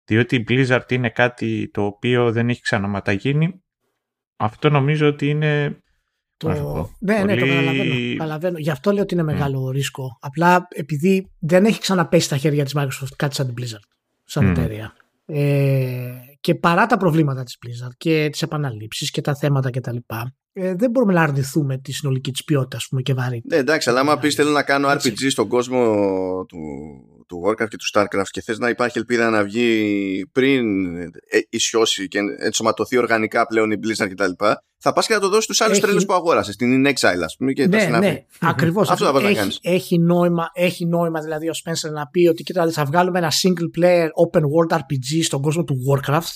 Διότι 0.05 0.37
η 0.37 0.45
Blizzard 0.49 0.93
είναι 0.93 1.11
κάτι 1.11 1.71
το 1.73 1.85
οποίο 1.85 2.33
δεν 2.33 2.49
έχει 2.49 2.61
ξαναματαγίνει. 2.61 3.63
Αυτό 4.37 4.71
νομίζω 4.71 5.07
ότι 5.09 5.29
είναι 5.29 5.83
Το... 6.37 6.49
να 6.49 6.55
σου 6.55 6.63
πω; 6.63 6.91
Ναι, 7.01 7.15
ναι, 7.25 7.35
το 7.35 7.41
Πολύ- 7.41 7.51
καταλαβαίνω, 7.55 8.13
καταλαβαίνω. 8.13 8.59
Γι' 8.59 8.71
αυτό 8.71 8.93
λέω 8.93 9.03
ότι 9.03 9.15
είναι 9.15 9.23
μεγάλο 9.23 9.71
ρίσκο. 9.71 10.19
Απλά 10.21 10.67
επειδή 10.71 11.31
δεν 11.41 11.65
έχει 11.65 11.81
ξαναπέσει 11.81 12.25
στα 12.27 12.37
χέρια 12.37 12.65
της 12.65 12.73
Microsoft 12.77 13.15
κάτι 13.17 13.35
σαν 13.35 13.55
την 13.55 13.65
Blizzard, 13.65 13.89
σαν 14.25 14.45
Μμμ. 14.45 14.51
εταιρεία. 14.51 14.93
Ε, 15.27 16.11
και 16.41 16.55
παρά 16.55 16.87
τα 16.87 16.97
προβλήματα 16.97 17.43
της 17.43 17.59
Blizzard 17.67 17.95
και 17.97 18.29
τις 18.33 18.43
επαναλήψεις 18.43 19.11
και 19.11 19.21
τα 19.21 19.35
θέματα 19.35 19.71
κτλ. 19.71 19.97
Ε, 20.53 20.75
δεν 20.75 20.91
μπορούμε 20.91 21.13
να 21.13 21.23
αρνηθούμε 21.23 21.79
τη 21.79 21.93
συνολική 21.93 22.31
της 22.31 22.45
ποιότητα 22.45 22.77
ας 22.77 22.87
πούμε, 22.89 23.03
και 23.03 23.15
βαρύτητα. 23.15 23.55
Ναι, 23.55 23.61
εντάξει, 23.61 23.91
αλλά 23.91 24.01
άμα 24.01 24.19
πεις 24.19 24.35
θέλω 24.35 24.51
να 24.51 24.63
κάνω 24.63 24.89
Έτσι. 24.91 25.13
RPG 25.17 25.27
στον 25.31 25.49
κόσμο 25.49 25.85
του, 26.49 26.59
του 27.31 27.43
Warcraft 27.47 27.69
και 27.69 27.77
του 27.77 27.91
Starcraft 27.95 28.29
και 28.31 28.41
θες 28.41 28.59
να 28.59 28.69
υπάρχει 28.69 28.99
ελπίδα 28.99 29.31
να 29.31 29.45
βγει 29.45 30.27
πριν 30.33 30.97
ε, 30.97 31.09
ισιώσει 31.49 32.09
και 32.09 32.19
ενσωματωθεί 32.39 32.97
οργανικά 32.97 33.47
πλέον 33.47 33.71
η 33.71 33.77
Blizzard 33.83 34.09
κτλ. 34.11 34.45
Θα 34.83 34.93
πας 34.93 35.07
και 35.07 35.15
να 35.15 35.21
το 35.21 35.29
δώσεις 35.29 35.45
στους 35.45 35.61
άλλους 35.61 35.73
Έχει- 35.77 35.83
τρέλους 35.87 36.05
που 36.05 36.13
αγόρασες, 36.13 36.55
στην 36.55 36.87
In 36.87 36.89
Exile, 36.91 37.23
ας 37.25 37.37
πούμε, 37.39 37.53
και 37.53 37.69
τα 37.69 37.77
ναι, 37.77 37.83
συνάφη. 37.83 38.07
ναι, 38.07 38.25
ακριβώς. 38.51 38.91
Αυτό 38.91 39.05
θα 39.05 39.13
πας 39.13 39.23
να 39.23 39.29
έχει, 39.29 39.39
κάνεις. 39.39 39.59
έχει, 39.63 39.99
νόημα, 39.99 40.51
έχει 40.53 40.87
νόημα 40.87 41.21
δηλαδή 41.21 41.49
ο 41.49 41.53
Spencer 41.65 41.93
να 41.93 42.07
πει 42.07 42.27
ότι 42.27 42.43
κοίτα 42.43 42.71
θα 42.71 42.85
βγάλουμε 42.85 43.19
ένα 43.19 43.33
single 43.43 43.79
player 43.81 44.05
open 44.07 44.41
world 44.43 44.77
RPG 44.79 45.23
στον 45.23 45.43
κόσμο 45.43 45.65
του 45.65 45.77
Warcraft 45.91 46.33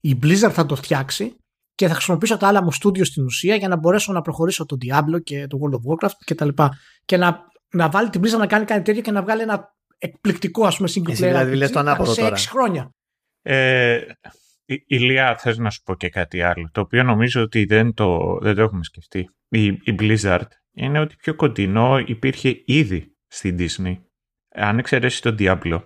η 0.00 0.18
Blizzard 0.22 0.50
θα 0.52 0.66
το 0.66 0.76
φτιάξει 0.76 1.36
και 1.74 1.88
θα 1.88 1.94
χρησιμοποιήσω 1.94 2.36
τα 2.36 2.48
άλλα 2.48 2.62
μου 2.62 2.70
studio 2.82 3.04
στην 3.06 3.24
ουσία 3.24 3.54
για 3.56 3.68
να 3.68 3.76
μπορέσω 3.76 4.12
να 4.12 4.20
προχωρήσω 4.20 4.66
το 4.66 4.76
Diablo 4.84 5.22
και 5.24 5.46
το 5.46 5.58
World 5.62 5.74
of 5.74 6.06
Warcraft 6.08 6.12
και 6.24 6.34
τα 6.34 6.44
λοιπά. 6.44 6.70
Και 7.04 7.16
να, 7.16 7.38
να 7.72 7.88
βάλει 7.88 8.10
την 8.10 8.20
Blizzard 8.24 8.38
να 8.38 8.46
κάνει 8.46 8.64
κάτι 8.64 8.82
τέτοιο 8.82 9.02
και 9.02 9.10
να 9.10 9.22
βγάλει 9.22 9.42
ένα 9.42 9.74
εκπληκτικό 9.98 10.66
ας 10.66 10.76
πούμε 10.76 10.88
single 10.94 11.10
Εσύ 11.10 11.22
player 11.22 11.26
δηλαδή 11.26 11.52
RPG 11.52 11.56
λες 11.56 11.70
το 11.70 11.78
ανάποδο 11.78 12.12
σε 12.12 12.20
τώρα. 12.20 12.36
6 12.36 12.38
χρόνια. 12.48 12.90
Ε, 13.42 14.04
η- 14.64 14.84
Ηλία, 14.86 15.36
θες 15.36 15.58
να 15.58 15.70
σου 15.70 15.82
πω 15.82 15.94
και 15.94 16.08
κάτι 16.08 16.42
άλλο, 16.42 16.68
το 16.72 16.80
οποίο 16.80 17.02
νομίζω 17.02 17.42
ότι 17.42 17.64
δεν 17.64 17.94
το, 17.94 18.38
δεν 18.42 18.54
το 18.54 18.62
έχουμε 18.62 18.84
σκεφτεί. 18.84 19.30
Η, 19.48 19.64
η 19.66 19.94
Blizzard 19.98 20.46
είναι 20.72 20.98
ότι 21.00 21.16
πιο 21.16 21.34
κοντινό 21.34 21.98
υπήρχε 21.98 22.62
ήδη 22.64 23.16
στην 23.26 23.56
Disney. 23.58 23.96
Αν 24.54 24.78
εξαιρέσεις 24.78 25.20
το 25.20 25.34
Diablo, 25.38 25.82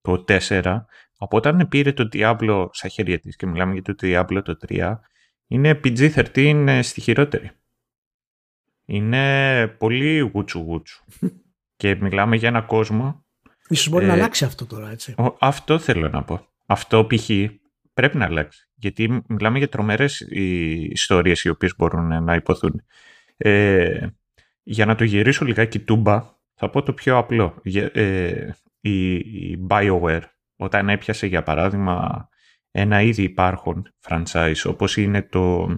το 0.00 0.24
4, 0.28 0.80
από 1.18 1.36
όταν 1.36 1.68
πήρε 1.68 1.92
το 1.92 2.08
Diablo 2.12 2.66
στα 2.70 2.88
χέρια 2.88 3.18
της 3.18 3.36
και 3.36 3.46
μιλάμε 3.46 3.72
για 3.72 3.82
το 3.82 3.94
Diablo 4.00 4.40
το 4.44 4.56
3, 4.68 4.94
είναι 5.46 5.80
PG-13 5.84 6.80
στη 6.82 7.00
χειρότερη. 7.00 7.50
Είναι 8.84 9.66
πολύ 9.68 10.18
γούτσου 10.18 10.58
γούτσου. 10.58 11.04
και 11.80 11.94
μιλάμε 11.94 12.36
για 12.36 12.48
ένα 12.48 12.62
κόσμο 12.62 13.26
Ίσως 13.68 13.88
μπορεί 13.88 14.04
Ε, 14.04 14.08
να 14.08 14.12
αλλάξει 14.14 14.44
αυτό 14.44 14.66
τώρα 14.66 14.90
έτσι. 14.90 15.14
ο- 15.18 15.36
Αυτό 15.40 15.78
θέλω 15.78 16.08
να 16.08 16.22
πω. 16.22 16.46
Αυτό 16.66 17.06
π.χ. 17.06 17.30
πρέπει 17.94 18.16
να 18.16 18.24
αλλάξει. 18.24 18.68
Γιατί 18.74 19.22
μιλάμε 19.28 19.58
για 19.58 19.68
τρομερές 19.68 20.20
οι 20.20 20.74
ιστορίες 20.80 21.42
οι 21.44 21.48
οποίες 21.48 21.74
μπορούν 21.76 22.24
να 22.24 22.34
υποθούν. 22.34 22.82
Ε, 23.36 24.06
για 24.62 24.86
να 24.86 24.94
το 24.94 25.04
γυρίσω 25.04 25.44
λιγάκι 25.44 25.78
τούμπα, 25.78 26.24
θα 26.54 26.70
πω 26.70 26.82
το 26.82 26.92
πιο 26.92 27.16
απλό. 27.16 27.54
Για- 27.62 27.90
ε, 27.94 28.54
η, 28.80 29.14
η 29.14 29.66
BioWare, 29.68 30.22
όταν 30.56 30.88
έπιασε 30.88 31.26
για 31.26 31.42
παράδειγμα 31.42 32.28
ένα 32.70 33.02
ήδη 33.02 33.22
υπάρχον 33.22 33.94
franchise 34.08 34.62
όπως 34.64 34.96
είναι 34.96 35.22
το, 35.22 35.68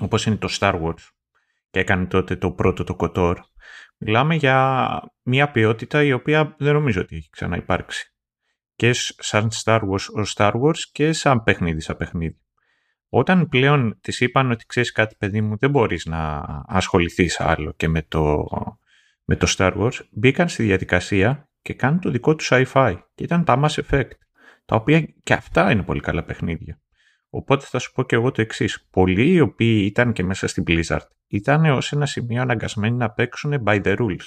όπως 0.00 0.26
είναι 0.26 0.36
το 0.36 0.48
Star 0.58 0.82
Wars 0.82 1.08
και 1.70 1.78
έκανε 1.78 2.06
τότε 2.06 2.36
το 2.36 2.50
πρώτο 2.50 2.84
το 2.84 2.96
KOTOR, 2.98 3.34
μιλάμε 3.96 4.34
για 4.34 5.00
μια 5.22 5.50
ποιότητα 5.50 6.02
η 6.02 6.12
οποία 6.12 6.54
δεν 6.58 6.72
νομίζω 6.74 7.00
ότι 7.00 7.16
έχει 7.16 7.30
ξαναυπάρξει. 7.30 8.14
Και 8.74 8.92
σ- 8.92 9.22
σαν 9.22 9.50
Star 9.64 9.80
Wars 9.80 10.06
ως 10.14 10.34
Star 10.36 10.52
Wars 10.52 10.78
και 10.92 11.12
σαν 11.12 11.42
παιχνίδι 11.42 11.80
σαν 11.80 11.96
παιχνίδι. 11.96 12.40
Όταν 13.08 13.48
πλέον 13.48 13.98
της 14.00 14.20
είπαν 14.20 14.50
ότι 14.50 14.66
ξέρεις 14.66 14.92
κάτι 14.92 15.14
παιδί 15.18 15.40
μου 15.40 15.56
δεν 15.56 15.70
μπορείς 15.70 16.04
να 16.06 16.44
ασχοληθείς 16.66 17.40
άλλο 17.40 17.72
και 17.72 17.88
με 17.88 18.02
το, 18.02 18.44
με 19.24 19.36
το 19.36 19.54
Star 19.56 19.76
Wars, 19.76 19.98
μπήκαν 20.10 20.48
στη 20.48 20.62
διαδικασία 20.62 21.48
και 21.62 21.74
κάνουν 21.74 22.00
το 22.00 22.10
δικό 22.10 22.34
τους 22.34 22.48
sci-fi 22.52 22.98
και 23.14 23.24
ήταν 23.24 23.44
τα 23.44 23.60
Mass 23.62 23.82
Effect, 23.82 24.10
τα 24.64 24.76
οποία 24.76 25.00
και 25.00 25.32
αυτά 25.32 25.70
είναι 25.70 25.82
πολύ 25.82 26.00
καλά 26.00 26.24
παιχνίδια. 26.24 26.80
Οπότε 27.30 27.64
θα 27.68 27.78
σου 27.78 27.92
πω 27.92 28.02
και 28.02 28.14
εγώ 28.14 28.30
το 28.30 28.40
εξής. 28.40 28.86
Πολλοί 28.90 29.30
οι 29.32 29.40
οποίοι 29.40 29.84
ήταν 29.90 30.12
και 30.12 30.22
μέσα 30.24 30.46
στην 30.46 30.64
Blizzard 30.66 31.06
ήταν 31.26 31.64
ως 31.64 31.92
ένα 31.92 32.06
σημείο 32.06 32.42
αναγκασμένοι 32.42 32.96
να 32.96 33.10
παίξουν 33.10 33.62
by 33.66 33.82
the 33.84 33.96
rules. 33.98 34.26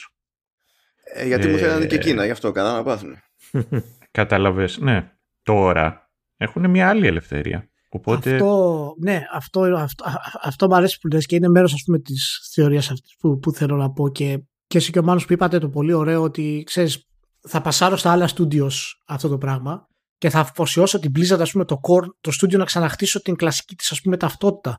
Ε, 1.14 1.28
γιατί 1.28 1.48
μου 1.48 1.56
Ε, 1.56 1.60
θέλανε 1.60 1.86
και 1.86 1.96
εκείνα, 1.96 2.26
γι' 2.26 2.32
αυτό 2.32 2.52
καλά 2.52 2.74
να 2.74 2.84
πάθουν. 2.84 3.16
Κατάλαβες, 4.12 4.78
ναι. 4.78 5.12
Τώρα 5.44 6.12
έχουν 6.38 6.70
μια 6.70 6.90
άλλη 6.90 7.08
ελευθερία. 7.08 7.70
Οπότε 7.90 8.34
Αυτό, 8.34 8.94
ναι, 9.00 9.22
αυτό, 9.34 9.62
αυτό, 9.62 10.04
α- 10.04 10.10
α- 10.10 10.40
αυτό 10.44 10.68
μου 10.68 10.76
αρέσει 10.76 11.00
που 11.00 11.08
λες 11.08 11.26
και 11.26 11.36
είναι 11.36 11.48
μέρος 11.50 11.74
ας 11.74 11.84
πούμε 11.86 12.00
της 12.00 12.50
θεωρίας 12.54 12.92
αυτής 12.92 13.16
που, 13.20 13.40
που 13.40 13.52
θέλω 13.52 13.76
να 13.76 13.92
πω 13.92 14.10
και, 14.10 14.40
και 14.68 14.78
εσύ 14.78 14.92
και 14.92 15.00
ο 15.00 15.04
Μάνος 15.04 15.26
που 15.26 15.34
είπατε 15.34 15.58
το 15.58 15.70
πολύ 15.70 15.94
ωραίο 15.94 16.22
ότι 16.22 16.64
ξέρεις 16.66 17.08
θα 17.48 17.62
πασάρω 17.62 17.96
στα 17.96 18.12
άλλα 18.12 18.30
studios 18.38 18.72
αυτό 19.08 19.28
το 19.28 19.38
πράγμα 19.38 19.89
και 20.20 20.30
θα 20.30 20.40
αφοσιώσω 20.40 21.00
την 21.00 21.12
Blizzard 21.16 21.40
ας 21.40 21.52
πούμε 21.52 21.66
το 21.66 21.80
core, 21.82 22.08
το 22.22 22.32
studio 22.42 22.58
να 22.58 22.66
ξαναχτίσω 22.66 23.22
την 23.22 23.36
κλασική 23.36 23.76
της 23.76 23.92
ας 23.92 24.02
πούμε 24.02 24.18
ταυτότητα. 24.18 24.78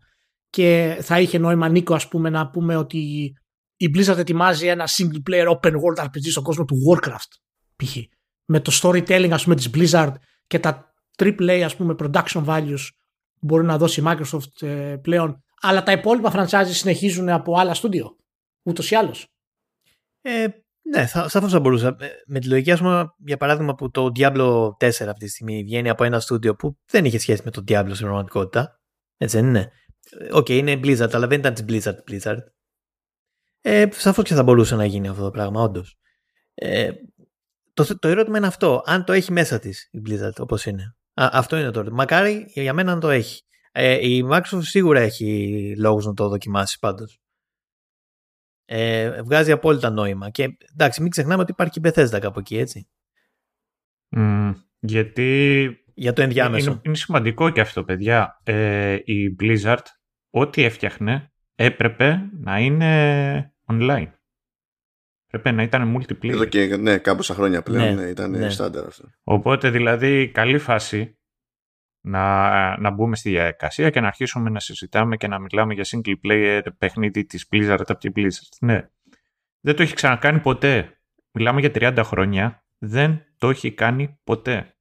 Και 0.50 0.98
θα 1.02 1.20
είχε 1.20 1.38
νόημα 1.38 1.68
Νίκο 1.68 1.94
ας 1.94 2.08
πούμε 2.08 2.30
να 2.30 2.50
πούμε 2.50 2.76
ότι 2.76 3.32
η 3.76 3.90
Blizzard 3.94 4.16
ετοιμάζει 4.18 4.66
ένα 4.66 4.88
single 4.88 5.30
player 5.30 5.46
open 5.48 5.72
world 5.72 6.04
RPG 6.04 6.30
στον 6.30 6.42
κόσμο 6.42 6.64
του 6.64 6.76
Warcraft 6.88 7.38
π.χ. 7.76 7.96
με 8.44 8.60
το 8.60 8.78
storytelling 8.82 9.30
ας 9.30 9.42
πούμε 9.42 9.56
της 9.56 9.70
Blizzard 9.74 10.12
και 10.46 10.58
τα 10.58 10.94
AAA 11.16 11.60
ας 11.64 11.76
πούμε 11.76 11.94
production 11.98 12.44
values 12.44 12.88
που 13.40 13.46
μπορεί 13.46 13.64
να 13.64 13.78
δώσει 13.78 14.00
η 14.00 14.04
Microsoft 14.06 14.62
ε, 14.66 14.96
πλέον. 15.02 15.44
Αλλά 15.60 15.82
τα 15.82 15.92
υπόλοιπα 15.92 16.32
franchises 16.34 16.70
συνεχίζουν 16.70 17.28
από 17.28 17.58
άλλα 17.58 17.74
studio 17.74 18.14
ούτως 18.62 18.90
ή 18.90 18.94
άλλως. 18.94 19.26
Ε, 20.20 20.46
ναι, 20.90 21.06
θα, 21.06 21.28
σαφώς 21.28 21.52
θα 21.52 21.60
μπορούσα. 21.60 21.96
Ε, 22.00 22.06
Με 22.26 22.38
τη 22.38 22.48
λογική, 22.48 22.70
ας 22.70 22.78
πούμε, 22.78 23.14
για 23.18 23.36
παράδειγμα, 23.36 23.74
που 23.74 23.90
το 23.90 24.12
Diablo 24.16 24.68
4 24.68 24.88
αυτή 24.88 25.14
τη 25.14 25.28
στιγμή 25.28 25.62
βγαίνει 25.62 25.88
από 25.88 26.04
ένα 26.04 26.20
στούντιο 26.20 26.54
που 26.54 26.78
δεν 26.90 27.04
είχε 27.04 27.18
σχέση 27.18 27.42
με 27.44 27.50
το 27.50 27.62
Diablo 27.68 27.90
στην 27.90 28.06
πραγματικότητα. 28.06 28.80
Έτσι 29.16 29.36
δεν 29.36 29.48
είναι; 29.48 29.72
Ε, 30.18 30.28
Οκ, 30.32 30.48
είναι 30.48 30.72
Blizzard, 30.72 31.12
αλλά 31.12 31.26
δεν 31.26 31.38
ήταν 31.38 31.54
της 31.54 31.64
Blizzard 31.68 32.10
Blizzard. 32.10 32.38
Ε, 33.60 33.86
σαφώς 33.90 34.24
και 34.24 34.34
θα 34.34 34.42
μπορούσε 34.42 34.76
να 34.76 34.84
γίνει 34.84 35.08
αυτό 35.08 35.22
το 35.22 35.30
πράγμα, 35.30 35.62
όντως. 35.62 35.98
Ε, 36.54 36.90
το, 37.74 37.98
το 37.98 38.08
ερώτημα 38.08 38.38
είναι 38.38 38.46
αυτό. 38.46 38.82
Αν 38.86 39.04
το 39.04 39.12
έχει 39.12 39.32
μέσα 39.32 39.58
της 39.58 39.88
η 39.92 40.02
Blizzard 40.06 40.38
όπως 40.38 40.66
είναι. 40.66 40.96
Α, 41.14 41.28
αυτό 41.32 41.56
είναι 41.56 41.70
το 41.70 41.78
ερώτημα. 41.78 41.96
Μακάρι 41.96 42.46
για 42.54 42.72
μένα 42.72 42.94
να 42.94 43.00
το 43.00 43.10
έχει. 43.10 43.42
Ε, 43.72 44.08
η 44.08 44.28
Microsoft 44.30 44.60
σίγουρα 44.60 45.00
έχει 45.00 45.74
λόγους 45.78 46.06
να 46.06 46.14
το 46.14 46.28
δοκιμάσει 46.28 46.78
πάντως. 46.78 47.20
Ε, 48.72 49.22
βγάζει 49.22 49.52
απόλυτα 49.52 49.90
νόημα. 49.90 50.30
Και 50.30 50.56
εντάξει, 50.72 51.02
μην 51.02 51.10
ξεχνάμε 51.10 51.42
ότι 51.42 51.50
υπάρχει 51.50 51.80
και 51.80 51.88
η 51.88 51.92
Bethesda 51.94 52.20
κάπου 52.20 52.38
εκεί, 52.38 52.58
έτσι. 52.58 52.88
μ, 54.08 54.50
γιατί 54.78 55.68
Για 55.94 56.12
το 56.12 56.22
ενδιάμεσο. 56.22 56.70
είναι, 56.70 56.80
είναι 56.82 56.94
σημαντικό 56.94 57.50
και 57.50 57.60
αυτό 57.60 57.84
παιδιά. 57.84 58.40
Ε, 58.42 58.98
η 59.04 59.36
Blizzard 59.40 59.84
ό,τι 60.30 60.64
έφτιαχνε 60.64 61.32
έπρεπε 61.54 62.28
να 62.32 62.58
είναι 62.58 63.54
online. 63.66 64.08
Πρέπει 65.26 65.52
να 65.52 65.62
ήταν 65.62 65.96
multiplayer. 65.96 66.30
Εδώ 66.30 66.44
και 66.44 66.76
ναι, 66.76 66.98
κάμποσα 66.98 67.34
χρόνια 67.34 67.62
πλέον 67.62 67.94
Ναι, 67.94 68.02
ναι, 68.02 68.08
ήταν 68.08 68.30
ναι. 68.30 68.50
στάνταρ 68.50 68.86
αυτό. 68.86 69.04
Οπότε 69.22 69.70
δηλαδή 69.70 70.28
καλή 70.28 70.58
φάση 70.58 71.18
να, 72.00 72.80
να 72.80 72.90
μπούμε 72.90 73.16
στη 73.16 73.30
διαδικασία 73.30 73.90
και 73.90 74.00
να 74.00 74.06
αρχίσουμε 74.06 74.50
να 74.50 74.60
συζητάμε 74.60 75.16
και 75.16 75.26
να 75.26 75.38
μιλάμε 75.38 75.74
για 75.74 75.84
single 75.86 76.14
player 76.24 76.62
παιχνίδι 76.78 77.24
της 77.24 77.46
Blizzard 77.52 77.84
από 77.86 77.98
την 77.98 78.12
Blizzard. 78.16 78.56
Ναι. 78.60 78.88
Δεν 79.60 79.76
το 79.76 79.82
έχει 79.82 79.94
ξανακάνει 79.94 80.38
ποτέ. 80.38 81.00
Μιλάμε 81.30 81.60
για 81.60 81.70
30 81.74 82.02
χρόνια. 82.04 82.64
Δεν 82.78 83.24
το 83.38 83.48
έχει 83.48 83.72
κάνει 83.72 84.18
ποτέ. 84.24 84.74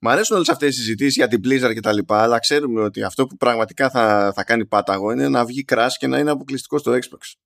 Μ' 0.00 0.08
αρέσουν 0.08 0.36
όλες 0.36 0.48
αυτές 0.48 0.68
οι 0.68 0.78
συζητήσεις 0.78 1.14
για 1.16 1.28
την 1.28 1.40
Blizzard 1.44 1.74
και 1.74 1.80
τα 1.80 1.92
λοιπά, 1.92 2.22
αλλά 2.22 2.38
ξέρουμε 2.38 2.80
ότι 2.80 3.02
αυτό 3.02 3.26
που 3.26 3.36
πραγματικά 3.36 3.90
θα, 3.90 4.32
θα 4.34 4.44
κάνει 4.44 4.66
πάταγο 4.66 5.12
είναι 5.12 5.28
να 5.28 5.44
βγει 5.44 5.64
crash 5.68 5.88
και 5.98 6.06
να 6.06 6.18
είναι 6.18 6.30
αποκλειστικό 6.30 6.78
στο 6.78 6.92
Xbox. 6.92 7.45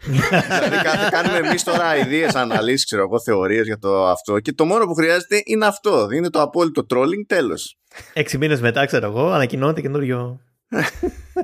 Δηλαδή 0.00 0.76
κα- 0.82 1.08
κάνουμε 1.10 1.36
εμείς 1.48 1.64
τώρα 1.64 1.96
ιδέες, 1.96 2.34
αναλύσεις, 2.34 2.84
ξέρω 2.84 3.02
εγώ, 3.02 3.20
θεωρίες 3.20 3.66
για 3.66 3.78
το 3.78 4.06
αυτό 4.06 4.40
και 4.40 4.52
το 4.52 4.64
μόνο 4.64 4.84
που 4.86 4.94
χρειάζεται 4.94 5.42
είναι 5.44 5.66
αυτό. 5.66 6.08
Είναι 6.10 6.30
το 6.30 6.40
απόλυτο 6.40 6.86
trolling, 6.90 7.24
τέλος. 7.26 7.76
Έξι 8.12 8.38
μήνες 8.38 8.60
μετά, 8.60 8.84
ξέρω 8.84 9.06
εγώ, 9.06 9.30
ανακοινώνεται 9.30 9.80
καινούριο. 9.80 10.38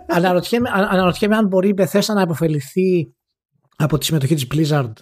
αναρωτιέμαι, 0.06 0.68
α- 0.68 0.88
αναρωτιέμαι 0.90 1.36
αν 1.36 1.46
μπορεί 1.46 1.68
η 1.68 1.74
Bethesda 1.78 2.14
να 2.14 2.20
υποφεληθεί 2.20 3.14
από 3.76 3.98
τη 3.98 4.04
συμμετοχή 4.04 4.34
της 4.34 4.46
Blizzard 4.54 4.92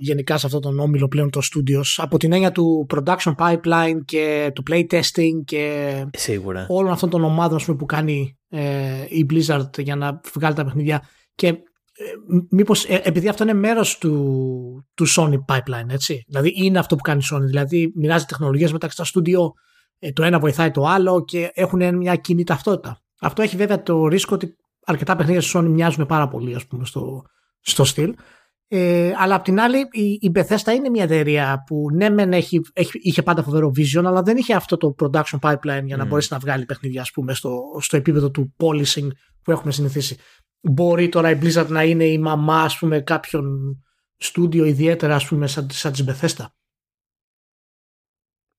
γενικά 0.00 0.38
σε 0.38 0.46
αυτόν 0.46 0.60
τον 0.60 0.78
όμιλο 0.78 1.08
πλέον 1.08 1.30
των 1.30 1.42
studios 1.42 1.94
από 1.96 2.18
την 2.18 2.32
έννοια 2.32 2.52
του 2.52 2.86
production 2.94 3.34
pipeline 3.38 3.98
και 4.04 4.50
του 4.54 4.62
playtesting 4.70 5.44
και 5.44 5.92
Σίγουρα. 6.16 6.66
όλων 6.68 6.92
αυτών 6.92 7.10
των 7.10 7.24
ομάδων 7.24 7.56
ας 7.56 7.64
πούμε, 7.64 7.76
που 7.76 7.84
κάνει 7.86 8.36
ε, 8.48 9.04
η 9.08 9.26
Blizzard 9.30 9.78
για 9.78 9.96
να 9.96 10.20
βγάλει 10.34 10.54
τα 10.54 10.64
παιχνίδια 10.64 11.02
και 11.34 11.54
μήπως 12.50 12.84
ε, 12.84 13.00
επειδή 13.04 13.28
αυτό 13.28 13.42
είναι 13.42 13.54
μέρος 13.54 13.98
του, 13.98 14.86
του 14.94 15.06
Sony 15.08 15.34
pipeline, 15.48 15.88
έτσι. 15.88 16.24
Δηλαδή 16.26 16.52
είναι 16.54 16.78
αυτό 16.78 16.96
που 16.96 17.02
κάνει 17.02 17.20
η 17.22 17.34
Sony. 17.34 17.44
Δηλαδή 17.46 17.92
μοιράζει 17.94 18.24
τεχνολογίες 18.24 18.72
μεταξύ 18.72 18.96
στα 18.96 19.04
στούντιο, 19.04 19.52
ε, 19.98 20.12
το 20.12 20.22
ένα 20.22 20.38
βοηθάει 20.38 20.70
το 20.70 20.84
άλλο 20.84 21.24
και 21.24 21.50
έχουν 21.54 21.96
μια 21.96 22.16
κοινή 22.16 22.44
ταυτότητα. 22.44 23.02
Αυτό 23.20 23.42
έχει 23.42 23.56
βέβαια 23.56 23.82
το 23.82 24.06
ρίσκο 24.06 24.34
ότι 24.34 24.56
αρκετά 24.84 25.16
παιχνίδια 25.16 25.40
στη 25.40 25.58
Sony 25.58 25.68
μοιάζουν 25.68 26.06
πάρα 26.06 26.28
πολύ 26.28 26.54
ας 26.54 26.66
πούμε, 26.66 26.84
στο, 26.84 27.22
στο 27.60 27.84
στυλ. 27.84 28.14
Ε, 28.70 29.12
αλλά 29.16 29.34
απ' 29.34 29.44
την 29.44 29.60
άλλη 29.60 29.78
η, 29.90 30.18
η 30.20 30.30
Bethesda 30.34 30.72
είναι 30.76 30.88
μια 30.88 31.02
εταιρεία 31.02 31.62
που 31.66 31.86
ναι 31.94 32.10
μεν 32.10 32.32
έχει, 32.32 32.60
έχει, 32.72 32.98
είχε 33.02 33.22
πάντα 33.22 33.42
φοβερό 33.42 33.72
vision 33.76 34.04
αλλά 34.04 34.22
δεν 34.22 34.36
είχε 34.36 34.54
αυτό 34.54 34.76
το 34.76 34.94
production 34.98 35.38
pipeline 35.40 35.84
για 35.84 35.96
να 35.96 36.04
mm. 36.04 36.08
μπορέσει 36.08 36.28
να 36.32 36.38
βγάλει 36.38 36.64
παιχνίδια 36.64 37.00
ας 37.00 37.10
πούμε, 37.10 37.34
στο, 37.34 37.60
στο 37.80 37.96
επίπεδο 37.96 38.30
του 38.30 38.54
polishing 38.56 39.08
που 39.42 39.50
έχουμε 39.50 39.72
συνηθίσει. 39.72 40.16
Μπορεί 40.60 41.08
τώρα 41.08 41.30
η 41.30 41.38
Blizzard 41.42 41.66
να 41.68 41.82
είναι 41.82 42.04
η 42.04 42.18
μαμά 42.18 42.62
ας 42.62 42.78
πούμε 42.78 43.00
κάποιον 43.00 43.76
στούντιο 44.16 44.64
ιδιαίτερα 44.64 45.14
ας 45.14 45.26
πούμε 45.26 45.46
σαν, 45.46 45.70
σαν 45.70 45.92
της 45.92 46.04
Bethesda. 46.08 46.44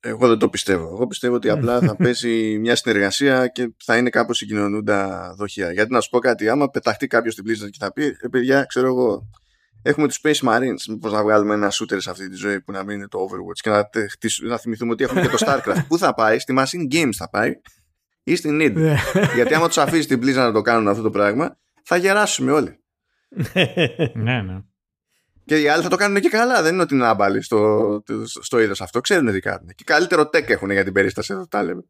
Εγώ 0.02 0.28
δεν 0.28 0.38
το 0.38 0.50
πιστεύω. 0.50 0.88
Εγώ 0.88 1.08
πιστεύω 1.08 1.36
ότι 1.36 1.50
απλά 1.50 1.80
θα 1.80 1.96
πέσει 2.04 2.58
μια 2.60 2.76
συνεργασία 2.76 3.48
και 3.48 3.74
θα 3.84 3.98
είναι 3.98 4.10
κάπως 4.10 4.38
συγκοινωνούντα 4.38 5.34
δοχεία. 5.38 5.72
Γιατί 5.72 5.94
να 5.94 6.02
σου 6.02 6.10
πω 6.10 6.20
κάτι, 6.20 6.50
άμα 6.50 6.70
πεταχτεί 6.70 7.08
κάποιος 7.08 7.34
στην 7.34 7.46
Blizzard 7.48 7.70
και 7.70 7.78
θα 7.80 7.94
πει, 7.94 8.04
ε, 8.04 8.28
παιδιά, 8.32 8.64
ξέρω 8.64 8.88
εγώ, 8.88 9.30
έχουμε 9.82 10.08
τους 10.08 10.20
Space 10.24 10.50
Marines. 10.50 10.84
Μήπως 10.90 11.12
να 11.12 11.24
βγάλουμε 11.24 11.54
ένα 11.54 11.72
shooter 11.72 11.98
σε 11.98 12.10
αυτή 12.10 12.30
τη 12.30 12.36
ζωή 12.36 12.62
που 12.62 12.72
να 12.72 12.84
μην 12.84 12.96
είναι 12.96 13.08
το 13.08 13.20
Overwatch 13.20 13.60
και 13.62 13.70
να, 13.70 13.90
να 14.48 14.58
θυμηθούμε 14.58 14.92
ότι 14.92 15.04
έχουμε 15.04 15.22
και 15.22 15.28
το 15.28 15.38
StarCraft. 15.46 15.86
Πού 15.88 15.98
θα 15.98 16.14
πάει, 16.14 16.40
στη 16.40 16.54
Machine 16.58 16.94
Games 16.94 17.14
θα 17.16 17.30
πάει 17.30 17.54
ή 18.24 18.36
στην 18.36 18.60
Need. 18.62 18.74
Ναι. 18.74 18.96
Γιατί 19.36 19.54
άμα 19.54 19.68
τους 19.68 19.78
αφήσει 19.78 20.08
την 20.08 20.20
Blizzard 20.24 20.34
να 20.34 20.52
το 20.52 20.62
κάνουν 20.62 20.88
αυτό 20.88 21.02
το 21.02 21.10
πράγμα, 21.10 21.58
θα 21.90 21.98
γεράσουμε 21.98 22.52
όλοι. 22.52 22.84
ναι, 24.26 24.42
ναι. 24.42 24.60
Και 25.46 25.62
οι 25.62 25.68
άλλοι 25.68 25.84
θα 25.84 25.90
το 25.90 25.96
κάνουν 25.96 26.22
και 26.22 26.30
καλά. 26.30 26.62
Δεν 26.62 26.74
είναι 26.74 26.82
ότι 26.82 26.94
είναι 26.94 27.06
άμπαλοι 27.06 27.42
στο, 27.42 28.04
στο 28.24 28.60
είδος 28.60 28.82
αυτό. 28.82 29.00
Ξέρουν 29.00 29.32
τι 29.32 29.40
κάνουν. 29.40 29.68
Και 29.76 29.84
καλύτερο 29.84 30.22
tech 30.22 30.50
έχουν 30.50 30.72
για 30.72 30.84
την 30.84 30.94
περίσταση 30.94 31.34
εδώ 31.34 31.48
τα 31.48 31.64
λέμε. 31.64 31.82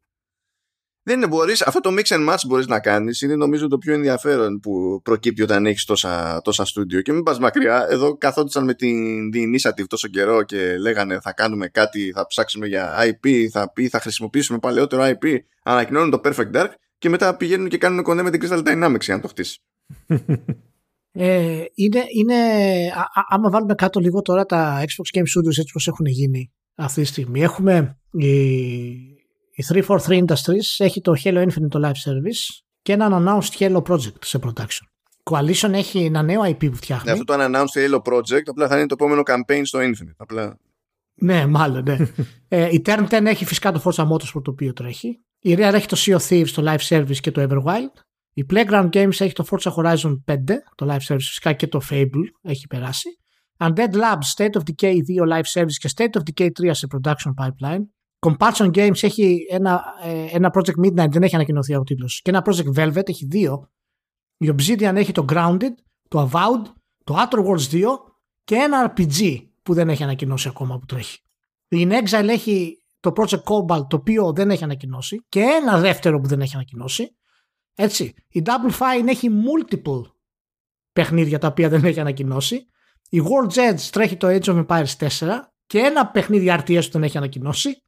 Δεν 1.03 1.17
είναι 1.17 1.27
μπορείς, 1.27 1.61
αυτό 1.61 1.79
το 1.79 1.89
mix 1.89 2.03
and 2.03 2.29
match 2.29 2.37
μπορείς 2.47 2.67
να 2.67 2.79
κάνεις 2.79 3.21
είναι 3.21 3.35
νομίζω 3.35 3.67
το 3.67 3.77
πιο 3.77 3.93
ενδιαφέρον 3.93 4.59
που 4.59 5.01
προκύπτει 5.03 5.41
όταν 5.41 5.65
έχεις 5.65 5.85
τόσα, 5.85 6.41
τόσα 6.43 6.63
studio. 6.63 7.01
Και 7.01 7.13
μην 7.13 7.23
πας 7.23 7.39
μακριά, 7.39 7.85
εδώ 7.89 8.17
καθόντουσαν 8.17 8.63
με 8.63 8.73
την 8.73 9.29
The 9.33 9.37
Initiative 9.37 9.87
τόσο 9.87 10.07
καιρό 10.07 10.43
και 10.43 10.77
λέγανε 10.77 11.19
θα 11.21 11.33
κάνουμε 11.33 11.67
κάτι, 11.67 12.11
θα 12.11 12.25
ψάξουμε 12.25 12.67
για 12.67 12.95
IP, 12.99 13.47
θα, 13.51 13.71
πει, 13.71 13.87
θα 13.87 13.99
χρησιμοποιήσουμε 13.99 14.59
παλαιότερο 14.59 15.03
IP, 15.05 15.37
ανακοινώνουν 15.63 16.09
το 16.09 16.21
Perfect 16.23 16.51
Dark 16.51 16.69
και 16.97 17.09
μετά 17.09 17.37
πηγαίνουν 17.37 17.67
και 17.67 17.77
κάνουν 17.77 18.03
κονέ 18.03 18.21
με 18.21 18.29
την 18.29 18.41
Crystal 18.43 18.63
Dynamics 18.63 19.01
για 19.01 19.15
να 19.15 19.21
το 19.21 19.27
χτίσει. 19.27 19.61
Ε, 21.11 21.63
είναι, 21.73 22.03
είναι, 22.17 22.35
α, 22.95 23.03
άμα 23.29 23.49
βάλουμε 23.49 23.75
κάτω 23.75 23.99
λίγο 23.99 24.21
τώρα 24.21 24.45
τα 24.45 24.79
Xbox 24.79 25.17
Game 25.17 25.23
Studios 25.23 25.57
έτσι 25.57 25.73
πως 25.73 25.87
έχουν 25.87 26.05
γίνει 26.05 26.51
αυτή 26.75 27.01
τη 27.01 27.07
στιγμή. 27.07 27.41
Έχουμε 27.41 27.99
η, 28.11 28.39
η 29.51 29.65
343 29.69 29.99
Industries, 30.07 30.77
έχει 30.77 31.01
το 31.01 31.13
Halo 31.23 31.43
Infinite 31.43 31.69
το 31.69 31.79
live 31.83 32.09
service 32.09 32.61
και 32.81 32.93
ένα 32.93 33.09
unannounced 33.11 33.57
Halo 33.59 33.81
Project 33.81 34.23
σε 34.23 34.39
production. 34.43 34.85
Coalition 35.23 35.71
έχει 35.73 36.03
ένα 36.03 36.21
νέο 36.21 36.41
IP 36.43 36.69
που 36.69 36.75
φτιάχνει. 36.75 37.05
Ναι, 37.05 37.11
αυτό 37.11 37.23
το 37.23 37.33
unannounced 37.37 37.89
Halo 37.89 38.01
Project 38.13 38.43
απλά 38.45 38.67
θα 38.67 38.77
είναι 38.77 38.87
το 38.87 38.95
επόμενο 38.99 39.21
campaign 39.25 39.61
στο 39.63 39.79
Infinite. 39.79 40.15
Απλά... 40.17 40.57
Ναι, 41.15 41.45
μάλλον, 41.45 41.83
ναι. 41.83 41.97
ε, 42.47 42.69
η 42.71 42.81
Turn 42.85 43.07
10 43.09 43.25
έχει 43.25 43.45
φυσικά 43.45 43.71
το 43.71 43.81
Forza 43.83 44.07
Motorsport 44.07 44.43
το 44.43 44.51
οποίο 44.51 44.73
τρέχει. 44.73 45.19
Η 45.39 45.53
Rare 45.53 45.73
έχει 45.73 45.87
το 45.87 45.97
Sea 45.99 46.17
of 46.17 46.27
Thieves, 46.29 46.49
το 46.49 46.63
live 46.65 46.87
service 46.87 47.17
και 47.17 47.31
το 47.31 47.47
Everwild. 47.49 48.01
Η 48.33 48.45
Playground 48.49 48.89
Games 48.89 49.19
έχει 49.19 49.31
το 49.31 49.45
Forza 49.49 49.71
Horizon 49.71 50.19
5, 50.25 50.37
το 50.75 50.85
live 50.89 51.07
service 51.07 51.17
φυσικά 51.17 51.53
και 51.53 51.67
το 51.67 51.81
Fable 51.89 52.23
έχει 52.41 52.67
περάσει. 52.67 53.09
Undead 53.57 53.93
Labs, 53.93 54.35
State 54.35 54.51
of 54.51 54.61
Decay 54.71 54.93
2 54.93 55.31
live 55.31 55.61
service 55.61 55.77
και 55.79 55.89
State 55.95 56.19
of 56.19 56.21
Decay 56.31 56.49
3 56.61 56.69
σε 56.71 56.87
production 56.91 57.33
pipeline. 57.37 57.81
Compulsion 58.19 58.71
Games 58.71 59.03
έχει 59.03 59.45
ένα, 59.49 59.83
ε, 60.03 60.25
ένα 60.31 60.51
Project 60.53 60.85
Midnight, 60.85 61.09
δεν 61.09 61.23
έχει 61.23 61.35
ανακοινωθεί 61.35 61.73
από 61.73 61.83
τίτλος. 61.83 62.21
Και 62.21 62.29
ένα 62.29 62.41
Project 62.45 62.73
Velvet, 62.75 63.09
έχει 63.09 63.25
δύο. 63.25 63.69
Η 64.37 64.53
Obsidian 64.57 64.93
έχει 64.95 65.11
το 65.11 65.25
Grounded, 65.29 65.73
το 66.07 66.29
Avowed, 66.31 66.71
το 67.03 67.15
Outer 67.17 67.45
Worlds 67.45 67.69
2 67.71 67.83
και 68.43 68.55
ένα 68.55 68.93
RPG 68.93 69.37
που 69.63 69.73
δεν 69.73 69.89
έχει 69.89 70.03
ανακοινώσει 70.03 70.47
ακόμα 70.47 70.79
που 70.79 70.85
τρέχει. 70.85 71.19
Η 71.67 71.87
In 71.89 71.91
Exile 71.91 72.27
έχει 72.27 72.77
το 72.99 73.11
Project 73.15 73.43
Cobalt 73.43 73.89
το 73.89 73.95
οποίο 73.95 74.33
δεν 74.33 74.49
έχει 74.49 74.63
ανακοινώσει 74.63 75.25
και 75.29 75.39
ένα 75.39 75.79
δεύτερο 75.79 76.19
που 76.19 76.27
δεν 76.27 76.41
έχει 76.41 76.55
ανακοινώσει 76.55 77.17
έτσι. 77.75 78.13
Η 78.29 78.41
Double 78.45 78.77
Fine 78.79 79.07
έχει 79.07 79.29
multiple 79.29 80.01
παιχνίδια 80.91 81.39
τα 81.39 81.47
οποία 81.47 81.69
δεν 81.69 81.83
έχει 81.83 81.99
ανακοινώσει. 81.99 82.67
Η 83.09 83.21
World's 83.23 83.71
Edge 83.71 83.79
τρέχει 83.91 84.17
το 84.17 84.27
Age 84.27 84.43
of 84.43 84.65
Empires 84.65 85.09
4 85.19 85.39
και 85.65 85.79
ένα 85.79 86.07
παιχνίδι 86.07 86.55
RTS 86.59 86.83
που 86.83 86.91
δεν 86.91 87.03
έχει 87.03 87.17
ανακοινώσει. 87.17 87.83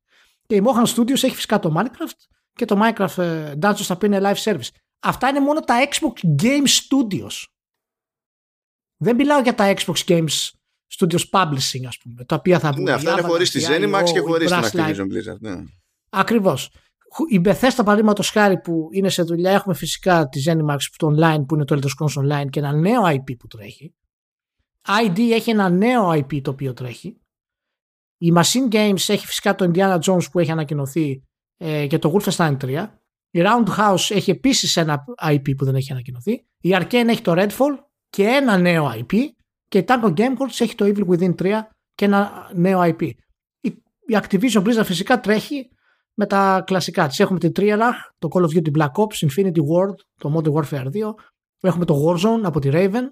Και 0.48 0.56
η 0.56 0.62
Mohan 0.66 0.96
Studios 0.96 1.24
έχει 1.24 1.36
φυσικά 1.36 1.60
το 1.60 1.74
Minecraft 1.78 2.18
και 2.54 2.66
το 2.66 2.80
Minecraft 2.84 3.18
ε, 3.18 3.54
Dungeons 3.62 3.84
θα 3.84 3.98
πει 3.98 4.06
είναι 4.06 4.20
live 4.22 4.44
service. 4.44 4.68
Αυτά 5.00 5.28
είναι 5.28 5.40
μόνο 5.40 5.60
τα 5.60 5.88
Xbox 5.90 6.42
Game 6.42 6.66
Studios. 6.68 7.46
Δεν 8.98 9.16
μιλάω 9.16 9.42
για 9.42 9.56
τα 9.56 9.74
Xbox 9.78 10.06
Games 10.06 10.50
Studios 10.98 11.30
Publishing, 11.32 11.86
ας 11.88 11.98
πούμε, 11.98 12.24
τα 12.26 12.36
οποία 12.36 12.60
θα 12.60 12.72
βγουν. 12.72 12.84
Ναι, 12.84 12.92
αυτά 12.92 13.12
είναι 13.12 13.22
χωρίς 13.22 13.52
τη 13.52 13.62
Zenimax 13.68 14.04
και 14.14 14.20
χωρίς 14.20 14.52
την 14.52 14.60
Activision 14.64 15.06
Blizzard. 15.06 15.40
Ναι. 15.40 15.64
Ακριβώς 16.10 16.72
η 17.30 17.42
Bethesda 17.46 17.76
παραδείγματος 17.76 18.30
χάρη 18.30 18.60
που 18.60 18.88
είναι 18.92 19.10
σε 19.10 19.24
δουλειά 19.24 19.52
έχουμε 19.52 19.74
φυσικά 19.74 20.30
τη 20.30 20.44
Zenimax 20.46 20.78
το 20.98 21.08
online 21.08 21.44
που 21.48 21.56
είναι 21.56 21.66
το 21.66 21.80
Elder 21.80 21.88
Scrolls 21.88 22.24
Online 22.24 22.50
και 22.50 22.60
ένα 22.60 22.74
νέο 22.74 23.02
IP 23.06 23.38
που 23.38 23.48
τρέχει. 23.48 23.96
ID 24.88 25.20
έχει 25.20 25.50
ένα 25.50 25.70
νέο 25.70 26.10
IP 26.10 26.42
το 26.42 26.52
οποίο 26.52 26.74
τρέχει. 26.74 27.22
Η 28.18 28.34
Machine 28.36 28.74
Games 28.74 29.08
έχει 29.08 29.26
φυσικά 29.26 29.56
το 29.56 29.72
Indiana 29.74 30.00
Jones 30.00 30.32
που 30.32 30.40
έχει 30.40 30.52
ανακοινωθεί 30.52 31.24
ε, 31.58 31.88
και 31.88 32.00
το 32.00 32.14
Wolfenstein 32.16 32.58
3. 32.58 32.88
Η 33.32 33.42
Roundhouse 33.44 34.10
έχει 34.10 34.32
επίσης 34.32 34.78
ένα 34.78 35.04
IP 35.24 35.56
που 35.58 35.66
δεν 35.66 35.76
έχει 35.76 35.92
ανακοινωθεί. 35.92 36.32
Η 36.62 36.70
Arkane 36.74 37.08
έχει 37.08 37.22
το 37.22 37.34
Redfall 37.36 37.78
και 38.10 38.24
ένα 38.24 38.58
νέο 38.58 38.92
IP. 38.96 39.14
Και 39.68 39.78
η 39.78 39.86
Tango 39.88 40.14
Gameworks 40.14 40.60
έχει 40.60 40.76
το 40.76 40.86
Evil 40.86 41.08
Within 41.08 41.36
3 41.36 41.62
και 41.94 42.06
ένα 42.06 42.52
νέο 42.54 42.80
IP. 42.84 43.12
Η 44.06 44.20
Activision 44.22 44.64
Blizzard 44.64 44.86
φυσικά 44.86 45.20
τρέχει 45.20 45.71
με 46.14 46.26
τα 46.26 46.64
κλασικά 46.66 47.08
τη. 47.08 47.24
Έχουμε 47.24 47.40
την 47.40 47.52
Triarch, 47.56 48.12
το 48.20 48.28
Call 48.32 48.42
of 48.42 48.58
Duty 48.58 48.78
Black 48.78 48.92
Ops, 48.92 49.28
Infinity 49.30 49.60
World, 49.60 49.96
το 50.18 50.34
Modern 50.36 50.54
Warfare 50.54 50.86
2. 50.86 50.90
Έχουμε 51.62 51.86
το 51.86 52.06
Warzone 52.06 52.44
από 52.44 52.60
τη 52.60 52.70
Raven. 52.72 53.04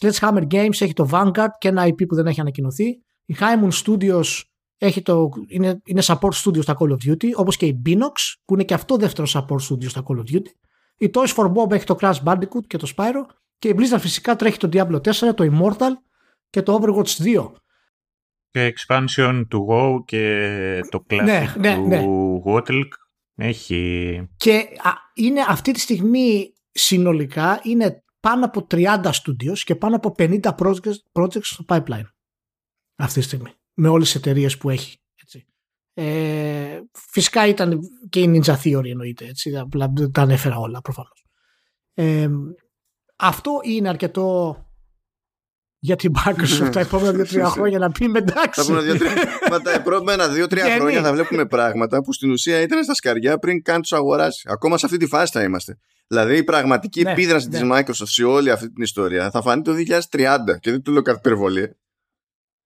Sledgehammer 0.00 0.46
Games 0.50 0.80
έχει 0.80 0.92
το 0.92 1.08
Vanguard 1.12 1.50
και 1.58 1.68
ένα 1.68 1.86
IP 1.86 2.06
που 2.08 2.14
δεν 2.14 2.26
έχει 2.26 2.40
ανακοινωθεί. 2.40 2.86
Η 3.24 3.36
Hymun 3.38 3.70
Studios 3.84 4.42
έχει 4.78 5.02
το, 5.02 5.28
είναι, 5.48 5.80
είναι 5.84 6.02
support 6.04 6.32
studio 6.44 6.62
στα 6.62 6.76
Call 6.78 6.90
of 6.90 7.10
Duty, 7.10 7.30
όπως 7.34 7.56
και 7.56 7.66
η 7.66 7.82
Binox, 7.86 8.12
που 8.44 8.54
είναι 8.54 8.64
και 8.64 8.74
αυτό 8.74 8.96
δεύτερο 8.96 9.28
support 9.32 9.70
studio 9.70 9.88
στα 9.88 10.02
Call 10.06 10.16
of 10.16 10.34
Duty. 10.34 10.50
Η 10.96 11.10
Toys 11.14 11.34
for 11.34 11.52
Bob 11.52 11.70
έχει 11.70 11.84
το 11.84 11.96
Crash 12.00 12.22
Bandicoot 12.24 12.66
και 12.66 12.76
το 12.76 12.92
Spyro. 12.96 13.22
Και 13.58 13.68
η 13.68 13.74
Blizzard 13.78 14.00
φυσικά 14.00 14.36
τρέχει 14.36 14.58
το 14.58 14.68
Diablo 14.72 15.00
4, 15.00 15.12
το 15.34 15.50
Immortal 15.52 15.92
και 16.50 16.62
το 16.62 16.80
Overwatch 16.80 17.24
2 17.24 17.52
και 17.52 17.52
expansion 18.52 19.44
του 19.48 19.66
WoW 19.70 20.04
και 20.04 20.80
το 20.90 21.04
classic 21.10 21.24
ναι, 21.24 21.54
ναι, 21.58 21.74
του 21.74 21.86
ναι. 21.86 22.02
Wotlk 22.46 22.88
έχει... 23.36 24.28
Και 24.36 24.66
είναι 25.14 25.40
αυτή 25.48 25.72
τη 25.72 25.80
στιγμή 25.80 26.52
συνολικά 26.70 27.60
είναι 27.62 28.04
πάνω 28.20 28.44
από 28.44 28.66
30 28.70 29.04
studios 29.04 29.58
και 29.64 29.74
πάνω 29.74 29.96
από 29.96 30.14
50 30.18 30.40
projects, 30.40 30.96
projects 31.12 31.42
στο 31.42 31.64
pipeline 31.68 32.08
αυτή 32.96 33.18
τη 33.20 33.24
στιγμή 33.24 33.52
με 33.74 33.88
όλες 33.88 34.06
τις 34.06 34.14
εταιρείες 34.14 34.58
που 34.58 34.70
έχει. 34.70 34.98
Έτσι. 35.22 35.46
Ε, 35.94 36.80
φυσικά 36.92 37.46
ήταν 37.46 37.80
και 38.08 38.20
η 38.20 38.32
Ninja 38.34 38.54
Theory 38.54 38.88
εννοείται 38.88 39.26
έτσι, 39.26 39.56
απλά 39.56 39.92
τα 40.12 40.22
ανέφερα 40.22 40.58
όλα 40.58 40.80
προφανώς. 40.80 41.24
Ε, 41.94 42.28
αυτό 43.16 43.60
είναι 43.64 43.88
αρκετό 43.88 44.56
για 45.78 45.96
την 45.96 46.12
Microsoft 46.26 46.72
τα 46.72 46.80
επόμενα 46.80 47.12
δύο-τρία 47.12 47.48
χρόνια 47.56 47.78
να 47.78 47.90
πει 47.90 48.04
εντάξει. 48.14 48.72
Μα 49.50 49.60
τα 49.60 49.72
επόμενα 49.72 50.28
δύο-τρία 50.28 50.74
χρόνια 50.74 51.02
θα 51.02 51.12
βλέπουμε 51.12 51.46
πράγματα 51.46 52.02
που 52.02 52.12
στην 52.12 52.30
ουσία 52.30 52.60
ήταν 52.60 52.84
στα 52.84 52.94
σκαριά 52.94 53.38
πριν 53.38 53.62
καν 53.62 53.80
τους 53.80 53.92
αγοράσει. 53.92 54.48
Ακόμα 54.50 54.78
σε 54.78 54.86
αυτή 54.86 54.98
τη 54.98 55.06
φάση 55.06 55.32
θα 55.32 55.42
είμαστε. 55.42 55.78
Δηλαδή 56.06 56.36
η 56.36 56.44
πραγματική 56.44 57.02
ναι, 57.02 57.10
επίδραση 57.10 57.48
ναι. 57.48 57.58
τη 57.58 57.68
Microsoft 57.70 58.06
σε 58.06 58.24
όλη 58.24 58.50
αυτή 58.50 58.72
την 58.72 58.82
ιστορία 58.82 59.30
θα 59.30 59.42
φανεί 59.42 59.62
το 59.62 59.72
2030 60.10 60.38
και 60.60 60.70
δεν 60.70 60.82
του 60.82 60.92
λέω 60.92 61.02
κάτι 61.02 61.18
υπερβολή. 61.18 61.76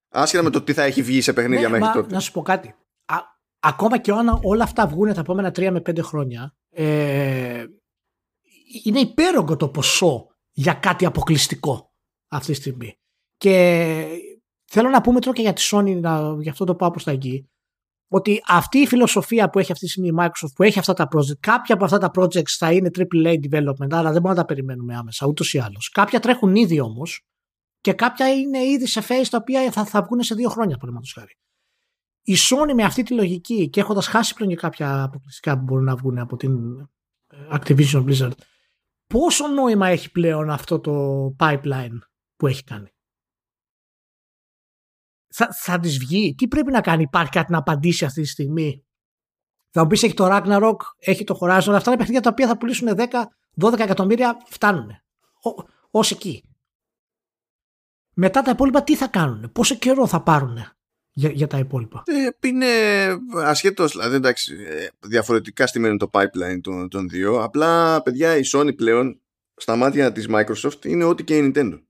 Άσχετα 0.09 0.43
με 0.43 0.51
το 0.51 0.63
τι 0.63 0.73
θα 0.73 0.83
έχει 0.83 1.03
βγει 1.03 1.21
σε 1.21 1.33
παιχνίδια 1.33 1.69
ναι, 1.69 1.79
μέχρι 1.79 1.87
μα, 1.87 1.93
τότε. 1.93 2.15
Να 2.15 2.21
σου 2.21 2.33
πω 2.33 2.43
κάτι. 2.43 2.75
Α, 3.05 3.17
ακόμα 3.61 3.99
και 3.99 4.13
όταν 4.13 4.41
όλα 4.43 4.65
αυτά 4.65 4.87
βγουν 4.87 5.15
τα 5.15 5.21
επόμενα 5.21 5.49
3 5.49 5.69
με 5.71 5.83
5 5.87 5.99
χρόνια, 6.03 6.55
ε, 6.71 7.65
είναι 8.85 9.01
υπέρογκο 9.01 9.57
το 9.57 9.69
ποσό 9.69 10.27
για 10.51 10.75
κάτι 10.75 11.07
αποκλειστικό 11.07 11.90
αυτή 12.31 12.53
τη 12.53 12.59
στιγμή. 12.59 12.99
Και 13.37 14.07
θέλω 14.65 14.89
να 14.89 15.01
πούμε 15.01 15.21
τώρα 15.21 15.37
και 15.37 15.43
για 15.43 15.53
τη 15.53 15.69
Sony, 15.71 16.01
να, 16.01 16.37
για 16.41 16.51
αυτό 16.51 16.65
το 16.65 16.75
πάω 16.75 16.91
προς 16.91 17.05
τα 17.05 17.11
εκεί. 17.11 17.51
ότι 18.09 18.43
αυτή 18.47 18.79
η 18.79 18.87
φιλοσοφία 18.87 19.51
που 19.51 19.59
έχει 19.59 19.73
αυτή 19.73 19.85
τη 19.85 19.91
στιγμή 19.91 20.09
η 20.09 20.15
Microsoft, 20.19 20.53
που 20.55 20.63
έχει 20.63 20.79
αυτά 20.79 20.93
τα 20.93 21.09
project, 21.15 21.39
κάποια 21.41 21.75
από 21.75 21.85
αυτά 21.85 21.99
τα 21.99 22.11
projects 22.15 22.55
θα 22.59 22.73
είναι 22.73 22.91
AAA 22.99 23.35
development, 23.51 23.91
αλλά 23.91 24.13
δεν 24.13 24.21
μπορούμε 24.21 24.29
να 24.29 24.35
τα 24.35 24.45
περιμένουμε 24.45 24.97
άμεσα, 24.97 25.27
ούτως 25.27 25.55
ή 25.55 25.59
άλλως. 25.59 25.89
Κάποια 25.89 26.21
τρέχουν 26.21 26.55
ήδη 26.55 26.81
όμως 26.81 27.25
και 27.81 27.93
κάποια 27.93 28.35
είναι 28.35 28.65
ήδη 28.65 28.87
σε 28.87 29.01
phase 29.09 29.27
τα 29.31 29.39
οποία 29.41 29.73
θα, 29.73 29.85
θα 29.85 30.03
βγουν 30.03 30.23
σε 30.23 30.35
δύο 30.35 30.49
χρόνια, 30.49 30.75
παραδείγματος 30.75 31.13
χάρη. 31.13 31.37
Η 32.23 32.35
Sony 32.37 32.75
με 32.75 32.83
αυτή 32.83 33.03
τη 33.03 33.15
λογική 33.15 33.69
και 33.69 33.81
έχοντας 33.81 34.07
χάσει 34.07 34.35
πλέον 34.35 34.51
και 34.51 34.57
κάποια 34.57 35.03
αποκλειστικά 35.03 35.59
που 35.59 35.63
μπορούν 35.63 35.85
να 35.85 35.97
βγουν 35.97 36.19
από 36.19 36.37
την 36.37 36.79
ε, 37.27 37.37
Activision 37.53 38.05
Blizzard, 38.05 38.33
πόσο 39.07 39.49
νόημα 39.49 39.89
έχει 39.89 40.11
πλέον 40.11 40.51
αυτό 40.51 40.81
το 40.81 41.27
pipeline; 41.39 41.99
Που 42.41 42.47
έχει 42.47 42.65
κάνει 42.65 42.89
θα, 45.31 45.49
θα 45.53 45.79
της 45.79 45.99
βγει, 45.99 46.35
τι 46.35 46.49
πρέπει 46.49 46.71
να 46.71 46.81
κάνει, 46.81 47.03
υπάρχει 47.03 47.31
κάτι 47.31 47.53
να 47.53 47.59
απαντήσει 47.59 48.05
αυτή 48.05 48.23
τη 48.23 48.29
στιγμή; 48.29 48.85
Θα 49.71 49.83
μου 49.83 49.87
πεις 49.87 50.03
έχει 50.03 50.15
το 50.15 50.29
Ragnarok, 50.31 50.77
έχει 50.99 51.25
το 51.25 51.39
Horizon, 51.41 51.73
αυτά 51.73 51.91
είναι 51.91 51.97
παιχνίδια 51.97 52.21
τα 52.21 52.31
οποία 52.31 52.47
θα 52.47 52.57
πουλήσουν 52.57 52.89
10-12 53.61 53.79
εκατομμύρια, 53.79 54.37
φτάνουν. 54.47 54.91
Ω 55.91 55.99
εκεί. 56.11 56.45
Μετά 58.15 58.43
τα 58.43 58.51
υπόλοιπα 58.51 58.83
τι 58.83 58.97
θα 58.97 59.09
κάνουν, 59.09 59.53
πόσο 59.53 59.75
καιρό 59.75 60.07
θα 60.07 60.23
πάρουν 60.23 60.59
για, 61.13 61.31
για 61.31 61.47
τα 61.47 61.59
υπόλοιπα; 61.59 62.03
Ε, 62.07 62.49
είναι 62.49 62.67
ασχέτω, 63.35 63.87
δηλαδή 63.87 64.15
εντάξει, 64.15 64.55
ε, 64.67 64.89
διαφορετικά 64.99 65.67
στημένο 65.67 65.97
το 65.97 66.11
pipeline 66.13 66.61
των, 66.61 66.89
των 66.89 67.09
δύο. 67.09 67.43
Απλά, 67.43 68.03
παιδιά, 68.03 68.37
η 68.37 68.43
Sony 68.53 68.77
πλέον 68.77 69.21
στα 69.55 69.77
μάτια 69.77 70.13
της 70.13 70.27
Microsoft 70.31 70.85
είναι 70.85 71.05
ό,τι 71.05 71.25
και 71.25 71.37
η 71.37 71.53
Nintendo 71.55 71.81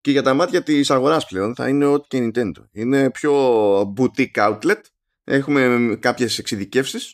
και 0.00 0.10
για 0.10 0.22
τα 0.22 0.34
μάτια 0.34 0.62
της 0.62 0.90
αγοράς 0.90 1.26
πλέον 1.26 1.54
θα 1.54 1.68
είναι 1.68 1.84
ό,τι 1.84 2.06
και 2.08 2.16
η 2.16 2.30
Nintendo. 2.34 2.64
Είναι 2.72 3.10
πιο 3.10 3.34
boutique 3.80 4.34
outlet, 4.34 4.80
έχουμε 5.24 5.96
κάποιες 6.00 6.38
εξειδικεύσεις. 6.38 7.12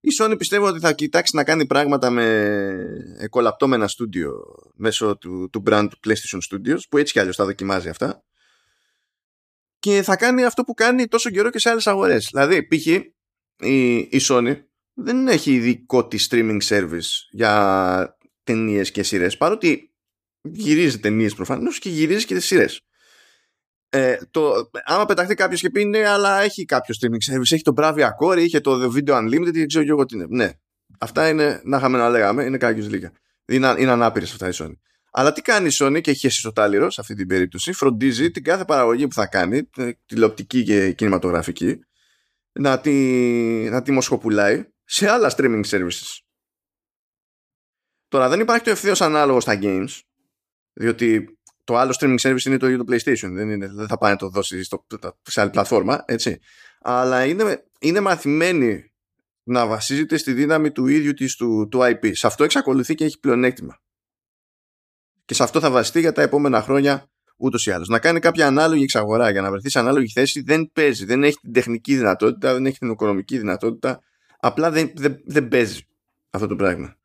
Η 0.00 0.08
Sony 0.20 0.34
πιστεύω 0.38 0.66
ότι 0.66 0.80
θα 0.80 0.92
κοιτάξει 0.92 1.36
να 1.36 1.44
κάνει 1.44 1.66
πράγματα 1.66 2.10
με 2.10 3.26
κολαπτώμενα 3.30 3.88
στούντιο 3.88 4.32
μέσω 4.74 5.16
του, 5.16 5.48
του 5.52 5.62
brand 5.66 5.88
PlayStation 6.06 6.38
Studios 6.50 6.78
που 6.90 6.98
έτσι 6.98 7.12
κι 7.12 7.18
αλλιώς 7.18 7.36
θα 7.36 7.44
δοκιμάζει 7.44 7.88
αυτά 7.88 8.24
και 9.78 10.02
θα 10.02 10.16
κάνει 10.16 10.44
αυτό 10.44 10.62
που 10.62 10.74
κάνει 10.74 11.06
τόσο 11.06 11.30
καιρό 11.30 11.50
και 11.50 11.58
σε 11.58 11.70
άλλες 11.70 11.86
αγορές. 11.86 12.28
Δηλαδή, 12.32 12.66
π.χ. 12.66 12.86
Η, 12.86 13.96
η 13.96 14.20
Sony 14.20 14.56
δεν 14.94 15.28
έχει 15.28 15.52
ειδικό 15.52 16.06
της 16.06 16.28
streaming 16.30 16.58
service 16.62 17.08
για 17.30 18.18
ταινίες 18.44 18.90
και 18.90 19.02
σειρές, 19.02 19.36
παρότι 19.36 19.94
γυρίζει 20.52 20.98
ταινίες 20.98 21.34
προφανώς 21.34 21.78
και 21.78 21.88
γυρίζει 21.88 22.24
και 22.24 22.34
τις 22.34 22.44
σειρές. 22.44 22.80
Ε, 23.88 24.16
το, 24.30 24.70
άμα 24.84 25.06
πεταχτεί 25.06 25.34
κάποιος 25.34 25.60
και 25.60 25.70
πει 25.70 25.84
ναι, 25.84 26.08
αλλά 26.08 26.40
έχει 26.40 26.64
κάποιο 26.64 26.94
streaming 27.00 27.32
service, 27.32 27.52
έχει 27.52 27.62
το 27.62 27.72
Bravia 27.76 28.08
Core, 28.20 28.38
είχε 28.38 28.60
το 28.60 28.82
The 28.82 28.96
Video 28.96 29.14
Unlimited, 29.14 29.52
δεν 29.52 29.66
ξέρω 29.66 29.84
εγώ 29.88 30.04
τι 30.04 30.16
είναι. 30.16 30.26
Ναι, 30.28 30.52
αυτά 30.98 31.28
είναι, 31.28 31.60
να 31.64 31.76
είχαμε 31.76 31.98
να 31.98 32.10
λέγαμε, 32.10 32.44
είναι 32.44 32.58
κάποιο 32.58 32.86
λίγα. 32.88 33.12
Είναι, 33.46 33.74
είναι 33.78 33.90
ανάπηρες 33.90 34.32
αυτά 34.32 34.48
η 34.48 34.52
Sony. 34.54 34.76
Αλλά 35.10 35.32
τι 35.32 35.42
κάνει 35.42 35.68
η 35.68 35.70
Sony 35.72 36.00
και 36.00 36.10
έχει 36.10 36.26
εσύ 36.26 36.52
τάλιρο 36.52 36.90
σε 36.90 37.00
αυτή 37.00 37.14
την 37.14 37.26
περίπτωση, 37.26 37.72
φροντίζει 37.72 38.30
την 38.30 38.44
κάθε 38.44 38.64
παραγωγή 38.64 39.06
που 39.06 39.14
θα 39.14 39.26
κάνει, 39.26 39.70
τηλεοπτική 40.06 40.62
και 40.62 40.92
κινηματογραφική, 40.92 41.78
να 42.52 42.80
τη, 42.80 42.92
να 43.70 43.82
τη 43.82 43.90
μοσχοπουλάει 43.90 44.64
σε 44.84 45.08
άλλα 45.10 45.34
streaming 45.36 45.64
services. 45.64 46.18
Τώρα 48.08 48.28
δεν 48.28 48.40
υπάρχει 48.40 48.64
το 48.64 48.70
ευθέω 48.70 48.94
ανάλογο 48.98 49.40
στα 49.40 49.58
games, 49.62 50.00
διότι 50.76 51.38
το 51.64 51.76
άλλο 51.76 51.96
streaming 52.00 52.18
service 52.18 52.44
είναι 52.44 52.56
το 52.56 52.66
ίδιο 52.66 52.84
το 52.84 52.94
PlayStation. 52.94 53.30
Δεν, 53.32 53.50
είναι, 53.50 53.68
δεν 53.68 53.86
θα 53.86 53.98
πάει 53.98 54.10
να 54.10 54.16
το 54.16 54.28
δώσει 54.28 54.62
στο, 54.62 54.86
σε 55.22 55.40
άλλη 55.40 55.50
πλατφόρμα, 55.50 56.04
έτσι. 56.06 56.38
Αλλά 56.80 57.24
είναι, 57.24 57.64
είναι 57.80 58.00
μαθημένη 58.00 58.92
να 59.42 59.66
βασίζεται 59.66 60.16
στη 60.16 60.32
δύναμη 60.32 60.72
του 60.72 60.86
ίδιου 60.86 61.12
της 61.12 61.36
του, 61.36 61.68
του 61.70 61.78
IP. 61.82 62.10
Σε 62.12 62.26
αυτό 62.26 62.44
εξακολουθεί 62.44 62.94
και 62.94 63.04
έχει 63.04 63.18
πλεονέκτημα. 63.18 63.80
Και 65.24 65.34
σε 65.34 65.42
αυτό 65.42 65.60
θα 65.60 65.70
βασιστεί 65.70 66.00
για 66.00 66.12
τα 66.12 66.22
επόμενα 66.22 66.62
χρόνια 66.62 67.10
ούτως 67.36 67.66
ή 67.66 67.70
άλλως. 67.70 67.88
Να 67.88 67.98
κάνει 67.98 68.20
κάποια 68.20 68.46
ανάλογη 68.46 68.82
εξαγορά 68.82 69.30
για 69.30 69.40
να 69.40 69.50
βρεθεί 69.50 69.70
σε 69.70 69.78
ανάλογη 69.78 70.08
θέση 70.12 70.42
δεν 70.42 70.70
παίζει. 70.72 71.04
Δεν 71.04 71.24
έχει 71.24 71.36
την 71.36 71.52
τεχνική 71.52 71.96
δυνατότητα, 71.96 72.52
δεν 72.52 72.66
έχει 72.66 72.78
την 72.78 72.90
οικονομική 72.90 73.38
δυνατότητα. 73.38 74.00
Απλά 74.40 74.70
δεν, 74.70 74.92
δεν, 74.94 75.16
δεν 75.24 75.48
παίζει 75.48 75.86
αυτό 76.30 76.46
το 76.46 76.56
πράγμα. 76.56 76.96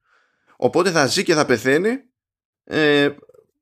Οπότε 0.58 0.92
θα 0.92 1.06
ζει 1.06 1.24
και 1.24 1.34
θα 1.34 1.46
πεθαίνει 1.46 1.90
ε, 2.64 3.10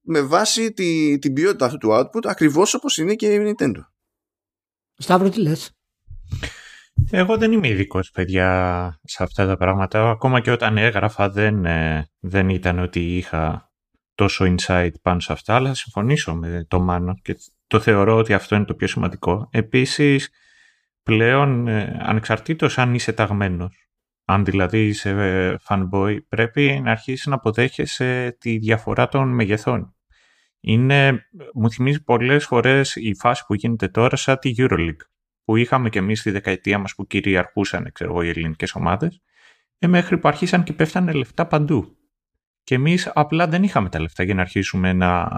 με 0.02 0.22
βάση 0.22 0.74
τη, 0.74 1.20
την 1.20 1.34
ποιότητα 1.34 1.66
αυτού 1.66 1.78
του 1.78 1.90
output 1.92 2.26
ακριβώς 2.26 2.74
όπως 2.74 2.98
είναι 2.98 3.16
και 3.16 3.34
η 3.34 3.56
Nintendo. 3.58 3.80
Σταύρο 4.96 5.30
τι 5.30 5.42
λες; 5.42 5.72
Εγώ 7.12 7.38
δεν 7.38 7.52
είμαι 7.52 7.68
ειδικός 7.68 8.12
παιδιά 8.12 9.00
σε 9.04 9.24
αυτά 9.24 9.46
τα 9.46 9.58
πράγματα. 9.58 10.10
Ακόμα 10.10 10.40
και 10.40 10.52
όταν 10.52 10.78
έγραφα 10.78 11.30
δεν, 11.30 11.66
ε, 11.66 12.10
δεν 12.20 12.50
ήταν 12.50 12.80
ότι 12.80 13.18
είχα 13.18 13.72
τόσο 14.16 14.56
insight 14.56 14.92
πάνω 15.02 15.20
σε 15.20 15.34
αυτά, 15.34 15.56
αλλά 15.56 15.68
θα 15.68 15.76
συμφωνήσω 15.76 16.36
με 16.36 16.66
το 16.68 16.80
Μάνο 16.80 17.14
και 17.22 17.38
το 17.68 17.80
θεωρώ 17.80 18.18
ότι 18.18 18.34
αυτό 18.34 18.56
είναι 18.56 18.66
το 18.66 18.74
πιο 18.74 18.88
σημαντικό. 18.88 19.50
Επίσης, 19.52 20.30
πλέον, 21.04 21.68
ε, 21.68 22.00
ανεξαρτήτως 22.02 22.78
αν 22.78 22.94
είσαι 22.94 23.14
ταγμένος, 23.14 23.89
αν 24.32 24.46
δηλαδή 24.46 24.88
είσαι 24.88 25.10
ε, 25.10 25.56
fanboy, 25.68 26.18
πρέπει 26.28 26.82
να 26.84 26.92
αρχίσεις 26.92 27.26
να 27.26 27.36
αποδέχεσαι 27.36 28.38
τη 28.40 28.58
διαφορά 28.58 29.08
των 29.08 29.30
μεγεθών 29.34 29.94
είναι, 30.60 31.28
μου 31.54 31.72
θυμίζει 31.72 32.04
πολλές 32.04 32.46
φορές 32.46 32.96
η 32.96 33.14
φάση 33.16 33.46
που 33.46 33.54
γίνεται 33.54 33.88
τώρα 33.88 34.16
σαν 34.16 34.40
τη 34.40 34.54
EuroLeague 34.58 35.02
που 35.44 35.56
είχαμε 35.56 35.90
και 35.90 36.00
εμείς 36.00 36.20
στη 36.20 36.32
δεκαετία 36.32 36.78
μας 36.78 36.96
που 36.96 37.08
κυριαρχούσαν 37.08 37.92
ξέρω 37.92 38.12
εγώ, 38.12 38.22
οι 38.22 38.30
ελληνικές 38.30 38.76
ομάδες 38.76 39.22
ε, 39.80 39.88
μέχρι 39.88 40.18
που 40.18 40.28
αρχίσαν 40.28 40.64
και 40.64 40.74
πέφτανε 40.74 41.12
λεφτά 41.12 41.48
παντού. 41.48 41.98
Και 42.64 42.76
εμείς 42.76 43.12
απλά 43.14 43.48
δεν 43.48 43.64
είχαμε 43.64 43.90
τα 43.90 44.00
λεφτά 44.00 44.24
για 44.24 44.34
να 44.34 44.42
αρχίσουμε 44.42 44.94
να, 44.94 45.30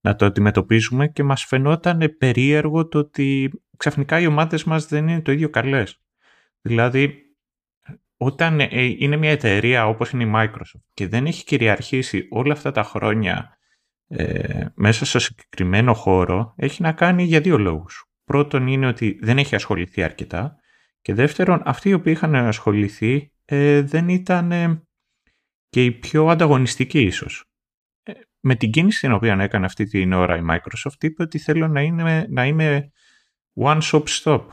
να 0.00 0.16
το 0.16 0.26
αντιμετωπίζουμε 0.26 1.08
και 1.08 1.22
μας 1.22 1.44
φαινόταν 1.44 2.14
περίεργο 2.18 2.88
το 2.88 2.98
ότι 2.98 3.50
ξαφνικά 3.76 4.20
οι 4.20 4.26
ομάδες 4.26 4.64
μας 4.64 4.86
δεν 4.86 5.08
είναι 5.08 5.20
το 5.20 5.32
ίδιο 5.32 5.50
καλές. 5.50 6.00
Δηλαδή, 6.60 7.29
όταν 8.22 8.60
ε, 8.60 8.68
είναι 8.98 9.16
μια 9.16 9.30
εταιρεία 9.30 9.86
όπως 9.86 10.10
είναι 10.10 10.24
η 10.24 10.32
Microsoft 10.34 10.82
και 10.94 11.08
δεν 11.08 11.26
έχει 11.26 11.44
κυριαρχήσει 11.44 12.26
όλα 12.30 12.52
αυτά 12.52 12.70
τα 12.70 12.82
χρόνια 12.82 13.58
ε, 14.06 14.64
μέσα 14.74 15.04
στο 15.04 15.18
συγκεκριμένο 15.18 15.94
χώρο 15.94 16.54
έχει 16.56 16.82
να 16.82 16.92
κάνει 16.92 17.24
για 17.24 17.40
δύο 17.40 17.58
λόγους. 17.58 18.04
Πρώτον 18.24 18.66
είναι 18.66 18.86
ότι 18.86 19.18
δεν 19.22 19.38
έχει 19.38 19.54
ασχοληθεί 19.54 20.02
αρκετά 20.02 20.56
και 21.00 21.14
δεύτερον 21.14 21.62
αυτοί 21.64 21.88
οι 21.88 21.92
οποίοι 21.92 22.12
είχαν 22.16 22.34
ασχοληθεί 22.34 23.32
ε, 23.44 23.82
δεν 23.82 24.08
ήταν 24.08 24.52
ε, 24.52 24.82
και 25.68 25.84
οι 25.84 25.92
πιο 25.92 26.26
ανταγωνιστικοί 26.26 27.00
ίσως. 27.00 27.44
Ε, 28.02 28.12
με 28.40 28.54
την 28.54 28.70
κίνηση 28.70 29.00
την 29.00 29.12
οποία 29.12 29.36
έκανε 29.40 29.66
αυτή 29.66 29.84
την 29.84 30.12
ώρα 30.12 30.36
η 30.36 30.42
Microsoft 30.50 31.02
είπε 31.04 31.22
ότι 31.22 31.38
θέλω 31.38 31.68
να, 31.68 31.80
είναι, 31.80 32.26
να 32.30 32.46
είμαι 32.46 32.92
one 33.54 33.80
stop 33.80 34.04
stop. 34.04 34.46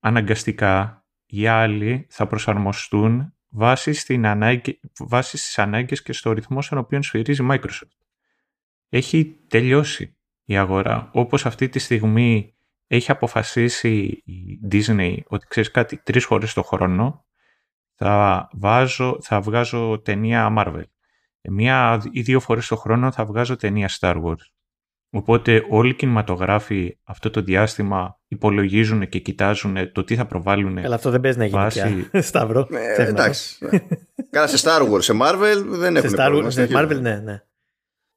Αναγκαστικά 0.00 0.97
οι 1.28 1.46
άλλοι 1.46 2.06
θα 2.10 2.26
προσαρμοστούν 2.26 3.32
βάσει, 3.48 3.92
στην 3.92 4.26
ανάγκη, 4.26 4.80
βάσει 4.98 5.36
στις 5.36 5.58
ανάγκες 5.58 6.02
και 6.02 6.12
στο 6.12 6.32
ρυθμό 6.32 6.62
στον 6.62 6.78
οποίο 6.78 7.02
σφυρίζει 7.02 7.42
η 7.42 7.46
Microsoft 7.50 7.98
έχει 8.88 9.44
τελειώσει 9.48 10.16
η 10.44 10.56
αγορά. 10.56 11.10
Όπως 11.12 11.46
αυτή 11.46 11.68
τη 11.68 11.78
στιγμή 11.78 12.54
έχει 12.86 13.10
αποφασίσει 13.10 14.22
η 14.24 14.60
Disney 14.70 15.16
ότι 15.26 15.46
ξέρεις 15.46 15.70
κάτι, 15.70 15.96
τρεις 15.96 16.24
φορές 16.24 16.52
το 16.52 16.62
χρόνο 16.62 17.26
θα, 17.94 18.48
βάζω, 18.52 19.18
θα 19.20 19.40
βγάζω 19.40 20.00
ταινία 20.04 20.54
Marvel. 20.58 20.84
Μία 21.50 22.02
ή 22.10 22.20
δύο 22.20 22.40
φορές 22.40 22.66
το 22.66 22.76
χρόνο 22.76 23.12
θα 23.12 23.24
βγάζω 23.24 23.56
ταινία 23.56 23.90
Star 23.98 24.22
Wars. 24.22 24.57
Οπότε 25.10 25.64
όλοι 25.68 25.90
οι 25.90 25.94
κινηματογράφοι 25.94 26.98
αυτό 27.04 27.30
το 27.30 27.40
διάστημα 27.40 28.18
υπολογίζουν 28.28 29.08
και 29.08 29.18
κοιτάζουν 29.18 29.92
το 29.92 30.04
τι 30.04 30.16
θα 30.16 30.26
προβάλλουν. 30.26 30.82
Καλά, 30.82 30.94
αυτό 30.94 31.10
δεν 31.10 31.20
παίζει 31.20 31.38
να 31.38 31.44
γίνει 31.44 31.58
βάση... 31.58 32.08
πια. 32.10 32.22
Σταύρο. 32.30 32.68
Ε, 32.70 33.02
εντάξει. 33.02 33.58
Καλά, 34.30 34.46
σε 34.46 34.68
Star 34.68 34.92
Wars, 34.92 35.02
σε 35.02 35.12
Marvel 35.22 35.64
δεν 35.66 35.96
έχουν 35.96 36.10
σε 36.10 36.16
Star 36.18 36.44
Wars, 36.44 36.52
Σε 36.52 36.68
Marvel, 36.72 37.00
ναι, 37.00 37.16
ναι. 37.16 37.42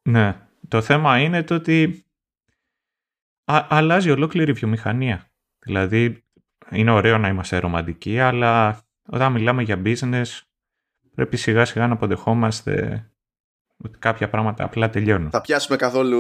Ναι. 0.02 0.36
Το 0.68 0.82
θέμα 0.82 1.20
είναι 1.20 1.44
το 1.44 1.56
ότι 1.56 2.06
α, 3.45 3.66
αλλάζει 3.70 4.11
ολόκληρη 4.11 4.52
η 4.52 4.53
βιομηχανία. 4.53 5.32
Δηλαδή, 5.60 6.24
είναι 6.72 6.92
ωραίο 6.92 7.18
να 7.18 7.28
είμαστε 7.28 7.58
ρομαντικοί, 7.58 8.20
αλλά 8.20 8.80
όταν 9.10 9.32
μιλάμε 9.32 9.61
για 9.64 9.82
business, 9.86 10.26
πρέπει 11.16 11.38
σιγά 11.38 11.66
σιγά 11.66 11.88
να 11.88 11.94
αποδεχόμαστε 11.94 13.06
ότι 13.78 13.98
κάποια 14.00 14.30
πράγματα 14.30 14.64
απλά 14.64 14.90
τελειώνουν. 14.90 15.30
Θα 15.30 15.42
πιάσουμε 15.42 15.78
καθόλου 15.78 16.20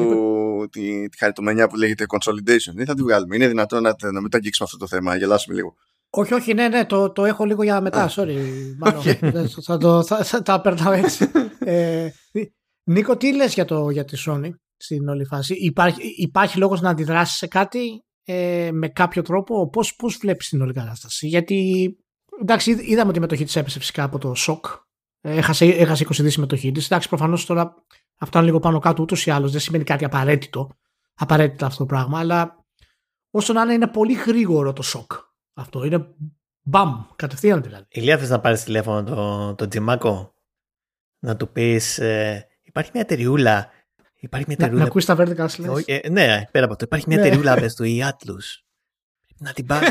τη, 0.69 1.09
τη 1.09 1.17
χαριτομενιά 1.17 1.67
που 1.67 1.75
λέγεται 1.75 2.05
consolidation 2.07 2.79
ή 2.79 2.85
θα 2.85 2.93
τη 2.93 3.01
βγάλουμε. 3.01 3.35
Είναι 3.35 3.47
δυνατόν 3.47 3.81
να, 3.81 3.95
να 4.11 4.21
μην 4.21 4.29
αυτό 4.61 4.77
το 4.77 4.87
θέμα, 4.87 5.15
γελάσουμε 5.15 5.55
λίγο. 5.55 5.75
Όχι, 6.09 6.33
όχι, 6.33 6.53
ναι, 6.53 6.67
ναι, 6.67 6.85
το, 6.85 7.11
το 7.11 7.25
έχω 7.25 7.45
λίγο 7.45 7.63
για 7.63 7.81
μετά, 7.81 8.09
sorry. 8.15 8.37
Μάλλον, 8.77 9.01
θα, 9.65 9.77
το, 9.77 10.03
θα, 10.03 10.23
θα, 10.23 10.41
τα 10.41 10.61
περνάω 10.61 10.91
έτσι. 10.91 11.31
ε, 11.59 12.09
Νίκο, 12.83 13.17
τι 13.17 13.35
λες 13.35 13.53
για, 13.53 13.65
το, 13.65 13.89
για 13.89 14.05
τη 14.05 14.23
Sony 14.27 14.49
στην 14.77 15.07
όλη 15.07 15.25
φάση; 15.25 15.53
Υπάρχει, 15.53 16.01
υπάρχει 16.17 16.57
λόγος 16.57 16.81
να 16.81 16.89
αντιδράσεις 16.89 17.37
σε 17.37 17.47
κάτι 17.47 18.03
ε, 18.23 18.69
με 18.73 18.87
κάποιο 18.87 19.21
τρόπο; 19.21 19.69
Πώς, 19.69 19.95
πώς 19.95 20.17
βλέπεις 20.17 20.49
την 20.49 20.61
όλη 20.61 20.73
κατάσταση; 20.73 21.27
Γιατί 21.27 21.89
εντάξει 22.41 22.71
είδαμε 22.71 23.09
ότι 23.09 23.17
η 23.17 23.21
μετοχή 23.21 23.43
της 23.43 23.55
έπεσε 23.55 23.79
φυσικά 23.79 24.03
από 24.03 24.17
το 24.17 24.33
σοκ. 24.33 24.65
Ε, 25.21 25.37
έχασε, 25.37 25.65
έχασε 25.65 26.05
20 26.09 26.15
δις 26.19 26.33
συμμετοχή 26.33 26.71
της. 26.71 26.85
Εντάξει 26.85 27.09
προφανώς 27.09 27.45
τώρα 27.45 27.73
αυτό 28.21 28.37
είναι 28.37 28.47
λίγο 28.47 28.59
πάνω 28.59 28.79
κάτω 28.79 29.01
ούτως 29.01 29.25
ή 29.25 29.29
άλλως 29.31 29.51
δεν 29.51 29.61
σημαίνει 29.61 29.83
κάτι 29.83 30.05
απαραίτητο. 30.05 30.69
Απαραίτητα 31.13 31.65
αυτό 31.65 31.77
το 31.77 31.85
πράγμα. 31.85 32.19
Αλλά 32.19 32.65
όσο 33.31 33.53
να 33.53 33.61
είναι 33.61 33.73
είναι 33.73 33.87
πολύ 33.87 34.13
γρήγορο 34.13 34.73
το 34.73 34.81
σοκ. 34.81 35.11
Αυτό 35.53 35.83
είναι 35.83 36.07
μπαμ, 36.61 37.05
κατευθείαν 37.15 37.61
δηλαδή. 37.61 37.85
Ηλία 37.89 38.17
θες 38.17 38.29
να 38.29 38.39
πάρεις 38.39 38.63
τηλέφωνο 38.63 39.03
τον 39.03 39.55
το 39.55 39.67
Τζιμάκο; 39.67 40.33
Να 41.19 41.35
του 41.35 41.51
πεις 41.51 41.99
ε, 41.99 42.47
υπάρχει 42.61 42.89
μια 42.93 43.01
εταιριούλα 43.01 43.69
Υπάρχει 44.15 44.45
μια 44.47 44.55
εταιρεούλα. 44.59 44.79
Να, 44.79 44.83
να 44.83 44.89
ακούσει 44.89 45.07
τα 45.07 45.15
vertical 45.17 45.47
slash. 45.47 45.83
Ε, 45.85 46.09
ναι, 46.09 46.43
πέρα 46.51 46.65
από 46.65 46.73
αυτό. 46.73 46.85
Υπάρχει 46.85 47.05
μια 47.07 47.17
ναι. 47.17 47.25
εταιρεούλα 47.25 47.55
πες 47.55 47.75
του, 47.75 47.83
η 47.83 48.03
Atlas. 48.03 48.63
Να 49.37 49.53
την 49.53 49.65
πάρει. 49.65 49.85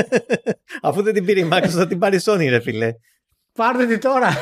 Αφού 0.82 1.02
δεν 1.02 1.14
την 1.14 1.24
πήρε 1.24 1.40
η 1.40 1.48
Microsoft, 1.52 1.68
θα 1.68 1.86
την 1.86 1.98
πάρει 1.98 2.16
η 2.16 2.20
Sony, 2.24 2.48
ρε 2.48 2.60
φίλε. 2.60 2.94
Πάρτε 3.52 3.86
την 3.86 4.00
τώρα. 4.00 4.32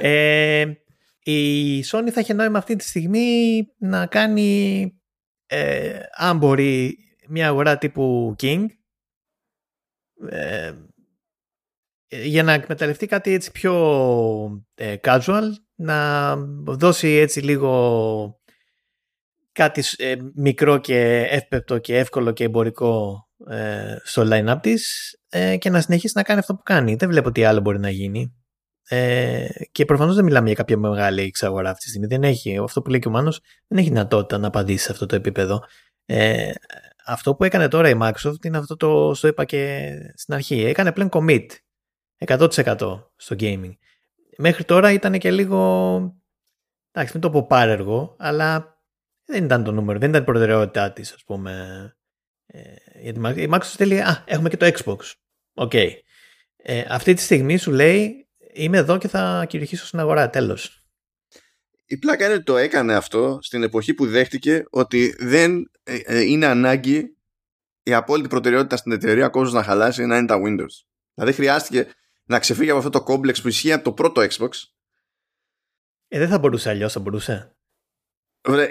ε, 0.00 0.64
η 1.24 1.80
Sony 1.80 2.08
θα 2.12 2.20
έχει 2.20 2.34
νόημα 2.34 2.58
αυτή 2.58 2.76
τη 2.76 2.84
στιγμή 2.84 3.60
να 3.78 4.06
κάνει, 4.06 4.92
ε, 5.46 5.98
αν 6.16 6.38
μπορεί, 6.38 6.98
μια 7.28 7.48
αγορά 7.48 7.78
τύπου 7.78 8.34
King 8.42 8.66
ε, 10.28 10.72
για 12.08 12.42
να 12.42 12.52
εκμεταλλευτεί 12.52 13.06
κάτι 13.06 13.32
έτσι 13.32 13.52
πιο 13.52 13.74
ε, 14.74 14.96
casual, 15.02 15.44
να 15.74 16.36
δώσει 16.64 17.08
έτσι 17.08 17.40
λίγο 17.40 18.40
κάτι 19.52 19.82
ε, 19.96 20.16
μικρό 20.34 20.78
και 20.78 21.26
εύπεπτο 21.30 21.78
και 21.78 21.98
εύκολο 21.98 22.32
και 22.32 22.44
εμπορικό 22.44 23.26
ε, 23.50 23.96
στο 24.02 24.22
line-up 24.26 24.58
της 24.62 25.14
και 25.58 25.70
να 25.70 25.80
συνεχίσει 25.80 26.12
να 26.16 26.22
κάνει 26.22 26.40
αυτό 26.40 26.54
που 26.54 26.62
κάνει. 26.62 26.94
Δεν 26.94 27.08
βλέπω 27.08 27.32
τι 27.32 27.44
άλλο 27.44 27.60
μπορεί 27.60 27.78
να 27.78 27.90
γίνει. 27.90 28.43
Και 29.72 29.84
προφανώς 29.86 30.14
δεν 30.14 30.24
μιλάμε 30.24 30.46
για 30.46 30.56
κάποια 30.56 30.76
μεγάλη 30.76 31.22
εξαγορά 31.22 31.70
αυτή 31.70 31.82
τη 31.82 31.88
στιγμή. 31.88 32.06
Δεν 32.06 32.22
έχει, 32.22 32.58
αυτό 32.58 32.82
που 32.82 32.90
λέει 32.90 32.98
και 32.98 33.08
ο 33.08 33.10
Μάνος 33.10 33.40
δεν 33.66 33.78
έχει 33.78 33.88
δυνατότητα 33.88 34.38
να 34.38 34.46
απαντήσει 34.46 34.84
σε 34.84 34.92
αυτό 34.92 35.06
το 35.06 35.16
επίπεδο. 35.16 35.64
αυτό 37.06 37.34
που 37.34 37.44
έκανε 37.44 37.68
τώρα 37.68 37.88
η 37.88 37.94
Microsoft 38.00 38.44
είναι 38.44 38.58
αυτό 38.58 38.76
το, 38.76 39.20
το 39.20 39.28
είπα 39.28 39.44
και 39.44 39.92
στην 40.14 40.34
αρχή. 40.34 40.64
Έκανε 40.64 40.92
πλέον 40.92 41.08
commit 41.12 41.46
100% 42.26 42.48
στο 43.16 43.36
gaming. 43.38 43.72
Μέχρι 44.36 44.64
τώρα 44.64 44.92
ήταν 44.92 45.18
και 45.18 45.30
λίγο, 45.30 45.96
εντάξει 46.92 47.12
μην 47.12 47.20
το 47.20 47.30
πω 47.30 47.46
πάρεργο, 47.46 48.16
αλλά 48.18 48.78
δεν 49.24 49.44
ήταν 49.44 49.64
το 49.64 49.72
νούμερο, 49.72 49.98
δεν 49.98 50.08
ήταν 50.08 50.22
η 50.22 50.24
προτεραιότητά 50.24 50.92
της 50.92 51.12
ας 51.12 51.24
πούμε. 51.24 51.96
Ε, 52.46 52.60
γιατί 53.00 53.40
η 53.40 53.48
Microsoft 53.52 53.74
θέλει, 53.76 54.00
α, 54.00 54.24
έχουμε 54.26 54.48
και 54.48 54.56
το 54.56 54.66
Xbox. 54.66 55.12
OK. 55.54 55.70
Okay. 55.74 55.90
Ε, 56.56 56.84
αυτή 56.88 57.14
τη 57.14 57.20
στιγμή 57.20 57.56
σου 57.56 57.70
λέει, 57.70 58.23
είμαι 58.54 58.78
εδώ 58.78 58.98
και 58.98 59.08
θα 59.08 59.46
κυριαρχήσω 59.48 59.86
στην 59.86 59.98
αγορά, 59.98 60.30
τέλος. 60.30 60.84
Η 61.86 61.98
πλάκα 61.98 62.24
είναι 62.24 62.34
ότι 62.34 62.42
το 62.42 62.56
έκανε 62.56 62.94
αυτό 62.94 63.38
στην 63.42 63.62
εποχή 63.62 63.94
που 63.94 64.06
δέχτηκε 64.06 64.64
ότι 64.70 65.14
δεν 65.18 65.70
ε, 65.82 65.96
ε, 66.04 66.20
είναι 66.20 66.46
ανάγκη 66.46 67.16
η 67.82 67.94
απόλυτη 67.94 68.28
προτεραιότητα 68.28 68.76
στην 68.76 68.92
εταιρεία 68.92 69.28
κόσμος 69.28 69.52
να 69.52 69.62
χαλάσει 69.62 70.06
να 70.06 70.16
είναι 70.16 70.26
τα 70.26 70.40
Windows. 70.44 70.84
Δηλαδή 71.14 71.32
χρειάστηκε 71.32 71.92
να 72.24 72.38
ξεφύγει 72.38 72.68
από 72.68 72.78
αυτό 72.78 72.90
το 72.90 73.02
κόμπλεξ 73.02 73.42
που 73.42 73.48
ισχύει 73.48 73.72
από 73.72 73.84
το 73.84 73.92
πρώτο 73.92 74.22
Xbox. 74.22 74.48
Ε, 76.08 76.18
δεν 76.18 76.28
θα 76.28 76.38
μπορούσε 76.38 76.68
αλλιώς, 76.68 76.92
θα 76.92 77.00
μπορούσε. 77.00 77.56
Βρε, 78.48 78.68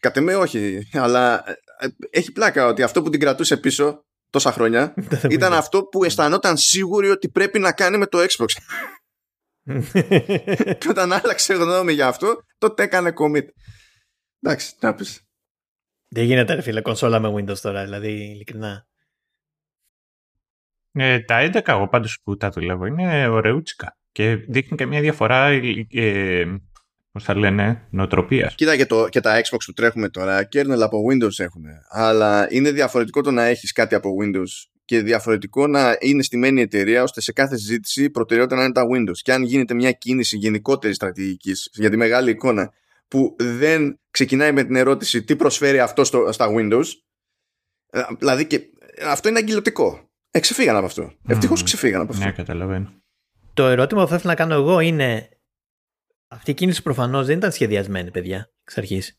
κατ' 0.00 0.16
εμέ 0.16 0.34
όχι, 0.34 0.88
αλλά 0.92 1.44
ε, 1.78 1.88
έχει 2.10 2.32
πλάκα 2.32 2.66
ότι 2.66 2.82
αυτό 2.82 3.02
που 3.02 3.10
την 3.10 3.20
κρατούσε 3.20 3.56
πίσω 3.56 4.04
τόσα 4.30 4.52
χρόνια 4.52 4.94
ήταν 5.30 5.52
αυτό 5.52 5.82
που 5.84 6.04
αισθανόταν 6.04 6.56
σίγουρη 6.56 7.10
ότι 7.10 7.28
πρέπει 7.28 7.58
να 7.58 7.72
κάνει 7.72 7.98
με 7.98 8.06
το 8.06 8.18
Xbox. 8.18 8.46
και 10.78 10.88
όταν 10.88 11.12
άλλαξε 11.12 11.54
γνώμη 11.54 11.92
για 11.92 12.06
αυτό, 12.06 12.36
τότε 12.58 12.82
έκανε 12.82 13.12
commit. 13.16 13.46
Εντάξει, 14.40 14.74
να 14.80 14.94
πεις. 14.94 15.22
Δεν 16.08 16.24
γίνεται 16.24 16.54
ρε 16.54 16.60
φίλε 16.60 16.80
κονσόλα 16.80 17.20
με 17.20 17.32
Windows 17.36 17.58
τώρα, 17.58 17.84
δηλαδή 17.84 18.08
ειλικρινά. 18.08 18.86
Ε, 20.92 21.20
τα 21.20 21.50
11 21.52 21.60
εγώ 21.64 21.88
πάντως 21.88 22.20
που 22.24 22.36
τα 22.36 22.50
δουλεύω 22.50 22.86
είναι 22.86 23.28
ωραίουτσικα 23.28 23.96
και 24.12 24.36
δείχνει 24.36 24.76
και 24.76 24.86
μια 24.86 25.00
διαφορά 25.00 25.46
ε, 25.90 26.44
πώς 27.10 27.24
θα 27.24 27.36
λένε, 27.36 27.86
νοοτροπίας. 27.90 28.54
Κοίτα 28.54 28.76
και, 28.76 28.86
το, 28.86 29.08
και 29.08 29.20
τα 29.20 29.40
Xbox 29.40 29.58
που 29.64 29.72
τρέχουμε 29.72 30.08
τώρα, 30.08 30.48
kernel 30.52 30.80
από 30.80 30.98
Windows 31.10 31.38
έχουν. 31.38 31.64
Αλλά 31.88 32.46
είναι 32.50 32.70
διαφορετικό 32.70 33.20
το 33.20 33.30
να 33.30 33.44
έχεις 33.44 33.72
κάτι 33.72 33.94
από 33.94 34.10
Windows 34.22 34.73
και 34.84 35.02
διαφορετικό 35.02 35.66
να 35.66 35.96
είναι 36.00 36.22
στημένη 36.22 36.60
η 36.60 36.62
εταιρεία 36.62 37.02
ώστε 37.02 37.20
σε 37.20 37.32
κάθε 37.32 37.56
συζήτηση 37.56 38.10
προτεραιότητα 38.10 38.56
να 38.56 38.64
είναι 38.64 38.72
τα 38.72 38.82
Windows. 38.94 39.18
Και 39.22 39.32
αν 39.32 39.42
γίνεται 39.42 39.74
μια 39.74 39.92
κίνηση 39.92 40.36
γενικότερης 40.36 40.96
στρατηγικής 40.96 41.70
για 41.72 41.90
τη 41.90 41.96
μεγάλη 41.96 42.30
εικόνα 42.30 42.72
που 43.08 43.36
δεν 43.38 44.00
ξεκινάει 44.10 44.52
με 44.52 44.64
την 44.64 44.76
ερώτηση 44.76 45.24
τι 45.24 45.36
προσφέρει 45.36 45.80
αυτό 45.80 46.04
στο, 46.04 46.32
στα 46.32 46.46
Windows, 46.50 46.84
ε, 47.90 48.02
δηλαδή 48.18 48.46
και 48.46 48.60
αυτό 49.06 49.28
είναι 49.28 49.38
αγκυλωτικό. 49.38 50.08
Ε, 50.30 50.40
ξεφύγαν 50.40 50.76
από 50.76 50.86
αυτό. 50.86 51.12
Mm. 51.12 51.30
Ευτυχώς 51.30 51.62
ξεφύγαν 51.62 52.00
από 52.00 52.12
αυτό. 52.12 52.24
Ναι, 52.24 52.32
καταλαβαίνω. 52.32 53.02
Το 53.54 53.66
ερώτημα 53.66 54.02
που 54.02 54.08
θα 54.08 54.14
ήθελα 54.14 54.32
να 54.32 54.38
κάνω 54.38 54.54
εγώ 54.54 54.80
είναι. 54.80 55.28
Αυτή 56.28 56.50
η 56.50 56.54
κίνηση 56.54 56.82
προφανώς 56.82 57.26
δεν 57.26 57.36
ήταν 57.36 57.52
σχεδιασμένη, 57.52 58.10
παιδιά, 58.10 58.52
εξ 58.62 58.78
αρχής. 58.78 59.18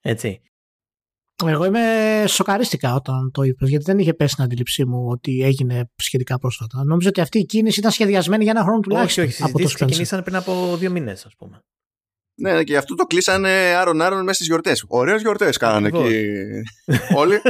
Έτσι. 0.00 0.40
Εγώ 1.44 1.64
είμαι 1.64 2.24
σοκαρίστηκα 2.26 2.94
όταν 2.94 3.30
το 3.32 3.42
είπες, 3.42 3.68
γιατί 3.68 3.84
δεν 3.84 3.98
είχε 3.98 4.14
πέσει 4.14 4.32
στην 4.32 4.44
αντίληψή 4.44 4.84
μου 4.84 5.06
ότι 5.08 5.42
έγινε 5.42 5.90
σχετικά 5.96 6.38
πρόσφατα. 6.38 6.84
Νόμιζα 6.84 7.08
ότι 7.08 7.20
αυτή 7.20 7.38
η 7.38 7.44
κίνηση 7.44 7.78
ήταν 7.78 7.90
σχεδιασμένη 7.90 8.42
για 8.42 8.52
ένα 8.52 8.62
χρόνο 8.62 8.80
τουλάχιστον. 8.80 9.24
Όχι, 9.24 9.32
όχι, 9.32 9.42
από 9.42 9.58
το 9.58 9.68
ξεκινήσαν 9.74 10.22
πριν 10.22 10.36
από 10.36 10.76
δύο 10.76 10.90
μήνες, 10.90 11.26
ας 11.26 11.34
πούμε. 11.38 11.60
Ναι, 12.38 12.62
και 12.62 12.76
αυτό 12.76 12.94
το 12.94 13.04
κλείσανε 13.04 13.50
άρον-άρον 13.50 14.20
μέσα 14.22 14.32
στις 14.32 14.46
γιορτές. 14.46 14.84
Ωραίες 14.88 15.20
γιορτές 15.20 15.56
κάνανε 15.56 15.88
εκεί. 15.88 16.14
Όλοι. 17.14 17.40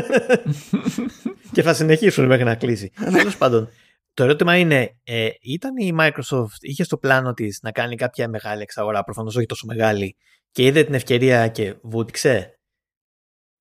και 1.54 1.62
θα 1.62 1.74
συνεχίσουν 1.74 2.26
μέχρι 2.26 2.44
να 2.44 2.54
κλείσει. 2.54 2.90
Τέλος 3.12 3.36
πάντων, 3.36 3.68
το 4.14 4.22
ερώτημα 4.24 4.56
είναι, 4.56 4.96
ε, 5.04 5.28
ήταν 5.40 5.76
η 5.76 5.96
Microsoft, 6.00 6.58
είχε 6.60 6.84
στο 6.84 6.96
πλάνο 6.96 7.32
της 7.32 7.58
να 7.62 7.70
κάνει 7.70 7.96
κάποια 7.96 8.28
μεγάλη 8.28 8.62
εξαγορά, 8.62 9.04
προφανώς 9.04 9.36
όχι 9.36 9.46
τόσο 9.46 9.66
μεγάλη, 9.66 10.16
και 10.50 10.64
είδε 10.64 10.84
την 10.84 10.94
ευκαιρία 10.94 11.48
και 11.48 11.74
βούτυξε; 11.82 12.55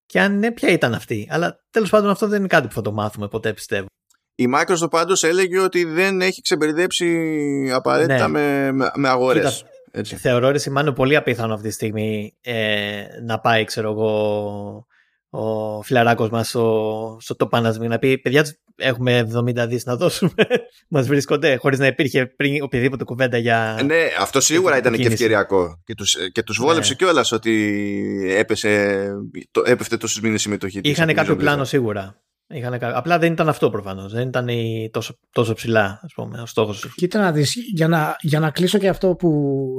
Και 0.05 0.19
αν 0.21 0.39
ναι, 0.39 0.51
ποια 0.51 0.69
ήταν 0.69 0.93
αυτή. 0.93 1.27
Αλλά 1.31 1.59
τέλος 1.71 1.89
πάντων 1.89 2.09
αυτό 2.09 2.27
δεν 2.27 2.39
είναι 2.39 2.47
κάτι 2.47 2.67
που 2.67 2.73
θα 2.73 2.81
το 2.81 2.91
μάθουμε 2.91 3.27
ποτέ, 3.27 3.53
πιστεύω. 3.53 3.85
Η 4.35 4.45
Microsoft 4.55 4.89
πάντως 4.89 5.23
έλεγε 5.23 5.59
ότι 5.59 5.83
δεν 5.83 6.21
έχει 6.21 6.41
ξεμπερδέψει 6.41 7.71
απαραίτητα 7.73 8.27
ναι. 8.27 8.71
με, 8.71 8.91
με 8.95 9.09
αγορές. 9.09 9.65
Έτσι. 9.91 10.15
Θεωρώ 10.15 10.49
ρε 10.49 10.57
Σιμάνο 10.57 10.91
πολύ 10.91 11.15
απίθανο 11.15 11.53
αυτή 11.53 11.67
τη 11.67 11.73
στιγμή 11.73 12.37
ε, 12.41 13.03
να 13.23 13.39
πάει 13.39 13.63
ξέρω 13.63 13.91
εγώ 13.91 14.87
ο 15.35 15.81
φιλαράκος 15.81 16.29
μας 16.29 16.49
στο, 16.49 17.17
στο 17.21 17.35
το 17.35 17.49
να 17.87 17.99
πει 17.99 18.17
παιδιά 18.17 18.45
έχουμε 18.75 19.29
70 19.33 19.65
δις 19.67 19.85
να 19.85 19.95
δώσουμε 19.95 20.31
μας 20.89 21.07
βρίσκονται 21.07 21.55
χωρίς 21.55 21.79
να 21.79 21.87
υπήρχε 21.87 22.25
πριν 22.25 22.63
οποιαδήποτε 22.63 23.03
κουβέντα 23.03 23.37
για 23.37 23.79
ναι 23.85 24.07
αυτό 24.19 24.39
σίγουρα 24.39 24.77
ήταν 24.77 24.93
και 24.93 25.07
ευκαιριακό 25.07 25.81
και 25.83 25.95
τους, 25.95 26.17
και 26.31 26.43
τους 26.43 26.57
βόλεψε 26.57 26.89
ναι. 26.89 26.95
κιόλας 26.95 27.31
ότι 27.31 28.33
έπεσε, 28.37 29.07
το, 29.51 29.63
έπεφτε 29.65 29.97
τόσους 29.97 30.21
μήνες 30.21 30.41
συμμετοχή 30.41 30.79
είχαν 30.83 31.13
κάποιο 31.13 31.35
πλάνο 31.35 31.63
σίγουρα 31.63 32.19
Είχαν... 32.47 32.77
Απλά 32.81 33.19
δεν 33.19 33.31
ήταν 33.31 33.49
αυτό 33.49 33.69
προφανώς. 33.69 34.13
Δεν 34.13 34.27
ήταν 34.27 34.47
τόσο, 34.91 35.19
τόσο 35.31 35.53
ψηλά 35.53 35.99
ας 36.03 36.13
πούμε, 36.13 36.41
ο 36.41 36.45
στόχος. 36.45 36.93
Κοίτα 36.95 37.19
να 37.19 37.31
δεις, 37.31 37.55
για 37.73 37.87
να, 37.87 38.15
για 38.21 38.39
να 38.39 38.51
κλείσω 38.51 38.77
και 38.77 38.87
αυτό 38.87 39.15
που 39.15 39.29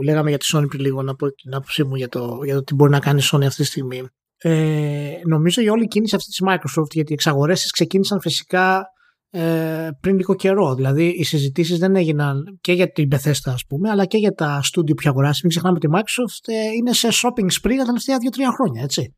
λέγαμε 0.05 0.29
για 0.29 0.39
τη 0.39 0.47
Sony 0.55 0.65
πριν 0.69 0.81
λίγο, 0.81 1.03
να 1.03 1.15
πω 1.15 1.33
την 1.33 1.55
άποψή 1.55 1.85
μου 1.85 1.95
για 1.95 2.09
το, 2.09 2.39
για 2.45 2.55
το 2.55 2.65
τι 2.65 2.75
μπορεί 2.75 2.91
να 2.91 3.01
κάνει 3.01 3.21
η 3.21 3.29
Sony 3.33 3.45
αυτή 3.45 3.63
τη 3.63 3.69
στιγμή. 3.69 4.03
Ε, 4.39 5.21
νομίζω 5.27 5.63
η 5.63 5.69
όλη 5.69 5.87
κίνηση 5.87 6.15
αυτή 6.15 6.29
της 6.29 6.43
Microsoft, 6.47 6.91
γιατί 6.91 7.11
οι 7.11 7.15
εξαγορές 7.15 7.71
ξεκίνησαν 7.71 8.21
φυσικά 8.21 8.87
ε, 9.31 9.89
πριν 10.01 10.17
λίγο 10.17 10.35
καιρό. 10.35 10.75
Δηλαδή 10.75 11.07
οι 11.07 11.25
συζητήσεις 11.25 11.79
δεν 11.79 11.97
έγιναν 11.97 12.59
και 12.61 12.73
για 12.73 12.91
την 12.93 13.09
Bethesda, 13.13 13.53
ας 13.53 13.67
πούμε, 13.67 13.91
αλλά 13.91 14.05
και 14.05 14.19
για 14.19 14.33
τα 14.33 14.61
studio 14.63 14.95
που 14.97 15.03
αγοράσει. 15.05 15.41
Μην 15.43 15.51
ξεχνάμε 15.51 15.77
ότι 15.77 15.87
η 15.87 15.91
Microsoft 15.95 16.53
ε, 16.53 16.73
είναι 16.77 16.93
σε 16.93 17.09
shopping 17.13 17.47
spree 17.63 17.77
τα 17.79 17.85
τελευταία 17.85 18.17
2-3 18.17 18.21
χρόνια, 18.55 18.83
έτσι. 18.83 19.15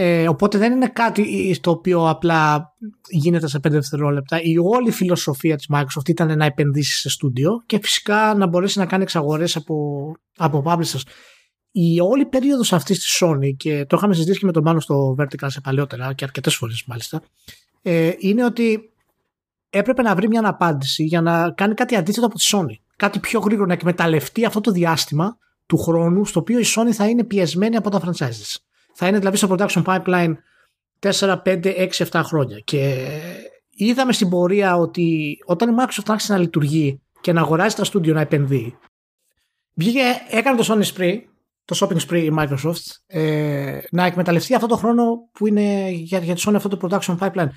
Ε, 0.00 0.28
οπότε 0.28 0.58
δεν 0.58 0.72
είναι 0.72 0.88
κάτι 0.88 1.54
στο 1.54 1.70
οποίο 1.70 2.08
απλά 2.08 2.64
γίνεται 3.10 3.48
σε 3.48 3.58
5 3.58 3.70
δευτερόλεπτα. 3.70 4.40
Η 4.42 4.58
όλη 4.58 4.90
φιλοσοφία 4.90 5.56
της 5.56 5.66
Microsoft 5.74 6.08
ήταν 6.08 6.38
να 6.38 6.44
επενδύσει 6.44 7.00
σε 7.00 7.08
στούντιο 7.08 7.50
και 7.66 7.78
φυσικά 7.82 8.34
να 8.34 8.46
μπορέσει 8.46 8.78
να 8.78 8.86
κάνει 8.86 9.02
εξαγορές 9.02 9.56
από, 9.56 9.76
από 10.36 10.62
publishers. 10.66 11.02
Η 11.80 12.00
όλη 12.00 12.26
περίοδος 12.26 12.72
αυτής 12.72 12.98
της 12.98 13.22
Sony 13.24 13.56
και 13.56 13.84
το 13.88 13.96
είχαμε 13.96 14.14
συζητήσει 14.14 14.38
και 14.38 14.46
με 14.46 14.52
τον 14.52 14.62
Μάνο 14.62 14.80
στο 14.80 15.16
Vertical 15.18 15.46
σε 15.46 15.60
παλαιότερα 15.60 16.12
και 16.12 16.24
αρκετές 16.24 16.54
φορές 16.54 16.84
μάλιστα 16.86 17.22
ε, 17.82 18.12
είναι 18.18 18.44
ότι 18.44 18.92
έπρεπε 19.70 20.02
να 20.02 20.14
βρει 20.14 20.28
μια 20.28 20.48
απάντηση 20.48 21.04
για 21.04 21.20
να 21.20 21.50
κάνει 21.50 21.74
κάτι 21.74 21.96
αντίθετο 21.96 22.26
από 22.26 22.34
τη 22.34 22.44
Sony. 22.52 22.74
Κάτι 22.96 23.18
πιο 23.18 23.40
γρήγορο 23.40 23.66
να 23.66 23.72
εκμεταλλευτεί 23.72 24.44
αυτό 24.44 24.60
το 24.60 24.70
διάστημα 24.70 25.38
του 25.66 25.78
χρόνου 25.78 26.24
στο 26.24 26.40
οποίο 26.40 26.58
η 26.58 26.64
Sony 26.76 26.90
θα 26.92 27.08
είναι 27.08 27.24
πιεσμένη 27.24 27.76
από 27.76 27.90
τα 27.90 28.00
franchises. 28.04 28.56
Θα 28.94 29.06
είναι 29.06 29.18
δηλαδή 29.18 29.36
στο 29.36 29.48
production 29.50 29.82
pipeline 29.84 30.34
4, 31.00 31.36
5, 31.44 31.88
6, 31.88 31.88
7 32.10 32.20
χρόνια. 32.24 32.58
Και 32.58 33.08
είδαμε 33.70 34.12
στην 34.12 34.28
πορεία 34.28 34.76
ότι 34.76 35.38
όταν 35.44 35.70
η 35.70 35.74
Microsoft 35.78 36.06
άρχισε 36.06 36.32
να 36.32 36.38
λειτουργεί 36.38 37.00
και 37.20 37.32
να 37.32 37.40
αγοράζει 37.40 37.74
τα 37.74 37.84
στούντιο 37.84 38.14
να 38.14 38.20
επενδύει, 38.20 38.76
βγήκε, 39.74 40.02
έκανε 40.30 40.62
το 40.62 40.74
Sony 40.74 40.94
Spree, 40.94 41.18
το 41.68 41.78
shopping 41.80 42.00
spree 42.08 42.22
η 42.22 42.32
Microsoft, 42.38 42.96
ε, 43.06 43.78
να 43.90 44.04
εκμεταλλευτεί 44.04 44.54
αυτό 44.54 44.66
το 44.66 44.76
χρόνο 44.76 45.28
που 45.32 45.46
είναι 45.46 45.90
για, 45.90 46.18
για 46.18 46.34
τη 46.34 46.42
Sony 46.46 46.54
αυτό 46.54 46.68
το 46.68 46.78
production 46.82 47.18
pipeline. 47.18 47.48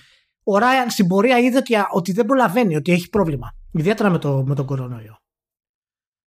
Ο 0.43 0.57
Ryan 0.57 0.87
στην 0.89 1.07
πορεία 1.07 1.39
είδε 1.39 1.57
ότι, 1.57 1.73
ότι 1.91 2.11
δεν 2.11 2.25
προλαβαίνει, 2.25 2.75
ότι 2.75 2.91
έχει 2.91 3.09
πρόβλημα. 3.09 3.55
Ιδιαίτερα 3.71 4.09
με, 4.09 4.17
το, 4.17 4.43
με 4.45 4.55
τον 4.55 4.65
κορονοϊό. 4.65 5.17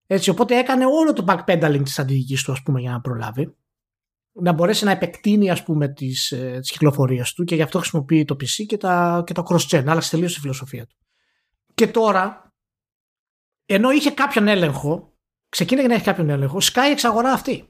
Έτσι, 0.06 0.30
οπότε 0.30 0.58
έκανε 0.58 0.84
όλο 0.84 1.12
το 1.12 1.24
backpedaling 1.28 1.80
της 1.82 1.92
στρατηγικής 1.92 2.42
του, 2.42 2.52
ας 2.52 2.62
πούμε, 2.62 2.80
για 2.80 2.90
να 2.90 3.00
προλάβει. 3.00 3.56
Να 4.32 4.52
μπορέσει 4.52 4.84
να 4.84 4.90
επεκτείνει, 4.90 5.50
ας 5.50 5.62
πούμε, 5.62 5.88
τις, 5.88 6.30
ε, 6.30 6.58
τις 6.60 6.70
κυκλοφορίες 6.70 7.32
του 7.32 7.44
και 7.44 7.54
γι' 7.54 7.62
αυτό 7.62 7.78
χρησιμοποιεί 7.78 8.24
το 8.24 8.34
PC 8.34 8.66
και, 8.66 8.76
τα, 8.76 9.22
και 9.26 9.32
το 9.32 9.42
cross-gen. 9.48 9.84
Άλλαξε 9.86 10.10
τελείως 10.10 10.34
τη 10.34 10.40
φιλοσοφία 10.40 10.86
του. 10.86 10.96
Και 11.74 11.86
τώρα, 11.86 12.52
ενώ 13.66 13.90
είχε 13.90 14.10
κάποιον 14.10 14.48
έλεγχο, 14.48 15.12
ξεκίνησε 15.48 15.86
να 15.86 15.94
έχει 15.94 16.04
κάποιον 16.04 16.30
έλεγχο, 16.30 16.60
σκάει 16.60 16.90
εξαγορά 16.90 17.32
αυτή. 17.32 17.68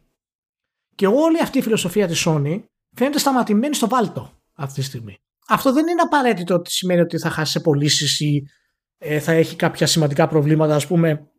Και 0.95 1.07
όλη 1.07 1.41
αυτή 1.43 1.59
η 1.59 1.63
φιλοσοφία 1.63 2.07
της 2.07 2.25
Sony 2.27 2.63
φαίνεται 2.97 3.19
σταματημένη 3.19 3.75
στο 3.75 3.89
βάλτο 3.89 4.43
αυτή 4.55 4.81
τη 4.81 4.87
στιγμή. 4.87 5.19
Αυτό 5.49 5.73
δεν 5.73 5.87
είναι 5.87 6.01
απαραίτητο 6.01 6.55
ότι 6.55 6.71
σημαίνει 6.71 7.01
ότι 7.01 7.19
θα 7.19 7.31
χάσει 7.31 7.61
πωλήσεις 7.61 8.21
ή 8.21 8.49
ε, 8.99 9.21
θα 9.21 9.33
έχει 9.33 9.57
κάποια 9.57 9.87
σημαντικά 9.87 10.29
προβλήματα, 10.29 10.75
ας 10.75 10.87
πούμε, 10.87 11.31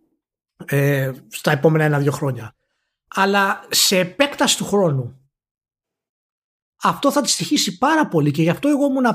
ε, 0.66 1.12
στα 1.28 1.52
επόμενα 1.52 1.84
ένα-δύο 1.84 2.12
χρόνια. 2.12 2.56
Αλλά 3.08 3.66
σε 3.70 4.00
επέκταση 4.00 4.58
του 4.58 4.66
χρόνου 4.66 5.20
αυτό 6.84 7.12
θα 7.12 7.22
τη 7.22 7.30
στοιχήσει 7.30 7.78
πάρα 7.78 8.08
πολύ 8.08 8.32
και 8.32 8.42
γι' 8.42 8.50
αυτό 8.50 8.68
εγώ 8.68 8.86
ήμουν 8.86 9.06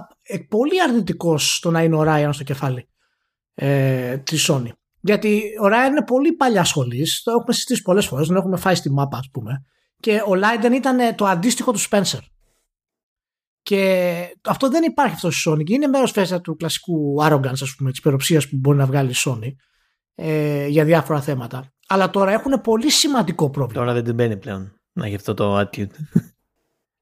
πολύ 0.48 0.82
αρνητικός 0.82 1.56
στο 1.56 1.70
να 1.70 1.82
είναι 1.82 1.96
ο 1.96 2.02
Ράιαν 2.02 2.32
στο 2.32 2.44
κεφάλι 2.44 2.88
ε, 3.54 4.18
της 4.18 4.50
Sony. 4.50 4.70
Γιατί 5.00 5.42
ο 5.60 5.66
Ράιαν 5.66 5.90
είναι 5.90 6.04
πολύ 6.04 6.32
παλιά 6.32 6.64
σχολής, 6.64 7.22
το 7.22 7.30
έχουμε 7.30 7.52
συζητήσει 7.52 7.82
πολλές 7.82 8.06
φορές, 8.06 8.26
τον 8.26 8.36
έχουμε 8.36 8.56
φάει 8.56 8.74
στη 8.74 8.90
μάπα, 8.90 9.18
ας 9.18 9.28
πούμε. 9.32 9.64
Και 10.00 10.22
ο 10.26 10.34
Λάιντεν 10.34 10.72
ήταν 10.72 11.14
το 11.14 11.26
αντίστοιχο 11.26 11.72
του 11.72 11.78
Σπένσερ. 11.78 12.20
Και 13.62 14.38
αυτό 14.44 14.68
δεν 14.68 14.82
υπάρχει 14.82 15.14
αυτό 15.14 15.30
στη 15.30 15.50
Sony. 15.50 15.64
Και 15.64 15.74
είναι 15.74 15.86
μέρος 15.86 16.10
φέστα 16.10 16.40
του 16.40 16.56
κλασικού 16.56 17.16
arrogance, 17.22 17.60
ας 17.62 17.74
πούμε, 17.76 17.90
της 17.90 17.98
υπεροψίας 17.98 18.48
που 18.48 18.56
μπορεί 18.56 18.78
να 18.78 18.86
βγάλει 18.86 19.10
η 19.10 19.14
Sony 19.16 19.54
ε, 20.14 20.66
για 20.66 20.84
διάφορα 20.84 21.20
θέματα. 21.20 21.72
Αλλά 21.88 22.10
τώρα 22.10 22.32
έχουν 22.32 22.60
πολύ 22.60 22.90
σημαντικό 22.90 23.50
πρόβλημα. 23.50 23.82
Τώρα 23.82 23.94
δεν 23.94 24.04
την 24.04 24.14
μπαίνει 24.14 24.36
πλέον 24.36 24.80
να 24.92 25.06
έχει 25.06 25.14
αυτό 25.14 25.34
το 25.34 25.58
attitude. 25.58 25.86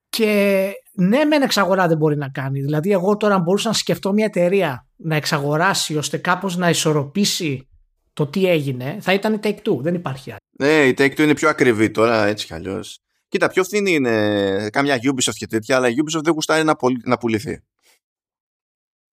Και 0.09 0.73
ναι, 0.93 1.25
μεν 1.25 1.43
εξαγορά 1.43 1.89
δεν 1.89 1.97
μπορεί 1.97 2.17
να 2.17 2.28
κάνει. 2.28 2.60
Δηλαδή, 2.60 2.91
εγώ 2.91 3.17
τώρα 3.17 3.39
μπορούσα 3.39 3.68
να 3.68 3.75
σκεφτώ 3.75 4.12
μια 4.12 4.25
εταιρεία 4.25 4.86
να 4.97 5.17
εξαγοράσει 5.17 5.97
ώστε 5.97 6.17
κάπως 6.17 6.57
να 6.57 6.68
ισορροπήσει 6.68 7.68
το 8.12 8.27
τι 8.27 8.47
έγινε, 8.47 8.99
θα 9.01 9.12
ήταν 9.12 9.35
η 9.35 9.39
Take 9.43 9.59
Two. 9.62 9.78
Δεν 9.81 9.94
υπάρχει 9.94 10.31
άλλη. 10.31 10.38
Ναι, 10.60 10.86
η 10.86 10.94
Take 10.98 11.12
Two 11.12 11.18
είναι 11.18 11.34
πιο 11.34 11.48
ακριβή 11.48 11.90
τώρα, 11.90 12.24
έτσι 12.24 12.46
κι 12.46 12.54
αλλιώς. 12.54 13.00
Κοίτα, 13.28 13.48
πιο 13.48 13.64
φθηνή 13.64 13.92
είναι 13.92 14.68
κάμια 14.72 14.98
Ubisoft 15.02 15.34
και 15.36 15.46
τέτοια, 15.46 15.76
αλλά 15.76 15.88
η 15.88 15.94
Ubisoft 15.96 16.22
δεν 16.22 16.32
γουστάρει 16.32 16.64
να, 16.64 16.74
να 17.04 17.18
πουληθεί. 17.18 17.62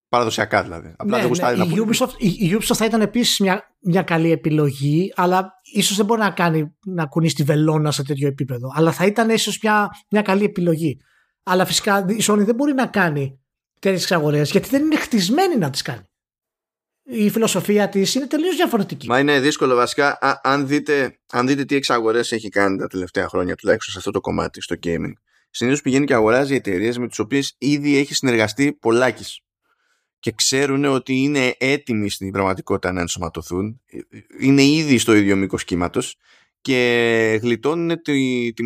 Παραδοσιακά 0.09 0.63
δηλαδή. 0.63 0.93
Απλά 0.97 1.21
ναι, 1.21 1.27
δεν 1.27 1.57
ναι. 1.57 1.65
Η, 1.65 1.87
Ubisoft, 1.87 2.13
η 2.17 2.57
Ubisoft 2.57 2.75
θα 2.75 2.85
ήταν 2.85 3.01
επίσης 3.01 3.39
μια, 3.39 3.75
μια 3.79 4.01
καλή 4.01 4.31
επιλογή, 4.31 5.13
αλλά 5.15 5.51
ίσως 5.63 5.97
δεν 5.97 6.05
μπορεί 6.05 6.21
να 6.21 6.31
κάνει 6.31 6.75
να 6.85 7.05
κουνήσει 7.05 7.35
τη 7.35 7.43
βελόνα 7.43 7.91
σε 7.91 8.03
τέτοιο 8.03 8.27
επίπεδο. 8.27 8.71
Αλλά 8.75 8.91
θα 8.91 9.05
ήταν 9.05 9.29
ίσως 9.29 9.59
μια, 9.61 9.89
μια 10.09 10.21
καλή 10.21 10.43
επιλογή. 10.43 10.97
Αλλά 11.43 11.65
φυσικά 11.65 12.05
η 12.09 12.23
Sony 12.27 12.43
δεν 12.45 12.55
μπορεί 12.55 12.73
να 12.73 12.87
κάνει 12.87 13.39
τέτοιες 13.79 14.01
εξαγορές 14.01 14.51
γιατί 14.51 14.69
δεν 14.69 14.81
είναι 14.81 14.95
χτισμένη 14.95 15.57
να 15.57 15.69
τις 15.69 15.81
κάνει. 15.81 16.03
Η 17.07 17.29
φιλοσοφία 17.29 17.89
της 17.89 18.15
είναι 18.15 18.27
τελείως 18.27 18.55
διαφορετική. 18.55 19.07
Μα 19.07 19.19
είναι 19.19 19.39
δύσκολο 19.39 19.75
βασικά. 19.75 20.17
Α, 20.21 20.39
αν, 20.43 20.67
δείτε, 20.67 21.19
αν 21.31 21.47
δείτε 21.47 21.65
τι 21.65 21.75
εξαγορές 21.75 22.31
έχει 22.31 22.49
κάνει 22.49 22.77
τα 22.77 22.87
τελευταία 22.87 23.27
χρόνια, 23.27 23.55
τουλάχιστον 23.55 23.91
σε 23.91 23.97
αυτό 23.97 24.11
το 24.11 24.19
κομμάτι, 24.19 24.61
στο 24.61 24.75
gaming, 24.83 25.13
συνήθως 25.49 25.81
πηγαίνει 25.81 26.05
και 26.05 26.13
αγοράζει 26.13 26.55
εταιρείες 26.55 26.97
με 26.97 27.07
τις 27.07 27.19
οποίες 27.19 27.55
ήδη 27.57 27.97
έχει 27.97 28.13
συνεργαστεί 28.13 28.73
πολλάκις 28.73 29.39
και 30.19 30.31
ξέρουν 30.31 30.85
ότι 30.85 31.13
είναι 31.13 31.55
έτοιμοι 31.57 32.09
στην 32.09 32.31
πραγματικότητα 32.31 32.91
να 32.91 33.01
ενσωματωθούν, 33.01 33.81
είναι 34.39 34.63
ήδη 34.63 34.97
στο 34.97 35.13
ίδιο 35.13 35.35
μήκος 35.35 35.63
κύματος 35.63 36.15
και 36.61 37.39
γλιτώνουν 37.41 38.01
τη, 38.01 38.53
τη, 38.53 38.63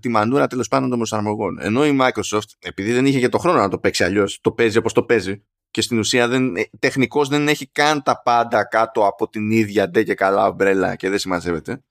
τη 0.00 0.08
μανούρα 0.08 0.46
τέλος 0.46 0.68
πάντων 0.68 0.88
των 0.88 0.98
προσαρμογών. 0.98 1.58
Ενώ 1.60 1.86
η 1.86 1.98
Microsoft, 2.00 2.48
επειδή 2.58 2.92
δεν 2.92 3.06
είχε 3.06 3.18
και 3.18 3.28
το 3.28 3.38
χρόνο 3.38 3.58
να 3.58 3.68
το 3.68 3.78
παίξει 3.78 4.04
αλλιώς, 4.04 4.38
το 4.40 4.52
παίζει 4.52 4.78
όπως 4.78 4.92
το 4.92 5.02
παίζει 5.02 5.42
και 5.72 5.80
στην 5.80 5.98
ουσία 5.98 6.28
δεν, 6.28 6.56
ε, 6.56 6.62
τεχνικώς 6.78 7.28
δεν 7.28 7.48
έχει 7.48 7.66
καν 7.66 8.02
τα 8.02 8.22
πάντα 8.22 8.64
κάτω 8.64 9.06
από 9.06 9.28
την 9.28 9.50
ίδια 9.50 9.88
ντε 9.88 10.02
και 10.02 10.14
καλά 10.14 10.46
ομπρέλα 10.46 10.96
και 10.96 11.08
δεν 11.08 11.18
συμμαζεύεται. 11.18 11.82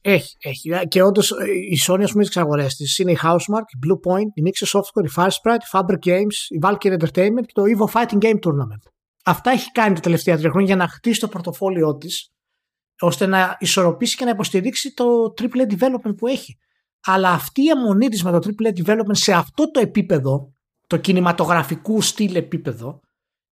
Έχει, 0.00 0.36
έχει. 0.40 0.88
Και 0.88 1.02
όντως 1.02 1.30
ε, 1.30 1.44
η 1.50 1.78
Sony, 1.86 2.02
ας 2.02 2.10
πούμε, 2.10 2.24
τις 2.24 2.36
εξαγορέ 2.36 2.66
της 2.66 2.98
είναι 2.98 3.12
η 3.12 3.18
Housemark, 3.22 3.66
η 3.68 3.78
Blue 3.86 4.12
Point, 4.12 4.30
η 4.34 4.42
Nixie 4.46 4.78
Software, 4.78 5.04
η 5.04 5.12
Firesprite, 5.16 5.60
η 5.60 5.68
Fabric 5.72 6.08
Games, 6.08 6.36
η 6.48 6.58
Valkyrie 6.62 6.98
Entertainment 6.98 7.44
και 7.46 7.52
το 7.52 7.62
Evo 7.62 7.92
Fighting 7.92 8.18
Game 8.18 8.38
Tournament. 8.38 8.90
Αυτά 9.24 9.50
έχει 9.50 9.72
κάνει 9.72 9.94
τα 9.94 10.00
τελευταία 10.00 10.36
τρία 10.36 10.50
χρόνια 10.50 10.66
για 10.66 10.76
να 10.76 10.88
χτίσει 10.88 11.20
το 11.20 11.28
πορτοφόλιό 11.28 11.96
της, 11.96 12.30
ώστε 13.00 13.26
να 13.26 13.56
ισορροπήσει 13.60 14.16
και 14.16 14.24
να 14.24 14.30
υποστηρίξει 14.30 14.94
το 14.94 15.34
AAA 15.40 15.72
development 15.72 16.16
που 16.16 16.26
έχει. 16.26 16.58
Αλλά 17.04 17.30
αυτή 17.30 17.62
η 17.62 17.68
αιμονή 17.68 18.08
της 18.08 18.24
με 18.24 18.30
το 18.30 18.38
AAA 18.42 18.84
development 18.84 19.16
σε 19.16 19.32
αυτό 19.32 19.70
το 19.70 19.80
επίπεδο, 19.80 20.52
το 20.86 20.96
κινηματογραφικού 20.96 22.00
στυλ 22.00 22.34
επίπεδο, 22.34 23.00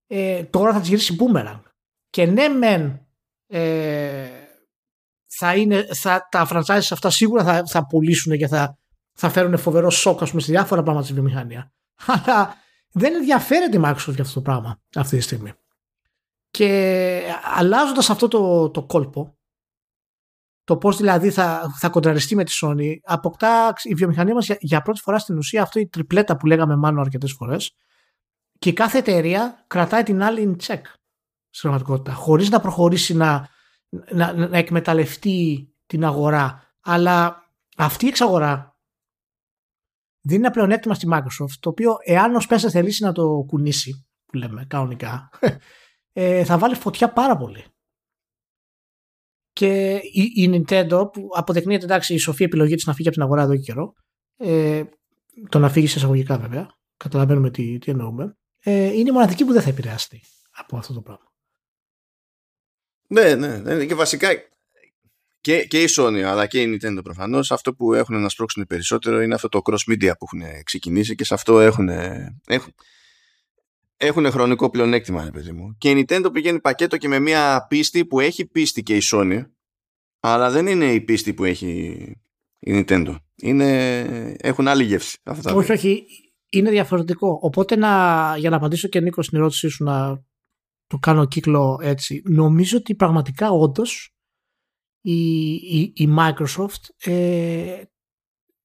ε, 0.07 0.45
τώρα 0.45 0.73
θα 0.73 0.81
της 0.81 0.89
γυρίσει 0.89 1.17
boomerang. 1.21 1.63
Και 2.11 2.27
ναι, 2.27 2.49
μεν. 2.49 3.07
Ε, 3.47 4.29
θα 5.27 5.57
είναι, 5.57 5.87
θα, 5.95 6.29
τα 6.31 6.49
franchises 6.51 6.89
αυτά 6.91 7.11
σίγουρα 7.11 7.45
θα, 7.45 7.63
θα 7.67 7.87
πουλήσουν 7.87 8.37
και 8.37 8.47
θα, 8.47 8.79
θα 9.13 9.31
φέρουν 9.31 9.59
φοβερό 9.59 9.91
σοκ 9.91 10.25
πούμε, 10.29 10.41
σε 10.41 10.53
διάφορα 10.53 10.83
πράγματα 10.83 11.05
στη 11.05 11.15
βιομηχανία. 11.15 11.73
Αλλά 12.25 12.55
δεν 12.93 13.15
ενδιαφέρεται 13.15 13.77
η 13.77 13.81
Microsoft 13.85 14.15
για 14.15 14.23
αυτό 14.23 14.35
το 14.35 14.41
πράγμα 14.41 14.81
αυτή 14.95 15.17
τη 15.17 15.23
στιγμή. 15.23 15.53
Και 16.51 17.23
αλλάζοντας 17.57 18.11
αυτό 18.11 18.29
το, 18.29 18.71
το 18.71 18.83
κόλπο, 18.83 19.39
το 20.65 20.77
πώς 20.77 20.97
δηλαδή 20.97 21.31
θα, 21.31 21.75
θα 21.79 21.89
κοντραριστεί 21.89 22.35
με 22.35 22.45
τη 22.45 22.59
Sony, 22.63 22.95
αποκτά 23.03 23.75
η 23.83 23.95
βιομηχανία 23.95 24.35
μας 24.35 24.49
για, 24.61 24.83
πρώτη 24.83 25.01
φορά 25.01 25.19
στην 25.19 25.37
ουσία 25.37 25.63
αυτή 25.63 25.81
η 25.81 25.89
τριπλέτα 25.89 26.37
που 26.37 26.47
λέγαμε 26.47 26.77
μάλλον 26.77 27.01
αρκετές 27.01 27.33
φορές 27.33 27.75
και 28.63 28.73
κάθε 28.73 28.99
εταιρεία 28.99 29.65
κρατάει 29.67 30.03
την 30.03 30.23
άλλη 30.23 30.43
in 30.43 30.63
check 30.67 30.81
στην 31.49 31.71
πραγματικότητα, 31.71 32.13
χωρίς 32.13 32.51
να 32.51 32.61
προχωρήσει 32.61 33.15
να 33.15 33.49
να, 34.11 34.33
να 34.33 34.59
εκμεταλλευτεί 34.59 35.69
την 35.87 36.05
αγορά. 36.05 36.75
Αλλά 36.81 37.47
αυτή 37.77 38.05
η 38.05 38.09
εξαγορά 38.09 38.77
δίνει 40.21 40.41
ένα 40.41 40.51
πλεονέκτημα 40.51 40.95
στη 40.95 41.09
Microsoft, 41.13 41.57
το 41.61 41.69
οποίο 41.69 41.97
εάν 42.05 42.35
ο 42.35 42.39
Spencer 42.49 42.69
θελήσει 42.71 43.05
να 43.05 43.13
το 43.13 43.45
κουνήσει, 43.47 44.07
που 44.25 44.37
λέμε 44.37 44.65
κανονικά, 44.69 45.31
ε, 46.13 46.45
θα 46.45 46.59
βάλει 46.59 46.75
φωτιά 46.75 47.13
πάρα 47.13 47.37
πολύ. 47.37 47.65
Και 49.53 49.95
η, 49.95 50.23
η 50.35 50.51
Nintendo, 50.53 51.13
που 51.13 51.29
αποδεικνύεται 51.37 51.85
εντάξει 51.85 52.15
η 52.15 52.19
σοφή 52.19 52.45
επιλογή 52.45 52.75
της 52.75 52.87
να 52.87 52.95
φύγει 52.95 53.09
από 53.09 53.17
την 53.17 53.27
αγορά 53.27 53.43
εδώ 53.43 53.55
και 53.55 53.63
καιρό, 53.63 53.93
ε, 54.37 54.85
το 55.49 55.59
να 55.59 55.69
φύγει 55.69 55.87
σε 55.87 55.99
εισαγωγικά 55.99 56.39
βέβαια, 56.39 56.67
καταλαβαίνουμε 56.97 57.51
τι, 57.51 57.79
τι 57.79 57.91
εννοούμε, 57.91 58.37
ε, 58.63 58.85
είναι 58.85 59.09
η 59.09 59.13
μοναδική 59.13 59.45
που 59.45 59.53
δεν 59.53 59.63
θα 59.63 59.69
επηρεαστεί 59.69 60.23
από 60.51 60.77
αυτό 60.77 60.93
το 60.93 61.01
πράγμα. 61.01 61.33
Ναι, 63.09 63.35
ναι, 63.35 63.59
ναι. 63.59 63.87
Και 63.87 63.95
βασικά 63.95 64.29
και, 65.43 65.65
και 65.65 65.83
η 65.83 65.87
Sony 65.97 66.21
αλλά 66.21 66.47
και 66.47 66.63
η 66.63 66.79
Nintendo 66.83 67.01
προφανώς 67.05 67.53
αυτό 67.53 67.75
που 67.75 67.95
έχουν 67.95 68.21
να 68.21 68.29
σπρώξουν 68.29 68.67
περισσότερο 68.67 69.21
είναι 69.21 69.35
αυτό 69.35 69.49
το 69.49 69.61
cross 69.65 69.93
media 69.93 70.13
που 70.19 70.27
έχουν 70.33 70.65
ξεκινήσει 70.65 71.15
και 71.15 71.25
σε 71.25 71.35
αυτό 71.35 71.61
έχουν, 71.61 71.89
έχουν, 72.47 72.75
έχουν 73.97 74.31
χρονικό 74.31 74.71
πλεονέκτημα, 74.71 75.25
ρε 75.25 75.31
παιδί 75.31 75.53
μου. 75.53 75.77
Και 75.79 75.91
η 75.91 76.07
Nintendo 76.09 76.29
πηγαίνει 76.33 76.61
πακέτο 76.61 76.97
και 76.97 77.09
με 77.09 77.19
μια 77.19 77.67
πίστη 77.69 78.07
που 78.07 78.21
έχει 78.21 78.47
πίστη 78.47 78.83
και 78.83 78.97
η 78.97 79.03
Sony, 79.13 79.45
αλλά 80.21 80.51
δεν 80.51 80.67
είναι 80.67 80.93
η 80.93 81.01
πίστη 81.01 81.35
που 81.35 81.45
έχει 81.45 81.69
η 82.59 82.85
Nintendo. 82.87 83.17
Είναι, 83.43 84.37
έχουν 84.41 84.69
άλλη 84.69 84.85
γεύση. 84.85 85.19
Αυτά. 85.23 85.55
Όχι, 85.55 85.73
όχι. 85.73 86.07
Είναι 86.53 86.71
διαφορετικό. 86.71 87.39
Οπότε 87.43 87.77
να, 87.77 88.35
για 88.37 88.51
να 88.51 88.57
απαντήσω 88.57 88.89
και 88.89 89.01
Νίκο 89.01 89.23
στην 89.23 89.39
ερώτησή 89.39 89.69
σου 89.69 89.85
να 89.85 90.23
το 90.87 90.99
κάνω 90.99 91.27
κύκλο 91.27 91.79
έτσι. 91.83 92.23
Νομίζω 92.25 92.79
ότι 92.79 92.95
πραγματικά 92.95 93.51
όντως 93.51 94.15
η, 95.01 95.53
η, 95.95 96.15
Microsoft 96.19 97.11
ε, 97.11 97.83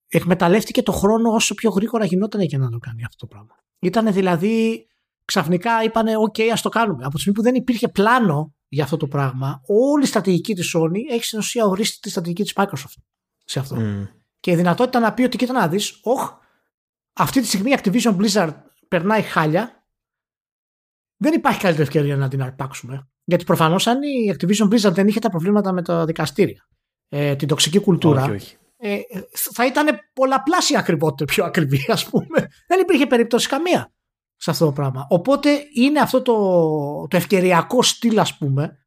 εκμεταλλεύτηκε 0.07 0.83
το 0.83 0.91
χρόνο 0.91 1.31
όσο 1.31 1.53
πιο 1.53 1.69
γρήγορα 1.69 2.05
γινόταν 2.05 2.41
για 2.41 2.57
να 2.57 2.69
το 2.69 2.77
κάνει 2.77 3.03
αυτό 3.03 3.27
το 3.27 3.27
πράγμα. 3.27 3.55
Ήταν 3.79 4.13
δηλαδή 4.13 4.87
ξαφνικά 5.25 5.83
είπανε 5.83 6.13
ok 6.29 6.41
ας 6.41 6.61
το 6.61 6.69
κάνουμε. 6.69 7.03
Από 7.03 7.13
τη 7.13 7.19
στιγμή 7.19 7.37
που 7.37 7.43
δεν 7.43 7.55
υπήρχε 7.55 7.87
πλάνο 7.87 8.55
για 8.67 8.83
αυτό 8.83 8.97
το 8.97 9.07
πράγμα 9.07 9.61
όλη 9.65 10.03
η 10.03 10.07
στρατηγική 10.07 10.53
της 10.53 10.75
Sony 10.75 11.11
έχει 11.11 11.23
στην 11.23 11.39
ουσία 11.39 11.65
ορίσει 11.65 11.99
τη 11.99 12.09
στρατηγική 12.09 12.43
της 12.43 12.53
Microsoft 12.55 13.01
σε 13.45 13.59
αυτό. 13.59 13.75
Και 14.39 14.51
η 14.51 14.55
δυνατότητα 14.55 14.99
να 14.99 15.13
πει 15.13 15.23
ότι 15.23 15.37
κοίτα 15.37 15.53
να 15.53 15.67
δεις, 15.67 15.99
όχ, 16.03 16.31
αυτή 17.17 17.41
τη 17.41 17.47
στιγμή 17.47 17.71
η 17.71 17.77
Activision 17.83 18.17
Blizzard 18.17 18.53
περνάει 18.87 19.21
χάλια, 19.21 19.85
δεν 21.17 21.33
υπάρχει 21.33 21.59
καλύτερη 21.59 21.87
ευκαιρία 21.87 22.15
να 22.17 22.27
την 22.27 22.41
αρπάξουμε. 22.41 23.09
Γιατί 23.23 23.43
προφανώς 23.43 23.87
αν 23.87 24.01
η 24.01 24.35
Activision 24.37 24.65
Blizzard 24.73 24.93
δεν 24.93 25.07
είχε 25.07 25.19
τα 25.19 25.29
προβλήματα 25.29 25.71
με 25.71 25.81
τα 25.81 26.05
δικαστήρια, 26.05 26.67
ε, 27.09 27.35
την 27.35 27.47
τοξική 27.47 27.79
κουλτούρα, 27.79 28.23
Όχι, 28.23 28.31
όχι. 28.31 28.57
ε, 28.77 28.99
θα 29.31 29.65
ήταν 29.65 29.99
πολλαπλάσια 30.13 30.79
ακριβότερο, 30.79 31.25
πιο 31.25 31.45
ακριβή, 31.45 31.85
ας 31.87 32.09
πούμε. 32.09 32.47
Δεν 32.67 32.79
υπήρχε 32.79 33.07
περίπτωση 33.07 33.47
καμία 33.47 33.93
σε 34.35 34.51
αυτό 34.51 34.65
το 34.65 34.71
πράγμα. 34.71 35.07
Οπότε 35.09 35.49
είναι 35.73 35.99
αυτό 35.99 36.21
το, 36.21 36.33
το 37.07 37.17
ευκαιριακό 37.17 37.83
στυλ, 37.83 38.19
ας 38.19 38.37
πούμε, 38.37 38.77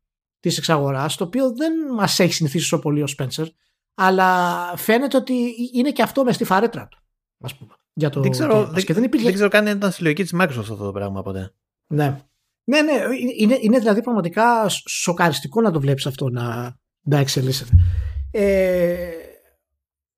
της 0.40 0.58
εξαγοράς, 0.58 1.16
το 1.16 1.24
οποίο 1.24 1.54
δεν 1.54 1.72
μας 1.94 2.18
έχει 2.18 2.32
συνηθίσει 2.32 2.70
τόσο 2.70 2.82
πολύ 2.82 3.02
ο 3.02 3.06
Spencer, 3.18 3.46
αλλά 3.94 4.56
φαίνεται 4.76 5.16
ότι 5.16 5.54
είναι 5.74 5.90
και 5.90 6.02
αυτό 6.02 6.24
μες 6.24 6.34
στη 6.34 6.44
φαρέτρα 6.44 6.88
του. 6.88 6.98
Ας 7.40 7.56
πούμε, 7.56 7.74
για 8.00 8.10
το 8.10 8.20
Δεν 8.20 8.30
ξέρω, 8.30 8.60
Game 8.60 8.64
Pass. 8.64 8.70
δεν, 8.72 8.84
και 8.84 8.94
δεν 8.94 9.02
υπήρχε 9.02 9.24
δεν 9.24 9.34
ξέρω 9.34 9.48
καν 9.48 9.66
αν 9.66 9.76
ήταν 9.76 9.92
συλλογική 9.92 10.22
της 10.22 10.34
Microsoft 10.34 10.58
αυτό 10.58 10.76
το 10.76 10.92
πράγμα 10.92 11.22
ποτέ. 11.22 11.52
ναι. 11.86 12.24
Ναι, 12.64 12.82
ναι, 12.82 12.92
είναι, 13.38 13.58
είναι 13.60 13.78
δηλαδή 13.78 14.02
πραγματικά 14.02 14.68
σοκαριστικό 14.68 15.60
να 15.60 15.70
το 15.70 15.80
βλέπεις 15.80 16.06
αυτό 16.06 16.28
να, 16.28 16.76
να 17.00 17.18
εξελίσσεται. 17.18 17.70
Ε, 18.30 19.08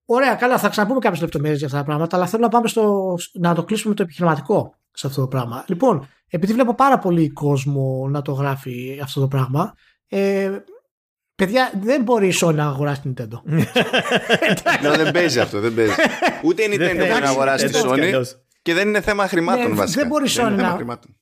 ωραία, 0.04 0.34
καλά, 0.34 0.58
θα 0.58 0.68
ξαναπούμε 0.68 0.98
κάποιες 0.98 1.20
λεπτομέρειες 1.20 1.58
για 1.58 1.66
αυτά 1.66 1.78
τα 1.78 1.84
πράγματα, 1.84 2.16
αλλά 2.16 2.26
θέλω 2.26 2.42
να 2.42 2.48
πάμε 2.48 2.68
στο, 2.68 3.14
να 3.32 3.54
το 3.54 3.64
κλείσουμε 3.64 3.94
το 3.94 4.02
επιχειρηματικό 4.02 4.74
σε 4.92 5.06
αυτό 5.06 5.20
το 5.20 5.28
πράγμα. 5.28 5.64
Λοιπόν, 5.68 6.06
επειδή 6.28 6.52
βλέπω 6.52 6.74
πάρα 6.74 6.98
πολύ 6.98 7.30
κόσμο 7.30 8.08
να 8.08 8.22
το 8.22 8.32
γράφει 8.32 9.00
αυτό 9.02 9.20
το 9.20 9.28
πράγμα, 9.28 9.74
ε, 10.08 10.58
παιδιά, 11.34 11.72
δεν 11.82 12.02
μπορείς 12.02 12.40
η 12.40 12.44
Sony 12.46 12.54
να 12.54 12.64
αγοράσει 12.66 13.00
την 13.00 13.14
Nintendo. 13.16 13.42
Ναι, 14.82 14.90
δεν 14.96 15.10
παίζει 15.12 15.40
αυτό, 15.40 15.60
δεν 15.60 15.74
παίζει. 15.74 15.92
Ούτε 16.44 16.62
η 16.62 16.66
Nintendo 16.70 16.96
μπορεί 17.08 17.20
να 17.22 17.28
αγοράσει 17.28 17.64
τη 17.64 17.70
Έτσι 17.70 17.82
κι 17.82 17.88
Sony 17.88 18.00
αλλιώς. 18.00 18.42
και 18.62 18.74
δεν 18.74 18.88
είναι 18.88 19.00
θέμα 19.00 19.28
χρημάτων 19.28 19.68
Ναι, 19.70 19.74
βασικά. 19.76 20.00
δεν 20.00 20.08
μπορείς 20.10 20.36
η 20.36 20.40
είναι 20.40 20.50
Sony 20.52 20.56
θέμα 20.56 20.68
να- 20.68 20.74
χρημάτων. 20.76 21.16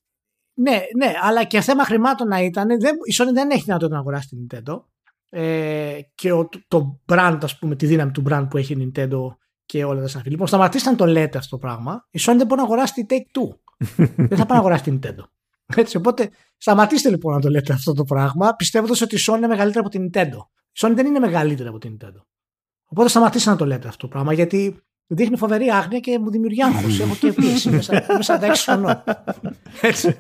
Ναι, 0.55 0.81
ναι, 0.97 1.13
αλλά 1.23 1.45
και 1.45 1.61
θέμα 1.61 1.85
χρημάτων 1.85 2.29
να 2.29 2.39
ήταν. 2.41 2.69
Δεν, 2.81 2.95
η 3.05 3.15
Sony 3.19 3.33
δεν 3.33 3.51
έχει 3.51 3.63
δυνατότητα 3.63 3.95
να 3.95 4.01
αγοράσει 4.01 4.29
την 4.29 4.39
Nintendo. 4.47 4.83
Ε, 5.31 5.99
και 6.15 6.33
ο, 6.33 6.49
το 6.69 7.01
brand, 7.13 7.39
ας 7.43 7.59
πούμε, 7.59 7.77
τη 7.77 7.87
δύναμη 7.87 8.11
του 8.11 8.23
brand 8.31 8.47
που 8.51 8.57
έχει 8.57 8.73
η 8.73 8.93
Nintendo 8.95 9.19
και 9.65 9.85
όλα 9.85 10.01
τα 10.01 10.09
συναφή. 10.09 10.31
Λοιπόν, 10.31 10.47
σταματήστε 10.47 10.91
να 10.91 10.97
το 10.97 11.07
λέτε 11.07 11.39
αυτό 11.39 11.51
το 11.51 11.59
πράγμα. 11.67 12.07
Η 12.11 12.19
Sony 12.23 12.35
δεν 12.37 12.47
μπορεί 12.47 12.61
να 12.61 12.67
αγοράσει 12.67 12.93
τη 12.93 13.07
Take 13.09 13.39
Two. 13.41 13.57
δεν 14.29 14.39
θα 14.39 14.47
πάει 14.47 14.47
να 14.49 14.57
αγοράσει 14.59 14.83
την 14.83 14.99
Nintendo. 15.03 15.25
Έτσι, 15.77 15.97
οπότε 15.97 16.31
σταματήστε 16.57 17.11
λοιπόν 17.11 17.35
να 17.35 17.41
το 17.41 17.49
λέτε 17.49 17.73
αυτό 17.73 17.93
το 17.93 18.05
πράγμα, 18.05 18.55
πιστεύοντας 18.55 19.01
ότι 19.01 19.15
η 19.15 19.19
Sony 19.27 19.37
είναι 19.37 19.47
μεγαλύτερη 19.47 19.79
από 19.79 19.89
την 19.89 20.11
Nintendo. 20.13 20.47
Η 20.73 20.79
Sony 20.81 20.93
δεν 20.95 21.07
είναι 21.07 21.19
μεγαλύτερη 21.19 21.69
από 21.69 21.79
την 21.79 21.97
Nintendo. 21.97 22.23
Οπότε 22.85 23.09
σταματήστε 23.09 23.51
να 23.51 23.57
το 23.57 23.67
λέτε 23.67 23.89
αυτό 23.89 24.07
το 24.07 24.09
πράγμα, 24.09 24.33
γιατί 24.33 24.83
δείχνει 25.07 25.37
φοβερή 25.37 25.71
άγνοια 25.71 25.99
και 25.99 26.19
μου 26.19 26.31
δημιουργεί 26.31 26.63
άγχος. 26.63 27.01
Έχω 27.01 27.15
και 27.15 27.33
πίεση 27.33 27.71
μέσα, 27.71 28.07
μέσα 28.17 28.39
τα 28.39 28.47
έξι 28.47 28.71
χρονών. 28.71 29.03
Έτσι. 29.81 30.17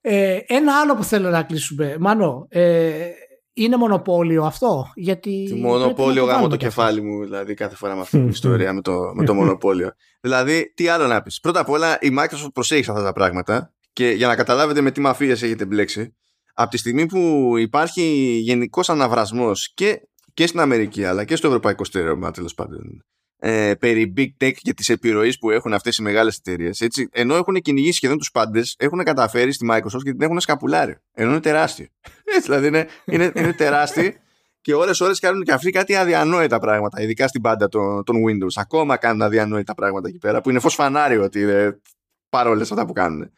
Ε, 0.00 0.38
ένα 0.46 0.80
άλλο 0.80 0.96
που 0.96 1.04
θέλω 1.04 1.30
να 1.30 1.42
κλείσουμε. 1.42 1.96
Μάνο, 1.98 2.46
ε, 2.48 3.08
είναι 3.52 3.76
μονοπόλιο 3.76 4.44
αυτό; 4.44 4.92
Γιατί 4.94 5.30
Τη 5.30 5.48
πρέπει 5.48 5.60
να 5.60 5.68
μονοπόλιο 5.68 6.20
το 6.24 6.26
γάμο 6.26 6.26
βάλουμε 6.26 6.48
το 6.48 6.56
κι 6.56 6.66
αυτό. 6.66 6.80
κεφάλι 6.80 7.02
μου, 7.02 7.24
δηλαδή 7.24 7.54
κάθε 7.54 7.76
φορά 7.76 7.94
με 7.94 8.00
αυτή 8.00 8.18
την 8.18 8.28
ιστορία 8.28 8.72
με 8.72 8.80
το, 8.80 9.12
με 9.14 9.24
το 9.24 9.34
μονοπόλιο. 9.34 9.92
δηλαδή, 10.24 10.72
τι 10.74 10.88
άλλο 10.88 11.06
να 11.06 11.22
πεις; 11.22 11.40
Πρώτα 11.40 11.60
απ' 11.60 11.68
όλα, 11.68 11.98
η 12.00 12.08
Microsoft 12.18 12.52
προσέχει 12.52 12.84
σε 12.84 12.90
αυτά 12.90 13.02
τα 13.02 13.12
πράγματα 13.12 13.74
και 13.96 14.10
για 14.10 14.26
να 14.26 14.36
καταλάβετε 14.36 14.80
με 14.80 14.90
τι 14.90 15.00
μαφίες 15.00 15.42
έχετε 15.42 15.64
μπλέξει, 15.64 16.16
από 16.54 16.70
τη 16.70 16.76
στιγμή 16.76 17.06
που 17.06 17.52
υπάρχει 17.58 18.02
γενικός 18.42 18.90
αναβρασμός 18.90 19.72
και, 19.74 20.00
και 20.34 20.46
στην 20.46 20.60
Αμερική 20.60 21.04
αλλά 21.04 21.24
και 21.24 21.36
στο 21.36 21.46
ευρωπαϊκό 21.46 21.84
στερεώμα 21.84 22.30
τέλος 22.30 22.54
πάντων 22.54 23.04
ε, 23.38 23.74
περί 23.74 24.12
big 24.16 24.44
tech 24.44 24.52
και 24.52 24.74
τη 24.74 24.92
επιρροή 24.92 25.38
που 25.38 25.50
έχουν 25.50 25.72
αυτές 25.72 25.96
οι 25.96 26.02
μεγάλες 26.02 26.36
εταιρείες. 26.36 26.86
Ενώ 27.10 27.34
έχουν 27.34 27.54
κυνηγήσει 27.54 27.96
σχεδόν 27.96 28.18
τους 28.18 28.30
πάντες, 28.30 28.74
έχουν 28.78 29.04
καταφέρει 29.04 29.52
στη 29.52 29.66
Microsoft 29.70 30.02
και 30.02 30.10
την 30.10 30.22
έχουν 30.22 30.40
σκαπουλάρει. 30.40 30.96
Ενώ 31.14 31.30
είναι 31.30 31.40
τεράστιο. 31.40 31.86
Έτσι, 32.36 32.42
δηλαδή 32.42 32.66
είναι, 32.66 32.88
είναι, 33.04 33.32
είναι 33.34 33.52
τεράστιο 33.52 34.12
και 34.60 34.74
ώρες 34.74 35.00
ώρες 35.00 35.18
κάνουν 35.18 35.42
και 35.42 35.52
αυτοί 35.52 35.70
κάτι 35.70 35.96
αδιανόητα 35.96 36.58
πράγματα, 36.58 37.02
ειδικά 37.02 37.28
στην 37.28 37.40
πάντα 37.40 37.68
των, 37.68 38.04
των 38.04 38.16
Windows. 38.28 38.52
Ακόμα 38.54 38.96
κάνουν 38.96 39.22
αδιανόητα 39.22 39.74
πράγματα 39.74 40.08
εκεί 40.08 40.18
πέρα, 40.18 40.40
που 40.40 40.50
είναι 40.50 40.58
φως 40.58 40.74
φανάριο 40.74 41.22
ότι 41.22 41.40
είναι 41.40 41.80
παρόλες 42.28 42.70
αυτά 42.70 42.86
που 42.86 42.92
κάνουν. 42.92 43.32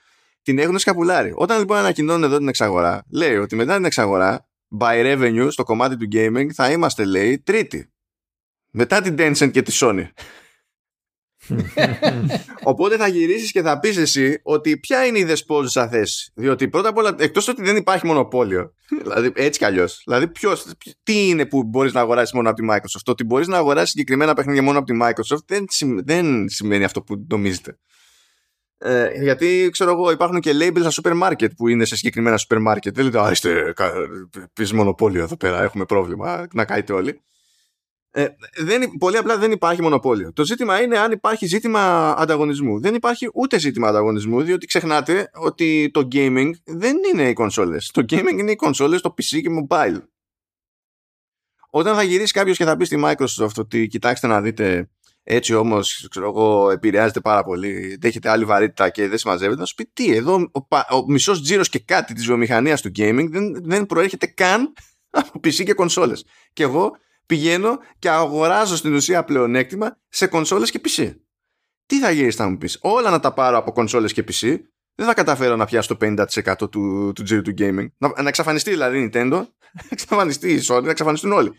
Την 0.49 0.59
έχουν 0.59 0.78
σκαπουλάρει. 0.78 1.33
Όταν 1.35 1.59
λοιπόν 1.59 1.77
ανακοινώνουν 1.77 2.23
εδώ 2.23 2.39
την 2.39 2.49
εξαγορά, 2.49 3.05
λέει 3.10 3.36
ότι 3.36 3.57
μετά 3.57 3.77
την 3.77 3.85
εξαγορά, 3.85 4.49
by 4.78 5.05
revenue 5.05 5.47
στο 5.51 5.62
κομμάτι 5.62 5.97
του 5.97 6.09
gaming, 6.12 6.47
θα 6.55 6.70
είμαστε, 6.70 7.05
λέει, 7.05 7.39
τρίτη. 7.39 7.93
Μετά 8.70 9.01
την 9.01 9.15
Tencent 9.18 9.51
και 9.51 9.62
τη 9.62 9.78
Sony. 9.81 10.09
Οπότε 12.70 12.97
θα 12.97 13.09
γυρίσεις 13.09 13.52
και 13.52 13.62
θα 13.62 13.78
πεις 13.78 13.97
εσύ 13.97 14.41
ότι 14.43 14.78
ποια 14.78 15.07
είναι 15.07 15.18
η 15.18 15.25
δεσπόζουσα 15.25 15.89
θέση. 15.89 16.33
Διότι 16.35 16.68
πρώτα 16.68 16.89
απ' 16.89 16.97
όλα, 16.97 17.15
εκτός 17.18 17.49
ότι 17.49 17.62
δεν 17.62 17.77
υπάρχει 17.77 18.07
μονοπόλιο, 18.07 18.73
δηλαδή 19.02 19.33
έτσι 19.35 19.59
κι 19.59 19.65
αλλιώς, 19.65 20.02
δηλαδή 20.05 20.28
ποιος, 20.28 20.65
τι 21.02 21.28
είναι 21.28 21.47
που 21.47 21.62
μπορείς 21.62 21.93
να 21.93 22.01
αγοράσεις 22.01 22.33
μόνο 22.33 22.51
από 22.51 22.60
τη 22.60 22.67
Microsoft. 22.70 23.02
Το 23.05 23.10
ότι 23.10 23.25
μπορείς 23.25 23.47
να 23.47 23.57
αγοράσεις 23.57 23.91
συγκεκριμένα 23.91 24.35
παιχνίδια 24.35 24.62
μόνο 24.62 24.78
από 24.78 24.93
τη 24.93 24.99
Microsoft 25.02 25.44
δεν, 25.47 25.65
σημ- 25.68 26.01
δεν 26.05 26.49
σημαίνει 26.49 26.85
αυτό 26.85 27.02
που 27.02 27.27
νομίζετε. 27.28 27.78
Ε, 28.81 29.23
γιατί 29.23 29.68
ξέρω 29.73 29.90
εγώ 29.90 30.10
υπάρχουν 30.10 30.40
και 30.40 30.50
labels 30.55 30.81
στα 30.81 30.90
σούπερ 30.90 31.15
μάρκετ 31.15 31.52
που 31.57 31.68
είναι 31.68 31.84
σε 31.84 31.97
συγκεκριμένα 31.97 32.36
σούπερ 32.36 32.58
μάρκετ. 32.58 32.94
Δεν 32.94 33.05
λέτε, 33.05 33.20
α, 33.20 33.31
είστε 33.31 33.73
κα- 33.76 33.92
πεις 34.52 34.73
μονοπόλιο 34.73 35.23
εδώ 35.23 35.36
πέρα, 35.36 35.62
έχουμε 35.62 35.84
πρόβλημα, 35.84 36.47
να 36.52 36.65
κάετε 36.65 36.92
όλοι. 36.92 37.20
Ε, 38.10 38.26
δεν, 38.57 38.90
πολύ 38.98 39.16
απλά 39.16 39.39
δεν 39.39 39.52
υπάρχει 39.52 39.82
μονοπόλιο. 39.82 40.32
Το 40.32 40.44
ζήτημα 40.44 40.81
είναι 40.82 40.98
αν 40.98 41.12
υπάρχει 41.12 41.47
ζήτημα 41.47 42.10
ανταγωνισμού. 42.18 42.81
Δεν 42.81 42.94
υπάρχει 42.94 43.31
ούτε 43.34 43.58
ζήτημα 43.58 43.89
ανταγωνισμού, 43.89 44.42
διότι 44.42 44.66
ξεχνάτε 44.66 45.31
ότι 45.34 45.90
το 45.92 46.08
gaming 46.12 46.50
δεν 46.65 46.97
είναι 47.12 47.28
οι 47.28 47.32
κονσόλες. 47.32 47.90
Το 47.92 48.05
gaming 48.08 48.39
είναι 48.39 48.50
οι 48.50 48.57
κονσόλες, 48.57 49.00
το 49.00 49.15
PC 49.16 49.40
και 49.40 49.66
mobile. 49.68 49.98
Όταν 51.70 51.94
θα 51.94 52.02
γυρίσεις 52.02 52.32
κάποιος 52.32 52.57
και 52.57 52.65
θα 52.65 52.76
πεις 52.76 52.86
στη 52.86 53.02
Microsoft 53.05 53.55
ότι 53.58 53.86
κοιτάξτε 53.86 54.26
να 54.26 54.40
δείτε 54.40 54.90
έτσι 55.31 55.55
όμως, 55.55 56.07
ξέρω 56.10 56.28
εγώ, 56.28 56.70
επηρεάζεται 56.70 57.20
πάρα 57.20 57.42
πολύ, 57.42 57.97
δέχεται 58.00 58.28
άλλη 58.28 58.44
βαρύτητα 58.44 58.90
και 58.90 59.08
δεν 59.08 59.18
συμμαζεύεται, 59.18 59.60
να 59.60 59.66
σου 59.66 59.74
πει 59.74 59.90
τι, 59.92 60.15
εδώ 60.16 60.48
ο, 60.52 60.66
πα- 60.66 60.86
ο 60.90 61.05
μισός 61.07 61.42
τζίρος 61.42 61.68
και 61.68 61.78
κάτι 61.78 62.15
της 62.15 62.26
βιομηχανίας 62.26 62.82
του 62.82 62.89
gaming 62.97 63.26
δεν, 63.31 63.65
δεν 63.65 63.86
προέρχεται 63.86 64.26
καν 64.26 64.73
από 65.10 65.40
PC 65.44 65.65
και 65.65 65.73
κονσόλες. 65.74 66.24
Και 66.52 66.62
εγώ 66.62 66.90
πηγαίνω 67.26 67.78
και 67.98 68.10
αγοράζω 68.10 68.76
στην 68.76 68.94
ουσία 68.94 69.24
πλεονέκτημα 69.24 69.98
σε 70.08 70.26
κονσόλες 70.26 70.70
και 70.70 70.81
PC. 70.84 71.15
Τι 71.86 71.98
θα 72.00 72.10
γυρίσει 72.10 72.40
να 72.40 72.48
μου 72.48 72.57
πεις, 72.58 72.78
όλα 72.81 73.10
να 73.10 73.20
τα 73.20 73.32
πάρω 73.32 73.57
από 73.57 73.73
κονσόλες 73.73 74.12
και 74.12 74.24
PC, 74.28 74.58
δεν 74.94 75.07
θα 75.07 75.15
καταφέρω 75.15 75.57
να 75.57 75.65
πιάσω 75.65 75.97
το 75.97 76.07
50% 76.07 76.70
του, 76.70 77.12
του 77.15 77.23
τζίρου 77.23 77.42
του 77.42 77.55
gaming. 77.58 77.86
Να, 77.98 78.23
να 78.23 78.28
εξαφανιστεί 78.28 78.70
δηλαδή 78.70 78.98
η 78.98 79.10
Nintendo, 79.12 79.31
να 79.74 79.89
εξαφανιστεί 79.90 80.52
η 80.52 80.60
Sony, 80.68 80.82
να 80.82 80.90
εξαφανιστούν 80.90 81.32
όλοι. 81.32 81.52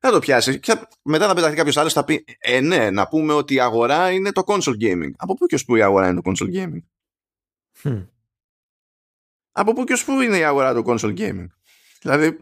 Θα 0.00 0.10
το 0.10 0.18
πιάσει 0.18 0.58
και 0.60 0.72
θα- 0.72 0.88
μετά 1.02 1.26
θα 1.26 1.34
πεταχθεί 1.34 1.56
κάποιος 1.56 1.76
άλλος 1.76 1.92
θα 1.92 2.04
πει 2.04 2.24
Ε, 2.38 2.60
ναι, 2.60 2.90
να 2.90 3.08
πούμε 3.08 3.32
ότι 3.32 3.54
η 3.54 3.60
αγορά 3.60 4.10
είναι 4.10 4.32
το 4.32 4.42
console 4.46 4.82
gaming. 4.82 5.10
Από 5.16 5.34
πού 5.34 5.46
και 5.46 5.54
ως 5.54 5.64
πού 5.64 5.76
η 5.76 5.82
αγορά 5.82 6.08
είναι 6.08 6.20
το 6.20 6.30
console 6.30 6.54
gaming; 6.54 6.82
Hm. 7.82 8.06
Από 9.52 9.72
πού 9.72 9.84
και 9.84 9.92
ως 9.92 10.04
πού 10.04 10.20
είναι 10.20 10.36
η 10.38 10.44
αγορά 10.44 10.74
του 10.74 10.82
console 10.86 11.18
gaming; 11.18 11.46
Δηλαδή, 12.02 12.38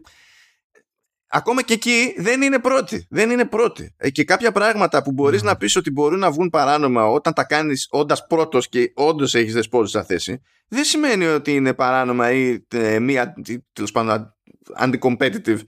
ακόμα 1.27 1.63
και 1.63 1.73
εκεί 1.75 2.15
δεν 2.19 2.43
είναι 2.43 2.59
πρώτη. 2.59 3.07
Δεν 3.11 3.31
είναι 3.31 3.45
πρώτη. 3.45 3.95
Ε, 3.97 4.11
και 4.11 4.25
κάποια 4.25 4.53
πράγματα 4.53 5.03
που 5.03 5.13
μπορείς 5.13 5.43
να 5.43 5.57
πεις 5.57 5.77
ότι 5.77 5.91
μπορούν 5.91 6.19
να 6.19 6.31
βγουν 6.31 6.51
παράνομα 6.51 7.07
όταν 7.07 7.33
τα 7.33 7.45
κάνεις 7.45 7.87
όντας 7.91 8.27
πρώτος 8.27 8.69
και 8.69 8.93
όντως 8.95 9.35
έχεις 9.35 9.53
δεσπόζουσα 9.53 10.05
θέση, 10.05 10.41
δεν 10.69 10.85
σημαίνει 10.85 11.25
ότι 11.27 11.55
είναι 11.55 11.75
παράνομα 11.75 12.31
ή 12.33 12.67
ε, 12.69 12.99
μία, 12.99 13.35
ή, 13.47 13.59
τέλος 13.73 13.93
πάντων, 13.93 14.35
anti-competitive 14.79 15.59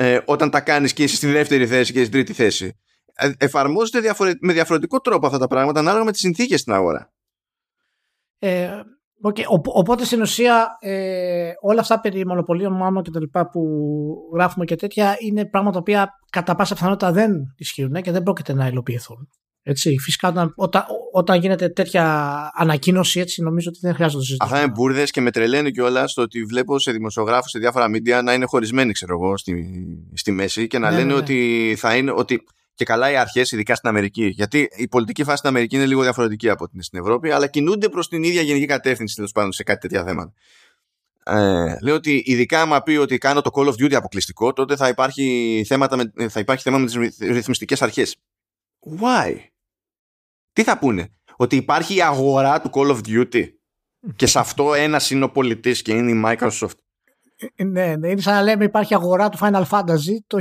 ε, 0.00 0.18
όταν 0.24 0.50
τα 0.50 0.60
κάνεις 0.60 0.92
και 0.92 1.02
είσαι 1.02 1.16
στη 1.16 1.26
δεύτερη 1.26 1.66
θέση 1.66 1.92
και 1.92 1.98
στην 1.98 2.12
τρίτη 2.12 2.32
θέση. 2.32 2.78
Ε, 3.14 3.32
εφαρμόζονται 3.38 4.00
διαφορε- 4.00 4.36
με 4.40 4.52
διαφορετικό 4.52 5.00
τρόπο 5.00 5.26
αυτά 5.26 5.38
τα 5.38 5.46
πράγματα 5.46 5.80
ανάλογα 5.80 6.04
με 6.04 6.10
τις 6.10 6.20
συνθήκες 6.20 6.60
στην 6.60 6.72
αγορά. 6.72 7.12
Ε, 8.38 8.70
okay. 9.22 9.42
Οπότε 9.74 10.04
στην 10.04 10.20
ουσία 10.20 10.68
ε, 10.80 11.52
όλα 11.60 11.80
αυτά 11.80 12.00
περί 12.00 12.26
μονοπωλίων 12.26 12.72
μάλλον 12.72 13.02
και 13.02 13.10
τα 13.10 13.20
λοιπά 13.20 13.48
που 13.48 13.60
γράφουμε 14.34 14.64
και 14.64 14.76
τέτοια 14.76 15.16
είναι 15.18 15.46
πράγματα 15.46 15.72
τα 15.72 15.78
οποία 15.78 16.10
κατά 16.30 16.54
πάσα 16.54 16.74
πιθανότητα 16.74 17.12
δεν 17.12 17.32
ισχύουν 17.56 17.92
και 17.92 18.10
δεν 18.10 18.22
πρόκειται 18.22 18.52
να 18.52 18.66
υλοποιηθούν. 18.66 19.28
Έτσι, 19.62 19.96
φυσικά 19.98 20.28
όταν, 20.28 20.52
όταν, 20.56 20.84
όταν 21.12 21.40
γίνεται 21.40 21.68
τέτοια 21.68 22.04
ανακοίνωση 22.54 23.20
έτσι 23.20 23.42
νομίζω 23.42 23.68
ότι 23.68 23.78
δεν 23.82 23.94
χρειάζεται 23.94 24.16
να 24.16 24.22
το 24.22 24.28
συζητήσουμε. 24.28 24.58
Αυτά 24.58 24.64
είναι 24.64 24.74
μπουρδες 24.76 25.10
και 25.10 25.20
με 25.20 25.30
τρελαίνει 25.30 25.70
κιόλας 25.70 26.10
στο 26.10 26.22
ότι 26.22 26.44
βλέπω 26.44 26.78
σε 26.78 26.92
δημοσιογράφους 26.92 27.50
σε 27.50 27.58
διάφορα 27.58 27.86
media 27.86 28.20
να 28.24 28.32
είναι 28.32 28.44
χωρισμένοι, 28.44 28.92
ξέρω 28.92 29.14
εγώ, 29.14 29.36
στη, 29.36 29.64
στη 30.14 30.30
μέση 30.30 30.66
και 30.66 30.78
να 30.78 30.90
Ναι, 30.90 30.96
λένε 30.96 31.06
ναι, 31.06 31.12
ναι. 31.12 31.18
ότι 31.18 31.74
θα 31.78 31.96
είναι. 31.96 32.12
Ότι 32.16 32.42
και 32.74 32.84
καλά 32.84 33.10
οι 33.10 33.16
αρχές, 33.16 33.52
ειδικά 33.52 33.74
στην 33.74 33.88
Αμερική. 33.88 34.26
Γιατί 34.26 34.68
η 34.76 34.88
πολιτική 34.88 35.24
φάση 35.24 35.36
στην 35.36 35.48
Αμερική 35.48 35.76
είναι 35.76 35.86
λίγο 35.86 36.02
διαφορετική 36.02 36.48
από 36.48 36.68
την 36.68 36.82
στην 36.82 36.98
Ευρώπη, 36.98 37.30
αλλά 37.30 37.46
κινούνται 37.46 37.88
προς 37.88 38.08
την 38.08 38.22
ίδια 38.22 38.42
γενική 38.42 38.66
κατεύθυνση 38.66 39.14
τέλος 39.14 39.32
πάντων 39.32 39.52
σε 39.52 39.62
κάτι 39.62 39.88
τέτοια 39.88 40.04
θέματα. 40.04 40.32
Ε, 41.24 41.76
λέω 41.82 41.94
ότι 41.94 42.22
ειδικά 42.26 42.60
άμα 42.60 42.82
πει 42.82 42.96
ότι 42.96 43.18
κάνω 43.18 43.40
το 43.40 43.50
Call 43.54 43.66
of 43.66 43.72
Duty 43.72 43.94
αποκλειστικό, 43.94 44.52
τότε 44.52 44.76
θα 44.76 44.88
υπάρχει, 44.88 45.64
θέματα 45.66 45.96
με, 45.96 46.28
θα 46.28 46.40
υπάρχει 46.40 46.62
θέμα 46.62 46.78
με 46.78 46.86
τις 46.86 47.18
ρυθμιστικές 47.20 47.82
αρχές. 47.82 48.16
Why? 49.00 49.34
Τι 50.52 50.62
θα 50.62 50.78
πούνε, 50.78 51.08
Ότι 51.36 51.56
υπάρχει 51.56 51.94
η 51.94 52.02
αγορά 52.02 52.60
του 52.60 52.70
Call 52.72 52.90
of 52.90 52.98
Duty. 53.08 53.44
Και 54.16 54.26
σε 54.26 54.38
αυτό 54.38 54.74
ένας 54.74 55.10
είναι 55.10 55.24
ο 55.24 55.30
πολιτής 55.30 55.82
και 55.82 55.92
είναι 55.92 56.10
η 56.10 56.22
Microsoft. 56.26 56.76
Ε, 57.54 57.64
ναι, 57.64 57.96
ναι, 57.96 58.08
είναι 58.08 58.20
σαν 58.20 58.34
να 58.34 58.42
λέμε 58.42 58.64
υπάρχει 58.64 58.94
αγορά 58.94 59.28
του 59.28 59.38
Final 59.38 59.62
Fantasy 59.70 60.14
το 60.26 60.38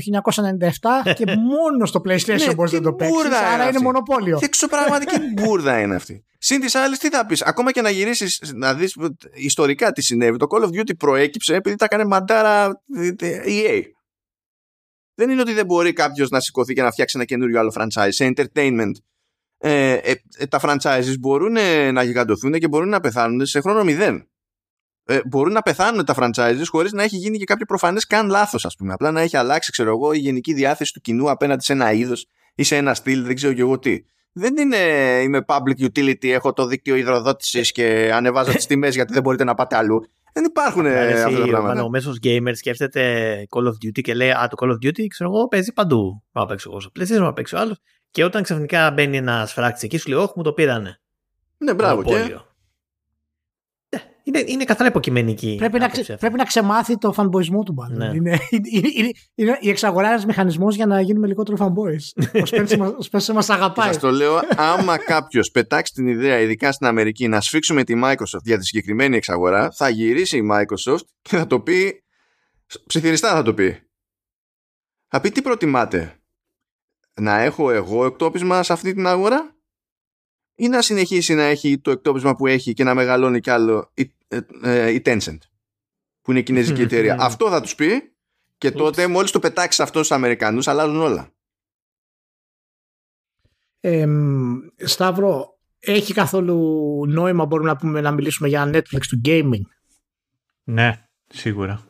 1997 1.06 1.14
και 1.18 1.26
μόνο 1.26 1.86
στο 1.86 2.02
PlayStation 2.06 2.46
Ναι, 2.48 2.54
μπορείς 2.54 2.72
τι 2.72 2.78
να 2.78 2.84
το 2.84 2.94
παίξεις, 2.94 3.16
μπουρδα 3.16 3.38
είναι 3.38 3.48
άρα 3.48 3.56
είναι 3.56 3.64
αυτή. 3.64 3.84
μονοπόλιο. 3.84 4.38
Τι 4.38 4.46
εξωπραγματική 4.46 5.20
μπουρδα 5.34 5.80
είναι 5.80 5.96
αυτή. 5.96 6.26
Συν 6.40 6.60
της 6.60 6.76
άλλης, 6.76 6.98
τι 6.98 7.10
θα 7.10 7.26
πεις, 7.26 7.42
ακόμα 7.42 7.72
και 7.72 7.82
να 7.82 7.90
γυρίσεις 7.90 8.52
να 8.56 8.74
δεις 8.74 8.96
ιστορικά 9.34 9.92
τι 9.92 10.02
συνέβη. 10.02 10.38
Το 10.38 10.46
Call 10.50 10.64
of 10.64 10.68
Duty 10.68 10.98
προέκυψε 10.98 11.56
επειδή 11.56 11.76
τα 11.76 11.86
έκανε 11.86 12.06
μαντάρα 12.06 12.82
ε, 12.96 13.40
EA. 13.46 13.82
Δεν 15.18 15.30
είναι 15.30 15.42
ότι 15.42 15.54
δεν 15.54 15.66
μπορεί 15.66 15.94
κάποιος 15.94 16.30
να 16.30 16.40
σηκωθεί 16.40 16.74
και 16.74 16.82
να 16.82 16.92
φτιάξει 16.92 17.18
ένα 17.18 17.26
καινούριο 17.26 17.60
άλλο 17.60 17.74
franchise. 17.78 18.08
Σε 18.10 18.34
entertainment, 18.36 18.92
ε, 19.58 19.94
ε, 19.94 20.16
ε, 20.38 20.46
τα 20.46 20.60
franchises 20.62 21.20
μπορούν 21.20 21.56
ε, 21.56 21.92
να 21.92 22.04
γιγαντωθούν 22.04 22.54
και 22.54 22.68
μπορούν 22.68 22.90
να 22.90 23.00
πεθάνουν 23.00 23.46
σε 23.46 23.60
χρόνο 23.62 23.84
μηδέν. 23.84 24.28
Ε, 25.06 25.20
μπορούν 25.26 25.54
να 25.54 25.62
πεθάνουν 25.62 26.06
τα 26.06 26.16
franchises 26.18 26.66
χωρίς 26.66 26.92
να 26.92 27.04
έχει 27.04 27.18
γίνει 27.18 27.38
και 27.38 27.46
κάποιο 27.46 27.66
προφανές 27.66 28.08
καν 28.08 28.30
λάθος 28.30 28.66
ας 28.66 28.76
πούμε. 28.76 28.94
Απλά 28.94 29.12
να 29.12 29.22
έχει 29.22 29.38
αλλάξει 29.38 29.72
ξέρω 29.72 29.90
εγώ 29.90 30.14
η 30.14 30.18
γενική 30.18 30.54
διάθεση 30.54 30.94
του 30.94 31.02
κοινού 31.02 31.30
απέναντι 31.30 31.64
σε 31.64 31.74
ένα 31.74 31.92
είδος 31.92 32.28
ή 32.56 32.64
σε 32.64 32.76
ένα 32.76 32.94
στυλ 32.94 33.24
δεν 33.24 33.36
ξέρω 33.36 33.54
και 33.54 33.62
εγώ 33.62 33.80
τι. 33.80 34.04
Δεν 34.32 34.58
είναι 34.58 34.78
είμαι 35.24 35.46
public 35.48 35.86
utility, 35.92 36.28
έχω 36.28 36.54
το 36.54 36.66
δίκτυο 36.66 36.96
υδροδότησης 36.96 37.72
και 37.72 38.12
ανεβάζω 38.14 38.52
τις 38.52 38.66
τιμές 38.66 38.96
γιατί 38.96 39.14
δεν 39.14 39.22
μπορείτε 39.22 39.44
να 39.44 39.54
πάτε 39.54 39.76
αλλού. 39.76 40.06
Δεν 40.38 40.46
υπάρχουν 40.46 40.86
ε, 40.86 41.00
Αρέσει, 41.00 41.24
αυτά 41.24 41.38
τα 41.38 41.44
ο, 41.44 41.48
πράγματα. 41.48 41.84
ο 41.84 41.90
μέσος 41.90 42.18
gamer 42.24 42.52
σκέφτεται 42.54 43.44
Call 43.50 43.64
of 43.64 43.70
Duty 43.70 44.02
και 44.02 44.14
λέει 44.14 44.32
Α, 44.32 44.48
το 44.50 44.56
Call 44.60 44.70
of 44.70 44.88
Duty 44.88 45.08
ξέρω 45.08 45.30
εγώ 45.34 45.48
παίζει 45.48 45.74
παντού. 45.74 46.24
Πάω 46.32 46.44
να 46.44 46.50
παίξω 46.50 46.70
εγώ 46.70 46.80
στο 46.80 46.92
PlayStation, 47.00 47.20
να 47.20 47.34
παίξω 47.34 47.58
άλλος. 47.58 47.78
Και 48.12 48.24
όταν 48.24 48.44
ξαφνικά 48.44 48.92
μπαίνει 48.92 49.18
ένας 49.18 49.54
φράκτη 49.54 49.86
εκεί, 49.86 49.98
σου 49.98 50.10
λέει 50.10 50.20
Όχι, 50.20 50.34
μου 50.36 50.44
το 50.44 50.54
πήρανε. 50.54 51.00
Ναι, 51.58 51.74
μπράβο. 51.74 52.04
Και, 52.04 52.10
Μονοπόλιο. 52.10 52.36
Ναι, 52.36 52.44
Είναι, 54.28 54.44
είναι 54.46 54.64
καθαρά 54.64 54.90
υποκειμενική. 54.90 55.56
Πρέπει 55.58 55.78
να, 55.78 55.86
άποψη 55.86 56.02
ξε, 56.02 56.14
αυτή. 56.14 56.26
πρέπει 56.26 56.38
να 56.40 56.46
ξεμάθει 56.48 56.98
το 56.98 57.14
fanboyισμό 57.18 57.64
του 57.66 57.74
μάλλον. 57.74 57.98
Ναι. 57.98 58.06
Είναι, 58.16 58.40
είναι, 58.50 58.90
είναι, 58.94 59.12
είναι, 59.36 59.58
η 59.62 59.70
εξαγορά 59.70 60.14
είναι 60.14 60.24
μηχανισμός 60.28 60.76
για 60.76 60.86
να 60.86 61.02
γίνουμε 61.02 61.28
λιγότερο 61.28 61.58
fanboys. 61.60 62.24
Ο 62.34 62.44
Spencer 62.52 62.78
μας- 62.78 62.90
ο 62.92 62.98
Spencer 63.12 63.34
μας 63.34 63.50
αγαπάει. 63.50 63.88
Σας 63.88 63.98
το 64.00 64.12
λέω, 64.12 64.40
άμα 64.56 64.98
κάποιος 64.98 65.52
πετάξει 65.52 65.94
την 65.94 66.08
ιδέα, 66.08 66.40
ειδικά 66.40 66.72
στην 66.72 66.88
Αμερική, 66.88 67.28
να 67.28 67.42
σφίξουμε 67.42 67.84
τη 67.84 67.94
Microsoft 68.04 68.44
για 68.44 68.58
τη 68.58 68.66
συγκεκριμένη 68.66 69.16
εξαγορά, 69.16 69.72
θα 69.72 69.90
γυρίσει 69.90 70.38
η 70.38 70.50
Microsoft 70.52 71.06
και 71.22 71.38
θα 71.38 71.48
το 71.48 71.60
πει. 71.60 72.04
Ψιθυριστά 72.88 73.32
θα 73.32 73.44
το 73.44 73.54
πει. 73.54 73.80
Θα 75.08 75.22
πει 75.22 75.30
τι 75.32 75.42
προτιμάτε. 75.42 76.20
Να 77.22 77.40
έχω 77.42 77.72
εγώ 77.72 78.06
εκτόπισμα 78.06 78.64
σε 78.64 78.74
αυτή 78.74 78.94
την 78.94 79.08
αγορά 79.08 79.56
ή 80.56 80.68
να 80.68 80.82
συνεχίσει 80.82 81.34
να 81.34 81.44
έχει 81.44 81.80
το 81.80 81.92
εκτόπισμα 81.92 82.36
που 82.36 82.48
έχει 82.48 82.74
και 82.74 82.84
να 82.84 82.94
μεγαλώνει 82.94 83.40
κι 83.40 83.50
άλλο 83.50 83.92
η, 83.94 84.12
ε, 84.28 84.40
ε, 84.64 84.90
η 84.90 85.02
Tencent 85.06 85.38
που 86.22 86.32
είναι 86.32 86.40
η 86.40 86.44
κινέζικη 86.44 86.82
εταιρεία. 86.82 87.18
Αυτό 87.20 87.50
θα 87.50 87.62
τους 87.62 87.76
πει 87.76 88.16
και 88.58 88.72
τότε 88.72 89.08
μόλις 89.08 89.32
το 89.32 89.40
πετάξεις 89.40 89.80
αυτό 89.80 89.98
στους 90.04 90.16
Αμερικανούς 90.16 90.68
αλλάζουν 90.68 91.02
όλα. 91.02 91.32
Εμ, 93.80 94.58
Σταύρο, 94.78 95.60
έχει 95.80 96.14
καθόλου 96.14 96.58
νόημα 97.08 97.46
μπορούμε 97.46 97.70
να, 97.70 97.76
πούμε, 97.76 98.02
να 98.02 98.12
μιλήσουμε 98.12 98.48
για 98.48 98.70
Netflix 98.74 99.06
του 99.10 99.22
gaming; 99.26 99.62
Ναι, 100.64 101.08
σίγουρα. 101.28 101.82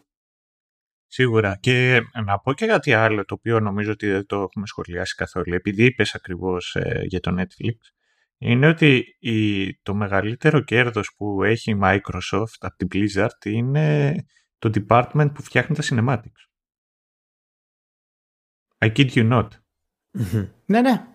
Σίγουρα. 1.08 1.58
Και 1.60 2.02
να 2.26 2.40
πω 2.40 2.54
και 2.54 2.66
κάτι 2.66 2.94
άλλο 2.94 3.26
το 3.26 3.34
οποίο 3.34 3.60
νομίζω 3.60 3.92
ότι 3.92 4.08
δεν 4.08 4.26
το 4.26 4.42
έχουμε 4.42 4.68
σχολιάσει 4.68 5.16
καθόλου. 5.16 5.54
Επειδή 5.54 5.86
είπες 5.86 6.16
ακριβώς 6.16 6.76
ε, 6.76 7.02
για 7.04 7.20
το 7.20 7.36
Netflix, 7.40 7.76
είναι 8.38 8.68
ότι 8.68 9.04
η, 9.20 9.74
το 9.76 9.94
μεγαλύτερο 9.94 10.60
κέρδος 10.60 11.14
που 11.18 11.44
έχει 11.44 11.72
η 11.72 11.80
Microsoft 11.82 12.58
από 12.60 12.76
την 12.76 12.88
Blizzard 12.92 13.46
είναι 13.46 14.16
το 14.58 14.72
department 14.74 15.30
που 15.34 15.42
φτιάχνει 15.42 15.76
τα 15.76 15.84
cinematics. 15.86 16.48
I 18.78 18.92
kid 18.96 19.10
you 19.10 19.32
not. 19.32 19.48
Μμμ. 20.12 20.48
Ναι, 20.66 20.82
ναι. 20.82 21.08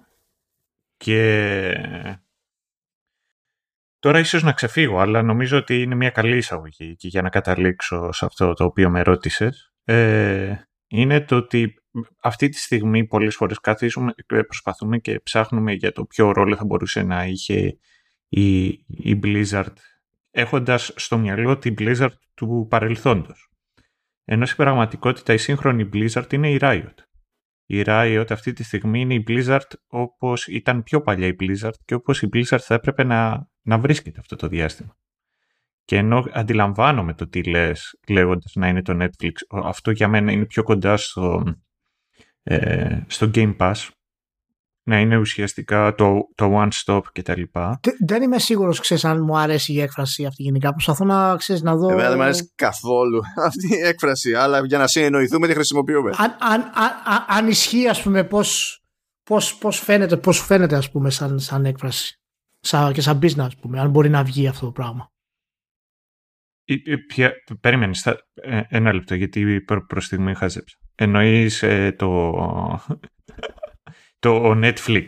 Και 0.97 1.73
τώρα 3.99 4.19
ίσως 4.19 4.43
να 4.43 4.53
ξεφύγω, 4.53 4.99
αλλά 4.99 5.23
νομίζω 5.23 5.59
ότι 5.59 5.83
είναι 5.83 5.95
μια 5.95 6.11
καλή 6.11 6.37
εισαγωγή 6.37 6.97
και 6.97 7.09
για 7.09 7.23
να 7.23 7.29
καταλήξω 7.29 8.13
σε 8.13 8.25
αυτό 8.25 8.53
το 8.53 8.65
οποίο 8.65 8.91
με 8.91 9.03
ρώτησες. 9.03 9.73
Ε, 9.85 10.57
είναι 10.87 11.21
το 11.21 11.37
ότι 11.37 11.82
αυτή 12.21 12.49
τη 12.49 12.59
στιγμή 12.59 13.07
πολλές 13.07 13.37
φορές 13.37 13.61
καθίσουμε, 13.61 14.15
προσπαθούμε 14.27 14.99
και 14.99 15.21
ψάχνουμε 15.21 15.73
για 15.73 15.93
το 15.93 16.05
ποιο 16.05 16.33
ρόλο 16.33 16.57
θα 16.57 16.65
μπορούσε 16.65 17.03
να 17.03 17.27
είχε 17.27 17.79
η, 18.29 18.65
η 18.87 19.21
Blizzard 19.23 19.73
έχοντας 20.31 20.93
στο 20.97 21.19
μυαλό 21.19 21.59
την 21.59 21.75
Blizzard 21.79 22.13
του 22.35 22.67
παρελθόντος. 22.71 23.51
Ενώ 24.25 24.45
στην 24.45 24.57
πραγματικότητα 24.57 25.33
η 25.33 25.39
σύγχρονη 25.39 25.89
Blizzard 25.93 26.33
είναι 26.33 26.51
η 26.51 26.59
Riot. 26.61 26.95
Η 27.67 27.83
Riot 27.87 28.27
αυτή 28.29 28.53
τη 28.53 28.63
στιγμή 28.63 29.01
είναι 29.01 29.15
η 29.15 29.25
Blizzard 29.29 29.71
όπως 29.87 30.47
ήταν 30.47 30.83
πιο 30.83 31.01
παλιά 31.01 31.27
η 31.27 31.37
Blizzard 31.41 31.75
και 31.85 31.95
όπως 31.95 32.23
η 32.23 32.29
Blizzard 32.33 32.61
θα 32.61 32.75
έπρεπε 32.75 33.05
να, 33.05 33.49
να 33.63 33.79
βρίσκεται 33.79 34.21
αυτό 34.21 34.37
το 34.37 34.49
διάστημα. 34.49 34.97
Και 35.85 35.97
ενώ 35.97 36.25
αντιλαμβάνομαι 36.33 37.15
το 37.15 37.29
τι 37.29 37.43
λες 37.45 37.99
λέγοντας 38.09 38.53
να 38.55 38.69
είναι 38.69 38.83
το 38.83 38.97
Netflix, 39.01 39.33
αυτό 39.65 39.91
για 39.91 40.09
μένα 40.09 40.33
είναι 40.33 40.47
πιο 40.47 40.63
κοντά 40.63 40.97
στο, 40.97 41.43
ε, 42.43 42.99
στο 43.07 43.31
Game 43.35 43.57
Pass, 43.57 43.75
να 44.85 45.01
είναι 45.01 45.17
ουσιαστικά 45.17 45.95
το, 45.95 46.29
το 46.35 46.51
one 46.63 46.69
stop 46.85 47.01
κτλ. 47.13 47.43
Τε- 47.81 47.97
Δεν 48.07 48.23
είμαι 48.23 48.39
σίγουρος, 48.39 48.81
ξέρεις, 48.81 49.05
αν 49.05 49.23
μου 49.25 49.39
αρέσει 49.39 49.73
η 49.73 49.81
έκφραση 49.81 50.25
αυτή 50.27 50.43
γενικά. 50.43 50.71
Προσπαθώ 50.73 51.05
να, 51.05 51.37
ξέρεις, 51.37 51.63
να 51.63 51.77
δω... 51.77 51.91
Εμένα 51.91 52.09
δεν 52.09 52.17
μου 52.17 52.23
αρέσει 52.23 52.53
καθόλου 52.55 53.21
αυτή 53.47 53.67
η 53.77 53.81
έκφραση, 53.87 54.35
αλλά 54.35 54.65
για 54.67 54.79
να 54.79 54.87
συνεννοηθούμε 54.87 55.47
τη 55.47 55.53
χρησιμοποιούμε. 55.55 56.11
αν, 56.17 56.37
αν, 56.41 56.61
αν, 56.61 56.91
αν, 57.05 57.25
αν 57.29 57.49
ισχύει, 57.49 57.89
ας 57.89 58.03
πούμε, 58.03 58.25
πώς, 58.25 58.81
πώς, 59.23 59.57
πώς 59.59 59.79
φαίνεται, 59.81 60.17
πώς 60.17 60.37
σου 60.37 60.43
φαίνεται, 60.45 60.77
ας 60.77 60.91
πούμε, 60.91 61.11
σαν, 61.11 61.39
σαν 61.39 61.65
έκφραση. 61.65 62.17
Σαν, 62.61 62.93
και 62.93 63.01
σαν 63.01 63.19
business, 63.23 63.39
ας 63.39 63.57
πούμε, 63.57 63.81
αν 63.81 63.91
μπορεί 63.91 64.09
να 64.09 64.23
βγει 64.25 64.47
αυτό 64.49 64.67
το 64.67 64.73
πράγμα. 64.73 65.11
Ε, 66.65 66.75
ε, 66.85 66.97
ποια- 66.97 67.33
Περίμενες, 67.61 68.01
θα- 68.01 68.19
ε, 68.35 68.61
ένα 68.69 68.93
λεπτό, 68.93 69.15
γιατί 69.15 69.61
προ, 69.61 69.87
προς 69.87 70.05
στιγμή 70.05 70.35
χάζεψα. 70.35 70.77
Εννοείς 70.95 71.63
ε, 71.63 71.95
το, 71.99 72.33
το 74.19 74.53
Netflix. 74.63 75.05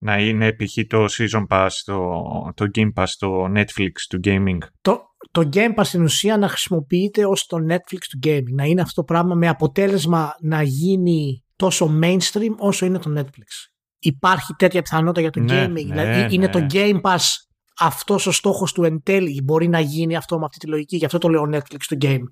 Να 0.00 0.18
είναι 0.18 0.52
π.χ. 0.52 0.86
το 0.86 1.04
Season 1.04 1.46
Pass, 1.48 1.68
το, 1.84 2.22
το 2.54 2.66
Game 2.74 2.92
Pass, 2.94 3.06
το 3.18 3.44
Netflix 3.54 3.92
του 4.08 4.20
gaming. 4.24 4.58
Το, 4.80 5.02
το 5.30 5.48
Game 5.52 5.74
Pass 5.74 5.84
στην 5.84 6.02
ουσία 6.02 6.36
να 6.36 6.48
χρησιμοποιείται 6.48 7.26
ως 7.26 7.46
το 7.46 7.56
Netflix 7.70 7.98
του 8.08 8.18
gaming. 8.26 8.52
Να 8.52 8.64
είναι 8.64 8.80
αυτό 8.80 9.00
το 9.00 9.04
πράγμα 9.04 9.34
με 9.34 9.48
αποτέλεσμα 9.48 10.34
να 10.40 10.62
γίνει 10.62 11.44
τόσο 11.56 11.98
mainstream 12.02 12.54
όσο 12.58 12.86
είναι 12.86 12.98
το 12.98 13.12
Netflix. 13.18 13.68
Υπάρχει 13.98 14.54
τέτοια 14.54 14.82
πιθανότητα 14.82 15.20
για 15.20 15.30
το 15.30 15.40
Ναι, 15.40 15.64
gaming. 15.64 15.70
ναι, 15.70 15.80
δηλαδή 15.82 16.34
είναι 16.34 16.46
ναι. 16.46 16.52
το 16.52 16.66
Game 16.70 17.00
Pass 17.00 17.20
αυτός 17.78 18.26
ο 18.26 18.32
στόχος 18.32 18.72
του 18.72 18.84
εν 18.84 19.02
τέλει. 19.02 19.40
Μπορεί 19.44 19.68
να 19.68 19.80
γίνει 19.80 20.16
αυτό 20.16 20.38
με 20.38 20.44
αυτή 20.44 20.58
τη 20.58 20.66
λογική. 20.66 20.96
Γι' 20.96 21.04
αυτό 21.04 21.18
το 21.18 21.28
λέω 21.28 21.48
Netflix 21.52 21.80
του 21.88 21.96
game. 22.00 22.22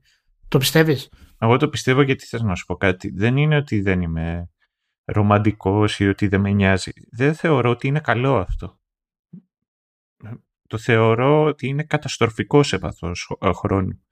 Το 0.49 0.59
πιστεύεις; 0.59 1.13
Εγώ 1.39 1.57
το 1.57 1.69
πιστεύω 1.69 2.03
γιατί 2.03 2.25
θες 2.25 2.43
να 2.43 2.55
σου 2.55 2.67
πω 2.67 2.77
κάτι. 2.77 3.11
Δεν 3.11 3.37
είναι 3.37 3.57
ότι 3.57 3.81
δεν 3.81 4.03
είμαι 4.03 4.51
ρομαντικός 5.05 6.01
ή 6.01 6.09
ότι 6.09 6.29
δεν 6.29 6.41
με 6.41 6.51
νοιάζει. 6.51 6.93
Δεν 7.11 7.35
θεωρώ 7.35 7.71
ότι 7.71 7.87
είναι 7.87 8.01
καλό 8.01 8.37
αυτό. 8.37 8.81
Το 10.69 10.79
θεωρώ 10.79 11.45
ότι 11.45 11.67
είναι 11.67 11.83
καταστροφικό 11.83 12.63
σε 12.63 12.79
βάθος 12.79 13.37
ε, 13.41 13.53
χρόνου. 13.53 14.05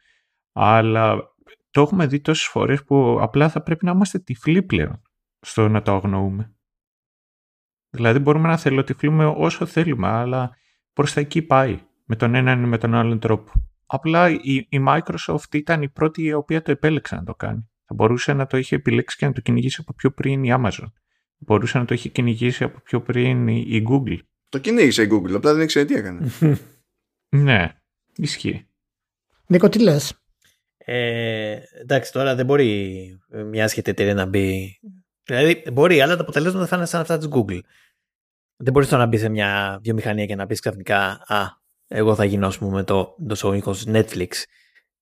Αλλά 0.53 1.35
το 1.71 1.81
έχουμε 1.81 2.07
δει 2.07 2.21
τόσες 2.21 2.47
φορές 2.47 2.85
που 2.85 3.19
απλά 3.21 3.49
θα 3.49 3.63
πρέπει 3.63 3.85
να 3.85 3.91
είμαστε 3.91 4.19
τυφλοί 4.19 4.63
πλέον 4.63 5.03
στο 5.41 5.69
να 5.69 5.83
το 5.83 5.93
αγνοούμε. 5.93 6.55
Δηλαδή 7.91 8.19
μπορούμε 8.19 8.49
να 8.49 8.57
θελοτυφλούμε 8.57 9.27
όσο 9.27 9.67
θέλουμε, 9.67 10.09
αλλά 10.09 10.57
προς 10.93 11.13
τα 11.13 11.21
εκεί 11.21 11.43
πάει, 11.43 11.81
με 12.05 12.17
τον 12.17 12.35
έναν 12.35 12.63
ή 12.63 12.67
με 12.67 12.79
τον 12.79 12.95
άλλον 12.95 13.19
τρόπο. 13.19 13.74
Απλά 13.87 14.31
η, 14.31 14.55
η 14.69 14.85
Microsoft 14.89 15.55
ήταν 15.55 15.83
η 15.83 15.89
πρώτη 15.89 16.23
η 16.23 16.33
οποία 16.33 16.63
το 16.63 16.71
επέλεξε 16.71 17.15
να 17.15 17.25
το 17.25 17.35
κάνει. 17.35 17.69
Θα 17.85 17.95
μπορούσε 17.95 18.33
να 18.33 18.47
το 18.47 18.57
είχε 18.57 18.75
επιλέξει 18.75 19.17
και 19.17 19.27
να 19.27 19.33
το 19.33 19.41
κυνηγήσει 19.41 19.77
από 19.81 19.93
πιο 19.93 20.11
πριν 20.11 20.45
η 20.45 20.55
Amazon. 20.59 20.93
Μπορούσε 21.39 21.79
να 21.79 21.85
το 21.85 21.95
είχε 21.95 22.09
κυνηγήσει 22.09 22.65
από 22.65 22.81
πιο 22.81 23.03
πριν 23.03 23.49
η, 23.49 23.65
η 23.69 23.87
Google. 23.91 24.19
Το 24.49 24.59
κυνήγησε 24.59 25.03
η 25.03 25.09
Google, 25.13 25.33
απλά 25.33 25.55
δεν 25.55 25.63
ήξερε 25.63 25.85
τι 25.85 25.95
έκανε. 25.95 26.31
Ναι, 27.37 27.73
ισχύει. 28.17 28.67
Νίκο, 29.47 29.69
τι 29.69 29.83
λες; 29.83 30.23
Ε, 30.77 31.59
εντάξει, 31.81 32.13
τώρα 32.13 32.35
δεν 32.35 32.47
μπορεί 32.47 33.09
μια 33.51 33.65
άσχετη 33.65 33.91
εταιρεία 33.91 34.15
να 34.15 34.27
μπει. 34.27 34.81
Δηλαδή 35.25 35.63
μπορεί, 35.73 36.01
αλλά 36.01 36.17
τα 36.17 36.23
αποτελέσματα 36.23 36.67
θα 36.67 36.77
είναι 36.77 36.87
σαν 36.87 37.01
αυτά 37.01 37.19
της 37.19 37.29
Google. 37.31 37.61
Δεν 38.57 38.73
μπορείς 38.73 38.89
τώρα 38.89 39.03
να 39.03 39.09
μπεις 39.09 39.21
σε 39.21 39.29
μια 39.29 39.79
βιομηχανία 39.83 40.27
και 40.27 40.35
να 40.35 40.47
πεις 40.47 40.61
ξαφνικά 40.61 41.25
Α, 41.27 41.63
εγώ 41.89 42.15
θα 42.15 42.25
γίνω, 42.25 42.47
ας 42.47 42.59
πούμε, 42.59 42.85
το, 42.85 43.17
το 43.29 43.37
show 43.39 43.75
Netflix 43.93 44.29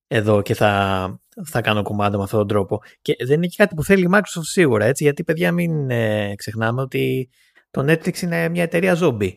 εδώ 0.07 0.43
και 0.43 0.55
θα, 0.55 1.20
θα 1.44 1.61
κάνω 1.61 1.83
κουμάντα 1.83 2.17
με 2.17 2.23
αυτόν 2.23 2.39
τον 2.39 2.49
τρόπο. 2.49 2.83
Και 3.02 3.17
δεν 3.19 3.36
είναι 3.36 3.47
και 3.47 3.55
κάτι 3.57 3.75
που 3.75 3.85
θέλει 3.85 4.02
η 4.02 4.09
Microsoft 4.12 4.43
σίγουρα, 4.43 4.85
έτσι, 4.85 5.02
γιατί 5.02 5.25
παιδιά 5.25 5.52
μην 5.52 5.91
ε, 5.91 6.35
ξεχνάμε 6.35 6.81
ότι 6.81 7.31
το 7.70 7.93
Netflix 7.93 8.20
είναι 8.20 8.49
μια 8.49 8.62
εταιρεία 8.62 8.97
zombie. 9.01 9.36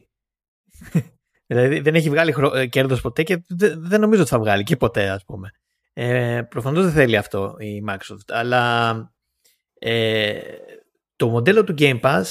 Δηλαδή 1.47 1.79
δεν 1.79 1.95
έχει 1.95 2.09
βγάλει 2.09 2.31
χρο... 2.31 2.55
Ε, 2.55 2.65
κέρδος 2.65 3.01
ποτέ 3.01 3.23
και 3.23 3.43
δεν 3.77 3.99
νομίζω 3.99 4.21
ότι 4.21 4.29
θα 4.29 4.39
βγάλει 4.39 4.63
και 4.63 4.77
ποτέ 4.77 5.09
ας 5.09 5.25
πούμε. 5.25 5.51
Ε, 5.93 6.41
προφανώς 6.49 6.83
δεν 6.83 6.93
θέλει 6.93 7.17
αυτό 7.17 7.55
η 7.59 7.83
Microsoft 7.89 8.27
αλλά 8.27 8.95
ε, 9.79 10.39
το 11.15 11.27
μοντέλο 11.27 11.63
του 11.63 11.75
Game 11.77 11.99
Pass 12.01 12.23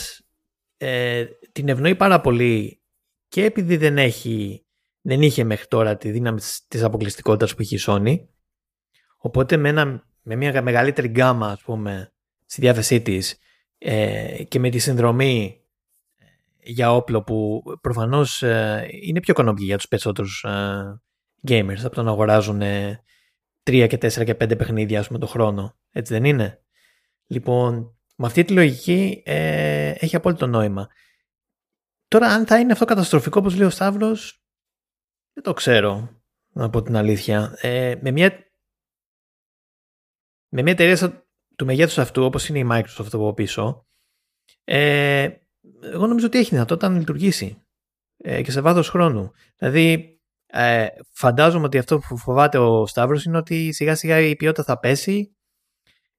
ε, 0.77 1.25
την 1.53 1.69
ευνοεί 1.69 1.95
πάρα 1.95 2.21
πολύ 2.21 2.83
και 3.29 3.45
επειδή 3.45 3.77
δεν 3.77 3.99
έχει 3.99 4.64
δεν 5.07 5.23
είχε 5.23 5.45
μέχρι 5.45 5.67
τώρα 5.67 5.97
τη 5.97 6.11
δύναμη 6.11 6.41
της 6.69 6.83
αποκλειστικότητας 6.83 7.55
που 7.55 7.63
έχει 7.63 7.75
η 7.75 7.81
Sony 7.87 8.17
οπότε 9.17 9.57
με, 9.57 9.69
ένα, 9.69 10.07
με 10.23 10.37
μια 10.37 10.63
μεγαλύτερη 10.63 11.09
γκάμα 11.09 11.49
ας 11.49 11.61
πούμε 11.61 12.13
στη 12.47 12.61
διάθεσή 12.61 13.01
της 13.01 13.39
ε, 13.79 14.45
και 14.45 14.59
με 14.59 14.71
τη 14.71 14.79
συνδρομή 14.79 15.61
ε, 16.17 16.25
για 16.59 16.95
όπλο 16.95 17.23
που 17.23 17.63
προφανώς 17.81 18.43
ε, 18.43 18.89
είναι 19.03 19.21
πιο 19.21 19.33
οικονομική 19.33 19.65
για 19.65 19.77
τους 19.77 19.89
περισσότερους 19.89 20.45
ε, 20.45 21.01
gamers 21.49 21.81
από 21.85 21.95
το 21.95 22.03
να 22.03 22.11
αγοράζουν 22.11 22.63
3 22.63 22.97
και 23.65 23.99
4 24.01 24.25
και 24.25 24.37
5 24.41 24.59
παιχνίδια 24.59 25.01
ας 25.01 25.07
πούμε, 25.07 25.19
το 25.19 25.27
χρόνο. 25.27 25.77
Έτσι 25.91 26.13
δεν 26.13 26.25
είναι; 26.25 26.63
Λοιπόν, 27.27 27.97
με 28.17 28.27
αυτή 28.27 28.45
τη 28.45 28.53
λογική 28.53 29.23
έχει 29.25 30.17
απόλυτο 30.17 30.47
νόημα. 30.47 30.89
Τώρα 32.09 32.27
αν 32.27 32.47
θα 32.47 32.59
είναι 32.59 32.73
αυτό 32.73 32.85
καταστροφικό 32.85 33.41
όπως 33.41 33.57
λέει 33.57 33.67
ο 33.67 33.71
Σταύρος 33.71 34.44
δεν 35.35 35.43
το 35.43 35.53
ξέρω 35.53 36.23
να 36.53 36.71
πω 36.71 36.83
την 36.83 36.97
αλήθεια. 36.97 37.59
με 38.01 38.11
μια 38.11 38.53
με 40.49 40.63
μια 40.63 40.73
εταιρεία 40.73 41.27
του 41.57 41.65
μεγέθους 41.65 41.99
αυτού 41.99 42.25
όπως 42.25 42.49
είναι 42.49 42.59
η 42.59 42.67
Microsoft 42.71 43.13
από 43.13 43.35
πίσω 43.35 43.87
ε, 44.65 45.29
εγώ 45.81 46.07
νομίζω 46.07 46.27
ότι 46.27 46.39
έχει 46.39 46.51
δυνατότητα 46.51 46.89
να 46.89 46.99
λειτουργήσει 46.99 47.63
ε, 48.17 48.43
και 48.43 48.51
σε 48.51 48.61
βάθος 48.61 48.89
χρόνου. 48.89 49.33
Δηλαδή 49.57 50.19
ε, 50.47 50.87
φαντάζομαι 51.11 51.65
ότι 51.65 51.79
αυτό 51.79 51.99
που 51.99 52.17
φοβάται 52.17 52.59
ο 52.59 52.87
Σταύρος 52.87 53.25
είναι 53.25 53.37
ότι 53.37 53.73
σιγά 53.73 53.95
σιγά 53.95 54.21
η 54.21 54.37
ποιότητα 54.37 54.65
θα 54.65 54.79
πέσει 54.79 55.37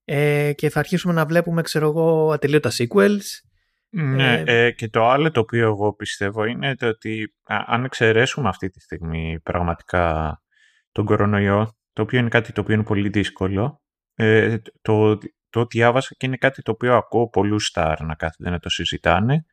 ε, 0.03 0.53
και 0.53 0.69
θα 0.69 0.79
αρχίσουμε 0.79 1.13
να 1.13 1.25
βλέπουμε 1.25 1.61
ξέρω 1.61 1.87
εγώ 1.87 2.31
ατελείωτα 2.31 2.71
sequels 2.77 3.21
ναι, 3.97 4.43
ε, 4.45 4.71
και 4.71 4.89
το 4.89 5.09
άλλο 5.09 5.31
το 5.31 5.39
οποίο 5.39 5.67
εγώ 5.67 5.93
πιστεύω 5.93 6.45
είναι 6.45 6.75
το 6.75 6.87
ότι 6.87 7.33
αν 7.43 7.83
εξαιρέσουμε 7.83 8.49
αυτή 8.49 8.69
τη 8.69 8.79
στιγμή 8.79 9.39
πραγματικά 9.43 10.37
τον 10.91 11.05
κορονοϊό, 11.05 11.77
το 11.93 12.01
οποίο 12.01 12.19
είναι 12.19 12.29
κάτι 12.29 12.51
το 12.51 12.61
οποίο 12.61 12.73
είναι 12.73 12.83
πολύ 12.83 13.09
δύσκολο, 13.09 13.81
ε, 14.15 14.57
το, 14.81 15.17
το 15.49 15.65
διάβασα 15.65 16.15
και 16.17 16.25
είναι 16.25 16.37
κάτι 16.37 16.61
το 16.61 16.71
οποίο 16.71 16.95
ακούω 16.95 17.29
πολλούς 17.29 17.65
στάρ 17.65 18.01
να 18.01 18.15
κάθεται 18.15 18.49
να 18.49 18.59
το 18.59 18.69
συζητάνε, 18.69 19.45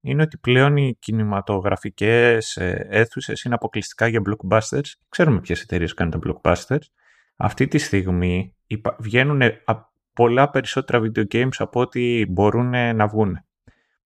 είναι 0.00 0.22
ότι 0.22 0.38
πλέον 0.38 0.76
οι 0.76 0.96
κινηματογραφικές 0.98 2.56
ε, 2.56 2.86
αίθουσες 2.90 3.42
είναι 3.42 3.54
αποκλειστικά 3.54 4.06
για 4.06 4.22
blockbusters. 4.26 4.90
Ξέρουμε 5.08 5.40
ποιες 5.40 5.62
εταιρείες 5.62 5.94
κάνουν 5.94 6.20
τα 6.20 6.30
blockbusters. 6.32 6.84
Αυτή 7.36 7.66
τη 7.66 7.78
στιγμή 7.78 8.56
βγαίνουν 8.98 9.42
πολλά 10.12 10.50
περισσότερα 10.50 11.02
video 11.02 11.24
games 11.32 11.54
από 11.58 11.80
ό,τι 11.80 12.26
μπορούν 12.26 12.96
να 12.96 13.06
βγουν. 13.06 13.44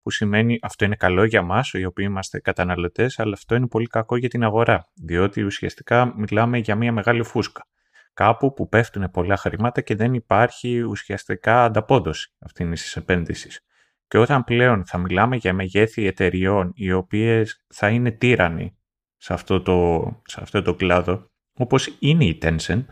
Που 0.03 0.11
σημαίνει 0.11 0.59
αυτό 0.61 0.85
είναι 0.85 0.95
καλό 0.95 1.23
για 1.23 1.41
μας, 1.41 1.73
οι 1.73 1.85
οποίοι 1.85 2.05
είμαστε 2.09 2.39
καταναλωτές, 2.39 3.19
αλλά 3.19 3.33
αυτό 3.33 3.55
είναι 3.55 3.67
πολύ 3.67 3.87
κακό 3.87 4.17
για 4.17 4.29
την 4.29 4.43
αγορά, 4.43 4.91
διότι 4.93 5.43
ουσιαστικά 5.43 6.13
μιλάμε 6.17 6.57
για 6.57 6.75
μια 6.75 6.91
μεγάλη 6.91 7.23
φούσκα 7.23 7.65
κάπου 8.13 8.53
που 8.53 8.69
πέφτουν 8.69 9.11
πολλά 9.11 9.37
χρήματα 9.37 9.81
και 9.81 9.95
δεν 9.95 10.13
υπάρχει 10.13 10.81
ουσιαστικά 10.81 11.63
ανταπόδοση 11.63 12.33
αυτήν 12.39 12.71
της 12.71 12.95
επένδυσης. 12.95 13.65
Και 14.07 14.17
όταν 14.17 14.43
πλέον 14.43 14.85
θα 14.85 14.97
μιλάμε 14.97 15.35
για 15.35 15.53
μεγέθη 15.53 16.05
εταιριών 16.05 16.71
οι 16.75 16.91
οποίες 16.91 17.65
θα 17.67 17.89
είναι 17.89 18.11
τύρανοι 18.11 18.77
σε 19.17 19.33
αυτό 19.33 19.61
το, 19.61 20.05
σε 20.25 20.39
αυτό 20.41 20.61
το 20.61 20.75
κλάδο, 20.75 21.31
όπως 21.53 21.97
είναι 21.99 22.25
η 22.25 22.37
Tencent, 22.41 22.85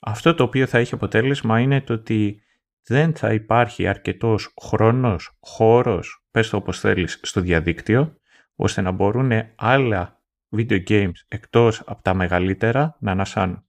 αυτό 0.00 0.34
το 0.34 0.42
οποίο 0.42 0.66
θα 0.66 0.78
έχει 0.78 0.94
αποτέλεσμα 0.94 1.60
είναι 1.60 1.80
το 1.80 1.92
ότι 1.92 2.42
δεν 2.84 3.14
θα 3.14 3.32
υπάρχει 3.32 3.86
αρκετός 3.86 4.54
χρόνος, 4.62 5.36
χώρος, 5.40 6.24
πες 6.30 6.48
το 6.48 6.56
όπως 6.56 6.80
θέλεις, 6.80 7.20
στο 7.22 7.40
διαδίκτυο, 7.40 8.16
ώστε 8.54 8.80
να 8.80 8.90
μπορούν 8.90 9.32
άλλα 9.56 10.22
video 10.56 10.88
games 10.88 11.12
εκτός 11.28 11.82
από 11.86 12.02
τα 12.02 12.14
μεγαλύτερα 12.14 12.96
να 13.00 13.10
ανασάνουν. 13.10 13.66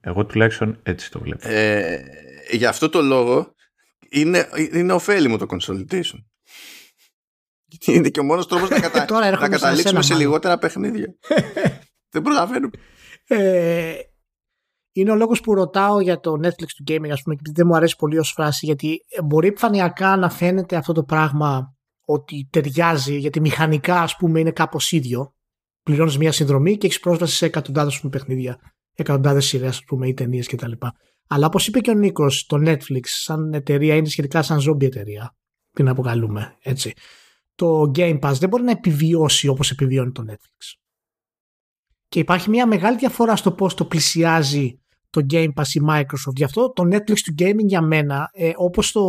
Εγώ 0.00 0.26
τουλάχιστον 0.26 0.80
έτσι 0.82 1.10
το 1.10 1.20
βλέπω. 1.20 1.48
Ε, 1.48 2.02
για 2.50 2.68
αυτό 2.68 2.88
το 2.88 3.02
λόγο 3.02 3.54
είναι, 4.08 4.48
είναι 4.72 4.92
ωφέλιμο 4.92 5.36
το 5.36 5.46
consolidation. 5.48 6.24
Είναι 7.86 8.08
και 8.08 8.20
ο 8.20 8.24
μόνος 8.24 8.46
τρόπος 8.46 8.68
να, 8.68 8.80
κατα... 8.80 9.30
να 9.30 9.48
καταλήξουμε 9.48 10.02
σε, 10.02 10.14
λιγότερα 10.14 10.58
παιχνίδια. 10.58 11.14
Δεν 12.12 12.22
προλαβαίνουμε. 12.22 12.70
Ε, 13.26 13.94
είναι 15.00 15.10
ο 15.10 15.14
λόγος 15.14 15.40
που 15.40 15.54
ρωτάω 15.54 16.00
για 16.00 16.20
το 16.20 16.32
Netflix 16.42 16.68
του 16.76 16.84
gaming 16.86 17.10
ας 17.10 17.22
πούμε 17.22 17.34
και 17.34 17.50
δεν 17.54 17.66
μου 17.66 17.76
αρέσει 17.76 17.96
πολύ 17.96 18.18
ως 18.18 18.30
φράση 18.30 18.66
γιατί 18.66 19.00
μπορεί 19.24 19.48
επιφανειακά 19.48 20.16
να 20.16 20.30
φαίνεται 20.30 20.76
αυτό 20.76 20.92
το 20.92 21.02
πράγμα 21.02 21.74
ότι 22.04 22.48
ταιριάζει 22.50 23.18
γιατί 23.18 23.40
μηχανικά 23.40 24.00
ας 24.00 24.16
πούμε 24.16 24.40
είναι 24.40 24.50
κάπως 24.50 24.92
ίδιο 24.92 25.34
πληρώνεις 25.82 26.18
μια 26.18 26.32
συνδρομή 26.32 26.76
και 26.76 26.86
έχεις 26.86 27.00
πρόσβαση 27.00 27.36
σε 27.36 27.46
εκατοντάδες 27.46 28.04
παιχνίδια 28.10 28.58
εκατοντάδες 28.96 29.46
σειρές, 29.46 29.68
ας 29.68 29.84
πούμε, 29.84 30.08
ή 30.08 30.14
ταινίες 30.14 30.46
κτλ. 30.46 30.72
Αλλά 31.26 31.46
όπως 31.46 31.66
είπε 31.66 31.80
και 31.80 31.90
ο 31.90 31.94
Νίκος, 31.94 32.46
το 32.46 32.56
Netflix 32.60 33.00
σαν 33.02 33.52
εταιρεία 33.52 33.94
είναι 33.94 34.08
σχετικά 34.08 34.42
σαν 34.42 34.60
zombie 34.68 34.84
εταιρεία. 34.84 35.36
Την 35.72 35.88
αποκαλούμε 35.88 36.56
έτσι. 36.62 36.92
Το 37.54 37.92
Game 37.94 38.18
Pass 38.20 38.32
δεν 38.38 38.48
μπορεί 38.48 38.62
να 38.62 38.70
επιβιώσει 38.70 39.48
όπως 39.48 39.70
επιβιώνει 39.70 40.12
το 40.12 40.24
Netflix. 40.28 40.74
Και 42.08 42.18
υπάρχει 42.18 42.50
μια 42.50 42.66
μεγάλη 42.66 42.96
διαφορά 42.96 43.36
στο 43.36 43.52
πώς 43.52 43.74
το 43.74 43.84
πλησιάζει 43.84 44.80
το 45.20 45.26
Game 45.30 45.52
Pass 45.54 45.68
η 45.74 45.80
Microsoft. 45.88 46.34
Γι' 46.36 46.44
αυτό 46.44 46.72
το 46.72 46.82
Netflix 46.82 47.18
του 47.18 47.34
gaming 47.38 47.64
για 47.66 47.80
μένα, 47.82 48.30
ε, 48.32 48.52
όπως 48.56 48.92
το, 48.92 49.02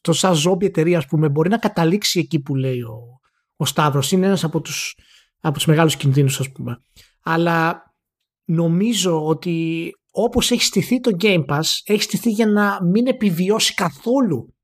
το 0.00 0.12
σαν 0.12 0.34
zombie 0.46 0.64
εταιρεία, 0.64 0.98
ας 0.98 1.06
πούμε, 1.06 1.28
μπορεί 1.28 1.48
να 1.48 1.58
καταλήξει 1.58 2.18
εκεί 2.18 2.40
που 2.40 2.54
λέει 2.54 2.80
ο, 2.80 3.20
ο 3.56 3.64
Σταύρος. 3.64 4.12
Είναι 4.12 4.26
ένας 4.26 4.44
από 4.44 4.60
τους 4.60 4.94
από 5.40 5.54
τους 5.54 5.66
μεγάλους 5.66 5.96
κινδύνους 5.96 6.40
ας 6.40 6.52
πούμε. 6.52 6.82
Αλλά 7.22 7.82
νομίζω 8.44 9.26
ότι 9.26 9.90
όπως 10.10 10.50
έχει 10.50 10.62
στηθεί 10.62 11.00
το 11.00 11.16
Game 11.20 11.46
Pass 11.46 11.62
έχει 11.84 12.02
στηθεί 12.02 12.30
για 12.30 12.46
να 12.46 12.84
μην 12.84 13.06
επιβιώσει 13.06 13.74
καθόλου 13.74 14.54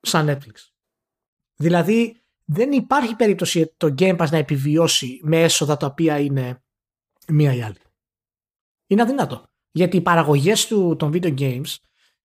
σαν 0.00 0.28
Netflix. 0.28 0.54
Δηλαδή 1.54 2.22
δεν 2.44 2.72
υπάρχει 2.72 3.16
περίπτωση 3.16 3.74
το 3.76 3.94
Game 3.98 4.18
Pass 4.18 4.28
να 4.30 4.36
επιβιώσει 4.36 5.20
με 5.22 5.42
έσοδα 5.42 5.76
τα 5.76 5.86
οποία 5.86 6.18
είναι 6.18 6.62
μία 7.28 7.54
ή 7.54 7.62
άλλη. 7.62 7.80
Είναι 8.86 9.02
αδυνατό. 9.02 9.51
Γιατί 9.72 9.96
οι 9.96 10.00
παραγωγές 10.00 10.66
του, 10.66 10.96
των 10.98 11.12
video 11.14 11.38
games 11.38 11.76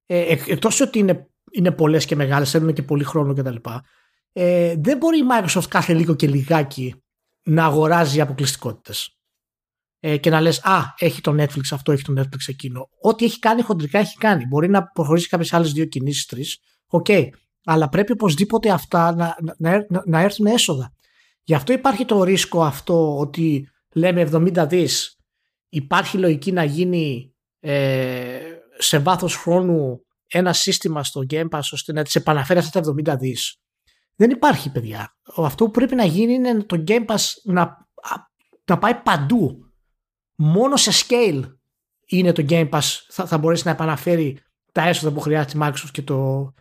ε, 0.06 0.36
εκτός 0.48 0.80
ότι 0.82 1.00
είναι, 1.00 1.30
είναι 1.52 1.72
πολλές 1.72 2.06
και 2.06 2.16
μεγάλες, 2.16 2.50
θέλουν 2.50 2.74
και 2.74 2.84
πολύ 2.84 3.04
χρόνο 3.04 3.34
κτλ. 3.34 3.56
Ε, 4.32 4.76
δεν 4.78 4.98
μπορεί 4.98 5.18
η 5.18 5.24
Microsoft 5.32 5.68
κάθε 5.70 5.94
λίγο 5.94 6.16
και 6.16 6.28
λιγάκι 6.28 6.96
να 7.44 7.66
αγοράζει 7.66 8.22
αποκλειστικότητες 8.22 9.18
ε, 10.00 10.18
και 10.18 10.30
να 10.30 10.42
λες 10.42 10.66
«Α, 10.66 10.94
έχει 10.98 11.22
το 11.22 11.32
Netflix 11.32 11.62
αυτό, 11.72 11.92
έχει 11.92 12.04
το 12.04 12.14
Netflix 12.18 12.48
εκείνο». 12.48 12.90
Ό,τι 13.02 13.26
έχει 13.26 13.40
κάνει 13.40 13.62
χοντρικά 13.62 14.00
έχει 14.00 14.18
κάνει. 14.18 14.46
Μπορεί 14.46 14.70
να 14.70 14.84
προχωρήσει 14.84 15.28
κάποιες 15.28 15.54
άλλες 15.54 15.72
δύο 15.72 15.86
κινήσεις, 15.86 16.26
τρεις. 16.26 16.60
OK. 16.88 17.06
Okay. 17.10 17.30
Αλλά 17.64 17.90
πρέπει 17.90 18.12
οπωσδήποτε 18.12 18.70
αυτά 18.70 19.16
να, 19.16 19.36
να, 19.58 19.86
να, 19.90 20.02
να 20.06 20.20
έρθουν 20.20 20.46
έσοδα. 20.46 20.94
Γι' 21.44 21.54
αυτό 21.54 21.74
υπάρχει 21.74 22.06
το 22.06 22.24
ρίσκο 22.24 22.64
αυτό 22.64 23.18
ότι 23.18 23.70
λέμε 23.94 24.30
70 24.32 24.66
δις 24.70 25.18
υπάρχει 25.70 26.18
λογική 26.18 26.52
να 26.52 26.64
γίνει 26.64 27.36
ε, 27.70 28.40
σε 28.78 29.00
βάθος 29.00 29.36
χρόνου 29.36 30.06
ένα 30.28 30.54
σύστημα 30.54 31.04
στο 31.04 31.24
Game 31.30 31.50
Pass 31.50 31.60
ώστε 31.72 31.94
να 31.94 32.04
τις 32.04 32.16
επαναφέρει 32.16 32.60
αυτά 32.60 32.80
τα 32.80 33.14
70 33.14 33.20
δις. 33.20 33.58
Δεν 34.16 34.30
υπάρχει 34.30 34.72
παιδιά. 34.72 35.16
Αυτό 35.36 35.66
που 35.66 35.72
πρέπει 35.72 35.96
να 35.96 36.04
γίνει 36.06 36.34
είναι 36.34 36.64
το 36.64 36.84
Game 36.88 37.06
Pass 37.06 37.26
να, 37.44 37.88
να 38.66 38.78
πάει 38.78 38.96
παντού 38.96 39.72
μόνο 40.36 40.76
σε 40.76 40.92
scale 40.94 41.44
είναι 42.06 42.32
το 42.32 42.46
Game 42.50 42.70
Pass 42.70 43.06
θα, 43.10 43.26
θα 43.26 43.38
μπορέσει 43.38 43.64
να 43.66 43.72
επαναφέρει 43.72 44.40
τα 44.72 44.88
έσοδα 44.88 45.14
που 45.14 45.20
χρειάζεται 45.20 45.58
η 45.58 45.62
Microsoft 45.64 45.90
και 45.92 46.02
το, 46.02 46.54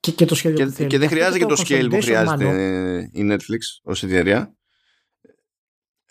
και, 0.00 0.12
και 0.12 0.24
το 0.24 0.34
σχέδιο 0.34 0.58
και, 0.58 0.64
που 0.64 0.70
θέλει. 0.70 0.88
Και 0.88 0.98
δεν 0.98 1.08
χρειάζεται 1.08 1.38
και 1.38 1.44
το, 1.44 1.62
scale 1.66 1.86
που 1.90 2.00
χρειάζεται 2.00 3.10
η 3.12 3.28
Netflix 3.32 3.60
ως 3.82 4.02
εταιρεία 4.02 4.57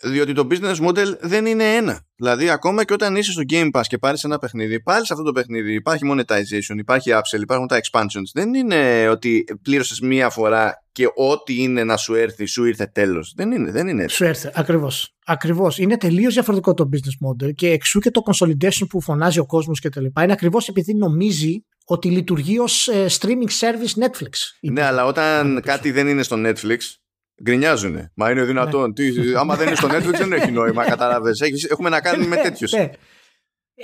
διότι 0.02 0.32
το 0.32 0.46
business 0.50 0.76
model 0.88 1.18
δεν 1.20 1.46
είναι 1.46 1.74
ένα. 1.74 2.00
Δηλαδή, 2.16 2.50
ακόμα 2.50 2.84
και 2.84 2.92
όταν 2.92 3.16
είσαι 3.16 3.32
στο 3.32 3.42
Game 3.50 3.70
Pass 3.72 3.82
και 3.86 3.98
πάρεις 3.98 4.24
ένα 4.24 4.38
παιχνίδι, 4.38 4.82
πάλι 4.82 5.06
σε 5.06 5.12
αυτό 5.12 5.24
το 5.24 5.32
παιχνίδι 5.32 5.74
υπάρχει 5.74 6.04
monetization, 6.12 6.76
υπάρχει 6.78 7.10
upsell, 7.12 7.40
υπάρχουν 7.40 7.66
τα 7.66 7.80
expansions. 7.80 8.30
Δεν 8.32 8.54
είναι 8.54 9.08
ότι 9.08 9.44
πλήρωσες 9.62 10.00
μία 10.00 10.30
φορά 10.30 10.84
και 10.92 11.06
ό,τι 11.14 11.62
είναι 11.62 11.84
να 11.84 11.96
σου 11.96 12.14
έρθει, 12.14 12.46
σου 12.46 12.64
ήρθε 12.64 12.86
τέλος. 12.86 13.32
Δεν 13.36 13.52
είναι, 13.52 13.70
δεν 13.70 13.88
είναι 13.88 14.02
έτσι. 14.02 14.16
Σου 14.16 14.24
έρθει, 14.24 14.50
ακριβώς. 14.54 15.14
Ακριβώς. 15.24 15.78
Είναι 15.78 15.96
τελείως 15.96 16.32
διαφορετικό 16.32 16.74
το 16.74 16.88
business 16.92 17.28
model 17.28 17.54
και 17.54 17.68
εξού 17.68 18.00
και 18.00 18.10
το 18.10 18.22
consolidation 18.24 18.86
που 18.88 19.00
φωνάζει 19.00 19.38
ο 19.38 19.46
κόσμος 19.46 19.80
κτλ. 19.80 20.04
Είναι 20.04 20.32
ακριβώς 20.32 20.68
επειδή 20.68 20.94
νομίζει 20.94 21.64
ότι 21.84 22.10
λειτουργεί 22.10 22.58
ως 22.58 22.88
ε, 22.88 23.06
streaming 23.18 23.50
service 23.60 24.04
Netflix. 24.04 24.30
Ναι, 24.60 24.82
αλλά 24.82 25.04
όταν 25.04 25.60
κάτι 25.60 25.90
δεν 25.90 26.08
είναι 26.08 26.22
στο 26.22 26.36
Netflix, 26.38 26.78
Γκρινιάζουνε. 27.42 28.12
Μα 28.14 28.30
είναι 28.30 28.44
δυνατόν. 28.44 28.94
Τι, 28.94 29.34
άμα 29.36 29.56
δεν 29.56 29.66
είναι 29.66 29.76
στο 29.76 29.88
Netflix 29.88 30.14
δεν 30.18 30.32
έχει 30.32 30.50
νόημα, 30.50 30.84
κατάλαβες. 30.84 31.40
Έχουμε 31.70 31.88
να 31.88 32.00
κάνουμε 32.00 32.26
με 32.28 32.36
Ναι, 32.36 32.42
τέτοιου. 32.42 32.68
ναι. 32.78 32.90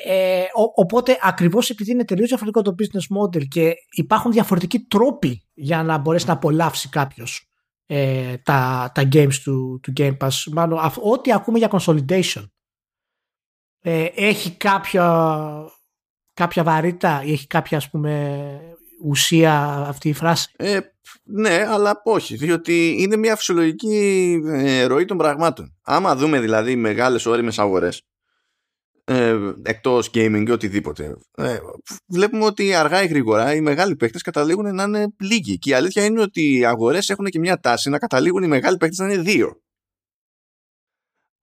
Ε, 0.05 0.41
ο- 0.42 0.73
οπότε 0.83 1.18
ακριβώς 1.23 1.70
επειδή 1.70 1.91
είναι 1.91 2.05
τελείως 2.05 2.28
διαφορετικό 2.28 2.62
το 2.62 2.74
business 2.78 3.16
model 3.23 3.49
και 3.49 3.74
υπάρχουν 3.91 4.33
διαφορετικοί 4.33 4.81
τρόποι 4.81 5.42
για 5.55 5.83
να 5.83 5.99
μπορέσει 5.99 6.26
να 6.26 6.33
απολαύσει 6.33 6.89
κάποιος 6.89 7.49
ε, 7.86 8.36
τα, 8.36 8.91
τα 8.94 9.08
games 9.12 9.34
του, 9.44 9.81
του 9.83 9.92
Game 9.97 10.16
Pass. 10.16 10.31
Μάλλον 10.52 10.78
αυ- 10.78 10.99
ό,τι 11.05 11.33
ακούμε 11.33 11.58
για 11.58 11.70
consolidation 11.70 12.44
ε, 13.81 14.05
έχει 14.15 14.50
κάποια, 14.57 15.34
κάποια 16.34 16.62
βαρύτητα 16.62 17.23
ή 17.24 17.33
έχει 17.33 17.47
κάποια 17.47 17.76
ας 17.76 17.91
πούμε 17.91 18.60
ουσία 19.05 19.84
αυτή 19.89 20.08
η 20.08 20.12
φράση; 20.12 20.52
Ε, 20.57 20.81
ναι, 21.24 21.65
αλλά 21.68 22.00
όχι, 22.05 22.36
διότι 22.36 22.97
είναι 22.99 23.16
μια 23.16 23.36
φυσιολογική 23.36 24.41
ε, 24.47 24.84
ροή 24.84 25.05
των 25.05 25.16
πραγμάτων. 25.16 25.76
Άμα 25.83 26.16
δούμε 26.16 26.41
δηλαδή 26.41 26.76
μεγάλες 26.76 27.26
όριμες 27.26 27.58
αγορές, 27.58 28.02
ε, 29.05 29.39
εκτός 29.62 30.10
gaming 30.15 30.42
και 30.47 30.52
οτιδήποτε, 30.52 31.16
ε, 31.36 31.58
βλέπουμε 32.08 32.44
ότι 32.44 32.74
αργά 32.74 33.02
ή 33.02 33.07
γρήγορα 33.07 33.55
οι 33.55 33.60
μεγάλοι 33.60 33.97
παίκτες 33.97 34.23
καταλήγουν 34.23 34.74
να 34.74 34.83
είναι 34.83 35.07
λίγοι. 35.20 35.58
Και 35.58 35.70
η 35.70 35.73
αλήθεια 35.73 36.05
είναι 36.05 36.20
ότι 36.20 36.57
οι 36.57 36.65
αγορές 36.65 37.10
έχουν 37.10 37.24
και 37.24 37.39
μια 37.39 37.60
τάση 37.60 37.91
να 37.91 37.99
καταλήγουν 37.99 38.42
οι 38.42 38.49
μεγάλοι 38.49 38.76
παίκτες 38.76 38.99
να 38.99 39.12
είναι 39.12 39.23
δύο. 39.23 39.62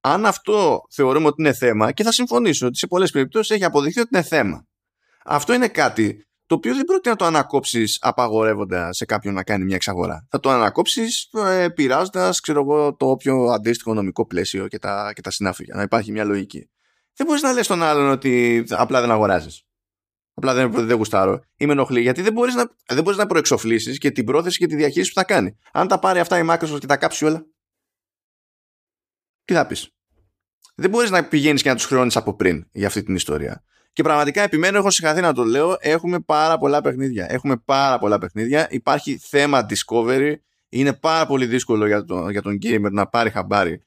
Αν 0.03 0.25
αυτό 0.25 0.81
θεωρούμε 0.90 1.27
ότι 1.27 1.41
είναι 1.41 1.53
θέμα, 1.53 1.91
και 1.91 2.03
θα 2.03 2.11
συμφωνήσω 2.11 2.67
ότι 2.67 2.77
σε 2.77 2.88
πολλές 2.88 3.11
περιπτώσεις 3.11 3.49
έχει 3.56 3.64
αποδειχθεί 3.64 3.99
ότι 3.99 4.09
είναι 4.14 4.23
θέμα. 4.23 4.65
Αυτό 5.25 5.53
είναι 5.53 5.67
κάτι 5.67 6.25
το 6.51 6.57
οποίο 6.57 6.75
δεν 6.75 6.85
πρόκειται 6.85 7.09
να 7.09 7.15
το 7.15 7.25
ανακόψεις 7.25 7.97
απαγορεύοντας 8.01 8.97
σε 8.97 9.05
κάποιον 9.05 9.33
να 9.33 9.43
κάνει 9.43 9.63
μια 9.63 9.75
εξαγορά. 9.75 10.27
Θα 10.30 10.39
το 10.39 10.49
ανακόψεις 10.49 11.30
ε, 11.33 11.69
πειράζοντας, 11.69 12.39
ξέρω 12.39 12.61
εγώ, 12.61 12.95
το 12.95 13.09
όποιο 13.09 13.43
αντίστοιχο 13.43 13.93
νομικό 13.93 14.25
πλαίσιο 14.25 14.67
και 14.67 14.80
τα, 14.80 15.11
και 15.15 15.21
τα 15.21 15.31
συνάφη, 15.31 15.63
για 15.63 15.75
να 15.75 15.81
υπάρχει 15.81 16.11
μια 16.11 16.23
λογική. 16.23 16.69
Δεν 17.15 17.27
μπορείς 17.27 17.41
να 17.41 17.51
λες 17.51 17.65
στον 17.65 17.83
άλλον 17.83 18.09
ότι 18.09 18.63
απλά 18.69 19.01
δεν 19.01 19.11
αγοράζεις. 19.11 19.63
Απλά 20.33 20.53
δεν, 20.53 20.71
δεν 20.71 20.97
γουστάρω. 20.97 21.43
Ή 21.55 21.65
με 21.65 21.71
ενοχλεί. 21.71 22.01
Γιατί 22.01 22.21
δεν 22.21 22.33
μπορείς 22.33 22.55
να, 22.55 22.75
δεν 22.88 23.03
μπορείς 23.03 23.19
να 23.19 23.25
προεξοφλήσεις 23.25 23.97
και 23.97 24.11
την 24.11 24.25
πρόθεση 24.25 24.57
και 24.57 24.67
τη 24.67 24.75
διαχείριση 24.75 25.13
που 25.13 25.19
θα 25.19 25.25
κάνει. 25.25 25.57
Αν 25.71 25.88
τα 25.88 25.99
πάρει 25.99 26.19
αυτά 26.19 26.39
η 26.39 26.45
Microsoft 26.49 26.80
και 26.80 26.88
τα 26.88 26.97
κάψει 26.97 27.25
όλα, 27.25 27.45
τι 29.43 29.53
θα 29.53 29.67
πεις; 29.67 29.89
Δεν 30.75 30.89
μπορείς 30.89 31.09
να 31.09 31.27
πηγαίνεις 31.27 31.61
και 31.61 31.69
να 31.69 31.75
τους 31.75 31.85
χρεώνεις 31.85 32.15
από 32.15 32.35
πριν 32.35 32.67
για 32.71 32.88
αυτή 32.88 33.03
την 33.03 33.15
ιστορία. 33.15 33.63
Και 33.93 34.03
πραγματικά 34.03 34.41
επιμένω, 34.41 34.77
έχω 34.77 34.89
συγχαθεί 34.89 35.21
να 35.21 35.33
το 35.33 35.43
λέω, 35.43 35.75
έχουμε 35.79 36.19
πάρα 36.19 36.57
πολλά 36.57 36.81
παιχνίδια. 36.81 37.25
Έχουμε 37.29 37.57
πάρα 37.65 37.99
πολλά 37.99 38.17
παιχνίδια. 38.17 38.67
Υπάρχει 38.69 39.17
θέμα 39.17 39.65
discovery. 39.69 40.33
Είναι 40.69 40.93
πάρα 40.93 41.25
πολύ 41.25 41.45
δύσκολο 41.45 41.87
για, 41.87 42.05
το, 42.05 42.29
για 42.29 42.41
τον 42.41 42.57
gamer 42.63 42.91
να 42.91 43.07
πάρει 43.07 43.29
χαμπάρι 43.29 43.83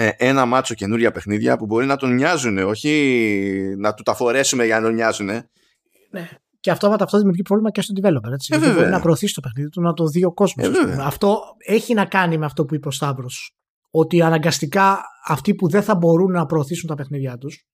ε, 0.00 0.10
ένα 0.16 0.44
μάτσο 0.46 0.74
καινούρια 0.74 1.12
παιχνίδια 1.12 1.56
που 1.56 1.66
μπορεί 1.66 1.86
να 1.86 1.96
τον 1.96 2.14
νοιάζουν, 2.14 2.58
όχι 2.58 3.74
να 3.78 3.94
του 3.94 4.02
τα 4.02 4.14
φορέσουμε 4.14 4.64
για 4.64 4.76
να 4.76 4.86
τον 4.86 4.94
νοιάζουν. 4.94 5.26
Ναι. 5.26 6.28
Και 6.60 6.70
αυτόματα 6.70 7.04
αυτό 7.04 7.16
δημιουργεί 7.16 7.42
πρόβλημα 7.42 7.70
και 7.70 7.80
στον 7.80 7.96
developer. 8.00 8.32
Έτσι. 8.32 8.48
Ε, 8.52 8.56
Γιατί 8.56 8.64
βέβαια. 8.64 8.74
μπορεί 8.74 8.90
να 8.90 9.00
προωθήσει 9.00 9.34
το 9.34 9.40
παιχνίδι 9.40 9.68
του, 9.68 9.80
να 9.80 9.92
το 9.92 10.06
δει 10.06 10.24
ο 10.24 10.32
κόσμος. 10.32 10.66
Ε, 10.66 10.70
βέβαια. 10.70 11.04
αυτό 11.04 11.40
έχει 11.58 11.94
να 11.94 12.04
κάνει 12.04 12.38
με 12.38 12.44
αυτό 12.44 12.64
που 12.64 12.74
είπε 12.74 12.88
ο 12.88 12.90
Σταύρος. 12.90 13.52
Ότι 13.90 14.22
αναγκαστικά 14.22 15.00
αυτοί 15.26 15.54
που 15.54 15.68
δεν 15.68 15.82
θα 15.82 15.94
μπορούν 15.94 16.30
να 16.30 16.46
προωθήσουν 16.46 16.88
τα 16.88 16.94
παιχνίδια 16.94 17.38
τους, 17.38 17.66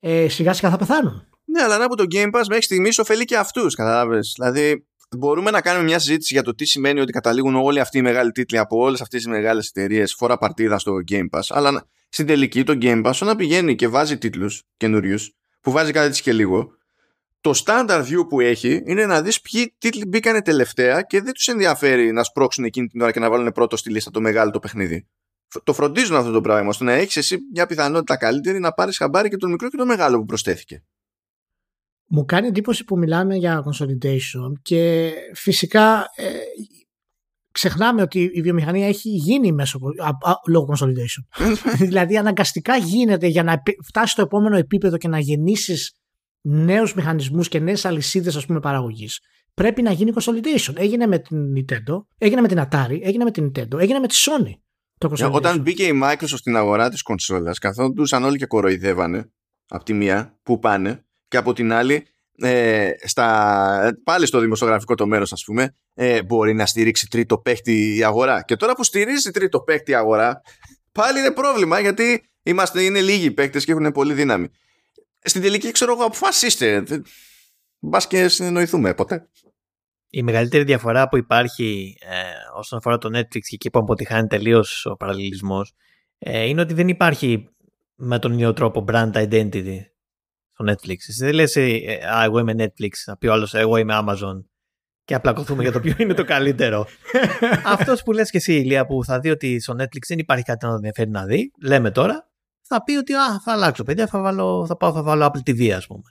ε, 0.00 0.28
σιγά 0.28 0.52
σιγά 0.52 0.70
θα 0.70 0.76
πεθάνουν. 0.76 1.28
Ναι, 1.44 1.62
αλλά 1.62 1.78
να 1.78 1.88
που 1.88 1.94
το 1.94 2.04
Game 2.10 2.30
Pass 2.30 2.44
μέχρι 2.48 2.62
στιγμής 2.62 2.98
ωφελεί 2.98 3.24
και 3.24 3.36
αυτούς. 3.36 3.74
Κατάλαβες. 3.74 4.32
Δηλαδή, 4.36 4.86
μπορούμε 5.16 5.50
να 5.50 5.60
κάνουμε 5.60 5.84
μια 5.84 5.98
συζήτηση 5.98 6.32
για 6.32 6.42
το 6.42 6.54
τι 6.54 6.64
σημαίνει 6.64 7.00
ότι 7.00 7.12
καταλήγουν 7.12 7.54
όλοι 7.54 7.80
αυτοί 7.80 7.98
οι 7.98 8.02
μεγάλοι 8.02 8.30
τίτλοι 8.30 8.58
από 8.58 8.76
όλες 8.78 9.00
αυτές 9.00 9.22
τις 9.22 9.30
μεγάλες 9.32 9.68
εταιρείες 9.68 10.14
φορά 10.14 10.38
παρτίδα 10.38 10.78
στο 10.78 10.92
Game 11.10 11.26
Pass. 11.30 11.42
Αλλά 11.48 11.70
να- 11.70 11.84
στην 12.08 12.26
τελική 12.26 12.64
το 12.64 12.78
Game 12.80 13.04
Pass, 13.06 13.12
όταν 13.22 13.36
πηγαίνει 13.36 13.74
και 13.74 13.88
βάζει 13.88 14.18
τίτλους 14.18 14.62
καινούριους, 14.76 15.32
που 15.60 15.70
βάζει 15.70 15.92
κάτι 15.92 16.06
έτσι 16.06 16.22
και 16.22 16.32
λίγο, 16.32 16.70
το 17.40 17.62
standard 17.64 18.04
view 18.08 18.28
που 18.28 18.40
έχει 18.40 18.82
είναι 18.86 19.06
να 19.06 19.22
δεις 19.22 19.40
ποιοι 19.40 19.74
τίτλοι 19.78 20.04
μπήκανε 20.06 20.42
τελευταία 20.42 21.02
και 21.02 21.20
δεν 21.22 21.32
τους 21.32 21.46
ενδιαφέρει 21.46 22.12
να 22.12 22.22
σπρώξουν 22.22 22.64
εκείνη 22.64 22.86
την 22.86 23.00
ώρα 23.00 23.10
και 23.10 23.20
να 23.20 23.30
βάλουν 23.30 23.52
πρώτο 23.52 23.76
στη 23.76 23.90
λίστα 23.90 24.10
το 24.10 24.20
μεγάλο 24.20 24.50
το 24.50 24.58
παιχνίδι. 24.58 25.06
Φ- 25.48 25.62
Το 25.64 25.72
φροντίζουν 25.72 26.16
αυτό 26.16 26.30
το 26.32 26.40
πράγμα, 26.40 26.68
ώστε 26.68 26.84
να 26.84 26.92
έχεις 26.92 27.16
εσύ 27.16 27.38
μια 27.52 27.66
πιθανότητα 27.66 28.16
καλύτερη 28.16 28.58
να 28.58 28.72
πάρεις 28.72 28.96
χαμπάρι 28.96 29.28
και 29.28 29.36
τον 29.36 29.50
μικρό 29.50 29.68
και 29.68 29.76
τον 29.76 29.86
μεγάλο 29.86 30.18
που 30.18 30.24
προσθέθηκε. 30.24 30.84
Μου 32.08 32.24
κάνει 32.24 32.46
εντύπωση 32.46 32.84
που 32.84 32.98
μιλάμε 32.98 33.34
για 33.36 33.62
consolidation 33.64 34.52
και 34.62 35.12
φυσικά 35.34 36.04
ε, 36.16 36.28
ξεχνάμε 37.52 38.02
ότι 38.02 38.30
η 38.34 38.40
βιομηχανία 38.42 38.86
έχει 38.86 39.08
γίνει 39.08 39.52
μέσω, 39.52 39.78
α, 40.02 40.30
α, 40.30 40.34
λόγω 40.48 40.74
consolidation. 40.74 41.46
δηλαδή 41.86 42.16
αναγκαστικά 42.18 42.76
γίνεται 42.76 43.26
για 43.26 43.42
να 43.42 43.52
επι- 43.52 43.78
φτάσει 43.84 44.12
στο 44.12 44.22
επόμενο 44.22 44.56
επίπεδο 44.56 44.96
και 44.96 45.08
να 45.08 45.18
γεννήσεις 45.18 45.92
νέους 46.40 46.94
μηχανισμούς 46.94 47.48
και 47.48 47.58
νέες 47.58 47.84
αλυσίδες 47.84 48.36
ας 48.36 48.46
πούμε 48.46 48.60
παραγωγής. 48.60 49.20
Πρέπει 49.54 49.82
να 49.82 49.90
γίνει 49.92 50.12
consolidation. 50.14 50.72
Έγινε 50.76 51.06
με 51.06 51.18
την 51.18 51.38
Nintendo, 51.56 51.96
έγινε 52.18 52.40
με 52.40 52.48
την 52.48 52.58
Atari, 52.60 52.98
έγινε 53.02 53.24
με 53.24 53.30
την 53.30 53.46
Nintendo, 53.54 53.78
έγινε 53.80 53.98
με 53.98 54.06
τη 54.06 54.14
Sony. 54.18 54.52
Το 54.98 55.12
consolidation. 55.12 55.20
Ε, 55.20 55.36
Όταν 55.36 55.60
μπήκε 55.60 55.84
η 55.84 56.00
Microsoft 56.02 56.36
στην 56.36 56.56
αγορά 56.56 56.88
της 56.88 57.02
κονσόλας 57.02 57.58
καθόντουσαν 57.58 58.24
όλοι 58.24 58.38
και 58.38 58.46
κοροϊδεύανε 58.46 59.30
από 59.68 59.84
τη 59.84 59.92
μία 59.92 60.38
που 60.42 60.58
πάνε 60.58 61.04
και 61.28 61.36
από 61.36 61.52
την 61.52 61.72
άλλη 61.72 62.06
ε, 62.38 62.90
στα, 63.04 63.98
πάλι 64.04 64.26
στο 64.26 64.40
δημοσιογραφικό 64.40 64.94
το 64.94 65.06
μέρος 65.06 65.32
ας 65.32 65.42
πούμε 65.44 65.76
ε, 65.94 66.22
μπορεί 66.22 66.54
να 66.54 66.66
στηρίξει 66.66 67.06
τρίτο 67.06 67.38
παίχτη 67.38 67.96
η 67.96 68.04
αγορά. 68.04 68.42
Και 68.42 68.56
τώρα 68.56 68.74
που 68.74 68.84
στηρίζει 68.84 69.30
τρίτο 69.30 69.60
παίχτη 69.60 69.90
η 69.90 69.94
αγορά 69.94 70.40
πάλι 70.92 71.18
είναι 71.18 71.30
πρόβλημα 71.30 71.80
γιατί 71.80 72.30
είμαστε, 72.42 72.82
είναι 72.82 73.00
λίγοι 73.00 73.30
παίκτες 73.30 73.64
και 73.64 73.72
έχουν 73.72 73.92
πολύ 73.92 74.14
δύναμη. 74.14 74.48
Στην 75.18 75.42
τελική 75.42 75.70
ξέρω 75.70 75.92
εγώ 75.92 76.04
αποφασίστε 76.04 76.84
Μπας 77.78 78.06
και 78.06 78.28
συνεννοηθούμε 78.28 78.94
ποτέ 78.94 79.28
Η 80.10 80.22
μεγαλύτερη 80.22 80.64
διαφορά 80.64 81.08
που 81.08 81.16
υπάρχει 81.16 81.96
ε, 82.00 82.58
όσον 82.58 82.78
αφορά 82.78 82.98
το 82.98 83.18
Netflix 83.18 83.40
και 83.40 83.54
εκεί 83.54 83.70
που 83.70 83.78
αποτυχάνει 83.78 84.26
τελείως 84.26 84.86
ο 84.86 84.96
παραλληλισμός 84.96 85.74
ε, 86.18 86.44
είναι 86.44 86.60
ότι 86.60 86.74
δεν 86.74 86.88
υπάρχει 86.88 87.48
με 87.94 88.18
τον 88.18 88.32
ίδιο 88.32 88.52
τρόπο 88.52 88.84
brand 88.88 89.12
identity 89.12 89.78
στο 90.52 90.64
Netflix. 90.68 90.96
Εσύ 91.08 91.24
δεν 91.24 91.34
λες, 91.34 91.56
ε, 91.56 91.98
Α, 92.14 92.24
εγώ 92.24 92.38
είμαι 92.38 92.54
Netflix, 92.58 92.90
να 93.06 93.16
πει 93.16 93.26
ο 93.26 93.32
άλλος, 93.32 93.54
Εγώ 93.54 93.76
είμαι 93.76 94.02
Amazon 94.02 94.44
και 95.04 95.14
απλακωθούμε 95.14 95.62
για 95.62 95.72
το 95.72 95.80
ποιο 95.80 95.94
είναι 95.98 96.14
το 96.14 96.24
καλύτερο. 96.24 96.86
Αυτός 97.74 98.02
που 98.02 98.12
λες 98.12 98.30
και 98.30 98.36
εσύ, 98.36 98.54
Ηλία, 98.54 98.86
που 98.86 99.04
θα 99.04 99.20
δει 99.20 99.30
ότι 99.30 99.60
στο 99.60 99.74
Netflix 99.78 100.06
δεν 100.08 100.18
υπάρχει 100.18 100.44
κάτι 100.44 100.64
να 100.64 100.70
τον 100.70 100.76
ενδιαφέρει 100.76 101.10
να 101.10 101.24
δει, 101.24 101.52
λέμε 101.62 101.90
τώρα, 101.90 102.30
θα 102.62 102.82
πει 102.82 102.96
ότι 102.96 103.14
α, 103.14 103.40
θα 103.40 103.52
αλλάξω, 103.52 103.82
παιδιά, 103.82 104.06
θα, 104.06 104.20
βάλω, 104.20 104.66
θα 104.66 104.76
πάω, 104.76 104.92
θα 104.92 105.02
βάλω 105.02 105.26
Apple 105.26 105.50
TV, 105.50 105.68
ας 105.68 105.86
πούμε. 105.86 106.02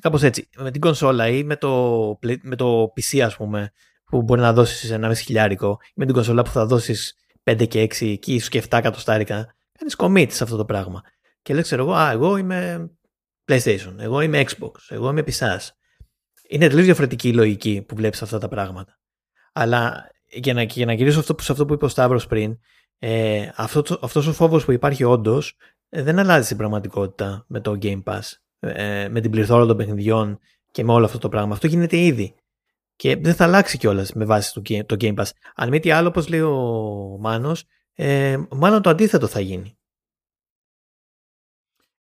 Κάπως 0.00 0.22
έτσι. 0.22 0.48
Με 0.56 0.70
την 0.70 0.80
κονσόλα 0.80 1.28
ή 1.28 1.44
με 1.44 1.56
το, 1.56 2.08
play- 2.22 2.40
με 2.42 2.56
το 2.56 2.92
PC, 2.96 3.18
ας 3.18 3.36
πούμε, 3.36 3.72
που 4.04 4.22
μπορεί 4.22 4.40
να 4.40 4.52
δώσεις 4.52 4.90
ένα 4.90 5.08
μισή 5.08 5.24
χιλιάρικο, 5.24 5.78
ή 5.86 5.92
με 5.94 6.04
την 6.04 6.14
κονσόλα 6.14 6.42
που 6.42 6.50
θα 6.50 6.66
δώσεις 6.66 7.14
5 7.44 7.66
και 7.68 7.82
6 7.82 8.16
και 8.18 8.32
ίσως 8.34 8.48
και 8.48 8.58
7 8.68 8.78
εκατοστάρικα, 8.78 9.54
κάνεις 9.78 9.94
commit 9.98 10.32
σε 10.32 10.42
αυτό 10.44 10.56
το 10.56 10.64
πράγμα. 10.64 11.00
Και 11.42 11.54
λες, 11.54 11.62
ξέρω 11.64 11.82
εγώ, 11.82 11.92
α, 11.92 12.10
εγώ 12.10 12.36
είμαι 12.36 12.90
PlayStation, 13.52 13.94
εγώ 13.98 14.20
είμαι 14.20 14.44
Xbox, 14.46 14.70
εγώ 14.88 15.10
είμαι 15.10 15.22
PSAS. 15.26 15.58
Είναι 16.48 16.66
τελείως 16.68 16.84
διαφορετική 16.84 17.28
η 17.28 17.32
λογική 17.32 17.84
που 17.88 17.94
βλέπεις 17.94 18.22
αυτά 18.22 18.38
τα 18.38 18.48
πράγματα. 18.48 18.98
Αλλά 19.52 20.10
για 20.24 20.54
να, 20.54 20.64
και 20.64 20.72
για 20.76 20.86
να 20.86 20.92
γυρίσω 20.92 21.18
αυτό, 21.20 21.34
που- 21.34 21.42
σε 21.42 21.52
αυτό 21.52 21.66
που 21.66 21.72
είπε 21.72 21.84
ο 21.84 21.88
Σταύρος 21.88 22.26
πριν, 22.26 22.58
ε, 22.98 23.48
αυτό, 23.56 23.82
το- 23.82 23.98
αυτός 24.02 24.26
ο 24.26 24.32
φόβος 24.32 24.64
που 24.64 24.72
υπάρχει 24.72 25.04
όντως 25.04 25.56
δεν 25.88 26.18
αλλάζει 26.18 26.44
στην 26.44 26.56
πραγματικότητα 26.56 27.44
με 27.48 27.60
το 27.60 27.78
Game 27.82 28.02
Pass, 28.02 28.20
ε, 28.60 29.08
με 29.08 29.20
την 29.20 29.30
πληθώρα 29.30 29.66
των 29.66 29.76
παιχνιδιών 29.76 30.38
και 30.70 30.84
με 30.84 30.92
όλο 30.92 31.04
αυτό 31.04 31.18
το 31.18 31.28
πράγμα. 31.28 31.52
Αυτό 31.52 31.66
γίνεται 31.66 31.96
ήδη. 31.96 32.34
Και 32.96 33.16
δεν 33.16 33.34
θα 33.34 33.44
αλλάξει 33.44 33.78
κιόλας 33.78 34.12
με 34.12 34.24
βάση 34.24 34.52
το, 34.52 34.62
Game- 34.68 34.86
το 34.86 34.96
Game 35.00 35.14
Pass. 35.14 35.26
Αν 35.54 35.68
μη 35.68 35.80
τι 35.80 35.90
άλλο, 35.90 36.08
όπως 36.08 36.28
λέει 36.28 36.40
ο 36.40 37.16
Μάνος, 37.20 37.64
ε, 37.94 38.36
μάλλον 38.50 38.82
το 38.82 38.90
αντίθετο 38.90 39.26
θα 39.26 39.40
γίνει. 39.40 39.78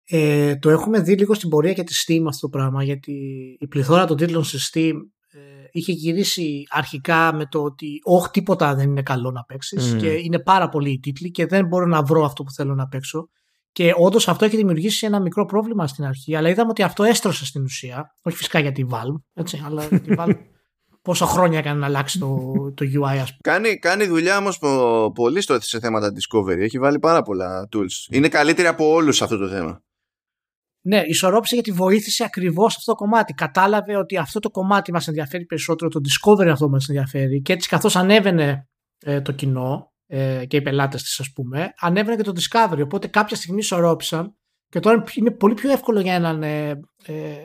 Ε, 0.06 0.56
το 0.56 0.70
έχουμε 0.70 1.00
δει 1.00 1.18
λίγο 1.18 1.34
στην 1.34 1.50
πορεία 1.50 1.74
και 1.74 1.84
τη 1.84 1.94
Steam 2.08 2.24
αυτό 2.28 2.48
το 2.48 2.58
πράγμα 2.58 2.84
γιατί 2.84 3.14
η 3.60 3.68
πληθώρα 3.68 4.06
των 4.06 4.18
τίτλων 4.18 4.44
στη 4.44 4.58
Steam 4.72 4.94
ε, 5.32 5.40
είχε 5.72 5.92
γυρίσει 5.92 6.64
αρχικά 6.70 7.34
με 7.34 7.46
το 7.46 7.64
ότι 7.64 8.00
όχι 8.04 8.30
τίποτα 8.30 8.76
δεν 8.76 8.90
είναι 8.90 9.02
καλό 9.02 9.32
να 9.32 9.44
παίξεις 9.44 9.94
Μμμ. 9.94 10.00
και 10.00 10.08
είναι 10.08 10.40
πάρα 10.40 10.70
πολλοί 10.70 10.92
οι 10.92 11.00
τίτλοι 11.00 11.32
και 11.32 11.46
δεν 11.46 11.68
μπορώ 11.68 11.86
να 11.86 12.04
βρω 12.04 12.26
αυτό 12.26 12.44
που 12.44 12.52
θέλω 12.52 12.76
να 12.76 12.88
παίξω 12.88 13.30
και 13.74 13.94
όντως 13.98 14.28
αυτό 14.28 14.46
έχει 14.46 14.56
δημιουργήσει 14.56 15.06
ένα 15.06 15.20
μικρό 15.20 15.46
πρόβλημα 15.46 15.88
στην 15.88 16.06
αρχή 16.06 16.36
αλλά 16.36 16.50
είδαμε 16.50 16.70
ότι 16.70 16.84
αυτό 16.84 17.04
έστρωσε 17.04 17.46
στην 17.46 17.64
ουσία 17.64 18.16
όχι 18.24 18.38
φυσικά 18.38 18.60
για 18.60 18.72
τη 18.72 18.84
Valve 18.92 19.22
έτσι, 19.34 19.62
αλλά 19.66 19.86
για 19.86 20.02
τη 20.02 20.14
Valve 20.18 20.36
πόσα 21.04 21.26
χρόνια 21.26 21.60
έκανε 21.60 21.80
να 21.80 21.86
αλλάξει 21.86 22.20
το, 22.20 22.52
το 22.76 22.86
UI 22.86 23.18
ας 23.18 23.30
πούμε. 23.30 23.40
Κάνει, 23.42 23.78
κάνει 23.78 24.06
δουλειά 24.06 24.38
όμως 24.38 24.60
πολύ 25.14 25.42
στο, 25.42 25.62
σε 25.62 25.80
θέματα 25.80 26.12
discovery. 26.12 26.60
Έχει 26.60 26.80
βάλει 26.80 27.00
πάρα 27.00 27.22
πολλά 27.22 27.68
tools. 27.76 28.08
Είναι 28.10 28.28
καλύτερη 28.28 28.68
από 28.68 28.90
όλους 28.92 29.16
σε 29.16 29.24
αυτό 29.24 29.38
το 29.38 29.50
θέμα. 29.50 29.84
Ναι, 30.86 31.02
ισορρόπησε 31.06 31.56
γιατί 31.56 31.72
βοήθησε 31.72 32.24
ακριβώς 32.24 32.76
αυτό 32.76 32.92
το 32.92 32.98
κομμάτι. 32.98 33.34
Κατάλαβε 33.34 33.98
ότι 33.98 34.18
αυτό 34.18 34.40
το 34.40 34.50
κομμάτι 34.50 34.92
μας 34.92 35.08
ενδιαφέρει 35.08 35.46
περισσότερο, 35.46 35.90
το 35.90 36.00
discovery 36.04 36.48
αυτό 36.48 36.70
μας 36.70 36.88
ενδιαφέρει. 36.88 37.42
Και 37.42 37.54
έτσι, 37.54 37.70
καθώς 37.70 37.96
ανέβαινε 37.96 38.68
ε, 39.00 39.22
το 39.22 39.32
κοινό, 39.32 39.93
ε, 40.08 40.46
και 40.46 40.58
οι 40.58 40.62
πελάτες 40.62 41.04
της, 41.04 41.20
ας 41.20 41.32
πούμε, 41.34 41.74
ανέβαινε 41.80 42.16
και 42.16 42.24
το 42.24 42.34
Discovery. 42.36 42.82
Οπότε 42.84 43.08
κάποια 43.08 43.36
στιγμή 43.36 43.60
ισορρόπησαν 43.60 44.36
και 44.70 44.80
τώρα 44.80 45.04
είναι 45.14 45.32
πολύ 45.32 45.54
πιο 45.54 45.72
εύκολο 45.72 46.00
για 46.00 46.14
έναν 46.14 46.44
ε, 46.44 46.70
ε, 47.06 47.36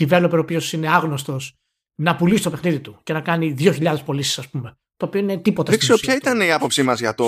developer 0.00 0.32
ο 0.34 0.38
οποίος 0.38 0.72
είναι 0.72 0.88
άγνωστος 0.88 1.56
να 1.94 2.16
πουλήσει 2.16 2.42
το 2.42 2.50
παιχνίδι 2.50 2.80
του 2.80 3.00
και 3.02 3.12
να 3.12 3.20
κάνει 3.20 3.54
2.000 3.58 3.96
πωλήσεις, 4.04 4.38
ας 4.38 4.48
πούμε. 4.48 4.78
Το 4.96 5.06
οποίο 5.06 5.20
είναι 5.20 5.36
τίποτα 5.36 5.70
Δεν 5.70 5.78
ξέρω 5.78 5.98
ποια 5.98 6.14
ήταν 6.14 6.40
η 6.40 6.52
άποψή 6.52 6.82
μας 6.82 7.00
για 7.00 7.14
το 7.14 7.24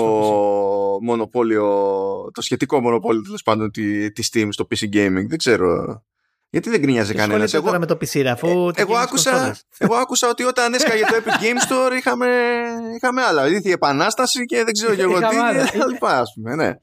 μονοπόλιο, 1.01 1.65
το 2.33 2.41
σχετικό 2.41 2.79
μονοπόλιο 2.79 3.21
τέλος 3.21 3.43
πάντων 3.43 3.71
τη, 3.71 4.11
της 4.11 4.29
Steam 4.33 4.47
στο 4.51 4.67
PC 4.69 4.83
Gaming. 4.83 5.25
Δεν 5.27 5.37
ξέρω. 5.37 6.01
Γιατί 6.49 6.69
δεν 6.69 6.79
γκρινιάζει 6.79 7.13
κανένας. 7.13 7.53
Εγώ, 7.53 7.65
τώρα 7.65 7.79
με 7.79 7.85
το 7.85 7.97
PC, 8.01 8.25
αφού 8.25 8.47
ε, 8.47 8.81
εγώ, 8.81 8.95
άκουσα, 8.95 9.57
εγώ 9.77 9.95
άκουσα 9.95 10.29
ότι 10.29 10.43
όταν 10.43 10.73
έσκαγε 10.73 11.03
το 11.03 11.15
Epic 11.15 11.43
Game 11.43 11.71
Store 11.71 11.97
είχαμε, 11.97 12.27
είχαμε 12.95 13.21
άλλα. 13.21 13.47
Ήρθε 13.47 13.69
η 13.69 13.71
επανάσταση 13.71 14.45
και 14.45 14.63
δεν 14.63 14.73
ξέρω 14.73 14.95
και 14.95 15.01
εγώ 15.01 15.19
τι. 15.19 15.91
λοιπά, 15.91 16.19
ας 16.19 16.33
πούμε, 16.35 16.55
ναι. 16.55 16.73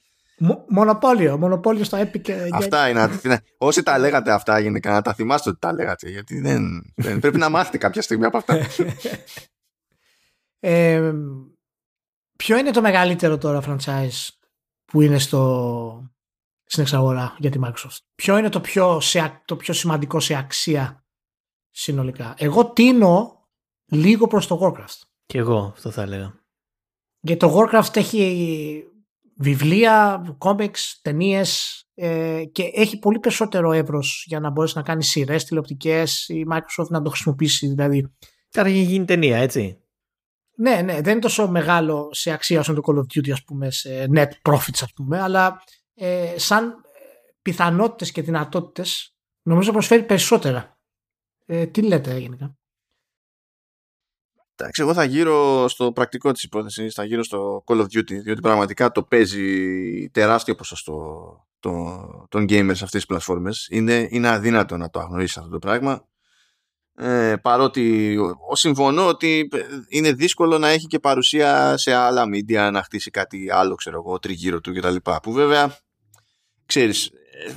Μονοπόλιο, 0.68 1.38
μονοπόλιο 1.38 1.84
στο 1.84 1.98
Epic. 1.98 2.30
Αυτά 2.52 2.88
είναι. 2.88 3.10
Όσοι 3.58 3.82
τα 3.82 3.98
λέγατε 3.98 4.32
αυτά 4.32 4.58
γενικά, 4.58 4.92
να 4.92 5.02
τα 5.02 5.14
θυμάστε 5.14 5.50
ότι 5.50 5.58
τα 5.58 5.72
λέγατε. 5.72 6.08
Γιατί 6.08 6.40
δεν, 6.40 6.92
δεν 6.94 7.18
πρέπει 7.18 7.38
να 7.38 7.48
μάθετε 7.48 7.78
κάποια 7.78 8.02
στιγμή 8.02 8.24
από 8.24 8.36
αυτά. 8.36 8.58
ε, 10.60 11.12
ποιο 12.36 12.56
είναι 12.56 12.70
το 12.70 12.80
μεγαλύτερο 12.80 13.38
τώρα 13.38 13.62
franchise 13.66 14.28
που 14.84 15.00
είναι 15.00 15.18
στο, 15.18 16.10
στην 16.66 16.82
εξαγορά 16.82 17.36
για 17.38 17.50
τη 17.50 17.58
Microsoft. 17.64 17.98
Ποιο 18.14 18.38
είναι 18.38 18.48
το 18.48 18.60
πιο, 18.60 19.00
σε, 19.00 19.42
το 19.44 19.56
πιο 19.56 19.74
σημαντικό 19.74 20.20
σε 20.20 20.34
αξία 20.34 21.04
συνολικά; 21.70 22.34
Εγώ 22.38 22.72
τίνω 22.72 23.46
λίγο 23.86 24.26
προς 24.26 24.46
το 24.46 24.58
Warcraft. 24.62 25.00
Και 25.26 25.38
εγώ 25.38 25.58
αυτό 25.58 25.90
θα 25.90 26.02
έλεγα. 26.02 26.44
Γιατί 27.20 27.40
το 27.40 27.58
Warcraft 27.58 27.96
έχει 27.96 28.84
βιβλία, 29.36 30.24
κόμιξ, 30.38 30.98
ταινίες 31.02 31.80
ε, 31.94 32.44
και 32.52 32.70
έχει 32.74 32.98
πολύ 32.98 33.18
περισσότερο 33.18 33.72
εύρος 33.72 34.24
για 34.26 34.40
να 34.40 34.50
μπορέσεις 34.50 34.76
να 34.76 34.82
κάνεις 34.82 35.08
σειρές 35.08 35.44
τηλεοπτικές 35.44 36.28
η 36.28 36.44
Microsoft 36.52 36.88
να 36.88 37.02
το 37.02 37.10
χρησιμοποιήσει. 37.10 37.66
Δηλαδή. 37.66 38.14
Τώρα 38.50 38.68
έχει 38.68 38.82
γίνει 38.82 39.04
ταινία, 39.04 39.36
έτσι. 39.36 39.80
Ναι, 40.58 40.80
ναι, 40.82 41.00
δεν 41.00 41.12
είναι 41.12 41.20
τόσο 41.20 41.48
μεγάλο 41.48 42.08
σε 42.12 42.30
αξία 42.30 42.60
όσο 42.60 42.74
το 42.74 42.82
Call 42.86 42.94
of 42.94 43.00
Duty, 43.00 43.30
ας 43.30 43.44
πούμε, 43.44 43.70
σε 43.70 44.08
net 44.14 44.30
profits, 44.50 44.80
ας 44.82 44.92
πούμε, 44.94 45.20
αλλά 45.20 45.62
ε, 45.98 46.34
σαν 46.38 46.74
πιθανότητες 47.42 48.12
και 48.12 48.22
δυνατότητες 48.22 49.16
νομίζω 49.42 49.72
προσφέρει 49.72 50.04
περισσότερα. 50.04 50.78
Ε, 51.46 51.66
τι 51.66 51.82
λέτε 51.82 52.18
γενικά; 52.18 52.56
Εντάξει, 54.58 54.82
εγώ 54.82 54.94
θα 54.94 55.04
γύρω 55.04 55.68
στο 55.68 55.92
πρακτικό 55.92 56.32
της 56.32 56.42
υπόθεσης, 56.42 56.94
θα 56.94 57.04
γύρω 57.04 57.22
στο 57.22 57.64
Call 57.66 57.80
of 57.80 57.84
Duty, 57.84 58.22
διότι 58.22 58.40
πραγματικά 58.40 58.90
το 58.90 59.02
παίζει 59.02 60.08
τεράστιο 60.10 60.54
ποσοστό 60.54 60.96
των 62.28 62.44
gamers 62.48 62.76
σε 62.76 62.84
αυτές 62.84 62.90
τις 62.90 63.06
πλατφόρμες. 63.06 63.68
Είναι, 63.70 64.08
είναι 64.10 64.28
αδύνατο 64.28 64.76
να 64.76 64.90
το 64.90 65.00
αγνοήσεις 65.00 65.36
αυτό 65.36 65.50
το 65.50 65.58
πράγμα. 65.58 66.08
Ε, 66.98 67.36
παρότι 67.42 68.16
συμφωνώ 68.52 69.06
ότι 69.06 69.48
είναι 69.88 70.12
δύσκολο 70.12 70.58
να 70.58 70.68
έχει 70.68 70.86
και 70.86 70.98
παρουσία 70.98 71.76
σε 71.76 71.92
άλλα 71.92 72.24
media 72.34 72.70
να 72.72 72.82
χτίσει 72.82 73.10
κάτι 73.10 73.50
άλλο, 73.50 73.74
ξέρω 73.74 74.02
εγώ, 74.06 74.18
τριγύρω 74.18 74.60
του 74.60 74.72
κτλ. 74.72 74.96
Που 75.22 75.32
βέβαια 75.32 75.78
ξέρεις, 76.66 77.06
ε, 77.06 77.54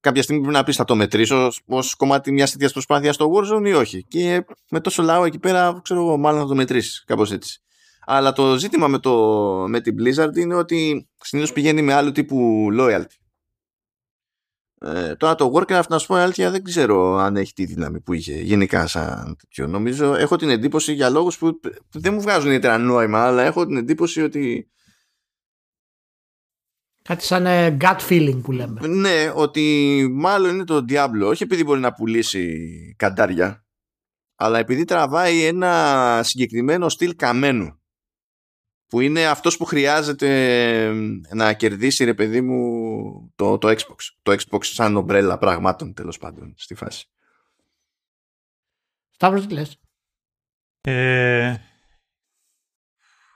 κάποια 0.00 0.22
στιγμή 0.22 0.42
πρέπει 0.42 0.56
να 0.56 0.64
πεις 0.64 0.76
θα 0.76 0.84
το 0.84 0.94
μετρήσω 0.94 1.50
ως 1.66 1.94
κομμάτι 1.94 2.32
μιας 2.32 2.52
τέτοιας 2.52 2.72
προσπάθειας 2.72 3.14
στο 3.14 3.32
Warzone 3.32 3.66
ή 3.66 3.72
όχι. 3.72 4.04
Και 4.08 4.44
με 4.70 4.80
τόσο 4.80 5.02
λαό 5.02 5.24
εκεί 5.24 5.38
πέρα, 5.38 5.80
ξέρω 5.82 6.00
εγώ, 6.00 6.16
μάλλον 6.16 6.40
θα 6.40 6.46
το 6.46 6.54
μετρήσεις 6.54 7.04
κάπως 7.06 7.32
έτσι. 7.32 7.60
Αλλά 8.08 8.32
το 8.32 8.58
ζήτημα 8.58 8.88
με, 8.88 8.98
το, 8.98 9.14
με 9.68 9.80
την 9.80 9.96
Blizzard 9.98 10.36
είναι 10.36 10.54
ότι 10.54 11.08
συνήθως 11.20 11.52
πηγαίνει 11.52 11.82
με 11.82 11.92
άλλου 11.92 12.12
τύπου 12.12 12.68
loyalty. 12.78 13.04
Ε, 14.80 15.14
τώρα 15.14 15.34
το 15.34 15.52
Warcraft, 15.54 15.86
να 15.88 15.98
σου 15.98 16.06
πω 16.06 16.14
αλήθεια, 16.14 16.50
δεν 16.50 16.64
ξέρω 16.64 17.16
αν 17.16 17.36
έχει 17.36 17.52
τη 17.52 17.64
δύναμη 17.64 18.00
που 18.00 18.12
είχε 18.12 18.34
γενικά 18.34 18.86
σαν 18.86 19.36
τέτοιο. 19.40 19.66
Νομίζω, 19.66 20.14
έχω 20.14 20.36
την 20.36 20.50
εντύπωση 20.50 20.92
για 20.92 21.10
λόγους 21.10 21.38
που 21.38 21.60
δεν 21.92 22.14
μου 22.14 22.20
βγάζουν 22.20 22.46
ιδιαίτερα 22.46 22.78
νόημα, 22.78 23.26
αλλά 23.26 23.42
έχω 23.42 23.66
την 23.66 23.76
εντύπωση 23.76 24.22
ότι 24.22 24.70
Κάτι 27.06 27.24
σαν 27.24 27.46
ε, 27.46 27.76
gut 27.80 27.98
feeling 28.08 28.40
που 28.42 28.52
λέμε. 28.52 28.86
Ναι, 28.86 29.32
ότι 29.34 30.06
μάλλον 30.12 30.54
είναι 30.54 30.64
το 30.64 30.84
Diablo, 30.88 31.22
όχι 31.22 31.42
επειδή 31.42 31.64
μπορεί 31.64 31.80
να 31.80 31.92
πουλήσει 31.92 32.94
καντάρια, 32.98 33.64
αλλά 34.34 34.58
επειδή 34.58 34.84
τραβάει 34.84 35.44
ένα 35.44 36.20
συγκεκριμένο 36.24 36.88
στυλ 36.88 37.16
καμένου 37.16 37.80
που 38.86 39.00
είναι 39.00 39.26
αυτός 39.26 39.56
που 39.56 39.64
χρειάζεται 39.64 40.92
να 41.34 41.52
κερδίσει 41.52 42.04
ρε 42.04 42.14
παιδί 42.14 42.40
μου 42.40 43.32
το, 43.36 43.58
το 43.58 43.68
Xbox. 43.68 43.96
Το 44.22 44.32
Xbox 44.32 44.64
σαν 44.64 44.96
ομπρέλα 44.96 45.38
πραγμάτων 45.38 45.94
τέλος 45.94 46.18
πάντων 46.18 46.54
στη 46.56 46.74
φάση. 46.74 47.08
Σταύρος 49.10 49.46
τι 49.46 49.52
λες; 49.52 49.80
Ε, 50.80 51.56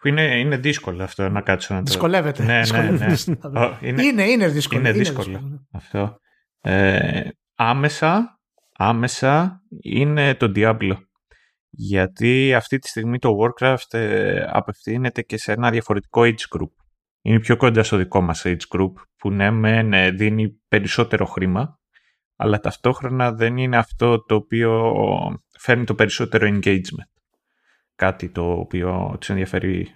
είναι, 0.05 0.39
είναι 0.39 0.57
δύσκολο 0.57 1.03
αυτό 1.03 1.29
να 1.29 1.41
κάτσω 1.41 1.75
να 1.75 1.83
το... 1.83 1.87
Δυσκολεύεται. 1.91 2.45
Ναι, 2.45 2.62
ναι, 2.73 2.91
ναι. 2.91 3.79
είναι, 3.81 4.03
είναι, 4.03 4.23
είναι 4.23 4.49
δύσκολο. 4.49 4.81
Είναι 4.81 4.93
δύσκολο, 4.93 5.67
αυτό. 5.73 6.19
Ε, 6.61 7.29
άμεσα, 7.55 8.41
άμεσα 8.77 9.62
είναι 9.83 10.35
το 10.35 10.53
Diablo. 10.57 10.97
Γιατί 11.70 12.55
αυτή 12.55 12.79
τη 12.79 12.89
στιγμή 12.89 13.19
το 13.19 13.31
Warcraft 13.41 13.99
ε, 13.99 14.45
απευθύνεται 14.49 15.23
και 15.23 15.39
σε 15.39 15.53
ένα 15.53 15.70
διαφορετικό 15.70 16.23
age 16.23 16.59
group. 16.59 16.70
Είναι 17.23 17.41
πιο 17.41 17.57
κοντά 17.57 17.83
στο 17.83 17.97
δικό 17.97 18.20
μας 18.20 18.43
age 18.45 18.77
group 18.77 18.93
που 19.17 19.31
ναι, 19.31 19.83
ναι 19.83 20.11
δίνει 20.11 20.61
περισσότερο 20.69 21.25
χρήμα 21.25 21.81
αλλά 22.37 22.61
ταυτόχρονα 22.61 23.33
δεν 23.33 23.57
είναι 23.57 23.77
αυτό 23.77 24.25
το 24.25 24.35
οποίο 24.35 24.95
φέρνει 25.59 25.85
το 25.85 25.95
περισσότερο 25.95 26.47
engagement 26.49 27.19
κάτι 28.01 28.29
το 28.29 28.53
οποίο 28.53 29.17
τους 29.19 29.31
ενδιαφέρει. 29.31 29.95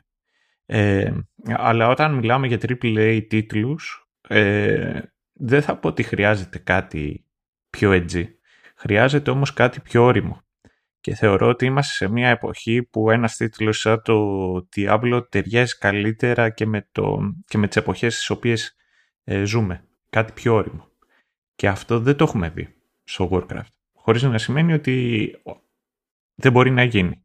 Ε, 0.66 1.12
αλλά 1.44 1.88
όταν 1.88 2.14
μιλάμε 2.14 2.46
για 2.46 2.58
AAA 2.60 3.26
τίτλους, 3.28 4.08
ε, 4.28 5.00
δεν 5.32 5.62
θα 5.62 5.76
πω 5.76 5.88
ότι 5.88 6.02
χρειάζεται 6.02 6.58
κάτι 6.58 7.26
πιο 7.70 7.90
edgy. 7.92 8.24
Χρειάζεται 8.76 9.30
όμως 9.30 9.52
κάτι 9.52 9.80
πιο 9.80 10.02
όριμο. 10.04 10.42
Και 11.00 11.14
θεωρώ 11.14 11.48
ότι 11.48 11.64
είμαστε 11.64 11.92
σε 11.94 12.08
μια 12.08 12.28
εποχή 12.28 12.82
που 12.82 13.10
ένας 13.10 13.36
τίτλος 13.36 13.78
σαν 13.78 14.02
το 14.02 14.54
Diablo 14.76 15.26
ταιριάζει 15.28 15.78
καλύτερα 15.78 16.50
και 16.50 16.66
με, 16.66 16.88
το, 16.92 17.18
και 17.46 17.58
με 17.58 17.66
τις 17.66 17.76
εποχές 17.76 18.14
στις 18.14 18.30
οποίες 18.30 18.76
ε, 19.24 19.44
ζούμε. 19.44 19.84
Κάτι 20.10 20.32
πιο 20.32 20.54
όριμο. 20.54 20.88
Και 21.54 21.68
αυτό 21.68 22.00
δεν 22.00 22.16
το 22.16 22.24
έχουμε 22.24 22.48
δει 22.48 22.74
στο 23.04 23.28
Warcraft. 23.32 23.74
Χωρίς 23.92 24.22
να 24.22 24.38
σημαίνει 24.38 24.72
ότι 24.72 25.30
δεν 26.34 26.52
μπορεί 26.52 26.70
να 26.70 26.82
γίνει. 26.82 27.23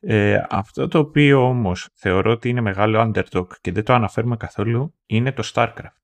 Ε, 0.00 0.42
αυτό 0.48 0.88
το 0.88 0.98
οποίο 0.98 1.48
όμως 1.48 1.88
θεωρώ 1.94 2.30
ότι 2.30 2.48
είναι 2.48 2.60
μεγάλο 2.60 3.00
underdog 3.00 3.46
και 3.60 3.72
δεν 3.72 3.84
το 3.84 3.92
αναφέρουμε 3.92 4.36
καθόλου 4.36 4.94
είναι 5.06 5.32
το 5.32 5.50
StarCraft. 5.54 5.94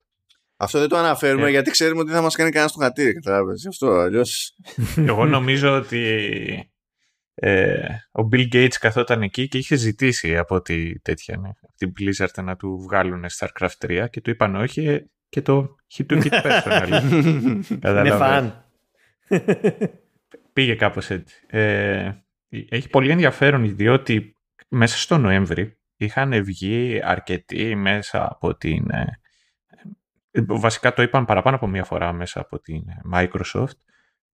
Αυτό 0.56 0.78
δεν 0.78 0.88
το 0.88 0.96
αναφέρουμε 0.96 1.46
ε. 1.46 1.50
γιατί 1.50 1.70
ξέρουμε 1.70 2.00
ότι 2.00 2.10
θα 2.10 2.20
μας 2.20 2.36
κάνει 2.36 2.50
κανένας 2.50 2.70
στο 2.70 2.80
χατήρι, 2.80 3.12
καταλάβες. 3.12 3.66
Αυτό 3.66 3.86
αλλιώς... 3.86 4.56
Εγώ 5.08 5.24
νομίζω 5.24 5.76
ότι 5.76 6.30
ε, 7.34 7.88
ο 8.12 8.28
Bill 8.32 8.48
Gates 8.52 8.74
καθόταν 8.80 9.22
εκεί 9.22 9.48
και 9.48 9.58
είχε 9.58 9.76
ζητήσει 9.76 10.36
από 10.36 10.62
τη 10.62 11.00
τέτοια, 11.00 11.36
ναι, 11.36 11.50
την 11.76 11.92
Blizzard 11.98 12.44
να 12.44 12.56
του 12.56 12.78
βγάλουν 12.78 13.24
StarCraft 13.38 13.86
3 13.86 14.06
και 14.10 14.20
του 14.20 14.30
είπαν 14.30 14.54
όχι 14.54 15.10
και 15.28 15.42
το 15.42 15.76
hit 15.96 16.12
to 16.12 16.22
hit 16.22 16.42
personal. 16.42 17.02
Είναι 18.00 18.10
φαν. 18.10 18.64
Πήγε 20.52 20.74
κάπως 20.74 21.10
έτσι. 21.10 21.34
Ε, 21.46 22.10
έχει 22.48 22.88
πολύ 22.88 23.10
ενδιαφέρον 23.10 23.76
διότι 23.76 24.36
μέσα 24.68 24.98
στο 24.98 25.18
Νοέμβρη 25.18 25.78
είχαν 25.96 26.44
βγει 26.44 27.00
αρκετοί 27.04 27.74
μέσα 27.74 28.28
από 28.30 28.56
την... 28.56 28.90
Ε, 28.90 29.20
βασικά 30.46 30.92
το 30.92 31.02
είπαν 31.02 31.24
παραπάνω 31.24 31.56
από 31.56 31.66
μία 31.66 31.84
φορά 31.84 32.12
μέσα 32.12 32.40
από 32.40 32.60
την 32.60 32.82
Microsoft 33.12 33.78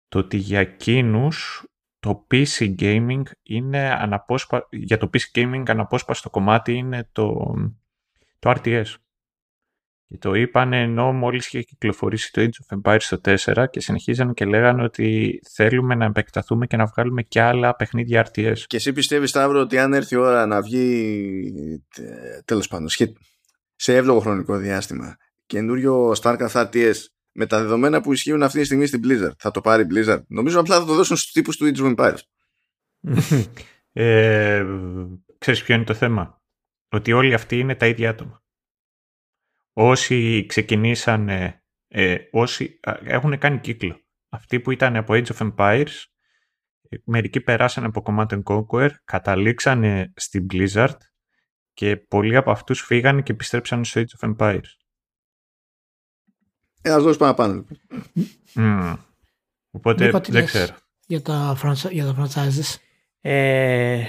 το 0.09 0.19
ότι 0.19 0.37
για 0.37 0.61
εκείνους 0.61 1.67
το 1.99 2.27
PC 2.31 2.75
gaming 2.79 3.23
είναι 3.43 3.91
αναπόσπα... 3.93 4.69
για 4.71 4.99
το 4.99 5.11
PC 5.13 5.39
gaming 5.39 5.63
αναπόσπαστο 5.67 6.31
κομμάτι 6.31 6.73
είναι 6.73 7.09
το, 7.13 7.55
το 8.39 8.53
RTS. 8.57 8.85
Και 10.13 10.19
το 10.19 10.35
είπαν 10.35 10.73
ενώ 10.73 11.13
μόλις 11.13 11.47
είχε 11.47 11.63
κυκλοφορήσει 11.63 12.33
το 12.33 12.43
Age 12.43 12.77
of 12.77 12.79
Empires 12.79 12.97
στο 13.01 13.21
4 13.25 13.65
και 13.71 13.81
συνεχίζαν 13.81 14.35
και 14.35 14.45
λέγανε 14.45 14.83
ότι 14.83 15.41
θέλουμε 15.55 15.95
να 15.95 16.05
επεκταθούμε 16.05 16.67
και 16.67 16.77
να 16.77 16.87
βγάλουμε 16.87 17.23
και 17.23 17.41
άλλα 17.41 17.77
παιχνίδια 17.77 18.27
RTS. 18.27 18.59
Και 18.67 18.77
εσύ 18.77 18.93
πιστεύεις 18.93 19.31
Σταύρο 19.31 19.61
ότι 19.61 19.79
αν 19.79 19.93
έρθει 19.93 20.15
η 20.15 20.19
ώρα 20.19 20.47
να 20.47 20.63
βγει 20.63 21.85
τέλος 22.45 22.69
πάντων 22.69 22.89
σε 23.77 23.97
εύλογο 23.97 24.19
χρονικό 24.21 24.57
διάστημα 24.57 25.17
καινούριο 25.47 26.15
StarCraft 26.23 26.53
RTS 26.53 26.95
με 27.33 27.47
τα 27.47 27.59
δεδομένα 27.61 28.01
που 28.01 28.13
ισχύουν 28.13 28.43
αυτή 28.43 28.59
τη 28.59 28.65
στιγμή 28.65 28.87
στην 28.87 29.01
Blizzard 29.05 29.37
θα 29.39 29.51
το 29.51 29.61
πάρει 29.61 29.87
Blizzard; 29.95 30.23
Νομίζω 30.27 30.61
απλά 30.61 30.79
θα 30.79 30.85
το 30.85 30.95
δώσουν 30.95 31.17
στους 31.17 31.33
τύπους 31.33 31.57
του 31.57 31.71
Age 31.75 31.81
of 31.81 31.95
Empires. 31.97 32.21
ε, 33.93 34.65
ξέρεις 35.39 35.63
ποιο 35.63 35.75
είναι 35.75 35.85
το 35.85 35.95
θέμα; 35.95 36.43
ότι 36.89 37.13
όλοι 37.13 37.35
αυτοί 37.35 37.59
είναι 37.59 37.75
τα 37.75 37.87
ίδια 37.87 38.11
άτομα. 38.11 38.42
Όσοι 39.73 40.47
ξεκινήσαν, 40.49 41.29
ε, 41.29 42.17
όσοι 42.31 42.81
έχουν 43.05 43.39
κάνει 43.39 43.61
κύκλο. 43.61 44.01
Αυτοί 44.29 44.61
που 44.61 44.71
ήταν 44.71 44.97
από 44.97 45.15
Age 45.15 45.27
of 45.27 45.53
Empires, 45.53 46.05
ε, 46.89 46.97
μερικοί 47.05 47.41
περάσαν 47.41 47.85
από 47.85 48.03
Command 48.07 48.43
Conquer, 48.43 48.91
καταλήξανε 49.05 50.13
στην 50.17 50.47
Blizzard 50.53 50.97
και 51.73 51.97
πολλοί 51.97 52.37
από 52.37 52.51
αυτούς 52.51 52.81
φύγανε 52.81 53.23
και 53.23 53.33
επιστρέψαν 53.33 53.85
στο 53.85 54.01
Age 54.01 54.21
of 54.21 54.35
Empires. 54.37 54.71
Ε, 56.83 56.91
ας 56.91 57.03
δώσουμε 57.03 57.15
παραπάνω. 57.17 57.67
Mm. 58.55 58.97
Οπότε 59.71 60.11
δεν 60.29 60.45
ξέρω. 60.45 60.77
Για 61.07 61.23
τα, 61.23 61.57
για 61.91 62.05
τα 62.05 62.17
franchises; 62.17 62.77
Ε, 63.21 64.05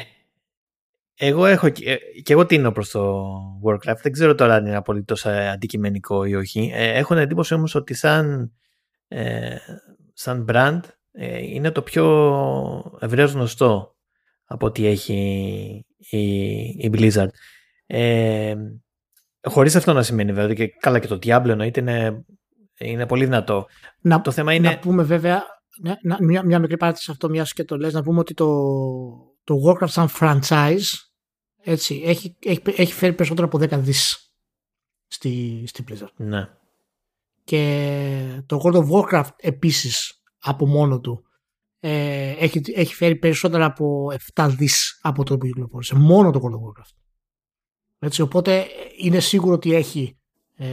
εγώ 1.26 1.45
έχω 1.45 1.69
και, 1.69 2.00
και 2.24 2.34
εγώ 2.34 2.45
τίνω 2.45 2.72
προς 2.72 2.90
το 2.90 3.26
Warcraft. 3.66 3.98
Δεν 4.02 4.11
ξέρω 4.11 4.35
τώρα 4.35 4.53
αν 4.53 4.66
είναι 4.66 4.76
απολύτως 4.76 5.26
ε, 5.26 5.50
αντικειμενικό 5.50 6.26
ή 6.26 6.35
όχι. 6.35 6.72
Ε, 6.74 6.98
έχω 6.98 7.16
εντύπωση 7.16 7.53
όμως 7.53 7.76
ότι 7.76 7.93
σαν, 7.93 8.53
ε, 9.08 9.56
σαν 10.14 10.45
brand 10.50 10.80
ε, 11.11 11.42
είναι 11.42 11.72
το 11.72 11.82
πιο 11.82 12.98
ευρέως 13.00 13.32
γνωστό 13.32 13.95
από 14.45 14.66
ό,τι 14.66 14.88
έχει 14.88 15.16
η, 15.98 16.19
η 16.60 16.90
Blizzard. 16.93 17.27
Ε, 17.85 18.56
χωρίς 19.42 19.76
αυτό 19.76 19.93
να 19.93 20.03
σημαίνει 20.03 20.34
βέβαια 20.34 20.56
και 20.56 20.68
καλά 20.80 21.00
και 21.00 21.08
το 21.08 21.19
Diablo 21.24 21.48
εννοείται 21.48 21.80
είναι, 21.80 22.26
είναι 22.77 23.06
πολύ 23.06 23.26
δυνατό. 23.26 23.66
Να, 24.02 24.22
το 24.22 24.32
θέμα 24.32 24.53
είναι... 24.53 24.69
να 24.69 24.80
πούμε 24.80 25.03
βέβαια 25.03 25.43
μια, 25.82 26.18
μια, 26.19 26.43
μια 26.43 26.60
μικρή 26.60 26.77
παράτηση 26.77 27.03
σε 27.03 27.11
αυτό 27.11 27.30
μιας 27.30 27.53
και 27.53 27.64
το 27.64 27.77
λες 27.77 27.93
να 27.93 28.03
πούμε 28.03 28.19
ότι 28.19 28.34
το, 28.34 28.48
το 29.43 29.56
Warcraft 29.68 29.90
σαν 29.90 30.08
franchise 30.19 31.12
έτσι, 31.64 32.01
έχει, 32.06 32.35
έχει, 32.40 32.61
έχει 32.66 32.93
φέρει 32.93 33.14
περισσότερο 33.14 33.48
από 33.48 33.59
10 33.61 33.80
δις 33.80 34.33
στη, 35.08 35.64
στη 35.67 35.83
Blizzard. 35.90 36.14
Ναι. 36.16 36.50
Και 37.43 38.43
το 38.45 38.61
World 38.64 38.75
of 38.75 38.90
Warcraft 38.90 39.32
επίσης 39.38 40.24
από 40.40 40.67
μόνο 40.67 41.00
του 41.00 41.25
ε, 41.80 42.30
έχει, 42.30 42.61
έχει 42.75 42.95
φέρει 42.95 43.16
περισσότερα 43.16 43.66
από 43.66 44.11
7 44.33 44.50
δις 44.58 45.00
από 45.01 45.24
το 45.24 45.38
που 45.38 45.45
κυκλοφόρησε. 45.45 45.95
Μόνο 45.95 46.32
το 46.32 46.40
World 46.43 46.53
of 46.53 46.82
Warcraft. 46.82 46.95
Έτσι, 48.00 48.22
οπότε 48.22 48.66
είναι 48.98 49.19
σίγουρο 49.19 49.53
ότι 49.53 49.74
έχει 49.74 50.17
ε, 50.58 50.66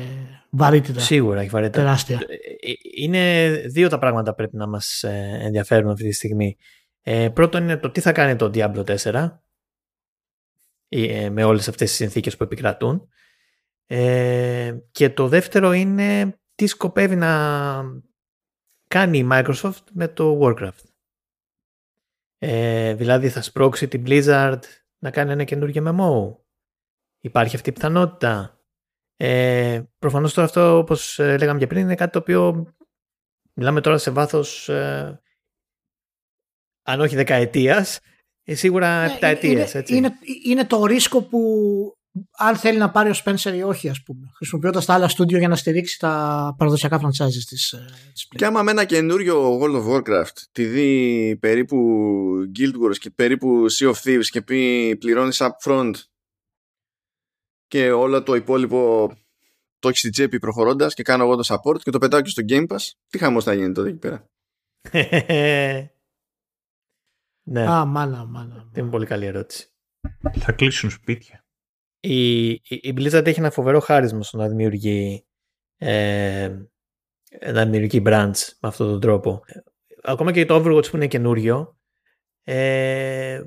βαρύτητα. 0.50 1.00
Σίγουρα 1.00 1.40
έχει 1.40 1.48
βαρύτητα. 1.48 1.78
Τεράστια. 1.78 2.16
Ε, 2.16 2.72
είναι 2.96 3.50
δύο 3.66 3.88
τα 3.88 3.98
πράγματα 3.98 4.34
πρέπει 4.34 4.56
να 4.56 4.66
μας 4.66 5.02
ε, 5.02 5.38
ενδιαφέρουν 5.42 5.90
αυτή 5.90 6.04
τη 6.04 6.12
στιγμή. 6.12 6.56
Ε, 7.02 7.28
πρώτον 7.28 7.62
είναι 7.62 7.76
το 7.76 7.90
τι 7.90 8.00
θα 8.00 8.12
κάνει 8.12 8.36
το 8.36 8.50
Diablo 8.54 8.84
4 8.84 9.14
ε, 9.14 9.28
με 11.30 11.44
όλες 11.44 11.68
αυτές 11.68 11.88
τις 11.88 11.96
συνθήκες 11.96 12.36
που 12.36 12.42
επικρατούν. 12.42 13.08
Ε, 13.86 14.78
και 14.90 15.10
το 15.10 15.28
δεύτερο 15.28 15.72
είναι 15.72 16.38
τι 16.54 16.66
σκοπεύει 16.66 17.16
να 17.16 17.82
κάνει 18.86 19.18
η 19.18 19.28
Microsoft 19.32 19.84
με 19.92 20.08
το 20.08 20.38
Warcraft. 20.42 20.84
Ε, 22.38 22.94
δηλαδή 22.94 23.28
θα 23.28 23.42
σπρώξει 23.42 23.88
την 23.88 24.04
Blizzard 24.06 24.60
να 24.98 25.10
κάνει 25.10 25.32
ένα 25.32 25.44
καινούργιο 25.44 25.84
MMO. 25.86 26.36
Υπάρχει 27.20 27.56
αυτή 27.56 27.68
η 27.68 27.72
πιθανότητα. 27.72 28.60
Ε, 29.16 29.82
προφανώς 29.98 30.34
τώρα 30.34 30.46
αυτό 30.46 30.76
όπως 30.76 31.18
ε, 31.18 31.36
λέγαμε 31.38 31.58
και 31.58 31.66
πριν 31.66 31.82
είναι 31.82 31.94
κάτι 31.94 32.12
το 32.12 32.18
οποίο 32.18 32.74
μιλάμε 33.52 33.80
τώρα 33.80 33.98
σε 33.98 34.10
βάθος 34.10 34.68
ε, 34.68 35.20
αν 36.82 37.00
όχι 37.00 37.16
δεκαετίας 37.16 37.96
ε, 37.96 38.09
σίγουρα 38.54 39.06
ναι, 39.06 39.12
επταετίας. 39.12 39.72
Είναι, 39.74 39.84
είναι, 39.86 40.12
είναι, 40.44 40.64
το 40.64 40.84
ρίσκο 40.84 41.22
που 41.22 41.40
αν 42.36 42.56
θέλει 42.56 42.78
να 42.78 42.90
πάρει 42.90 43.10
ο 43.10 43.14
Spencer 43.24 43.52
ή 43.54 43.62
όχι 43.62 43.88
ας 43.88 44.02
πούμε 44.02 44.26
χρησιμοποιώντας 44.36 44.84
τα 44.84 44.94
άλλα 44.94 45.08
στούντιο 45.08 45.38
για 45.38 45.48
να 45.48 45.56
στηρίξει 45.56 45.98
τα 45.98 46.54
παραδοσιακά 46.58 47.00
franchises 47.00 47.44
της, 47.48 47.72
ε, 47.72 47.84
της 48.12 48.28
Και 48.28 48.44
άμα 48.44 48.62
με 48.62 48.70
ένα 48.70 48.84
καινούριο 48.84 49.58
World 49.60 49.84
of 49.84 49.94
Warcraft 49.94 50.36
τη 50.52 50.64
δει 50.64 51.36
περίπου 51.40 51.76
Guild 52.58 52.86
Wars 52.86 52.98
και 52.98 53.10
περίπου 53.10 53.66
Sea 53.78 53.92
of 53.92 53.94
Thieves 54.04 54.26
και 54.30 54.42
πει 54.42 54.96
πληρώνεις 54.96 55.42
upfront 55.42 55.92
και 57.66 57.90
όλο 57.90 58.22
το 58.22 58.34
υπόλοιπο 58.34 59.12
το 59.78 59.88
έχεις 59.88 60.00
στην 60.00 60.12
τσέπη 60.12 60.38
προχωρώντας 60.38 60.94
και 60.94 61.02
κάνω 61.02 61.24
εγώ 61.24 61.36
το 61.36 61.44
support 61.46 61.80
και 61.82 61.90
το 61.90 61.98
πετάω 61.98 62.20
και 62.20 62.30
στο 62.30 62.42
Game 62.48 62.66
Pass, 62.66 62.90
τι 63.08 63.18
χαμός 63.18 63.44
θα 63.44 63.54
γίνει 63.54 63.72
τότε 63.72 63.88
εκεί 63.88 63.98
πέρα. 63.98 64.24
ναι. 67.42 67.70
Α, 67.70 67.84
μάνα, 67.84 68.24
μάνα. 68.24 68.70
Είναι 68.74 68.90
πολύ 68.90 69.06
καλή 69.06 69.26
ερώτηση. 69.26 69.68
Θα 70.38 70.52
κλείσουν 70.52 70.90
σπίτια. 70.90 71.44
Η, 72.00 72.48
η, 72.50 72.62
η 72.68 72.94
Blizzard 72.96 73.26
έχει 73.26 73.38
ένα 73.38 73.50
φοβερό 73.50 73.80
χάρισμα 73.80 74.22
στο 74.22 74.36
να 74.36 74.48
δημιουργεί 74.48 75.26
ε, 75.76 76.56
να 77.52 77.64
δημιουργεί 77.64 78.02
brands 78.06 78.38
με 78.60 78.68
αυτόν 78.68 78.86
τον 78.86 79.00
τρόπο. 79.00 79.40
Ακόμα 80.02 80.32
και 80.32 80.44
το 80.44 80.56
Overwatch 80.56 80.90
που 80.90 80.96
είναι 80.96 81.06
καινούριο 81.06 81.80
ε, 82.44 83.40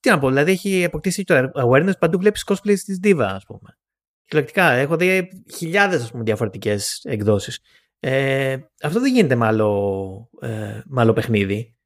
τι 0.00 0.08
να 0.08 0.18
πω, 0.18 0.28
δηλαδή 0.28 0.50
έχει 0.50 0.84
αποκτήσει 0.84 1.24
το 1.24 1.50
awareness 1.54 1.98
παντού 1.98 2.18
βλέπεις 2.18 2.44
cosplays 2.46 2.78
της 2.84 3.00
Diva 3.02 3.28
ας 3.28 3.44
πούμε. 3.44 3.78
Κυριολεκτικά, 4.24 4.70
έχω 4.70 4.96
δει 4.96 5.28
χιλιάδες 5.54 6.10
πούμε, 6.10 6.22
διαφορετικές 6.22 7.04
εκδόσεις. 7.04 7.60
Ε, 8.00 8.56
αυτό 8.82 9.00
δεν 9.00 9.14
γίνεται 9.14 9.34
με 9.34 9.46
άλλο, 9.46 10.30
ε, 10.40 11.12
παιχνίδι 11.14 11.77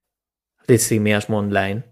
αυτή 0.62 0.76
τη 0.76 0.82
στιγμή 0.82 1.14
ας 1.14 1.26
πούμε 1.26 1.48
online. 1.50 1.82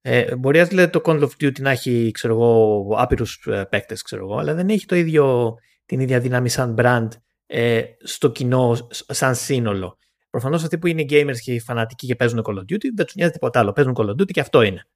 Ε, 0.00 0.36
μπορεί 0.36 0.66
να 0.70 0.90
το 0.90 1.00
Call 1.04 1.20
of 1.20 1.30
Duty 1.40 1.60
να 1.60 1.70
έχει 1.70 2.10
ξέρω 2.10 2.34
εγώ, 2.34 2.94
άπειρους 2.96 3.46
ε, 3.46 3.64
παίκτες 3.64 4.02
ξέρω 4.02 4.24
εγώ, 4.24 4.38
αλλά 4.38 4.54
δεν 4.54 4.68
έχει 4.68 4.86
το 4.86 4.96
ίδιο, 4.96 5.54
την 5.86 6.00
ίδια 6.00 6.20
δύναμη 6.20 6.48
σαν 6.48 6.74
brand 6.78 7.08
ε, 7.46 7.82
στο 8.02 8.30
κοινό 8.30 8.88
σαν 8.90 9.34
σύνολο. 9.34 9.98
Προφανώς 10.30 10.62
αυτοί 10.62 10.78
που 10.78 10.86
είναι 10.86 11.04
gamers 11.08 11.38
και 11.42 11.60
φανατικοί 11.60 12.06
και 12.06 12.16
παίζουν 12.16 12.42
Call 12.46 12.54
of 12.54 12.72
Duty 12.72 12.86
δεν 12.94 13.04
τους 13.04 13.14
νοιάζει 13.14 13.32
τίποτα 13.32 13.60
άλλο. 13.60 13.72
Παίζουν 13.72 13.94
Call 13.96 14.06
of 14.06 14.12
Duty 14.12 14.30
και 14.30 14.40
αυτό 14.40 14.62
είναι. 14.62 14.88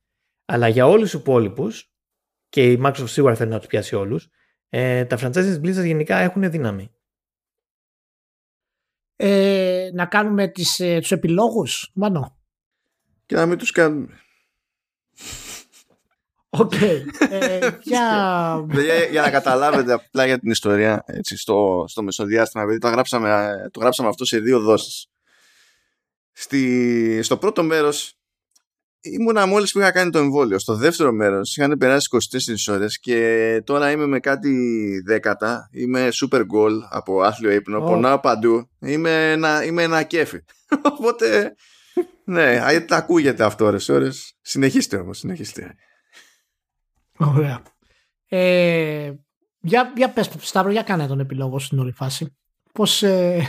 Αλλά 0.45 0.69
για 0.69 0.87
όλους 0.87 1.11
τους 1.11 1.21
υπόλοιπους, 1.21 1.93
και 2.49 2.73
η 2.73 2.81
Microsoft 2.85 3.09
σίγουρα 3.09 3.35
θέλει 3.35 3.51
να 3.51 3.59
τους 3.59 3.67
πιάσει 3.67 3.95
όλους, 3.95 4.29
ε, 4.69 5.05
τα 5.05 5.19
franchises 5.21 5.61
Blizzard 5.61 5.85
γενικά 5.85 6.17
έχουν 6.17 6.51
δύναμη. 6.51 6.91
Ε, 9.17 9.91
να 9.93 10.07
κάνουμε 10.07 10.49
τις, 10.49 10.79
ε, 10.79 10.99
τους 10.99 11.13
επιλόγους, 11.13 11.91
Μάνο; 11.95 12.40
Και 13.31 13.37
να 13.37 13.47
μην 13.47 13.59
τους 13.59 13.71
κάνουμε. 13.71 14.21
OK. 16.49 16.73
Okay. 16.75 17.01
Ε, 17.31 17.71
για... 17.83 18.67
για 19.11 19.23
να 19.23 19.31
καταλάβετε 19.31 19.93
απλά 19.93 20.27
για 20.27 20.39
την 20.39 20.51
ιστορία 20.51 21.05
έτσι, 21.07 21.37
στο, 21.37 21.85
στο 21.89 22.03
μεσοδιάστημα, 22.03 22.63
επειδή 22.63 22.79
το 22.79 22.89
γράψαμε, 22.89 23.55
το 23.71 23.81
γράψαμε 23.81 24.09
αυτό 24.09 24.25
σε 24.25 24.39
δύο 24.39 24.61
δόσεις. 24.61 25.07
Στη, 26.33 27.23
στο 27.23 27.37
πρώτο 27.37 27.63
μέρος 27.63 28.19
ήμουνα 29.01 29.47
μόλις 29.47 29.73
που 29.73 29.79
είχα 29.79 29.91
κάνει 29.91 30.11
το 30.11 30.19
εμβόλιο. 30.19 30.59
Στο 30.59 30.75
δεύτερο 30.75 31.13
μέρος 31.13 31.57
είχαν 31.57 31.79
περάσει 31.79 32.09
24 32.69 32.75
ώρες 32.75 32.99
και 32.99 33.63
τώρα 33.65 33.91
είμαι 33.91 34.07
με 34.07 34.21
κάτι 34.21 34.55
δέκατα. 35.07 35.69
Είμαι 35.73 36.09
σούπερ 36.13 36.41
γκολ 36.41 36.73
από 36.91 37.23
άθλιο 37.23 37.51
ύπνο. 37.51 37.85
Oh. 37.85 37.87
Πονάω 37.87 38.21
παντού. 38.21 38.69
Είμαι 38.81 39.31
ένα, 39.31 39.65
είμαι 39.65 39.83
ένα 39.83 40.03
κέφι. 40.03 40.45
Οπότε, 40.93 41.55
ναι, 42.25 42.61
ακούγεται 42.89 43.45
αυτό 43.45 43.65
ώρες 43.65 43.89
ώρες. 43.89 44.35
Συνεχίστε 44.41 44.97
όμως, 44.97 45.19
συνεχίστε. 45.19 45.75
Ωραία. 47.17 47.63
Ε, 48.29 49.13
για, 49.61 49.93
για 49.97 50.11
πες 50.11 50.31
Σταύρο, 50.39 50.71
για 50.73 50.83
κάνε 50.83 51.07
τον 51.07 51.21
επιλόγο 51.21 51.59
στην 51.59 51.79
όλη 51.79 51.93
φάση. 51.93 52.37
Πώς, 52.73 53.03
ε, 53.03 53.43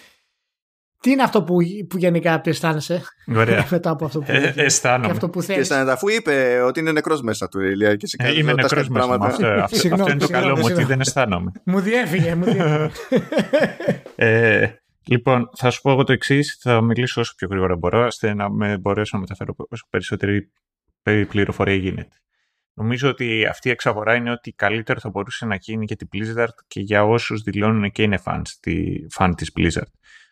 τι 1.02 1.10
είναι 1.10 1.22
αυτό 1.22 1.42
που, 1.42 1.56
που 1.88 1.98
γενικά 1.98 2.40
αισθάνεσαι 2.44 3.02
Ωραία. 3.34 3.66
μετά 3.70 3.90
από 3.90 4.04
αυτό 4.04 4.18
που, 4.18 4.26
ε, 4.28 4.52
αισθάνομαι. 4.56 5.12
αυτό 5.12 5.28
που 5.28 5.42
θέλεις; 5.42 5.60
Αισθάνεται, 5.60 5.92
αφού 5.92 6.08
είπε 6.08 6.60
ότι 6.60 6.80
είναι 6.80 6.92
νεκρός 6.92 7.22
μέσα 7.22 7.48
του 7.48 7.60
Ηλία 7.60 7.96
και 7.96 8.06
σε 8.06 8.16
ε, 8.20 8.38
Είμαι 8.38 8.52
νεκρός 8.52 8.88
μέσα 8.88 9.06
μου. 9.06 9.24
Αυτό, 9.24 9.46
αυτό, 9.46 9.94
αυτό 9.94 10.10
είναι 10.10 10.16
το 10.16 10.28
καλό 10.28 10.56
μου, 10.56 10.62
ότι 10.64 10.84
δεν 10.84 11.00
αισθάνομαι. 11.00 11.52
μου 11.64 11.80
διέφυγε, 11.80 12.34
μου 12.34 12.44
διέφυγε. 12.44 12.90
ε, 14.16 14.68
λοιπόν, 15.06 15.50
θα 15.56 15.70
σου 15.70 15.80
πω 15.80 15.90
εγώ 15.90 16.04
το 16.04 16.12
εξής. 16.12 16.58
Θα 16.60 16.80
μιλήσω 16.80 17.20
όσο 17.20 17.34
πιο 17.36 17.48
γρήγορα 17.50 17.76
μπορώ, 17.76 18.06
ώστε 18.06 18.34
να 18.34 18.50
με 18.50 18.78
μπορέσω 18.78 19.10
να 19.16 19.20
μεταφέρω 19.20 19.54
όσο 19.70 19.86
περισσότερη 19.90 20.50
πληροφορία 21.02 21.74
γίνεται. 21.74 22.16
Νομίζω 22.76 23.08
ότι 23.08 23.46
αυτή 23.46 23.68
η 23.68 23.70
εξαγορά 23.70 24.14
είναι 24.14 24.30
ότι 24.30 24.52
καλύτερο 24.52 25.00
θα 25.00 25.08
μπορούσε 25.08 25.46
να 25.46 25.54
γίνει 25.54 25.84
για 25.84 25.96
την 25.96 26.08
Blizzard 26.12 26.54
και 26.66 26.80
για 26.80 27.04
όσους 27.04 27.42
δηλώνουν 27.42 27.90
και 27.90 28.02
είναι 28.02 28.18
fans, 28.24 28.48
τη, 28.60 28.94
fan 29.18 29.32
της 29.36 29.52
Blizzard. 29.56 29.90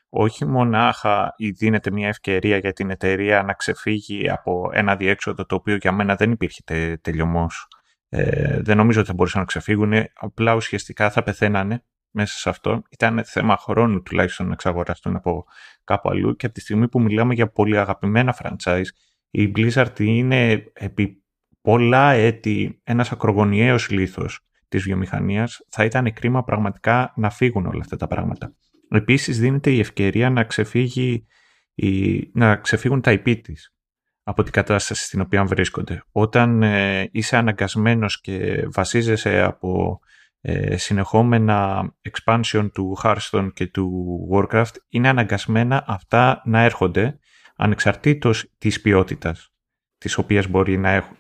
Όχι 0.09 0.47
μονάχα 0.47 1.35
δίνεται 1.59 1.91
μια 1.91 2.09
ευκαιρία 2.09 2.57
για 2.57 2.73
την 2.73 2.91
εταιρεία 2.91 3.43
να 3.43 3.53
ξεφύγει 3.53 4.31
από 4.31 4.71
ένα 4.73 4.97
διέξοδο 4.97 5.47
το 5.47 5.55
οποίο 5.55 5.77
για 5.77 5.93
μένα 5.93 6.15
δεν 6.15 6.31
υπήρχε 6.31 6.61
τε, 6.65 6.97
τελειωμός. 6.97 7.69
Ε, 8.09 8.61
δεν 8.63 8.77
νομίζω 8.77 8.99
ότι 8.99 9.09
θα 9.09 9.15
μπορούσαν 9.15 9.41
να 9.41 9.47
ξεφύγουν, 9.47 9.93
απλά 10.15 10.55
ουσιαστικά 10.55 11.11
θα 11.11 11.23
πεθαίνανε 11.23 11.85
μέσα 12.13 12.39
σε 12.39 12.49
αυτό. 12.49 12.83
Ήταν 12.91 13.25
θέμα 13.25 13.57
χρόνου 13.57 14.03
τουλάχιστον 14.03 14.47
να 14.47 14.53
εξαγοραστούν 14.53 15.17
από 15.17 15.45
κάπου 15.85 16.11
αλλού 16.11 16.37
και 16.37 16.47
από 16.47 16.55
τη 16.55 16.61
στιγμή 16.61 16.89
που 16.89 17.01
μιλάμε 17.01 17.35
για 17.35 17.51
πολύ 17.51 17.79
αγαπημένα 17.79 18.37
franchise, 18.43 18.89
η 19.31 19.53
Blizzard 19.57 20.01
είναι 20.01 20.65
επί 20.73 21.23
πολλά 21.61 22.13
έτη 22.13 22.81
ένας 22.85 23.13
ακρογωνιαίος 23.13 23.91
λίθος 23.91 24.41
της 24.69 24.83
βιομηχανίας 24.83 25.65
θα 25.69 25.85
ήταν 25.85 26.13
κρίμα 26.13 26.45
πραγματικά 26.45 27.13
να 27.17 27.31
φύγουν 27.31 27.67
όλα 27.67 27.81
αυτά 27.81 27.97
τα 27.97 28.07
πράγματα. 28.07 28.55
Επίσης 28.91 29.39
δίνεται 29.39 29.71
η 29.71 29.79
ευκαιρία 29.79 30.31
να, 30.31 30.45
ξεφύγει 30.45 31.27
η, 31.75 32.19
να 32.33 32.57
ξεφύγουν 32.57 33.01
τα 33.01 33.13
IP 33.13 33.41
της 33.43 33.75
από 34.23 34.43
την 34.43 34.53
κατάσταση 34.53 35.05
στην 35.05 35.21
οποία 35.21 35.45
βρίσκονται. 35.45 36.03
Όταν 36.13 36.63
ε, 36.63 37.09
είσαι 37.13 37.37
αναγκασμένος 37.37 38.21
και 38.21 38.67
βασίζεσαι 38.73 39.41
από 39.41 40.01
ε, 40.45 40.77
συνεχόμενα 40.77 41.91
expansion 42.11 42.69
του 42.73 42.99
Hearthstone 43.03 43.49
και 43.55 43.67
του 43.67 44.19
Warcraft, 44.33 44.75
είναι 44.89 45.09
αναγκασμένα 45.09 45.85
αυτά 45.87 46.43
να 46.45 46.63
έρχονται 46.63 47.19
ανεξαρτήτως 47.57 48.51
της 48.59 48.81
ποιότητας 48.81 49.53
τις 49.99 50.17
οποίες 50.17 50.51
μπορεί 50.51 50.77
να 50.77 50.91
έχουν. 50.91 51.17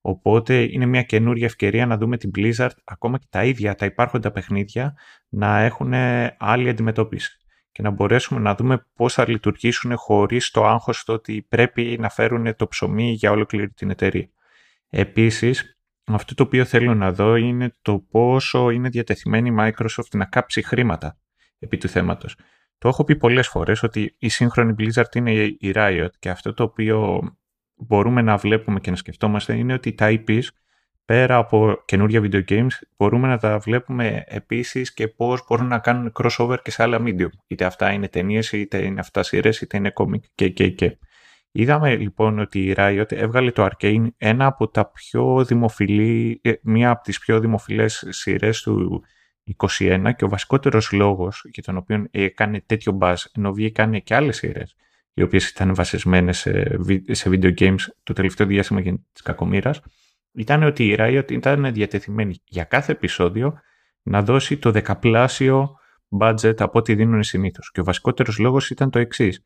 Οπότε 0.00 0.62
είναι 0.62 0.86
μια 0.86 1.02
καινούργια 1.02 1.46
ευκαιρία 1.46 1.86
να 1.86 1.96
δούμε 1.96 2.16
την 2.16 2.30
Blizzard, 2.36 2.70
ακόμα 2.84 3.18
και 3.18 3.26
τα 3.30 3.44
ίδια 3.44 3.74
τα 3.74 3.84
υπάρχοντα 3.84 4.30
παιχνίδια, 4.30 4.96
να 5.28 5.60
έχουν 5.60 5.92
άλλη 6.38 6.68
αντιμετώπιση 6.68 7.38
και 7.72 7.82
να 7.82 7.90
μπορέσουμε 7.90 8.40
να 8.40 8.54
δούμε 8.54 8.86
πώς 8.94 9.14
θα 9.14 9.28
λειτουργήσουν 9.28 9.96
χωρίς 9.96 10.50
το 10.50 10.66
άγχος 10.66 11.04
το 11.04 11.12
ότι 11.12 11.46
πρέπει 11.48 11.96
να 12.00 12.08
φέρουν 12.08 12.56
το 12.56 12.68
ψωμί 12.68 13.12
για 13.12 13.30
ολόκληρη 13.30 13.70
την 13.70 13.90
εταιρεία. 13.90 14.28
Επίσης, 14.90 15.79
αυτό 16.14 16.34
το 16.34 16.42
οποίο 16.42 16.64
θέλω 16.64 16.94
να 16.94 17.12
δω 17.12 17.36
είναι 17.36 17.76
το 17.82 17.98
πόσο 18.10 18.70
είναι 18.70 18.88
διατεθειμένη 18.88 19.48
η 19.48 19.54
Microsoft 19.58 20.10
να 20.12 20.24
κάψει 20.24 20.62
χρήματα 20.62 21.18
επί 21.58 21.76
του 21.76 21.88
θέματος. 21.88 22.36
Το 22.78 22.88
έχω 22.88 23.04
πει 23.04 23.16
πολλές 23.16 23.48
φορές 23.48 23.82
ότι 23.82 24.16
η 24.18 24.28
σύγχρονη 24.28 24.74
Blizzard 24.78 25.14
είναι 25.14 25.32
η 25.42 25.72
Riot 25.74 26.08
και 26.18 26.30
αυτό 26.30 26.54
το 26.54 26.62
οποίο 26.62 27.20
μπορούμε 27.74 28.22
να 28.22 28.36
βλέπουμε 28.36 28.80
και 28.80 28.90
να 28.90 28.96
σκεφτόμαστε 28.96 29.54
είναι 29.54 29.72
ότι 29.72 29.94
τα 29.94 30.08
IPs 30.10 30.42
πέρα 31.04 31.36
από 31.36 31.82
καινούργια 31.84 32.20
video 32.22 32.44
games 32.48 32.72
μπορούμε 32.96 33.28
να 33.28 33.38
τα 33.38 33.58
βλέπουμε 33.58 34.24
επίσης 34.26 34.94
και 34.94 35.08
πώς 35.08 35.44
μπορούν 35.48 35.66
να 35.66 35.78
κάνουν 35.78 36.12
crossover 36.14 36.56
και 36.62 36.70
σε 36.70 36.82
άλλα 36.82 37.02
medium. 37.04 37.28
Είτε 37.46 37.64
αυτά 37.64 37.92
είναι 37.92 38.08
ταινίες, 38.08 38.52
είτε 38.52 38.84
είναι 38.84 39.00
αυτά 39.00 39.22
σειρές, 39.22 39.60
είτε 39.60 39.76
είναι 39.76 39.92
comic 39.94 40.20
και 40.34 40.48
και 40.48 40.68
και. 40.68 40.98
Είδαμε 41.52 41.96
λοιπόν 41.96 42.38
ότι 42.38 42.64
η 42.64 42.74
Riot 42.76 43.12
έβγαλε 43.12 43.50
το 43.50 43.68
Arcane 43.70 44.06
ένα 44.16 44.46
από 44.46 44.68
τα 44.68 44.90
πιο 44.90 45.44
δημοφιλή, 45.44 46.40
ε, 46.42 46.52
μία 46.62 46.90
από 46.90 47.02
τις 47.02 47.18
πιο 47.18 47.40
δημοφιλές 47.40 48.06
σειρές 48.08 48.62
του 48.62 49.02
21 49.78 50.12
και 50.16 50.24
ο 50.24 50.28
βασικότερος 50.28 50.92
λόγος 50.92 51.44
για 51.52 51.62
τον 51.62 51.76
οποίο 51.76 52.06
έκανε 52.10 52.60
τέτοιο 52.66 52.98
buzz 53.00 53.14
ενώ 53.36 53.52
βγήκαν 53.52 54.02
και 54.02 54.14
άλλες 54.14 54.36
σειρές 54.36 54.76
οι 55.14 55.22
οποίες 55.22 55.48
ήταν 55.48 55.74
βασισμένες 55.74 56.38
σε, 56.38 56.78
σε 57.10 57.30
video 57.32 57.58
games 57.58 57.80
το 58.02 58.12
τελευταίο 58.12 58.46
διάστημα 58.46 58.80
για 58.80 58.98
της 59.12 59.22
κακομήρας, 59.22 59.80
ήταν 60.32 60.62
ότι 60.62 60.86
η 60.86 60.96
Riot 60.98 61.30
ήταν 61.30 61.72
διατεθειμένη 61.72 62.42
για 62.44 62.64
κάθε 62.64 62.92
επεισόδιο 62.92 63.60
να 64.02 64.22
δώσει 64.22 64.56
το 64.56 64.70
δεκαπλάσιο 64.70 65.76
budget 66.18 66.60
από 66.60 66.78
ό,τι 66.78 66.94
δίνουν 66.94 67.22
συνήθως. 67.22 67.70
Και 67.70 67.80
ο 67.80 67.84
βασικότερος 67.84 68.38
λόγος 68.38 68.70
ήταν 68.70 68.90
το 68.90 68.98
εξής. 68.98 69.44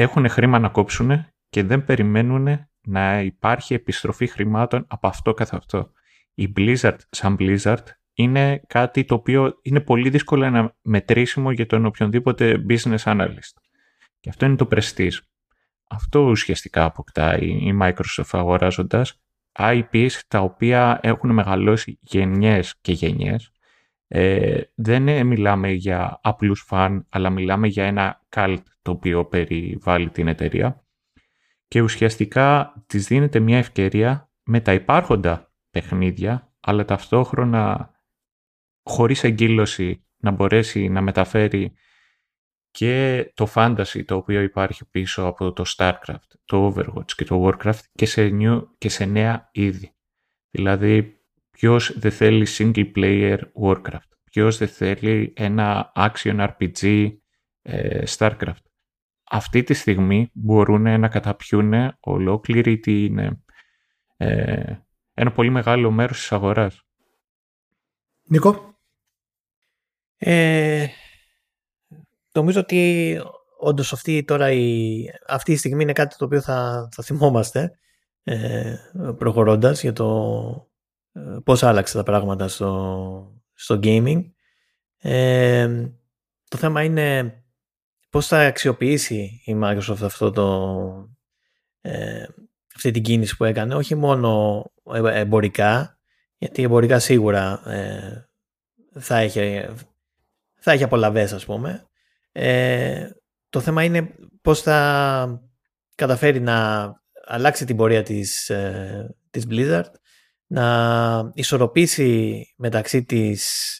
Έχουν 0.00 0.28
χρήμα 0.28 0.58
να 0.58 0.68
κόψουν 0.68 1.26
και 1.50 1.62
δεν 1.62 1.84
περιμένουν 1.84 2.68
να 2.80 3.20
υπάρχει 3.20 3.74
επιστροφή 3.74 4.26
χρημάτων 4.26 4.84
από 4.88 5.06
αυτό 5.06 5.34
καθ' 5.34 5.54
αυτό. 5.54 5.92
Η 6.34 6.52
Blizzard 6.56 6.96
σαν 7.10 7.36
Blizzard 7.38 7.84
είναι 8.14 8.62
κάτι 8.66 9.04
το 9.04 9.14
οποίο 9.14 9.58
είναι 9.62 9.80
πολύ 9.80 10.10
δύσκολο 10.10 10.50
να 10.50 10.76
μετρήσιμο 10.82 11.50
για 11.50 11.66
τον 11.66 11.86
οποιονδήποτε 11.86 12.64
business 12.68 12.98
analyst. 12.98 13.54
Και 14.20 14.28
αυτό 14.28 14.46
είναι 14.46 14.56
το 14.56 14.68
prestige. 14.70 15.18
Αυτό 15.88 16.20
ουσιαστικά 16.20 16.84
αποκτάει 16.84 17.46
η 17.46 17.78
Microsoft 17.82 18.30
αγοράζοντας 18.30 19.20
IPs 19.58 20.12
τα 20.28 20.40
οποία 20.40 21.00
έχουν 21.02 21.30
μεγαλώσει 21.30 21.98
γενιές 22.00 22.74
και 22.80 22.92
γενιές. 22.92 23.52
Ε, 24.08 24.60
δεν 24.74 25.26
μιλάμε 25.26 25.70
για 25.70 26.18
απλούς 26.22 26.62
φαν, 26.66 27.06
αλλά 27.08 27.30
μιλάμε 27.30 27.66
για 27.66 27.84
ένα 27.84 28.22
cult 28.36 28.62
το 28.82 28.90
οποίο 28.90 29.24
περιβάλλει 29.24 30.10
την 30.10 30.28
εταιρεία. 30.28 30.84
Και 31.68 31.80
ουσιαστικά 31.80 32.74
της 32.86 33.06
δίνεται 33.06 33.40
μια 33.40 33.58
ευκαιρία 33.58 34.30
με 34.42 34.60
τα 34.60 34.72
υπάρχοντα 34.72 35.52
παιχνίδια, 35.70 36.52
αλλά 36.60 36.84
ταυτόχρονα 36.84 37.94
χωρίς 38.82 39.24
εγκύλωση 39.24 40.04
να 40.16 40.30
μπορέσει 40.30 40.88
να 40.88 41.00
μεταφέρει 41.00 41.72
και 42.70 43.24
το 43.34 43.52
fantasy 43.54 44.04
το 44.04 44.16
οποίο 44.16 44.40
υπάρχει 44.40 44.84
πίσω 44.90 45.24
από 45.24 45.52
το 45.52 45.64
StarCraft, 45.76 46.30
το 46.44 46.74
Overwatch 46.74 47.12
και 47.16 47.24
το 47.24 47.46
Warcraft 47.46 47.80
και 47.92 48.06
σε, 48.06 48.30
new, 48.32 48.66
και 48.78 48.88
σε 48.88 49.04
νέα 49.04 49.48
είδη. 49.52 49.94
Δηλαδή, 50.50 51.20
ποιος 51.50 51.98
δεν 51.98 52.10
θέλει 52.10 52.46
single 52.58 52.92
player 52.96 53.38
Warcraft, 53.62 54.10
ποιος 54.24 54.58
δεν 54.58 54.68
θέλει 54.68 55.32
ένα 55.36 55.92
action 55.94 56.48
RPG 56.48 57.12
ε, 57.62 58.02
StarCraft. 58.08 58.69
Αυτή 59.32 59.62
τη 59.62 59.74
στιγμή 59.74 60.30
μπορούν 60.32 61.00
να 61.00 61.08
καταπιούν 61.08 61.72
ολόκληρη 62.00 62.78
την, 62.78 63.18
ε, 64.16 64.84
ένα 65.14 65.32
πολύ 65.32 65.50
μεγάλο 65.50 65.90
μέρος 65.90 66.18
της 66.18 66.32
αγοράς. 66.32 66.84
Νίκο; 68.22 68.78
Ε, 70.16 70.86
νομίζω 72.32 72.60
ότι 72.60 73.20
όντως 73.58 73.92
αυτή 73.92 74.24
τώρα 74.24 74.50
η, 74.50 75.04
αυτή 75.26 75.52
η 75.52 75.56
στιγμή 75.56 75.82
είναι 75.82 75.92
κάτι 75.92 76.16
το 76.16 76.24
οποίο 76.24 76.40
θα, 76.40 76.88
θα 76.92 77.02
θυμόμαστε 77.02 77.78
ε, 78.22 78.76
προχωρώντας 79.18 79.82
για 79.82 79.92
το 79.92 80.70
ε, 81.12 81.20
πώς 81.44 81.62
άλλαξε 81.62 81.96
τα 81.96 82.02
πράγματα 82.02 82.48
στο, 82.48 83.42
στο 83.54 83.80
gaming. 83.82 84.30
Ε, 84.98 85.88
το 86.48 86.56
θέμα 86.56 86.82
είναι 86.82 87.39
πώς 88.10 88.26
θα 88.26 88.46
αξιοποιήσει 88.46 89.42
η 89.44 89.56
Microsoft 89.62 90.02
αυτό 90.02 90.30
το, 90.30 91.10
ε, 91.80 92.24
αυτή 92.74 92.90
την 92.90 93.02
κίνηση 93.02 93.36
που 93.36 93.44
έκανε, 93.44 93.74
όχι 93.74 93.94
μόνο 93.94 94.64
εμπορικά, 95.12 95.98
γιατί 96.36 96.62
εμπορικά 96.62 96.98
σίγουρα 96.98 97.70
ε, 97.70 98.28
θα 99.00 99.16
έχει, 99.16 99.66
θα 100.58 100.72
έχει 100.72 100.84
απολαβές 100.84 101.32
ας 101.32 101.44
πούμε, 101.44 101.86
ε, 102.32 103.10
το 103.48 103.60
θέμα 103.60 103.84
είναι 103.84 104.14
πώς 104.42 104.62
θα 104.62 105.42
καταφέρει 105.94 106.40
να 106.40 106.92
αλλάξει 107.26 107.64
την 107.64 107.76
πορεία 107.76 108.02
της, 108.02 108.50
ε, 108.50 109.16
της 109.30 109.46
Blizzard, 109.50 109.90
να 110.46 111.32
ισορροπήσει 111.34 112.46
μεταξύ 112.56 113.04
της 113.04 113.74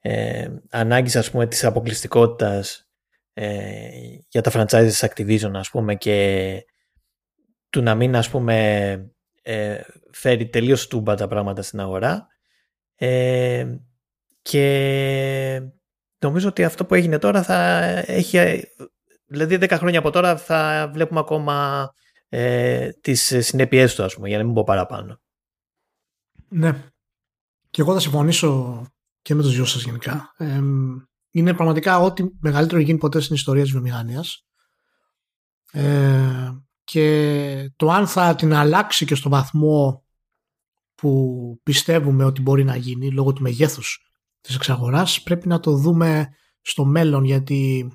ε, 0.00 0.48
ανάγκης 0.70 1.16
ας 1.16 1.30
πούμε 1.30 1.46
της 1.46 1.64
αποκλειστικότητας 1.64 2.91
ε, 3.32 3.88
για 4.28 4.40
τα 4.40 4.50
franchises 4.54 4.86
της 4.86 5.04
Activision 5.04 5.50
ας 5.54 5.70
πούμε 5.70 5.94
και 5.94 6.58
του 7.70 7.82
να 7.82 7.94
μην 7.94 8.16
ας 8.16 8.30
πούμε 8.30 8.94
ε, 9.42 9.80
φέρει 10.12 10.48
τελείως 10.48 10.86
τούμπα 10.86 11.14
τα 11.14 11.28
πράγματα 11.28 11.62
στην 11.62 11.80
αγορά 11.80 12.26
ε, 12.94 13.76
και 14.42 15.62
νομίζω 16.18 16.48
ότι 16.48 16.64
αυτό 16.64 16.84
που 16.84 16.94
έγινε 16.94 17.18
τώρα 17.18 17.42
θα 17.42 17.78
έχει. 18.06 18.62
Δηλαδή, 19.26 19.58
10 19.60 19.70
χρόνια 19.70 19.98
από 19.98 20.10
τώρα 20.10 20.36
θα 20.36 20.90
βλέπουμε 20.92 21.20
ακόμα 21.20 21.88
ε, 22.28 22.90
τις 22.90 23.36
συνέπειές 23.38 23.94
του, 23.94 24.02
ας 24.02 24.14
πούμε, 24.14 24.28
για 24.28 24.38
να 24.38 24.44
μην 24.44 24.54
πω 24.54 24.64
παραπάνω. 24.64 25.20
Ναι. 26.48 26.90
Και 27.70 27.80
εγώ 27.80 27.92
θα 27.92 28.00
συμφωνήσω 28.00 28.82
και 29.22 29.34
με 29.34 29.42
του 29.42 29.48
δυο 29.48 29.64
σας 29.64 29.82
γενικά. 29.82 30.34
Ε, 31.32 31.38
είναι 31.40 31.54
πραγματικά 31.54 31.98
ό,τι 31.98 32.24
μεγαλύτερο 32.40 32.80
γίνει 32.80 32.98
ποτέ 32.98 33.20
στην 33.20 33.34
ιστορία 33.34 33.62
της 33.62 33.72
βιομηχανίας. 33.72 34.46
Ε, 35.72 36.50
και 36.84 37.72
το 37.76 37.90
αν 37.90 38.06
θα 38.06 38.34
την 38.34 38.52
αλλάξει 38.52 39.04
και 39.04 39.14
στο 39.14 39.28
βαθμό 39.28 40.04
που 40.94 41.60
πιστεύουμε 41.62 42.24
ότι 42.24 42.42
μπορεί 42.42 42.64
να 42.64 42.76
γίνει 42.76 43.10
λόγω 43.10 43.32
του 43.32 43.42
μεγέθους 43.42 43.98
της 44.40 44.54
εξαγοράς 44.54 45.22
πρέπει 45.22 45.48
να 45.48 45.60
το 45.60 45.76
δούμε 45.76 46.28
στο 46.60 46.84
μέλλον 46.84 47.24
γιατί 47.24 47.92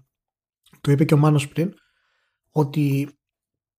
το 0.82 0.92
είπε 0.92 1.06
και 1.06 1.14
ο 1.14 1.18
Μάνος 1.18 1.48
πριν 1.48 1.74
ότι 2.50 3.18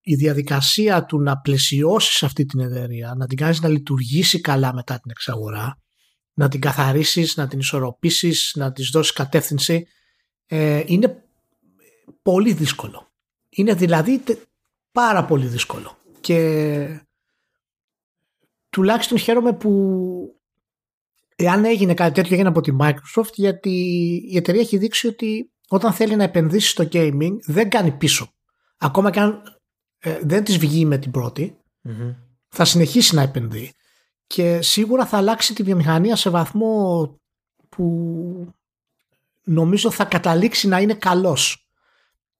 η 0.00 0.14
διαδικασία 0.14 1.04
του 1.04 1.20
να 1.20 1.40
πλαισιώσεις 1.40 2.22
αυτή 2.22 2.44
την 2.44 2.60
εταιρεία, 2.60 3.14
να 3.16 3.26
την 3.26 3.36
κάνεις 3.36 3.60
να 3.60 3.68
λειτουργήσει 3.68 4.40
καλά 4.40 4.74
μετά 4.74 4.94
την 4.98 5.10
εξαγορά, 5.10 5.78
να 6.38 6.48
την 6.48 6.60
καθαρίσεις, 6.60 7.36
να 7.36 7.48
την 7.48 7.58
ισορροπήσεις, 7.58 8.52
να 8.56 8.72
της 8.72 8.90
δώσεις 8.90 9.12
κατεύθυνση, 9.12 9.86
ε, 10.46 10.82
είναι 10.86 11.24
πολύ 12.22 12.52
δύσκολο. 12.52 13.08
Είναι 13.48 13.74
δηλαδή 13.74 14.22
πάρα 14.92 15.24
πολύ 15.24 15.46
δύσκολο. 15.46 15.96
Και 16.20 17.00
τουλάχιστον 18.70 19.18
χαίρομαι 19.18 19.52
που 19.52 19.72
εάν 21.36 21.64
έγινε 21.64 21.94
κάτι 21.94 22.14
τέτοιο 22.14 22.34
έγινε 22.34 22.48
από 22.48 22.60
τη 22.60 22.76
Microsoft 22.80 23.32
γιατί 23.34 23.70
η 24.28 24.36
εταιρεία 24.36 24.60
έχει 24.60 24.76
δείξει 24.76 25.06
ότι 25.06 25.52
όταν 25.68 25.92
θέλει 25.92 26.16
να 26.16 26.24
επενδύσει 26.24 26.68
στο 26.68 26.88
gaming 26.92 27.36
δεν 27.46 27.70
κάνει 27.70 27.90
πίσω. 27.90 28.32
Ακόμα 28.78 29.10
και 29.10 29.20
αν 29.20 29.42
ε, 29.98 30.18
δεν 30.22 30.44
της 30.44 30.58
βγει 30.58 30.84
με 30.84 30.98
την 30.98 31.10
πρωτη 31.10 31.56
θα 32.48 32.64
συνεχίσει 32.64 33.14
να 33.14 33.22
επενδύει 33.22 33.72
και 34.28 34.62
σίγουρα 34.62 35.06
θα 35.06 35.16
αλλάξει 35.16 35.54
τη 35.54 35.62
βιομηχανία 35.62 36.16
σε 36.16 36.30
βαθμό 36.30 37.06
που 37.68 38.54
νομίζω 39.44 39.90
θα 39.90 40.04
καταλήξει 40.04 40.68
να 40.68 40.80
είναι 40.80 40.94
καλός. 40.94 41.68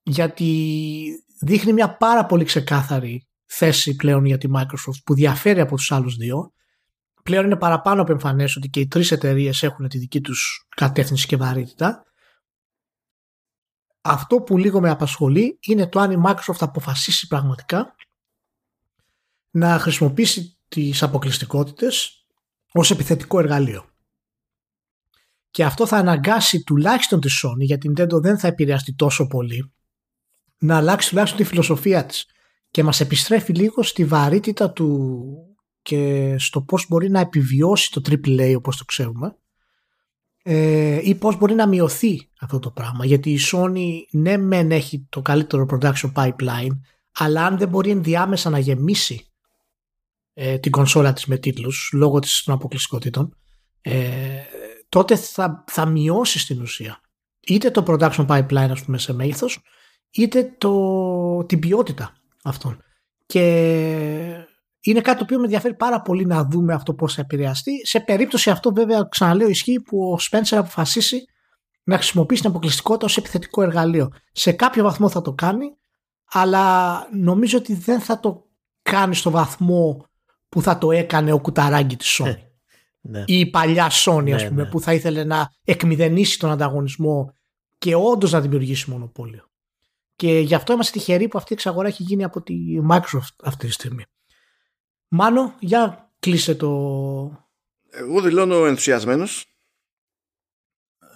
Γιατί 0.02 1.24
δείχνει 1.40 1.72
μια 1.72 1.96
πάρα 1.96 2.26
πολύ 2.26 2.44
ξεκάθαρη 2.44 3.28
θέση 3.46 3.96
πλέον 3.96 4.24
για 4.24 4.38
τη 4.38 4.48
Microsoft 4.54 5.02
που 5.04 5.14
διαφέρει 5.14 5.60
από 5.60 5.76
τους 5.76 5.92
άλλους 5.92 6.16
δύο. 6.16 6.52
Πλέον 7.22 7.44
είναι 7.44 7.56
παραπάνω 7.56 8.02
από 8.02 8.12
εμφανές 8.12 8.56
ότι 8.56 8.68
και 8.68 8.80
οι 8.80 8.86
τρεις 8.86 9.10
εταιρείες 9.10 9.62
έχουν 9.62 9.88
τη 9.88 9.98
δική 9.98 10.20
τους 10.20 10.66
κατεύθυνση 10.76 11.26
και 11.26 11.36
βαρύτητα. 11.36 12.02
Αυτό 14.00 14.40
που 14.40 14.58
λίγο 14.58 14.80
με 14.80 14.90
απασχολεί 14.90 15.58
είναι 15.60 15.88
το 15.88 16.00
αν 16.00 16.10
η 16.10 16.22
Microsoft 16.26 16.54
θα 16.54 16.64
αποφασίσει 16.64 17.26
πραγματικά 17.26 17.94
να 19.50 19.78
χρησιμοποιήσει 19.78 20.57
τις 20.68 21.02
αποκλειστικότητες 21.02 22.26
ως 22.72 22.90
επιθετικό 22.90 23.38
εργαλείο. 23.38 23.84
Και 25.50 25.64
αυτό 25.64 25.86
θα 25.86 25.96
αναγκάσει 25.96 26.62
τουλάχιστον 26.62 27.20
τη 27.20 27.28
Sony, 27.42 27.64
γιατί 27.64 27.86
η 27.86 27.92
Nintendo 27.96 28.20
δεν 28.20 28.38
θα 28.38 28.48
επηρεαστεί 28.48 28.94
τόσο 28.94 29.26
πολύ, 29.26 29.72
να 30.58 30.76
αλλάξει 30.76 31.08
τουλάχιστον 31.08 31.40
τη 31.40 31.46
φιλοσοφία 31.46 32.06
της 32.06 32.26
και 32.70 32.82
μας 32.82 33.00
επιστρέφει 33.00 33.52
λίγο 33.52 33.82
στη 33.82 34.04
βαρύτητα 34.04 34.70
του 34.72 35.28
και 35.82 36.34
στο 36.38 36.62
πώς 36.62 36.86
μπορεί 36.88 37.10
να 37.10 37.20
επιβιώσει 37.20 37.90
το 37.90 38.00
AAA 38.04 38.54
όπως 38.56 38.76
το 38.76 38.84
ξέρουμε 38.84 39.36
ε, 40.42 41.00
ή 41.02 41.14
πώς 41.14 41.36
μπορεί 41.36 41.54
να 41.54 41.68
μειωθεί 41.68 42.30
αυτό 42.40 42.58
το 42.58 42.70
πράγμα 42.70 43.04
γιατί 43.04 43.30
η 43.30 43.38
Sony 43.52 43.88
ναι 44.10 44.36
μεν 44.36 44.70
έχει 44.70 45.06
το 45.08 45.22
καλύτερο 45.22 45.66
production 45.70 46.12
pipeline 46.14 46.78
αλλά 47.12 47.46
αν 47.46 47.58
δεν 47.58 47.68
μπορεί 47.68 47.90
ενδιάμεσα 47.90 48.50
να 48.50 48.58
γεμίσει 48.58 49.27
ε, 50.40 50.58
την 50.58 50.70
κονσόλα 50.70 51.12
της 51.12 51.26
με 51.26 51.36
τίτλους 51.36 51.90
λόγω 51.92 52.18
της 52.18 52.42
των 52.42 52.54
αποκλειστικότητων 52.54 53.36
ε, 53.80 54.40
τότε 54.88 55.16
θα, 55.16 55.64
θα 55.66 55.86
μειώσει 55.86 56.38
στην 56.38 56.60
ουσία 56.60 57.00
είτε 57.40 57.70
το 57.70 57.84
production 57.86 58.26
pipeline 58.26 58.68
ας 58.70 58.84
πούμε 58.84 58.98
σε 58.98 59.12
μέγεθος 59.12 59.58
είτε 60.10 60.54
το, 60.58 61.44
την 61.44 61.58
ποιότητα 61.58 62.12
αυτών. 62.44 62.82
Και 63.26 63.40
είναι 64.80 65.00
κάτι 65.00 65.18
το 65.18 65.24
οποίο 65.24 65.38
με 65.38 65.44
ενδιαφέρει 65.44 65.74
πάρα 65.74 66.02
πολύ 66.02 66.26
να 66.26 66.44
δούμε 66.44 66.74
αυτό 66.74 66.94
πώς 66.94 67.14
θα 67.14 67.20
επηρεαστεί. 67.20 67.86
Σε 67.86 68.00
περίπτωση 68.00 68.50
αυτό 68.50 68.72
βέβαια 68.72 69.06
ξαναλέω 69.10 69.48
ισχύει 69.48 69.80
που 69.80 70.12
ο 70.12 70.18
Spencer 70.30 70.56
αποφασίσει 70.56 71.24
να 71.82 71.96
χρησιμοποιήσει 71.96 72.40
την 72.40 72.50
αποκλειστικότητα 72.50 73.04
ως 73.04 73.16
επιθετικό 73.16 73.62
εργαλείο. 73.62 74.12
Σε 74.32 74.52
κάποιο 74.52 74.82
βαθμό 74.82 75.08
θα 75.08 75.20
το 75.20 75.32
κάνει 75.32 75.66
αλλά 76.30 77.06
νομίζω 77.12 77.58
ότι 77.58 77.74
δεν 77.74 78.00
θα 78.00 78.20
το 78.20 78.46
κάνει 78.82 79.14
στο 79.14 79.30
βαθμό 79.30 80.08
που 80.48 80.62
θα 80.62 80.78
το 80.78 80.92
έκανε 80.92 81.32
ο 81.32 81.40
κουταράκι 81.40 81.96
της 81.96 82.20
Sony. 82.22 82.36
Ναι. 83.00 83.24
Ή 83.26 83.38
η 83.38 83.46
παλιά 83.46 83.90
Sony, 83.90 84.30
ας 84.30 84.42
ναι, 84.42 84.48
πούμε, 84.48 84.62
ναι. 84.62 84.68
που 84.68 84.80
θα 84.80 84.94
ήθελε 84.94 85.24
να 85.24 85.52
εκμηδενήσει 85.64 86.38
τον 86.38 86.50
ανταγωνισμό 86.50 87.34
και 87.78 87.94
όντως 87.94 88.32
να 88.32 88.40
δημιουργήσει 88.40 88.90
μονοπόλιο. 88.90 89.50
Και 90.16 90.38
γι' 90.38 90.54
αυτό 90.54 90.72
είμαστε 90.72 90.98
τυχεροί 90.98 91.28
που 91.28 91.38
αυτή 91.38 91.52
η 91.52 91.56
εξαγορά 91.56 91.88
έχει 91.88 92.02
γίνει 92.02 92.24
από 92.24 92.42
τη 92.42 92.54
Microsoft 92.90 93.34
αυτή 93.42 93.66
τη 93.66 93.72
στιγμή. 93.72 94.04
Μάνο, 95.08 95.54
για 95.58 96.12
κλείσε 96.18 96.54
το... 96.54 96.68
Εγώ 97.90 98.20
δηλώνω 98.20 98.66
ενθουσιασμένος 98.66 99.47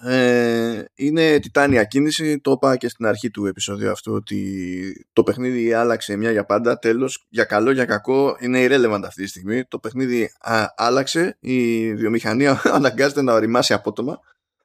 ε, 0.05 0.83
είναι 0.95 1.39
τιτάνια 1.39 1.83
κίνηση. 1.83 2.39
Το 2.39 2.51
είπα 2.51 2.75
και 2.77 2.87
στην 2.89 3.05
αρχή 3.05 3.31
του 3.31 3.45
επεισόδου 3.45 3.89
αυτού 3.89 4.13
ότι 4.13 5.07
το 5.13 5.23
παιχνίδι 5.23 5.73
άλλαξε 5.73 6.15
μια 6.15 6.31
για 6.31 6.45
πάντα. 6.45 6.79
Τέλος, 6.79 7.25
για 7.29 7.43
καλό 7.43 7.71
για 7.71 7.85
κακό, 7.85 8.37
είναι 8.39 8.65
irrelevant 8.65 9.01
αυτή 9.05 9.23
τη 9.23 9.27
στιγμή. 9.27 9.65
Το 9.65 9.79
παιχνίδι 9.79 10.31
α, 10.39 10.65
άλλαξε. 10.75 11.37
Η 11.39 11.93
βιομηχανία 11.95 12.61
αναγκάζεται 12.77 13.21
να 13.21 13.33
οριμάσει 13.33 13.73
απότομα. 13.73 14.19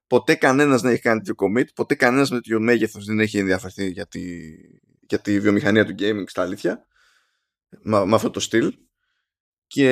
Ποτέ 0.06 0.34
κανένας 0.34 0.80
δεν 0.80 0.92
έχει 0.92 1.02
κάνει 1.02 1.20
τέτοιο 1.20 1.34
commit. 1.38 1.64
Ποτέ 1.74 1.94
κανένας 1.94 2.30
με 2.30 2.36
τέτοιο 2.36 2.60
μέγεθος 2.60 3.04
δεν 3.04 3.20
έχει 3.20 3.38
ενδιαφερθεί 3.38 3.88
για 3.90 4.06
τη, 4.06 4.20
για 5.00 5.18
τη 5.18 5.40
βιομηχανία 5.40 5.84
του 5.84 5.94
gaming 5.98 6.24
στα 6.26 6.42
αλήθεια. 6.42 6.84
Με, 7.82 8.04
με 8.04 8.14
αυτό 8.14 8.30
το 8.30 8.40
στυλ. 8.40 8.72
Και 9.70 9.90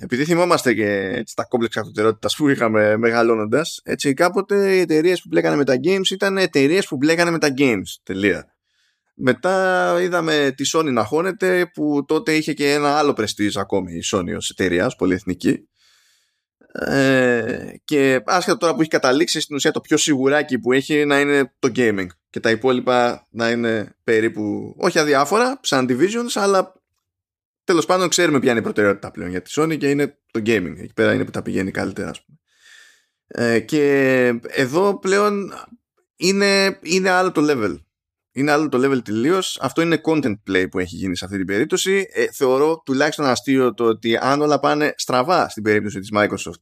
επειδή 0.00 0.24
θυμόμαστε 0.24 0.74
και 0.74 1.12
έτσι, 1.14 1.34
τα 1.36 1.44
κόμπλεξ 1.44 1.76
αυτοτερότητας 1.76 2.36
που 2.36 2.48
είχαμε 2.48 2.96
μεγαλώνοντας, 2.96 3.80
έτσι 3.84 4.14
κάποτε 4.14 4.74
οι 4.74 4.80
εταιρείες 4.80 5.22
που 5.22 5.28
μπλέκανε 5.30 5.56
με 5.56 5.64
τα 5.64 5.74
games 5.84 6.10
ήταν 6.10 6.38
εταιρείες 6.38 6.86
που 6.86 6.96
μπλέκανε 6.96 7.30
με 7.30 7.38
τα 7.38 7.48
games. 7.58 7.98
Τελεία. 8.02 8.54
Μετά 9.14 9.96
είδαμε 10.02 10.54
τη 10.56 10.64
Sony 10.74 10.92
να 10.92 11.04
χώνεται 11.04 11.70
που 11.74 12.04
τότε 12.06 12.34
είχε 12.34 12.52
και 12.52 12.72
ένα 12.72 12.98
άλλο 12.98 13.14
prestige 13.18 13.56
ακόμη 13.56 13.92
η 13.92 14.02
Sony 14.12 14.36
ως 14.36 14.50
εταιρεία, 14.50 14.92
πολυεθνική. 14.98 15.68
Ε, 16.72 17.74
και 17.84 18.22
άσχετα 18.26 18.56
τώρα 18.56 18.74
που 18.74 18.80
έχει 18.80 18.90
καταλήξει 18.90 19.40
στην 19.40 19.56
ουσία 19.56 19.70
το 19.70 19.80
πιο 19.80 19.96
σιγουράκι 19.96 20.58
που 20.58 20.72
έχει 20.72 21.04
να 21.04 21.20
είναι 21.20 21.54
το 21.58 21.72
gaming 21.76 22.06
και 22.30 22.40
τα 22.40 22.50
υπόλοιπα 22.50 23.26
να 23.30 23.50
είναι 23.50 23.96
περίπου 24.04 24.74
όχι 24.78 24.98
αδιάφορα 24.98 25.60
σαν 25.62 25.86
divisions 25.90 26.32
αλλά 26.34 26.81
Τέλος 27.64 27.86
πάντων, 27.86 28.08
ξέρουμε 28.08 28.40
ποια 28.40 28.50
είναι 28.50 28.60
η 28.60 28.62
προτεραιότητα 28.62 29.10
πλέον 29.10 29.30
για 29.30 29.42
τη 29.42 29.52
Sony 29.54 29.78
και 29.78 29.90
είναι 29.90 30.18
το 30.30 30.40
gaming. 30.46 30.74
Εκεί 30.78 30.92
πέρα 30.94 31.14
είναι 31.14 31.24
που 31.24 31.30
τα 31.30 31.42
πηγαίνει 31.42 31.70
καλύτερα, 31.70 32.10
ας 32.10 32.24
πούμε. 32.24 32.38
Ε, 33.26 33.60
και 33.60 33.84
εδώ 34.48 34.98
πλέον 34.98 35.52
είναι, 36.16 36.78
είναι 36.82 37.10
άλλο 37.10 37.32
το 37.32 37.42
level. 37.44 37.80
Είναι 38.32 38.50
άλλο 38.50 38.68
το 38.68 38.78
level 38.78 39.04
τελείως. 39.04 39.58
Αυτό 39.60 39.82
είναι 39.82 40.00
content 40.04 40.34
play 40.50 40.66
που 40.70 40.78
έχει 40.78 40.96
γίνει 40.96 41.16
σε 41.16 41.24
αυτή 41.24 41.36
την 41.36 41.46
περίπτωση. 41.46 42.06
Ε, 42.12 42.26
θεωρώ 42.32 42.82
τουλάχιστον 42.84 43.26
αστείο 43.26 43.74
το 43.74 43.84
ότι 43.84 44.16
αν 44.16 44.40
όλα 44.40 44.60
πάνε 44.60 44.94
στραβά 44.96 45.48
στην 45.48 45.62
περίπτωση 45.62 45.98
της 45.98 46.10
Microsoft 46.14 46.60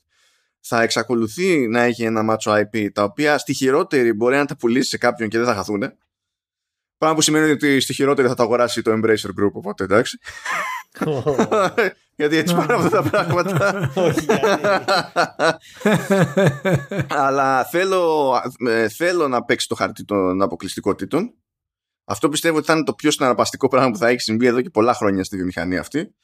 θα 0.60 0.82
εξακολουθεί 0.82 1.68
να 1.68 1.82
έχει 1.82 2.04
ένα 2.04 2.22
μάτσο 2.22 2.52
IP 2.52 2.92
τα 2.92 3.02
οποία 3.02 3.38
στη 3.38 3.54
χειρότερη 3.54 4.12
μπορεί 4.12 4.36
να 4.36 4.44
τα 4.44 4.56
πουλήσει 4.56 4.88
σε 4.88 4.98
κάποιον 4.98 5.28
και 5.28 5.38
δεν 5.38 5.46
θα 5.46 5.54
χαθούν. 5.54 5.92
Πάνω 6.98 7.14
που 7.14 7.20
σημαίνει 7.20 7.50
ότι 7.50 7.80
στη 7.80 7.94
χειρότερη 7.94 8.28
θα 8.28 8.34
το 8.34 8.42
αγοράσει 8.42 8.82
το 8.82 8.92
Embracer 8.92 9.28
Group, 9.40 9.52
οπότε 9.52 9.84
εντάξει. 9.84 10.18
γιατί 12.16 12.36
έτσι 12.36 12.54
πάνε 12.54 12.74
αυτά 12.74 13.02
τα 13.02 13.10
πράγματα. 13.10 13.90
Αλλά 17.24 17.64
θέλω, 17.64 18.34
ε, 18.68 18.88
θέλω 18.88 19.28
να 19.28 19.44
παίξει 19.44 19.68
το 19.68 19.74
χαρτί 19.74 20.04
των 20.04 20.42
αποκλειστικότητων. 20.42 21.34
Αυτό 22.04 22.28
πιστεύω 22.28 22.56
ότι 22.56 22.66
θα 22.66 22.72
είναι 22.72 22.84
το 22.84 22.94
πιο 22.94 23.10
συναρπαστικό 23.10 23.68
πράγμα 23.68 23.90
που 23.90 23.98
θα 23.98 24.08
έχει 24.08 24.20
συμβεί 24.20 24.46
εδώ 24.46 24.60
και 24.60 24.70
πολλά 24.70 24.94
χρόνια 24.94 25.24
στη 25.24 25.36
βιομηχανία 25.36 25.80
αυτή. 25.80 26.14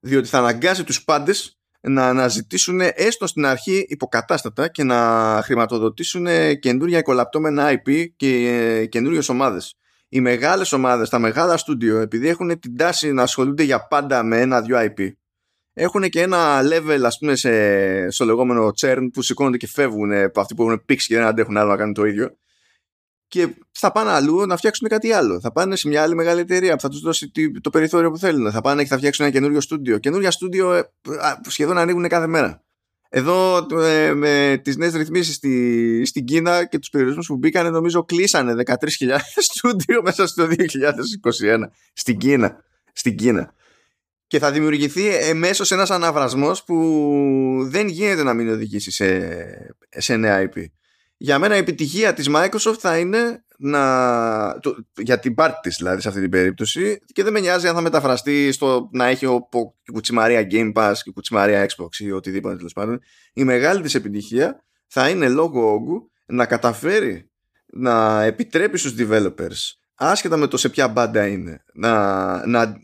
Διότι 0.00 0.28
θα 0.28 0.38
αναγκάσει 0.38 0.84
τους 0.84 1.04
πάντες 1.04 1.58
να 1.80 2.08
αναζητήσουν 2.08 2.80
έστω 2.80 3.26
στην 3.26 3.46
αρχή 3.46 3.84
υποκατάστατα 3.88 4.68
και 4.68 4.84
να 4.84 5.40
χρηματοδοτήσουν 5.44 6.26
καινούργια 6.58 6.98
εκολαπτώμενα 6.98 7.70
IP 7.72 8.04
και 8.16 8.86
καινούργιες 8.86 9.28
ομάδες 9.28 9.74
οι 10.12 10.20
μεγάλες 10.20 10.72
ομάδες, 10.72 11.08
τα 11.08 11.18
μεγάλα 11.18 11.56
στούντιο, 11.56 11.98
επειδή 11.98 12.28
έχουν 12.28 12.58
την 12.58 12.76
τάση 12.76 13.12
να 13.12 13.22
ασχολούνται 13.22 13.62
για 13.62 13.86
πάντα 13.86 14.22
με 14.22 14.40
ένα-δυο 14.40 14.78
IP, 14.80 15.12
έχουν 15.72 16.02
και 16.02 16.20
ένα 16.20 16.60
level, 16.62 17.00
ας 17.04 17.18
πούμε, 17.18 17.36
σε, 17.36 18.10
στο 18.10 18.24
λεγόμενο 18.24 18.70
churn 18.80 19.08
που 19.12 19.22
σηκώνονται 19.22 19.56
και 19.56 19.66
φεύγουν 19.66 20.12
από 20.12 20.40
αυτοί 20.40 20.54
που 20.54 20.62
έχουν 20.62 20.84
πήξει 20.84 21.06
και 21.06 21.14
δεν 21.14 21.24
αντέχουν 21.24 21.56
άλλο 21.56 21.70
να 21.70 21.76
κάνουν 21.76 21.94
το 21.94 22.04
ίδιο. 22.04 22.36
Και 23.26 23.48
θα 23.72 23.92
πάνε 23.92 24.10
αλλού 24.10 24.46
να 24.46 24.56
φτιάξουν 24.56 24.88
κάτι 24.88 25.12
άλλο. 25.12 25.40
Θα 25.40 25.52
πάνε 25.52 25.76
σε 25.76 25.88
μια 25.88 26.02
άλλη 26.02 26.14
μεγάλη 26.14 26.40
εταιρεία 26.40 26.74
που 26.74 26.80
θα 26.80 26.88
τους 26.88 27.00
δώσει 27.00 27.30
το 27.60 27.70
περιθώριο 27.70 28.10
που 28.10 28.18
θέλουν. 28.18 28.50
Θα 28.50 28.60
πάνε 28.60 28.82
και 28.82 28.88
θα 28.88 28.96
φτιάξουν 28.96 29.24
ένα 29.24 29.34
καινούριο 29.34 29.60
στούντιο. 29.60 29.98
Καινούργια 29.98 30.30
στούντιο 30.30 30.72
ε, 30.74 30.84
σχεδόν 31.48 31.78
ανοίγουν 31.78 32.08
κάθε 32.08 32.26
μέρα. 32.26 32.64
Εδώ 33.12 33.66
ε, 33.80 34.14
με 34.14 34.60
τις 34.64 34.76
νέες 34.76 34.94
ρυθμίσεις 34.94 35.34
στη, 35.34 36.02
στην 36.04 36.24
Κίνα 36.24 36.64
και 36.64 36.78
τους 36.78 36.88
περιορισμούς 36.88 37.26
που 37.26 37.36
μπήκανε 37.36 37.70
νομίζω 37.70 38.04
κλείσανε 38.04 38.62
13.000 38.66 38.74
στούντιο 39.48 40.02
μέσα 40.02 40.26
στο 40.26 40.48
2021 41.42 41.62
στην 41.92 42.18
Κίνα. 42.18 42.64
Στην 42.92 43.16
Κίνα. 43.16 43.54
Και 44.26 44.38
θα 44.38 44.50
δημιουργηθεί 44.50 45.06
εμέσως 45.08 45.70
ένας 45.70 45.90
αναβρασμός 45.90 46.64
που 46.64 46.76
δεν 47.70 47.88
γίνεται 47.88 48.22
να 48.22 48.34
μην 48.34 48.48
οδηγήσει 48.48 48.90
σε, 48.90 49.76
σε 49.88 50.16
νέα 50.16 50.50
IP 50.50 50.64
για 51.22 51.38
μένα 51.38 51.54
η 51.54 51.58
επιτυχία 51.58 52.12
της 52.12 52.30
Microsoft 52.34 52.76
θα 52.78 52.98
είναι 52.98 53.44
να, 53.62 54.58
το, 54.60 54.76
για 54.96 55.18
την 55.18 55.34
πάρτι 55.34 55.60
της 55.60 55.76
δηλαδή 55.76 56.00
σε 56.00 56.08
αυτή 56.08 56.20
την 56.20 56.30
περίπτωση. 56.30 56.98
Και 57.12 57.22
δεν 57.22 57.32
με 57.32 57.40
νοιάζει 57.40 57.68
αν 57.68 57.74
θα 57.74 57.80
μεταφραστεί 57.80 58.52
στο 58.52 58.88
να 58.92 59.06
έχει 59.06 59.26
ο, 59.26 59.48
ο 59.52 59.92
κουτσιμαρία 59.92 60.46
Game 60.50 60.72
Pass 60.72 60.94
και 61.02 61.10
κουτσιμαρία 61.10 61.66
Xbox 61.66 61.96
ή 61.98 62.10
οτιδήποτε 62.10 62.56
τέλος 62.56 62.72
πάντων. 62.72 63.00
Η 63.32 63.44
μεγάλη 63.44 63.82
της 63.82 63.94
επιτυχία 63.94 64.64
θα 64.86 65.08
είναι 65.08 65.28
λόγω 65.28 65.72
όγκου 65.72 66.10
να 66.26 66.46
καταφέρει 66.46 67.30
να 67.66 68.22
επιτρέπει 68.22 68.78
στους 68.78 68.94
developers 68.98 69.80
άσχετα 69.94 70.36
με 70.36 70.46
το 70.46 70.56
σε 70.56 70.68
ποια 70.68 70.88
μπάντα 70.88 71.26
είναι 71.26 71.64
να, 71.74 72.46
να, 72.46 72.76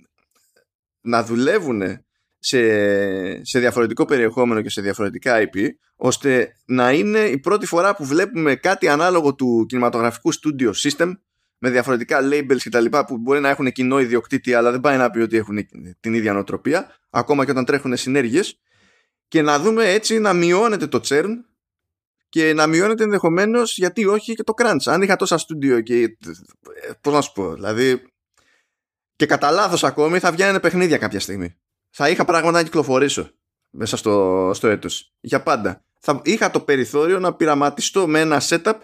να 1.00 1.24
δουλεύουν 1.24 2.05
σε, 2.46 3.44
σε 3.44 3.58
διαφορετικό 3.58 4.04
περιεχόμενο 4.04 4.60
και 4.60 4.70
σε 4.70 4.80
διαφορετικά 4.80 5.38
IP 5.38 5.68
ώστε 5.96 6.56
να 6.64 6.92
είναι 6.92 7.18
η 7.18 7.38
πρώτη 7.38 7.66
φορά 7.66 7.96
που 7.96 8.04
βλέπουμε 8.04 8.54
κάτι 8.54 8.88
ανάλογο 8.88 9.34
του 9.34 9.64
κινηματογραφικού 9.68 10.32
studio 10.34 10.70
system 10.72 11.12
με 11.58 11.70
διαφορετικά 11.70 12.20
labels 12.22 12.56
και 12.56 12.70
τα 12.70 12.80
λοιπά 12.80 13.04
που 13.04 13.18
μπορεί 13.18 13.40
να 13.40 13.48
έχουν 13.48 13.72
κοινό 13.72 14.00
ιδιοκτήτη 14.00 14.54
αλλά 14.54 14.70
δεν 14.70 14.80
πάει 14.80 14.96
να 14.96 15.10
πει 15.10 15.18
ότι 15.18 15.36
έχουν 15.36 15.66
την 16.00 16.14
ίδια 16.14 16.32
νοοτροπία 16.32 16.96
ακόμα 17.10 17.44
και 17.44 17.50
όταν 17.50 17.64
τρέχουν 17.64 17.96
συνέργειες 17.96 18.60
και 19.28 19.42
να 19.42 19.58
δούμε 19.58 19.90
έτσι 19.90 20.18
να 20.18 20.32
μειώνεται 20.32 20.86
το 20.86 21.00
churn 21.04 21.30
και 22.28 22.52
να 22.52 22.66
μειώνεται 22.66 23.02
ενδεχομένως 23.02 23.76
γιατί 23.76 24.06
όχι 24.06 24.34
και 24.34 24.42
το 24.42 24.52
crunch. 24.56 24.84
Αν 24.84 25.02
είχα 25.02 25.16
τόσα 25.16 25.38
στούντιο 25.38 25.80
και. 25.80 26.16
Πώς 27.00 27.12
να 27.12 27.20
σου 27.20 27.32
πω, 27.32 27.54
δηλαδή. 27.54 28.02
Και 29.16 29.26
κατά 29.26 29.50
λάθος 29.50 29.84
ακόμη 29.84 30.18
θα 30.18 30.32
βγαίνουν 30.32 30.60
παιχνίδια 30.60 30.98
κάποια 30.98 31.20
στιγμή. 31.20 31.56
Θα 31.98 32.10
είχα 32.10 32.24
πράγματα 32.24 32.58
να 32.58 32.62
κυκλοφορήσω 32.62 33.30
μέσα 33.70 33.96
στο, 33.96 34.50
στο 34.54 34.68
έτος. 34.68 35.14
Για 35.20 35.42
πάντα. 35.42 35.84
Θα 35.98 36.20
είχα 36.24 36.50
το 36.50 36.60
περιθώριο 36.60 37.18
να 37.18 37.34
πειραματιστώ 37.34 38.06
με 38.06 38.20
ένα 38.20 38.40
setup 38.40 38.74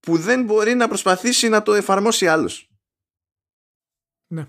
που 0.00 0.16
δεν 0.16 0.44
μπορεί 0.44 0.74
να 0.74 0.88
προσπαθήσει 0.88 1.48
να 1.48 1.62
το 1.62 1.74
εφαρμόσει 1.74 2.28
άλλος. 2.28 2.70
Ναι. 4.26 4.46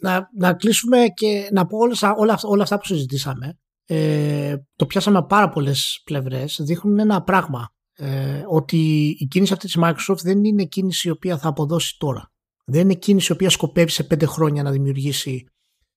να, 0.00 0.30
να 0.36 0.54
κλείσουμε 0.54 1.06
και 1.14 1.48
να 1.52 1.66
πω 1.66 1.78
όλα, 1.78 2.14
όλα, 2.16 2.38
όλα 2.42 2.62
αυτά 2.62 2.78
που 2.78 2.84
συζητήσαμε 2.84 3.58
ε, 3.84 4.56
το 4.76 4.86
πιάσαμε 4.86 5.24
πάρα 5.24 5.48
πολλές 5.48 6.02
πλευρές 6.04 6.60
δείχνουν 6.62 6.98
ένα 6.98 7.22
πράγμα 7.22 7.74
ε, 7.92 8.44
ότι 8.46 9.06
η 9.18 9.26
κίνηση 9.26 9.52
αυτή 9.52 9.66
της 9.66 9.78
Microsoft 9.80 10.22
δεν 10.22 10.44
είναι 10.44 10.64
κίνηση 10.64 11.08
η 11.08 11.10
οποία 11.10 11.38
θα 11.38 11.48
αποδώσει 11.48 11.98
τώρα 11.98 12.31
δεν 12.72 12.80
είναι 12.80 12.94
κίνηση 12.94 13.32
η 13.32 13.34
οποία 13.34 13.50
σκοπεύει 13.50 13.90
σε 13.90 14.04
πέντε 14.04 14.26
χρόνια 14.26 14.62
να 14.62 14.70
δημιουργήσει 14.70 15.46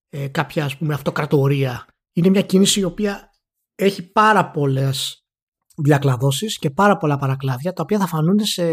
ε, 0.10 0.28
κάποια 0.28 0.66
ας 0.66 0.78
πούμε 0.78 0.94
αυτοκρατορία. 0.94 1.86
Είναι 2.14 2.30
μια 2.30 2.42
κίνηση 2.42 2.80
η 2.80 2.84
οποία 2.84 3.30
έχει 3.76 4.12
πάρα 4.12 4.52
πολλές 4.52 5.26
διακλαδώσεις 5.78 6.58
και 6.58 6.70
πάρα 6.70 6.98
πολλά 6.98 7.18
παρακλάδια 7.18 7.74
τα 7.74 7.82
οποία 7.84 8.00
θα 8.00 8.08
φανούν 8.08 8.40
σε 8.40 8.64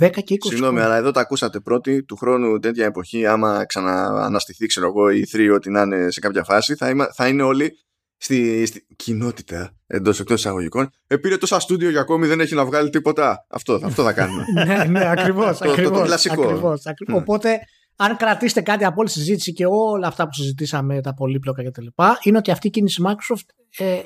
10 0.00 0.10
και 0.10 0.34
20 0.34 0.36
Συγγνώμη, 0.40 0.80
αλλά 0.80 0.96
εδώ 0.96 1.10
τα 1.10 1.20
ακούσατε 1.20 1.60
πρώτοι. 1.60 2.04
Του 2.04 2.16
χρόνου 2.16 2.58
τέτοια 2.58 2.84
εποχή 2.84 3.26
άμα 3.26 3.64
ξανααναστηθεί 3.64 4.66
ξέρω 4.66 4.86
εγώ 4.86 5.10
η 5.10 5.26
3 5.32 5.50
ότι 5.54 5.70
να 5.70 5.82
είναι 5.82 6.10
σε 6.10 6.20
κάποια 6.20 6.44
φάση 6.44 6.74
θα, 6.74 7.10
θα 7.14 7.28
είναι 7.28 7.42
όλοι 7.42 7.78
στη, 8.18 8.66
στη 8.66 8.86
κοινότητα 8.96 9.76
εντός 9.86 10.20
εκτός 10.20 10.38
εισαγωγικών. 10.38 10.90
Επήρε 11.06 11.36
τόσα 11.36 11.60
στούντιο 11.60 11.90
για 11.90 12.00
ακόμη 12.00 12.26
δεν 12.26 12.40
έχει 12.40 12.54
να 12.54 12.64
βγάλει 12.64 12.90
τίποτα. 12.90 13.46
Αυτό, 13.48 13.80
αυτό 13.82 14.02
θα 14.02 14.12
κάνουμε. 14.12 14.44
ναι, 14.66 14.84
ναι, 14.84 15.10
ακριβώς. 15.10 15.58
το, 15.58 15.74
το, 15.74 15.90
το, 15.90 16.02
κλασικό. 16.02 16.42
Ακριβώς, 16.42 16.86
ακριβώς. 16.86 17.18
Mm. 17.18 17.22
Οπότε, 17.22 17.58
αν 17.96 18.16
κρατήσετε 18.16 18.60
κάτι 18.60 18.84
από 18.84 19.00
όλη 19.00 19.08
τη 19.08 19.14
συζήτηση 19.14 19.52
και 19.52 19.66
όλα 19.66 20.06
αυτά 20.06 20.24
που 20.24 20.32
συζητήσαμε, 20.32 21.00
τα 21.00 21.14
πολύπλοκα 21.14 21.64
κτλ., 21.64 21.86
είναι 22.22 22.38
ότι 22.38 22.50
αυτή 22.50 22.66
η 22.66 22.70
κίνηση 22.70 23.02
Microsoft 23.06 23.46
ε, 23.78 24.00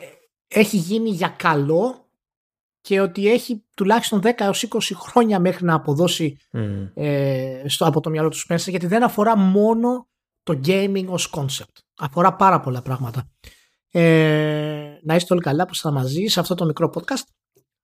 έχει 0.49 0.76
γίνει 0.76 1.10
για 1.10 1.34
καλό 1.39 2.07
και 2.81 3.00
ότι 3.00 3.31
έχει 3.31 3.65
τουλάχιστον 3.76 4.20
10 4.24 4.31
έως 4.36 4.66
20 4.70 4.78
χρόνια 4.94 5.39
μέχρι 5.39 5.65
να 5.65 5.74
αποδώσει 5.74 6.36
mm. 6.52 6.91
ε, 6.94 7.62
στο, 7.66 7.86
από 7.86 8.00
το 8.00 8.10
μυαλό 8.10 8.28
τους 8.28 8.47
Spencer 8.49 8.68
γιατί 8.68 8.86
δεν 8.86 9.02
αφορά 9.02 9.36
μόνο 9.36 10.08
το 10.42 10.60
gaming 10.66 11.07
ως 11.07 11.34
concept. 11.36 11.82
Αφορά 11.99 12.34
πάρα 12.34 12.60
πολλά 12.60 12.82
πράγματα. 12.82 13.31
Ε, 13.95 14.99
να 15.03 15.15
είστε 15.15 15.33
όλοι 15.33 15.43
καλά 15.43 15.65
που 15.65 15.71
είστε 15.73 15.91
μαζί 15.91 16.27
σε 16.27 16.41
αυτό 16.41 16.55
το 16.55 16.65
μικρό 16.65 16.93
podcast. 16.95 17.25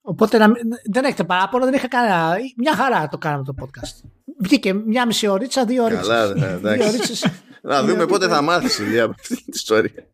Οπότε 0.01 0.39
να, 0.39 0.47
δεν 0.91 1.05
έχετε 1.05 1.25
παράπονο, 1.25 1.65
δεν 1.65 1.75
είχα 1.75 1.89
κανένα. 1.89 2.37
Μια 2.57 2.75
χαρά 2.75 3.09
το 3.09 3.19
κάναμε 3.19 3.45
το 3.45 3.55
podcast. 3.61 4.09
Βγήκε 4.43 4.73
μια 4.73 5.07
μισή 5.07 5.27
ωρίτσα, 5.27 5.65
δύο 5.65 5.85
ώρες. 5.85 5.99
Καλά, 5.99 6.35
ναι, 6.35 6.47
εντάξει. 6.47 7.31
Να 7.63 7.83
δούμε 7.83 8.07
πότε 8.07 8.29
θα 8.29 8.43
μάθεις 8.43 8.79
η 8.79 9.01
από 9.01 9.15
αυτή 9.19 9.35
την 9.35 9.53
ιστορία. 9.55 10.07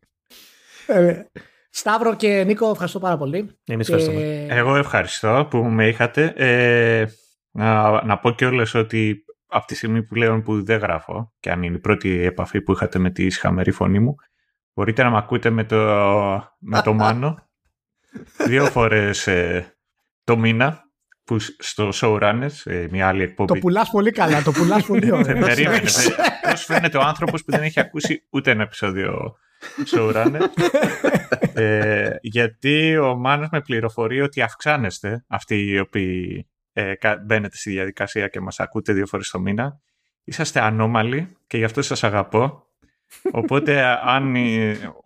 Ε, 0.87 1.21
Σταύρο 1.69 2.15
και 2.15 2.43
Νίκο, 2.43 2.69
ευχαριστώ 2.69 2.99
πάρα 2.99 3.17
πολύ. 3.17 3.57
Εμείς 3.65 3.89
ευχαριστούμε. 3.89 4.45
Εγώ 4.49 4.75
ευχαριστώ 4.75 5.47
που 5.49 5.57
με 5.57 5.87
είχατε. 5.87 6.33
Ε, 6.35 7.05
να, 7.51 8.03
να 8.05 8.19
πω 8.19 8.31
κιόλας 8.31 8.73
ότι 8.73 9.25
από 9.47 9.65
τη 9.65 9.75
στιγμή 9.75 10.03
που 10.03 10.15
λέω 10.15 10.41
που 10.41 10.63
δεν 10.63 10.79
γράφω 10.79 11.33
και 11.39 11.51
αν 11.51 11.63
είναι 11.63 11.75
η 11.75 11.79
πρώτη 11.79 12.23
επαφή 12.23 12.61
που 12.61 12.71
είχατε 12.71 12.99
με 12.99 13.09
τη 13.09 13.29
σχαμερή 13.29 13.71
φωνή 13.71 13.99
μου 13.99 14.15
Μπορείτε 14.75 15.03
να 15.03 15.09
με 15.09 15.17
ακούτε 15.17 15.49
με 15.49 15.63
το, 15.63 15.77
με 16.59 16.81
το 16.83 16.93
Μάνο 16.93 17.47
δύο 18.47 18.65
φορές 18.65 19.27
ε, 19.27 19.75
το 20.23 20.37
μήνα 20.37 20.83
που 21.23 21.39
στο 21.39 21.89
Showrunners, 21.93 22.51
ε, 22.63 22.87
μια 22.91 23.07
άλλη 23.07 23.23
εκπομπή. 23.23 23.53
Το 23.53 23.59
πουλάς 23.59 23.89
πολύ 23.89 24.11
καλά, 24.11 24.41
το 24.41 24.51
πουλάς 24.51 24.85
πολύ 24.91 25.11
ωραία. 25.11 25.45
Περίμενε. 25.45 25.89
Πώς 26.49 26.65
φαίνεται 26.65 26.97
ο 26.97 27.01
άνθρωπος 27.01 27.43
που 27.43 27.51
δεν 27.51 27.61
έχει 27.61 27.79
ακούσει 27.79 28.25
ούτε 28.29 28.51
ένα 28.51 28.63
επεισόδιο 28.63 29.35
Showrunners. 29.95 30.47
ε, 31.61 32.09
γιατί 32.21 32.97
ο 32.97 33.15
Μάνος 33.15 33.47
με 33.51 33.61
πληροφορεί 33.61 34.21
ότι 34.21 34.41
αυξάνεστε 34.41 35.25
αυτοί 35.27 35.55
οι 35.55 35.79
οποίοι 35.79 36.47
ε, 36.73 36.93
μπαίνετε 37.25 37.57
στη 37.57 37.69
διαδικασία 37.69 38.27
και 38.27 38.39
μας 38.39 38.59
ακούτε 38.59 38.93
δύο 38.93 39.05
φορές 39.05 39.29
το 39.29 39.39
μήνα. 39.39 39.79
Είσαστε 40.23 40.61
ανώμαλοι 40.61 41.37
και 41.47 41.57
γι' 41.57 41.63
αυτό 41.63 41.81
σας 41.81 42.03
αγαπώ 42.03 42.64
Οπότε 43.31 43.81
αν 44.03 44.35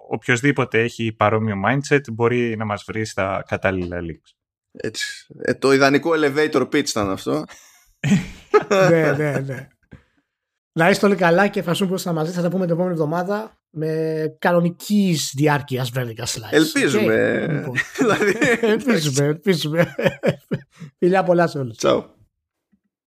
οποιοδήποτε 0.09 0.81
έχει 0.81 1.11
παρόμοιο 1.11 1.55
mindset 1.65 2.11
μπορεί 2.13 2.57
να 2.57 2.65
μας 2.65 2.83
βρει 2.87 3.05
στα 3.05 3.43
κατάλληλα 3.47 3.97
links. 4.01 4.33
Έτσι. 4.71 5.27
Ε, 5.41 5.53
το 5.53 5.73
ιδανικό 5.73 6.11
elevator 6.15 6.61
pitch 6.61 6.89
ήταν 6.89 7.09
αυτό. 7.09 7.45
ναι, 8.89 9.11
ναι, 9.11 9.39
ναι. 9.39 9.67
Να 10.71 10.89
είστε 10.89 11.05
όλοι 11.05 11.15
καλά 11.15 11.47
και 11.47 11.59
ευχαριστούμε 11.59 11.89
που 11.89 11.95
ήσασταν 11.95 12.15
μαζί. 12.15 12.31
Θα 12.31 12.41
τα 12.41 12.49
πούμε 12.49 12.63
την 12.63 12.73
επόμενη 12.73 12.93
εβδομάδα 12.93 13.59
με 13.69 14.35
κανονικής 14.39 15.33
διάρκειας 15.35 15.91
Vertical 15.95 16.23
Slice. 16.23 16.51
Ελπίζουμε. 16.51 17.45
Okay. 17.67 17.79
δηλαδή... 17.99 18.37
ελπίζουμε, 18.61 19.25
ελπίζουμε. 19.27 19.95
Φιλιά 20.99 21.23
πολλά 21.23 21.47
σε 21.47 21.57
όλους. 21.59 21.77
Ciao. 21.81 22.03